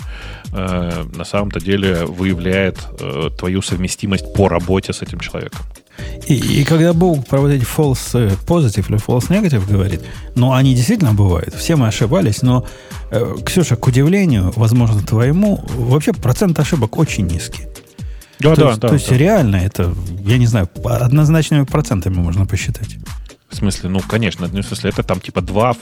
э, 0.54 1.04
на 1.16 1.24
самом-то 1.24 1.60
деле 1.60 2.06
выявляет 2.06 2.78
э, 3.00 3.30
твою 3.38 3.62
совместимость 3.62 4.34
по 4.34 4.48
работе 4.48 4.94
с 4.94 5.02
этим 5.02 5.20
человеком. 5.20 5.62
И, 6.28 6.62
и 6.62 6.64
когда 6.64 6.94
Бог 6.94 7.26
про 7.28 7.42
вот 7.42 7.50
эти 7.50 7.64
false 7.64 8.14
э, 8.14 8.36
positive 8.48 8.90
или 8.90 8.98
false 8.98 9.30
negative 9.30 9.70
говорит, 9.70 10.02
ну, 10.36 10.54
они 10.54 10.74
действительно 10.76 11.14
бывают. 11.14 11.54
Все 11.54 11.76
мы 11.76 11.88
ошибались, 11.88 12.42
но, 12.42 12.66
Ксюша, 13.46 13.76
к 13.76 13.88
удивлению, 13.88 14.54
возможно, 14.56 15.02
твоему, 15.02 15.64
вообще 15.76 16.14
процент 16.14 16.58
ошибок 16.60 16.98
очень 16.98 17.28
низкий. 17.28 17.68
Да, 18.40 18.56
то, 18.56 18.62
да, 18.62 18.68
есть, 18.70 18.80
да. 18.80 18.88
То 18.88 18.94
есть 18.96 19.10
да. 19.10 19.18
реально 19.18 19.58
это, 19.58 19.94
я 20.26 20.38
не 20.38 20.48
знаю, 20.48 20.70
однозначными 20.84 21.64
процентами 21.66 22.16
можно 22.16 22.46
посчитать. 22.46 22.98
В 23.50 23.56
смысле, 23.56 23.90
ну, 23.90 24.00
конечно, 24.00 24.48
ну, 24.52 24.62
в 24.62 24.66
смысле, 24.66 24.92
это 24.92 25.04
там 25.04 25.20
типа 25.20 25.42
2, 25.42 25.76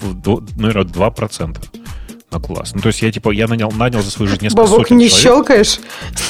наверное, 0.58 0.86
2% 0.86 1.58
на 2.32 2.40
класс. 2.40 2.72
Ну, 2.74 2.82
то 2.82 2.88
есть 2.88 3.02
я, 3.02 3.12
типа, 3.12 3.32
я 3.32 3.48
нанял, 3.48 3.72
нанял 3.72 4.02
за 4.02 4.12
свою 4.12 4.30
жизнь 4.30 4.44
несколько 4.44 4.64
Бабок, 4.64 4.80
сотен 4.82 4.98
не 4.98 5.10
человек. 5.10 5.24
щелкаешь? 5.24 5.80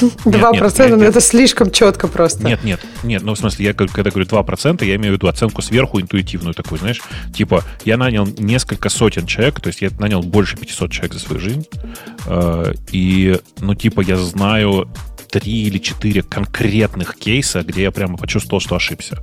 2%, 0.24 0.96
ну 0.96 1.04
это 1.04 1.20
слишком 1.20 1.70
четко 1.70 2.08
просто. 2.08 2.44
Нет, 2.44 2.64
нет, 2.64 2.80
нет, 3.02 3.22
ну, 3.22 3.34
в 3.34 3.38
смысле, 3.38 3.66
я 3.66 3.74
когда 3.74 4.10
говорю 4.10 4.26
2%, 4.26 4.84
я 4.84 4.96
имею 4.96 5.14
в 5.14 5.16
виду 5.16 5.28
оценку 5.28 5.62
сверху 5.62 6.00
интуитивную 6.00 6.54
такую, 6.54 6.78
знаешь, 6.78 7.00
типа, 7.34 7.64
я 7.84 7.96
нанял 7.96 8.26
несколько 8.38 8.88
сотен 8.88 9.26
человек, 9.26 9.60
то 9.60 9.68
есть 9.68 9.82
я 9.82 9.90
нанял 9.98 10.22
больше 10.22 10.56
500 10.56 10.90
человек 10.90 11.14
за 11.14 11.20
свою 11.20 11.40
жизнь, 11.40 11.66
э, 12.26 12.74
и, 12.92 13.38
ну, 13.58 13.74
типа, 13.74 14.00
я 14.00 14.16
знаю 14.16 14.88
три 15.30 15.62
или 15.62 15.78
четыре 15.78 16.22
конкретных 16.22 17.16
кейса, 17.16 17.62
где 17.62 17.82
я 17.82 17.90
прямо 17.90 18.16
почувствовал, 18.16 18.60
что 18.60 18.76
ошибся. 18.76 19.18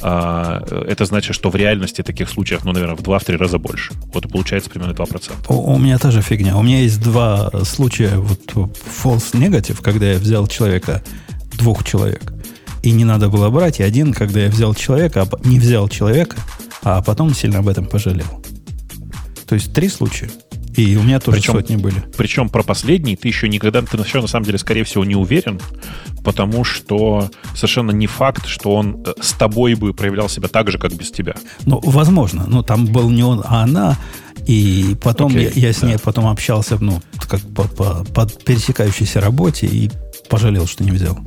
А, 0.00 0.62
это 0.86 1.04
значит, 1.04 1.34
что 1.34 1.50
в 1.50 1.56
реальности 1.56 2.02
таких 2.02 2.28
случаев, 2.28 2.64
ну, 2.64 2.72
наверное, 2.72 2.96
в 2.96 3.00
2-3 3.00 3.36
раза 3.36 3.58
больше. 3.58 3.94
Вот 4.12 4.26
и 4.26 4.28
получается 4.28 4.70
примерно 4.70 4.92
2%. 4.92 5.32
У, 5.48 5.72
у 5.72 5.78
меня 5.78 5.98
тоже 5.98 6.22
фигня. 6.22 6.56
У 6.56 6.62
меня 6.62 6.80
есть 6.80 7.02
два 7.02 7.50
случая 7.64 8.16
вот 8.16 8.40
false 8.52 9.32
negative, 9.32 9.82
когда 9.82 10.12
я 10.12 10.18
взял 10.18 10.46
человека, 10.46 11.02
двух 11.54 11.84
человек, 11.84 12.32
и 12.82 12.92
не 12.92 13.04
надо 13.04 13.28
было 13.28 13.50
брать, 13.50 13.80
и 13.80 13.82
один, 13.82 14.12
когда 14.12 14.40
я 14.40 14.48
взял 14.48 14.74
человека, 14.74 15.22
а 15.30 15.48
не 15.48 15.58
взял 15.58 15.88
человека, 15.88 16.36
а 16.82 17.02
потом 17.02 17.34
сильно 17.34 17.58
об 17.58 17.68
этом 17.68 17.86
пожалел. 17.86 18.44
То 19.48 19.54
есть 19.54 19.72
три 19.72 19.88
случая. 19.88 20.30
И 20.78 20.96
у 20.96 21.02
меня 21.02 21.18
тоже 21.18 21.38
причем, 21.38 21.54
сотни 21.54 21.74
были. 21.74 22.04
Причем 22.16 22.48
про 22.48 22.62
последний 22.62 23.16
ты 23.16 23.26
еще 23.26 23.48
никогда, 23.48 23.82
ты 23.82 23.96
еще 23.96 24.20
на 24.20 24.28
самом 24.28 24.46
деле, 24.46 24.58
скорее 24.58 24.84
всего, 24.84 25.04
не 25.04 25.16
уверен, 25.16 25.60
потому 26.22 26.62
что 26.62 27.28
совершенно 27.56 27.90
не 27.90 28.06
факт, 28.06 28.46
что 28.46 28.76
он 28.76 29.02
э, 29.04 29.12
с 29.20 29.32
тобой 29.32 29.74
бы 29.74 29.92
проявлял 29.92 30.28
себя 30.28 30.46
так 30.46 30.70
же, 30.70 30.78
как 30.78 30.92
без 30.92 31.10
тебя. 31.10 31.34
Ну, 31.66 31.80
возможно. 31.82 32.44
Ну, 32.46 32.62
там 32.62 32.86
был 32.86 33.10
не 33.10 33.24
он, 33.24 33.42
а 33.44 33.64
она. 33.64 33.96
И 34.46 34.96
потом 35.02 35.32
okay, 35.32 35.52
я, 35.56 35.68
я 35.68 35.72
с 35.72 35.82
ней 35.82 35.94
да. 35.94 35.98
потом 35.98 36.28
общался, 36.28 36.78
ну, 36.78 37.02
как 37.28 37.40
по, 37.40 37.64
по, 37.64 38.04
по 38.04 38.26
пересекающейся 38.26 39.20
работе 39.20 39.66
и 39.66 39.90
пожалел, 40.30 40.68
что 40.68 40.84
не 40.84 40.92
взял. 40.92 41.18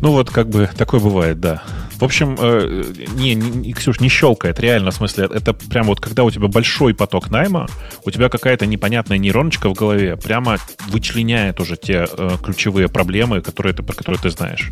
Ну, 0.00 0.10
вот 0.10 0.30
как 0.30 0.48
бы 0.48 0.68
такое 0.76 0.98
бывает, 0.98 1.38
да. 1.38 1.62
В 1.96 2.04
общем, 2.04 2.36
э, 2.38 2.84
не, 3.14 3.34
не, 3.34 3.72
Ксюш, 3.72 4.00
не 4.00 4.08
щелкает, 4.08 4.60
реально, 4.60 4.90
в 4.90 4.94
смысле, 4.94 5.28
это 5.32 5.52
прям 5.52 5.86
вот 5.86 6.00
когда 6.00 6.24
у 6.24 6.30
тебя 6.30 6.48
большой 6.48 6.94
поток 6.94 7.30
найма, 7.30 7.68
у 8.04 8.10
тебя 8.10 8.28
какая-то 8.28 8.66
непонятная 8.66 9.18
нейроночка 9.18 9.68
в 9.68 9.74
голове 9.74 10.16
прямо 10.16 10.58
вычленяет 10.88 11.60
уже 11.60 11.76
те 11.76 12.06
э, 12.10 12.30
ключевые 12.42 12.88
проблемы, 12.88 13.40
которые 13.40 13.74
ты, 13.74 13.82
про 13.82 13.94
которые 13.94 14.20
ты 14.20 14.30
знаешь. 14.30 14.70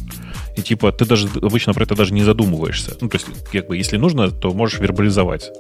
И 0.57 0.63
типа 0.63 0.93
ты 0.93 1.05
даже 1.05 1.29
обычно 1.41 1.73
про 1.75 1.85
это 1.85 1.95
даже 1.95 2.13
не 2.13 2.23
задумываешься. 2.23 2.97
Ну, 3.01 3.09
то 3.09 3.17
есть, 3.17 3.27
как 3.51 3.69
бы, 3.69 3.77
если 3.77 3.97
нужно, 3.97 4.31
то 4.31 4.53
можешь 4.53 4.81
вербализовать. 4.81 5.51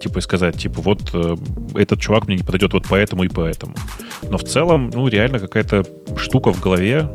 Типа 0.00 0.18
и 0.18 0.22
сказать, 0.22 0.56
типа, 0.56 0.80
вот 0.80 1.10
э, 1.12 1.36
этот 1.74 2.00
чувак 2.00 2.26
мне 2.26 2.36
не 2.36 2.42
подойдет 2.42 2.72
вот 2.72 2.84
поэтому 2.88 3.24
и 3.24 3.28
поэтому. 3.28 3.74
Но 4.22 4.38
в 4.38 4.44
целом, 4.44 4.90
ну, 4.94 5.08
реально 5.08 5.38
какая-то 5.38 5.84
штука 6.16 6.52
в 6.52 6.60
голове, 6.60 7.10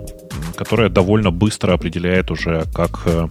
которая 0.56 0.90
довольно 0.90 1.32
быстро 1.32 1.74
определяет 1.74 2.32
уже, 2.32 2.66
как 2.74 3.02
э, 3.06 3.28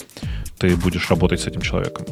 ты 0.63 0.77
будешь 0.77 1.11
работать 1.11 1.41
с 1.41 1.49
этим 1.49 1.61
человеком. 1.61 2.07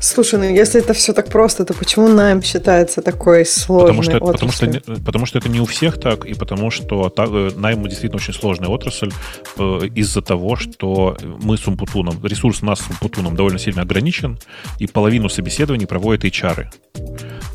Слушай, 0.00 0.38
ну 0.38 0.44
если 0.44 0.80
это 0.80 0.92
все 0.92 1.12
так 1.12 1.28
просто, 1.28 1.64
то 1.64 1.74
почему 1.74 2.08
найм 2.08 2.42
считается 2.42 3.00
такой 3.00 3.46
сложной 3.46 3.88
потому 3.88 4.02
что, 4.02 4.20
потому 4.20 4.52
что, 4.52 5.02
потому 5.04 5.26
что 5.26 5.38
это 5.38 5.48
не 5.48 5.60
у 5.60 5.64
всех 5.64 5.98
так, 5.98 6.26
и 6.26 6.34
потому 6.34 6.70
что 6.70 7.10
э, 7.16 7.50
найм 7.56 7.82
действительно 7.88 8.16
очень 8.16 8.34
сложная 8.34 8.68
отрасль 8.68 9.10
э, 9.58 9.88
из-за 9.94 10.20
того, 10.20 10.56
что 10.56 11.16
мы 11.42 11.56
с 11.56 11.66
Умпутуном, 11.66 12.24
ресурс 12.26 12.62
нас 12.62 12.80
с 12.80 12.90
Умпутуном 12.90 13.34
довольно 13.34 13.58
сильно 13.58 13.82
ограничен, 13.82 14.38
и 14.78 14.86
половину 14.86 15.30
собеседований 15.30 15.86
проводят 15.86 16.24
HR. 16.24 16.66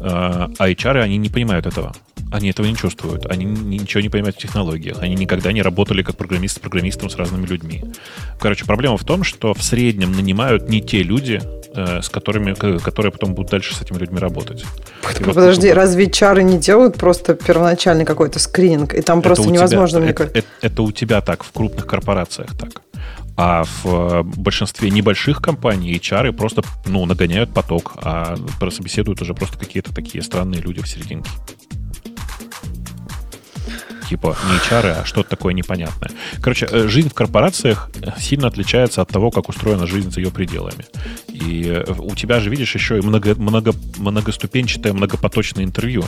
Э, 0.01 0.47
а 0.57 0.69
HR, 0.69 1.01
они 1.01 1.17
не 1.17 1.29
понимают 1.29 1.67
этого. 1.67 1.93
Они 2.31 2.49
этого 2.49 2.65
не 2.65 2.75
чувствуют. 2.75 3.25
Они 3.25 3.45
ничего 3.45 4.01
не 4.01 4.09
понимают 4.09 4.37
в 4.37 4.39
технологиях. 4.39 5.01
Они 5.01 5.15
никогда 5.15 5.51
не 5.51 5.61
работали 5.61 6.01
как 6.01 6.15
программист 6.15 6.57
с 6.57 6.59
программистом 6.59 7.09
с 7.09 7.17
разными 7.17 7.45
людьми. 7.45 7.83
Короче, 8.39 8.65
проблема 8.65 8.95
в 8.97 9.03
том, 9.03 9.23
что 9.23 9.53
в 9.53 9.61
среднем 9.61 10.13
нанимают 10.31 10.69
не 10.69 10.81
те 10.81 11.03
люди, 11.03 11.41
э, 11.75 12.01
с 12.01 12.09
которыми, 12.09 12.53
которые 12.53 13.11
потом 13.11 13.33
будут 13.33 13.51
дальше 13.51 13.75
с 13.75 13.81
этими 13.81 13.97
людьми 13.97 14.19
работать. 14.19 14.65
Подожди, 15.25 15.67
вот, 15.67 15.75
разве 15.75 16.09
чары 16.09 16.43
не 16.43 16.57
делают 16.57 16.95
просто 16.95 17.35
первоначальный 17.35 18.05
какой-то 18.05 18.39
скрининг? 18.39 18.93
И 18.93 19.01
там 19.01 19.21
просто 19.21 19.49
невозможно, 19.49 19.99
тебя, 19.99 20.01
мне. 20.01 20.11
Это, 20.11 20.23
это, 20.23 20.47
это 20.61 20.81
у 20.83 20.91
тебя 20.91 21.21
так, 21.21 21.43
в 21.43 21.51
крупных 21.51 21.85
корпорациях 21.85 22.57
так. 22.57 22.81
А 23.37 23.63
в 23.63 23.85
э, 23.85 24.23
большинстве 24.23 24.89
небольших 24.89 25.41
компаний 25.41 25.93
HR 25.95 26.31
просто 26.31 26.61
ну, 26.85 27.05
нагоняют 27.05 27.53
поток, 27.53 27.93
а 27.95 28.35
собеседуют 28.69 29.21
уже 29.21 29.33
просто 29.33 29.57
какие-то 29.57 29.93
такие 29.93 30.23
странные 30.23 30.61
люди 30.61 30.81
в 30.81 30.87
серединке 30.87 31.29
типа 34.11 34.35
не 34.49 34.57
HR, 34.57 35.01
а 35.01 35.06
что-то 35.06 35.30
такое 35.30 35.53
непонятное. 35.53 36.11
Короче, 36.41 36.67
э, 36.69 36.88
жизнь 36.90 37.07
в 37.07 37.14
корпорациях 37.14 37.90
сильно 38.19 38.48
отличается 38.48 39.01
от 39.01 39.09
того, 39.09 39.31
как 39.31 39.48
устроена 39.48 39.88
жизнь 39.88 40.11
за 40.11 40.19
ее 40.19 40.31
пределами. 40.31 40.85
И 41.30 41.64
э, 41.67 41.93
у 41.98 42.14
тебя 42.15 42.41
же, 42.41 42.49
видишь, 42.49 42.75
еще 42.75 42.98
и 42.98 43.01
много, 43.01 43.35
много, 43.35 43.72
многоступенчатое, 43.98 44.91
многопоточное 44.91 45.64
интервью. 45.64 46.03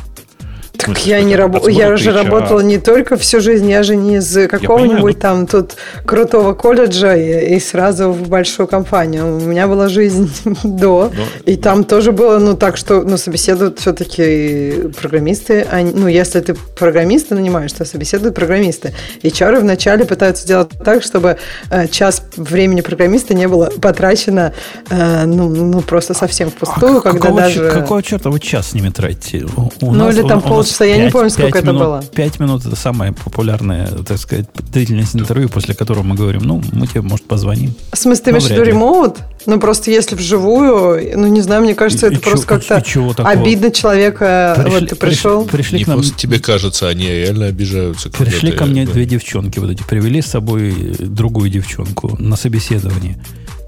Так 0.85 1.05
я 1.05 1.21
не 1.21 1.35
работаю, 1.35 1.73
я 1.73 1.89
уже 1.89 2.11
работала 2.11 2.59
не 2.61 2.77
только 2.77 3.17
всю 3.17 3.39
жизнь, 3.39 3.69
я 3.69 3.83
же 3.83 3.95
не 3.95 4.17
из 4.17 4.47
какого-нибудь 4.47 5.19
там 5.19 5.47
тут 5.47 5.75
крутого 6.05 6.53
колледжа 6.53 7.15
и, 7.15 7.55
и 7.55 7.59
сразу 7.59 8.11
в 8.11 8.27
большую 8.27 8.67
компанию. 8.67 9.37
У 9.37 9.39
меня 9.39 9.67
была 9.67 9.87
жизнь 9.87 10.31
до, 10.63 11.11
Но, 11.15 11.23
и 11.45 11.55
там 11.55 11.83
тоже 11.83 12.11
было, 12.11 12.39
ну 12.39 12.55
так 12.55 12.77
что, 12.77 13.03
ну 13.03 13.17
собеседуют 13.17 13.79
все-таки 13.79 14.89
программисты, 14.99 15.65
они, 15.69 15.91
ну 15.93 16.07
если 16.07 16.39
ты 16.39 16.53
программиста 16.53 17.35
нанимаешь, 17.35 17.71
то 17.71 17.85
собеседуют 17.85 18.35
программисты. 18.35 18.93
И 19.21 19.31
чары 19.31 19.59
вначале 19.59 20.05
пытаются 20.05 20.43
сделать 20.43 20.69
так, 20.83 21.03
чтобы 21.03 21.37
э, 21.69 21.87
час 21.87 22.23
времени 22.35 22.81
программиста 22.81 23.33
не 23.33 23.47
было 23.47 23.71
потрачено, 23.81 24.53
э, 24.89 25.25
ну, 25.25 25.49
ну 25.49 25.81
просто 25.81 26.13
совсем 26.13 26.49
впустую, 26.49 26.97
а 26.97 27.01
когда 27.01 27.19
какого, 27.19 27.41
даже... 27.41 27.69
Какого 27.69 28.03
черта 28.03 28.29
вы 28.29 28.39
час 28.39 28.71
с 28.71 28.73
ними 28.73 28.89
тратите? 28.89 29.45
У 29.55 29.71
ну 29.81 30.05
нас, 30.05 30.15
или 30.15 30.27
там 30.27 30.41
пол 30.41 30.63
полчаса, 30.63 30.72
я 30.81 30.97
не 30.97 31.11
помню, 31.11 31.29
сколько 31.29 31.59
это 31.59 31.67
минут, 31.67 31.81
было. 31.81 32.03
Пять 32.13 32.39
минут 32.39 32.65
это 32.65 32.75
самая 32.75 33.11
популярная, 33.11 33.87
так 33.87 34.17
сказать, 34.17 34.47
длительность 34.71 35.15
интервью, 35.15 35.49
после 35.49 35.73
которого 35.75 36.03
мы 36.03 36.15
говорим, 36.15 36.41
ну, 36.43 36.61
мы 36.71 36.87
тебе, 36.87 37.01
может, 37.01 37.25
позвоним. 37.25 37.73
В 37.91 37.97
смысле, 37.97 38.23
ты 38.23 38.31
имеешь 38.31 38.45
в 38.45 38.49
виду 38.51 38.63
ремоут? 38.63 39.17
Ну, 39.45 39.59
просто 39.59 39.91
если 39.91 40.15
вживую, 40.15 41.17
ну, 41.17 41.27
не 41.27 41.41
знаю, 41.41 41.63
мне 41.63 41.75
кажется, 41.75 42.07
это 42.07 42.15
и 42.15 42.19
просто 42.19 42.47
как-то 42.47 42.83
обидно 43.23 43.71
человека. 43.71 44.55
Пришли, 44.57 44.79
вот 44.79 44.89
ты 44.89 44.95
пришел. 44.95 45.45
Пришли 45.45 45.79
не 45.79 45.83
к 45.83 45.87
нам, 45.87 45.97
просто 45.99 46.17
тебе 46.17 46.39
кажется, 46.39 46.87
они 46.87 47.07
реально 47.07 47.47
обижаются. 47.47 48.09
Пришли 48.09 48.51
ко 48.51 48.65
мне 48.65 48.85
две 48.85 49.05
девчонки 49.05 49.59
вот 49.59 49.69
эти, 49.69 49.83
привели 49.83 50.21
с 50.21 50.27
собой 50.27 50.73
другую 50.99 51.49
девчонку 51.49 52.15
на 52.19 52.35
собеседование 52.35 53.17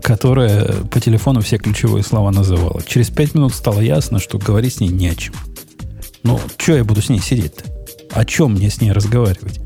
которая 0.05 0.67
по 0.91 0.99
телефону 0.99 1.41
все 1.41 1.57
ключевые 1.57 2.03
слова 2.03 2.29
называла. 2.29 2.83
Через 2.85 3.09
пять 3.09 3.33
минут 3.33 3.55
стало 3.55 3.79
ясно, 3.79 4.19
что 4.19 4.37
говорить 4.37 4.75
с 4.75 4.79
ней 4.79 4.89
не 4.89 5.07
о 5.07 5.15
чем. 5.15 5.33
Ну, 6.25 6.39
что 6.57 6.75
я 6.75 6.83
буду 6.83 7.03
с 7.03 7.09
ней 7.09 7.19
сидеть-то? 7.19 7.63
О 8.09 8.25
чем 8.25 8.53
мне 8.53 8.71
с 8.71 8.81
ней 8.81 8.91
разговаривать? 8.91 9.59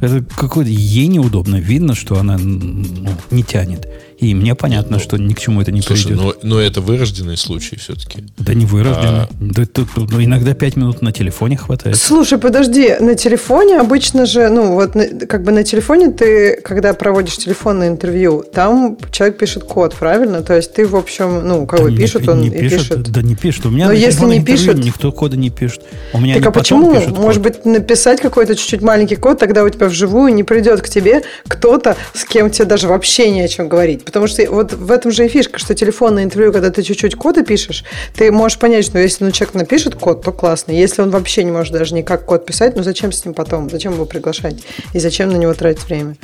Это 0.00 0.24
какое-то 0.24 0.70
ей 0.70 1.08
неудобно. 1.08 1.56
Видно, 1.56 1.94
что 1.94 2.18
она 2.18 2.38
ну, 2.38 3.10
не 3.30 3.42
тянет. 3.42 3.86
И 4.18 4.34
мне 4.34 4.56
понятно, 4.56 4.96
ну, 4.96 5.02
что 5.02 5.16
ни 5.16 5.32
к 5.32 5.38
чему 5.38 5.62
это 5.62 5.70
не 5.70 5.80
слушай, 5.80 6.08
придет. 6.08 6.20
Но, 6.42 6.56
но 6.56 6.60
это 6.60 6.80
вырожденный 6.80 7.36
случай 7.36 7.76
все-таки. 7.76 8.24
Да 8.36 8.52
не 8.52 8.66
вырожденный. 8.66 9.22
А... 9.22 9.28
Да, 9.40 9.64
тут, 9.64 9.88
ну, 9.96 10.22
иногда 10.22 10.54
пять 10.54 10.74
минут 10.74 11.02
на 11.02 11.12
телефоне 11.12 11.56
хватает. 11.56 11.96
Слушай, 11.96 12.38
подожди, 12.38 12.96
на 12.98 13.14
телефоне 13.14 13.78
обычно 13.78 14.26
же, 14.26 14.48
ну 14.48 14.74
вот 14.74 14.96
как 15.28 15.44
бы 15.44 15.52
на 15.52 15.62
телефоне 15.62 16.10
ты, 16.10 16.60
когда 16.62 16.94
проводишь 16.94 17.36
телефонное 17.36 17.88
интервью, 17.88 18.44
там 18.52 18.98
человек 19.12 19.38
пишет 19.38 19.62
код, 19.62 19.94
правильно? 19.94 20.42
То 20.42 20.56
есть 20.56 20.72
ты, 20.72 20.84
в 20.84 20.96
общем, 20.96 21.46
ну, 21.46 21.66
как 21.66 21.80
бы 21.80 21.94
пишет, 21.94 22.22
не, 22.22 22.28
он 22.28 22.40
не 22.40 22.48
и 22.48 22.50
пишет, 22.50 22.78
пишет. 22.88 23.10
Да 23.12 23.22
не 23.22 23.36
пишет. 23.36 23.66
У 23.66 23.70
меня 23.70 23.86
но 23.86 23.92
если 23.92 24.24
не 24.24 24.44
пишет... 24.44 24.78
Никто 24.78 25.12
кода 25.12 25.36
не 25.36 25.50
пишет. 25.50 25.82
У 26.12 26.18
меня 26.18 26.34
так 26.34 26.46
а 26.46 26.50
почему? 26.50 26.92
Может 27.10 27.40
быть, 27.40 27.64
написать 27.64 28.20
какой-то 28.20 28.56
чуть-чуть 28.56 28.82
маленький 28.82 29.16
код, 29.16 29.38
тогда 29.38 29.62
у 29.62 29.68
тебя 29.68 29.86
вживую 29.86 30.34
не 30.34 30.42
придет 30.42 30.82
к 30.82 30.88
тебе 30.88 31.22
кто-то, 31.46 31.96
с 32.14 32.24
кем 32.24 32.50
тебе 32.50 32.64
даже 32.64 32.88
вообще 32.88 33.30
не 33.30 33.42
о 33.42 33.48
чем 33.48 33.68
говорить. 33.68 34.07
Потому 34.08 34.26
что 34.26 34.50
вот 34.50 34.72
в 34.72 34.90
этом 34.90 35.12
же 35.12 35.26
и 35.26 35.28
фишка, 35.28 35.58
что 35.58 35.74
телефонное 35.74 36.24
интервью, 36.24 36.50
когда 36.50 36.70
ты 36.70 36.82
чуть-чуть 36.82 37.14
коды 37.14 37.44
пишешь, 37.44 37.84
ты 38.14 38.32
можешь 38.32 38.58
понять, 38.58 38.86
что 38.86 38.98
если 38.98 39.22
ну, 39.22 39.30
человек 39.32 39.54
напишет 39.54 39.96
код, 39.96 40.22
то 40.22 40.32
классно. 40.32 40.72
Если 40.72 41.02
он 41.02 41.10
вообще 41.10 41.44
не 41.44 41.50
может 41.50 41.74
даже 41.74 41.94
никак 41.94 42.24
код 42.24 42.46
писать, 42.46 42.74
ну 42.74 42.82
зачем 42.82 43.12
с 43.12 43.22
ним 43.22 43.34
потом? 43.34 43.68
Зачем 43.68 43.92
его 43.92 44.06
приглашать? 44.06 44.64
И 44.94 44.98
зачем 44.98 45.28
на 45.28 45.36
него 45.36 45.52
тратить 45.52 45.86
время? 45.90 46.16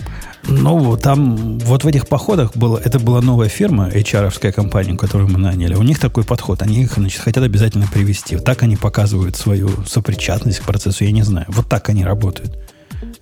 Ну, 0.44 0.96
там 0.96 1.58
вот 1.58 1.84
в 1.84 1.86
этих 1.86 2.08
походах 2.08 2.56
было, 2.56 2.80
это 2.82 2.98
была 2.98 3.20
новая 3.20 3.50
фирма, 3.50 3.90
HR-овская 3.90 4.52
компания, 4.52 4.96
которую 4.96 5.28
мы 5.28 5.38
наняли. 5.38 5.74
У 5.74 5.82
них 5.82 5.98
такой 5.98 6.24
подход. 6.24 6.62
Они 6.62 6.84
их, 6.84 6.94
значит, 6.94 7.20
хотят 7.20 7.44
обязательно 7.44 7.86
привести. 7.92 8.38
Так 8.38 8.62
они 8.62 8.76
показывают 8.76 9.36
свою 9.36 9.68
сопричастность 9.86 10.60
к 10.60 10.62
процессу, 10.62 11.04
я 11.04 11.12
не 11.12 11.22
знаю. 11.22 11.44
Вот 11.48 11.68
так 11.68 11.90
они 11.90 12.02
работают. 12.02 12.63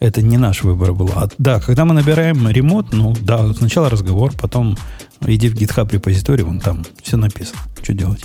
Это 0.03 0.21
не 0.21 0.37
наш 0.37 0.65
выбор 0.65 0.93
был. 0.95 1.11
А, 1.15 1.29
да, 1.39 1.61
когда 1.61 1.85
мы 1.85 1.95
набираем 1.95 2.49
ремонт, 2.49 2.93
ну 2.93 3.15
да, 3.21 3.55
сначала 3.55 3.89
разговор, 3.89 4.33
потом 4.41 4.77
иди 5.25 5.49
в 5.49 5.55
GitHub 5.55 5.89
репозиторий, 5.93 6.43
вон 6.43 6.59
там 6.59 6.85
все 7.05 7.17
написано. 7.17 7.61
Что 7.81 7.93
делать? 7.93 8.25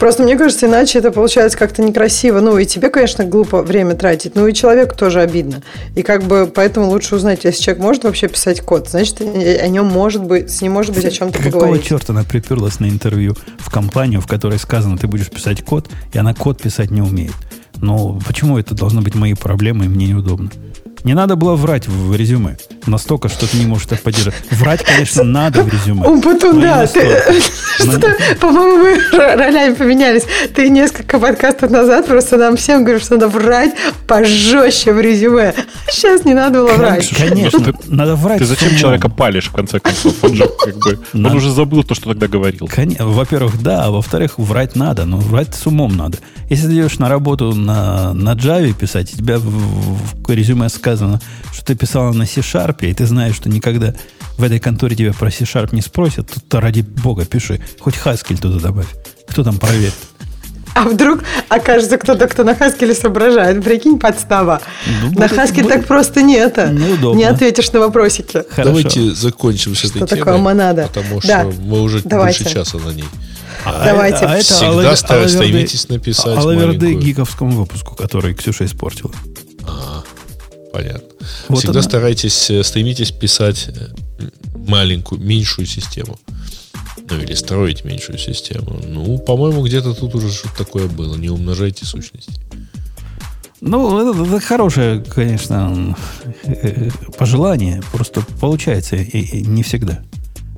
Просто 0.00 0.24
мне 0.24 0.36
кажется, 0.36 0.66
иначе 0.66 0.98
это 0.98 1.12
получается 1.12 1.56
как-то 1.56 1.80
некрасиво. 1.80 2.40
Ну, 2.40 2.58
и 2.58 2.66
тебе, 2.66 2.90
конечно, 2.90 3.24
глупо 3.24 3.62
время 3.62 3.94
тратить, 3.94 4.34
ну 4.34 4.48
и 4.48 4.52
человеку 4.52 4.96
тоже 4.96 5.20
обидно. 5.20 5.62
И 5.94 6.02
как 6.02 6.24
бы 6.24 6.50
поэтому 6.52 6.88
лучше 6.88 7.14
узнать, 7.14 7.44
если 7.44 7.62
человек 7.62 7.82
может 7.84 8.02
вообще 8.02 8.26
писать 8.26 8.62
код, 8.62 8.88
значит, 8.90 9.20
о 9.20 9.68
нем 9.68 9.86
может 9.86 10.24
быть, 10.24 10.50
с 10.50 10.60
ним 10.60 10.72
может 10.72 10.92
быть 10.92 11.04
о 11.04 11.10
чем-то 11.12 11.38
Какого 11.38 11.52
поговорить. 11.52 11.84
Какого 11.84 12.00
черта 12.00 12.12
она 12.12 12.24
приперлась 12.24 12.80
на 12.80 12.86
интервью 12.88 13.36
в 13.58 13.70
компанию, 13.70 14.20
в 14.20 14.26
которой 14.26 14.58
сказано, 14.58 14.98
ты 14.98 15.06
будешь 15.06 15.30
писать 15.30 15.64
код, 15.64 15.88
и 16.12 16.18
она 16.18 16.34
код 16.34 16.60
писать 16.60 16.90
не 16.90 17.00
умеет? 17.00 17.34
Но 17.80 18.18
почему 18.26 18.58
это 18.58 18.74
должно 18.74 19.02
быть 19.02 19.14
мои 19.14 19.34
проблемы, 19.34 19.84
и 19.84 19.88
мне 19.88 20.06
неудобно? 20.06 20.50
Не 21.04 21.14
надо 21.14 21.36
было 21.36 21.54
врать 21.54 21.86
в, 21.88 22.14
резюме. 22.14 22.56
Настолько, 22.86 23.28
что 23.28 23.50
ты 23.50 23.58
не 23.58 23.66
можешь 23.66 23.86
это 23.86 23.96
поддержать. 23.96 24.34
Врать, 24.50 24.82
конечно, 24.84 25.22
надо 25.24 25.62
в 25.62 25.72
резюме. 25.72 26.06
Умпутун, 26.06 26.60
да. 26.60 26.86
По-моему, 28.40 28.82
мы 28.82 29.18
ролями 29.18 29.74
поменялись. 29.74 30.24
Ты 30.54 30.68
несколько 30.68 31.18
подкастов 31.18 31.70
назад 31.70 32.06
просто 32.06 32.36
нам 32.36 32.56
всем 32.56 32.84
говоришь, 32.84 33.04
что 33.04 33.14
надо 33.14 33.28
врать 33.28 33.74
пожестче 34.06 34.92
в 34.92 35.00
резюме. 35.00 35.54
Сейчас 35.88 36.24
не 36.24 36.34
надо 36.34 36.62
было 36.62 36.74
врать. 36.74 37.08
Конечно, 37.16 37.74
надо 37.86 38.16
врать. 38.16 38.38
Ты 38.38 38.44
зачем 38.44 38.76
человека 38.76 39.08
палишь, 39.08 39.46
в 39.46 39.52
конце 39.52 39.80
концов? 39.80 40.14
Он 40.22 40.34
же 40.34 40.48
как 40.58 40.76
бы... 40.78 40.98
Он 41.14 41.26
уже 41.26 41.50
забыл 41.50 41.82
то, 41.82 41.94
что 41.94 42.10
тогда 42.10 42.28
говорил. 42.28 42.68
Во-первых, 42.98 43.62
да. 43.62 43.84
А 43.84 43.90
во-вторых, 43.90 44.38
врать 44.38 44.76
надо. 44.76 45.04
Но 45.04 45.18
врать 45.18 45.54
с 45.54 45.66
умом 45.66 45.96
надо. 45.96 46.18
Если 46.48 46.66
ты 46.68 46.74
идешь 46.74 46.98
на 46.98 47.08
работу 47.08 47.54
на, 47.54 48.12
на 48.12 48.34
Java 48.34 48.72
писать, 48.72 49.10
тебя 49.12 49.38
в, 49.38 49.42
в 49.44 50.30
резюме 50.30 50.68
сказано, 50.86 51.20
что 51.52 51.64
ты 51.64 51.74
писала 51.74 52.12
на 52.12 52.26
C-Sharp, 52.26 52.86
и 52.86 52.94
ты 52.94 53.06
знаешь, 53.06 53.34
что 53.34 53.48
никогда 53.48 53.92
в 54.38 54.44
этой 54.44 54.60
конторе 54.60 54.94
тебя 54.94 55.12
про 55.12 55.32
C-Sharp 55.32 55.70
не 55.72 55.80
спросят, 55.80 56.28
то 56.48 56.60
ради 56.60 56.82
бога 56.82 57.24
пиши. 57.24 57.60
Хоть 57.80 57.96
Haskell 57.96 58.40
туда 58.40 58.60
добавь. 58.60 58.86
Кто 59.28 59.42
там 59.42 59.58
проверит? 59.58 59.94
А 60.74 60.84
вдруг 60.84 61.24
окажется 61.48 61.96
кто-то, 61.98 62.28
кто 62.28 62.44
на 62.44 62.54
Хаскеле 62.54 62.94
соображает. 62.94 63.64
Прикинь, 63.64 63.98
подстава. 63.98 64.60
Ну, 65.02 65.18
на 65.18 65.26
Хаскеле 65.26 65.66
так 65.66 65.86
просто 65.86 66.22
не 66.22 66.36
это. 66.36 66.68
Неудобно. 66.68 67.18
Не 67.18 67.24
ответишь 67.24 67.72
на 67.72 67.80
вопросики. 67.80 68.44
Хорошо. 68.50 68.62
Давайте 68.70 69.10
закончим 69.14 69.74
с 69.74 69.86
этой 69.86 69.98
Что 69.98 70.06
темой. 70.06 70.18
такое 70.18 70.36
монада? 70.36 70.90
Потому 70.92 71.20
что 71.20 71.28
да. 71.28 71.44
мы 71.44 71.80
уже 71.80 72.02
Давайте. 72.04 72.44
больше 72.44 72.54
часа 72.54 72.78
на 72.78 72.90
ней. 72.90 73.08
А, 73.64 73.84
Давайте. 73.86 74.26
А, 74.26 74.32
а 74.32 74.34
это 74.36 74.44
Всегда 74.44 74.68
алавер, 74.68 75.28
стремитесь 75.28 75.88
написать 75.88 76.36
Алаверды 76.36 76.94
гиковскому 76.94 77.52
выпуску, 77.52 77.96
который 77.96 78.34
Ксюша 78.34 78.66
испортила. 78.66 79.12
А, 79.66 80.04
понятно. 80.76 81.08
Вот 81.48 81.58
Всегда 81.58 81.80
она. 81.80 81.88
старайтесь, 81.88 82.50
э, 82.50 82.62
стремитесь 82.62 83.10
писать 83.10 83.68
э, 83.68 83.88
маленькую, 84.54 85.20
меньшую 85.20 85.66
систему. 85.66 86.18
Ну, 87.08 87.20
или 87.20 87.34
строить 87.34 87.84
меньшую 87.84 88.18
систему. 88.18 88.80
Ну, 88.84 89.18
по-моему, 89.18 89.64
где-то 89.64 89.94
тут 89.94 90.14
уже 90.14 90.32
что-то 90.32 90.58
такое 90.58 90.88
было. 90.88 91.16
Не 91.16 91.30
умножайте 91.30 91.84
сущности. 91.84 92.32
Ну, 93.60 93.98
это, 93.98 94.22
это 94.22 94.40
хорошее, 94.40 95.02
конечно, 95.02 95.96
э, 96.44 96.90
пожелание. 97.16 97.82
Просто 97.92 98.22
получается 98.40 98.96
и, 98.96 99.20
и 99.20 99.46
не 99.46 99.62
всегда. 99.62 100.02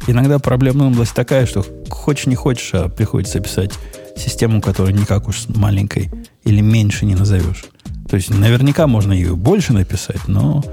Иногда 0.07 0.39
проблемная 0.39 0.89
область 0.89 1.15
такая, 1.15 1.45
что 1.47 1.65
хочешь 1.91 2.27
не 2.27 2.35
хочешь, 2.35 2.71
а 2.73 2.89
приходится 2.89 3.41
писать 3.41 3.73
систему, 4.17 4.61
которую 4.61 4.95
никак 4.97 5.29
уж 5.29 5.49
маленькой 5.49 6.11
или 6.45 6.61
меньше 6.61 7.05
не 7.05 7.15
назовешь. 7.15 7.65
То 8.09 8.17
есть 8.17 8.31
наверняка 8.31 8.87
можно 8.87 9.13
ее 9.13 9.37
больше 9.37 9.73
написать, 9.73 10.27
но 10.27 10.65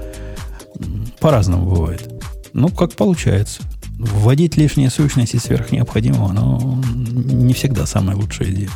по-разному 1.20 1.68
бывает. 1.68 2.08
Ну, 2.52 2.68
как 2.68 2.92
получается. 2.92 3.62
Вводить 3.98 4.56
лишние 4.56 4.90
сущности 4.90 5.36
сверх 5.36 5.72
необходимого, 5.72 6.32
но 6.32 6.82
не 6.84 7.54
всегда 7.54 7.86
самая 7.86 8.16
лучшая 8.16 8.50
идея. 8.50 8.70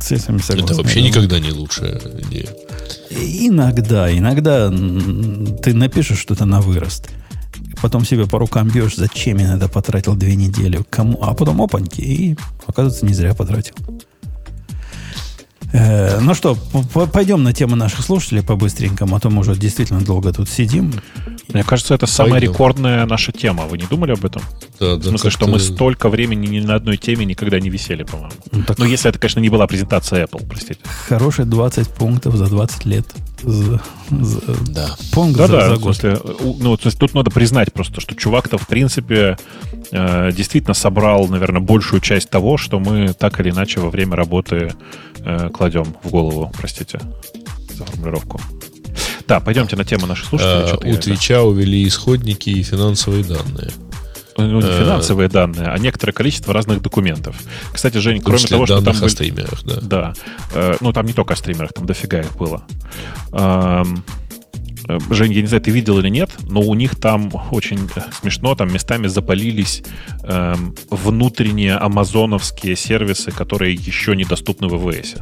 С 0.00 0.12
этим 0.12 0.40
согласен. 0.40 0.64
Это 0.64 0.74
вообще 0.74 1.02
никогда 1.02 1.38
не 1.38 1.52
лучшая 1.52 2.00
идея. 2.28 2.48
Иногда, 3.10 4.16
иногда 4.16 4.70
ты 4.70 5.74
напишешь 5.74 6.18
что-то 6.18 6.44
на 6.46 6.60
вырост– 6.60 7.10
потом 7.80 8.04
себе 8.04 8.26
по 8.26 8.38
рукам 8.38 8.68
бьешь, 8.68 8.96
зачем 8.96 9.38
я 9.38 9.48
на 9.48 9.56
это 9.56 9.68
потратил 9.68 10.14
две 10.14 10.36
недели, 10.36 10.80
кому, 10.90 11.18
а 11.22 11.34
потом 11.34 11.62
опаньки, 11.62 12.00
и, 12.00 12.36
оказывается, 12.66 13.06
не 13.06 13.14
зря 13.14 13.34
потратил. 13.34 13.74
Э, 15.72 16.18
ну 16.20 16.34
что, 16.34 16.56
пойдем 17.12 17.42
на 17.42 17.52
тему 17.52 17.76
наших 17.76 18.04
слушателей 18.04 18.42
по-быстренькому, 18.42 19.16
а 19.16 19.20
то 19.20 19.30
мы 19.30 19.40
уже 19.40 19.56
действительно 19.56 20.00
долго 20.00 20.32
тут 20.32 20.48
сидим. 20.48 20.92
Мне 21.52 21.64
кажется, 21.64 21.94
это 21.94 22.06
самая 22.06 22.32
Пойдем. 22.32 22.52
рекордная 22.52 23.06
наша 23.06 23.32
тема. 23.32 23.64
Вы 23.64 23.78
не 23.78 23.86
думали 23.86 24.12
об 24.12 24.24
этом? 24.24 24.42
Да, 24.78 24.96
да, 24.96 25.02
В 25.02 25.04
смысле, 25.04 25.30
что 25.30 25.46
мы 25.46 25.58
столько 25.58 26.08
времени 26.08 26.46
ни 26.46 26.60
на 26.60 26.74
одной 26.76 26.96
теме 26.96 27.24
никогда 27.24 27.58
не 27.60 27.70
висели, 27.70 28.04
по-моему. 28.04 28.32
Ну, 28.52 28.62
так... 28.64 28.78
ну, 28.78 28.84
если 28.84 29.10
это, 29.10 29.18
конечно, 29.18 29.40
не 29.40 29.48
была 29.48 29.66
презентация 29.66 30.26
Apple, 30.26 30.46
простите. 30.48 30.80
Хорошие 31.08 31.46
20 31.46 31.88
пунктов 31.88 32.36
за 32.36 32.46
20 32.46 32.84
лет. 32.86 33.06
За, 33.42 33.80
за, 34.10 34.40
да. 34.68 34.96
Пункт 35.12 35.38
да, 35.38 35.46
за, 35.46 35.52
да, 35.52 35.68
за 35.68 35.76
год. 35.76 35.96
Смысле, 35.96 36.20
ну, 36.58 36.76
то 36.76 36.86
есть 36.86 36.98
тут 36.98 37.14
надо 37.14 37.30
признать 37.30 37.72
просто, 37.72 38.00
что 38.00 38.14
чувак-то, 38.14 38.58
в 38.58 38.66
принципе, 38.66 39.38
э, 39.90 40.32
действительно 40.32 40.74
собрал, 40.74 41.26
наверное, 41.28 41.60
большую 41.60 42.00
часть 42.00 42.30
того, 42.30 42.56
что 42.58 42.78
мы 42.78 43.12
так 43.12 43.40
или 43.40 43.50
иначе 43.50 43.80
во 43.80 43.90
время 43.90 44.16
работы 44.16 44.74
э, 45.18 45.48
кладем 45.52 45.96
в 46.04 46.10
голову, 46.10 46.52
простите 46.56 47.00
за 47.74 47.84
формулировку. 47.84 48.40
Да, 49.30 49.38
пойдемте 49.38 49.76
на 49.76 49.84
тему 49.84 50.06
наших 50.06 50.26
слушателей. 50.26 50.92
А, 50.92 50.96
у 50.96 50.96
Твича 50.96 51.42
увели 51.42 51.86
исходники 51.86 52.50
и 52.50 52.64
финансовые 52.64 53.22
данные. 53.22 53.70
Ну, 54.36 54.60
не 54.60 54.66
э, 54.66 54.78
финансовые 54.80 55.28
а, 55.28 55.30
данные, 55.30 55.68
а 55.68 55.78
некоторое 55.78 56.12
количество 56.12 56.52
разных 56.52 56.82
документов. 56.82 57.36
Кстати, 57.72 57.98
Жень, 57.98 58.22
кроме 58.22 58.40
того, 58.40 58.66
что 58.66 58.82
там... 58.82 58.92
Были... 58.92 59.04
о 59.04 59.08
стримерах, 59.08 59.62
да. 59.62 59.78
Да. 59.82 60.14
Э, 60.52 60.74
ну, 60.80 60.92
там 60.92 61.06
не 61.06 61.12
только 61.12 61.34
о 61.34 61.36
стримерах, 61.36 61.72
там 61.72 61.86
дофига 61.86 62.22
их 62.22 62.36
было. 62.36 62.64
Э, 63.30 63.84
Жень, 65.10 65.32
я 65.32 65.42
не 65.42 65.46
знаю, 65.46 65.62
ты 65.62 65.70
видел 65.70 66.00
или 66.00 66.08
нет, 66.08 66.30
но 66.48 66.60
у 66.60 66.74
них 66.74 66.98
там 66.98 67.30
очень 67.52 67.88
смешно, 68.20 68.56
там 68.56 68.72
местами 68.72 69.06
запалились 69.06 69.84
э, 70.24 70.54
внутренние 70.90 71.76
амазоновские 71.76 72.74
сервисы, 72.74 73.30
которые 73.30 73.74
еще 73.74 74.16
недоступны 74.16 74.66
в 74.66 74.76
ВВС. 74.76 75.14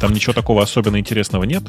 Там 0.00 0.12
ничего 0.12 0.32
такого 0.32 0.64
особенно 0.64 0.98
интересного 0.98 1.44
нет. 1.44 1.62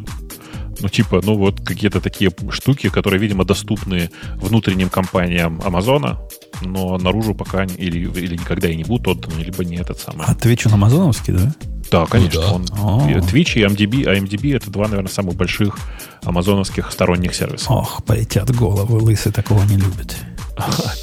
Ну, 0.80 0.90
типа, 0.90 1.22
ну 1.24 1.36
вот 1.36 1.62
какие-то 1.62 2.02
такие 2.02 2.32
штуки, 2.50 2.90
которые, 2.90 3.20
видимо, 3.20 3.46
доступны 3.46 4.10
внутренним 4.36 4.90
компаниям 4.90 5.62
Амазона, 5.64 6.20
но 6.62 6.98
наружу 6.98 7.34
пока 7.34 7.64
или, 7.64 8.00
или 8.00 8.36
никогда 8.36 8.70
и 8.70 8.76
не 8.76 8.84
будут 8.84 9.08
отданы, 9.08 9.42
либо 9.42 9.64
не 9.64 9.78
этот 9.78 10.00
самый. 10.00 10.26
А 10.28 10.34
Twitch 10.34 10.68
он 10.68 10.74
амазоновский, 10.74 11.34
да? 11.34 11.54
Да, 11.92 12.06
конечно. 12.06 12.42
Ну, 12.42 12.60
да. 12.60 12.82
Он, 12.82 13.10
Twitch 13.22 13.60
и 13.60 13.64
MDB, 13.64 14.06
а 14.08 14.16
MDB 14.16 14.56
это 14.56 14.72
два, 14.72 14.88
наверное, 14.88 15.12
самых 15.12 15.36
больших 15.36 15.78
амазоновских 16.24 16.92
сторонних 16.92 17.36
сервисов. 17.36 17.70
Ох, 17.70 18.04
полетят 18.04 18.50
головы, 18.56 18.98
лысы 18.98 19.32
такого 19.32 19.64
не 19.64 19.78
любят. 19.78 20.16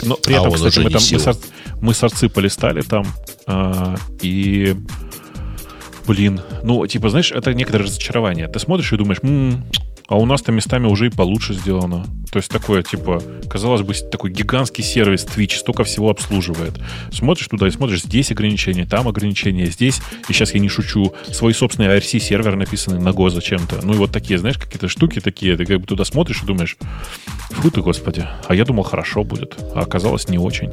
Но 0.02 0.16
при 0.22 0.34
а 0.34 0.40
этом, 0.40 0.52
кстати, 0.52 0.78
мы, 0.80 0.90
там, 0.90 1.02
мы, 1.10 1.18
сор, 1.18 1.36
мы 1.80 1.94
сорцы 1.94 2.28
полистали 2.28 2.82
там, 2.82 3.06
э, 3.46 3.96
и 4.22 4.76
блин, 6.06 6.40
ну, 6.62 6.86
типа, 6.86 7.08
знаешь, 7.08 7.32
это 7.32 7.54
некоторое 7.54 7.84
разочарование. 7.84 8.48
Ты 8.48 8.58
смотришь 8.58 8.92
и 8.92 8.96
думаешь, 8.96 9.20
м-м, 9.22 9.64
а 10.08 10.16
у 10.16 10.26
нас-то 10.26 10.52
местами 10.52 10.86
уже 10.86 11.06
и 11.06 11.10
получше 11.10 11.54
сделано. 11.54 12.04
То 12.30 12.38
есть 12.38 12.50
такое, 12.50 12.82
типа, 12.82 13.22
казалось 13.48 13.82
бы, 13.82 13.94
такой 13.94 14.30
гигантский 14.30 14.82
сервис 14.82 15.24
Twitch 15.24 15.56
столько 15.56 15.84
всего 15.84 16.10
обслуживает. 16.10 16.74
Смотришь 17.10 17.48
туда 17.48 17.66
и 17.66 17.70
смотришь, 17.70 18.02
здесь 18.02 18.30
ограничения, 18.30 18.86
там 18.86 19.08
ограничения, 19.08 19.66
здесь, 19.66 20.00
и 20.28 20.32
сейчас 20.32 20.54
я 20.54 20.60
не 20.60 20.68
шучу, 20.68 21.14
свой 21.30 21.54
собственный 21.54 21.88
IRC-сервер 21.88 22.56
написанный 22.56 23.00
на 23.00 23.10
Go 23.10 23.30
зачем-то. 23.30 23.80
Ну 23.82 23.94
и 23.94 23.96
вот 23.96 24.12
такие, 24.12 24.38
знаешь, 24.38 24.58
какие-то 24.58 24.88
штуки 24.88 25.20
такие, 25.20 25.56
ты 25.56 25.64
как 25.64 25.80
бы 25.80 25.86
туда 25.86 26.04
смотришь 26.04 26.42
и 26.42 26.46
думаешь, 26.46 26.76
фу 27.50 27.70
ты, 27.70 27.80
господи, 27.80 28.26
а 28.48 28.54
я 28.54 28.64
думал, 28.64 28.82
хорошо 28.82 29.24
будет, 29.24 29.56
а 29.74 29.80
оказалось 29.80 30.28
не 30.28 30.38
очень. 30.38 30.72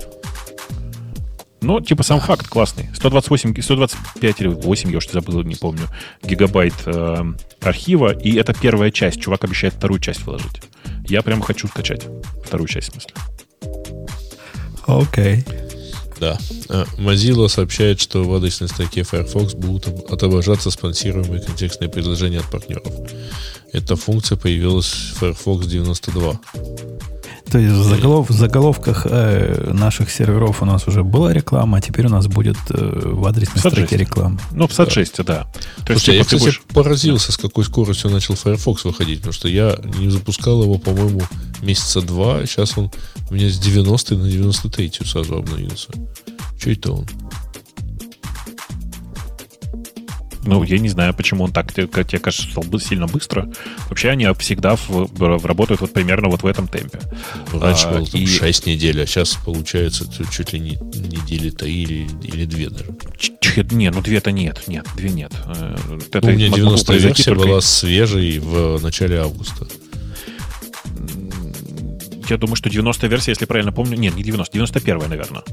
Но, 1.62 1.82
типа, 1.82 2.04
сам 2.04 2.20
факт 2.20 2.48
классный. 2.48 2.90
128, 2.96 3.62
125 3.62 4.42
или 4.42 4.48
8, 4.48 4.92
я 4.92 4.98
уж 4.98 5.10
забыл, 5.10 5.44
не 5.44 5.56
помню, 5.56 5.88
гигабайт 6.24 6.74
э, 6.86 7.24
архива. 7.62 8.14
И 8.18 8.36
это 8.36 8.54
первая 8.54 8.92
часть. 8.92 9.22
Чувак 9.22 9.44
обещает 9.44 9.74
вторую 9.74 10.00
часть 10.00 10.22
вложить. 10.26 10.62
Я 11.08 11.22
прям 11.22 11.42
хочу 11.42 11.68
скачать. 11.68 12.08
Вторую 12.46 12.68
часть, 12.68 12.90
в 12.90 12.92
смысле. 12.94 13.14
Окей. 14.88 15.44
Okay. 15.44 15.70
Да. 16.20 16.38
А, 16.68 16.86
Mozilla 16.98 17.48
сообщает, 17.48 18.00
что 18.00 18.24
в 18.24 18.34
адресной 18.34 18.68
строке 18.68 19.04
Firefox 19.04 19.54
будут 19.54 19.88
отображаться 20.12 20.70
спонсируемые 20.70 21.42
контекстные 21.42 21.90
предложения 21.90 22.40
от 22.40 22.52
партнеров. 22.52 22.88
Эта 23.72 23.96
функция 23.96 24.38
появилась 24.38 24.92
в 24.92 25.20
Firefox 25.20 25.68
92. 25.68 26.40
То 27.52 27.58
есть 27.58 27.74
в, 27.74 27.84
заголов, 27.84 28.30
в 28.30 28.34
заголовках 28.34 29.08
э, 29.10 29.72
наших 29.74 30.12
серверов 30.12 30.62
у 30.62 30.66
нас 30.66 30.88
уже 30.88 31.04
была 31.04 31.34
реклама, 31.34 31.78
а 31.78 31.82
теперь 31.82 32.06
у 32.06 32.10
нас 32.10 32.28
будет 32.28 32.58
э, 32.70 33.02
в 33.14 33.26
адресной 33.26 33.60
строке 33.60 33.98
реклама. 33.98 34.40
Ну, 34.52 34.68
в 34.68 34.72
SAT6, 34.72 35.24
да. 35.24 35.48
То 35.86 35.94
есть, 35.94 36.06
Слушайте, 36.06 36.18
я, 36.18 36.24
кстати, 36.24 36.42
будешь... 36.42 36.62
поразился, 36.74 37.32
с 37.32 37.38
какой 37.38 37.66
скоростью 37.66 38.12
начал 38.12 38.36
Firefox 38.36 38.84
выходить, 38.86 39.20
потому 39.20 39.34
что 39.34 39.48
я 39.48 39.78
не 39.98 40.10
запускал 40.10 40.62
его, 40.64 40.78
по-моему, 40.78 41.22
месяца 41.62 42.02
два. 42.02 42.46
Сейчас 42.46 42.78
он 42.78 42.92
у 43.30 43.34
меня 43.34 43.50
с 43.50 43.58
90 43.58 44.16
на 44.16 44.30
93 44.30 44.92
сразу 45.06 45.38
обновился. 45.38 45.90
Что 46.60 46.72
это 46.72 46.92
он? 46.92 47.08
Ну, 50.50 50.64
я 50.64 50.80
не 50.80 50.90
знаю, 50.90 51.14
почему 51.14 51.44
он 51.44 51.52
так, 51.52 51.72
тебе, 51.72 51.88
кажется, 51.88 52.48
стал 52.50 52.64
сильно 52.80 53.06
быстро. 53.06 53.48
Вообще 53.88 54.10
они 54.10 54.28
всегда 54.40 54.76
в, 54.76 54.90
в, 54.90 55.46
работают 55.46 55.82
вот 55.82 55.94
примерно 55.94 56.28
вот 56.28 56.42
в 56.42 56.48
этом 56.48 56.68
темпе. 56.68 57.00
Ну, 57.54 57.60
раньше 57.60 57.86
а, 57.86 57.92
было 58.00 58.08
там 58.08 58.20
и... 58.20 58.26
6 58.26 58.66
недель, 58.66 59.02
а 59.04 59.06
сейчас 59.06 59.38
получается 59.46 60.10
чуть 60.32 60.54
ли 60.54 60.60
не 60.60 60.72
недели 60.72 61.52
3 61.52 61.72
или, 61.72 62.08
или 62.24 62.46
2 62.46 62.70
даже. 62.72 62.90
Ч, 63.18 63.64
не, 63.72 63.92
ну 63.92 64.00
2-то 64.00 64.32
нет, 64.32 64.64
нет, 64.66 64.88
2 64.98 65.10
нет. 65.10 65.32
Э, 65.46 65.78
это 66.12 66.28
ну, 66.28 66.34
у 66.34 66.36
меня 66.36 66.50
90 66.50 66.94
версия 66.94 67.24
только... 67.26 67.48
была 67.48 67.62
свежей 67.62 68.40
в 68.40 68.82
начале 68.82 69.20
августа. 69.20 69.68
Я 72.28 72.38
думаю, 72.38 72.56
что 72.56 72.70
90 72.70 73.08
версия, 73.08 73.32
если 73.32 73.46
правильно 73.46 73.72
помню... 73.72 73.98
Нет, 73.98 74.16
не 74.16 74.24
90, 74.24 74.54
91 74.54 75.10
наверное. 75.10 75.44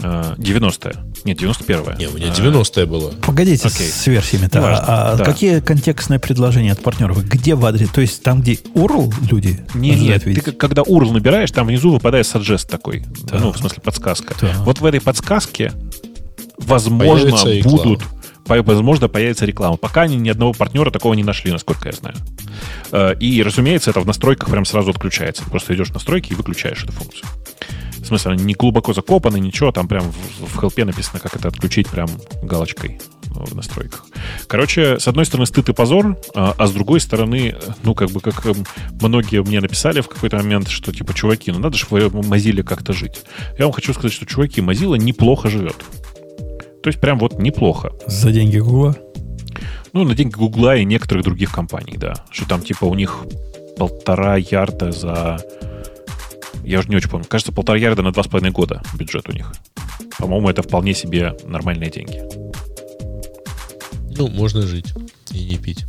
90-е. 0.00 0.92
Э, 0.94 1.20
Нет, 1.24 1.40
91-е. 1.40 1.96
Не, 1.98 2.06
у 2.08 2.12
меня 2.16 2.28
90-е 2.28 2.86
было. 2.86 3.10
Погодите 3.22 3.68
Окей. 3.68 3.86
с 3.86 4.06
версиями-то. 4.06 4.60
Важно, 4.60 4.84
а 4.86 5.16
да. 5.16 5.24
какие 5.24 5.60
контекстные 5.60 6.18
предложения 6.18 6.72
от 6.72 6.82
партнеров? 6.82 7.24
Где 7.26 7.54
в 7.54 7.64
адресе? 7.64 7.90
То 7.92 8.00
есть 8.00 8.22
там, 8.22 8.40
где 8.40 8.54
URL 8.54 9.12
люди 9.30 9.60
не, 9.74 9.90
Нет, 9.94 10.24
видеть? 10.24 10.44
ты 10.44 10.52
когда 10.52 10.82
URL 10.82 11.12
набираешь, 11.12 11.50
там 11.50 11.66
внизу 11.66 11.92
выпадает 11.92 12.26
suggest 12.26 12.68
такой. 12.68 13.04
Да. 13.24 13.38
Ну, 13.38 13.52
в 13.52 13.58
смысле, 13.58 13.82
подсказка. 13.82 14.34
Да. 14.40 14.54
Вот 14.64 14.80
в 14.80 14.84
этой 14.84 15.00
подсказке, 15.00 15.72
возможно, 16.58 17.38
будут 17.62 18.02
возможно, 18.58 19.08
появится 19.08 19.46
реклама. 19.46 19.76
Пока 19.76 20.02
они 20.02 20.16
ни 20.16 20.28
одного 20.28 20.52
партнера 20.52 20.90
такого 20.90 21.14
не 21.14 21.24
нашли, 21.24 21.52
насколько 21.52 21.88
я 21.88 21.92
знаю. 21.92 22.16
Э, 22.92 23.14
и, 23.18 23.42
разумеется, 23.42 23.90
это 23.90 24.00
в 24.00 24.06
настройках 24.06 24.50
прям 24.50 24.64
сразу 24.64 24.90
отключается. 24.90 25.44
Просто 25.44 25.74
идешь 25.74 25.90
в 25.90 25.94
настройки 25.94 26.32
и 26.32 26.34
выключаешь 26.34 26.84
эту 26.84 26.92
функцию. 26.92 27.26
В 27.98 28.06
смысле, 28.06 28.32
они 28.32 28.44
не 28.44 28.54
глубоко 28.54 28.92
закопаны, 28.92 29.38
ничего, 29.38 29.72
там 29.72 29.86
прям 29.86 30.10
в, 30.10 30.46
в 30.46 30.60
хелпе 30.60 30.84
написано, 30.84 31.20
как 31.20 31.36
это 31.36 31.48
отключить 31.48 31.88
прям 31.88 32.08
галочкой 32.42 33.00
в 33.30 33.54
настройках. 33.54 34.06
Короче, 34.46 34.98
с 34.98 35.06
одной 35.06 35.24
стороны, 35.24 35.46
стыд 35.46 35.68
и 35.68 35.72
позор, 35.72 36.18
а, 36.34 36.54
а 36.58 36.66
с 36.66 36.72
другой 36.72 37.00
стороны, 37.00 37.56
ну, 37.82 37.94
как 37.94 38.10
бы, 38.10 38.20
как 38.20 38.44
эм, 38.46 38.64
многие 39.00 39.42
мне 39.42 39.60
написали 39.60 40.00
в 40.00 40.08
какой-то 40.08 40.36
момент, 40.38 40.68
что, 40.68 40.92
типа, 40.92 41.14
чуваки, 41.14 41.52
ну, 41.52 41.58
надо 41.58 41.76
же 41.76 41.86
в 41.88 41.92
Mozilla 41.92 42.62
как-то 42.62 42.92
жить. 42.92 43.22
Я 43.58 43.66
вам 43.66 43.72
хочу 43.72 43.92
сказать, 43.92 44.12
что, 44.12 44.26
чуваки, 44.26 44.60
Mozilla 44.60 44.98
неплохо 44.98 45.48
живет. 45.48 45.76
То 46.82 46.88
есть, 46.88 47.00
прям 47.00 47.18
вот 47.18 47.38
неплохо. 47.38 47.92
За 48.06 48.32
деньги 48.32 48.58
Гугла? 48.58 48.96
Ну, 49.92 50.04
на 50.04 50.14
деньги 50.14 50.34
Гугла 50.34 50.76
и 50.76 50.84
некоторых 50.84 51.24
других 51.24 51.52
компаний, 51.52 51.96
да. 51.96 52.14
Что 52.30 52.48
там, 52.48 52.62
типа, 52.62 52.84
у 52.84 52.94
них 52.94 53.24
полтора 53.76 54.36
ярда 54.36 54.92
за 54.92 55.38
я 56.64 56.78
уже 56.78 56.88
не 56.88 56.96
очень 56.96 57.10
помню. 57.10 57.26
Кажется, 57.26 57.52
полтора 57.52 57.78
ярда 57.78 58.02
на 58.02 58.12
два 58.12 58.22
с 58.22 58.28
половиной 58.28 58.52
года 58.52 58.82
бюджет 58.94 59.28
у 59.28 59.32
них. 59.32 59.52
По-моему, 60.18 60.48
это 60.50 60.62
вполне 60.62 60.94
себе 60.94 61.36
нормальные 61.44 61.90
деньги. 61.90 62.22
Ну, 64.16 64.28
можно 64.28 64.62
жить 64.62 64.92
и 65.32 65.44
не 65.44 65.56
пить. 65.56 65.86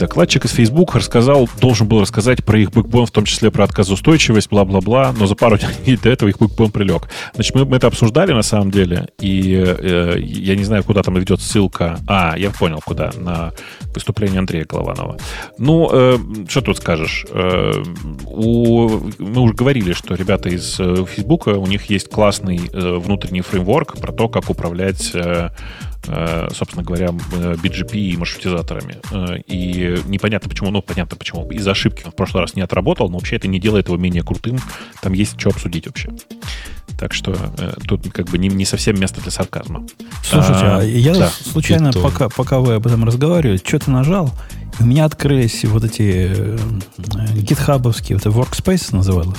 Докладчик 0.00 0.46
из 0.46 0.52
Facebook 0.52 0.94
рассказал, 0.94 1.46
должен 1.60 1.86
был 1.86 2.00
рассказать 2.00 2.42
про 2.42 2.58
их 2.58 2.72
бэкбон, 2.72 3.04
в 3.04 3.10
том 3.10 3.26
числе 3.26 3.50
про 3.50 3.64
отказоустойчивость, 3.64 4.48
бла-бла-бла, 4.48 5.12
но 5.12 5.26
за 5.26 5.34
пару 5.34 5.58
дней 5.84 5.98
до 5.98 6.08
этого 6.08 6.30
их 6.30 6.38
бэкбон 6.38 6.70
прилег. 6.70 7.10
Значит, 7.34 7.54
мы, 7.54 7.66
мы 7.66 7.76
это 7.76 7.88
обсуждали 7.88 8.32
на 8.32 8.40
самом 8.40 8.70
деле, 8.70 9.08
и 9.20 9.62
э, 9.62 10.16
я 10.18 10.56
не 10.56 10.64
знаю, 10.64 10.84
куда 10.84 11.02
там 11.02 11.16
ведет 11.16 11.42
ссылка. 11.42 11.98
А, 12.06 12.34
я 12.38 12.48
понял, 12.50 12.80
куда, 12.82 13.10
на 13.14 13.52
выступление 13.94 14.38
Андрея 14.38 14.64
Голованова. 14.64 15.18
Ну, 15.58 15.90
э, 15.92 16.16
что 16.48 16.62
тут 16.62 16.78
скажешь? 16.78 17.26
Э, 17.28 17.70
у, 18.24 19.02
мы 19.18 19.42
уже 19.42 19.52
говорили, 19.52 19.92
что 19.92 20.14
ребята 20.14 20.48
из 20.48 20.80
э, 20.80 21.04
Facebook, 21.14 21.46
у 21.46 21.66
них 21.66 21.90
есть 21.90 22.08
классный 22.08 22.70
э, 22.72 22.96
внутренний 22.96 23.42
фреймворк 23.42 23.98
про 23.98 24.12
то, 24.12 24.30
как 24.30 24.48
управлять 24.48 25.10
э, 25.12 25.50
собственно 26.04 26.82
говоря, 26.82 27.08
BGP 27.08 27.94
и 27.94 28.16
маршрутизаторами. 28.16 28.96
Э, 29.10 29.38
и 29.46 29.98
непонятно 30.06 30.48
почему, 30.48 30.70
ну, 30.70 30.82
понятно 30.82 31.16
почему. 31.16 31.48
Из-за 31.50 31.72
ошибки 31.72 32.02
он 32.04 32.12
в 32.12 32.14
прошлый 32.14 32.42
раз 32.42 32.54
не 32.54 32.62
отработал, 32.62 33.08
но 33.10 33.18
вообще 33.18 33.36
это 33.36 33.48
не 33.48 33.60
делает 33.60 33.88
его 33.88 33.96
менее 33.96 34.22
крутым. 34.22 34.58
Там 35.02 35.12
есть 35.12 35.38
что 35.38 35.50
обсудить 35.50 35.86
вообще. 35.86 36.10
Так 36.98 37.12
что 37.12 37.36
э, 37.58 37.74
тут 37.86 38.10
как 38.12 38.26
бы 38.26 38.38
не, 38.38 38.48
не 38.48 38.64
совсем 38.64 38.98
место 38.98 39.20
для 39.20 39.30
сарказма. 39.30 39.86
Слушайте, 40.22 40.64
а, 40.64 40.78
а 40.80 40.84
я 40.84 41.14
да. 41.14 41.28
случайно, 41.28 41.92
пока, 41.92 42.28
пока 42.28 42.60
вы 42.60 42.74
об 42.74 42.86
этом 42.86 43.04
разговаривали, 43.04 43.58
что-то 43.58 43.90
нажал, 43.90 44.30
у 44.78 44.84
меня 44.84 45.04
открылись 45.04 45.64
вот 45.64 45.84
эти 45.84 46.30
э, 46.30 46.58
гитхабовские, 47.36 48.18
это 48.18 48.30
Workspace 48.30 48.94
называлось. 48.94 49.38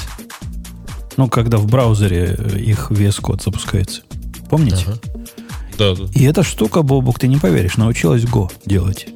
Ну, 1.17 1.27
когда 1.27 1.57
в 1.57 1.67
браузере 1.67 2.37
их 2.57 2.91
VS 2.91 3.21
Code 3.21 3.43
запускается. 3.43 4.01
Помните? 4.49 4.85
Ага. 4.87 4.99
Да, 5.77 5.95
да. 5.95 6.03
И 6.13 6.23
эта 6.23 6.43
штука, 6.43 6.81
Бобук, 6.81 7.19
ты 7.19 7.27
не 7.27 7.37
поверишь, 7.37 7.77
научилась 7.77 8.23
Go 8.23 8.51
делать. 8.65 9.07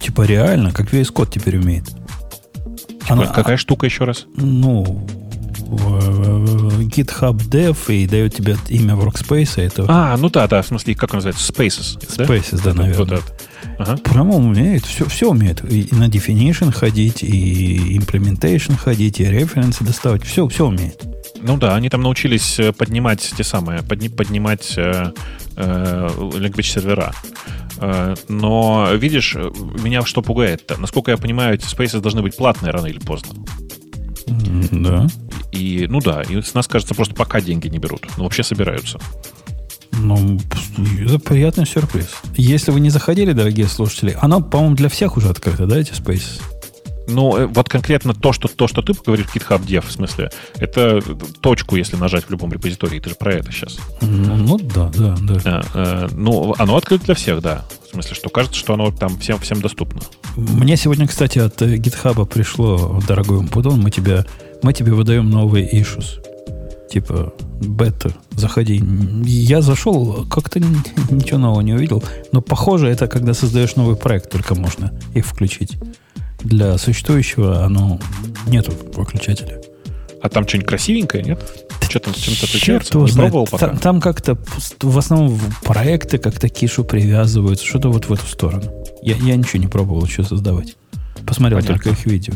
Типа 0.00 0.22
реально, 0.22 0.72
как 0.72 0.92
весь 0.92 1.10
код 1.10 1.30
теперь 1.30 1.56
умеет. 1.58 1.86
Типа, 1.86 3.12
Она, 3.12 3.26
какая 3.26 3.56
штука 3.56 3.86
еще 3.86 4.04
раз? 4.04 4.26
Ну, 4.36 5.06
GitHub 5.66 7.36
Dev 7.36 7.76
и 7.88 8.06
дает 8.06 8.34
тебе 8.34 8.56
имя 8.68 8.94
workspace. 8.94 9.62
Это... 9.62 9.86
А, 9.88 10.16
ну 10.16 10.28
да, 10.30 10.46
да, 10.46 10.62
в 10.62 10.66
смысле, 10.66 10.94
как 10.94 11.12
он 11.12 11.18
называется? 11.18 11.52
Spaces. 11.52 11.98
Spaces, 12.00 12.62
да, 12.62 12.72
да 12.72 12.82
наверное. 12.82 12.98
Вот 12.98 13.12
это. 13.12 13.22
Ага. 13.78 13.96
Прямо 13.96 14.36
умеет, 14.36 14.84
все, 14.84 15.06
все 15.06 15.30
умеет. 15.30 15.64
И 15.70 15.88
на 15.92 16.08
definition 16.08 16.70
ходить, 16.72 17.22
и 17.22 17.98
implementation 17.98 18.76
ходить, 18.76 19.20
и 19.20 19.24
референсы 19.24 19.84
доставать. 19.84 20.22
Все, 20.22 20.46
все 20.48 20.66
умеет. 20.66 21.02
Ну 21.46 21.58
да, 21.58 21.74
они 21.74 21.90
там 21.90 22.00
научились 22.00 22.58
э, 22.58 22.72
поднимать 22.72 23.20
те 23.36 23.44
самые, 23.44 23.82
подни, 23.82 24.08
поднимать 24.08 24.72
э, 24.78 25.12
э, 25.56 26.08
language 26.08 26.62
сервера. 26.62 27.12
Э, 27.76 28.14
но, 28.28 28.88
видишь, 28.94 29.34
меня 29.34 30.02
что 30.06 30.22
пугает-то? 30.22 30.80
Насколько 30.80 31.10
я 31.10 31.18
понимаю, 31.18 31.54
эти 31.54 31.66
spaces 31.66 32.00
должны 32.00 32.22
быть 32.22 32.34
платные 32.34 32.72
рано 32.72 32.86
или 32.86 32.98
поздно. 32.98 33.44
Да. 34.72 35.06
И, 35.52 35.86
ну 35.86 36.00
да, 36.00 36.22
и 36.22 36.40
с 36.40 36.54
нас, 36.54 36.66
кажется, 36.66 36.94
просто 36.94 37.14
пока 37.14 37.42
деньги 37.42 37.68
не 37.68 37.78
берут. 37.78 38.06
Но 38.16 38.24
вообще 38.24 38.42
собираются. 38.42 38.98
Ну, 39.92 40.40
это 40.98 41.18
приятный 41.18 41.66
сюрприз. 41.66 42.08
Если 42.36 42.70
вы 42.70 42.80
не 42.80 42.88
заходили, 42.88 43.32
дорогие 43.32 43.68
слушатели, 43.68 44.16
оно, 44.18 44.40
по-моему, 44.40 44.76
для 44.76 44.88
всех 44.88 45.18
уже 45.18 45.28
открыто, 45.28 45.66
да, 45.66 45.78
эти 45.78 45.92
Spaces? 45.92 46.40
Ну, 47.06 47.36
э, 47.36 47.46
вот 47.46 47.68
конкретно 47.68 48.14
то, 48.14 48.32
что, 48.32 48.48
то, 48.48 48.66
что 48.66 48.82
ты 48.82 48.94
говоришь, 48.94 49.26
GitHub 49.34 49.64
Dev, 49.64 49.86
в 49.86 49.92
смысле, 49.92 50.30
это 50.56 51.02
точку, 51.40 51.76
если 51.76 51.96
нажать 51.96 52.24
в 52.24 52.30
любом 52.30 52.52
репозитории. 52.52 53.00
Ты 53.00 53.10
же 53.10 53.16
про 53.16 53.34
это 53.34 53.52
сейчас. 53.52 53.78
Ну, 54.00 54.58
да, 54.58 54.90
да, 54.96 55.16
да. 55.20 55.40
А, 55.44 55.62
а, 55.74 56.08
ну, 56.12 56.54
оно 56.58 56.76
открыто 56.76 57.04
для 57.06 57.14
всех, 57.14 57.40
да. 57.42 57.64
В 57.86 57.92
смысле, 57.92 58.14
что 58.14 58.28
кажется, 58.28 58.58
что 58.58 58.74
оно 58.74 58.90
там 58.90 59.18
всем, 59.18 59.38
всем 59.38 59.60
доступно. 59.60 60.00
Мне 60.36 60.76
сегодня, 60.76 61.06
кстати, 61.06 61.38
от 61.38 61.60
GitHub 61.60 62.26
пришло, 62.26 63.00
дорогой 63.06 63.38
Умпудон, 63.38 63.80
мы 63.80 63.90
тебе, 63.90 64.24
мы 64.62 64.72
тебе 64.72 64.92
выдаем 64.92 65.28
новые 65.28 65.70
issues. 65.70 66.20
Типа, 66.90 67.34
бета, 67.60 68.12
заходи. 68.30 68.82
Я 69.24 69.60
зашел, 69.60 70.26
как-то 70.28 70.60
ничего 70.60 71.38
нового 71.38 71.60
не 71.60 71.74
увидел. 71.74 72.02
Но 72.32 72.40
похоже, 72.40 72.88
это 72.88 73.08
когда 73.08 73.34
создаешь 73.34 73.76
новый 73.76 73.96
проект, 73.96 74.30
только 74.30 74.54
можно 74.54 74.92
их 75.12 75.26
включить 75.26 75.76
для 76.44 76.78
существующего 76.78 77.64
оно 77.64 77.98
нету 78.46 78.72
выключателя. 78.94 79.60
А 80.22 80.28
там 80.28 80.46
что-нибудь 80.46 80.68
красивенькое, 80.68 81.24
нет? 81.24 81.66
Что-то 81.88 82.18
чем-то 82.18 82.46
отличается? 82.46 82.96
Не 82.96 83.08
знает. 83.08 83.30
пробовал 83.30 83.46
пока? 83.46 83.68
Там, 83.68 83.78
там 83.78 84.00
как-то 84.00 84.38
в 84.80 84.98
основном 84.98 85.38
проекты 85.62 86.18
как-то 86.18 86.48
кишу 86.48 86.84
привязываются, 86.84 87.66
что-то 87.66 87.90
вот 87.90 88.06
в 88.06 88.12
эту 88.12 88.26
сторону. 88.26 88.84
Я, 89.02 89.16
я 89.16 89.36
ничего 89.36 89.60
не 89.60 89.68
пробовал 89.68 90.04
еще 90.04 90.22
создавать. 90.22 90.76
Посмотрел 91.26 91.60
Понятно. 91.60 91.82
только 91.82 91.90
их 91.90 92.06
видео. 92.06 92.34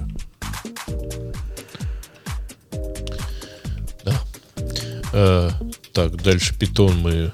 Да. 4.05 4.15
Э, 5.13 5.51
так, 5.93 6.23
дальше 6.23 6.59
питон 6.59 6.99
мы 7.01 7.33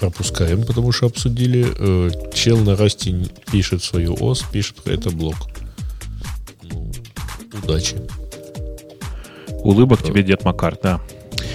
пропускаем, 0.00 0.64
потому 0.64 0.92
что 0.92 1.06
обсудили. 1.06 1.66
Э, 1.78 2.10
чел 2.34 2.58
на 2.58 2.76
расте 2.76 3.14
пишет 3.50 3.82
свою 3.82 4.14
ос, 4.14 4.44
пишет 4.52 4.82
про 4.82 4.92
это 4.92 5.10
блок. 5.10 5.36
Удачи. 7.62 7.96
Улыбок 9.62 10.02
тебе, 10.02 10.22
Дед 10.22 10.44
Макар, 10.44 10.76
да. 10.82 11.00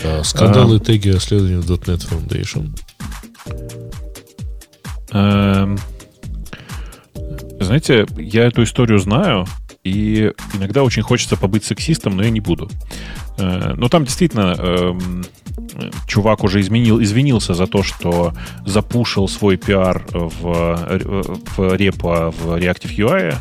да 0.04 0.24
скандалы 0.24 0.78
а, 0.78 0.80
теги 0.80 1.10
расследования 1.10 1.60
в 1.60 1.70
.NET 1.70 2.10
Foundation. 2.10 2.70
Эм, 5.14 5.78
знаете, 7.60 8.06
я 8.18 8.48
эту 8.48 8.64
историю 8.64 9.00
знаю, 9.00 9.46
И 9.84 10.32
иногда 10.54 10.84
очень 10.84 11.02
хочется 11.02 11.36
побыть 11.38 11.64
сексистом, 11.64 12.16
но 12.16 12.24
я 12.24 12.30
не 12.30 12.40
буду. 12.40 12.70
Э, 13.38 13.74
но 13.76 13.90
там 13.90 14.04
действительно 14.04 14.56
эм, 14.60 15.26
чувак 16.08 16.44
уже 16.44 16.62
изменил, 16.62 17.02
извинился 17.02 17.56
за 17.56 17.66
то, 17.66 17.82
что 17.82 18.34
запушил 18.66 19.28
свой 19.28 19.58
пиар 19.58 20.06
в, 20.12 21.02
в 21.58 21.76
репо 21.76 22.32
в 22.32 22.58
Reactive 22.58 22.96
UI, 22.96 23.36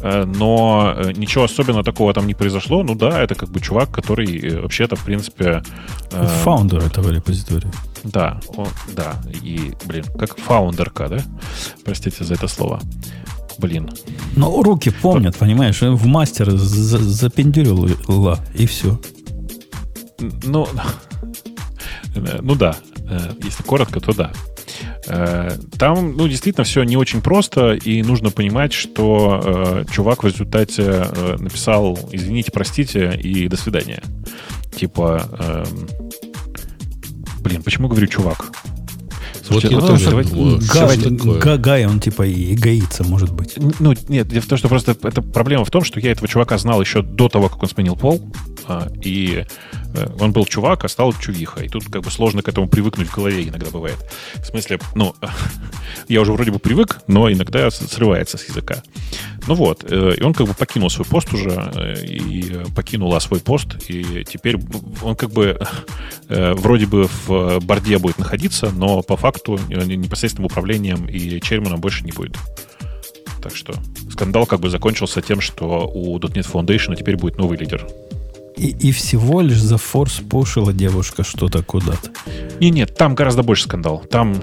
э, 0.00 0.24
но 0.24 0.96
ничего 1.14 1.44
особенно 1.44 1.84
такого 1.84 2.14
там 2.14 2.26
не 2.26 2.34
произошло. 2.34 2.82
Ну 2.82 2.94
да, 2.94 3.22
это 3.22 3.34
как 3.34 3.50
бы 3.50 3.60
чувак, 3.60 3.90
который 3.90 4.60
вообще-то, 4.60 4.96
в 4.96 5.04
принципе... 5.04 5.62
Фаундер 6.10 6.84
этого 6.84 7.10
репозитория. 7.10 7.70
Да, 8.04 8.40
он, 8.56 8.68
да. 8.94 9.20
И, 9.42 9.72
блин, 9.84 10.04
как 10.18 10.38
фаундерка, 10.38 11.08
да? 11.08 11.18
Простите 11.84 12.24
за 12.24 12.34
это 12.34 12.48
слово. 12.48 12.80
Блин. 13.62 13.88
Но 14.34 14.62
руки 14.62 14.90
помнят, 14.90 15.36
понимаешь, 15.36 15.80
в 15.80 16.06
мастер 16.06 16.50
запендюрила, 16.50 18.40
и 18.54 18.66
все. 18.66 19.00
Ну, 20.18 20.66
ну 22.40 22.54
да. 22.56 22.76
Э, 23.08 23.30
если 23.42 23.62
коротко, 23.62 24.00
то 24.00 24.12
да. 24.12 24.32
Э, 25.06 25.56
там, 25.78 26.16
ну, 26.16 26.26
действительно, 26.26 26.64
все 26.64 26.82
не 26.82 26.96
очень 26.96 27.22
просто, 27.22 27.74
и 27.74 28.02
нужно 28.02 28.30
понимать, 28.30 28.72
что 28.72 29.40
э, 29.44 29.84
чувак 29.92 30.24
в 30.24 30.26
результате 30.26 30.82
э, 30.82 31.36
написал 31.38 31.98
«извините, 32.10 32.50
простите» 32.52 33.14
и 33.16 33.46
«до 33.46 33.56
свидания». 33.56 34.02
Типа, 34.74 35.28
э, 35.38 35.64
блин, 37.40 37.62
почему 37.62 37.88
говорю 37.88 38.06
«чувак»? 38.08 38.52
Вот 39.48 39.64
я 39.64 39.80
тоже 39.80 39.98
что 39.98 41.58
Гай, 41.58 41.86
он 41.86 42.00
типа 42.00 42.26
и 42.26 42.54
эгоится, 42.54 43.04
может 43.04 43.32
быть. 43.32 43.54
Ну, 43.80 43.94
нет, 44.08 44.28
дело 44.28 44.42
в 44.42 44.46
том, 44.46 44.58
что 44.58 44.68
просто 44.68 44.96
это 45.02 45.22
проблема 45.22 45.64
в 45.64 45.70
том, 45.70 45.84
что 45.84 46.00
я 46.00 46.12
этого 46.12 46.28
чувака 46.28 46.58
знал 46.58 46.80
еще 46.80 47.02
до 47.02 47.28
того, 47.28 47.48
как 47.48 47.62
он 47.62 47.68
сменил 47.68 47.96
пол, 47.96 48.22
а, 48.66 48.88
и 49.02 49.44
э, 49.94 50.06
он 50.20 50.32
был 50.32 50.46
чувак, 50.46 50.84
а 50.84 50.88
стал 50.88 51.12
чувиха. 51.12 51.64
И 51.64 51.68
тут 51.68 51.84
как 51.84 52.02
бы 52.02 52.10
сложно 52.10 52.42
к 52.42 52.48
этому 52.48 52.68
привыкнуть 52.68 53.08
в 53.08 53.14
голове 53.14 53.48
иногда 53.48 53.70
бывает. 53.70 53.98
В 54.36 54.46
смысле, 54.46 54.78
ну, 54.94 55.14
я 56.08 56.20
уже 56.20 56.32
вроде 56.32 56.50
бы 56.52 56.58
привык, 56.58 57.00
но 57.06 57.30
иногда 57.30 57.70
срывается 57.70 58.38
с 58.38 58.48
языка. 58.48 58.82
Ну 59.46 59.54
вот, 59.54 59.84
э, 59.90 60.14
и 60.18 60.22
он 60.22 60.34
как 60.34 60.46
бы 60.46 60.54
покинул 60.54 60.88
свой 60.90 61.06
пост 61.06 61.32
уже, 61.32 61.50
э, 61.50 62.04
и 62.04 62.64
покинула 62.74 63.18
свой 63.18 63.40
пост, 63.40 63.68
и 63.88 64.24
теперь 64.24 64.56
он 65.02 65.16
как 65.16 65.30
бы 65.30 65.58
вроде 66.28 66.86
бы 66.86 67.08
в 67.26 67.60
борде 67.60 67.98
будет 67.98 68.18
находиться, 68.18 68.70
но 68.70 69.02
по 69.02 69.16
факту 69.16 69.58
непосредственным 69.68 70.46
управлением 70.46 71.06
и 71.06 71.40
черменом 71.40 71.80
больше 71.80 72.04
не 72.04 72.12
будет. 72.12 72.38
Так 73.42 73.54
что 73.54 73.74
скандал 74.10 74.46
как 74.46 74.60
бы 74.60 74.70
закончился 74.70 75.20
тем, 75.20 75.40
что 75.40 75.90
у 75.92 76.18
.NET 76.18 76.50
Foundation 76.50 76.96
теперь 76.96 77.16
будет 77.16 77.36
новый 77.36 77.58
лидер. 77.58 77.86
И, 78.56 78.68
и 78.68 78.92
всего 78.92 79.40
лишь 79.40 79.60
за 79.60 79.78
форс 79.78 80.20
пушила 80.20 80.72
девушка 80.72 81.24
что-то 81.24 81.62
куда-то. 81.62 82.10
Не, 82.60 82.70
нет, 82.70 82.96
там 82.96 83.14
гораздо 83.14 83.42
больше 83.42 83.64
скандал. 83.64 84.04
Там 84.10 84.40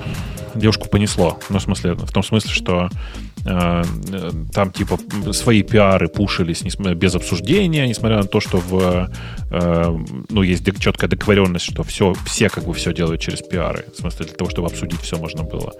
девушку 0.55 0.89
понесло. 0.89 1.39
Ну, 1.49 1.59
в 1.59 1.61
смысле, 1.61 1.93
в 1.93 2.11
том 2.11 2.23
смысле, 2.23 2.51
что 2.51 2.89
Э, 2.89 3.28
там 3.43 4.71
типа 4.71 4.99
свои 5.31 5.63
пиары 5.63 6.07
пушились 6.07 6.63
без 6.63 7.15
обсуждения, 7.15 7.87
несмотря 7.87 8.17
на 8.17 8.23
то, 8.23 8.39
что 8.39 8.57
в, 8.57 9.09
э, 9.51 9.97
ну, 10.29 10.41
есть 10.41 10.65
четкая 10.79 11.09
договоренность, 11.09 11.65
что 11.65 11.83
все, 11.83 12.13
все 12.25 12.49
как 12.49 12.65
бы 12.65 12.73
все 12.73 12.93
делают 12.93 13.21
через 13.21 13.41
пиары. 13.41 13.85
В 13.93 13.97
смысле, 13.99 14.25
для 14.25 14.35
того, 14.35 14.49
чтобы 14.49 14.67
обсудить 14.67 15.01
все 15.01 15.17
можно 15.17 15.43
было. 15.43 15.73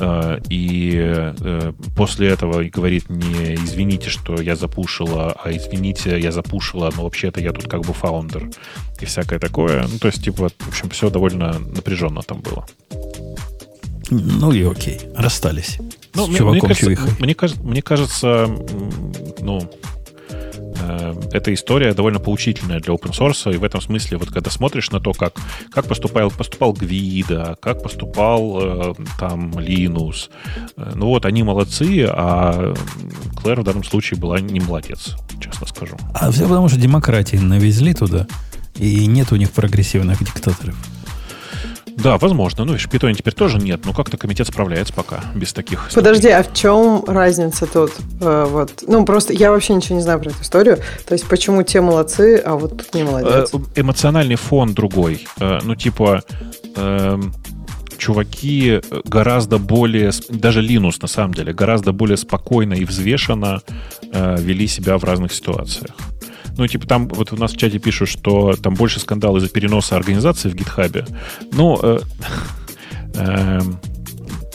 Э, 0.00 0.38
и 0.50 1.32
после 1.96 2.28
этого 2.28 2.62
говорит 2.64 3.08
не 3.08 3.54
извините, 3.54 4.10
что 4.10 4.40
я 4.40 4.56
запушила, 4.56 5.34
а 5.42 5.50
извините, 5.50 6.18
я 6.20 6.32
запушила, 6.32 6.92
но 6.96 7.04
вообще-то 7.04 7.40
я 7.40 7.52
тут 7.52 7.68
как 7.68 7.82
бы 7.82 7.92
фаундер 7.92 8.50
и 9.00 9.04
всякое 9.04 9.38
такое. 9.38 9.86
Ну, 9.90 9.98
то 9.98 10.08
есть, 10.08 10.22
типа, 10.24 10.50
в 10.58 10.68
общем, 10.68 10.90
все 10.90 11.10
довольно 11.10 11.58
напряженно 11.58 12.22
там 12.22 12.40
было. 12.40 12.66
Ну 14.10 14.52
и 14.52 14.62
окей, 14.62 15.00
расстались. 15.14 15.78
Ну, 16.14 16.26
с 16.26 16.28
мне, 16.28 16.38
чуваком 16.38 16.68
мне 16.68 16.74
кажется, 16.74 17.16
мне, 17.20 17.34
кажется, 17.34 17.62
мне 17.62 17.82
кажется, 17.82 18.48
ну, 19.40 19.70
э, 20.80 21.14
эта 21.32 21.52
история 21.54 21.92
довольно 21.94 22.18
поучительная 22.18 22.80
для 22.80 22.94
open 22.94 23.12
source, 23.12 23.54
и 23.54 23.58
в 23.58 23.64
этом 23.64 23.80
смысле, 23.80 24.18
вот 24.18 24.30
когда 24.30 24.50
смотришь 24.50 24.90
на 24.90 25.00
то, 25.00 25.12
как, 25.12 25.34
как 25.70 25.86
поступал, 25.86 26.30
поступал 26.30 26.72
Гвида, 26.72 27.56
как 27.60 27.82
поступал 27.82 28.58
э, 28.60 28.94
там 29.18 29.50
Linux, 29.50 30.30
э, 30.76 30.92
ну 30.94 31.06
вот, 31.06 31.24
они 31.24 31.42
молодцы, 31.42 32.06
а 32.08 32.74
Клэр 33.42 33.60
в 33.60 33.64
данном 33.64 33.84
случае 33.84 34.18
была 34.18 34.40
не 34.40 34.60
молодец, 34.60 35.16
честно 35.40 35.66
скажу. 35.66 35.96
А 36.14 36.30
все 36.30 36.42
потому, 36.44 36.68
что 36.68 36.78
демократии 36.78 37.36
навезли 37.36 37.94
туда, 37.94 38.26
и 38.76 39.06
нет 39.06 39.32
у 39.32 39.36
них 39.36 39.50
прогрессивных 39.50 40.18
диктаторов. 40.20 40.76
Да, 42.02 42.16
возможно. 42.18 42.64
Ну, 42.64 42.76
питоне 42.76 43.14
теперь 43.14 43.34
тоже 43.34 43.58
нет, 43.58 43.84
но 43.84 43.92
как-то 43.92 44.16
комитет 44.16 44.46
справляется 44.46 44.92
пока 44.92 45.20
без 45.34 45.52
таких... 45.52 45.90
Подожди, 45.94 46.28
а 46.28 46.42
в 46.42 46.54
чем 46.54 47.04
разница 47.06 47.66
тут? 47.66 47.92
Э, 48.20 48.46
вот, 48.48 48.84
ну, 48.86 49.04
просто 49.04 49.32
я 49.32 49.50
вообще 49.50 49.74
ничего 49.74 49.96
не 49.96 50.02
знаю 50.02 50.20
про 50.20 50.30
эту 50.30 50.42
историю. 50.42 50.78
То 51.06 51.14
есть, 51.14 51.26
почему 51.26 51.62
те 51.62 51.80
молодцы, 51.80 52.36
а 52.44 52.54
вот 52.54 52.76
тут 52.76 52.94
не 52.94 53.02
молодец? 53.02 53.50
Э, 53.52 53.58
эмоциональный 53.80 54.36
фон 54.36 54.74
другой. 54.74 55.26
Э, 55.40 55.60
ну, 55.62 55.74
типа... 55.74 56.22
Эм, 56.76 57.34
чуваки 57.96 58.80
гораздо 59.04 59.58
более, 59.58 60.12
даже 60.28 60.62
Linux 60.62 60.98
на 61.02 61.08
самом 61.08 61.34
деле, 61.34 61.52
гораздо 61.52 61.92
более 61.92 62.16
спокойно 62.16 62.74
и 62.74 62.84
взвешенно 62.84 63.60
э, 64.12 64.36
вели 64.38 64.68
себя 64.68 64.96
в 64.98 65.04
разных 65.04 65.32
ситуациях. 65.32 65.96
Ну, 66.58 66.66
типа, 66.66 66.86
там 66.86 67.06
вот 67.08 67.32
у 67.32 67.36
нас 67.36 67.52
в 67.52 67.56
чате 67.56 67.78
пишут, 67.78 68.08
что 68.08 68.54
там 68.56 68.74
больше 68.74 68.98
скандал 69.00 69.36
из-за 69.36 69.48
переноса 69.48 69.96
организации 69.96 70.48
в 70.48 70.54
гитхабе. 70.54 71.06
Ну, 71.52 71.78
э, 71.80 72.00
э, 73.14 73.60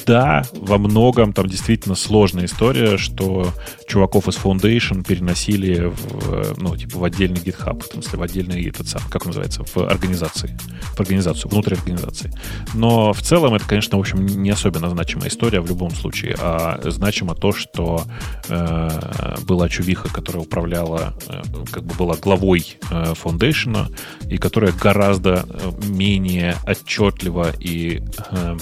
да, 0.06 0.44
во 0.54 0.78
многом 0.78 1.32
там 1.32 1.48
действительно 1.48 1.96
сложная 1.96 2.46
история, 2.46 2.98
что 2.98 3.54
чуваков 3.94 4.28
из 4.28 4.38
Foundation 4.38 5.06
переносили 5.06 5.86
в, 5.86 6.60
ну, 6.60 6.76
типа 6.76 6.98
в 6.98 7.04
отдельный 7.04 7.40
GitHub, 7.40 7.80
в 7.80 7.94
смысле, 7.94 8.18
в 8.18 8.24
отдельный 8.24 8.66
этот 8.66 8.88
сам, 8.88 9.04
как 9.12 9.28
называется, 9.28 9.64
в 9.64 9.78
организации, 9.78 10.58
в 10.96 11.00
организацию, 11.00 11.52
внутрь 11.52 11.76
организации. 11.76 12.32
Но 12.74 13.14
в 13.14 13.22
целом 13.22 13.54
это, 13.54 13.68
конечно, 13.68 13.98
в 13.98 14.02
общем, 14.02 14.26
не 14.26 14.50
особенно 14.50 14.90
значимая 14.90 15.30
история 15.30 15.62
в 15.62 15.68
любом 15.68 15.92
случае, 15.92 16.36
а 16.40 16.82
значимо 16.86 17.36
то, 17.36 17.52
что 17.54 18.02
э, 18.50 19.36
была 19.46 19.70
чувиха, 19.70 20.10
которая 20.10 20.42
управляла, 20.42 21.14
э, 21.28 21.44
как 21.72 21.84
бы 21.84 21.94
была 21.94 22.16
главой 22.16 22.80
э, 22.90 23.14
Foundation, 23.24 23.96
и 24.28 24.38
которая 24.38 24.72
гораздо 24.72 25.46
э, 25.48 25.72
менее 25.86 26.56
отчетливо 26.66 27.52
и 27.60 28.02
э, 28.32 28.58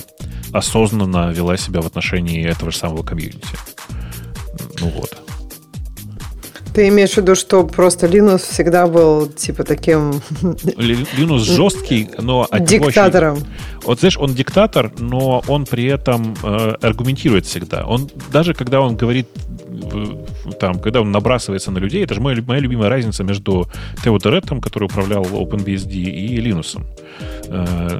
осознанно 0.52 1.32
вела 1.32 1.56
себя 1.56 1.80
в 1.80 1.88
отношении 1.88 2.46
этого 2.46 2.72
же 2.72 2.78
самого 2.78 3.04
комьюнити. 3.04 3.48
Ну 4.82 4.90
вот. 4.90 5.18
Ты 6.74 6.88
имеешь 6.88 7.12
в 7.12 7.18
виду, 7.18 7.36
что 7.36 7.66
просто 7.66 8.08
Линус 8.08 8.44
всегда 8.44 8.88
был 8.88 9.28
типа 9.28 9.64
таким... 9.64 10.22
Линус 10.78 11.44
жесткий, 11.44 12.10
но... 12.18 12.48
Диктатором. 12.60 13.34
Очень... 13.38 13.46
Вот 13.84 14.00
знаешь, 14.00 14.18
он 14.18 14.34
диктатор, 14.34 14.92
но 15.00 15.44
он 15.48 15.66
при 15.66 15.86
этом 15.86 16.36
э, 16.44 16.76
аргументирует 16.82 17.46
всегда. 17.46 17.86
Он 17.86 18.10
даже 18.32 18.54
когда 18.54 18.80
он 18.80 18.96
говорит 18.96 19.28
там, 20.60 20.80
когда 20.80 21.02
он 21.02 21.12
набрасывается 21.12 21.72
на 21.72 21.80
людей, 21.80 22.04
это 22.04 22.14
же 22.14 22.22
моя, 22.22 22.42
моя 22.46 22.62
любимая 22.62 22.90
разница 22.90 23.24
между 23.24 23.68
Тео 24.04 24.18
Дереттом, 24.18 24.62
который 24.62 24.86
управлял 24.86 25.24
OpenBSD, 25.24 25.94
и 25.94 26.38
Линусом. 26.38 26.86
Э, 27.48 28.00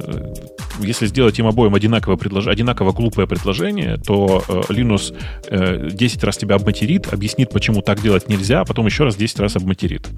если 0.84 1.06
сделать 1.06 1.38
им 1.40 1.48
обоим 1.48 1.76
одинаково, 1.76 2.16
предлож... 2.16 2.48
одинаково 2.48 2.92
глупое 2.92 3.28
предложение, 3.28 3.98
то 3.98 4.44
э, 4.48 4.62
Linux 4.70 5.16
э, 5.48 5.90
10 5.92 6.24
раз 6.24 6.38
тебя 6.38 6.56
обматерит, 6.56 7.12
объяснит, 7.14 7.50
почему 7.50 7.82
так 7.82 8.02
делать 8.02 8.28
нельзя, 8.30 8.62
а 8.62 8.66
потом 8.66 8.86
еще 8.86 9.04
раз 9.04 9.16
10 9.16 9.40
раз 9.40 9.56
обматерит. 9.56 10.10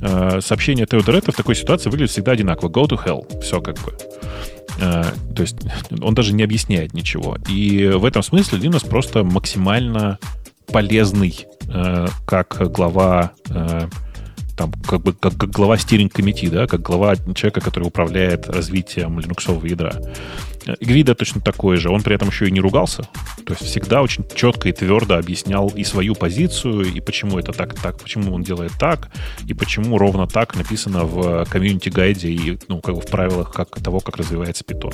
Э, 0.00 0.40
сообщение 0.40 0.86
Теодоретта 0.86 1.32
в 1.32 1.36
такой 1.36 1.54
ситуации 1.54 1.90
выглядит 1.90 2.10
всегда 2.10 2.32
одинаково. 2.32 2.68
Go 2.68 2.88
to 2.88 2.98
hell. 3.04 3.40
Все 3.40 3.60
как 3.60 3.76
бы. 3.84 3.92
Э, 4.80 5.04
то 5.34 5.42
есть 5.42 5.56
он 6.00 6.14
даже 6.14 6.32
не 6.32 6.42
объясняет 6.42 6.94
ничего. 6.94 7.36
И 7.48 7.86
в 7.94 8.04
этом 8.04 8.22
смысле 8.22 8.58
Linux 8.58 8.88
просто 8.88 9.24
максимально 9.24 10.18
полезный 10.66 11.46
э, 11.68 12.06
как 12.26 12.72
глава 12.72 13.32
э, 13.50 13.88
там, 14.56 14.72
как 14.86 15.02
бы 15.02 15.12
как, 15.12 15.36
как 15.36 15.50
глава 15.50 15.76
стиринг 15.78 16.12
комитета, 16.12 16.54
да, 16.54 16.66
как 16.66 16.82
глава 16.82 17.16
человека, 17.34 17.60
который 17.60 17.84
управляет 17.84 18.48
развитием 18.48 19.18
линуксового 19.18 19.66
ядра. 19.66 20.00
Гвида 20.80 21.14
точно 21.14 21.40
такой 21.40 21.76
же. 21.76 21.90
Он 21.90 22.02
при 22.02 22.14
этом 22.14 22.28
еще 22.28 22.48
и 22.48 22.50
не 22.50 22.60
ругался. 22.60 23.02
То 23.44 23.52
есть 23.52 23.64
всегда 23.64 24.02
очень 24.02 24.24
четко 24.34 24.68
и 24.68 24.72
твердо 24.72 25.16
объяснял 25.16 25.68
и 25.68 25.84
свою 25.84 26.14
позицию, 26.14 26.84
и 26.84 27.00
почему 27.00 27.38
это 27.38 27.52
так, 27.52 27.74
так, 27.74 28.00
почему 28.00 28.34
он 28.34 28.42
делает 28.42 28.72
так, 28.78 29.10
и 29.46 29.54
почему 29.54 29.98
ровно 29.98 30.26
так 30.26 30.56
написано 30.56 31.04
в 31.04 31.44
комьюнити 31.46 31.88
гайде 31.90 32.28
и 32.30 32.58
ну, 32.68 32.80
как 32.80 32.94
бы 32.94 33.00
в 33.00 33.06
правилах 33.06 33.52
как, 33.52 33.80
того, 33.80 34.00
как 34.00 34.16
развивается 34.16 34.64
питон. 34.64 34.92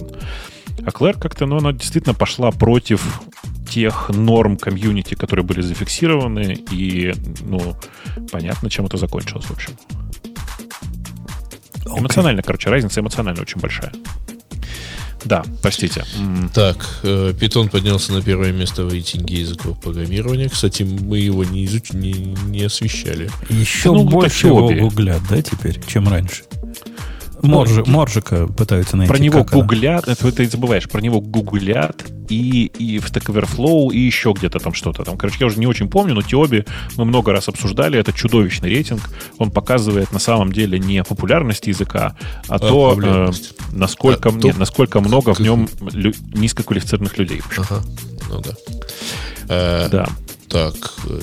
А 0.85 0.91
Клэр 0.91 1.19
как-то, 1.19 1.47
ну, 1.47 1.59
она 1.59 1.73
действительно 1.73 2.15
пошла 2.15 2.51
против 2.51 3.21
тех 3.69 4.11
норм 4.11 4.57
комьюнити, 4.57 5.15
которые 5.15 5.45
были 5.45 5.61
зафиксированы, 5.61 6.59
и, 6.71 7.15
ну, 7.43 7.77
понятно, 8.33 8.69
чем 8.69 8.87
это 8.87 8.97
закончилось, 8.97 9.45
в 9.45 9.51
общем. 9.53 9.73
Okay. 11.85 11.99
Эмоционально, 11.99 12.43
короче, 12.43 12.71
разница 12.71 13.01
эмоционально 13.01 13.43
очень 13.43 13.61
большая. 13.61 13.93
Да, 15.25 15.45
простите. 15.63 16.05
Так, 16.55 17.01
Python 17.03 17.67
э, 17.67 17.69
поднялся 17.69 18.13
на 18.13 18.23
первое 18.23 18.53
место 18.53 18.85
в 18.85 18.93
рейтинге 18.93 19.41
языков 19.41 19.79
программирования. 19.81 20.49
Кстати, 20.49 20.83
мы 20.83 21.19
его 21.19 21.45
не, 21.45 21.67
изуч... 21.67 21.93
не, 21.93 22.13
не 22.47 22.63
освещали. 22.65 23.31
Еще 23.51 23.93
ну, 23.93 24.05
больше 24.05 24.47
его 24.47 24.69
гуглят, 24.71 25.21
да, 25.29 25.43
теперь, 25.43 25.79
чем 25.87 26.09
раньше? 26.09 26.45
Моржи, 27.43 27.85
Моржика 27.87 28.47
пытаются 28.47 28.97
найти. 28.97 29.13
Про 29.13 29.19
него 29.19 29.45
гуглят, 29.45 30.09
это 30.09 30.31
ты 30.33 30.47
забываешь, 30.47 30.89
про 30.89 31.01
него 31.01 31.21
гуглят 31.21 32.05
и, 32.29 32.67
и 32.67 32.99
в 32.99 33.07
Stack 33.11 33.27
Overflow, 33.33 33.93
и 33.93 33.99
еще 33.99 34.33
где-то 34.37 34.59
там 34.59 34.75
что-то. 34.75 35.05
Там, 35.05 35.17
короче, 35.17 35.39
я 35.41 35.47
уже 35.47 35.59
не 35.59 35.67
очень 35.67 35.89
помню, 35.89 36.15
но 36.15 36.23
Тиоби 36.23 36.65
мы 36.97 37.05
много 37.05 37.33
раз 37.33 37.49
обсуждали. 37.49 37.99
Это 37.99 38.13
чудовищный 38.13 38.69
рейтинг. 38.69 39.03
Он 39.39 39.51
показывает 39.51 40.13
на 40.13 40.19
самом 40.19 40.53
деле 40.53 40.79
не 40.79 41.03
популярность 41.03 41.67
языка, 41.67 42.17
а, 42.49 42.57
а 42.57 42.59
то, 42.59 42.99
э, 43.03 43.33
насколько, 43.73 44.29
а, 44.29 44.33
нет, 44.33 44.59
насколько 44.59 45.01
много 45.01 45.35
в 45.35 45.41
нем 45.41 45.69
лю- 45.93 46.15
низкоквалифицированных 46.35 47.19
людей. 47.19 47.43
Ага, 47.57 47.83
ну 48.29 48.41
да. 48.41 48.51
Э, 49.49 49.89
да. 49.91 50.09
Так, 50.49 50.75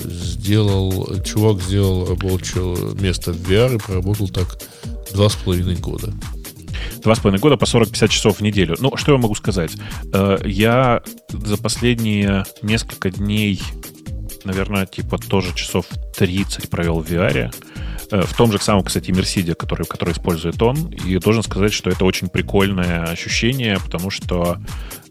сделал, 0.06 1.22
чувак 1.22 1.60
сделал 1.60 2.06
рабочее 2.06 2.94
место 2.98 3.32
в 3.32 3.36
VR 3.36 3.74
и 3.74 3.78
проработал 3.78 4.26
так 4.28 4.58
Два 5.12 5.28
с 5.28 5.36
половиной 5.36 5.76
года. 5.76 6.12
Два 7.02 7.14
с 7.14 7.20
половиной 7.20 7.40
года 7.40 7.56
по 7.56 7.64
40-50 7.64 8.08
часов 8.08 8.36
в 8.38 8.40
неделю. 8.40 8.76
Ну, 8.80 8.96
что 8.96 9.12
я 9.12 9.18
могу 9.18 9.34
сказать? 9.34 9.72
Э, 10.12 10.38
я 10.44 11.02
за 11.30 11.56
последние 11.56 12.44
несколько 12.62 13.10
дней, 13.10 13.60
наверное, 14.44 14.86
типа 14.86 15.18
тоже 15.18 15.54
часов 15.54 15.86
30 16.16 16.68
провел 16.68 17.00
в 17.00 17.10
VR. 17.10 17.52
Э, 18.10 18.22
в 18.22 18.34
том 18.34 18.52
же 18.52 18.58
самом, 18.58 18.84
кстати, 18.84 19.10
Мерсиде, 19.10 19.54
который, 19.54 19.86
который 19.86 20.12
использует 20.12 20.60
он. 20.62 20.88
И 20.90 21.18
должен 21.18 21.42
сказать, 21.42 21.72
что 21.72 21.90
это 21.90 22.04
очень 22.04 22.28
прикольное 22.28 23.04
ощущение, 23.04 23.78
потому 23.78 24.10
что 24.10 24.58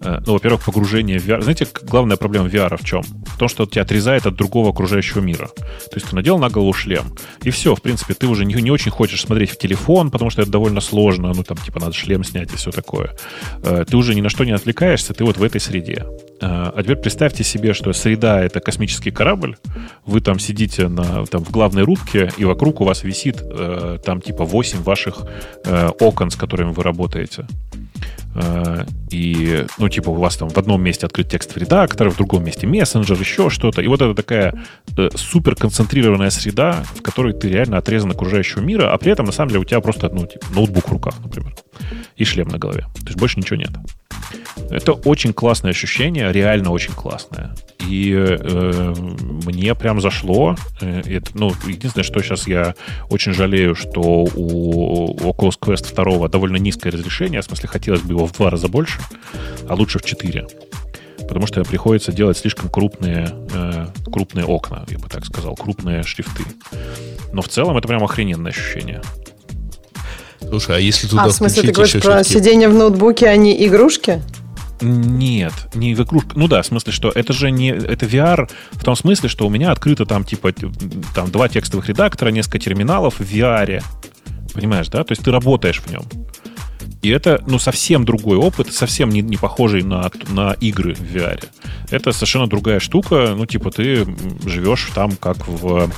ну, 0.01 0.33
во-первых, 0.33 0.63
погружение 0.65 1.19
в 1.19 1.27
VR. 1.27 1.41
Знаете, 1.41 1.67
главная 1.83 2.17
проблема 2.17 2.47
VR 2.47 2.77
в 2.77 2.85
чем? 2.85 3.03
В 3.03 3.37
том, 3.37 3.47
что 3.47 3.65
тебя 3.65 3.81
отрезает 3.81 4.25
от 4.25 4.35
другого 4.35 4.69
окружающего 4.69 5.21
мира. 5.21 5.47
То 5.47 5.95
есть 5.95 6.09
ты 6.09 6.15
надел 6.15 6.37
на 6.37 6.49
голову 6.49 6.73
шлем, 6.73 7.15
и 7.43 7.49
все, 7.49 7.75
в 7.75 7.81
принципе, 7.81 8.13
ты 8.13 8.27
уже 8.27 8.45
не, 8.45 8.53
не 8.55 8.71
очень 8.71 8.91
хочешь 8.91 9.21
смотреть 9.21 9.51
в 9.51 9.57
телефон, 9.57 10.11
потому 10.11 10.29
что 10.29 10.41
это 10.41 10.51
довольно 10.51 10.81
сложно, 10.81 11.33
ну, 11.35 11.43
там, 11.43 11.57
типа, 11.57 11.79
надо 11.79 11.93
шлем 11.93 12.23
снять 12.23 12.53
и 12.53 12.55
все 12.55 12.71
такое. 12.71 13.15
Э, 13.63 13.85
ты 13.87 13.97
уже 13.97 14.15
ни 14.15 14.21
на 14.21 14.29
что 14.29 14.43
не 14.43 14.51
отвлекаешься, 14.51 15.13
ты 15.13 15.23
вот 15.23 15.37
в 15.37 15.43
этой 15.43 15.61
среде. 15.61 16.05
Э, 16.41 16.71
а 16.75 16.83
теперь 16.83 16.97
представьте 16.97 17.43
себе, 17.43 17.73
что 17.73 17.93
среда— 17.93 18.41
это 18.43 18.59
космический 18.59 19.11
корабль, 19.11 19.57
вы 20.05 20.21
там 20.21 20.39
сидите 20.39 20.87
на, 20.87 21.25
там, 21.25 21.43
в 21.43 21.51
главной 21.51 21.83
рубке, 21.83 22.31
и 22.37 22.45
вокруг 22.45 22.81
у 22.81 22.85
вас 22.85 23.03
висит 23.03 23.41
там, 24.05 24.21
типа, 24.21 24.45
8 24.45 24.83
ваших 24.83 25.21
окон, 25.99 26.31
с 26.31 26.35
которыми 26.35 26.71
вы 26.71 26.83
работаете. 26.83 27.45
Э, 28.37 28.85
и, 29.09 29.65
ну, 29.77 29.89
типа, 29.89 30.09
у 30.09 30.15
вас 30.15 30.37
там 30.37 30.49
в 30.49 30.57
одном 30.57 30.81
месте 30.81 31.05
открыт 31.05 31.29
текстовый 31.29 31.65
редактор, 31.65 32.09
в 32.09 32.17
другом 32.17 32.43
месте 32.43 32.67
мессенджер, 32.67 33.19
еще 33.19 33.49
что-то. 33.49 33.81
И 33.81 33.87
вот 33.87 34.01
это 34.01 34.13
такая 34.13 34.53
э, 34.95 35.09
супер 35.15 35.55
концентрированная 35.55 36.29
среда, 36.29 36.83
в 36.95 37.01
которой 37.01 37.33
ты 37.33 37.49
реально 37.49 37.77
отрезан 37.77 38.11
от 38.11 38.15
окружающего 38.15 38.61
мира, 38.61 38.93
а 38.93 38.97
при 38.97 39.11
этом, 39.11 39.25
на 39.25 39.31
самом 39.31 39.49
деле, 39.49 39.61
у 39.61 39.65
тебя 39.65 39.81
просто, 39.81 40.09
ну, 40.09 40.27
типа, 40.27 40.45
ноутбук 40.53 40.87
в 40.87 40.91
руках, 40.91 41.15
например, 41.23 41.55
и 42.15 42.23
шлем 42.23 42.47
на 42.47 42.57
голове. 42.57 42.81
То 42.95 43.07
есть 43.07 43.17
больше 43.17 43.39
ничего 43.39 43.57
нет. 43.57 43.71
Это 44.69 44.93
очень 44.93 45.33
классное 45.33 45.71
ощущение, 45.71 46.31
реально 46.31 46.71
очень 46.71 46.93
классное. 46.93 47.55
И 47.87 48.13
э, 48.13 48.93
мне 49.45 49.73
прям 49.75 50.01
зашло. 50.01 50.55
Э, 50.81 51.01
это, 51.05 51.31
ну, 51.35 51.53
единственное, 51.65 52.03
что 52.03 52.21
сейчас 52.21 52.47
я 52.47 52.75
очень 53.09 53.33
жалею, 53.33 53.75
что 53.75 54.27
у 54.35 55.15
Oculus 55.15 55.57
Quest 55.59 55.95
2 55.95 56.27
довольно 56.27 56.57
низкое 56.57 56.91
разрешение. 56.91 57.41
В 57.41 57.45
смысле, 57.45 57.69
хотелось 57.69 58.01
бы 58.01 58.13
его 58.13 58.25
в 58.25 58.33
два 58.33 58.49
раза 58.49 58.67
больше, 58.67 58.99
а 59.69 59.75
лучше 59.75 59.99
в 59.99 60.03
4. 60.03 60.47
Потому 61.27 61.47
что 61.47 61.63
приходится 61.63 62.11
делать 62.11 62.37
слишком 62.37 62.69
крупные, 62.69 63.29
э, 63.53 63.87
крупные 64.11 64.45
окна, 64.45 64.85
я 64.89 64.97
бы 64.97 65.07
так 65.07 65.25
сказал, 65.25 65.55
крупные 65.55 66.03
шрифты. 66.03 66.43
Но 67.31 67.41
в 67.41 67.47
целом 67.47 67.77
это 67.77 67.87
прям 67.87 68.03
охрененное 68.03 68.51
ощущение. 68.51 69.01
Слушай, 70.49 70.77
а 70.77 70.79
если 70.79 71.07
туда 71.07 71.23
А, 71.23 71.27
в 71.27 71.31
смысле, 71.31 71.63
ты 71.63 71.71
говоришь 71.71 72.01
про 72.01 72.23
сидение 72.23 72.69
в 72.69 72.73
ноутбуке, 72.73 73.27
а 73.27 73.35
не 73.35 73.65
игрушки? 73.65 74.21
Нет, 74.79 75.53
не 75.73 75.95
в 75.95 76.01
игрушку. 76.01 76.31
Ну 76.35 76.47
да, 76.47 76.61
в 76.61 76.65
смысле, 76.65 76.93
что 76.93 77.09
это 77.09 77.33
же 77.33 77.49
не... 77.49 77.69
Это 77.69 78.05
VR 78.05 78.49
в 78.73 78.83
том 78.83 78.95
смысле, 78.95 79.27
что 79.27 79.47
у 79.47 79.49
меня 79.49 79.71
открыто 79.71 80.05
там 80.05 80.23
типа 80.23 80.53
там 81.15 81.31
два 81.31 81.49
текстовых 81.49 81.89
редактора, 81.89 82.29
несколько 82.29 82.59
терминалов 82.59 83.19
в 83.19 83.21
VR. 83.21 83.83
Понимаешь, 84.53 84.87
да? 84.89 85.03
То 85.03 85.13
есть 85.13 85.23
ты 85.23 85.31
работаешь 85.31 85.81
в 85.81 85.91
нем. 85.91 86.03
И 87.01 87.09
это, 87.09 87.43
ну, 87.47 87.59
совсем 87.59 88.05
другой 88.05 88.37
опыт, 88.37 88.73
совсем 88.73 89.09
не, 89.09 89.21
не 89.21 89.37
похожий 89.37 89.83
на, 89.83 90.09
на 90.29 90.53
игры 90.53 90.95
в 90.95 91.01
VR. 91.01 91.47
Это 91.91 92.11
совершенно 92.11 92.47
другая 92.47 92.79
штука. 92.79 93.33
Ну, 93.37 93.45
типа, 93.45 93.71
ты 93.71 94.05
живешь 94.45 94.89
там 94.93 95.11
как 95.15 95.47
в... 95.47 95.89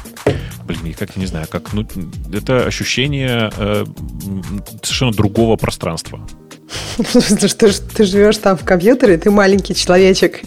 Блин, 0.65 0.93
как 0.93 1.15
я 1.15 1.21
не 1.21 1.25
знаю, 1.25 1.47
как... 1.49 1.73
Ну, 1.73 1.87
это 2.33 2.65
ощущение 2.65 3.51
э, 3.57 3.85
совершенно 4.83 5.11
другого 5.11 5.55
пространства. 5.55 6.19
Что 6.97 7.55
ты, 7.55 7.71
ты 7.71 8.03
живешь 8.05 8.37
там 8.37 8.57
в 8.57 8.63
компьютере, 8.63 9.17
ты 9.17 9.31
маленький 9.31 9.75
человечек. 9.75 10.41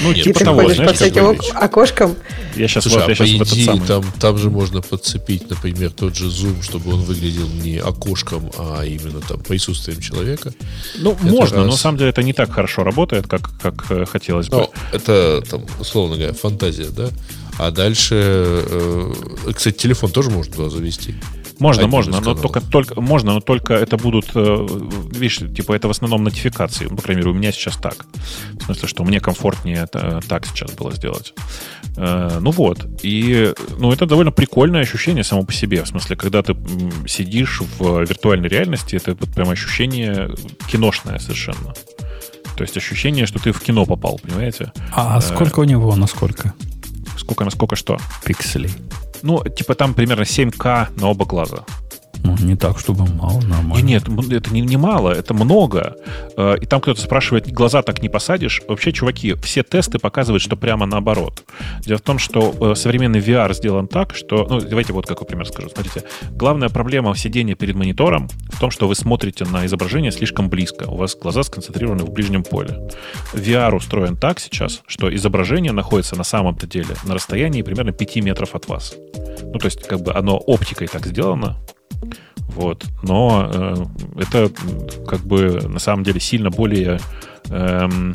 Ну, 0.00 0.12
нет, 0.12 0.26
и 0.26 0.32
ты 0.32 0.44
того, 0.44 0.60
ходишь 0.60 0.76
знаешь, 0.76 0.90
по 0.90 0.96
всяким 0.96 1.36
окошкам. 1.54 2.16
Я 2.56 2.68
сейчас, 2.68 2.84
Слушай, 2.84 3.00
вот, 3.00 3.08
а 3.08 3.10
я 3.10 3.16
по 3.16 3.26
сейчас 3.26 3.52
идее, 3.52 3.64
самый... 3.64 3.86
там, 3.86 4.04
там 4.20 4.38
же 4.38 4.50
можно 4.50 4.80
подцепить, 4.80 5.50
например, 5.50 5.90
тот 5.90 6.16
же 6.16 6.30
зум, 6.30 6.62
чтобы 6.62 6.92
он 6.94 7.02
выглядел 7.02 7.48
не 7.48 7.78
окошком, 7.78 8.50
а 8.56 8.82
именно 8.84 9.20
там 9.20 9.40
присутствием 9.40 10.00
человека. 10.00 10.52
Ну, 10.96 11.12
это 11.12 11.26
можно, 11.26 11.56
раз... 11.56 11.66
но 11.66 11.72
на 11.72 11.76
самом 11.76 11.98
деле 11.98 12.10
это 12.10 12.22
не 12.22 12.32
так 12.32 12.52
хорошо 12.52 12.84
работает, 12.84 13.26
как, 13.26 13.50
как 13.60 13.90
э, 13.90 14.04
хотелось 14.06 14.48
бы. 14.48 14.56
Ну, 14.56 14.70
это, 14.92 15.42
там, 15.48 15.66
условно 15.78 16.16
говоря, 16.16 16.32
фантазия, 16.32 16.88
да? 16.90 17.10
А 17.58 17.70
дальше, 17.72 18.14
э, 18.14 19.12
кстати, 19.54 19.76
телефон 19.76 20.10
тоже 20.10 20.30
можно 20.30 20.54
туда 20.54 20.70
завести. 20.70 21.14
Можно, 21.58 21.82
Один 21.82 21.90
можно, 21.90 22.20
но 22.20 22.34
только, 22.34 22.60
только, 22.60 23.00
можно, 23.00 23.34
но 23.34 23.40
только 23.40 23.74
это 23.74 23.96
будут, 23.96 24.30
э, 24.34 24.66
видишь, 25.10 25.38
типа 25.38 25.72
это 25.72 25.88
в 25.88 25.90
основном 25.90 26.22
нотификации. 26.22 26.86
По 26.86 27.02
крайней 27.02 27.22
мере, 27.22 27.32
у 27.32 27.34
меня 27.34 27.50
сейчас 27.50 27.76
так. 27.76 28.06
В 28.60 28.64
смысле, 28.64 28.88
что 28.88 29.04
мне 29.04 29.20
комфортнее 29.20 29.82
это 29.82 30.20
так 30.28 30.46
сейчас 30.46 30.72
было 30.72 30.92
сделать. 30.92 31.34
Э, 31.96 32.38
ну 32.40 32.50
вот. 32.52 32.86
И 33.02 33.52
ну, 33.78 33.92
это 33.92 34.06
довольно 34.06 34.30
прикольное 34.30 34.82
ощущение 34.82 35.24
само 35.24 35.42
по 35.42 35.52
себе. 35.52 35.82
В 35.82 35.88
смысле, 35.88 36.16
когда 36.16 36.42
ты 36.42 36.56
сидишь 37.06 37.60
в 37.78 38.02
виртуальной 38.02 38.48
реальности, 38.48 38.96
это 38.96 39.16
вот 39.18 39.28
прям 39.34 39.50
ощущение 39.50 40.30
киношное 40.70 41.18
совершенно. 41.18 41.74
То 42.56 42.62
есть 42.62 42.76
ощущение, 42.76 43.26
что 43.26 43.38
ты 43.38 43.52
в 43.52 43.60
кино 43.60 43.84
попал, 43.84 44.20
понимаете? 44.22 44.72
А, 44.92 45.16
а 45.16 45.20
сколько 45.20 45.60
у 45.60 45.64
него, 45.64 45.94
насколько? 45.96 46.54
Сколько, 47.16 47.44
насколько 47.44 47.76
что? 47.76 47.98
Пикселей. 48.24 48.70
Ну, 49.22 49.42
типа 49.44 49.74
там 49.74 49.94
примерно 49.94 50.22
7К 50.22 50.88
на 50.96 51.08
оба 51.08 51.24
глаза. 51.24 51.64
Ну, 52.24 52.36
не 52.40 52.56
так, 52.56 52.78
чтобы 52.78 53.06
мало, 53.06 53.40
нормально. 53.42 53.84
Нет, 53.84 54.08
нет 54.08 54.32
это 54.32 54.52
не, 54.52 54.60
не 54.60 54.76
мало, 54.76 55.10
это 55.10 55.34
много. 55.34 55.96
Э, 56.36 56.56
и 56.60 56.66
там 56.66 56.80
кто-то 56.80 57.00
спрашивает, 57.00 57.50
глаза 57.52 57.82
так 57.82 58.02
не 58.02 58.08
посадишь. 58.08 58.62
Вообще, 58.68 58.92
чуваки, 58.92 59.34
все 59.34 59.62
тесты 59.62 59.98
показывают, 59.98 60.42
что 60.42 60.56
прямо 60.56 60.86
наоборот. 60.86 61.44
Дело 61.80 61.98
в 61.98 62.02
том, 62.02 62.18
что 62.18 62.54
э, 62.60 62.74
современный 62.74 63.20
VR 63.20 63.54
сделан 63.54 63.86
так, 63.86 64.14
что... 64.14 64.46
Ну, 64.48 64.60
давайте 64.60 64.92
вот 64.92 65.06
какой 65.06 65.26
пример 65.26 65.46
скажу. 65.46 65.68
Смотрите, 65.68 66.04
главная 66.30 66.68
проблема 66.68 67.14
сидения 67.16 67.54
перед 67.54 67.74
монитором 67.74 68.28
в 68.50 68.58
том, 68.58 68.70
что 68.70 68.88
вы 68.88 68.94
смотрите 68.94 69.44
на 69.44 69.66
изображение 69.66 70.10
слишком 70.10 70.48
близко. 70.48 70.84
У 70.84 70.96
вас 70.96 71.16
глаза 71.16 71.42
сконцентрированы 71.42 72.04
в 72.04 72.10
ближнем 72.10 72.42
поле. 72.42 72.88
VR 73.32 73.74
устроен 73.74 74.16
так 74.16 74.40
сейчас, 74.40 74.82
что 74.86 75.14
изображение 75.14 75.72
находится 75.72 76.16
на 76.16 76.24
самом-то 76.24 76.66
деле 76.66 76.96
на 77.04 77.14
расстоянии 77.14 77.62
примерно 77.62 77.92
5 77.92 78.16
метров 78.16 78.54
от 78.54 78.68
вас. 78.68 78.94
Ну, 79.42 79.58
то 79.58 79.66
есть, 79.66 79.86
как 79.86 80.00
бы 80.00 80.12
оно 80.12 80.36
оптикой 80.36 80.88
так 80.88 81.06
сделано, 81.06 81.56
вот. 82.48 82.84
Но 83.02 83.50
э, 83.52 84.22
это 84.22 84.50
как 85.06 85.20
бы 85.20 85.60
на 85.68 85.78
самом 85.78 86.02
деле 86.02 86.20
сильно 86.20 86.50
более, 86.50 86.98
эм, 87.50 88.14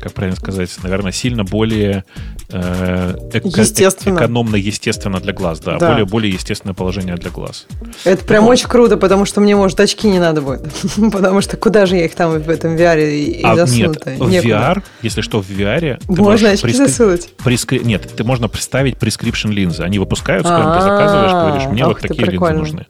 как 0.00 0.12
правильно 0.14 0.36
сказать, 0.36 0.70
наверное, 0.82 1.12
сильно 1.12 1.44
более 1.44 2.04
э, 2.52 3.14
эко- 3.32 3.60
Естественно. 3.60 4.16
экономно, 4.16 4.56
естественно 4.56 5.20
для 5.20 5.32
глаз, 5.32 5.60
да, 5.60 5.78
Да. 5.78 5.90
Более, 5.90 6.04
более 6.06 6.32
естественное 6.32 6.74
положение 6.74 7.16
для 7.16 7.30
глаз. 7.30 7.66
Это 8.04 8.24
прям 8.24 8.46
очень 8.48 8.68
круто, 8.68 8.96
потому 8.96 9.24
что 9.24 9.40
мне, 9.40 9.56
может, 9.56 9.78
очки 9.80 10.08
не 10.08 10.18
надо 10.18 10.40
будет. 10.42 10.68
Потому 11.12 11.40
что 11.40 11.56
куда 11.56 11.86
же 11.86 11.96
я 11.96 12.04
их 12.06 12.14
там 12.14 12.38
в 12.40 12.48
этом 12.50 12.76
VR 12.76 12.98
и, 13.10 13.42
а 13.42 13.56
засуну-то? 13.56 14.10
нет, 14.26 14.44
в. 14.44 14.46
VR, 14.46 14.82
если 15.02 15.20
что, 15.20 15.42
в 15.42 15.48
VR 15.50 16.00
Можно 16.08 16.50
очки 16.50 16.66
прескри- 16.68 16.86
засунуть? 16.86 17.28
прескри- 17.44 17.84
Нет, 17.84 18.08
ты 18.16 18.24
можно 18.24 18.48
представить 18.48 18.96
prescription 18.96 19.50
линзы. 19.52 19.82
Они 19.82 19.98
выпускаются, 19.98 20.52
когда 20.52 20.76
ты 20.76 20.82
заказываешь, 20.82 21.32
говоришь, 21.32 21.68
мне 21.68 21.84
вот 21.84 22.00
такие 22.00 22.26
линзы 22.28 22.52
нужны. 22.52 22.86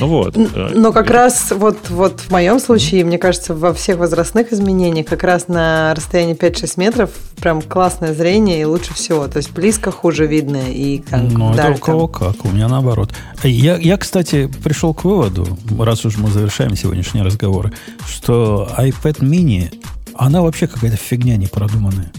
Ну 0.00 0.06
вот. 0.08 0.36
Э, 0.36 0.70
Но 0.74 0.92
как 0.92 1.10
раз 1.10 1.52
вот, 1.52 1.76
вот 1.90 2.20
в 2.20 2.30
моем 2.30 2.58
случае, 2.60 3.04
мне 3.04 3.18
кажется, 3.18 3.54
во 3.54 3.72
всех 3.74 3.98
возрастных 3.98 4.52
изменениях, 4.52 5.06
как 5.06 5.22
раз 5.24 5.48
на 5.48 5.94
расстоянии 5.94 6.34
5-6 6.36 6.72
метров 6.76 7.10
прям 7.40 7.62
классное 7.62 8.14
зрение 8.14 8.60
и 8.60 8.64
лучше 8.64 8.92
всего. 9.00 9.26
То 9.28 9.38
есть 9.38 9.52
близко 9.52 9.90
хуже 9.90 10.26
видно 10.26 10.70
и 10.70 10.98
как 10.98 11.22
Ну, 11.22 11.52
это 11.52 11.70
у 11.70 11.78
кого 11.78 12.06
там. 12.06 12.32
как, 12.32 12.44
у 12.44 12.48
меня 12.50 12.68
наоборот. 12.68 13.12
Я, 13.42 13.76
я, 13.76 13.96
кстати, 13.96 14.50
пришел 14.62 14.94
к 14.94 15.04
выводу, 15.04 15.58
раз 15.78 16.04
уж 16.04 16.16
мы 16.18 16.30
завершаем 16.30 16.76
сегодняшние 16.76 17.24
разговоры, 17.24 17.72
что 18.06 18.68
iPad 18.78 19.20
mini, 19.20 19.72
она 20.14 20.42
вообще 20.42 20.66
какая-то 20.66 20.96
фигня 20.96 21.36
непродуманная. 21.36 22.12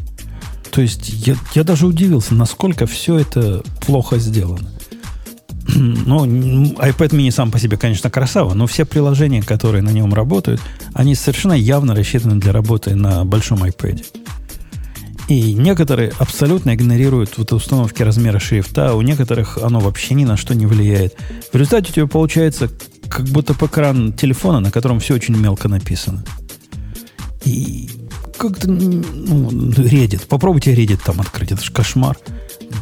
То 0.72 0.82
есть 0.82 1.10
я, 1.28 1.36
я 1.54 1.64
даже 1.64 1.86
удивился, 1.86 2.34
насколько 2.34 2.86
все 2.88 3.18
это 3.18 3.62
плохо 3.86 4.18
сделано. 4.18 4.70
Ну, 5.76 6.26
iPad 6.26 7.10
mini 7.12 7.32
сам 7.32 7.52
по 7.52 7.60
себе, 7.60 7.78
конечно, 7.78 8.10
красава, 8.10 8.54
но 8.54 8.68
все 8.68 8.86
приложения, 8.86 9.42
которые 9.42 9.82
на 9.82 9.92
нем 9.92 10.14
работают, 10.14 10.60
они 10.94 11.16
совершенно 11.16 11.54
явно 11.54 11.96
рассчитаны 11.96 12.36
для 12.40 12.52
работы 12.52 12.96
на 12.96 13.24
большом 13.26 13.64
iPad. 13.64 14.04
И 15.28 15.54
некоторые 15.54 16.12
абсолютно 16.20 16.76
игнорируют 16.76 17.38
вот 17.38 17.54
установки 17.54 18.04
размера 18.04 18.40
шрифта, 18.40 18.96
у 18.96 19.02
некоторых 19.02 19.58
оно 19.58 19.80
вообще 19.80 20.14
ни 20.14 20.26
на 20.26 20.36
что 20.36 20.54
не 20.54 20.66
влияет. 20.66 21.16
В 21.52 21.56
результате 21.56 21.92
у 21.92 21.94
тебя 21.94 22.08
получается 22.08 22.70
как 23.10 23.26
будто 23.28 23.54
по 23.54 23.66
экран 23.66 24.14
телефона, 24.14 24.60
на 24.60 24.72
котором 24.72 25.00
все 25.00 25.14
очень 25.14 25.38
мелко 25.38 25.68
написано. 25.68 26.24
И 27.46 27.90
как-то, 28.38 28.70
ну, 28.70 29.50
Reddit. 29.50 30.28
Попробуйте 30.28 30.74
Reddit 30.74 31.02
там 31.06 31.22
открыть, 31.22 31.52
это 31.52 31.64
же 31.64 31.72
кошмар. 31.72 32.18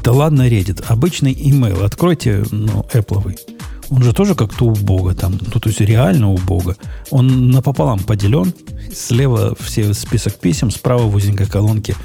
Да 0.03 0.11
ладно 0.11 0.47
Reddit, 0.47 0.85
обычный 0.87 1.33
email 1.33 1.83
откройте, 1.83 2.45
ну, 2.51 2.85
Apple. 2.93 3.37
Он 3.89 4.03
же 4.03 4.13
тоже 4.13 4.35
как-то 4.35 4.65
убого 4.65 5.15
там, 5.15 5.39
ну, 5.53 5.59
то 5.59 5.67
есть 5.67 5.81
реально 5.81 6.31
убого. 6.31 6.77
Он 7.09 7.49
напополам 7.49 7.99
поделен, 7.99 8.53
слева 8.93 9.55
все 9.59 9.93
список 9.93 10.39
писем, 10.39 10.69
справа 10.71 11.03
в 11.03 11.15
узенькой 11.15 11.47
колонке, 11.47 11.95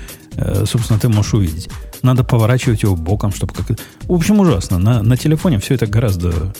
собственно, 0.67 0.99
ты 0.99 1.09
можешь 1.09 1.35
увидеть. 1.35 1.69
Надо 2.03 2.25
поворачивать 2.25 2.83
его 2.83 2.97
боком, 2.97 3.33
чтобы 3.33 3.55
как 3.55 3.79
В 4.03 4.13
общем, 4.13 4.41
ужасно. 4.41 4.79
На, 4.79 5.03
на 5.03 5.17
телефоне 5.17 5.59
все 5.59 5.75
это 5.75 5.87
гораздо 5.87 6.55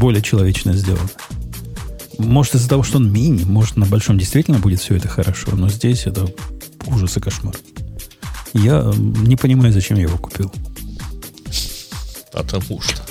более 0.00 0.22
человечно 0.22 0.72
сделано. 0.72 1.08
Может, 2.18 2.54
из-за 2.54 2.68
того, 2.68 2.82
что 2.82 2.98
он 2.98 3.12
мини, 3.12 3.44
может, 3.44 3.76
на 3.76 3.86
большом 3.86 4.18
действительно 4.18 4.58
будет 4.58 4.80
все 4.80 4.96
это 4.96 5.08
хорошо, 5.08 5.56
но 5.56 5.68
здесь 5.68 6.06
это 6.06 6.26
ужас 6.86 7.16
и 7.16 7.20
кошмар. 7.20 7.54
Я 8.52 8.92
не 8.96 9.36
понимаю, 9.36 9.72
зачем 9.72 9.96
я 9.96 10.04
его 10.04 10.18
купил. 10.18 10.52
Потому 12.32 12.80
что. 12.80 13.02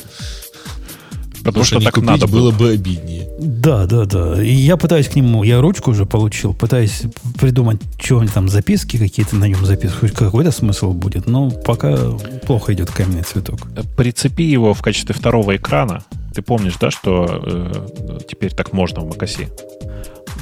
Потому 1.43 1.65
что 1.65 1.79
не 1.79 1.85
так 1.85 1.95
купить 1.95 2.09
надо 2.09 2.27
было 2.27 2.51
было. 2.51 2.59
бы 2.59 2.69
обиднее. 2.71 3.27
Да, 3.39 3.85
да, 3.85 4.05
да. 4.05 4.41
И 4.41 4.53
я 4.53 4.77
пытаюсь 4.77 5.07
к 5.07 5.15
нему, 5.15 5.43
я 5.43 5.61
ручку 5.61 5.91
уже 5.91 6.05
получил, 6.05 6.53
пытаюсь 6.53 7.03
придумать, 7.39 7.81
что 7.99 8.25
там 8.27 8.49
записки 8.49 8.97
какие-то 8.97 9.35
на 9.35 9.45
нем 9.45 9.65
записывать, 9.65 9.99
хоть 9.99 10.11
какой-то 10.13 10.51
смысл 10.51 10.93
будет, 10.93 11.27
но 11.27 11.49
пока 11.49 11.97
плохо 12.45 12.73
идет 12.73 12.91
каменный 12.91 13.23
цветок. 13.23 13.59
Прицепи 13.97 14.43
его 14.43 14.73
в 14.73 14.81
качестве 14.81 15.15
второго 15.15 15.55
экрана. 15.55 16.03
Ты 16.33 16.41
помнишь, 16.41 16.75
да, 16.79 16.91
что 16.91 17.41
э, 17.43 18.19
теперь 18.29 18.53
так 18.53 18.73
можно 18.73 19.01
в 19.01 19.07
Макаси? 19.07 19.49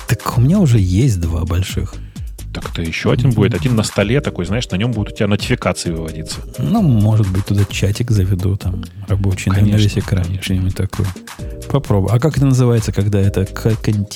Так 0.08 0.38
у 0.38 0.42
меня 0.42 0.60
уже 0.60 0.80
есть 0.80 1.20
два 1.20 1.46
больших. 1.46 1.96
Так 2.54 2.72
это 2.72 2.82
еще 2.82 3.12
один 3.12 3.30
будет. 3.32 3.54
Один 3.54 3.76
на 3.76 3.84
столе 3.84 4.22
такой, 4.22 4.46
знаешь, 4.46 4.68
на 4.70 4.76
нем 4.76 4.92
будут 4.92 5.14
у 5.14 5.16
тебя 5.16 5.28
нотификации 5.28 5.92
выводиться. 5.92 6.40
Ну, 6.58 6.82
может 6.82 7.30
быть, 7.32 7.46
туда 7.46 7.64
чатик 7.70 8.10
заведу, 8.10 8.58
там, 8.58 8.84
рабочий, 9.08 9.50
на- 9.52 9.58
на 9.58 9.62
Конечно, 9.62 9.84
весь 9.84 9.98
экран, 10.00 10.24
конечно. 10.24 10.44
что-нибудь 10.44 10.76
такое. 10.76 11.08
Попробуй. 11.70 12.10
А 12.12 12.20
как 12.20 12.38
это 12.38 12.48
называется, 12.48 12.92
когда 12.92 13.20
это 13.20 13.42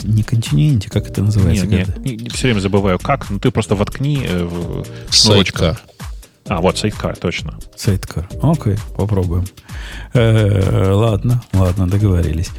не 0.04 0.24
континенте, 0.24 0.90
как 0.90 1.08
это 1.08 1.22
называется? 1.22 1.68
Не, 1.68 1.86
когда- 1.86 2.00
не, 2.00 2.16
не, 2.18 2.30
все 2.30 2.48
время 2.48 2.60
забываю 2.60 2.98
как. 2.98 3.30
Ну 3.30 3.40
ты 3.40 3.52
просто 3.52 3.76
воткни 3.76 4.22
э, 4.28 4.44
в 4.46 4.84
шнурочком. 5.14 5.76
Сайдкар. 5.76 5.82
А, 6.48 6.60
вот, 6.60 6.78
сайткар, 6.78 7.16
точно. 7.16 7.54
Сайткар. 7.78 8.28
Окей, 8.42 8.76
попробуем. 8.98 9.46
Э, 10.14 10.92
ладно, 10.92 11.44
ладно, 11.54 11.88
договорились. 11.88 12.50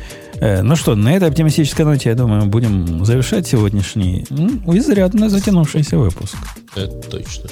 Э, 0.40 0.62
ну 0.62 0.76
что, 0.76 0.94
на 0.94 1.12
этой 1.14 1.28
оптимистической 1.28 1.84
ноте, 1.84 2.10
я 2.10 2.14
думаю, 2.14 2.46
будем 2.46 3.04
завершать 3.04 3.46
сегодняшний 3.46 4.26
м, 4.30 4.62
изрядно 4.76 5.28
затянувшийся 5.28 5.96
выпуск. 5.98 6.36
Это 6.74 7.08
точно. 7.08 7.48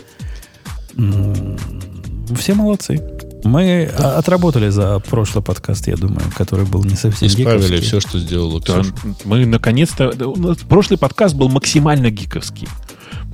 Все 2.36 2.55
молодцы. 2.55 3.02
Мы 3.44 3.91
а, 3.99 4.19
отработали 4.19 4.69
за 4.69 5.01
прошлый 5.01 5.43
подкаст, 5.43 5.89
я 5.89 5.97
думаю, 5.97 6.23
который 6.36 6.65
был 6.65 6.85
не 6.85 6.94
совсем 6.94 7.27
Исправили 7.27 7.62
гиковский. 7.62 7.81
все, 7.81 8.01
что 8.01 8.19
сделала 8.20 8.61
Да, 8.61 8.81
Ксюша. 8.83 8.94
мы 9.25 9.44
наконец-то... 9.47 10.12
да, 10.12 10.28
у 10.28 10.36
нас 10.36 10.59
Прошлый 10.59 10.97
подкаст 10.97 11.35
был 11.35 11.49
максимально 11.49 12.11
гиковский. 12.11 12.69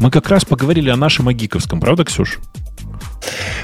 Мы 0.01 0.11
как 0.11 0.29
раз 0.31 0.47
поговорили 0.47 0.89
о 0.89 0.97
нашем 0.97 1.29
о 1.29 1.35
гиковском, 1.35 1.79
правда, 1.81 2.05
Ксюш? 2.07 2.39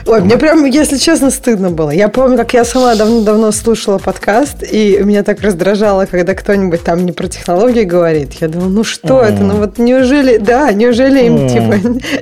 Ой, 0.06 0.20
мне 0.20 0.36
прям, 0.36 0.64
если 0.66 0.98
честно, 0.98 1.30
стыдно 1.30 1.70
было. 1.70 1.90
Я 1.90 2.08
помню, 2.08 2.36
как 2.36 2.52
я 2.52 2.64
сама 2.64 2.94
давно-давно 2.94 3.52
слушала 3.52 3.98
подкаст, 3.98 4.62
и 4.62 4.98
меня 5.02 5.22
так 5.22 5.40
раздражало, 5.40 6.04
когда 6.04 6.34
кто-нибудь 6.34 6.84
там 6.84 7.06
не 7.06 7.12
про 7.12 7.26
технологии 7.26 7.84
говорит. 7.84 8.34
Я 8.34 8.48
думала, 8.48 8.68
ну 8.68 8.84
что 8.84 9.22
это? 9.22 9.42
Ну 9.42 9.56
вот 9.56 9.78
неужели, 9.78 10.36
да, 10.36 10.72
неужели 10.72 11.24
им 11.24 11.48
типа 11.48 11.78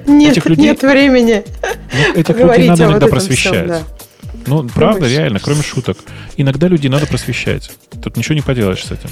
нет, 0.07 0.47
нет 0.47 0.83
времени 0.83 1.45
Ну, 1.93 2.21
этих 2.21 2.39
людей 2.39 2.69
надо 2.69 2.85
иногда 2.85 3.07
просвещать. 3.09 3.83
Ну, 4.47 4.69
правда, 4.75 5.09
реально, 5.09 5.41
кроме 5.41 5.63
шуток. 5.63 5.99
Иногда 6.37 6.69
людей 6.69 6.91
надо 6.91 7.07
просвещать. 7.07 7.71
Тут 8.03 8.17
ничего 8.17 8.35
не 8.35 8.43
поделаешь 8.43 8.85
с 8.85 8.91
этим. 8.91 9.11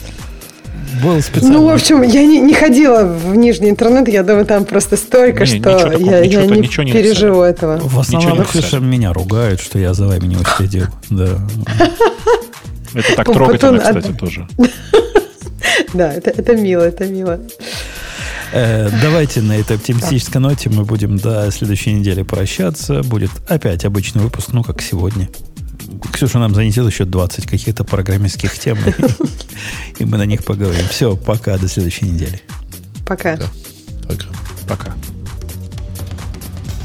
Был 1.03 1.21
специально. 1.23 1.59
Ну, 1.59 1.67
в 1.67 1.75
общем, 1.75 2.03
я 2.03 2.25
не, 2.25 2.41
не 2.41 2.55
ходила 2.55 3.05
в 3.05 3.35
нижний 3.37 3.71
интернет, 3.71 4.09
я 4.09 4.23
думаю, 4.23 4.45
там 4.47 4.65
просто 4.65 4.97
столько, 4.97 5.41
Не, 5.41 5.47
что 5.47 5.57
ничего 5.57 5.79
такого, 5.79 6.11
я, 6.11 6.21
ничего 6.21 6.43
я 6.43 6.47
не 6.47 6.61
ничего 6.61 6.83
не 6.83 6.93
переживу 6.93 7.43
этого. 7.43 7.79
в 7.79 7.99
основном 7.99 8.33
ничего 8.33 8.45
не 8.45 8.61
Ксюша 8.61 8.79
меня 8.79 9.13
ругают, 9.13 9.61
что 9.61 9.79
я 9.79 9.95
за 9.95 10.07
вами 10.07 10.27
не 10.27 10.37
уследил. 10.37 10.87
Да. 11.11 11.39
Это 12.95 13.17
так 13.17 13.33
трогательно, 13.33 13.79
кстати, 13.79 14.13
тоже. 14.13 14.49
Да, 15.93 16.13
это, 16.13 16.31
это 16.31 16.57
мило, 16.57 16.83
это 16.83 17.07
мило. 17.07 17.41
Э, 18.53 18.89
Давайте 19.03 19.41
на 19.43 19.57
этой 19.57 19.77
оптимистической 19.77 20.41
ноте 20.41 20.71
мы 20.71 20.85
будем 20.85 21.17
до 21.17 21.51
следующей 21.51 21.93
недели 21.93 22.23
прощаться. 22.23 23.03
Будет 23.03 23.31
опять 23.49 23.85
обычный 23.85 24.23
выпуск, 24.23 24.49
ну, 24.53 24.63
как 24.63 24.83
сегодня. 24.83 25.29
Ксюша 26.13 26.39
нам 26.39 26.55
занесет 26.55 26.87
еще 26.87 27.05
20 27.05 27.47
каких-то 27.47 27.85
программистских 27.85 28.59
тем, 28.59 28.79
и 29.99 30.05
мы 30.05 30.19
на 30.19 30.27
них 30.27 30.45
поговорим. 30.45 30.87
Все, 30.89 31.17
пока, 31.17 31.59
до 31.59 31.69
следующей 31.69 32.07
недели. 32.07 32.41
Пока. 33.07 33.39
Пока. 34.07 34.27
Пока. 34.69 34.95